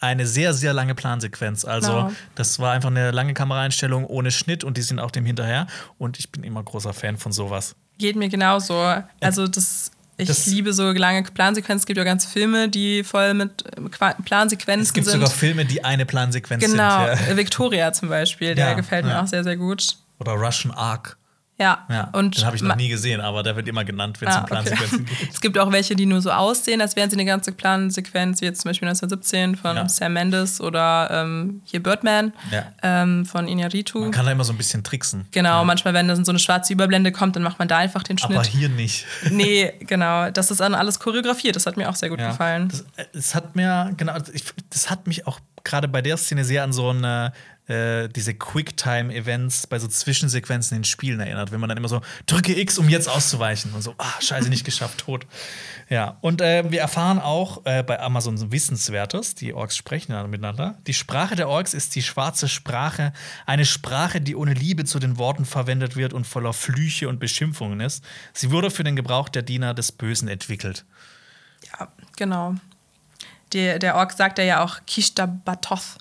eine 0.00 0.26
sehr, 0.26 0.52
sehr 0.52 0.72
lange 0.72 0.94
Plansequenz. 0.96 1.64
Also, 1.64 1.92
Genau. 1.92 2.12
das 2.34 2.58
war 2.58 2.72
einfach 2.72 2.90
eine 2.90 3.12
lange 3.12 3.34
Kameraeinstellung 3.34 4.04
ohne 4.04 4.32
Schnitt 4.32 4.64
und 4.64 4.76
die 4.76 4.82
sind 4.82 4.98
auch 4.98 5.12
dem 5.12 5.24
hinterher. 5.24 5.68
Und 5.96 6.18
ich 6.18 6.30
bin 6.32 6.42
immer 6.42 6.62
großer 6.62 6.92
Fan 6.92 7.16
von 7.16 7.30
sowas. 7.32 7.76
Geht 7.98 8.16
mir 8.16 8.28
genauso. 8.28 8.74
Also 9.20 9.46
das, 9.46 9.92
ich 10.16 10.26
Das- 10.26 10.46
liebe 10.46 10.72
so 10.72 10.90
lange 10.90 11.22
Plansequenzen. 11.22 11.82
Es 11.82 11.86
gibt 11.86 11.98
ja 11.98 12.04
ganze 12.04 12.28
Filme, 12.28 12.68
die 12.68 13.04
voll 13.04 13.32
mit 13.34 13.64
äh, 13.76 13.80
Qua- 13.90 14.14
Plansequenzen 14.24 14.82
Es 14.82 14.92
gibt 14.92 15.06
sind. 15.06 15.20
sogar 15.20 15.30
Filme, 15.30 15.64
die 15.64 15.84
eine 15.84 16.04
Plansequenz 16.04 16.64
genau, 16.64 17.06
sind. 17.14 17.28
Ja. 17.28 17.36
Victoria 17.36 17.92
zum 17.92 18.08
Beispiel, 18.08 18.56
der 18.56 18.70
Ja, 18.70 18.74
gefällt 18.74 19.04
mir 19.04 19.12
ja. 19.12 19.22
auch 19.22 19.28
sehr, 19.28 19.44
sehr 19.44 19.56
gut. 19.56 19.96
Oder 20.18 20.32
Russian 20.32 20.74
Ark. 20.74 21.16
Ja, 21.58 21.86
Ja, 21.90 22.08
und 22.12 22.38
den 22.38 22.46
habe 22.46 22.56
ich 22.56 22.62
noch 22.62 22.74
nie 22.76 22.88
gesehen, 22.88 23.20
aber 23.20 23.42
der 23.42 23.54
wird 23.54 23.68
immer 23.68 23.84
genannt, 23.84 24.20
wenn 24.20 24.28
es 24.28 24.34
Ah, 24.34 24.40
um 24.40 24.46
Plansequenzen 24.46 25.02
okay. 25.02 25.14
geht. 25.20 25.32
Es 25.34 25.40
gibt 25.40 25.58
auch 25.58 25.70
welche, 25.70 25.94
die 25.94 26.06
nur 26.06 26.20
so 26.22 26.30
aussehen, 26.32 26.80
als 26.80 26.96
wären 26.96 27.10
sie 27.10 27.14
eine 27.16 27.26
ganze 27.26 27.52
Plansequenz, 27.52 28.40
wie 28.40 28.46
jetzt 28.46 28.62
zum 28.62 28.70
Beispiel 28.70 28.88
1917 28.88 29.56
von 29.56 29.76
Ja. 29.76 29.88
Sam 29.88 30.14
Mendes 30.14 30.60
oder 30.60 31.08
ähm, 31.12 31.60
hier 31.64 31.82
Birdman 31.82 32.32
Ja. 32.50 32.64
ähm, 32.82 33.26
von 33.26 33.46
Iñárritu. 33.46 34.00
Man 34.00 34.10
kann 34.10 34.26
da 34.26 34.32
immer 34.32 34.44
so 34.44 34.52
ein 34.52 34.56
bisschen 34.56 34.82
tricksen. 34.82 35.26
Genau, 35.30 35.64
manchmal, 35.64 35.94
wenn 35.94 36.08
dann 36.08 36.24
so 36.24 36.32
eine 36.32 36.38
schwarze 36.38 36.72
Überblende 36.72 37.12
kommt, 37.12 37.36
dann 37.36 37.42
macht 37.42 37.58
man 37.58 37.68
da 37.68 37.76
einfach 37.78 38.02
den 38.02 38.18
Schnitt. 38.18 38.36
Aber 38.38 38.46
hier 38.46 38.68
nicht. 38.68 39.06
Nee, 39.30 39.72
genau. 39.80 40.30
Das 40.30 40.50
ist 40.50 40.60
dann 40.60 40.74
alles 40.74 40.98
choreografiert. 40.98 41.54
Das 41.54 41.66
hat 41.66 41.76
mir 41.76 41.88
auch 41.88 41.94
sehr 41.96 42.08
gut 42.08 42.18
Ja. 42.18 42.30
gefallen. 42.30 42.68
Das, 42.68 42.80
äh, 42.96 43.04
es 43.12 43.34
hat 43.34 43.54
mir, 43.56 43.92
genau, 43.96 44.14
das 44.70 44.90
hat 44.90 45.06
mich 45.06 45.26
auch 45.26 45.38
gerade 45.64 45.86
bei 45.86 46.02
der 46.02 46.16
Szene 46.16 46.44
sehr 46.44 46.64
an 46.64 46.72
so 46.72 46.88
eine, 46.90 47.32
äh, 47.68 48.08
diese 48.08 48.34
Quicktime-Events 48.34 49.68
bei 49.68 49.78
so 49.78 49.86
Zwischensequenzen 49.86 50.76
in 50.76 50.84
Spielen 50.84 51.20
erinnert, 51.20 51.52
wenn 51.52 51.60
man 51.60 51.68
dann 51.68 51.78
immer 51.78 51.88
so 51.88 52.00
drücke 52.26 52.58
X, 52.58 52.78
um 52.78 52.88
jetzt 52.88 53.08
auszuweichen 53.08 53.72
und 53.72 53.82
so, 53.82 53.94
ah, 53.98 54.20
scheiße, 54.20 54.48
nicht 54.48 54.64
geschafft, 54.64 54.98
tot. 54.98 55.26
Ja, 55.88 56.16
und 56.22 56.40
äh, 56.40 56.70
wir 56.70 56.80
erfahren 56.80 57.18
auch 57.18 57.64
äh, 57.64 57.82
bei 57.82 58.00
Amazon 58.00 58.36
so 58.36 58.50
Wissenswertes, 58.50 59.34
die 59.34 59.54
Orks 59.54 59.76
sprechen 59.76 60.12
ja 60.12 60.26
miteinander. 60.26 60.76
Die 60.86 60.94
Sprache 60.94 61.36
der 61.36 61.48
Orks 61.48 61.74
ist 61.74 61.94
die 61.94 62.02
schwarze 62.02 62.48
Sprache, 62.48 63.12
eine 63.46 63.64
Sprache, 63.64 64.20
die 64.20 64.34
ohne 64.34 64.54
Liebe 64.54 64.84
zu 64.84 64.98
den 64.98 65.18
Worten 65.18 65.44
verwendet 65.44 65.94
wird 65.94 66.12
und 66.12 66.26
voller 66.26 66.52
Flüche 66.52 67.08
und 67.08 67.20
Beschimpfungen 67.20 67.80
ist. 67.80 68.02
Sie 68.32 68.50
wurde 68.50 68.70
für 68.70 68.84
den 68.84 68.96
Gebrauch 68.96 69.28
der 69.28 69.42
Diener 69.42 69.74
des 69.74 69.92
Bösen 69.92 70.28
entwickelt. 70.28 70.84
Ja, 71.78 71.88
genau. 72.16 72.54
Der, 73.52 73.78
der 73.78 73.96
Ork 73.96 74.12
sagt 74.12 74.38
ja 74.38 74.64
auch 74.64 74.80
Kishta 74.86 75.26
Batoth. 75.26 75.98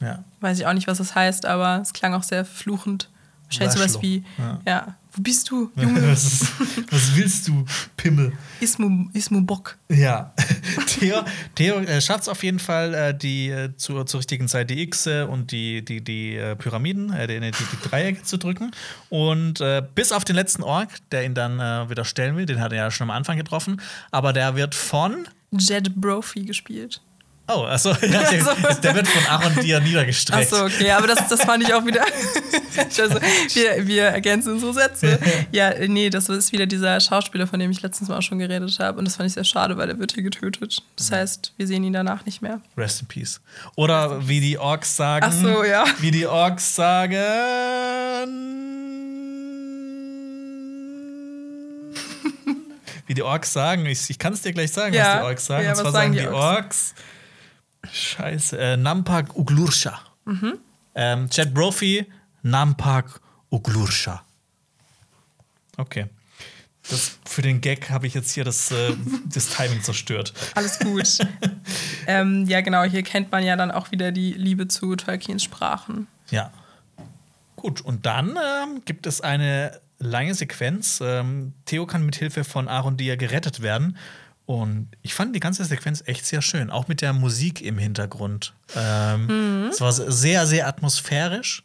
Ja. 0.00 0.24
Weiß 0.40 0.58
ich 0.58 0.66
auch 0.66 0.72
nicht, 0.72 0.86
was 0.86 0.98
das 0.98 1.14
heißt, 1.14 1.46
aber 1.46 1.80
es 1.82 1.92
klang 1.92 2.14
auch 2.14 2.22
sehr 2.22 2.44
fluchend. 2.44 3.08
Wahrscheinlich 3.44 3.76
sowas 3.76 4.00
wie, 4.00 4.22
Ja. 4.38 4.60
ja. 4.64 4.94
wo 5.12 5.22
bist 5.22 5.50
du, 5.50 5.72
Junge? 5.76 6.08
was, 6.12 6.52
was 6.90 7.16
willst 7.16 7.48
du, 7.48 7.64
Pimmel? 7.96 8.32
Ismu, 8.60 9.08
Ismu 9.12 9.40
Bock. 9.40 9.76
Ja, 9.88 10.32
Theo, 10.86 11.24
Theo 11.56 11.80
äh, 11.80 12.00
schafft 12.00 12.22
es 12.22 12.28
auf 12.28 12.44
jeden 12.44 12.60
Fall, 12.60 12.94
äh, 12.94 13.12
die 13.12 13.48
äh, 13.48 13.76
zur, 13.76 14.06
zur 14.06 14.18
richtigen 14.18 14.46
Zeit 14.46 14.70
die 14.70 14.80
X 14.82 15.08
und 15.08 15.50
die, 15.50 15.84
die, 15.84 16.00
die 16.00 16.36
äh, 16.36 16.54
Pyramiden, 16.54 17.12
äh, 17.12 17.26
die, 17.26 17.40
die, 17.40 17.50
die 17.50 17.88
Dreiecke 17.88 18.22
zu 18.22 18.36
drücken. 18.38 18.70
Und 19.08 19.60
äh, 19.60 19.82
bis 19.96 20.12
auf 20.12 20.24
den 20.24 20.36
letzten 20.36 20.62
Ork, 20.62 20.88
der 21.10 21.24
ihn 21.24 21.34
dann 21.34 21.58
äh, 21.58 21.90
wieder 21.90 22.04
stellen 22.04 22.36
will, 22.36 22.46
den 22.46 22.60
hat 22.60 22.70
er 22.72 22.78
ja 22.84 22.90
schon 22.92 23.10
am 23.10 23.16
Anfang 23.16 23.36
getroffen, 23.36 23.80
aber 24.12 24.32
der 24.32 24.54
wird 24.54 24.76
von. 24.76 25.26
Jed 25.50 25.92
Brophy 25.96 26.44
gespielt. 26.44 27.02
Oh, 27.52 27.64
achso, 27.64 27.90
ja, 27.90 27.96
der, 28.08 28.20
Also- 28.30 28.80
der 28.82 28.94
wird 28.94 29.08
von 29.08 29.26
Aaron 29.26 29.54
Dia 29.62 29.80
niedergestreckt. 29.80 30.52
Achso, 30.52 30.64
okay, 30.66 30.90
aber 30.92 31.06
das, 31.08 31.26
das 31.28 31.42
fand 31.42 31.62
ich 31.64 31.74
auch 31.74 31.84
wieder. 31.84 32.02
also, 32.78 33.20
wir, 33.54 33.86
wir 33.86 34.04
ergänzen 34.04 34.52
unsere 34.54 34.72
Sätze. 34.74 35.18
Ja, 35.52 35.72
nee, 35.88 36.10
das 36.10 36.28
ist 36.28 36.52
wieder 36.52 36.66
dieser 36.66 37.00
Schauspieler, 37.00 37.46
von 37.46 37.58
dem 37.58 37.70
ich 37.70 37.82
letztens 37.82 38.08
mal 38.08 38.18
auch 38.18 38.22
schon 38.22 38.38
geredet 38.38 38.78
habe. 38.78 38.98
Und 38.98 39.04
das 39.04 39.16
fand 39.16 39.26
ich 39.28 39.32
sehr 39.34 39.44
schade, 39.44 39.76
weil 39.76 39.88
er 39.88 39.98
wird 39.98 40.12
hier 40.12 40.22
getötet. 40.22 40.82
Das 40.96 41.10
heißt, 41.10 41.52
wir 41.56 41.66
sehen 41.66 41.82
ihn 41.82 41.92
danach 41.92 42.24
nicht 42.24 42.40
mehr. 42.42 42.60
Rest 42.76 43.00
in 43.02 43.08
Peace. 43.08 43.40
Oder 43.74 44.26
wie 44.28 44.40
die 44.40 44.58
Orks 44.58 44.96
sagen. 44.96 45.26
Ach 45.28 45.32
so, 45.32 45.64
ja. 45.64 45.84
Wie 45.98 46.10
die 46.12 46.26
Orks 46.26 46.74
sagen. 46.76 47.16
wie 53.06 53.14
die 53.14 53.22
Orks 53.22 53.52
sagen. 53.52 53.86
Ich, 53.86 54.08
ich 54.08 54.18
kann 54.18 54.32
es 54.34 54.42
dir 54.42 54.52
gleich 54.52 54.70
sagen, 54.72 54.94
Ja. 54.94 55.04
was 55.04 55.18
die 55.18 55.24
Orks 55.24 55.46
sagen. 55.46 55.64
Ja, 55.64 55.70
Und 55.70 55.76
zwar 55.76 55.84
was 55.86 55.92
sagen 55.94 56.12
die 56.12 56.18
die 56.20 56.28
Orks. 56.28 56.94
Scheiße. 57.92 58.58
Äh, 58.58 58.76
Nampak 58.76 59.36
Uglursha. 59.36 60.00
Mhm. 60.24 60.58
Ähm, 60.94 61.30
Chad 61.30 61.54
Brophy, 61.54 62.06
Nampak 62.42 63.20
Uglursha. 63.50 64.22
Okay. 65.76 66.06
Das, 66.88 67.18
für 67.24 67.42
den 67.42 67.60
Gag 67.60 67.90
habe 67.90 68.06
ich 68.06 68.14
jetzt 68.14 68.32
hier 68.32 68.44
das, 68.44 68.70
äh, 68.70 68.94
das 69.26 69.48
Timing 69.50 69.82
zerstört. 69.82 70.32
Alles 70.54 70.78
gut. 70.78 71.18
ähm, 72.06 72.46
ja, 72.46 72.60
genau, 72.60 72.82
hier 72.84 73.02
kennt 73.02 73.30
man 73.30 73.44
ja 73.44 73.56
dann 73.56 73.70
auch 73.70 73.90
wieder 73.92 74.12
die 74.12 74.32
Liebe 74.32 74.68
zu 74.68 74.96
Tolkiens 74.96 75.44
Sprachen. 75.44 76.06
Ja. 76.30 76.50
Gut, 77.56 77.80
und 77.80 78.06
dann 78.06 78.30
ähm, 78.30 78.82
gibt 78.84 79.06
es 79.06 79.20
eine 79.20 79.80
lange 79.98 80.34
Sequenz. 80.34 81.00
Ähm, 81.02 81.52
Theo 81.66 81.86
kann 81.86 82.04
mit 82.04 82.16
Hilfe 82.16 82.42
von 82.44 82.68
Aaron 82.68 82.96
Dia 82.96 83.16
gerettet 83.16 83.60
werden. 83.60 83.96
Und 84.50 84.88
ich 85.02 85.14
fand 85.14 85.32
die 85.36 85.38
ganze 85.38 85.64
Sequenz 85.64 86.02
echt 86.06 86.26
sehr 86.26 86.42
schön, 86.42 86.70
auch 86.70 86.88
mit 86.88 87.02
der 87.02 87.12
Musik 87.12 87.62
im 87.62 87.78
Hintergrund. 87.78 88.52
Ähm, 88.74 89.68
Es 89.70 89.80
war 89.80 89.92
sehr, 89.92 90.44
sehr 90.44 90.66
atmosphärisch. 90.66 91.62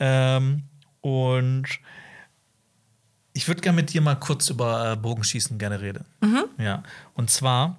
Ähm, 0.00 0.64
und 1.00 1.66
ich 3.34 3.46
würde 3.46 3.60
gerne 3.60 3.76
mit 3.76 3.92
dir 3.92 4.00
mal 4.00 4.16
kurz 4.16 4.48
über 4.50 4.90
äh, 4.90 4.96
Bogenschießen 4.96 5.58
gerne 5.58 5.80
reden. 5.80 6.04
Ja. 6.58 6.82
Und 7.14 7.30
zwar, 7.30 7.76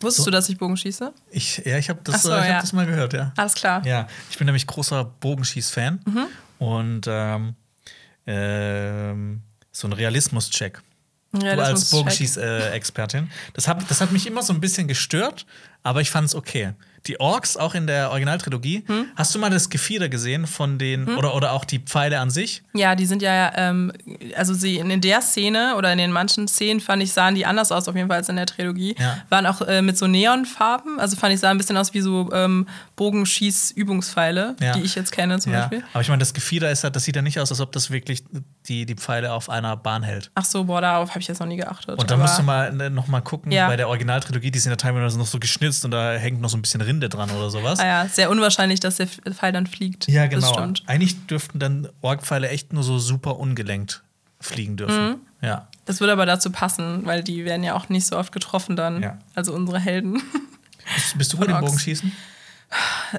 Wusstest 0.00 0.24
So. 0.24 0.30
du, 0.30 0.30
dass 0.30 0.48
ich 0.48 0.56
Bogen 0.56 0.78
schieße? 0.78 1.12
ich, 1.30 1.58
ja, 1.58 1.76
ich 1.76 1.90
habe 1.90 2.00
das, 2.02 2.22
so, 2.22 2.30
äh, 2.30 2.36
ich 2.36 2.40
hab 2.44 2.48
ja. 2.48 2.60
das 2.62 2.72
mal 2.72 2.86
gehört, 2.86 3.12
ja. 3.12 3.34
Alles 3.36 3.52
klar. 3.52 3.86
Ja, 3.86 4.08
ich 4.30 4.38
bin 4.38 4.46
nämlich 4.46 4.66
großer 4.66 5.04
Bogenschieß-Fan 5.04 6.00
und 6.58 7.02
ähm, 7.06 7.54
ähm, 8.26 9.42
so 9.70 9.86
ein 9.86 9.92
Realismus-Check. 9.92 10.80
Ja, 11.32 11.56
du 11.56 11.62
als. 11.62 11.90
Bogenschieß-Expertin. 11.90 13.30
Das 13.54 13.68
hat, 13.68 13.88
das 13.90 14.00
hat 14.00 14.12
mich 14.12 14.26
immer 14.26 14.42
so 14.42 14.52
ein 14.52 14.60
bisschen 14.60 14.88
gestört, 14.88 15.46
aber 15.82 16.00
ich 16.00 16.10
fand 16.10 16.28
es 16.28 16.34
okay. 16.34 16.72
Die 17.06 17.18
Orks, 17.18 17.56
auch 17.56 17.74
in 17.74 17.86
der 17.86 18.10
Originaltrilogie, 18.10 18.84
Hm? 18.86 19.06
hast 19.16 19.34
du 19.34 19.38
mal 19.38 19.48
das 19.50 19.70
Gefieder 19.70 20.08
gesehen 20.08 20.46
von 20.46 20.78
den, 20.78 21.08
oder, 21.16 21.34
oder 21.34 21.52
auch 21.52 21.64
die 21.64 21.78
Pfeile 21.78 22.18
an 22.20 22.30
sich? 22.30 22.62
Ja, 22.74 22.94
die 22.94 23.06
sind 23.06 23.22
ja, 23.22 23.52
ähm, 23.56 23.92
also 24.36 24.52
sie 24.54 24.76
in, 24.76 25.00
der 25.00 25.22
Szene 25.22 25.74
oder 25.76 25.90
in 25.92 25.98
den 25.98 26.12
manchen 26.12 26.46
Szenen 26.46 26.80
fand 26.80 27.02
ich, 27.02 27.12
sahen 27.12 27.34
die 27.34 27.46
anders 27.46 27.72
aus, 27.72 27.88
auf 27.88 27.96
jeden 27.96 28.08
Fall 28.08 28.18
als 28.18 28.28
in 28.28 28.36
der 28.36 28.46
Trilogie. 28.46 28.94
Ja. 28.98 29.16
Waren 29.30 29.46
auch 29.46 29.62
äh, 29.62 29.80
mit 29.82 29.96
so 29.96 30.06
Neonfarben. 30.06 31.00
Also 31.00 31.16
fand 31.16 31.32
ich, 31.34 31.40
sah 31.40 31.50
ein 31.50 31.56
bisschen 31.58 31.76
aus 31.76 31.94
wie 31.94 32.00
so 32.02 32.30
ähm, 32.32 32.66
Bogenschieß-Übungspfeile, 32.96 34.56
Ja. 34.60 34.72
die 34.72 34.80
ich 34.82 34.94
jetzt 34.94 35.12
kenne 35.12 35.38
zum 35.38 35.52
Ja, 35.52 35.60
Beispiel. 35.60 35.84
aber 35.92 36.02
ich 36.02 36.08
meine, 36.08 36.20
das 36.20 36.34
Gefieder 36.34 36.70
ist 36.70 36.84
halt, 36.84 36.96
das 36.96 37.04
sieht 37.04 37.16
ja 37.16 37.22
nicht 37.22 37.38
aus, 37.40 37.50
als 37.50 37.60
ob 37.60 37.72
das 37.72 37.90
wirklich 37.90 38.24
die, 38.66 38.86
die 38.86 38.94
Pfeile 38.94 39.32
auf 39.32 39.48
einer 39.48 39.76
Bahn 39.76 40.02
hält. 40.02 40.30
Ach 40.34 40.44
so, 40.44 40.64
boah, 40.64 40.80
darauf 40.80 41.10
habe 41.10 41.20
ich 41.20 41.28
jetzt 41.28 41.40
noch 41.40 41.46
nie 41.46 41.56
geachtet. 41.56 41.98
Und 41.98 42.10
da 42.10 42.16
musst 42.16 42.38
du 42.38 42.42
mal 42.42 42.72
ne, 42.72 42.90
noch 42.90 43.06
mal 43.08 43.20
gucken, 43.20 43.50
bei 43.50 43.76
der 43.76 43.88
Originaltrilogie, 43.88 44.50
die 44.50 44.58
sind 44.58 44.70
ja 44.70 44.76
teilweise 44.76 45.18
noch 45.18 45.26
so 45.26 45.38
geschnitzt 45.38 45.84
und 45.84 45.90
da 45.92 46.12
hängt 46.12 46.40
noch 46.40 46.48
so 46.50 46.56
ein 46.56 46.62
bisschen 46.62 46.80
Rinde 46.90 47.08
dran 47.08 47.30
oder 47.30 47.50
sowas. 47.50 47.78
Ah 47.78 47.86
ja, 47.86 48.08
sehr 48.08 48.30
unwahrscheinlich, 48.30 48.80
dass 48.80 48.96
der 48.96 49.06
Pfeil 49.06 49.52
dann 49.52 49.68
fliegt. 49.68 50.08
Ja, 50.08 50.26
genau. 50.26 50.72
Eigentlich 50.86 51.24
dürften 51.26 51.60
dann 51.60 51.88
Orgpfeile 52.00 52.48
echt 52.48 52.72
nur 52.72 52.82
so 52.82 52.98
super 52.98 53.38
ungelenkt 53.38 54.02
fliegen 54.40 54.76
dürfen. 54.76 55.08
Mhm. 55.10 55.16
Ja. 55.40 55.68
Das 55.84 56.00
würde 56.00 56.12
aber 56.12 56.26
dazu 56.26 56.50
passen, 56.50 57.06
weil 57.06 57.22
die 57.22 57.44
werden 57.44 57.62
ja 57.62 57.74
auch 57.74 57.88
nicht 57.88 58.06
so 58.06 58.16
oft 58.18 58.32
getroffen 58.32 58.74
dann. 58.74 59.02
Ja. 59.02 59.18
Also 59.36 59.52
unsere 59.54 59.78
Helden. 59.78 60.20
Bist, 60.94 61.18
bist 61.18 61.32
du 61.32 61.36
gut 61.36 61.48
im. 61.48 61.60
Bogenschießen? 61.60 62.10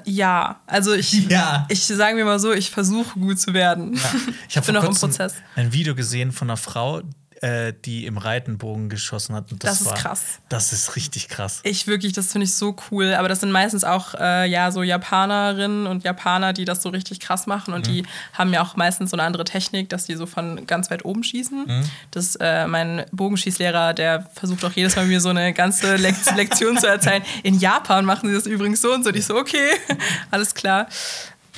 ja, 0.04 0.60
also 0.66 0.92
ich, 0.94 1.12
Ja. 1.28 1.66
ich 1.70 1.84
sagen 1.84 2.16
wir 2.16 2.24
mal 2.24 2.38
so, 2.38 2.52
ich 2.52 2.70
versuche 2.70 3.18
gut 3.18 3.40
zu 3.40 3.54
werden. 3.54 3.94
Ja. 3.94 4.00
Ich 4.48 4.56
habe 4.56 4.66
bin 4.72 4.74
vor 4.74 4.82
noch 4.82 4.82
im 4.82 4.86
kurzem 4.90 5.10
Prozess. 5.10 5.34
ein 5.56 5.72
Video 5.72 5.94
gesehen 5.94 6.32
von 6.32 6.48
einer 6.50 6.56
Frau, 6.56 7.02
äh, 7.42 7.72
die 7.84 8.06
im 8.06 8.18
Reitenbogen 8.18 8.88
geschossen 8.88 9.34
hat. 9.34 9.52
Und 9.52 9.62
das, 9.64 9.70
Das 9.72 9.80
ist 9.82 9.86
war, 9.88 9.94
krass. 9.96 10.22
Das 10.48 10.72
ist 10.72 10.96
richtig 10.96 11.28
krass. 11.28 11.60
Ich 11.64 11.86
wirklich, 11.86 12.12
das 12.12 12.32
finde 12.32 12.44
ich 12.46 12.54
so 12.54 12.74
cool. 12.90 13.14
Aber 13.14 13.28
das 13.28 13.40
sind 13.40 13.50
meistens 13.50 13.84
auch 13.84 14.14
äh, 14.14 14.48
ja 14.48 14.70
so 14.70 14.82
Japanerinnen 14.82 15.86
und 15.86 16.04
Japaner, 16.04 16.52
die 16.52 16.64
das 16.64 16.82
so 16.82 16.88
richtig 16.88 17.20
krass 17.20 17.46
machen. 17.46 17.74
Und 17.74 17.86
Mhm. 17.88 17.92
die 17.92 18.06
haben 18.32 18.52
ja 18.52 18.62
auch 18.62 18.76
meistens 18.76 19.10
so 19.10 19.16
eine 19.16 19.24
andere 19.24 19.44
Technik, 19.44 19.88
dass 19.88 20.04
die 20.06 20.14
so 20.14 20.26
von 20.26 20.66
ganz 20.66 20.90
weit 20.90 21.04
oben 21.04 21.24
schießen. 21.24 21.64
Mhm. 21.66 21.90
Das 22.12 22.36
äh, 22.36 22.66
mein 22.66 23.04
Bogenschießlehrer, 23.12 23.92
der 23.94 24.30
versucht 24.34 24.64
auch 24.64 24.72
jedes 24.72 24.94
Mal 24.96 25.06
mir 25.06 25.20
so 25.20 25.28
eine 25.30 25.52
ganze 25.52 25.96
Lekt 25.96 26.24
Lektion 26.36 26.78
zu 26.78 26.86
erzählen. 26.86 27.22
In 27.42 27.58
Japan 27.58 28.04
machen 28.04 28.28
sie 28.28 28.34
das 28.34 28.46
übrigens 28.46 28.80
so 28.80 28.92
und 28.94 29.02
so. 29.02 29.10
Und 29.10 29.16
ich 29.16 29.26
so, 29.26 29.36
okay, 29.36 29.70
alles 30.30 30.54
klar. 30.54 30.86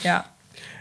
Ja. 0.03 0.25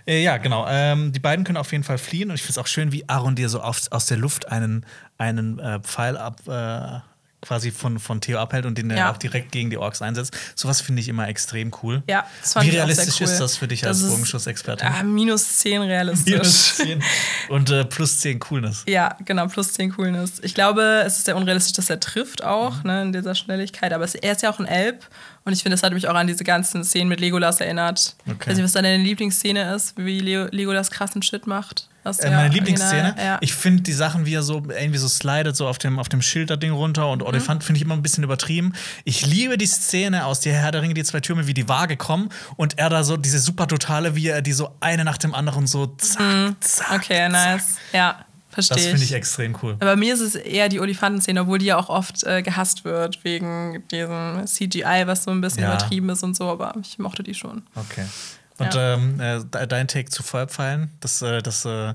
Äh, 0.06 0.22
ja, 0.24 0.38
genau. 0.38 0.66
Ähm, 0.70 1.12
die 1.12 1.20
beiden 1.20 1.46
können 1.46 1.58
auf 1.58 1.72
jeden 1.72 1.84
Fall 1.84 1.98
fliehen 1.98 2.30
und 2.30 2.36
ich 2.36 2.42
finde 2.42 2.52
es 2.54 2.58
auch 2.58 2.68
schön, 2.68 2.92
wie 2.92 3.08
Aaron 3.08 3.36
dir 3.36 3.50
so 3.50 3.62
auf, 3.62 3.82
aus 3.92 4.06
der 4.08 4.18
Luft 4.18 4.50
einen, 4.50 4.86
einen 5.18 5.60
äh, 5.60 5.80
Pfeil 5.80 6.18
ab. 6.18 6.42
Äh, 6.48 7.00
quasi 7.46 7.72
von, 7.72 8.00
von 8.00 8.22
Theo 8.22 8.40
abhält 8.40 8.66
und 8.66 8.78
den 8.78 8.90
Ja. 8.90 9.12
auch 9.12 9.18
direkt 9.18 9.52
gegen 9.52 9.70
die 9.70 9.76
Orks 9.78 10.02
einsetzt. 10.02 10.34
Sowas 10.56 10.80
finde 10.80 11.02
ich 11.02 11.10
immer 11.10 11.28
extrem 11.28 11.74
cool. 11.84 12.02
Ja, 12.08 12.26
das 12.42 12.54
fand 12.54 12.66
Wie 12.68 12.70
realistisch 12.70 13.20
cool. 13.20 13.26
ist 13.28 13.38
das 13.38 13.58
für 13.58 13.68
dich 13.68 13.82
Das 13.82 14.02
als 14.02 14.10
Bogenschussexpertin? 14.14 14.88
Ah, 14.88 15.04
minus 15.04 15.58
10 15.58 15.82
realistisch. 15.82 16.32
Minus 16.32 16.76
10 16.78 17.04
und 17.50 17.70
äh, 17.70 17.84
plus 17.84 18.20
10 18.22 18.40
Coolness. 18.40 18.86
Ja, 18.88 19.18
genau, 19.26 19.48
plus 19.48 19.74
10 19.74 19.92
Coolness. 19.94 20.40
Ich 20.42 20.54
glaube, 20.56 21.04
es 21.06 21.18
ist 21.18 21.26
sehr 21.26 21.36
unrealistisch, 21.36 21.74
dass 21.74 21.90
er 21.90 22.00
trifft 22.00 22.46
auch, 22.46 22.76
Mhm. 22.78 22.90
ne, 22.90 23.02
in 23.02 23.12
dieser 23.12 23.36
Schnelligkeit. 23.36 23.92
Aber 23.92 24.06
es, 24.06 24.16
er 24.16 24.32
ist 24.32 24.42
ja 24.42 24.50
auch 24.50 24.60
ein 24.60 24.66
Elb. 24.66 25.06
Und 25.45 25.53
ich 25.53 25.61
finde, 25.61 25.76
das 25.76 25.84
hat 25.84 25.94
mich 25.94 26.07
auch 26.07 26.15
an 26.15 26.28
diese 26.28 26.44
ganzen 26.44 26.84
Szenen 26.84 27.10
mit 27.10 27.20
Legolas 27.20 27.60
erinnert. 27.60 28.15
Okay. 28.26 28.49
Weiß 28.49 28.56
nicht, 28.56 28.64
was 28.64 28.72
deine 28.72 28.98
Lieblingsszene 28.98 29.74
ist, 29.76 29.98
wie 29.98 30.20
Leo, 30.20 30.48
Legolas 30.52 30.90
krassen 30.90 31.22
Shit 31.22 31.48
macht. 31.48 31.90
Äh, 32.06 32.30
meine 32.30 32.49
Lieblingsszene. 32.49 33.15
Ja. 33.18 33.38
Ich 33.41 33.53
finde 33.53 33.84
die 33.84 33.94
Sachen, 33.94 34.26
wie 34.26 34.34
er 34.34 34.44
so 34.44 34.61
irgendwie 34.68 34.98
so 34.98 35.07
slidet, 35.07 35.56
so 35.56 35.68
auf 35.68 35.78
dem, 35.78 35.99
auf 35.99 36.10
dem 36.10 36.22
Schilderding 36.22 36.72
runter 36.72 37.10
und 37.10 37.22
Mhm. 37.22 37.28
Olifant 37.28 37.64
finde 37.64 37.78
ich 37.78 37.84
immer 37.84 37.94
ein 37.94 38.02
bisschen 38.02 38.24
übertrieben. 38.24 38.74
Ich 39.06 39.26
liebe 39.26 39.57
die 39.57 39.65
Szene 39.68 40.26
aus 40.26 40.41
der 40.41 40.53
Herr 40.53 40.72
der 40.72 40.82
Ringe, 40.82 40.94
die 40.94 41.03
zwei 41.03 41.22
Türme, 41.22 41.48
wie 41.48 41.53
die 41.53 41.68
Waage 41.70 41.95
kommen 41.98 42.30
und 42.57 42.78
er 42.78 42.90
da 42.90 43.03
so 43.03 43.15
diese 43.15 43.40
super 43.40 43.68
totale, 43.68 44.15
wie 44.15 44.28
er 44.28 44.41
die 44.41 44.52
so 44.52 44.76
eine 44.82 45.06
nach 45.06 45.18
dem 45.18 45.34
anderen 45.34 45.65
so 45.68 45.88
zack, 45.98 46.56
zack. 46.60 46.90
Mhm. 46.90 46.95
okay, 46.98 47.30
zack. 47.30 47.32
nice. 47.32 47.76
Ja, 47.94 48.26
verstehe 48.54 48.78
Das 48.78 48.86
finde 48.86 49.04
ich 49.04 49.14
extrem 49.14 49.58
cool. 49.62 49.76
Aber 49.80 49.96
mir 49.96 50.14
ist 50.14 50.20
es 50.22 50.36
eher 50.36 50.70
die 50.70 50.80
Olifantenszene, 50.80 51.42
obwohl 51.42 51.58
die 51.60 51.66
ja 51.66 51.78
auch 51.78 51.90
oft 51.90 52.24
äh, 52.24 52.42
gehasst 52.42 52.86
wird, 52.86 53.24
wegen 53.24 53.84
diesem 53.92 54.46
CGI, 54.46 55.04
was 55.06 55.24
so 55.24 55.32
ein 55.32 55.42
bisschen 55.42 55.64
Ja. 55.64 55.70
übertrieben 55.74 56.10
ist 56.10 56.24
und 56.24 56.36
so. 56.36 56.50
Aber 56.50 56.74
ich 56.82 57.00
mochte 57.00 57.24
die 57.24 57.34
schon. 57.34 57.64
Okay. 57.76 58.06
Und 58.60 58.74
Ja. 58.76 58.94
ähm, 58.94 59.20
äh, 59.20 59.40
de- 59.44 59.68
dein 59.68 59.88
Take 59.88 60.10
zu 60.10 60.22
Feuerpfeilen, 60.24 60.92
das, 61.00 61.22
äh, 61.24 61.42
das, 61.42 61.66
äh, 61.66 61.94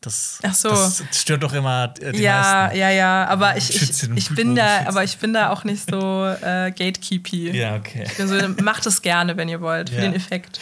das, 0.00 0.40
so. 0.54 0.68
das 0.70 1.02
stört 1.12 1.44
doch 1.44 1.52
immer 1.52 1.94
äh, 2.00 2.10
die 2.10 2.22
ja, 2.22 2.64
meisten. 2.64 2.78
ja, 2.78 2.90
ja, 2.90 3.26
aber 3.28 3.56
ich, 3.56 3.70
ich, 3.70 4.02
ich 4.16 4.28
bin 4.34 4.56
da, 4.56 4.86
aber 4.86 5.04
ich 5.04 5.16
bin 5.18 5.32
da 5.32 5.50
auch 5.50 5.62
nicht 5.62 5.88
so 5.88 6.26
äh, 6.26 6.72
gatekeepy. 6.72 7.52
Ja, 7.56 7.76
okay. 7.76 8.02
Ich 8.06 8.16
bin 8.16 8.26
so, 8.26 8.34
macht 8.64 8.84
es 8.86 9.00
gerne, 9.00 9.36
wenn 9.36 9.48
ihr 9.48 9.60
wollt, 9.60 9.90
für 9.90 9.94
Ja. 9.96 10.00
den 10.02 10.14
Effekt. 10.14 10.58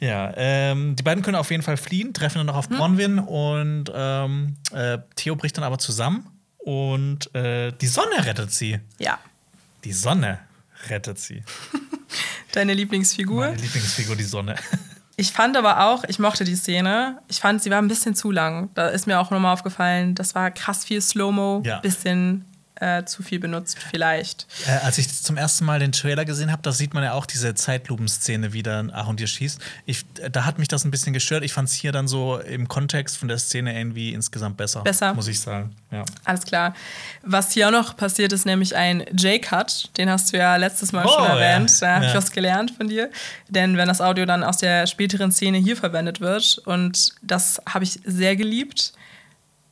Ja, 0.00 0.32
ähm, 0.36 0.96
die 0.96 1.02
beiden 1.02 1.22
können 1.22 1.36
auf 1.36 1.50
jeden 1.50 1.62
Fall 1.62 1.76
fliehen, 1.76 2.14
treffen 2.14 2.38
dann 2.38 2.46
noch 2.46 2.56
auf 2.56 2.68
Bronwyn 2.68 3.18
und 3.18 3.84
ähm, 3.94 4.56
äh, 4.72 4.98
Theo 5.14 5.36
bricht 5.36 5.56
dann 5.58 5.64
aber 5.64 5.78
zusammen 5.78 6.26
und 6.58 7.34
äh, 7.34 7.72
die 7.72 7.86
Sonne 7.86 8.24
rettet 8.24 8.50
sie. 8.52 8.80
Ja. 8.98 9.18
Die 9.84 9.92
Sonne 9.92 10.38
rettet 10.88 11.18
sie. 11.18 11.42
Deine 12.52 12.74
Lieblingsfigur. 12.74 13.46
Meine 13.46 13.56
Lieblingsfigur, 13.60 14.16
die 14.16 14.24
Sonne. 14.24 14.56
Ich 15.16 15.32
fand 15.32 15.54
aber 15.58 15.84
auch, 15.84 16.04
ich 16.04 16.18
mochte 16.18 16.44
die 16.44 16.56
Szene. 16.56 17.18
Ich 17.28 17.40
fand, 17.40 17.62
sie 17.62 17.70
war 17.70 17.76
ein 17.76 17.88
bisschen 17.88 18.14
zu 18.14 18.30
lang. 18.30 18.70
Da 18.72 18.88
ist 18.88 19.06
mir 19.06 19.20
auch 19.20 19.30
nochmal 19.30 19.52
aufgefallen, 19.52 20.14
das 20.14 20.34
war 20.34 20.50
krass 20.50 20.82
viel 20.86 21.02
Slow-Mo, 21.02 21.62
Ja. 21.66 21.80
bisschen 21.80 22.46
äh, 22.80 23.04
zu 23.04 23.22
viel 23.22 23.38
benutzt, 23.38 23.76
vielleicht. 23.90 24.46
Äh, 24.66 24.84
als 24.84 24.98
ich 24.98 25.22
zum 25.22 25.36
ersten 25.36 25.64
Mal 25.66 25.78
den 25.80 25.92
Trailer 25.92 26.24
gesehen 26.24 26.50
habe, 26.50 26.62
da 26.62 26.72
sieht 26.72 26.94
man 26.94 27.04
ja 27.04 27.12
auch 27.12 27.26
diese 27.26 27.54
Zeitlupenszene, 27.54 28.52
wie 28.52 28.62
dann 28.62 28.90
Aaron 28.90 29.16
dir 29.16 29.26
schießt. 29.26 29.60
Ich, 29.86 30.04
da 30.32 30.46
hat 30.46 30.58
mich 30.58 30.66
das 30.68 30.84
ein 30.84 30.90
bisschen 30.90 31.12
gestört. 31.12 31.44
Ich 31.44 31.52
fand 31.52 31.68
es 31.68 31.74
hier 31.74 31.92
dann 31.92 32.08
so 32.08 32.38
im 32.38 32.68
Kontext 32.68 33.18
von 33.18 33.28
der 33.28 33.38
Szene 33.38 33.78
irgendwie 33.78 34.12
insgesamt 34.14 34.56
besser. 34.56 34.82
Besser. 34.82 35.12
Muss 35.14 35.28
ich 35.28 35.38
sagen. 35.40 35.76
Ja. 35.90 36.04
Alles 36.24 36.44
klar. 36.44 36.74
Was 37.22 37.52
hier 37.52 37.68
auch 37.68 37.72
noch 37.72 37.96
passiert, 37.96 38.32
ist 38.32 38.46
nämlich 38.46 38.74
ein 38.74 39.04
J-Cut. 39.12 39.96
Den 39.98 40.08
hast 40.08 40.32
du 40.32 40.38
ja 40.38 40.56
letztes 40.56 40.92
Mal 40.92 41.04
Oh, 41.04 41.10
schon 41.10 41.24
ja. 41.24 41.38
erwähnt. 41.38 41.70
Da 41.82 41.96
habe 41.96 42.06
ich 42.06 42.12
Ja. 42.12 42.16
was 42.16 42.30
gelernt 42.32 42.70
von 42.70 42.88
dir. 42.88 43.10
Denn 43.48 43.76
wenn 43.76 43.88
das 43.88 44.00
Audio 44.00 44.24
dann 44.24 44.42
aus 44.42 44.56
der 44.58 44.86
späteren 44.86 45.32
Szene 45.32 45.58
hier 45.58 45.76
verwendet 45.76 46.20
wird, 46.20 46.58
und 46.64 47.12
das 47.22 47.60
habe 47.68 47.84
ich 47.84 48.00
sehr 48.04 48.36
geliebt, 48.36 48.92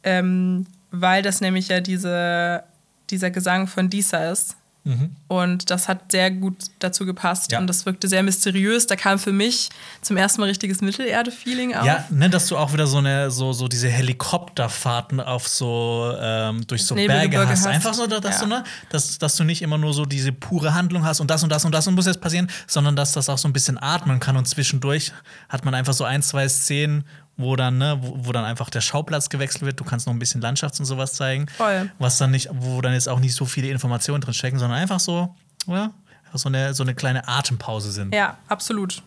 ähm, 0.02 0.66
weil 0.90 1.22
das 1.22 1.40
nämlich 1.40 1.68
ja 1.68 1.80
diese, 1.80 2.62
dieser 3.10 3.30
Gesang 3.30 3.66
von 3.66 3.90
Disa 3.90 4.30
ist. 4.30 4.56
Mhm. 4.85 5.10
Und 5.26 5.70
das 5.70 5.86
hat 5.86 6.12
sehr 6.12 6.30
gut 6.30 6.56
dazu 6.78 7.05
gepasst. 7.05 7.52
Ja. 7.52 7.59
Und 7.59 7.66
das 7.66 7.85
wirkte 7.85 8.09
sehr 8.09 8.22
mysteriös. 8.22 8.86
Da 8.86 8.97
kam 8.97 9.18
für 9.18 9.32
mich 9.32 9.68
zum 10.01 10.16
ersten 10.16 10.40
Mal 10.40 10.47
richtiges 10.47 10.80
Mittelerde-Feeling 10.80 11.74
auf. 11.74 11.85
Ja, 11.85 12.05
ne, 12.10 12.30
dass 12.30 12.47
du 12.47 12.56
auch 12.56 12.72
wieder 12.72 12.86
so 12.86 12.97
eine 12.98 13.30
so, 13.30 13.52
so 13.52 13.68
diese 13.68 13.89
Helikopterfahrten 13.89 15.20
auf 15.20 15.47
so 15.48 16.14
ähm, 16.18 16.66
durch 16.66 16.85
so 16.86 16.94
Berge 16.94 17.12
Nebelgebirge 17.12 17.51
hast. 17.52 17.60
hast. 17.60 17.66
Einfach 17.66 17.93
so, 17.94 18.06
dass 18.06 18.36
Ja. 18.36 18.43
du 18.44 18.47
ne, 18.48 18.64
dass, 18.90 19.18
dass 19.18 19.36
du 19.36 19.44
nicht 19.44 19.62
immer 19.62 19.76
nur 19.78 19.93
so 19.93 20.06
diese 20.06 20.32
pure 20.32 20.72
Handlung 20.74 21.05
hast 21.05 21.20
und 21.20 21.30
das 21.30 21.43
und 21.43 21.51
das 21.51 21.64
und 21.64 21.72
das 21.72 21.86
und 21.86 21.94
muss 21.94 22.06
jetzt 22.06 22.20
passieren, 22.20 22.48
sondern 22.66 22.97
dass 22.97 23.12
das 23.12 23.28
auch 23.28 23.39
so 23.39 23.48
ein 23.48 23.52
bisschen 23.52 23.78
atmen 23.82 24.20
kann 24.20 24.36
und 24.36 24.47
zwischendurch 24.48 25.12
hat 25.51 25.64
man 25.64 25.74
einfach 25.74 25.93
so 25.93 26.05
ein 26.05 26.22
zwei 26.22 26.48
Szenen, 26.48 27.05
wo 27.39 27.56
dann 27.56 27.78
ne, 27.78 27.98
wo, 28.02 28.27
wo 28.27 28.32
dann 28.32 28.44
einfach 28.44 28.69
der 28.69 28.82
Schauplatz 28.82 29.31
gewechselt 29.31 29.62
wird. 29.62 29.81
Du 29.81 29.85
kannst 29.85 30.06
noch 30.06 30.12
ein 30.12 30.19
bisschen 30.19 30.43
Landschafts 30.43 30.78
und 30.81 30.86
sowas 30.86 31.15
zeigen, 31.15 31.47
Voll. 31.56 31.90
was 31.98 32.19
dann 32.19 32.32
nicht, 32.32 32.51
wo 32.52 32.82
dann 32.82 32.93
jetzt 32.93 33.09
auch 33.09 33.20
nicht 33.20 33.35
so 33.35 33.47
viele 33.47 33.69
Informationen 33.69 34.20
drin 34.20 34.35
stecken, 34.35 34.59
sondern 34.59 34.78
einfach 34.78 35.01
so, 35.01 35.35
einfach 35.66 35.90
so 36.35 36.48
eine 36.48 36.74
so 36.74 36.82
eine 36.82 36.94
kleine 36.94 37.27
Atempause 37.27 37.93
sind. 37.93 38.15
ja, 38.15 38.36
absolut. 38.48 39.02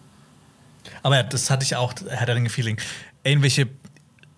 Aber 1.04 1.18
ja, 1.18 1.24
das 1.24 1.52
hatte 1.52 1.64
ich 1.64 1.76
auch, 1.76 1.94
Herr 2.10 2.26
der 2.26 2.36
Ringe-Feeling. 2.36 2.78
Irgendwelche 3.24 3.68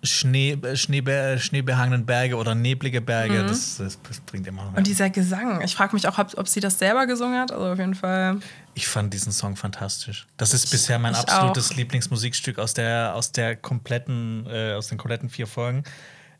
Schnee, 0.02 0.58
Schneebe, 0.74 1.38
schneebehangenen 1.38 2.04
Berge 2.04 2.36
oder 2.36 2.54
neblige 2.54 3.00
Berge, 3.00 3.42
das, 3.44 3.78
das, 3.78 3.98
das 4.06 4.20
bringt 4.20 4.46
immer 4.46 4.64
noch. 4.64 4.72
Mhm. 4.72 4.78
Und 4.78 4.86
dieser 4.86 5.08
Gesang, 5.08 5.62
ich 5.62 5.74
frage 5.74 5.94
mich 5.94 6.06
auch, 6.06 6.18
ob, 6.18 6.36
ob 6.36 6.48
sie 6.48 6.60
das 6.60 6.78
selber 6.78 7.06
gesungen 7.06 7.40
hat. 7.40 7.50
Also 7.50 7.72
auf 7.72 7.78
jeden 7.78 7.94
Fall. 7.94 8.36
Ich 8.74 8.86
fand 8.88 9.14
diesen 9.14 9.32
Song 9.32 9.56
fantastisch. 9.56 10.26
Das 10.36 10.52
ist 10.52 10.70
bisher 10.70 10.98
mein 10.98 11.12
ich 11.12 11.18
absolutes 11.18 11.70
auch. 11.70 11.76
Lieblingsmusikstück 11.76 12.58
aus 12.58 12.74
der, 12.74 13.14
aus 13.14 13.32
der 13.32 13.56
kompletten, 13.56 14.46
äh, 14.48 14.74
aus 14.74 14.88
den 14.88 14.98
kompletten 14.98 15.28
vier 15.30 15.46
Folgen. 15.46 15.84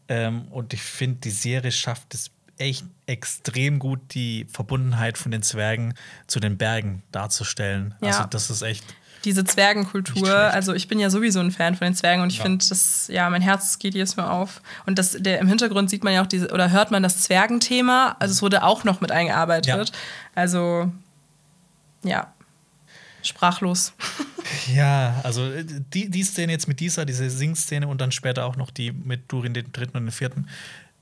Ähm, 0.09 0.48
und 0.51 0.74
ich 0.74 0.82
finde, 0.82 1.20
die 1.20 1.31
Serie 1.31 1.73
schafft 1.73 2.12
es 2.15 2.31
echt 2.59 2.85
extrem 3.06 3.78
gut, 3.78 4.01
die 4.15 4.47
Verbundenheit 4.52 5.19
von 5.19 5.31
den 5.32 5.43
Zwergen 5.43 5.94
zu 6.27 6.40
den 6.40 6.56
Bergen 6.56 7.02
darzustellen. 7.12 7.94
Ja. 8.01 8.09
Also, 8.09 8.24
das 8.28 8.51
ist 8.51 8.62
echt. 8.62 8.85
Diese 9.24 9.43
Zwergenkultur, 9.44 10.28
also 10.31 10.74
ich 10.74 10.86
bin 10.86 10.98
ja 10.98 11.09
sowieso 11.09 11.40
ein 11.40 11.51
Fan 11.51 11.74
von 11.77 11.86
den 11.86 11.94
Zwergen 11.94 12.23
und 12.23 12.31
ich 12.31 12.39
Ja. 12.39 12.43
finde, 12.43 12.65
das, 12.69 13.09
ja, 13.09 13.31
mein 13.31 13.40
Herz 13.40 13.78
geht 13.78 13.94
jedes 13.94 14.16
Mal 14.16 14.28
auf. 14.28 14.61
Und 14.85 14.98
das, 14.98 15.16
der, 15.19 15.39
im 15.39 15.48
Hintergrund 15.48 15.89
sieht 15.89 16.05
man 16.05 16.12
ja 16.12 16.20
auch 16.23 16.27
diese, 16.27 16.51
oder 16.51 16.70
hört 16.70 16.90
man 16.90 17.02
das 17.02 17.23
Zwergenthema, 17.23 18.16
also 18.19 18.32
es 18.32 18.43
wurde 18.43 18.62
auch 18.62 18.85
noch 18.85 19.01
mit 19.01 19.11
eingearbeitet. 19.12 19.89
Ja. 19.89 19.94
Also, 20.35 20.93
ja, 22.05 22.33
sprachlos. 23.23 23.93
Ja, 24.75 25.21
also 25.23 25.51
äh, 25.51 25.65
die, 25.65 26.11
die 26.11 26.23
Szene 26.23 26.53
jetzt 26.53 26.69
mit 26.69 26.79
dieser, 26.79 27.07
diese 27.07 27.31
Sing-Szene 27.31 27.89
und 27.89 28.01
dann 28.01 28.13
später 28.13 28.45
auch 28.45 28.57
noch 28.57 28.71
die 28.71 28.93
mit 28.93 29.23
Durin 29.33 29.55
den 29.55 29.73
dritten 29.73 29.97
und 29.97 30.05
den 30.05 30.13
vierten, 30.13 30.49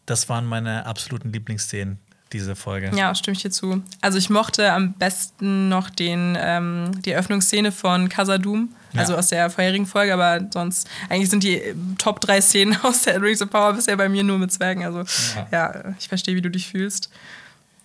das 0.07 0.29
waren 0.29 0.47
meine 0.47 0.87
absoluten 0.87 1.33
Lieblingsszenen, 1.33 1.99
diese 2.33 2.55
Folge. 2.55 2.93
Ja, 2.97 3.13
stimme 3.17 3.35
ich 3.37 3.43
dir 3.43 3.51
zu. 3.51 3.83
Also 4.01 4.17
ich 4.19 4.31
mochte 4.31 4.73
am 4.73 4.93
besten 4.95 5.69
noch 5.69 5.91
den, 5.91 6.37
ähm, 6.41 6.93
die 7.05 7.11
Eröffnungsszene 7.11 7.73
von 7.73 8.09
Casadum, 8.09 8.73
also 8.95 9.13
Ja. 9.15 9.19
aus 9.19 9.27
der 9.29 9.51
vorherigen 9.51 9.87
Folge, 9.87 10.15
aber 10.15 10.41
sonst, 10.53 10.89
eigentlich 11.09 11.31
sind 11.31 11.43
die 11.43 11.57
äh, 11.61 11.75
Top 11.99 12.21
3 12.21 12.41
Szenen 12.41 12.77
aus 12.85 13.03
der 13.03 13.21
Rings 13.21 13.43
of 13.43 13.51
Power 13.51 13.73
bisher 13.73 13.97
bei 13.97 14.09
mir 14.09 14.23
nur 14.23 14.39
mit 14.39 14.53
Zwergen. 14.53 14.85
Also 14.85 15.01
Ja. 15.35 15.49
ja, 15.51 15.95
ich 15.99 16.07
verstehe, 16.09 16.37
wie 16.37 16.43
du 16.43 16.51
dich 16.51 16.69
fühlst. 16.69 17.11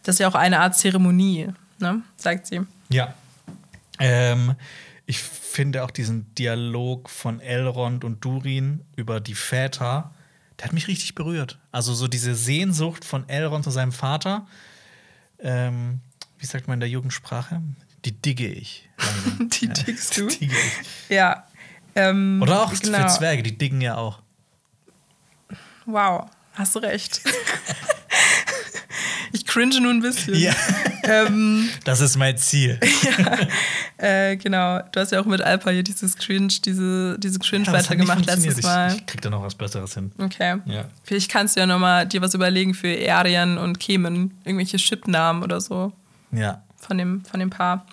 Das 0.03 0.15
ist 0.15 0.19
ja 0.19 0.27
auch 0.27 0.35
eine 0.35 0.59
Art 0.59 0.77
Zeremonie, 0.77 1.47
ne? 1.79 2.01
sagt 2.15 2.45
sie. 2.47 2.61
Ja. 2.89 3.13
Ähm, 3.99 4.55
ich 5.05 5.19
finde 5.19 5.83
auch 5.83 5.91
diesen 5.91 6.33
Dialog 6.35 7.09
von 7.09 7.39
Elrond 7.39 8.03
und 8.03 8.23
Durin 8.23 8.83
über 8.95 9.19
die 9.19 9.35
Väter, 9.35 10.11
der 10.59 10.65
hat 10.65 10.73
mich 10.73 10.87
richtig 10.87 11.15
berührt. 11.15 11.59
Also 11.71 11.93
so 11.93 12.07
diese 12.07 12.35
Sehnsucht 12.35 13.05
von 13.05 13.27
Elrond 13.29 13.63
zu 13.63 13.71
seinem 13.71 13.91
Vater. 13.91 14.47
Ähm, 15.39 16.01
wie 16.39 16.45
sagt 16.45 16.67
man 16.67 16.75
in 16.75 16.79
der 16.81 16.89
Jugendsprache? 16.89 17.61
Die 18.05 18.11
digge 18.11 18.47
ich. 18.47 18.89
Die 19.39 19.67
diggst 19.67 20.17
du? 20.17 20.27
Die 20.27 20.39
digge 20.39 20.55
ich. 20.55 21.09
Ja. 21.09 21.47
Ähm, 21.95 22.39
Oder 22.41 22.63
auch 22.63 22.73
genau. 22.79 22.99
für 22.99 23.07
Zwerge, 23.07 23.41
die 23.41 23.57
diggen 23.57 23.81
ja 23.81 23.97
auch. 23.97 24.21
Wow, 25.87 26.29
hast 26.53 26.75
du 26.75 26.79
recht. 26.79 27.21
ich 29.31 29.45
cringe 29.45 29.79
nur 29.81 29.91
ein 29.91 30.01
bisschen. 30.01 30.35
Ja. 30.35 30.53
Ähm, 31.03 31.69
Das 31.83 32.01
ist 32.01 32.17
mein 32.17 32.37
Ziel. 32.37 32.79
Äh, 33.99 34.37
genau, 34.37 34.79
du 34.91 34.99
hast 34.99 35.11
ja 35.11 35.19
auch 35.19 35.25
mit 35.25 35.41
Alpa 35.41 35.71
hier 35.71 35.81
dieses 35.81 36.15
Cringe, 36.17 36.49
diese, 36.63 37.17
diese 37.17 37.39
Cringe 37.39 37.65
Ja, 37.65 37.71
funktioniert. 37.81 38.25
letztes 38.27 38.61
Mal. 38.63 38.91
Ich, 38.91 38.97
ich 38.99 39.05
krieg 39.07 39.21
da 39.21 39.29
noch 39.31 39.41
was 39.41 39.55
Besseres 39.55 39.95
hin. 39.95 40.11
Okay. 40.19 40.57
Ja. 40.65 40.85
Vielleicht 41.03 41.31
kannst 41.31 41.55
du 41.55 41.61
ja 41.61 41.65
nochmal 41.65 42.05
dir 42.05 42.21
was 42.21 42.35
überlegen 42.35 42.75
für 42.75 42.95
Arian 43.11 43.57
und 43.57 43.79
Kemen. 43.79 44.37
Irgendwelche 44.45 44.77
Chipnamen 44.77 45.41
oder 45.41 45.59
so 45.61 45.93
Ja. 46.31 46.61
von 46.79 46.99
dem, 46.99 47.25
von 47.25 47.39
dem 47.39 47.49
Paar. 47.49 47.87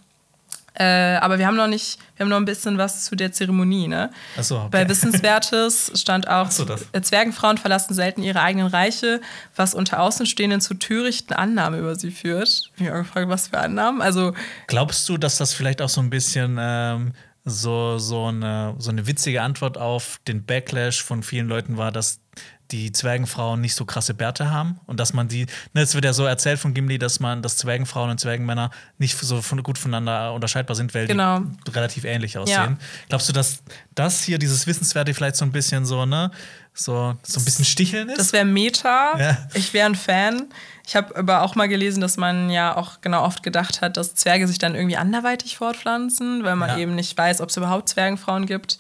Äh, 0.77 1.17
aber 1.21 1.39
wir 1.39 1.47
haben 1.47 1.57
noch 1.57 1.69
nicht, 1.69 1.99
wir 2.17 2.25
haben 2.25 2.31
noch 2.31 2.37
ein 2.37 2.45
bisschen 2.45 2.79
was 2.79 3.05
zu 3.05 3.15
der 3.15 3.31
Zeremonie, 3.31 3.87
ne? 3.87 4.11
So, 4.41 4.57
okay. 4.57 4.69
Bei 4.73 4.89
Wissenswertes 4.89 5.93
stand 5.95 6.27
auch, 6.29 6.51
so, 6.51 6.67
äh, 6.93 7.01
Zwergenfrauen 7.01 7.59
verlassen 7.59 7.95
selten 7.95 8.23
ihre 8.25 8.41
eigenen 8.41 8.67
Reiche, 8.67 9.21
was 9.55 9.75
unter 9.75 10.01
Außenstehenden 10.01 10.61
zu 10.61 10.75
törichten 10.75 11.37
Annahmen 11.37 11.79
über 11.79 11.95
sie 11.95 12.11
führt. 12.11 12.49
Ich 12.49 12.73
habe 12.73 12.83
mich 12.83 12.93
auch 12.93 12.99
gefragt, 13.05 13.29
was 13.29 13.49
für 13.49 13.59
Annahmen? 13.59 14.03
Also, 14.03 14.35
Glaubst 14.67 15.09
du, 15.09 15.17
dass 15.17 15.39
das 15.39 15.53
vielleicht 15.53 15.81
auch 15.81 15.89
so 15.89 16.01
ein 16.01 16.11
bisschen 16.11 16.57
ähm, 16.61 17.13
so, 17.45 17.99
so, 17.99 18.27
eine, 18.27 18.75
so 18.79 18.91
eine 18.91 19.07
witzige 19.07 19.43
Antwort 19.43 19.79
auf 19.79 20.19
den 20.27 20.45
Backlash 20.45 21.03
von 21.03 21.23
vielen 21.23 21.47
Leuten 21.47 21.77
war, 21.77 21.93
dass 21.93 22.21
die 22.71 22.93
Zwergenfrauen 22.93 23.61
nicht 23.61 23.75
so 23.75 23.85
krasse 23.85 24.15
Bärte 24.15 24.51
haben 24.51 24.81
und 24.87 24.99
dass 24.99 25.13
man 25.13 25.29
die, 25.29 25.47
ne, 25.75 25.83
es 25.83 25.95
wird 25.95 26.05
ja 26.05 26.13
so 26.13 26.25
erzählt 26.25 26.59
von 26.59 26.73
Gimli, 26.75 26.99
dass 26.99 27.21
man, 27.21 27.43
dass 27.43 27.57
Zwergenfrauen 27.59 28.11
und 28.11 28.19
Zwergenmänner 28.19 28.71
nicht 28.99 29.19
so 29.19 29.43
von, 29.43 29.63
gut 29.63 29.77
voneinander 29.79 30.33
unterscheidbar 30.33 30.75
sind, 30.75 30.95
weil 30.95 31.07
Genau. 31.07 31.41
die 31.41 31.71
relativ 31.71 32.05
ähnlich 32.05 32.39
aussehen. 32.39 32.79
Glaubst 33.09 33.29
du, 33.29 33.33
dass 33.33 33.63
das 33.95 34.23
hier, 34.23 34.39
dieses 34.39 34.67
Wissenswerte 34.67 35.13
vielleicht 35.15 35.37
so 35.37 35.45
ein 35.45 35.53
bisschen 35.53 35.85
so, 35.85 36.07
ne, 36.07 36.31
so, 36.73 37.15
so 37.23 37.39
ein 37.41 37.45
bisschen 37.45 37.65
sticheln 37.65 38.09
ist? 38.09 38.19
Das 38.19 38.33
wäre 38.33 38.45
Meta. 38.47 39.19
Ja. 39.19 39.39
Ich 39.55 39.73
wäre 39.75 39.87
ein 39.87 39.95
Fan. 39.95 40.45
Ich 40.87 40.97
habe 40.97 41.15
aber 41.17 41.43
auch 41.43 41.55
mal 41.55 41.69
gelesen, 41.69 42.01
dass 42.01 42.17
man 42.17 42.51
ja 42.51 42.77
auch 42.77 43.01
genau 43.03 43.23
oft 43.25 43.43
gedacht 43.43 43.83
hat, 43.83 43.97
dass 43.97 44.15
Zwerge 44.15 44.49
sich 44.49 44.59
dann 44.59 44.75
irgendwie 44.75 44.97
anderweitig 44.97 45.57
fortpflanzen, 45.59 46.45
weil 46.45 46.57
man 46.57 46.71
Ja. 46.71 46.79
eben 46.79 46.95
nicht 46.95 47.17
weiß, 47.17 47.41
ob 47.41 47.51
es 47.51 47.57
überhaupt 47.57 47.89
Zwergenfrauen 47.91 48.47
gibt. 48.47 48.79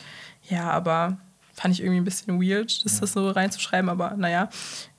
Ja, 0.49 0.71
aber 0.71 1.17
fand 1.55 1.73
ich 1.75 1.81
irgendwie 1.81 2.01
ein 2.01 2.05
bisschen 2.05 2.41
weird, 2.43 2.85
das, 2.85 3.01
das 3.01 3.13
so 3.13 3.31
reinzuschreiben, 3.31 3.89
aber 3.89 4.15
naja. 4.17 4.49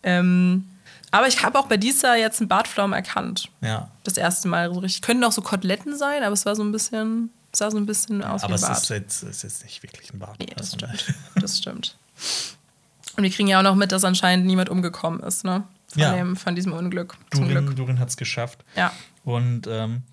Ähm, 0.03 0.65
aber 1.11 1.27
ich 1.27 1.44
habe 1.44 1.57
auch 1.60 1.68
bei 1.68 1.77
dieser 1.77 2.15
jetzt 2.15 2.41
einen 2.41 2.48
Bartflaum 2.49 2.91
erkannt. 2.94 3.49
ja. 3.61 3.90
Das 4.03 4.18
erste 4.18 4.48
Mal 4.48 4.72
so 4.73 4.80
richtig. 4.82 5.02
Könnten 5.02 5.23
auch 5.23 5.32
so 5.32 5.41
Koteletten 5.41 5.98
sein, 5.98 6.23
aber 6.23 6.34
es 6.34 6.45
war 6.45 6.56
so 6.56 6.64
ein 6.64 6.72
bisschen, 6.72 7.32
es 7.52 7.60
sah 7.60 7.72
so 7.72 7.77
ein 7.77 7.86
bisschen 7.88 8.23
aus 8.23 8.44
Aber 8.44 8.52
wie 8.52 8.56
es 8.56 8.64
ein 8.64 8.69
Bart. 8.69 8.82
ist 8.84 8.90
jetzt, 8.90 9.23
ist 9.23 9.44
jetzt 9.44 9.64
nicht 9.64 9.82
wirklich 9.82 10.14
ein 10.14 10.19
Bart. 10.19 10.38
Nee, 10.40 10.48
das 10.56 10.73
Also, 10.73 10.77
stimmt. 10.77 11.14
Das 11.41 11.57
stimmt. 11.57 11.98
Und 13.18 13.23
wir 13.23 13.32
kriegen 13.32 13.48
ja 13.48 13.60
auch 13.60 13.64
noch 13.64 13.76
mit, 13.76 13.91
dass 13.91 14.03
anscheinend 14.03 14.45
niemand 14.45 14.69
umgekommen 14.69 15.22
ist, 15.22 15.44
ne? 15.45 15.64
Von, 15.88 16.02
Ja. 16.02 16.14
dem, 16.14 16.36
von 16.36 16.56
diesem 16.56 16.73
Unglück. 16.73 17.15
Durin. 17.32 17.76
Durin 17.76 17.99
hat 17.99 18.10
es 18.10 18.18
geschafft. 18.18 18.64
Ja. 18.76 18.91
Und 19.23 19.68
ähm, 19.68 20.03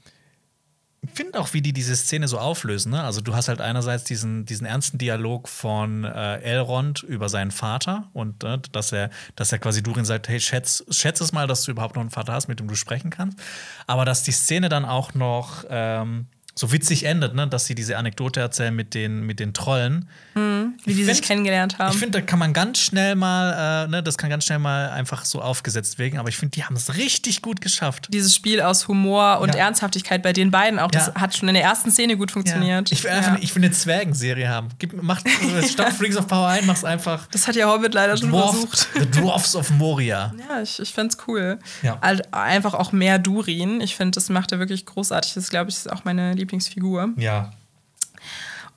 finde 1.13 1.39
auch, 1.41 1.53
wie 1.53 1.63
die 1.63 1.73
diese 1.73 1.97
Szene 1.97 2.29
so 2.29 2.39
auflösen. 2.39 2.93
Ne? 2.93 3.03
Also, 3.03 3.21
du 3.21 3.35
hast 3.35 3.49
halt 3.49 3.61
einerseits 3.61 4.05
diesen, 4.05 4.45
diesen 4.45 4.67
ernsten 4.67 4.99
Dialog 4.99 5.49
von 5.49 6.05
äh, 6.05 6.39
Elrond 6.39 7.03
über 7.03 7.29
seinen 7.29 7.51
Vater 7.51 8.09
und 8.13 8.45
äh, 8.45 8.59
dass, 8.73 8.93
er, 8.93 9.11
dass 9.37 9.53
er 9.53 9.59
quasi 9.59 9.83
Durin 9.83 10.05
sagt: 10.05 10.29
Hey, 10.29 10.41
schätz, 10.41 10.85
schätz 10.91 11.21
es 11.21 11.33
mal, 11.33 11.47
dass 11.47 11.65
du 11.65 11.73
überhaupt 11.73 11.97
noch 11.97 12.03
einen 12.03 12.11
Vater 12.11 12.33
hast, 12.33 12.49
mit 12.49 12.61
dem 12.61 12.69
du 12.69 12.75
sprechen 12.75 13.11
kannst. 13.11 13.39
Aber 13.87 14.05
dass 14.05 14.23
die 14.23 14.33
Szene 14.33 14.69
dann 14.69 14.85
auch 14.85 15.15
noch 15.15 15.65
ähm, 15.69 16.27
so 16.55 16.71
witzig 16.71 17.05
endet, 17.07 17.35
ne? 17.35 17.49
dass 17.49 17.65
sie 17.67 17.75
diese 17.75 17.97
Anekdote 17.97 18.39
erzählen 18.41 18.75
mit 18.75 18.93
den, 18.95 19.23
mit 19.25 19.41
den 19.41 19.55
Trollen. 19.55 20.09
Wie 20.35 20.95
die 20.95 21.05
sich 21.05 21.17
find- 21.17 21.23
kennengelernt 21.27 21.79
haben. 21.79 21.93
Ich 21.93 21.99
finde, 21.99 22.21
da 22.21 22.25
kann 22.27 22.39
man 22.39 22.53
ganz 22.53 22.79
schnell 22.79 23.15
mal, 23.15 23.85
äh, 23.87 23.89
ne, 23.91 24.03
das 24.03 24.19
kann 24.19 24.29
ganz 24.31 24.45
schnell 24.45 24.59
mal 24.59 24.91
einfach 24.91 25.25
so 25.25 25.41
aufgesetzt 25.41 25.99
wirken, 25.99 26.19
aber 26.19 26.29
ich 26.29 26.37
finde, 26.37 26.53
die 26.55 26.65
haben 26.65 26.77
es 26.77 26.95
richtig 26.97 27.41
gut 27.43 27.61
geschafft. 27.61 28.09
Dieses 28.13 28.35
Spiel 28.35 28.61
aus 28.61 28.87
Humor 28.89 29.39
und 29.41 29.55
Ja. 29.55 29.63
Ernsthaftigkeit 29.67 30.23
bei 30.23 30.33
den 30.33 30.51
beiden 30.51 30.79
auch, 30.79 30.91
das 30.91 31.09
Ja. 31.09 31.15
hat 31.21 31.35
schon 31.37 31.49
in 31.49 31.55
der 31.55 31.65
ersten 31.65 31.91
Szene 31.91 32.17
gut 32.17 32.31
funktioniert. 32.31 32.93
Ich 32.93 33.03
will 33.05 33.11
einfach, 33.11 33.33
Ja. 33.37 33.43
ich 33.43 33.55
will 33.55 33.65
eine 33.65 33.73
Zwergenserie 33.73 34.49
haben. 34.49 34.69
Gib, 34.79 35.03
mach, 35.03 35.21
statt 35.71 35.95
Rings 36.01 36.17
of 36.17 36.27
Power 36.27 36.49
ein, 36.49 36.67
mach's 36.67 36.85
einfach 36.85 37.27
Das 37.29 37.49
hat 37.49 37.57
ja 37.57 37.67
Hobbit 37.71 37.95
leider 37.95 38.17
schon 38.17 38.31
Dwarf, 38.31 38.51
versucht. 38.53 38.89
The 38.99 39.11
Dwarfs 39.11 39.57
of 39.57 39.71
Moria. 39.71 40.35
Ja, 40.49 40.61
ich, 40.63 40.79
ich 40.81 40.93
find's 40.93 41.17
cool. 41.27 41.59
Ja. 41.83 41.99
Halt 42.03 42.33
einfach 42.35 42.75
auch 42.75 42.93
mehr 42.93 43.19
Durin. 43.19 43.81
Ich 43.81 43.97
finde, 43.97 44.13
das 44.17 44.29
macht 44.29 44.53
er 44.53 44.59
wirklich 44.59 44.85
großartig. 44.87 45.35
Das, 45.35 45.49
glaube 45.51 45.71
ich, 45.71 45.77
ist 45.77 45.91
auch 45.91 46.05
meine 46.05 46.35
Lieblingsfigur. 46.43 47.11
Ja. 47.17 47.53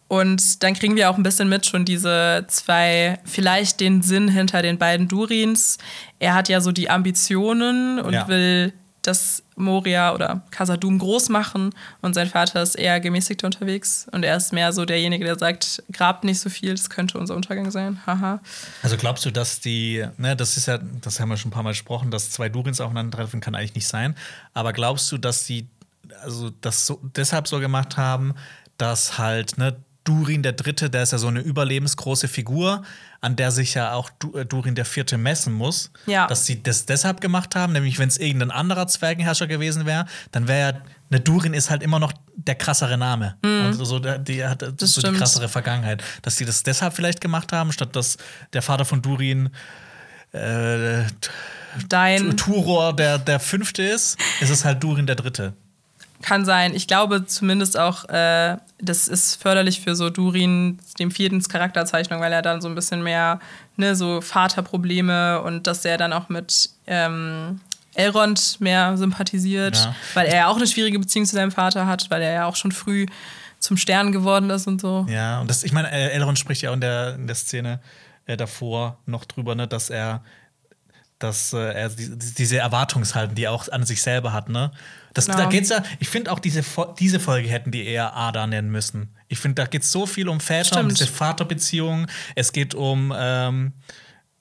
Und 0.07 0.61
dann 0.63 0.75
kriegen 0.75 0.95
wir 0.95 1.09
auch 1.09 1.17
ein 1.17 1.23
bisschen 1.23 1.49
mit 1.49 1.65
schon 1.65 1.83
diese 1.83 2.45
zwei, 2.47 3.19
vielleicht 3.25 3.79
den 3.79 4.03
Sinn 4.03 4.27
hinter 4.27 4.61
den 4.61 4.77
beiden 4.77 5.07
Durins. 5.07 5.77
Er 6.19 6.35
hat 6.35 6.47
ja 6.47 6.61
so 6.61 6.71
die 6.71 6.89
Ambitionen 6.91 7.99
und 7.99 8.13
Ja. 8.13 8.27
will 8.27 8.73
das 9.01 9.43
Moria 9.55 10.13
oder 10.13 10.41
Casadum 10.51 10.97
groß 10.99 11.29
machen 11.29 11.71
und 12.01 12.15
sein 12.15 12.27
Vater 12.27 12.61
ist 12.63 12.73
eher 12.75 12.99
gemäßigt 12.99 13.43
unterwegs 13.43 14.07
und 14.11 14.23
er 14.25 14.35
ist 14.35 14.51
mehr 14.51 14.73
so 14.73 14.83
derjenige, 14.83 15.23
der 15.23 15.37
sagt, 15.37 15.83
grabt 15.91 16.23
nicht 16.23 16.39
so 16.39 16.49
viel, 16.49 16.71
das 16.71 16.89
könnte 16.89 17.19
unser 17.19 17.35
Untergang 17.35 17.69
sein. 17.71 17.99
Haha. 18.07 18.41
Also 18.81 18.97
glaubst 18.97 19.23
du, 19.25 19.31
dass 19.31 19.59
die, 19.59 20.03
ne, 20.17 20.35
das 20.35 20.57
ist 20.57 20.65
ja, 20.65 20.79
das 21.01 21.19
haben 21.19 21.29
wir 21.29 21.37
schon 21.37 21.49
ein 21.49 21.53
paar 21.53 21.63
Mal 21.63 21.71
gesprochen, 21.71 22.09
dass 22.09 22.31
zwei 22.31 22.49
Durins 22.49 22.81
aufeinandertreffen 22.81 23.41
kann 23.41 23.53
eigentlich 23.55 23.75
nicht 23.75 23.87
sein. 23.87 24.15
Aber 24.53 24.73
glaubst 24.73 25.11
du, 25.11 25.17
dass 25.19 25.45
die, 25.45 25.67
also 26.23 26.49
das 26.61 26.85
so, 26.87 26.99
deshalb 27.15 27.47
so 27.47 27.59
gemacht 27.59 27.97
haben, 27.97 28.33
dass 28.77 29.17
halt, 29.17 29.57
ne, 29.57 29.75
Durin 30.03 30.43
der 30.43 30.53
Dritte, 30.53 30.91
der 30.91 31.01
ist 31.01 31.13
ja 31.13 31.17
so 31.17 31.27
eine 31.29 31.39
überlebensgroße 31.39 32.27
Figur, 32.27 32.83
an 33.21 33.35
der 33.35 33.49
sich 33.49 33.73
ja 33.73 33.93
auch 33.93 34.11
äh, 34.35 34.45
Durin 34.45 34.75
der 34.75 34.85
Vierte 34.85 35.17
messen 35.17 35.51
muss. 35.51 35.89
Ja. 36.05 36.27
Dass 36.27 36.45
sie 36.45 36.61
das 36.61 36.85
deshalb 36.85 37.21
gemacht 37.21 37.55
haben, 37.55 37.73
nämlich 37.73 37.97
wenn 37.97 38.07
es 38.07 38.17
irgendein 38.19 38.51
anderer 38.51 38.85
Zwergenherrscher 38.85 39.47
gewesen 39.47 39.87
wäre, 39.87 40.05
dann 40.31 40.47
wäre 40.47 40.73
ja, 40.73 40.81
ne, 41.09 41.19
Durin 41.21 41.55
ist 41.55 41.71
halt 41.71 41.81
immer 41.81 41.97
noch 41.97 42.13
der 42.35 42.53
krassere 42.53 42.99
Name. 42.99 43.35
Und 43.43 43.73
so, 43.83 43.97
die 43.97 44.45
hat 44.45 44.61
so 44.61 44.67
die 44.71 44.83
Mhm. 44.85 44.87
stimmt. 44.89 45.17
krassere 45.17 45.49
Vergangenheit. 45.49 46.03
Dass 46.21 46.35
die 46.35 46.45
das 46.45 46.61
deshalb 46.61 46.93
vielleicht 46.95 47.19
gemacht 47.19 47.51
haben, 47.51 47.71
statt 47.71 47.95
dass 47.95 48.17
der 48.53 48.61
Vater 48.61 48.85
von 48.85 49.01
Durin 49.01 49.49
äh, 50.33 51.03
Dein 51.89 52.37
Turor 52.37 52.95
der, 52.95 53.17
der 53.17 53.39
Fünfte 53.39 53.81
ist, 53.83 54.17
ist 54.39 54.49
es 54.49 54.63
halt 54.63 54.83
Durin 54.83 55.07
der 55.07 55.15
Dritte. 55.15 55.53
Kann 56.26 56.43
sein. 56.43 56.73
Ich 56.76 56.88
glaube 56.88 57.26
zumindest 57.27 57.77
auch, 57.77 58.10
äh, 58.10 58.57
das 58.80 59.07
ist 59.07 59.41
förderlich 59.41 59.81
für 59.81 59.95
so 59.95 60.10
Durin, 60.10 60.80
dem 60.99 61.11
vierten 61.11 61.41
Charakterzeichnung, 61.41 62.19
weil 62.19 62.34
er 62.34 62.41
dann 62.41 62.61
so 62.61 62.68
ein 62.68 62.76
bisschen 62.76 63.03
mehr, 63.03 63.39
ne, 63.77 63.95
so 63.95 64.22
Vaterprobleme 64.22 65.41
und 65.41 65.68
dass 65.68 65.85
er 65.85 65.97
dann 65.97 66.11
auch 66.14 66.27
mit 66.30 66.69
ähm, 66.88 67.61
Elrond 67.93 68.60
mehr 68.60 68.97
sympathisiert, 68.97 69.76
Ja. 69.77 69.95
weil 70.15 70.26
er 70.27 70.35
ja 70.35 70.47
auch 70.47 70.57
eine 70.57 70.68
schwierige 70.68 70.99
Beziehung 70.99 71.26
zu 71.26 71.35
seinem 71.35 71.52
Vater 71.52 71.85
hat, 71.88 72.10
weil 72.10 72.22
er 72.22 72.34
ja 72.34 72.45
auch 72.45 72.56
schon 72.56 72.72
früh 72.72 73.06
zum 73.60 73.77
Stern 73.77 74.11
geworden 74.11 74.49
ist 74.49 74.68
und 74.68 74.81
so. 74.81 75.06
Ja, 75.10 75.39
und 75.41 75.49
das, 75.49 75.64
ich 75.64 75.72
meine, 75.72 75.91
äh, 75.91 76.10
Elrond 76.11 76.38
spricht 76.38 76.61
ja 76.64 76.72
auch 76.72 76.73
in 76.73 76.81
der, 76.81 77.15
in 77.15 77.27
der 77.27 77.35
Szene 77.35 77.80
äh, 78.26 78.35
davor 78.35 78.97
noch 79.06 79.26
drüber, 79.26 79.56
ne, 79.56 79.68
dass 79.68 79.89
er 79.89 80.22
dass 81.27 81.53
äh, 81.53 81.57
er 81.73 81.89
die, 81.89 82.18
diese 82.18 82.57
Erwartungshaltung, 82.57 83.35
die 83.35 83.43
er 83.43 83.52
auch 83.52 83.68
an 83.69 83.84
sich 83.85 84.02
selber 84.02 84.34
hat, 84.34 84.49
ne? 84.49 84.72
Das, 85.14 85.26
Genau. 85.27 85.38
Da 85.38 85.45
geht's 85.45 85.69
ja, 85.69 85.81
ich 85.99 86.10
finde 86.10 86.31
auch 86.31 86.39
diese, 86.39 86.64
diese 86.99 87.19
Folge 87.19 87.47
hätten 87.49 87.72
die 87.72 87.85
eher 87.85 88.15
Ada 88.15 88.47
nennen 88.47 88.69
müssen. 88.69 89.15
Ich 89.30 89.39
finde, 89.39 89.61
da 89.61 89.65
geht 89.68 89.84
es 89.84 89.91
so 89.91 90.06
viel 90.06 90.27
um 90.30 90.39
Väter, 90.39 90.76
um 90.81 90.89
Stimmt. 90.89 90.91
diese 90.99 91.07
Vaterbeziehungen. 91.07 92.07
Es 92.35 92.52
geht 92.52 92.76
um, 92.76 93.14
ähm, 93.18 93.73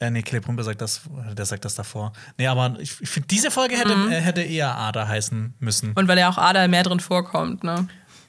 äh, 0.01 0.11
nee, 0.11 0.23
Celebrumpe 0.23 0.65
sagt 0.65 0.81
das, 0.81 1.03
der 1.33 1.45
sagt 1.47 1.65
das 1.65 1.75
davor. 1.77 2.13
Nee, 2.39 2.49
aber 2.49 2.77
ich, 2.81 3.01
ich 3.01 3.09
finde, 3.09 3.29
diese 3.29 3.51
Folge 3.53 3.77
hätte, 3.77 3.95
Mhm. 3.97 4.11
äh, 4.13 4.21
hätte 4.21 4.43
eher 4.43 4.77
Ada 4.77 5.07
heißen 5.07 5.55
müssen. 5.61 5.93
Und 5.93 6.09
weil 6.09 6.19
ja 6.19 6.29
auch 6.29 6.39
Ada 6.39 6.67
mehr 6.69 6.83
drin 6.83 7.01
vorkommt, 7.01 7.63
ne? 7.65 7.87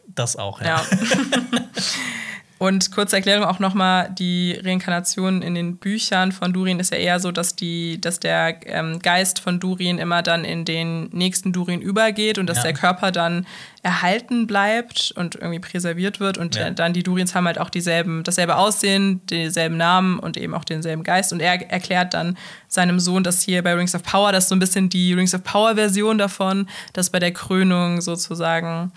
das 0.08 0.36
auch, 0.36 0.62
ja. 0.62 0.68
Ja. 0.68 0.86
Und 2.66 2.92
kurze 2.92 3.18
Erklärung 3.18 3.46
auch 3.46 3.60
nochmal, 3.60 4.10
die 4.18 4.60
Reinkarnation 4.64 5.42
in 5.42 5.54
den 5.54 5.78
Büchern 5.78 6.32
von 6.32 6.52
Durin 6.52 6.80
ist 6.80 6.92
ja 6.92 6.98
eher 6.98 7.20
so, 7.20 7.32
dass, 7.32 7.56
die, 7.56 8.02
dass 8.02 8.20
der 8.20 8.58
ähm, 8.66 9.00
Geist 9.00 9.40
von 9.40 9.60
Durin 9.60 10.00
immer 10.00 10.24
dann 10.24 10.44
in 10.44 10.66
den 10.66 11.10
nächsten 11.12 11.54
Durin 11.54 11.80
übergeht 11.82 12.38
und 12.40 12.48
dass 12.48 12.58
Ja. 12.58 12.64
der 12.64 12.74
Körper 12.74 13.12
dann 13.12 13.46
erhalten 13.84 14.48
bleibt 14.48 15.14
und 15.16 15.36
irgendwie 15.36 15.60
präserviert 15.60 16.20
wird. 16.20 16.38
Und 16.40 16.56
Ja. 16.56 16.72
dann 16.72 16.94
die 16.94 17.04
Durins 17.04 17.36
haben 17.36 17.46
halt 17.46 17.60
auch 17.60 17.70
dieselben, 17.70 18.24
dasselbe 18.24 18.56
Aussehen, 18.56 19.22
denselben 19.28 19.78
Namen 19.78 20.18
und 20.18 20.36
eben 20.38 20.56
auch 20.56 20.64
denselben 20.64 21.04
Geist. 21.04 21.32
Und 21.34 21.42
er 21.42 21.70
erklärt 21.72 22.14
dann 22.16 22.36
seinem 22.68 23.00
Sohn, 23.00 23.24
dass 23.24 23.44
hier 23.44 23.62
bei 23.64 23.74
Rings 23.76 23.94
of 23.94 24.02
Power, 24.04 24.32
das 24.32 24.46
ist 24.46 24.50
so 24.50 24.56
ein 24.56 24.60
bisschen 24.60 24.90
die 24.90 25.14
Rings 25.14 25.36
of 25.36 25.44
Power-Version 25.44 26.18
davon, 26.18 26.68
dass 26.94 27.10
bei 27.12 27.20
der 27.20 27.32
Krönung 27.32 28.02
sozusagen 28.02 28.92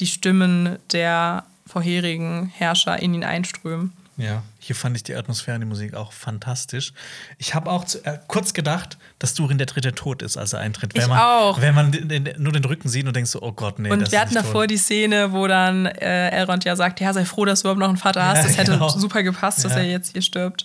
die 0.00 0.06
Stimmen 0.06 0.76
der 0.92 1.44
vorherigen 1.74 2.52
Herrscher 2.54 3.02
in 3.02 3.14
ihn 3.14 3.24
einströmen. 3.24 3.92
Ja, 4.16 4.44
hier 4.60 4.76
fand 4.76 4.96
ich 4.96 5.02
die 5.02 5.16
Atmosphäre 5.16 5.56
und 5.56 5.62
die 5.62 5.66
Musik 5.66 5.94
auch 5.94 6.12
fantastisch. 6.12 6.92
Ich 7.36 7.52
habe 7.56 7.68
auch 7.68 7.84
zu, 7.84 7.98
äh, 8.06 8.20
kurz 8.28 8.54
gedacht, 8.54 8.96
dass 9.18 9.34
Durin 9.34 9.58
der 9.58 9.66
dritte 9.66 9.92
tot 9.92 10.22
ist, 10.22 10.36
als 10.36 10.52
er 10.52 10.60
eintritt. 10.60 10.92
Ich 10.94 11.02
wenn 11.02 11.08
man, 11.08 11.18
auch. 11.18 11.60
Wenn 11.60 11.74
man 11.74 11.90
den, 11.90 12.08
den, 12.08 12.28
nur 12.38 12.52
den 12.52 12.64
Rücken 12.64 12.88
sieht 12.88 13.08
und 13.08 13.16
denkt 13.16 13.28
so, 13.28 13.42
oh 13.42 13.50
Gott, 13.50 13.80
nee. 13.80 13.90
Und 13.90 14.12
wir 14.12 14.20
hatten 14.20 14.34
davor 14.34 14.62
tot. 14.62 14.70
die 14.70 14.76
Szene, 14.76 15.32
wo 15.32 15.48
dann 15.48 15.86
äh, 15.86 16.28
Elrond 16.30 16.64
ja 16.64 16.76
sagt, 16.76 17.00
ja, 17.00 17.12
sei 17.12 17.24
froh, 17.24 17.44
dass 17.44 17.62
du 17.62 17.64
überhaupt 17.66 17.80
noch 17.80 17.88
einen 17.88 17.96
Vater 17.96 18.24
hast. 18.24 18.36
Ja, 18.36 18.42
Das 18.44 18.56
hätte 18.56 18.72
genau. 18.74 18.88
super 18.88 19.24
gepasst, 19.24 19.64
dass 19.64 19.72
Ja. 19.72 19.78
er 19.78 19.86
jetzt 19.90 20.12
hier 20.12 20.22
stirbt. 20.22 20.64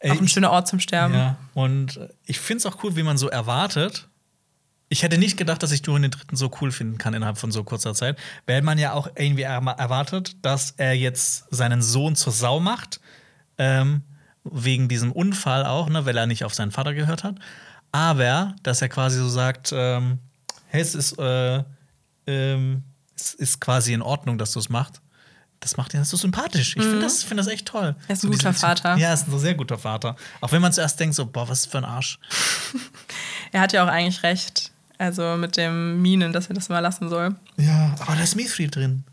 Ey, 0.00 0.10
auch 0.10 0.18
ein 0.20 0.26
schöner 0.26 0.50
Ort 0.50 0.66
zum 0.66 0.80
Sterben. 0.80 1.14
Ja, 1.14 1.36
und 1.54 2.00
ich 2.26 2.40
finde 2.40 2.58
es 2.58 2.66
auch 2.66 2.82
cool, 2.82 2.96
wie 2.96 3.04
man 3.04 3.16
so 3.16 3.28
erwartet. 3.28 4.08
Ich 4.92 5.02
hätte 5.04 5.16
nicht 5.18 5.36
gedacht, 5.36 5.62
dass 5.62 5.70
ich 5.70 5.82
Durin 5.82 6.02
den 6.02 6.10
Dritten 6.10 6.34
so 6.36 6.50
cool 6.60 6.72
finden 6.72 6.98
kann 6.98 7.14
innerhalb 7.14 7.38
von 7.38 7.52
so 7.52 7.62
kurzer 7.64 7.94
Zeit, 7.94 8.18
weil 8.46 8.60
man 8.60 8.76
ja 8.76 8.92
auch 8.92 9.08
irgendwie 9.16 9.42
er- 9.42 9.62
erwartet, 9.78 10.36
dass 10.42 10.72
er 10.76 10.94
jetzt 10.94 11.44
seinen 11.50 11.80
Sohn 11.80 12.16
zur 12.16 12.32
Sau 12.32 12.58
macht, 12.60 13.00
ähm, 13.56 14.02
wegen 14.42 14.88
diesem 14.88 15.12
Unfall 15.12 15.64
auch, 15.64 15.88
ne, 15.88 16.06
weil 16.06 16.16
er 16.16 16.26
nicht 16.26 16.44
auf 16.44 16.54
seinen 16.54 16.72
Vater 16.72 16.92
gehört 16.92 17.22
hat. 17.24 17.36
Aber, 17.92 18.56
dass 18.64 18.82
er 18.82 18.88
quasi 18.88 19.18
so 19.18 19.28
sagt, 19.28 19.70
ähm, 19.72 20.18
hey, 20.66 20.80
es 20.80 20.94
ist, 20.96 21.18
äh, 21.20 21.62
ähm, 22.26 22.82
es 23.14 23.34
ist 23.34 23.60
quasi 23.60 23.92
in 23.92 24.02
Ordnung, 24.02 24.38
dass 24.38 24.52
du 24.52 24.58
es 24.58 24.68
machst. 24.70 25.00
Das 25.60 25.76
macht 25.76 25.92
ihn 25.94 26.02
so 26.04 26.16
sympathisch. 26.16 26.74
Ich 26.76 26.82
finde 26.82 27.00
das, 27.00 27.22
find 27.22 27.38
das 27.38 27.46
echt 27.46 27.66
toll. 27.66 27.94
Er 28.08 28.14
ist 28.14 28.22
So 28.22 28.28
ein 28.28 28.32
guter 28.32 28.54
Vater. 28.54 28.96
Ja, 28.96 29.08
er 29.08 29.14
ist 29.14 29.28
ein 29.28 29.38
sehr 29.38 29.54
guter 29.54 29.76
Vater. 29.78 30.16
Auch 30.40 30.50
wenn 30.52 30.62
man 30.62 30.72
zuerst 30.72 30.98
denkt, 30.98 31.14
so, 31.14 31.26
boah, 31.26 31.48
was 31.48 31.66
für 31.66 31.78
ein 31.78 31.84
Arsch. 31.84 32.18
Er 33.52 33.60
hat 33.62 33.72
ja 33.72 33.82
auch 33.82 33.88
eigentlich 33.88 34.22
recht. 34.22 34.69
Also 35.00 35.38
mit 35.38 35.56
dem 35.56 36.02
Minen, 36.02 36.34
dass 36.34 36.48
er 36.48 36.54
das 36.54 36.68
mal 36.68 36.80
lassen 36.80 37.08
soll. 37.08 37.34
Ja, 37.56 37.94
aber 38.00 38.16
da 38.16 38.22
ist 38.22 38.36
Mithril 38.36 38.70
drin. 38.70 39.04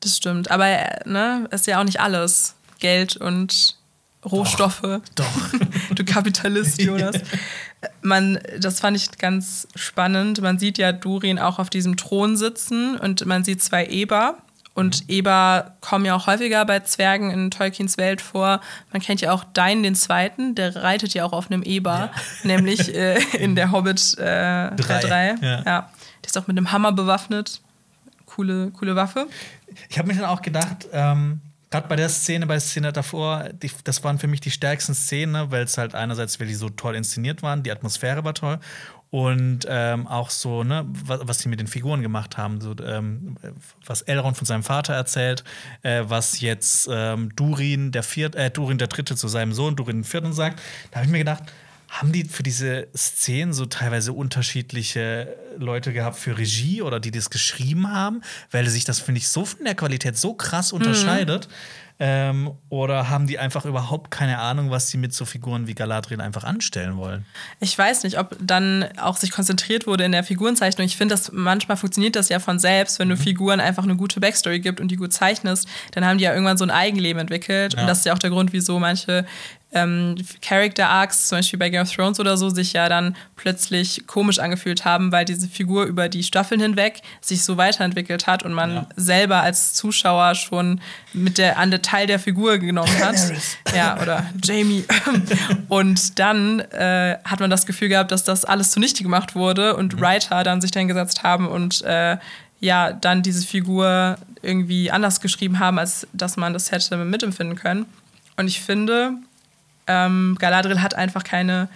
Das 0.00 0.16
stimmt. 0.16 0.50
Aber 0.50 0.66
äh, 0.66 1.08
ne, 1.08 1.46
ist 1.52 1.68
ja 1.68 1.78
auch 1.78 1.84
nicht 1.84 2.00
alles. 2.00 2.56
Geld 2.80 3.16
und 3.16 3.76
Rohstoffe. 4.24 5.00
Doch. 5.14 5.50
du 5.94 6.04
Kapitalist, 6.04 6.82
Jonas. 6.82 7.14
Man, 8.02 8.40
das 8.58 8.80
fand 8.80 8.96
ich 8.96 9.18
ganz 9.18 9.68
spannend. 9.76 10.40
Man 10.40 10.58
sieht 10.58 10.78
ja 10.78 10.90
Durin 10.90 11.38
auch 11.38 11.60
auf 11.60 11.70
diesem 11.70 11.96
Thron 11.96 12.36
sitzen 12.36 12.96
und 12.96 13.24
man 13.24 13.44
sieht 13.44 13.62
zwei 13.62 13.86
Eber. 13.86 14.38
Und 14.76 15.08
Eber 15.08 15.74
kommen 15.80 16.04
ja 16.04 16.14
auch 16.14 16.26
häufiger 16.26 16.62
bei 16.66 16.80
Zwergen 16.80 17.30
in 17.30 17.50
Tolkiens 17.50 17.96
Welt 17.96 18.20
vor. 18.20 18.60
Man 18.92 19.00
kennt 19.00 19.22
ja 19.22 19.32
auch 19.32 19.42
Dain 19.42 19.82
den 19.82 19.94
Zweiten, 19.94 20.54
der 20.54 20.76
reitet 20.76 21.14
ja 21.14 21.24
auch 21.24 21.32
auf 21.32 21.50
einem 21.50 21.62
Eber, 21.62 22.10
nämlich 22.42 22.94
äh, 22.94 23.18
in 23.38 23.56
der 23.56 23.72
Hobbit 23.72 24.18
äh, 24.18 24.76
Drei, 24.76 25.00
3. 25.00 25.34
ja. 25.40 25.62
Ja. 25.62 25.62
Der 25.64 26.26
ist 26.26 26.36
auch 26.36 26.46
mit 26.46 26.58
einem 26.58 26.72
Hammer 26.72 26.92
bewaffnet. 26.92 27.62
Coole, 28.26 28.70
coole 28.72 28.94
Waffe. 28.94 29.28
Ich 29.88 29.98
habe 29.98 30.08
mir 30.08 30.14
dann 30.14 30.26
auch 30.26 30.42
gedacht, 30.42 30.86
ähm, 30.92 31.40
gerade 31.70 31.88
bei 31.88 31.96
der 31.96 32.10
Szene, 32.10 32.46
bei 32.46 32.54
der 32.54 32.60
Szene 32.60 32.92
davor, 32.92 33.48
die, 33.50 33.70
das 33.84 34.04
waren 34.04 34.18
für 34.18 34.26
mich 34.26 34.42
die 34.42 34.50
stärksten 34.50 34.94
Szenen, 34.94 35.50
weil 35.50 35.64
es 35.64 35.78
halt 35.78 35.94
einerseits, 35.94 36.38
weil 36.38 36.48
die 36.48 36.54
so 36.54 36.68
toll 36.68 36.96
inszeniert 36.96 37.42
waren, 37.42 37.62
die 37.62 37.72
Atmosphäre 37.72 38.24
war 38.24 38.34
toll 38.34 38.58
und 39.16 39.60
ähm, 39.66 40.06
auch 40.06 40.28
so, 40.28 40.62
ne, 40.62 40.84
was, 41.06 41.20
was 41.22 41.38
sie 41.38 41.48
mit 41.48 41.58
den 41.58 41.68
Figuren 41.68 42.02
gemacht 42.02 42.36
haben, 42.36 42.60
so, 42.60 42.74
ähm, 42.84 43.38
was 43.86 44.02
Elrond 44.02 44.36
von 44.36 44.44
seinem 44.44 44.62
Vater 44.62 44.92
erzählt, 44.92 45.42
äh, 45.80 46.02
was 46.06 46.42
jetzt 46.42 46.86
ähm, 46.92 47.34
Durin 47.34 47.92
der 47.92 48.02
Viert, 48.02 48.34
äh, 48.34 48.50
Durin 48.50 48.76
der 48.76 48.88
Dritte 48.88 49.16
zu 49.16 49.26
seinem 49.28 49.54
Sohn 49.54 49.74
Durin 49.74 50.00
den 50.00 50.04
Vierten 50.04 50.34
sagt. 50.34 50.60
Da 50.90 50.96
habe 50.96 51.06
ich 51.06 51.12
mir 51.12 51.16
gedacht, 51.16 51.44
haben 51.88 52.12
die 52.12 52.24
für 52.24 52.42
diese 52.42 52.88
Szenen 52.94 53.54
so 53.54 53.64
teilweise 53.64 54.12
unterschiedliche 54.12 55.34
Leute 55.56 55.94
gehabt 55.94 56.18
für 56.18 56.36
Regie 56.36 56.82
oder 56.82 57.00
die 57.00 57.10
das 57.10 57.30
geschrieben 57.30 57.90
haben, 57.90 58.20
weil 58.50 58.68
sich 58.68 58.84
das, 58.84 59.00
finde 59.00 59.20
ich, 59.20 59.28
so 59.28 59.46
von 59.46 59.64
der 59.64 59.76
Qualität 59.76 60.18
so 60.18 60.34
krass 60.34 60.74
unterscheidet? 60.74 61.48
Ähm, 61.98 62.50
oder 62.68 63.08
haben 63.08 63.26
die 63.26 63.38
einfach 63.38 63.64
überhaupt 63.64 64.10
keine 64.10 64.38
Ahnung, 64.38 64.70
was 64.70 64.90
sie 64.90 64.98
mit 64.98 65.14
so 65.14 65.24
Figuren 65.24 65.66
wie 65.66 65.74
Galadriel 65.74 66.20
einfach 66.20 66.44
anstellen 66.44 66.98
wollen? 66.98 67.24
Ich 67.58 67.76
weiß 67.76 68.04
nicht, 68.04 68.18
ob 68.18 68.36
dann 68.38 68.86
auch 68.98 69.16
sich 69.16 69.30
konzentriert 69.30 69.86
wurde 69.86 70.04
in 70.04 70.12
der 70.12 70.22
Figurenzeichnung. 70.22 70.84
Ich 70.84 70.96
finde, 70.96 71.14
dass 71.14 71.32
manchmal 71.32 71.78
funktioniert 71.78 72.14
das 72.14 72.28
ja 72.28 72.38
von 72.38 72.58
selbst, 72.58 72.98
wenn 72.98 73.08
du 73.08 73.16
Figuren 73.16 73.60
einfach 73.60 73.84
eine 73.84 73.96
gute 73.96 74.20
Backstory 74.20 74.60
gibt 74.60 74.78
und 74.78 74.88
die 74.88 74.96
gut 74.96 75.14
zeichnest, 75.14 75.68
dann 75.92 76.04
haben 76.04 76.18
die 76.18 76.24
ja 76.24 76.32
irgendwann 76.32 76.58
so 76.58 76.64
ein 76.64 76.70
Eigenleben 76.70 77.18
entwickelt. 77.18 77.72
Ja. 77.72 77.80
Und 77.80 77.86
das 77.86 77.98
ist 77.98 78.04
ja 78.04 78.12
auch 78.12 78.18
der 78.18 78.30
Grund, 78.30 78.52
wieso 78.52 78.78
manche 78.78 79.24
ähm, 79.72 80.14
Character 80.40 80.88
Arcs, 80.88 81.28
zum 81.28 81.38
Beispiel 81.38 81.58
bei 81.58 81.68
Game 81.70 81.82
of 81.82 81.92
Thrones 81.92 82.18
oder 82.20 82.36
so, 82.36 82.48
sich 82.48 82.72
ja 82.72 82.88
dann 82.88 83.16
plötzlich 83.34 84.06
komisch 84.06 84.38
angefühlt 84.38 84.84
haben, 84.84 85.12
weil 85.12 85.24
diese 85.24 85.48
Figur 85.48 85.84
über 85.84 86.08
die 86.08 86.22
Staffeln 86.22 86.60
hinweg 86.60 87.02
sich 87.20 87.42
so 87.44 87.56
weiterentwickelt 87.56 88.26
hat 88.26 88.42
und 88.44 88.52
man 88.54 88.74
Ja. 88.74 88.86
selber 88.96 89.40
als 89.42 89.74
Zuschauer 89.74 90.34
schon 90.36 90.80
mit 91.12 91.36
der 91.38 91.58
an 91.58 91.70
der 91.70 91.82
Teil 91.82 92.06
der 92.06 92.18
Figur 92.18 92.58
genommen 92.58 92.96
hat. 93.04 93.16
Ja, 93.74 94.00
oder 94.00 94.24
Jamie. 94.42 94.84
Und 95.68 96.18
dann 96.18 96.60
äh, 96.60 97.18
hat 97.24 97.40
man 97.40 97.50
das 97.50 97.66
Gefühl 97.66 97.88
gehabt, 97.88 98.12
dass 98.12 98.24
das 98.24 98.44
alles 98.44 98.70
zunichte 98.70 99.02
gemacht 99.02 99.34
wurde 99.34 99.76
und 99.76 100.00
Writer 100.00 100.44
dann 100.44 100.60
sich 100.60 100.70
dann 100.70 100.88
gesetzt 100.88 101.22
haben 101.22 101.48
und 101.48 101.82
äh, 101.82 102.16
ja, 102.60 102.92
dann 102.92 103.22
diese 103.22 103.46
Figur 103.46 104.16
irgendwie 104.42 104.90
anders 104.90 105.20
geschrieben 105.20 105.58
haben, 105.58 105.78
als 105.78 106.06
dass 106.12 106.36
man 106.36 106.52
das 106.52 106.70
hätte 106.72 106.96
mitempfinden 106.96 107.56
können. 107.56 107.86
Und 108.36 108.46
ich 108.48 108.60
finde, 108.60 109.12
ähm, 109.86 110.36
Galadriel 110.38 110.82
hat 110.82 110.94
einfach 110.94 111.24
keine, 111.24 111.68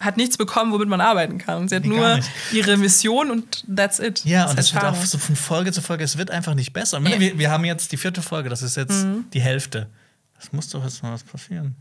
hat 0.00 0.16
nichts 0.16 0.36
bekommen, 0.36 0.72
womit 0.72 0.88
man 0.88 1.00
arbeiten 1.00 1.38
kann. 1.38 1.68
Sie 1.68 1.74
hat 1.76 1.84
Nee, 1.84 1.96
nur 1.96 2.20
ihre 2.52 2.76
Mission 2.76 3.30
und 3.30 3.64
that's 3.74 3.98
it. 3.98 4.24
Ja, 4.24 4.42
Das 4.42 4.52
und 4.52 4.58
ist 4.60 4.66
es 4.68 4.74
wird 4.74 4.84
auch 4.84 4.94
so 5.04 5.18
von 5.18 5.36
Folge 5.36 5.72
zu 5.72 5.82
Folge, 5.82 6.04
es 6.04 6.16
wird 6.18 6.30
einfach 6.30 6.54
nicht 6.54 6.72
besser. 6.72 7.00
Ja. 7.00 7.18
Wir, 7.20 7.38
wir 7.38 7.50
haben 7.50 7.64
jetzt 7.64 7.90
die 7.92 7.96
vierte 7.96 8.22
Folge, 8.22 8.48
das 8.48 8.62
ist 8.62 8.76
jetzt 8.76 9.04
Mhm. 9.04 9.24
die 9.32 9.40
Hälfte. 9.40 9.88
Es 10.40 10.52
muss 10.52 10.68
doch 10.68 10.84
jetzt 10.84 11.02
mal 11.02 11.12
was 11.12 11.24
passieren. 11.24 11.74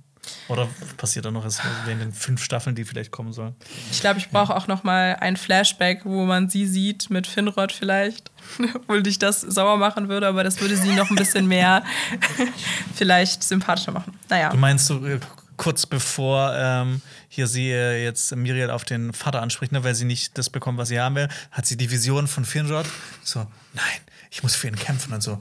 Oder 0.49 0.67
passiert 0.97 1.23
da 1.23 1.31
noch 1.31 1.45
was 1.45 1.61
in 1.89 1.99
den 1.99 2.11
fünf 2.11 2.43
Staffeln, 2.43 2.75
die 2.75 2.83
vielleicht 2.83 3.11
kommen 3.11 3.31
sollen? 3.31 3.55
Ich 3.91 4.01
glaube, 4.01 4.19
ich 4.19 4.27
brauche 4.29 4.53
auch 4.53 4.67
noch 4.67 4.83
mal 4.83 5.15
ein 5.21 5.37
Flashback, 5.37 6.01
wo 6.03 6.25
man 6.25 6.49
sie 6.49 6.67
sieht 6.67 7.09
mit 7.09 7.27
Finrod 7.27 7.71
vielleicht, 7.71 8.29
obwohl 8.75 9.03
dich 9.03 9.19
das 9.19 9.39
sauer 9.39 9.77
machen 9.77 10.09
würde, 10.09 10.27
aber 10.27 10.43
das 10.43 10.59
würde 10.59 10.75
sie 10.75 10.91
noch 10.95 11.09
ein 11.11 11.15
bisschen 11.15 11.47
mehr 11.47 11.81
vielleicht 12.95 13.43
sympathischer 13.43 13.91
machen. 13.91 14.13
Naja. 14.29 14.49
Du 14.49 14.57
meinst 14.57 14.87
so 14.87 15.05
äh, 15.05 15.19
kurz 15.57 15.85
bevor 15.85 16.53
ähm, 16.55 17.01
hier 17.27 17.47
sie 17.47 17.71
äh, 17.71 18.03
jetzt 18.03 18.35
Miriel 18.35 18.69
auf 18.69 18.85
den 18.85 19.13
Vater 19.13 19.41
anspricht, 19.41 19.71
ne, 19.71 19.83
weil 19.83 19.95
sie 19.95 20.05
nicht 20.05 20.37
das 20.37 20.49
bekommt, 20.49 20.77
was 20.77 20.89
sie 20.89 20.99
haben 20.99 21.15
will, 21.15 21.27
hat 21.51 21.65
sie 21.65 21.77
die 21.77 21.91
Vision 21.91 22.27
von 22.27 22.45
Finrod. 22.45 22.85
So, 23.23 23.39
nein, 23.73 23.99
ich 24.31 24.43
muss 24.43 24.55
für 24.55 24.67
ihn 24.67 24.75
kämpfen 24.75 25.13
und 25.13 25.21
so. 25.21 25.39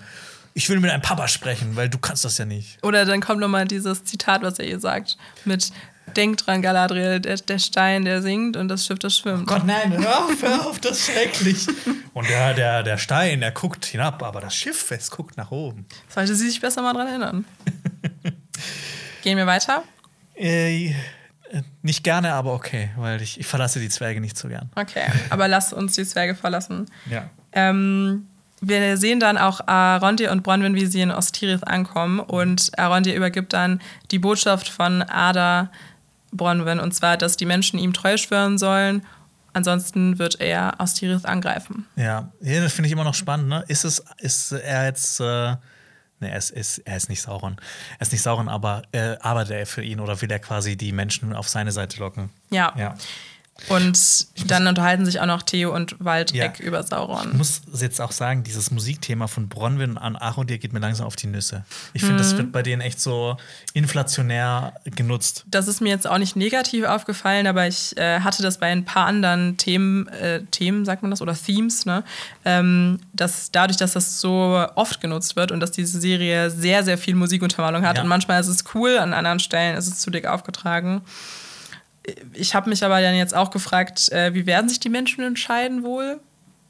Ich 0.55 0.71
will 0.71 0.81
mit 0.81 0.91
deinem 0.91 1.03
Papa 1.03 1.29
sprechen, 1.29 1.77
weil 1.77 1.91
du 1.91 1.99
kannst 1.99 2.25
das 2.25 2.39
ja 2.39 2.47
nicht. 2.47 2.83
Oder 2.83 3.05
dann 3.05 3.21
kommt 3.21 3.41
noch 3.41 3.49
mal 3.49 3.67
dieses 3.67 4.05
Zitat, 4.05 4.43
was 4.43 4.59
er 4.59 4.67
ihr 4.67 4.81
sagt, 4.81 5.19
mit 5.45 5.71
Denk 6.15 6.39
dran, 6.39 6.63
Galadriel, 6.63 7.21
der, 7.21 7.37
der 7.37 7.59
Stein, 7.59 8.05
der 8.05 8.23
singt 8.23 8.57
und 8.57 8.69
das 8.69 8.87
Schiff, 8.87 8.99
das 8.99 9.19
schwimmt. 9.19 9.47
Gott, 9.47 9.65
nein, 9.67 9.93
hör 9.93 10.25
auf, 10.25 10.41
hör 10.41 10.67
auf, 10.67 10.79
das 10.79 10.99
ist 10.99 11.07
schrecklich. 11.11 11.67
Und 12.15 12.29
der, 12.29 12.55
der, 12.55 12.83
der 12.83 12.97
Stein, 12.97 13.41
der 13.41 13.51
guckt 13.51 13.85
hinab, 13.85 14.23
aber 14.23 14.41
das 14.41 14.55
Schiff, 14.55 14.91
es 14.93 15.11
guckt 15.11 15.37
nach 15.37 15.51
oben. 15.51 15.85
Sollte 16.09 16.35
sie 16.35 16.49
sich 16.49 16.61
besser 16.61 16.81
mal 16.81 16.95
dran 16.95 17.09
erinnern. 17.09 17.45
Gehen 19.23 19.37
wir 19.37 19.47
weiter? 19.47 19.83
Äh, 20.37 20.95
nicht 21.83 22.03
gerne, 22.05 22.35
aber 22.35 22.53
okay, 22.53 22.91
weil 22.97 23.23
ich, 23.23 23.39
ich 23.41 23.47
verlasse 23.47 23.81
die 23.81 23.89
Zwerge 23.89 24.21
nicht 24.21 24.37
so 24.37 24.49
gern. 24.49 24.71
Okay, 24.75 25.05
aber 25.31 25.49
lass 25.49 25.73
uns 25.73 25.95
die 25.95 26.05
Zwerge 26.05 26.35
verlassen. 26.35 26.87
Ja. 27.11 27.31
Ähm, 27.53 28.27
wir 28.61 28.97
sehen 28.97 29.21
dann 29.21 29.39
auch 29.39 29.67
Arondir 29.67 30.33
und 30.33 30.43
Bronwyn, 30.43 30.75
wie 30.75 30.87
sie 30.87 31.01
in 31.01 31.11
Ostirith 31.11 31.65
ankommen. 31.65 32.21
Und 32.21 32.77
Arondir 32.79 33.15
übergibt 33.15 33.53
dann 33.53 33.81
die 34.11 34.19
Botschaft 34.19 34.69
von 34.69 35.03
Ada 35.03 35.71
Bronwyn. 36.33 36.81
Und 36.81 36.93
zwar, 36.93 37.17
dass 37.17 37.37
die 37.37 37.47
Menschen 37.47 37.79
ihm 37.79 37.93
treu 37.93 38.17
schwören 38.17 38.59
sollen. 38.59 39.03
Ansonsten 39.53 40.19
wird 40.19 40.41
er 40.41 40.75
Ostirith 40.79 41.25
angreifen. 41.25 41.87
Ja, 41.97 42.31
ja 42.41 42.61
das 42.61 42.73
finde 42.73 42.87
ich 42.89 42.93
immer 42.93 43.05
noch 43.05 43.15
spannend. 43.15 43.49
Ne? 43.49 43.65
Ist, 43.69 43.85
es, 43.85 44.03
ist 44.19 44.53
er 44.53 44.87
jetzt. 44.87 45.21
Äh, 45.21 45.57
ne, 46.21 46.31
er 46.31 46.39
ist, 46.39 46.51
ist, 46.51 46.79
er 46.79 46.97
ist 46.97 47.09
nicht 47.09 47.23
Sauron. 47.23 47.57
Er 47.99 48.03
ist 48.03 48.13
nicht 48.13 48.23
Sauron, 48.23 48.49
aber 48.49 48.83
äh, 48.93 49.17
arbeitet 49.21 49.53
er 49.53 49.67
für 49.67 49.83
ihn 49.83 50.01
oder 50.01 50.21
will 50.21 50.31
er 50.31 50.39
quasi 50.39 50.77
die 50.77 50.93
Menschen 50.93 51.33
auf 51.33 51.49
seine 51.49 51.73
Seite 51.73 51.99
locken? 51.99 52.31
Ja. 52.51 52.73
Ja. 52.77 52.97
Und 53.69 54.27
dann 54.51 54.67
unterhalten 54.67 55.05
sich 55.07 55.19
auch 55.21 55.27
noch 55.27 55.43
Theo 55.43 55.75
und 55.75 55.97
Waldreck 55.99 56.59
Ja. 56.61 56.65
über 56.65 56.81
Ich 56.81 56.87
Sauron. 56.87 57.37
muss 57.37 57.63
jetzt 57.81 58.01
auch 58.01 58.13
sagen, 58.13 58.45
dieses 58.45 58.71
Musikthema 58.71 59.27
von 59.27 59.49
Bronwyn 59.49 59.97
an 59.99 60.15
Arodir 60.17 60.59
geht 60.59 60.73
mir 60.73 60.79
langsam 60.79 61.07
auf 61.07 61.17
die 61.17 61.27
Nüsse. 61.27 61.65
Ich 61.95 62.03
finde, 62.03 62.19
das 62.19 62.37
wird 62.37 62.53
bei 62.53 62.63
denen 62.63 62.83
echt 62.83 63.01
so 63.01 63.37
inflationär 63.73 64.75
genutzt. 64.85 65.45
Das 65.49 65.69
ist 65.69 65.81
mir 65.81 65.89
jetzt 65.89 66.07
auch 66.07 66.19
nicht 66.19 66.37
negativ 66.37 66.85
aufgefallen, 66.85 67.47
aber 67.47 67.67
ich 67.67 67.97
äh, 67.97 68.21
hatte 68.21 68.43
das 68.43 68.59
bei 68.59 68.67
ein 68.67 68.85
paar 68.85 69.07
anderen 69.07 69.57
Themen, 69.57 70.09
äh, 70.09 70.43
Themen 70.51 70.85
sagt 70.85 71.03
man 71.03 71.11
das, 71.11 71.23
oder 71.23 71.35
Themes, 71.35 71.87
ne? 71.87 72.05
Ähm, 72.45 72.99
dass 73.15 73.51
dadurch, 73.53 73.77
dass 73.79 73.93
das 73.93 74.21
so 74.21 74.67
oft 74.75 75.01
genutzt 75.01 75.37
wird 75.37 75.51
und 75.53 75.61
dass 75.61 75.71
diese 75.73 76.01
Serie 76.01 76.51
sehr, 76.51 76.85
sehr 76.85 76.99
viel 76.99 77.15
Musikuntermalung 77.15 77.87
hat 77.87 77.97
Ja. 77.97 78.03
und 78.03 78.09
manchmal 78.09 78.41
ist 78.41 78.49
es 78.49 78.65
cool, 78.75 78.99
an 78.99 79.13
anderen 79.15 79.41
Stellen 79.41 79.77
ist 79.77 79.87
es 79.87 79.99
zu 80.01 80.11
dick 80.11 80.27
aufgetragen. 80.27 81.01
Ich 82.33 82.55
habe 82.55 82.71
mich 82.71 82.85
aber 82.85 83.01
dann 83.01 83.15
jetzt 83.15 83.35
auch 83.35 83.51
gefragt, 83.51 84.11
äh, 84.13 84.35
wie 84.35 84.47
werden 84.47 84.69
sich 84.69 84.81
die 84.81 84.89
Menschen 84.89 85.25
entscheiden 85.25 85.83
wohl? 85.83 86.21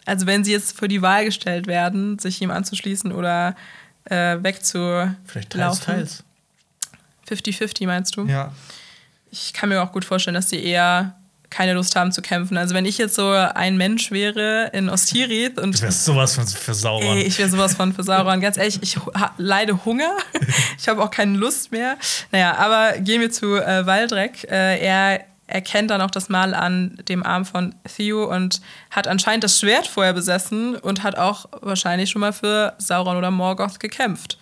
Also 0.04 0.26
wenn 0.26 0.44
sie 0.44 0.52
jetzt 0.52 0.78
vor 0.78 0.88
die 0.88 1.02
Wahl 1.02 1.24
gestellt 1.24 1.66
werden, 1.66 2.18
sich 2.18 2.40
ihm 2.40 2.50
anzuschließen 2.50 3.12
oder 3.12 3.56
äh, 4.04 4.38
wegzulaufen. 4.40 5.16
Vielleicht 5.24 5.50
teils, 5.50 5.80
teils. 5.80 6.24
50-50 7.28 7.86
meinst 7.86 8.16
du? 8.16 8.24
Ja. 8.26 8.52
Ich 9.30 9.52
kann 9.52 9.68
mir 9.68 9.82
auch 9.82 9.92
gut 9.92 10.04
vorstellen, 10.04 10.34
dass 10.34 10.46
die 10.46 10.64
eher 10.64 11.16
keine 11.50 11.74
Lust 11.74 11.96
haben 11.96 12.12
zu 12.12 12.22
kämpfen. 12.22 12.56
Also 12.56 12.74
wenn 12.74 12.84
ich 12.84 12.98
jetzt 12.98 13.14
so 13.14 13.30
ein 13.30 13.76
Mensch 13.76 14.10
wäre 14.10 14.70
in 14.72 14.88
Ostirith 14.88 15.58
und 15.58 15.76
Du 15.76 15.82
wärst 15.82 16.04
sowas 16.04 16.34
von 16.34 16.46
für 16.46 16.74
Sauron. 16.74 17.16
Ey, 17.16 17.22
ich 17.22 17.38
wäre 17.38 17.48
sowas 17.48 17.74
von 17.74 17.92
für 17.92 18.02
Sauron. 18.02 18.40
Ganz 18.40 18.56
ehrlich, 18.56 18.78
ich 18.82 18.98
leide 19.38 19.84
Hunger. 19.84 20.16
Ich 20.78 20.88
habe 20.88 21.02
auch 21.02 21.10
keine 21.10 21.36
Lust 21.36 21.72
mehr. 21.72 21.96
Naja, 22.30 22.56
aber 22.56 22.98
gehen 22.98 23.20
wir 23.20 23.30
zu 23.30 23.56
äh, 23.56 23.86
Waldreck. 23.86 24.44
Äh, 24.44 24.78
er 24.78 25.24
erkennt 25.46 25.90
dann 25.90 26.00
auch 26.00 26.10
das 26.10 26.28
Mal 26.28 26.54
an 26.54 26.98
dem 27.08 27.24
Arm 27.24 27.44
von 27.44 27.74
Theo 27.84 28.24
und 28.24 28.60
hat 28.90 29.06
anscheinend 29.08 29.44
das 29.44 29.58
Schwert 29.58 29.86
vorher 29.86 30.12
besessen 30.12 30.76
und 30.76 31.02
hat 31.02 31.16
auch 31.16 31.46
wahrscheinlich 31.60 32.10
schon 32.10 32.20
mal 32.20 32.32
für 32.32 32.74
Sauron 32.78 33.16
oder 33.16 33.30
Morgoth 33.30 33.80
gekämpft. 33.80 34.38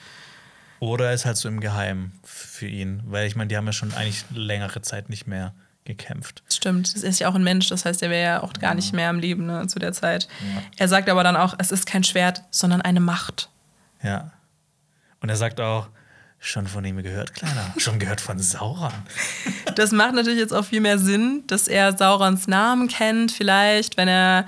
Oder 0.80 1.12
ist 1.12 1.24
halt 1.24 1.36
so 1.36 1.48
im 1.48 1.60
Geheimen 1.60 2.12
für 2.24 2.66
ihn. 2.66 3.02
Weil 3.06 3.26
ich 3.26 3.36
meine, 3.36 3.48
die 3.48 3.56
haben 3.56 3.66
ja 3.66 3.72
schon 3.72 3.94
eigentlich 3.94 4.24
längere 4.34 4.82
Zeit 4.82 5.08
nicht 5.08 5.26
mehr 5.26 5.54
gekämpft. 5.84 6.42
Stimmt, 6.50 6.94
das 6.94 7.02
ist 7.02 7.18
ja 7.18 7.28
auch 7.28 7.34
ein 7.34 7.44
Mensch, 7.44 7.68
das 7.68 7.84
heißt, 7.84 8.02
er 8.02 8.10
wäre 8.10 8.22
ja 8.24 8.42
auch 8.42 8.52
gar 8.54 8.74
nicht 8.74 8.92
mehr 8.92 9.10
am 9.10 9.18
Leben 9.18 9.46
ne, 9.46 9.66
zu 9.66 9.78
der 9.78 9.92
Zeit. 9.92 10.28
Er 10.76 10.88
sagt 10.88 11.08
aber 11.10 11.22
dann 11.22 11.36
auch, 11.36 11.54
es 11.58 11.70
ist 11.70 11.86
kein 11.86 12.04
Schwert, 12.04 12.42
sondern 12.50 12.80
eine 12.80 13.00
Macht. 13.00 13.48
Ja. 14.02 14.32
Und 15.20 15.28
er 15.28 15.36
sagt 15.36 15.60
auch, 15.60 15.88
schon 16.38 16.66
von 16.66 16.84
ihm 16.84 17.02
gehört, 17.02 17.34
Kleiner. 17.34 17.72
Schon 17.78 17.98
gehört 17.98 18.20
von 18.20 18.38
Sauron. 18.38 18.92
Das 19.76 19.92
macht 19.92 20.14
natürlich 20.14 20.38
jetzt 20.38 20.52
auch 20.52 20.64
viel 20.66 20.80
mehr 20.82 20.98
Sinn, 20.98 21.42
dass 21.46 21.68
er 21.68 21.96
Saurons 21.96 22.46
Namen 22.46 22.88
kennt, 22.88 23.32
vielleicht, 23.32 23.96
wenn 23.96 24.08
er 24.08 24.44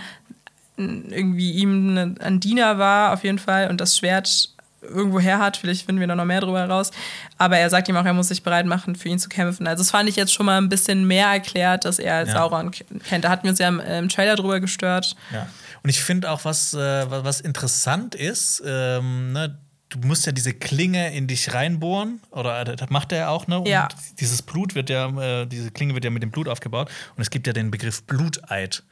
irgendwie 0.77 1.53
ihm 1.53 1.95
ne- 1.95 2.15
ein 2.21 2.39
Diener 2.41 2.77
war, 2.79 3.15
auf 3.15 3.25
jeden 3.25 3.39
Fall, 3.39 3.71
und 3.71 3.81
das 3.81 3.97
Schwert 3.97 4.55
irgendwo 4.89 5.21
her 5.21 5.39
hat. 5.39 5.57
Vielleicht 5.57 5.87
finden 5.87 6.01
wir 6.01 6.07
da 6.07 6.15
noch 6.15 6.25
mehr 6.25 6.41
drüber 6.41 6.61
heraus. 6.61 6.91
Aber 7.39 7.59
er 7.59 7.69
sagt 7.71 7.89
ihm 7.89 7.97
auch, 7.97 8.05
er 8.05 8.13
muss 8.15 8.29
sich 8.29 8.43
bereit 8.43 8.67
machen, 8.67 8.97
für 8.97 9.09
ihn 9.09 9.19
zu 9.19 9.29
kämpfen. 9.29 9.67
Also, 9.67 9.83
das 9.83 9.91
fand 9.91 10.09
ich 10.09 10.17
jetzt 10.17 10.33
schon 10.33 10.47
mal 10.47 10.59
ein 10.59 10.69
bisschen 10.69 11.07
mehr 11.07 11.29
erklärt, 11.29 11.85
dass 11.85 11.99
er 11.99 12.27
Ja. 12.27 12.33
Sauron 12.33 12.71
kennt. 12.71 13.25
Da 13.25 13.29
hatten 13.31 13.45
wir 13.45 13.51
uns 13.51 13.59
ja 13.59 13.69
im, 13.69 13.81
im 13.81 14.09
Trailer 14.09 14.37
drüber 14.37 14.61
gestört. 14.61 15.15
Ja. 15.33 15.47
Und 15.83 15.91
ich 15.91 16.01
finde 16.01 16.31
auch, 16.31 16.45
was, 16.45 16.75
äh, 16.75 17.11
was 17.11 17.25
was 17.25 17.41
interessant 17.41 18.15
ist, 18.15 18.63
ähm, 18.67 19.33
ne, 19.33 19.59
du 19.89 19.99
musst 20.01 20.27
ja 20.27 20.33
diese 20.33 20.53
Klinge 20.53 21.15
in 21.15 21.29
dich 21.29 21.55
reinbohren, 21.55 22.21
oder 22.31 22.61
äh, 22.63 22.77
das 22.77 22.91
macht 22.91 23.13
er 23.13 23.19
ja 23.19 23.29
auch, 23.29 23.47
ne? 23.47 23.59
Und 23.61 23.69
Ja. 23.69 23.87
dieses 24.19 24.43
Blut 24.43 24.75
wird 24.75 24.91
ja, 24.91 25.09
äh, 25.43 25.47
diese 25.47 25.71
Klinge 25.71 25.95
wird 25.95 26.05
ja 26.05 26.11
mit 26.11 26.23
dem 26.25 26.31
Blut 26.33 26.49
aufgebaut. 26.49 26.91
Und 27.17 27.23
es 27.23 27.31
gibt 27.31 27.47
ja 27.47 27.53
den 27.53 27.71
Begriff 27.71 28.03
Bluteid. 28.03 28.83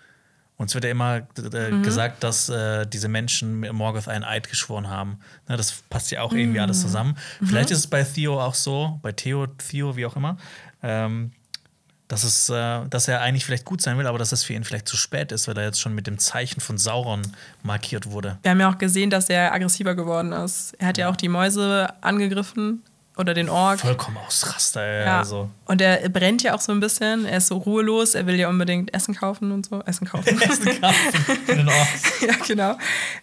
Und 0.56 0.68
es 0.68 0.74
wird 0.74 0.84
ja 0.84 0.90
immer 0.92 1.16
äh, 1.52 1.70
Mhm. 1.72 1.82
gesagt, 1.82 2.22
dass 2.22 2.48
äh, 2.48 2.86
diese 2.86 3.08
Menschen 3.08 3.60
Morgoth 3.74 4.06
einen 4.08 4.22
Eid 4.24 4.48
geschworen 4.48 4.88
haben. 4.88 5.18
Ne, 5.48 5.56
das 5.56 5.72
passt 5.90 6.10
ja 6.12 6.22
auch 6.22 6.32
irgendwie 6.32 6.60
alles 6.60 6.78
Mhm. 6.78 6.82
zusammen. 6.82 7.18
Vielleicht 7.44 7.70
ist 7.72 7.78
es 7.78 7.86
bei 7.88 8.04
Theo 8.04 8.40
auch 8.40 8.54
so, 8.54 8.98
bei 9.02 9.10
Theo, 9.12 9.46
Theo, 9.48 9.96
wie 9.96 10.06
auch 10.06 10.14
immer, 10.16 10.36
ähm, 10.82 11.32
dass, 12.06 12.22
es, 12.22 12.48
äh, 12.50 12.86
dass 12.88 13.08
er 13.08 13.20
eigentlich 13.22 13.44
vielleicht 13.44 13.64
gut 13.64 13.80
sein 13.80 13.98
will, 13.98 14.06
aber 14.06 14.18
dass 14.18 14.30
es 14.30 14.44
für 14.44 14.52
ihn 14.52 14.62
vielleicht 14.62 14.86
zu 14.86 14.96
spät 14.96 15.32
ist, 15.32 15.48
weil 15.48 15.56
er 15.58 15.64
jetzt 15.64 15.80
schon 15.80 15.94
mit 15.94 16.06
dem 16.06 16.18
Zeichen 16.18 16.60
von 16.60 16.78
Sauron 16.78 17.22
markiert 17.64 18.10
wurde. 18.10 18.38
Wir 18.42 18.50
haben 18.52 18.60
ja 18.60 18.70
auch 18.70 18.78
gesehen, 18.78 19.10
dass 19.10 19.28
er 19.30 19.52
aggressiver 19.52 19.94
geworden 19.96 20.30
ist. 20.32 20.74
Er 20.78 20.88
hat 20.88 20.98
ja 20.98 21.08
auch 21.08 21.16
die 21.16 21.28
Mäuse 21.28 21.88
angegriffen 22.02 22.82
oder 23.16 23.32
den 23.34 23.48
Ork. 23.48 23.80
Vollkommen 23.80 24.16
ausraster, 24.16 24.82
ey, 24.82 25.04
Ja. 25.06 25.18
also. 25.20 25.48
Und 25.66 25.80
er 25.80 26.08
brennt 26.08 26.42
ja 26.42 26.54
auch 26.54 26.60
so 26.60 26.72
ein 26.72 26.80
bisschen. 26.80 27.26
Er 27.26 27.38
ist 27.38 27.46
so 27.48 27.56
ruhelos. 27.58 28.14
Er 28.14 28.26
will 28.26 28.34
ja 28.36 28.48
unbedingt 28.48 28.92
Essen 28.92 29.14
kaufen 29.14 29.52
und 29.52 29.66
so. 29.66 29.80
Essen 29.86 30.06
kaufen. 30.08 30.36
Für 31.46 31.54
den 31.56 31.68
Orks. 31.68 32.02
ja, 32.26 32.34
genau. 32.46 32.76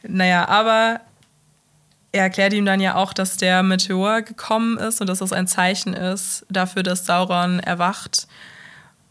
Naja, 0.04 0.48
aber 0.48 1.02
er 2.14 2.24
erklärt 2.24 2.54
ihm 2.54 2.66
dann 2.66 2.80
ja 2.80 2.96
auch, 2.96 3.14
dass 3.14 3.38
der 3.38 3.64
Meteor 3.64 4.22
gekommen 4.22 4.78
ist 4.78 5.02
und 5.02 5.08
dass 5.08 5.20
das 5.20 5.32
ein 5.34 5.48
Zeichen 5.48 5.94
ist 5.94 6.46
dafür, 6.50 6.84
dass 6.84 7.06
Sauron 7.06 7.60
erwacht. 7.60 8.28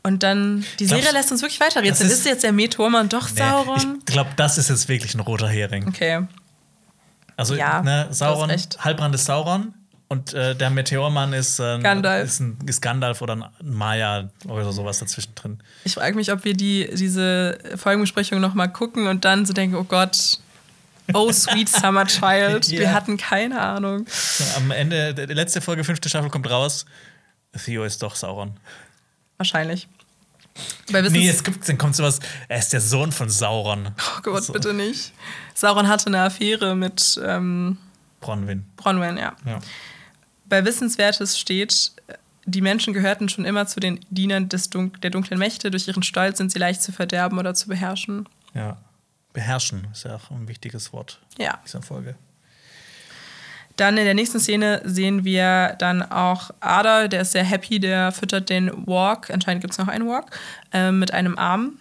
Und 0.02 0.22
dann, 0.22 0.64
die 0.78 0.86
Glaubst- 0.86 1.04
Serie 1.04 1.18
lässt 1.18 1.30
uns 1.30 1.42
wirklich 1.42 1.60
weiterrätseln. 1.60 2.08
Das 2.08 2.18
ist- 2.18 2.24
Ist, 2.24 2.26
jetzt 2.26 2.42
der 2.42 2.52
Meteormann 2.52 3.10
doch 3.10 3.30
Nee, 3.30 3.36
Sauron? 3.38 3.98
ich 3.98 4.06
glaube, 4.06 4.30
das 4.36 4.56
ist 4.56 4.70
jetzt 4.70 4.88
wirklich 4.88 5.14
ein 5.14 5.20
roter 5.20 5.48
Hering. 5.48 5.86
Okay. 5.88 6.26
Also, 7.36 7.54
Ja, 7.54 7.82
ne, 7.82 8.08
Sauron. 8.10 8.50
Halbrand 8.78 9.14
ist 9.14 9.26
Sauron 9.26 9.74
und 10.10 10.34
äh, 10.34 10.54
der 10.56 10.70
Meteormann 10.70 11.32
ist, 11.32 11.60
äh, 11.60 11.78
Gandalf. 11.78 12.24
ist, 12.26 12.40
ein, 12.40 12.58
ist 12.66 12.82
Gandalf 12.82 13.22
oder 13.22 13.36
ein 13.36 13.44
Maya 13.62 14.28
oder 14.48 14.72
sowas 14.72 14.98
dazwischen 14.98 15.34
drin. 15.36 15.62
Ich 15.84 15.94
frage 15.94 16.16
mich, 16.16 16.30
ob 16.32 16.44
wir 16.44 16.52
die, 16.54 16.90
diese 16.92 17.56
Folgenbesprechung 17.76 18.40
noch 18.40 18.54
mal 18.54 18.66
gucken 18.66 19.06
und 19.06 19.24
dann 19.24 19.46
so 19.46 19.52
denken, 19.52 19.76
oh 19.76 19.84
Gott, 19.84 20.40
oh 21.14 21.30
sweet 21.32 21.68
summer 21.80 22.06
child, 22.06 22.66
Ja. 22.68 22.80
wir 22.80 22.92
hatten 22.92 23.16
keine 23.16 23.60
Ahnung. 23.60 24.04
Am 24.56 24.72
Ende, 24.72 25.14
der 25.14 25.28
letzte 25.28 25.60
Folge, 25.60 25.84
fünfte 25.84 26.08
Staffel 26.08 26.28
kommt 26.28 26.50
raus. 26.50 26.86
Theo 27.64 27.84
ist 27.84 28.02
doch 28.02 28.16
Sauron. 28.16 28.56
Wahrscheinlich. 29.36 29.88
Wissens 30.88 31.12
Nee, 31.12 31.28
es 31.28 31.44
gibt, 31.44 31.68
dann 31.68 31.78
kommt 31.78 31.94
sowas, 31.94 32.18
er 32.48 32.58
ist 32.58 32.72
der 32.72 32.80
Sohn 32.80 33.12
von 33.12 33.30
Sauron. 33.30 33.90
oh 33.96 34.20
Gott, 34.22 34.42
So. 34.42 34.52
bitte 34.52 34.74
nicht. 34.74 35.12
Sauron 35.54 35.86
hatte 35.86 36.08
eine 36.08 36.22
Affäre 36.22 36.74
mit 36.74 37.18
ähm, 37.24 37.78
Bronwyn. 38.20 38.66
Bronwyn, 38.76 39.16
ja. 39.16 39.36
Ja. 39.46 39.60
Bei 40.50 40.64
Wissenswertes 40.66 41.38
steht, 41.38 41.92
die 42.44 42.60
Menschen 42.60 42.92
gehörten 42.92 43.28
schon 43.30 43.44
immer 43.46 43.66
zu 43.66 43.80
den 43.80 44.00
Dienern 44.10 44.48
des 44.50 44.68
Dun 44.68 44.92
der 45.02 45.10
dunklen 45.10 45.38
Mächte. 45.38 45.70
Durch 45.70 45.88
ihren 45.88 46.02
Stolz 46.02 46.36
sind 46.38 46.52
sie 46.52 46.58
leicht 46.58 46.82
zu 46.82 46.92
verderben 46.92 47.38
oder 47.38 47.54
zu 47.54 47.68
beherrschen. 47.68 48.28
ja. 48.54 48.76
Beherrschen 49.32 49.86
ist 49.92 50.04
ja 50.04 50.16
auch 50.16 50.32
ein 50.32 50.48
wichtiges 50.48 50.92
Wort 50.92 51.20
Ja. 51.38 51.52
in 51.54 51.58
dieser 51.64 51.82
Folge. 51.82 52.16
Dann 53.76 53.96
in 53.96 54.04
der 54.04 54.14
nächsten 54.14 54.40
Szene 54.40 54.82
sehen 54.84 55.24
wir 55.24 55.76
dann 55.78 56.02
auch 56.02 56.50
Ada, 56.58 57.06
der 57.06 57.20
ist 57.22 57.30
sehr 57.32 57.44
happy, 57.44 57.78
der 57.78 58.10
füttert 58.10 58.50
den 58.50 58.70
Walk, 58.88 59.30
anscheinend 59.30 59.60
gibt 59.62 59.72
es 59.72 59.78
noch 59.78 59.86
einen 59.88 60.08
Walk, 60.08 60.36
äh, 60.72 60.90
mit 60.90 61.14
einem 61.14 61.38
Arm. 61.38 61.78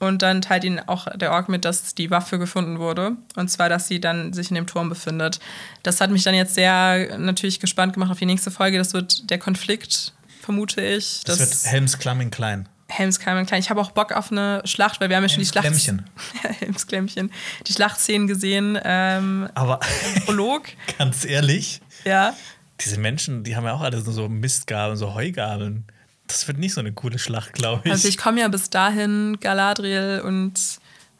Und 0.00 0.22
dann 0.22 0.42
teilt 0.42 0.62
ihn 0.64 0.78
auch 0.86 1.06
der 1.16 1.32
Ork 1.32 1.48
mit, 1.48 1.64
dass 1.64 1.94
die 1.94 2.10
Waffe 2.10 2.38
gefunden 2.38 2.78
wurde. 2.78 3.16
Und 3.34 3.50
zwar, 3.50 3.68
dass 3.68 3.88
sie 3.88 4.00
dann 4.00 4.32
sich 4.32 4.48
in 4.50 4.54
dem 4.54 4.66
Turm 4.68 4.88
befindet. 4.88 5.40
Das 5.82 6.00
hat 6.00 6.10
mich 6.10 6.22
dann 6.22 6.34
jetzt 6.34 6.54
sehr 6.54 7.18
natürlich 7.18 7.58
gespannt 7.58 7.94
gemacht 7.94 8.10
auf 8.12 8.18
die 8.18 8.26
nächste 8.26 8.50
Folge. 8.52 8.78
Das 8.78 8.92
wird 8.94 9.28
der 9.30 9.38
Konflikt, 9.38 10.12
vermute 10.40 10.80
ich. 10.80 11.22
Das, 11.24 11.40
wird 11.40 11.52
Helms 11.64 11.98
Klamming 11.98 12.30
klein. 12.30 12.68
Helms 12.90 13.18
Klein. 13.20 13.46
Ich 13.58 13.68
habe 13.68 13.80
auch 13.82 13.90
Bock 13.90 14.12
auf 14.12 14.32
eine 14.32 14.62
Schlacht, 14.64 14.98
weil 15.00 15.10
wir 15.10 15.16
haben 15.16 15.24
ja 15.24 15.28
schon 15.28 15.44
Helms 15.44 15.48
die 15.48 15.52
Schlacht. 15.52 15.66
Klemmchen. 15.66 16.10
Helms 16.60 16.86
Klemmchen. 16.86 17.30
Die 17.66 17.72
Schlachtszenen 17.74 18.26
gesehen. 18.28 18.78
Ähm, 18.82 19.48
Aber 19.54 19.80
Prolog. 20.24 20.62
ganz 20.98 21.26
ehrlich, 21.26 21.82
Ja. 22.04 22.34
diese 22.80 22.98
Menschen, 22.98 23.44
die 23.44 23.56
haben 23.56 23.64
ja 23.64 23.74
auch 23.74 23.82
alle 23.82 24.00
so 24.00 24.28
Mistgabeln, 24.30 24.96
so 24.96 25.12
Heugabeln. 25.14 25.84
Das 26.28 26.46
wird 26.46 26.58
nicht 26.58 26.74
so 26.74 26.80
eine 26.80 26.92
coole 26.92 27.18
Schlacht, 27.18 27.54
glaube 27.54 27.82
ich. 27.84 27.90
Also 27.90 28.06
ich 28.06 28.16
komme 28.16 28.40
ja 28.40 28.48
bis 28.48 28.70
dahin 28.70 29.38
Galadriel 29.40 30.22
und 30.24 30.54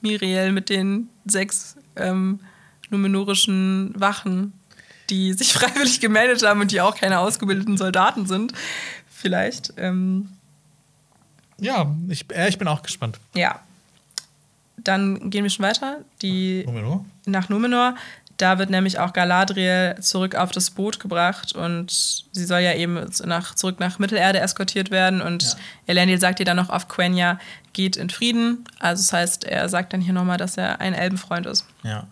Miriel 0.00 0.52
mit 0.52 0.68
den 0.68 1.08
sechs 1.26 1.76
ähm, 1.96 2.40
numenorischen 2.90 3.92
Wachen, 3.96 4.52
die 5.10 5.32
sich 5.34 5.52
freiwillig 5.52 6.00
gemeldet 6.00 6.42
haben 6.46 6.60
und 6.60 6.70
die 6.70 6.80
auch 6.80 6.94
keine 6.96 7.18
ausgebildeten 7.18 7.76
Soldaten 7.76 8.26
sind. 8.26 8.52
Vielleicht. 9.10 9.72
Ähm, 9.76 10.28
ja, 11.58 11.90
ich, 12.08 12.24
äh, 12.32 12.48
ich 12.48 12.58
bin 12.58 12.68
auch 12.68 12.82
gespannt. 12.82 13.18
ja. 13.34 13.60
Dann 14.84 15.28
gehen 15.30 15.42
wir 15.42 15.50
schon 15.50 15.64
weiter. 15.64 15.98
Die 16.22 16.62
Numero? 16.64 17.04
nach 17.26 17.48
Numenor. 17.48 17.96
Da 18.38 18.58
wird 18.58 18.70
nämlich 18.70 18.98
auch 19.00 19.12
Galadriel 19.12 19.96
zurück 20.00 20.36
auf 20.36 20.52
das 20.52 20.70
Boot 20.70 21.00
gebracht 21.00 21.52
und 21.52 21.90
sie 22.32 22.44
soll 22.44 22.60
ja 22.60 22.72
eben 22.72 23.04
nach, 23.24 23.54
zurück 23.56 23.80
nach 23.80 23.98
Mittelerde 23.98 24.38
eskortiert 24.38 24.90
werden. 24.92 25.20
Und 25.20 25.42
Ja. 25.42 25.50
Elendil 25.88 26.20
sagt 26.20 26.38
ihr 26.38 26.46
dann 26.46 26.56
noch 26.56 26.70
auf 26.70 26.86
Quenya, 26.86 27.40
geht 27.72 27.96
in 27.96 28.10
Frieden. 28.10 28.64
Also 28.78 29.02
das 29.02 29.12
heißt, 29.12 29.44
er 29.44 29.68
sagt 29.68 29.92
dann 29.92 30.00
hier 30.00 30.12
nochmal, 30.12 30.38
dass 30.38 30.56
er 30.56 30.80
ein 30.80 30.94
Elbenfreund 30.94 31.46
ist. 31.46 31.66
Ja. 31.82 32.06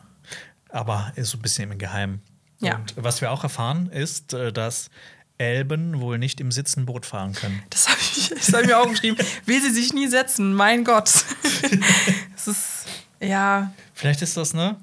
Aber 0.69 1.13
ist 1.15 1.31
so 1.31 1.39
ein 1.39 1.43
bisschen 1.43 1.71
im 1.71 1.79
Geheimen. 1.79 2.21
Ja. 2.59 2.75
Und 2.75 2.95
was 2.97 3.21
wir 3.21 3.31
auch 3.31 3.45
erfahren, 3.45 3.89
ist, 3.91 4.35
äh, 4.35 4.53
dass 4.53 4.91
Elben 5.39 6.01
wohl 6.01 6.19
nicht 6.19 6.41
im 6.41 6.51
Sitzen 6.51 6.87
Boot 6.87 7.07
fahren 7.07 7.35
können. 7.35 7.63
Das 7.71 7.89
habe 7.89 7.99
ich 8.01 8.31
nicht. 8.31 8.49
Ich 8.49 8.67
mir 8.67 8.79
aufgeschrieben, 8.79 9.25
will 9.45 9.61
sie 9.63 9.71
sich 9.71 9.93
nie 9.93 10.09
setzen, 10.09 10.55
mein 10.55 10.83
Gott. 10.85 11.11
Es 12.37 12.47
ist, 12.47 12.87
ja. 13.21 13.73
Vielleicht 13.95 14.23
ist 14.23 14.37
das, 14.37 14.55
ne? 14.55 14.77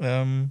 Ähm, 0.00 0.50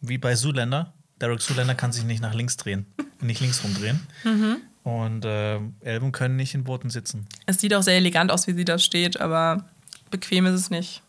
wie 0.00 0.18
bei 0.18 0.34
Zuländer. 0.34 0.92
Derek 1.20 1.40
Zuländer 1.40 1.74
kann 1.74 1.92
sich 1.92 2.04
nicht 2.04 2.22
nach 2.22 2.34
links 2.34 2.56
drehen, 2.56 2.86
nicht 3.20 3.40
links 3.40 3.62
rumdrehen. 3.62 4.00
Mhm. 4.24 4.56
Und 4.82 5.24
äh, 5.24 5.60
Elben 5.80 6.12
können 6.12 6.36
nicht 6.36 6.54
in 6.54 6.64
Booten 6.64 6.88
sitzen. 6.88 7.26
Es 7.46 7.60
sieht 7.60 7.74
auch 7.74 7.82
sehr 7.82 7.96
elegant 7.96 8.32
aus, 8.32 8.46
wie 8.46 8.54
sie 8.54 8.64
da 8.64 8.78
steht, 8.78 9.20
aber 9.20 9.64
bequem 10.10 10.46
ist 10.46 10.54
es 10.54 10.70
nicht. 10.70 11.02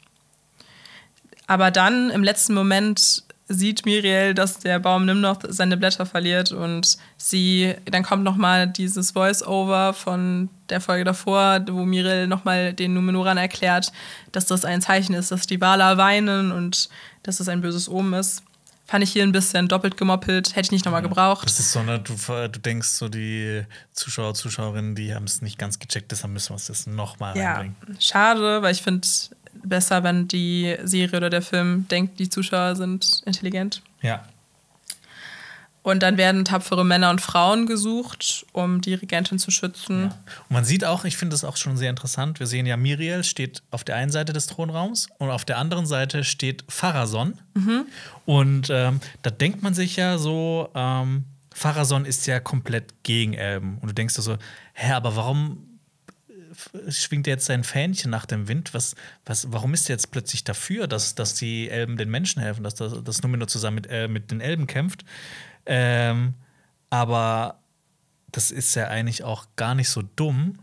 Aber 1.47 1.71
dann 1.71 2.09
im 2.09 2.23
letzten 2.23 2.53
Moment 2.53 3.23
sieht 3.47 3.85
Miriel, 3.85 4.33
dass 4.33 4.59
der 4.59 4.79
Baum 4.79 5.05
Nimnoch 5.05 5.39
seine 5.49 5.77
Blätter 5.77 6.05
verliert 6.05 6.51
und 6.51 6.97
sie, 7.17 7.75
dann 7.85 8.03
kommt 8.03 8.23
noch 8.23 8.37
mal 8.37 8.67
dieses 8.67 9.11
Voice-Over 9.11 9.93
von 9.93 10.49
der 10.69 10.81
Folge 10.81 11.03
davor, 11.03 11.59
wo 11.69 11.85
Miriel 11.85 12.27
noch 12.27 12.45
mal 12.45 12.73
den 12.73 12.93
Numenoran 12.93 13.37
erklärt, 13.37 13.91
dass 14.31 14.45
das 14.45 14.65
ein 14.65 14.81
Zeichen 14.81 15.13
ist, 15.13 15.31
dass 15.31 15.47
die 15.47 15.61
Wala 15.61 15.97
weinen 15.97 16.51
und 16.51 16.89
dass 17.23 17.37
das 17.37 17.49
ein 17.49 17.61
böses 17.61 17.89
Omen 17.89 18.13
ist. 18.13 18.43
Fand 18.85 19.03
ich 19.03 19.11
hier 19.11 19.23
ein 19.23 19.31
bisschen 19.31 19.67
doppelt 19.67 19.95
gemoppelt, 19.95 20.55
hätte 20.55 20.67
ich 20.67 20.71
nicht 20.71 20.85
nochmal 20.85 21.01
gebraucht. 21.01 21.45
Das 21.45 21.59
ist 21.59 21.71
so, 21.71 21.81
ne, 21.81 21.99
du, 21.99 22.13
du 22.13 22.59
denkst 22.59 22.89
so, 22.89 23.07
die 23.07 23.63
Zuschauer, 23.93 24.33
Zuschauerinnen, 24.33 24.95
die 24.95 25.15
haben 25.15 25.25
es 25.25 25.41
nicht 25.41 25.57
ganz 25.57 25.79
gecheckt, 25.79 26.11
deshalb 26.11 26.33
müssen 26.33 26.49
wir 26.49 26.55
es 26.57 26.67
jetzt 26.67 26.87
nochmal 26.87 27.37
ja, 27.37 27.53
reinbringen. 27.53 27.75
Schade, 27.99 28.61
weil 28.61 28.73
ich 28.73 28.81
finde 28.81 29.07
besser, 29.63 30.03
wenn 30.03 30.27
die 30.27 30.75
Serie 30.83 31.17
oder 31.17 31.29
der 31.29 31.41
Film 31.41 31.87
denkt, 31.89 32.19
die 32.19 32.29
Zuschauer 32.29 32.75
sind 32.75 33.21
intelligent. 33.25 33.81
Ja. 34.01 34.23
Und 35.83 36.03
dann 36.03 36.17
werden 36.17 36.45
tapfere 36.45 36.85
Männer 36.85 37.09
und 37.09 37.21
Frauen 37.21 37.65
gesucht, 37.65 38.45
um 38.51 38.81
die 38.81 38.93
Regentin 38.93 39.39
zu 39.39 39.49
schützen. 39.49 40.03
Ja. 40.03 40.07
Und 40.47 40.51
man 40.51 40.63
sieht 40.63 40.85
auch, 40.85 41.05
ich 41.05 41.17
finde 41.17 41.33
das 41.33 41.43
auch 41.43 41.57
schon 41.57 41.75
sehr 41.75 41.89
interessant, 41.89 42.39
wir 42.39 42.45
sehen 42.45 42.67
ja, 42.67 42.77
Miriel 42.77 43.23
steht 43.23 43.63
auf 43.71 43.83
der 43.83 43.95
einen 43.95 44.11
Seite 44.11 44.31
des 44.31 44.45
Thronraums 44.45 45.07
und 45.17 45.31
auf 45.31 45.43
der 45.43 45.57
anderen 45.57 45.87
Seite 45.87 46.23
steht 46.23 46.63
Pharason. 46.69 47.39
Mhm. 47.55 47.85
Und 48.25 48.69
ähm, 48.69 48.99
da 49.23 49.31
denkt 49.31 49.63
man 49.63 49.73
sich 49.73 49.95
ja 49.95 50.19
so, 50.19 50.69
ähm, 50.75 51.25
Pharason 51.53 52.05
ist 52.05 52.27
ja 52.27 52.39
komplett 52.39 53.03
gegen 53.03 53.33
Elben. 53.33 53.79
Und 53.79 53.89
du 53.89 53.93
denkst 53.93 54.15
dir 54.15 54.21
so, 54.21 54.37
hä, 54.73 54.93
aber 54.93 55.15
warum 55.15 55.67
schwingt 56.89 57.27
er 57.27 57.33
jetzt 57.33 57.45
sein 57.45 57.63
Fähnchen 57.63 58.11
nach 58.11 58.25
dem 58.25 58.47
Wind? 58.47 58.73
Was, 58.73 58.95
was, 59.25 59.51
warum 59.51 59.73
ist 59.73 59.89
er 59.89 59.95
jetzt 59.95 60.11
plötzlich 60.11 60.43
dafür, 60.43 60.87
dass, 60.87 61.15
dass 61.15 61.33
die 61.33 61.69
Elben 61.69 61.97
den 61.97 62.09
Menschen 62.09 62.41
helfen, 62.41 62.63
dass 62.63 62.75
das, 62.75 63.03
das 63.03 63.23
Numenor 63.23 63.47
zusammen 63.47 63.75
mit, 63.75 63.87
äh, 63.87 64.07
mit 64.07 64.31
den 64.31 64.41
Elben 64.41 64.67
kämpft? 64.67 65.05
Ähm, 65.65 66.33
aber 66.89 67.59
das 68.31 68.51
ist 68.51 68.75
ja 68.75 68.87
eigentlich 68.87 69.23
auch 69.23 69.47
gar 69.55 69.75
nicht 69.75 69.89
so 69.89 70.01
dumm, 70.01 70.59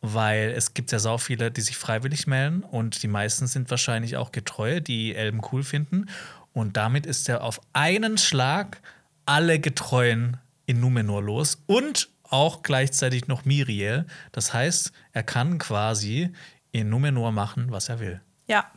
weil 0.00 0.50
es 0.50 0.74
gibt 0.74 0.90
ja 0.92 0.98
so 0.98 1.18
viele, 1.18 1.50
die 1.50 1.60
sich 1.60 1.76
freiwillig 1.76 2.26
melden 2.26 2.62
und 2.62 3.02
die 3.02 3.08
meisten 3.08 3.46
sind 3.46 3.70
wahrscheinlich 3.70 4.16
auch 4.16 4.32
Getreue, 4.32 4.82
die 4.82 5.14
Elben 5.14 5.40
cool 5.52 5.62
finden. 5.62 6.06
Und 6.52 6.76
damit 6.76 7.06
ist 7.06 7.28
er 7.28 7.42
auf 7.42 7.60
einen 7.72 8.18
Schlag 8.18 8.80
alle 9.24 9.60
Getreuen 9.60 10.38
in 10.66 10.80
Numenor 10.80 11.22
los 11.22 11.62
und 11.66 12.08
auch 12.24 12.62
gleichzeitig 12.62 13.28
noch 13.28 13.44
Miriel. 13.44 14.06
Das 14.32 14.52
heißt, 14.52 14.92
er 15.12 15.22
kann 15.22 15.58
quasi 15.58 16.32
in 16.72 16.88
Numenor 16.88 17.30
machen, 17.30 17.70
was 17.70 17.88
er 17.88 18.00
will. 18.00 18.20
Ja. 18.48 18.70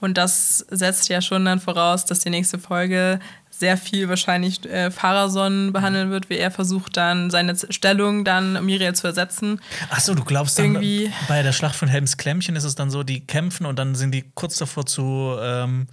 Und 0.00 0.18
das 0.18 0.58
setzt 0.70 1.08
ja 1.08 1.22
schon 1.22 1.44
dann 1.44 1.60
voraus, 1.60 2.04
dass 2.04 2.20
die 2.20 2.30
nächste 2.30 2.58
Folge 2.58 3.20
sehr 3.60 3.76
viel 3.76 4.08
wahrscheinlich 4.08 4.64
äh, 4.64 4.90
Pharason 4.90 5.72
behandeln 5.72 6.10
wird, 6.10 6.30
wie 6.30 6.38
er 6.38 6.50
versucht 6.50 6.96
dann 6.96 7.30
seine 7.30 7.54
Stellung 7.70 8.24
dann 8.24 8.64
Miriel 8.64 8.94
zu 8.94 9.06
ersetzen. 9.06 9.60
Achso, 9.90 10.14
du 10.14 10.24
glaubst 10.24 10.58
dann 10.58 10.74
Irgendwie 10.74 11.12
bei 11.28 11.42
der 11.42 11.52
Schlacht 11.52 11.76
von 11.76 11.86
Helms 11.86 12.16
Klemmchen 12.16 12.56
ist 12.56 12.64
es 12.64 12.74
dann 12.74 12.90
so, 12.90 13.02
die 13.02 13.20
kämpfen 13.20 13.66
und 13.66 13.78
dann 13.78 13.94
sind 13.94 14.12
die 14.12 14.24
kurz 14.34 14.56
davor 14.56 14.86
zu 14.86 15.36
ähm, 15.40 15.86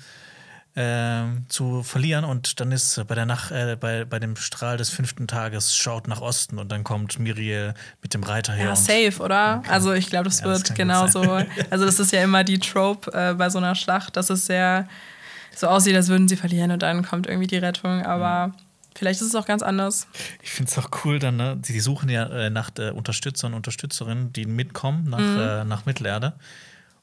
äh, 0.76 1.24
zu 1.50 1.82
verlieren 1.82 2.24
und 2.24 2.60
dann 2.60 2.72
ist 2.72 3.04
bei 3.08 3.16
der 3.16 3.26
Nacht, 3.26 3.52
äh, 3.52 3.76
bei, 3.80 4.06
bei 4.06 4.20
dem 4.20 4.36
Strahl 4.36 4.78
des 4.78 4.90
fünften 4.90 5.28
Tages 5.28 5.76
schaut 5.76 6.08
nach 6.08 6.22
Osten 6.22 6.60
und 6.60 6.72
dann 6.72 6.84
kommt 6.84 7.18
Miriel 7.18 7.74
mit 8.04 8.14
dem 8.14 8.22
Reiter 8.22 8.54
her. 8.54 8.68
Ja, 8.68 8.76
safe, 8.76 9.20
oder? 9.20 9.58
Okay. 9.60 9.72
Also 9.72 9.94
ich 9.94 10.08
glaube, 10.08 10.26
das 10.26 10.42
ja, 10.42 10.46
wird 10.46 10.76
genauso. 10.76 11.22
also 11.72 11.86
das 11.86 12.00
ist 12.00 12.14
ja 12.14 12.24
immer 12.24 12.44
die 12.44 12.60
Trope 12.60 13.12
äh, 13.12 13.34
bei 13.34 13.50
so 13.50 13.58
einer 13.58 13.74
Schlacht, 13.74 14.16
dass 14.16 14.30
es 14.30 14.46
sehr 14.46 14.88
so 15.58 15.68
aussieht, 15.68 15.96
als 15.96 16.08
würden 16.08 16.28
sie 16.28 16.36
verlieren 16.36 16.72
und 16.72 16.82
dann 16.82 17.06
kommt 17.06 17.28
irgendwie 17.28 17.48
die 17.48 17.58
Rettung, 17.58 18.06
aber. 18.06 18.48
Mhm. 18.48 18.54
Vielleicht 18.98 19.22
ist 19.22 19.28
es 19.28 19.36
auch 19.36 19.46
ganz 19.46 19.62
anders. 19.62 20.08
Ich 20.42 20.50
finde 20.50 20.72
es 20.72 20.78
auch 20.80 20.90
cool, 21.06 21.20
dann, 21.20 21.38
ne? 21.38 21.56
Die 21.56 21.80
suchen 21.80 22.10
ja 22.10 22.26
äh, 22.26 22.50
nach 22.50 22.72
äh, 22.80 22.90
Unterstützern 22.90 23.52
und 23.52 23.58
Unterstützerinnen, 23.58 24.34
die 24.34 24.48
mitkommen 24.48 25.04
nach, 25.08 25.20
mhm. 25.20 25.40
äh, 25.40 25.64
nach 25.66 25.86
Mittelerde. 25.86 26.34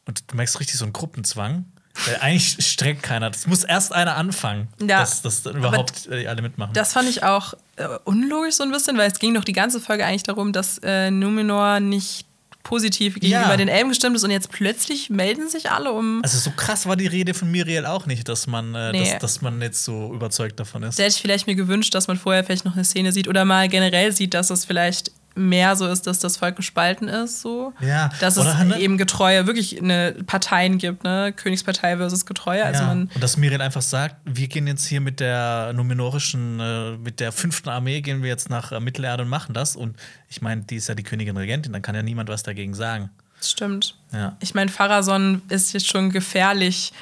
Und 0.05 0.25
du 0.27 0.37
merkst 0.37 0.59
richtig 0.59 0.77
so 0.77 0.85
einen 0.85 0.93
Gruppenzwang. 0.93 1.67
Weil 2.07 2.17
eigentlich 2.17 2.57
streckt 2.67 3.05
keiner. 3.05 3.31
Das 3.31 3.47
muss 3.47 3.63
erst 3.63 3.93
einer 3.93 4.17
anfangen, 4.17 4.67
ja, 4.81 4.99
dass, 4.99 5.23
dass 5.23 5.47
überhaupt 5.47 6.09
äh, 6.11 6.27
alle 6.27 6.43
mitmachen. 6.43 6.75
Das 6.75 6.93
fand 6.93 7.09
ich 7.09 7.23
auch 7.23 7.55
äh, 7.77 7.87
unlogisch 8.03 8.57
so 8.57 8.65
ein 8.65 8.73
bisschen, 8.73 8.99
weil 8.99 9.09
es 9.09 9.21
ging 9.21 9.33
doch 9.33 9.45
die 9.45 9.53
ganze 9.53 9.81
Folge 9.81 10.05
eigentlich 10.05 10.25
darum, 10.25 10.53
dass 10.53 10.79
äh, 10.79 11.13
Numenor 11.13 11.79
nicht 11.79 12.27
positiv 12.65 13.15
gegenüber 13.15 13.51
ja. 13.51 13.57
den 13.57 13.69
Elben 13.69 13.91
gestimmt 13.91 14.17
ist 14.17 14.25
und 14.25 14.31
jetzt 14.31 14.51
plötzlich 14.51 15.11
melden 15.11 15.49
sich 15.49 15.71
alle 15.71 15.93
um. 15.93 16.21
Also 16.25 16.39
so 16.39 16.51
krass 16.51 16.87
war 16.87 16.97
die 16.97 17.07
Rede 17.07 17.35
von 17.35 17.51
Miriel 17.51 17.87
auch 17.87 18.07
nicht, 18.07 18.29
dass 18.29 18.49
man, 18.49 18.75
äh, 18.75 18.91
nee. 18.91 19.11
dass, 19.11 19.19
dass, 19.21 19.43
man 19.43 19.63
jetzt 19.63 19.85
so 19.85 20.13
überzeugt 20.13 20.59
davon 20.59 20.83
ist. 20.83 20.99
Da 20.99 21.05
hätte 21.05 21.15
ich 21.15 21.23
vielleicht 21.23 21.47
mir 21.47 21.55
gewünscht, 21.55 21.95
dass 21.95 22.09
man 22.09 22.19
vorher 22.19 22.43
vielleicht 22.43 22.65
noch 22.65 22.75
eine 22.75 22.85
Szene 22.85 23.13
sieht 23.13 23.29
oder 23.29 23.45
mal 23.45 23.69
generell 23.69 24.11
sieht, 24.11 24.35
dass 24.35 24.51
es 24.51 24.65
vielleicht 24.65 25.13
mehr 25.35 25.75
so 25.77 25.87
ist, 25.87 26.07
dass 26.07 26.19
das 26.21 26.37
Volk 26.37 26.57
gespalten 26.57 27.09
ist, 27.09 27.43
so. 27.43 27.73
Ja. 27.81 28.11
Dass 28.21 28.37
es 28.37 28.45
ne? 28.65 28.79
eben 28.79 28.99
Getreue, 28.99 29.47
wirklich 29.47 29.81
eine 29.81 30.13
Parteien 30.27 30.79
gibt, 30.79 31.05
ne? 31.05 31.33
Königspartei 31.35 31.97
versus 31.97 32.25
Getreue. 32.27 32.65
Also 32.65 32.83
ja. 32.83 32.89
man 32.89 33.11
Und 33.15 33.23
dass 33.23 33.37
Miriel 33.37 33.61
einfach 33.61 33.83
sagt, 33.83 34.17
wir 34.25 34.49
gehen 34.49 34.67
jetzt 34.67 34.87
hier 34.87 35.01
mit 35.01 35.21
der 35.21 35.73
numenorischen, 35.75 36.61
äh, 36.61 36.97
mit 36.99 37.21
der 37.21 37.33
fünften 37.33 37.69
Armee, 37.69 38.01
gehen 38.01 38.23
wir 38.23 38.29
jetzt 38.29 38.49
nach 38.49 38.73
äh, 38.73 38.81
Mittelerde 38.81 39.25
und 39.25 39.29
machen 39.29 39.55
das. 39.55 39.77
Und 39.77 39.97
ich 40.29 40.41
meine, 40.41 40.63
die 40.63 40.77
ist 40.77 40.89
ja 40.89 40.95
die 40.95 41.03
Königin 41.03 41.37
Regentin, 41.37 41.73
dann 41.73 41.83
kann 41.83 41.95
ja 41.95 42.03
niemand 42.03 42.29
was 42.29 42.43
dagegen 42.43 42.75
sagen. 42.75 43.11
Das 43.39 43.51
stimmt. 43.51 43.97
Ja. 44.13 44.37
Ich 44.41 44.55
meine, 44.55 44.71
Pharason 44.71 45.43
ist 45.49 45.73
jetzt 45.73 45.89
schon 45.89 46.11
gefährlich, 46.11 46.93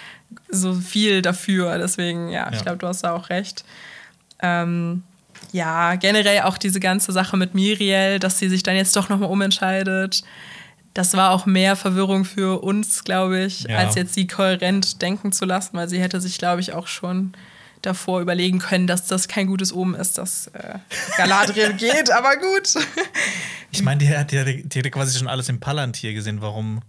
so 0.48 0.74
viel 0.74 1.22
dafür. 1.22 1.78
Deswegen, 1.78 2.28
ja, 2.28 2.46
ja. 2.46 2.52
ich 2.52 2.62
glaube, 2.62 2.78
du 2.78 2.86
hast 2.86 3.04
da 3.04 3.12
auch 3.12 3.28
recht. 3.28 3.64
Ähm, 4.40 5.04
ja, 5.52 5.94
generell 5.96 6.42
auch 6.42 6.58
diese 6.58 6.80
ganze 6.80 7.12
Sache 7.12 7.36
mit 7.36 7.54
Miriel, 7.54 8.18
dass 8.18 8.38
sie 8.38 8.48
sich 8.48 8.62
dann 8.62 8.74
jetzt 8.74 8.96
doch 8.96 9.08
nochmal 9.08 9.30
umentscheidet. 9.30 10.22
Das 10.94 11.14
war 11.14 11.30
auch 11.30 11.46
mehr 11.46 11.76
Verwirrung 11.76 12.24
für 12.24 12.62
uns, 12.62 13.04
glaube 13.04 13.44
ich, 13.44 13.62
ja. 13.62 13.78
als 13.78 13.94
jetzt 13.94 14.14
sie 14.14 14.26
kohärent 14.26 15.00
denken 15.00 15.32
zu 15.32 15.44
lassen, 15.44 15.76
weil 15.76 15.88
sie 15.88 16.00
hätte 16.00 16.20
sich, 16.20 16.38
glaube 16.38 16.60
ich, 16.60 16.72
auch 16.72 16.86
schon 16.86 17.32
davor 17.82 18.20
überlegen 18.20 18.60
können, 18.60 18.86
dass 18.86 19.06
das 19.06 19.28
kein 19.28 19.46
gutes 19.46 19.72
Omen 19.74 19.94
ist, 19.94 20.18
dass 20.18 20.48
äh, 20.48 20.78
Galadriel 21.16 21.72
geht, 21.78 22.10
aber 22.10 22.36
gut. 22.36 22.74
Ich 23.72 23.82
meine, 23.82 23.98
die, 23.98 24.62
die, 24.68 24.78
hätte 24.78 24.90
quasi 24.90 25.18
schon 25.18 25.28
alles 25.28 25.48
im 25.48 25.60
Palantir 25.60 26.14
gesehen. 26.14 26.40
Warum 26.40 26.80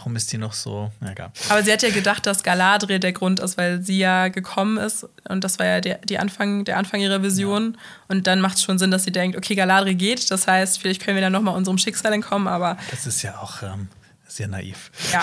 Warum 0.00 0.16
ist 0.16 0.32
die 0.32 0.38
noch 0.38 0.54
so? 0.54 0.90
Ja, 1.02 1.10
egal. 1.10 1.30
Aber 1.50 1.62
sie 1.62 1.70
hat 1.70 1.82
ja 1.82 1.90
gedacht, 1.90 2.24
dass 2.24 2.42
Galadriel 2.42 3.00
der 3.00 3.12
Grund 3.12 3.38
ist, 3.38 3.58
weil 3.58 3.82
sie 3.82 3.98
ja 3.98 4.28
gekommen 4.28 4.78
ist. 4.78 5.06
Und 5.28 5.44
das 5.44 5.58
war 5.58 5.66
ja 5.66 5.82
der, 5.82 5.98
die 5.98 6.18
Anfang, 6.18 6.64
der 6.64 6.78
Anfang 6.78 7.02
ihrer 7.02 7.22
Vision. 7.22 7.74
Ja. 7.74 7.80
Und 8.08 8.26
dann 8.26 8.40
macht 8.40 8.56
es 8.56 8.62
schon 8.62 8.78
Sinn, 8.78 8.90
dass 8.90 9.04
sie 9.04 9.12
denkt, 9.12 9.36
okay, 9.36 9.54
Galadriel 9.54 9.96
geht. 9.96 10.30
Das 10.30 10.46
heißt, 10.46 10.78
vielleicht 10.78 11.04
können 11.04 11.16
wir 11.16 11.20
dann 11.20 11.34
nochmal 11.34 11.54
unserem 11.54 11.76
Schicksal 11.76 12.14
entkommen. 12.14 12.48
Aber 12.48 12.78
das 12.90 13.06
ist 13.06 13.20
ja 13.20 13.36
auch 13.40 13.62
ähm, 13.62 13.88
sehr 14.26 14.48
naiv. 14.48 14.90
Ja. 15.12 15.22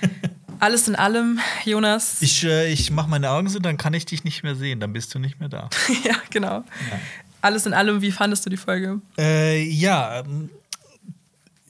Alles 0.60 0.88
in 0.88 0.96
allem, 0.96 1.38
Jonas. 1.66 2.22
Ich, 2.22 2.42
äh, 2.42 2.72
ich 2.72 2.90
mache 2.90 3.10
meine 3.10 3.28
Augen 3.28 3.50
so, 3.50 3.58
dann 3.58 3.76
kann 3.76 3.92
ich 3.92 4.06
dich 4.06 4.24
nicht 4.24 4.44
mehr 4.44 4.54
sehen. 4.54 4.80
Dann 4.80 4.94
bist 4.94 5.14
du 5.14 5.18
nicht 5.18 5.40
mehr 5.40 5.50
da. 5.50 5.68
ja, 6.04 6.14
genau. 6.30 6.64
Ja. 6.90 7.00
Alles 7.42 7.66
in 7.66 7.74
allem, 7.74 8.00
wie 8.00 8.12
fandest 8.12 8.46
du 8.46 8.50
die 8.50 8.56
Folge? 8.56 9.02
Äh, 9.18 9.62
ja, 9.62 10.20
ähm, 10.20 10.48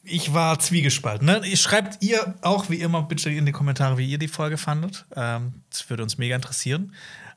ich 0.07 0.33
war 0.33 0.59
zwiegespalten. 0.59 1.27
Ne? 1.27 1.57
Schreibt 1.57 2.03
ihr 2.03 2.35
auch 2.43 2.71
wie 2.71 2.81
immer 2.81 3.03
bitte 3.03 3.31
in 3.31 3.47
die 3.47 3.53
Kommentare, 3.53 3.99
wie 3.99 4.07
ihr 4.09 4.19
die 4.19 4.29
Folge 4.29 4.57
fandet. 4.57 5.05
Ähm, 5.15 5.63
das 5.71 5.89
würde 5.91 6.03
uns 6.03 6.19
mega 6.19 6.37
interessieren. 6.37 6.93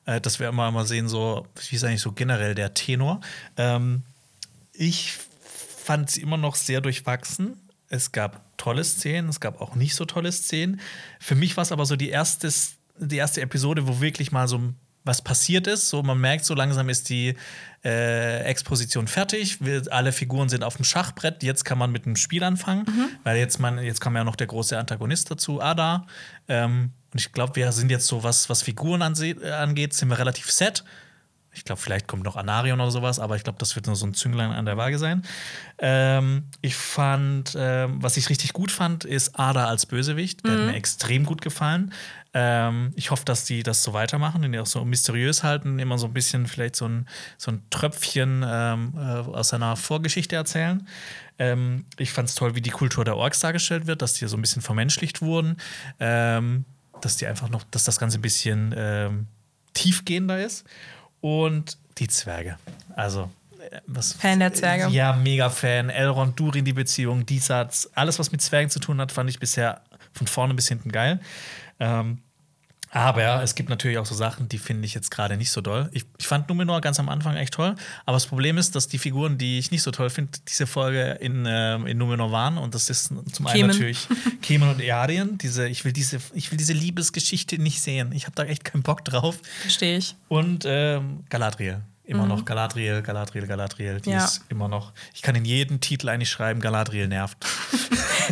Äh, 0.06 0.22
dass 0.22 0.40
wir 0.40 0.48
immer 0.50 0.72
mal 0.72 0.86
sehen, 0.86 1.08
so, 1.08 1.48
wie 1.70 1.76
ist 1.76 1.84
eigentlich 1.84 2.02
so 2.02 2.12
generell 2.12 2.56
der 2.56 2.74
Tenor. 2.74 3.22
Ähm, 3.58 4.04
ich 4.72 5.14
fand 5.84 6.10
sie 6.10 6.22
immer 6.22 6.38
noch 6.38 6.56
sehr 6.56 6.82
durchwachsen. 6.82 7.58
Es 7.90 8.12
gab 8.12 8.58
tolle 8.58 8.84
Szenen, 8.84 9.30
es 9.30 9.40
gab 9.40 9.62
auch 9.62 9.76
nicht 9.76 9.96
so 9.96 10.06
tolle 10.06 10.32
Szenen. 10.32 10.80
Für 11.20 11.36
mich 11.36 11.58
war 11.58 11.64
es 11.64 11.72
aber 11.72 11.86
so 11.86 11.96
die 11.96 12.10
erste, 12.10 12.52
die 13.00 13.18
erste 13.18 13.42
Episode, 13.42 13.88
wo 13.88 14.00
wirklich 14.00 14.32
mal 14.32 14.48
so 14.48 14.74
was 15.04 15.22
passiert 15.22 15.68
ist. 15.68 15.90
So, 15.90 16.04
man 16.04 16.20
merkt, 16.20 16.46
so 16.46 16.54
langsam 16.54 16.90
ist 16.90 17.10
die 17.10 17.36
äh, 17.84 18.44
Exposition 18.44 19.08
fertig. 19.08 19.64
Wir, 19.64 19.84
alle 19.92 20.12
Figuren 20.12 20.50
sind 20.50 20.64
auf 20.64 20.76
dem 20.76 20.86
Schachbrett. 20.86 21.44
Jetzt 21.44 21.64
kann 21.64 21.78
man 21.78 21.92
mit 21.92 22.06
dem 22.06 22.16
Spiel 22.16 22.44
anfangen, 22.44 22.86
mhm. 22.88 23.10
weil 23.24 23.38
jetzt, 23.38 23.60
man, 23.60 23.80
jetzt 23.80 24.02
kam 24.02 24.16
ja 24.16 24.24
noch 24.24 24.36
der 24.36 24.48
große 24.48 24.78
Antagonist 24.78 25.32
dazu, 25.32 25.62
Ada. 25.62 26.06
Ähm, 26.48 26.92
und 27.12 27.20
ich 27.20 27.32
glaube, 27.32 27.56
wir 27.56 27.72
sind 27.72 27.90
jetzt 27.90 28.08
so, 28.08 28.24
was, 28.24 28.50
was 28.50 28.62
Figuren 28.62 29.02
angeht, 29.02 29.94
sind 29.94 30.10
wir 30.10 30.20
relativ 30.20 30.52
set. 30.52 30.84
Ich 31.60 31.66
glaube, 31.66 31.82
vielleicht 31.82 32.08
kommt 32.08 32.24
noch 32.24 32.38
Anarion 32.38 32.80
oder 32.80 32.90
sowas, 32.90 33.20
aber 33.20 33.36
ich 33.36 33.44
glaube, 33.44 33.60
das 33.60 33.76
wird 33.76 33.86
nur 33.86 33.98
so 33.98 34.06
ein 34.06 34.14
Zünglein 34.14 34.52
an 34.52 34.66
der 34.66 34.78
Waage 34.78 34.98
sein. 34.98 35.24
Ähm, 35.78 36.46
ich 36.62 36.74
fand, 36.74 37.54
ähm, 37.58 38.02
was 38.02 38.16
ich 38.16 38.30
richtig 38.30 38.54
gut 38.54 38.72
fand, 38.72 39.04
ist 39.04 39.38
Ada 39.38 39.66
als 39.66 39.86
Bösewicht. 39.86 40.46
Der 40.46 40.54
hat 40.54 40.60
mir 40.68 40.76
extrem 40.76 41.26
gut 41.26 41.42
gefallen. 41.42 41.94
Ähm, 42.34 42.94
ich 42.96 43.12
hoffe, 43.12 43.26
dass 43.26 43.44
die 43.44 43.62
das 43.62 43.84
so 43.84 43.92
weitermachen, 43.92 44.42
den 44.42 44.54
die 44.54 44.60
auch 44.60 44.66
so 44.66 44.86
mysteriös 44.86 45.44
halten, 45.44 45.80
immer 45.80 45.98
so 45.98 46.08
ein 46.08 46.14
bisschen 46.14 46.48
vielleicht 46.48 46.78
so 46.78 46.88
ein, 46.88 47.08
so 47.38 47.52
ein 47.52 47.62
Tröpfchen 47.72 48.46
ähm, 48.48 48.94
äh, 48.96 49.00
aus 49.00 49.50
seiner 49.50 49.76
Vorgeschichte 49.76 50.38
erzählen. 50.38 50.88
Ähm, 51.40 51.84
ich 51.98 52.14
fand 52.14 52.30
es 52.30 52.36
toll, 52.36 52.56
wie 52.56 52.62
die 52.62 52.70
Kultur 52.70 53.04
der 53.04 53.18
Orks 53.18 53.42
dargestellt 53.42 53.86
wird, 53.86 54.02
dass 54.02 54.14
die 54.14 54.28
so 54.28 54.38
ein 54.38 54.42
bisschen 54.42 54.62
vermenschlicht 54.62 55.22
wurden, 55.22 55.58
ähm, 56.00 56.64
dass 57.02 57.18
die 57.18 57.28
einfach 57.28 57.50
noch, 57.50 57.66
dass 57.70 57.84
das 57.84 58.00
Ganze 58.00 58.18
ein 58.18 58.22
bisschen 58.22 58.74
ähm, 58.78 59.28
tiefgehender 59.74 60.42
ist. 60.42 60.66
Und 61.22 61.78
die 61.98 62.08
Zwerge. 62.08 62.58
Also, 62.96 63.30
äh, 63.60 63.80
was. 63.88 64.14
Fan 64.14 64.40
der 64.40 64.54
Zwerge. 64.54 64.88
Ja, 64.94 65.14
mega 65.14 65.50
Fan. 65.50 65.90
Elrond, 65.90 66.40
Durin, 66.40 66.66
die 66.66 66.74
Beziehung, 66.74 67.26
die 67.26 67.40
Satz, 67.40 67.90
alles, 67.96 68.20
was 68.20 68.32
mit 68.32 68.42
Zwergen 68.42 68.70
zu 68.70 68.80
tun 68.80 69.00
hat, 69.02 69.12
fand 69.12 69.30
ich 69.30 69.40
bisher 69.40 69.82
von 70.14 70.28
vorne 70.28 70.54
bis 70.54 70.68
hinten 70.68 70.92
geil. 70.92 71.20
Ähm, 71.80 72.20
aber 72.92 73.44
es 73.44 73.56
gibt 73.56 73.70
natürlich 73.70 73.98
auch 73.98 74.06
so 74.06 74.16
Sachen, 74.16 74.50
die 74.50 74.58
finde 74.58 74.86
ich 74.86 74.94
jetzt 74.94 75.12
gerade 75.12 75.38
nicht 75.38 75.52
so 75.52 75.62
doll. 75.62 75.90
Ich, 75.94 76.06
ich 76.18 76.28
fand 76.28 76.50
Numenor 76.50 76.82
ganz 76.82 77.00
am 77.00 77.10
Anfang 77.10 77.36
echt 77.36 77.54
toll, 77.54 77.76
aber 78.06 78.16
das 78.16 78.26
Problem 78.26 78.58
ist, 78.58 78.76
dass 78.76 78.88
die 78.88 78.98
Figuren, 78.98 79.38
die 79.38 79.60
ich 79.60 79.72
nicht 79.72 79.84
so 79.84 79.92
toll 79.92 80.10
finde, 80.10 80.32
diese 80.48 80.66
Folge 80.66 81.18
in, 81.22 81.46
ähm, 81.48 81.86
in 81.86 81.98
Numenor 81.98 82.32
waren. 82.32 82.58
Und 82.58 82.74
das 82.74 82.90
ist 82.90 83.14
zum 83.32 83.48
einen 83.48 83.56
Kemen. 83.56 83.68
natürlich 83.68 84.08
Kemen 84.42 84.70
und 84.70 84.82
Earien. 84.82 85.38
Diese, 85.38 85.68
ich, 85.68 85.86
will 85.86 85.94
diese, 85.94 86.20
ich 86.34 86.52
will 86.52 86.58
diese 86.58 86.74
Liebesgeschichte 86.74 87.60
nicht 87.60 87.82
sehen. 87.82 88.12
Ich 88.14 88.26
habe 88.26 88.36
da 88.36 88.44
echt 88.44 88.64
keinen 88.64 88.82
Bock 88.82 89.06
drauf. 89.06 89.40
Verstehe 89.62 89.98
ich. 89.98 90.16
Und 90.28 90.64
ähm, 90.66 91.24
Galadriel. 91.30 91.82
Immer 92.10 92.26
noch 92.26 92.44
Galadriel, 92.44 93.02
Galadriel, 93.04 93.46
Galadriel. 93.46 94.02
Die 94.02 94.10
Mhm. 94.10 94.16
Ja. 94.16 94.26
ist 94.26 94.42
immer 94.50 94.68
noch. 94.68 94.92
Ich 95.14 95.22
kann 95.22 95.36
in 95.36 95.46
jeden 95.46 95.80
Titel 95.80 96.10
eigentlich 96.10 96.30
schreiben, 96.30 96.60
Galadriel 96.60 97.08
nervt. 97.08 97.38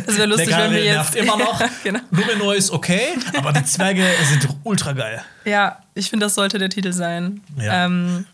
Das 0.06 0.16
wäre 0.16 0.28
lustig, 0.28 0.46
wenn 0.50 0.56
wir 0.56 0.58
Galadriel 0.84 0.92
nervt 0.92 1.14
jetzt. 1.16 1.24
immer 1.24 1.36
noch. 1.36 1.60
genau. 1.82 1.98
Numenor 2.12 2.54
ist 2.54 2.70
okay, 2.70 3.00
aber 3.36 3.52
die 3.52 3.64
Zwerge 3.64 4.04
sind 4.30 4.48
ultra 4.62 4.92
geil. 4.92 5.22
Ja, 5.44 5.80
ich 5.94 6.08
finde, 6.08 6.26
das 6.26 6.36
sollte 6.36 6.58
der 6.58 6.70
Titel 6.70 6.92
sein. 6.92 7.40
Ja. 7.56 7.84
Ähm, 7.86 8.24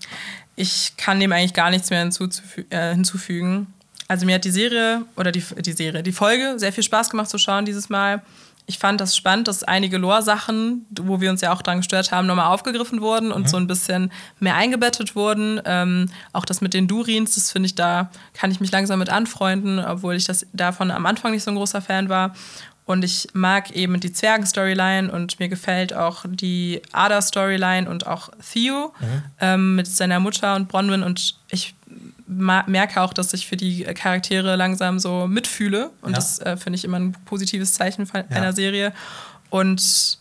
ich 0.56 0.92
kann 0.98 1.20
dem 1.20 1.32
eigentlich 1.32 1.54
gar 1.54 1.70
nichts 1.70 1.88
mehr 1.88 2.02
äh, 2.70 2.90
hinzufügen. 2.94 3.66
Also 4.08 4.26
mir 4.26 4.34
hat 4.34 4.44
die 4.44 4.50
Serie 4.50 5.02
oder 5.16 5.32
die, 5.32 5.42
die 5.60 5.72
Serie, 5.72 6.02
die 6.02 6.12
Folge 6.12 6.54
sehr 6.58 6.72
viel 6.72 6.84
Spaß 6.84 7.08
gemacht 7.08 7.30
zu 7.30 7.38
schauen 7.38 7.64
dieses 7.64 7.88
Mal. 7.88 8.20
Ich 8.66 8.78
fand 8.78 9.00
das 9.00 9.14
spannend, 9.14 9.46
dass 9.46 9.62
einige 9.62 9.98
Lore-Sachen, 9.98 10.86
wo 10.90 11.20
wir 11.20 11.30
uns 11.30 11.42
ja 11.42 11.52
auch 11.52 11.60
dran 11.60 11.78
gestört 11.78 12.12
haben, 12.12 12.26
nochmal 12.26 12.46
aufgegriffen 12.46 13.02
wurden 13.02 13.30
und 13.30 13.48
so 13.48 13.58
ein 13.58 13.66
bisschen 13.66 14.10
mehr 14.40 14.56
eingebettet 14.56 15.14
wurden. 15.14 15.60
Ähm, 15.66 16.10
auch 16.32 16.46
das 16.46 16.62
mit 16.62 16.72
den 16.72 16.88
Durins, 16.88 17.34
das 17.34 17.52
finde 17.52 17.66
ich, 17.66 17.74
da 17.74 18.10
kann 18.32 18.50
ich 18.50 18.60
mich 18.60 18.72
langsam 18.72 18.98
mit 19.00 19.10
anfreunden, 19.10 19.78
obwohl 19.78 20.14
ich 20.14 20.24
das 20.24 20.46
davon 20.54 20.90
am 20.90 21.04
Anfang 21.04 21.32
nicht 21.32 21.42
so 21.42 21.50
ein 21.50 21.56
großer 21.56 21.82
Fan 21.82 22.08
war. 22.08 22.34
Und 22.86 23.02
ich 23.02 23.28
mag 23.32 23.70
eben 23.70 23.98
die 23.98 24.12
Zwergen-Storyline 24.12 25.10
und 25.10 25.40
mir 25.40 25.48
gefällt 25.48 25.94
auch 25.94 26.24
die 26.28 26.82
Ada-Storyline 26.92 27.88
und 27.88 28.06
auch 28.06 28.28
Theo 28.52 28.92
ähm, 29.40 29.74
mit 29.74 29.86
seiner 29.86 30.20
Mutter 30.20 30.54
und 30.54 30.68
Bronwyn. 30.68 31.02
Und 31.02 31.36
ich 31.50 31.74
merke 32.26 33.00
auch, 33.00 33.12
dass 33.12 33.32
ich 33.34 33.46
für 33.46 33.56
die 33.56 33.84
Charaktere 33.84 34.56
langsam 34.56 34.98
so 34.98 35.26
mitfühle. 35.26 35.90
Und 36.02 36.10
Ja. 36.10 36.16
das 36.16 36.38
äh, 36.40 36.56
finde 36.56 36.76
ich 36.78 36.84
immer 36.84 36.98
ein 36.98 37.12
positives 37.26 37.74
Zeichen 37.74 38.06
Ja. 38.12 38.24
einer 38.36 38.52
Serie. 38.52 38.92
Und 39.50 40.18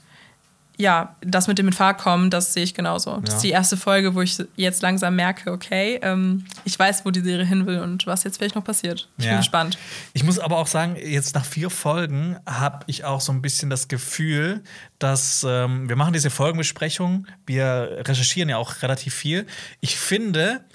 ja, 0.76 1.16
das 1.22 1.48
mit 1.48 1.60
dem 1.60 1.68
in 1.68 1.74
Fahrt 1.74 2.00
kommen, 2.00 2.32
das 2.32 2.54
sehe 2.54 2.64
ich 2.64 2.74
genauso. 2.74 3.18
Das 3.22 3.30
Ja. 3.30 3.36
ist 3.38 3.44
die 3.44 3.50
erste 3.52 3.78
Folge, 3.78 4.16
wo 4.16 4.22
ich 4.22 4.38
jetzt 4.56 4.82
langsam 4.82 5.16
merke, 5.16 5.52
okay, 5.52 6.00
ähm, 6.02 6.46
ich 6.66 6.78
weiß, 6.78 7.06
wo 7.06 7.12
die 7.12 7.20
Serie 7.22 7.46
hin 7.46 7.68
will 7.68 7.80
und 7.80 8.08
was 8.08 8.24
jetzt 8.24 8.38
vielleicht 8.38 8.56
noch 8.56 8.64
passiert. 8.64 9.08
Ich 9.20 9.28
bin 9.28 9.38
gespannt. 9.38 9.78
Ich 10.14 10.24
muss 10.24 10.40
aber 10.40 10.58
auch 10.58 10.66
sagen, 10.68 10.96
jetzt 10.96 11.36
nach 11.36 11.46
vier 11.46 11.70
Folgen 11.70 12.38
habe 12.48 12.80
ich 12.88 13.06
auch 13.06 13.22
so 13.22 13.32
ein 13.32 13.42
bisschen 13.44 13.70
das 13.70 13.88
Gefühl, 13.88 14.64
dass 14.98 15.46
ähm, 15.48 15.88
wir 15.90 15.96
machen 15.96 16.14
diese 16.14 16.32
Folgenbesprechung, 16.32 17.28
wir 17.46 18.00
recherchieren 18.08 18.50
ja 18.50 18.58
auch 18.58 18.82
relativ 18.82 19.14
viel. 19.14 19.46
Ich 19.80 19.98
finde, 19.98 20.66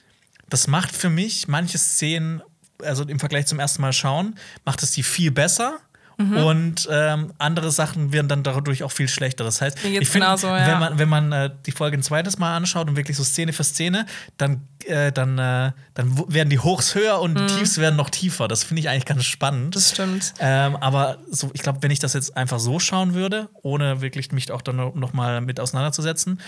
das 0.49 0.67
macht 0.67 0.95
für 0.95 1.11
mich 1.11 1.49
manche 1.49 1.79
Szenen, 1.79 2.43
also 2.83 3.05
im 3.05 3.19
Vergleich 3.19 3.47
zum 3.47 3.59
ersten 3.59 3.83
Mal 3.83 3.93
schauen, 3.93 4.37
macht 4.65 4.83
es 4.83 4.93
die 4.93 5.03
viel 5.03 5.31
besser. 5.31 5.79
Mhm. 6.21 6.37
Und 6.37 6.89
ähm, 6.91 7.33
andere 7.39 7.71
Sachen 7.71 8.13
werden 8.13 8.27
dann 8.27 8.43
dadurch 8.43 8.83
auch 8.83 8.91
viel 8.91 9.07
schlechter. 9.07 9.45
Das 9.45 9.61
heißt, 9.61 9.79
ich 9.85 10.09
finde, 10.09 10.27
genauso, 10.27 10.49
ja. 10.49 10.67
wenn 10.67 10.79
man, 10.81 10.99
wenn 10.99 11.09
man 11.09 11.33
äh, 11.33 11.51
die 11.65 11.71
Folge 11.71 11.97
ein 11.97 12.03
zweites 12.03 12.39
Mal 12.39 12.57
anschaut 12.57 12.89
und 12.89 12.97
wirklich 12.97 13.17
so 13.17 13.23
Szene 13.23 13.53
für 13.53 13.63
Szene, 13.63 14.05
dann, 14.37 14.63
äh, 14.85 15.13
dann, 15.13 15.39
äh, 15.39 15.71
dann 15.95 16.25
werden 16.27 16.51
die 16.51 16.59
Hochs 16.59 16.97
höher 16.97 17.21
und 17.21 17.39
die 17.39 17.47
Tiefs 17.47 17.79
werden 17.79 17.95
noch 17.95 18.11
tiefer. 18.11 18.49
Das 18.49 18.65
finde 18.65 18.81
ich 18.81 18.89
eigentlich 18.89 19.05
ganz 19.05 19.27
spannend. 19.27 19.67
Mhm. 19.67 19.71
Das 19.71 19.91
stimmt. 19.91 20.35
Ähm, 20.41 20.75
aber 20.77 21.19
so, 21.31 21.51
ich 21.53 21.63
glaube, 21.63 21.79
wenn 21.83 21.93
ich 21.93 22.01
das 22.01 22.15
jetzt 22.15 22.37
einfach 22.37 22.59
so 22.59 22.81
schauen 22.81 23.15
würde, 23.15 23.49
ohne 23.63 24.01
wirklich 24.01 24.33
mich 24.33 24.51
auch 24.51 24.63
dann 24.63 24.75
noch 24.75 24.97
noch 24.97 25.13
mal 25.13 25.41
mit 25.41 25.61
auseinanderzusetzen, 25.61 26.41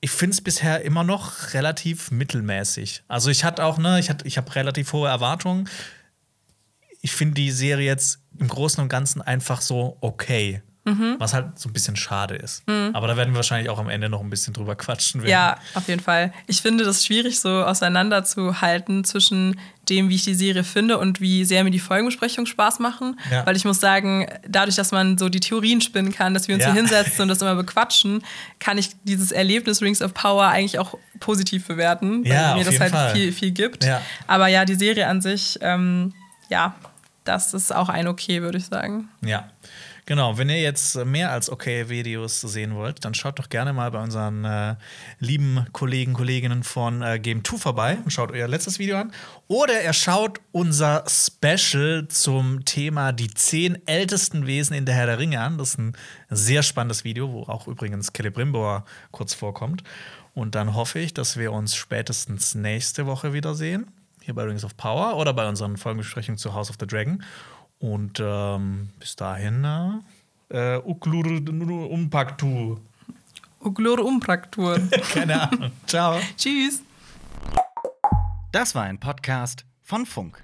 ich 0.00 0.10
finde 0.10 0.34
es 0.34 0.40
bisher 0.40 0.82
immer 0.82 1.04
noch 1.04 1.52
relativ 1.54 2.10
mittelmäßig. 2.10 3.02
Also 3.08 3.30
ich 3.30 3.44
hatte 3.44 3.64
auch, 3.64 3.78
ne, 3.78 3.98
ich, 3.98 4.10
hatte- 4.10 4.26
ich 4.26 4.36
habe 4.36 4.54
relativ 4.54 4.92
hohe 4.92 5.08
Erwartungen. 5.08 5.68
Ich 7.00 7.12
finde 7.12 7.34
die 7.34 7.50
Serie 7.50 7.86
jetzt 7.86 8.20
im 8.38 8.48
Großen 8.48 8.82
und 8.82 8.88
Ganzen 8.88 9.22
einfach 9.22 9.60
so 9.60 9.96
okay. 10.00 10.62
Mhm. 10.84 11.16
Was 11.18 11.34
halt 11.34 11.58
so 11.58 11.68
ein 11.68 11.72
bisschen 11.72 11.96
schade 11.96 12.36
ist. 12.36 12.62
Aber 12.68 13.08
da 13.08 13.16
werden 13.16 13.30
wir 13.32 13.36
wahrscheinlich 13.36 13.70
auch 13.70 13.80
am 13.80 13.88
Ende 13.88 14.08
noch 14.08 14.20
ein 14.20 14.30
bisschen 14.30 14.54
drüber 14.54 14.76
quatschen. 14.76 15.22
wenn- 15.22 15.30
Ja, 15.30 15.58
auf 15.74 15.88
jeden 15.88 16.00
Fall. 16.02 16.32
Ich 16.46 16.62
finde 16.62 16.84
das 16.84 17.04
schwierig, 17.04 17.40
so 17.40 17.48
auseinanderzuhalten 17.64 19.02
zwischen 19.02 19.58
dem, 19.88 20.08
wie 20.08 20.14
ich 20.16 20.24
die 20.24 20.34
Serie 20.34 20.64
finde 20.64 20.98
und 20.98 21.20
wie 21.20 21.44
sehr 21.44 21.62
mir 21.64 21.70
die 21.70 21.78
Folgenbesprechungen 21.78 22.46
Spaß 22.46 22.78
machen. 22.80 23.18
Ja. 23.30 23.46
Weil 23.46 23.56
ich 23.56 23.64
muss 23.64 23.80
sagen, 23.80 24.26
dadurch, 24.48 24.76
dass 24.76 24.92
man 24.92 25.16
so 25.18 25.28
die 25.28 25.40
Theorien 25.40 25.80
spinnen 25.80 26.12
kann, 26.12 26.34
dass 26.34 26.48
wir 26.48 26.54
uns 26.54 26.64
Ja. 26.64 26.72
hier 26.72 26.80
hinsetzen 26.80 27.22
und 27.22 27.28
das 27.28 27.40
immer 27.42 27.54
bequatschen, 27.54 28.22
kann 28.58 28.78
ich 28.78 28.90
dieses 29.04 29.32
Erlebnis 29.32 29.80
Rings 29.82 30.02
of 30.02 30.12
Power 30.14 30.46
eigentlich 30.46 30.78
auch 30.78 30.96
positiv 31.20 31.66
bewerten, 31.66 32.24
weil 32.24 32.32
Ja, 32.32 32.54
mir 32.56 32.64
das 32.64 32.78
halt 32.80 32.92
Fall. 32.92 33.14
viel, 33.14 33.32
viel 33.32 33.50
gibt. 33.52 33.86
Aber 34.26 34.48
ja, 34.48 34.64
die 34.64 34.74
Serie 34.74 35.06
an 35.06 35.20
sich, 35.22 35.58
ähm, 35.62 36.12
ja, 36.48 36.74
das 37.24 37.54
ist 37.54 37.74
auch 37.74 37.88
ein 37.88 38.06
okay, 38.08 38.42
würde 38.42 38.58
ich 38.58 38.66
sagen. 38.66 39.08
Ja. 39.24 39.48
Genau, 40.08 40.38
wenn 40.38 40.48
ihr 40.48 40.60
jetzt 40.60 40.94
mehr 41.04 41.32
als 41.32 41.50
okay 41.50 41.88
Videos 41.88 42.40
sehen 42.40 42.76
wollt, 42.76 43.04
dann 43.04 43.12
schaut 43.12 43.40
doch 43.40 43.48
gerne 43.48 43.72
mal 43.72 43.90
bei 43.90 44.00
unseren 44.00 44.44
äh, 44.44 44.76
lieben 45.18 45.66
Kollegen, 45.72 46.12
Kolleginnen 46.12 46.62
von 46.62 47.02
äh, 47.02 47.18
Game 47.18 47.42
2 47.42 47.56
vorbei 47.56 47.98
und 48.04 48.12
schaut 48.12 48.30
euer 48.30 48.46
letztes 48.46 48.78
Video 48.78 48.98
an. 48.98 49.10
Oder 49.48 49.82
ihr 49.82 49.92
schaut 49.92 50.40
unser 50.52 51.02
Special 51.08 52.06
zum 52.06 52.64
Thema 52.64 53.10
die 53.10 53.34
zehn 53.34 53.84
ältesten 53.88 54.46
Wesen 54.46 54.76
in 54.76 54.86
der 54.86 54.94
Herr 54.94 55.06
der 55.06 55.18
Ringe 55.18 55.40
an. 55.40 55.58
Das 55.58 55.70
ist 55.70 55.78
ein 55.80 55.96
sehr 56.30 56.62
spannendes 56.62 57.02
Video, 57.02 57.32
wo 57.32 57.42
auch 57.42 57.66
übrigens 57.66 58.12
Celebrimbor 58.16 58.84
kurz 59.10 59.34
vorkommt. 59.34 59.82
Und 60.34 60.54
dann 60.54 60.74
hoffe 60.76 61.00
ich, 61.00 61.14
dass 61.14 61.36
wir 61.36 61.50
uns 61.50 61.74
spätestens 61.74 62.54
nächste 62.54 63.06
Woche 63.06 63.32
wiedersehen. 63.32 63.88
Hier 64.22 64.34
bei 64.34 64.44
Rings 64.44 64.64
of 64.64 64.76
Power 64.76 65.16
oder 65.16 65.32
bei 65.32 65.48
unseren 65.48 65.76
Folgenbesprechungen 65.76 66.38
zu 66.38 66.54
House 66.54 66.70
of 66.70 66.76
the 66.78 66.86
Dragon. 66.86 67.24
Und 67.86 68.18
ähm, 68.18 68.88
bis 68.98 69.14
dahin, 69.14 69.64
äh, 70.48 70.76
Uklur 70.78 71.24
Umpaktu. 71.88 72.78
Uglor 73.60 74.04
Umpraktur. 74.04 74.80
Keine 75.12 75.40
Ahnung. 75.40 75.70
Ciao. 75.86 76.18
Tschüss. 76.36 76.82
Das 78.50 78.74
war 78.74 78.82
ein 78.82 78.98
Podcast 78.98 79.64
von 79.84 80.04
Funk. 80.04 80.42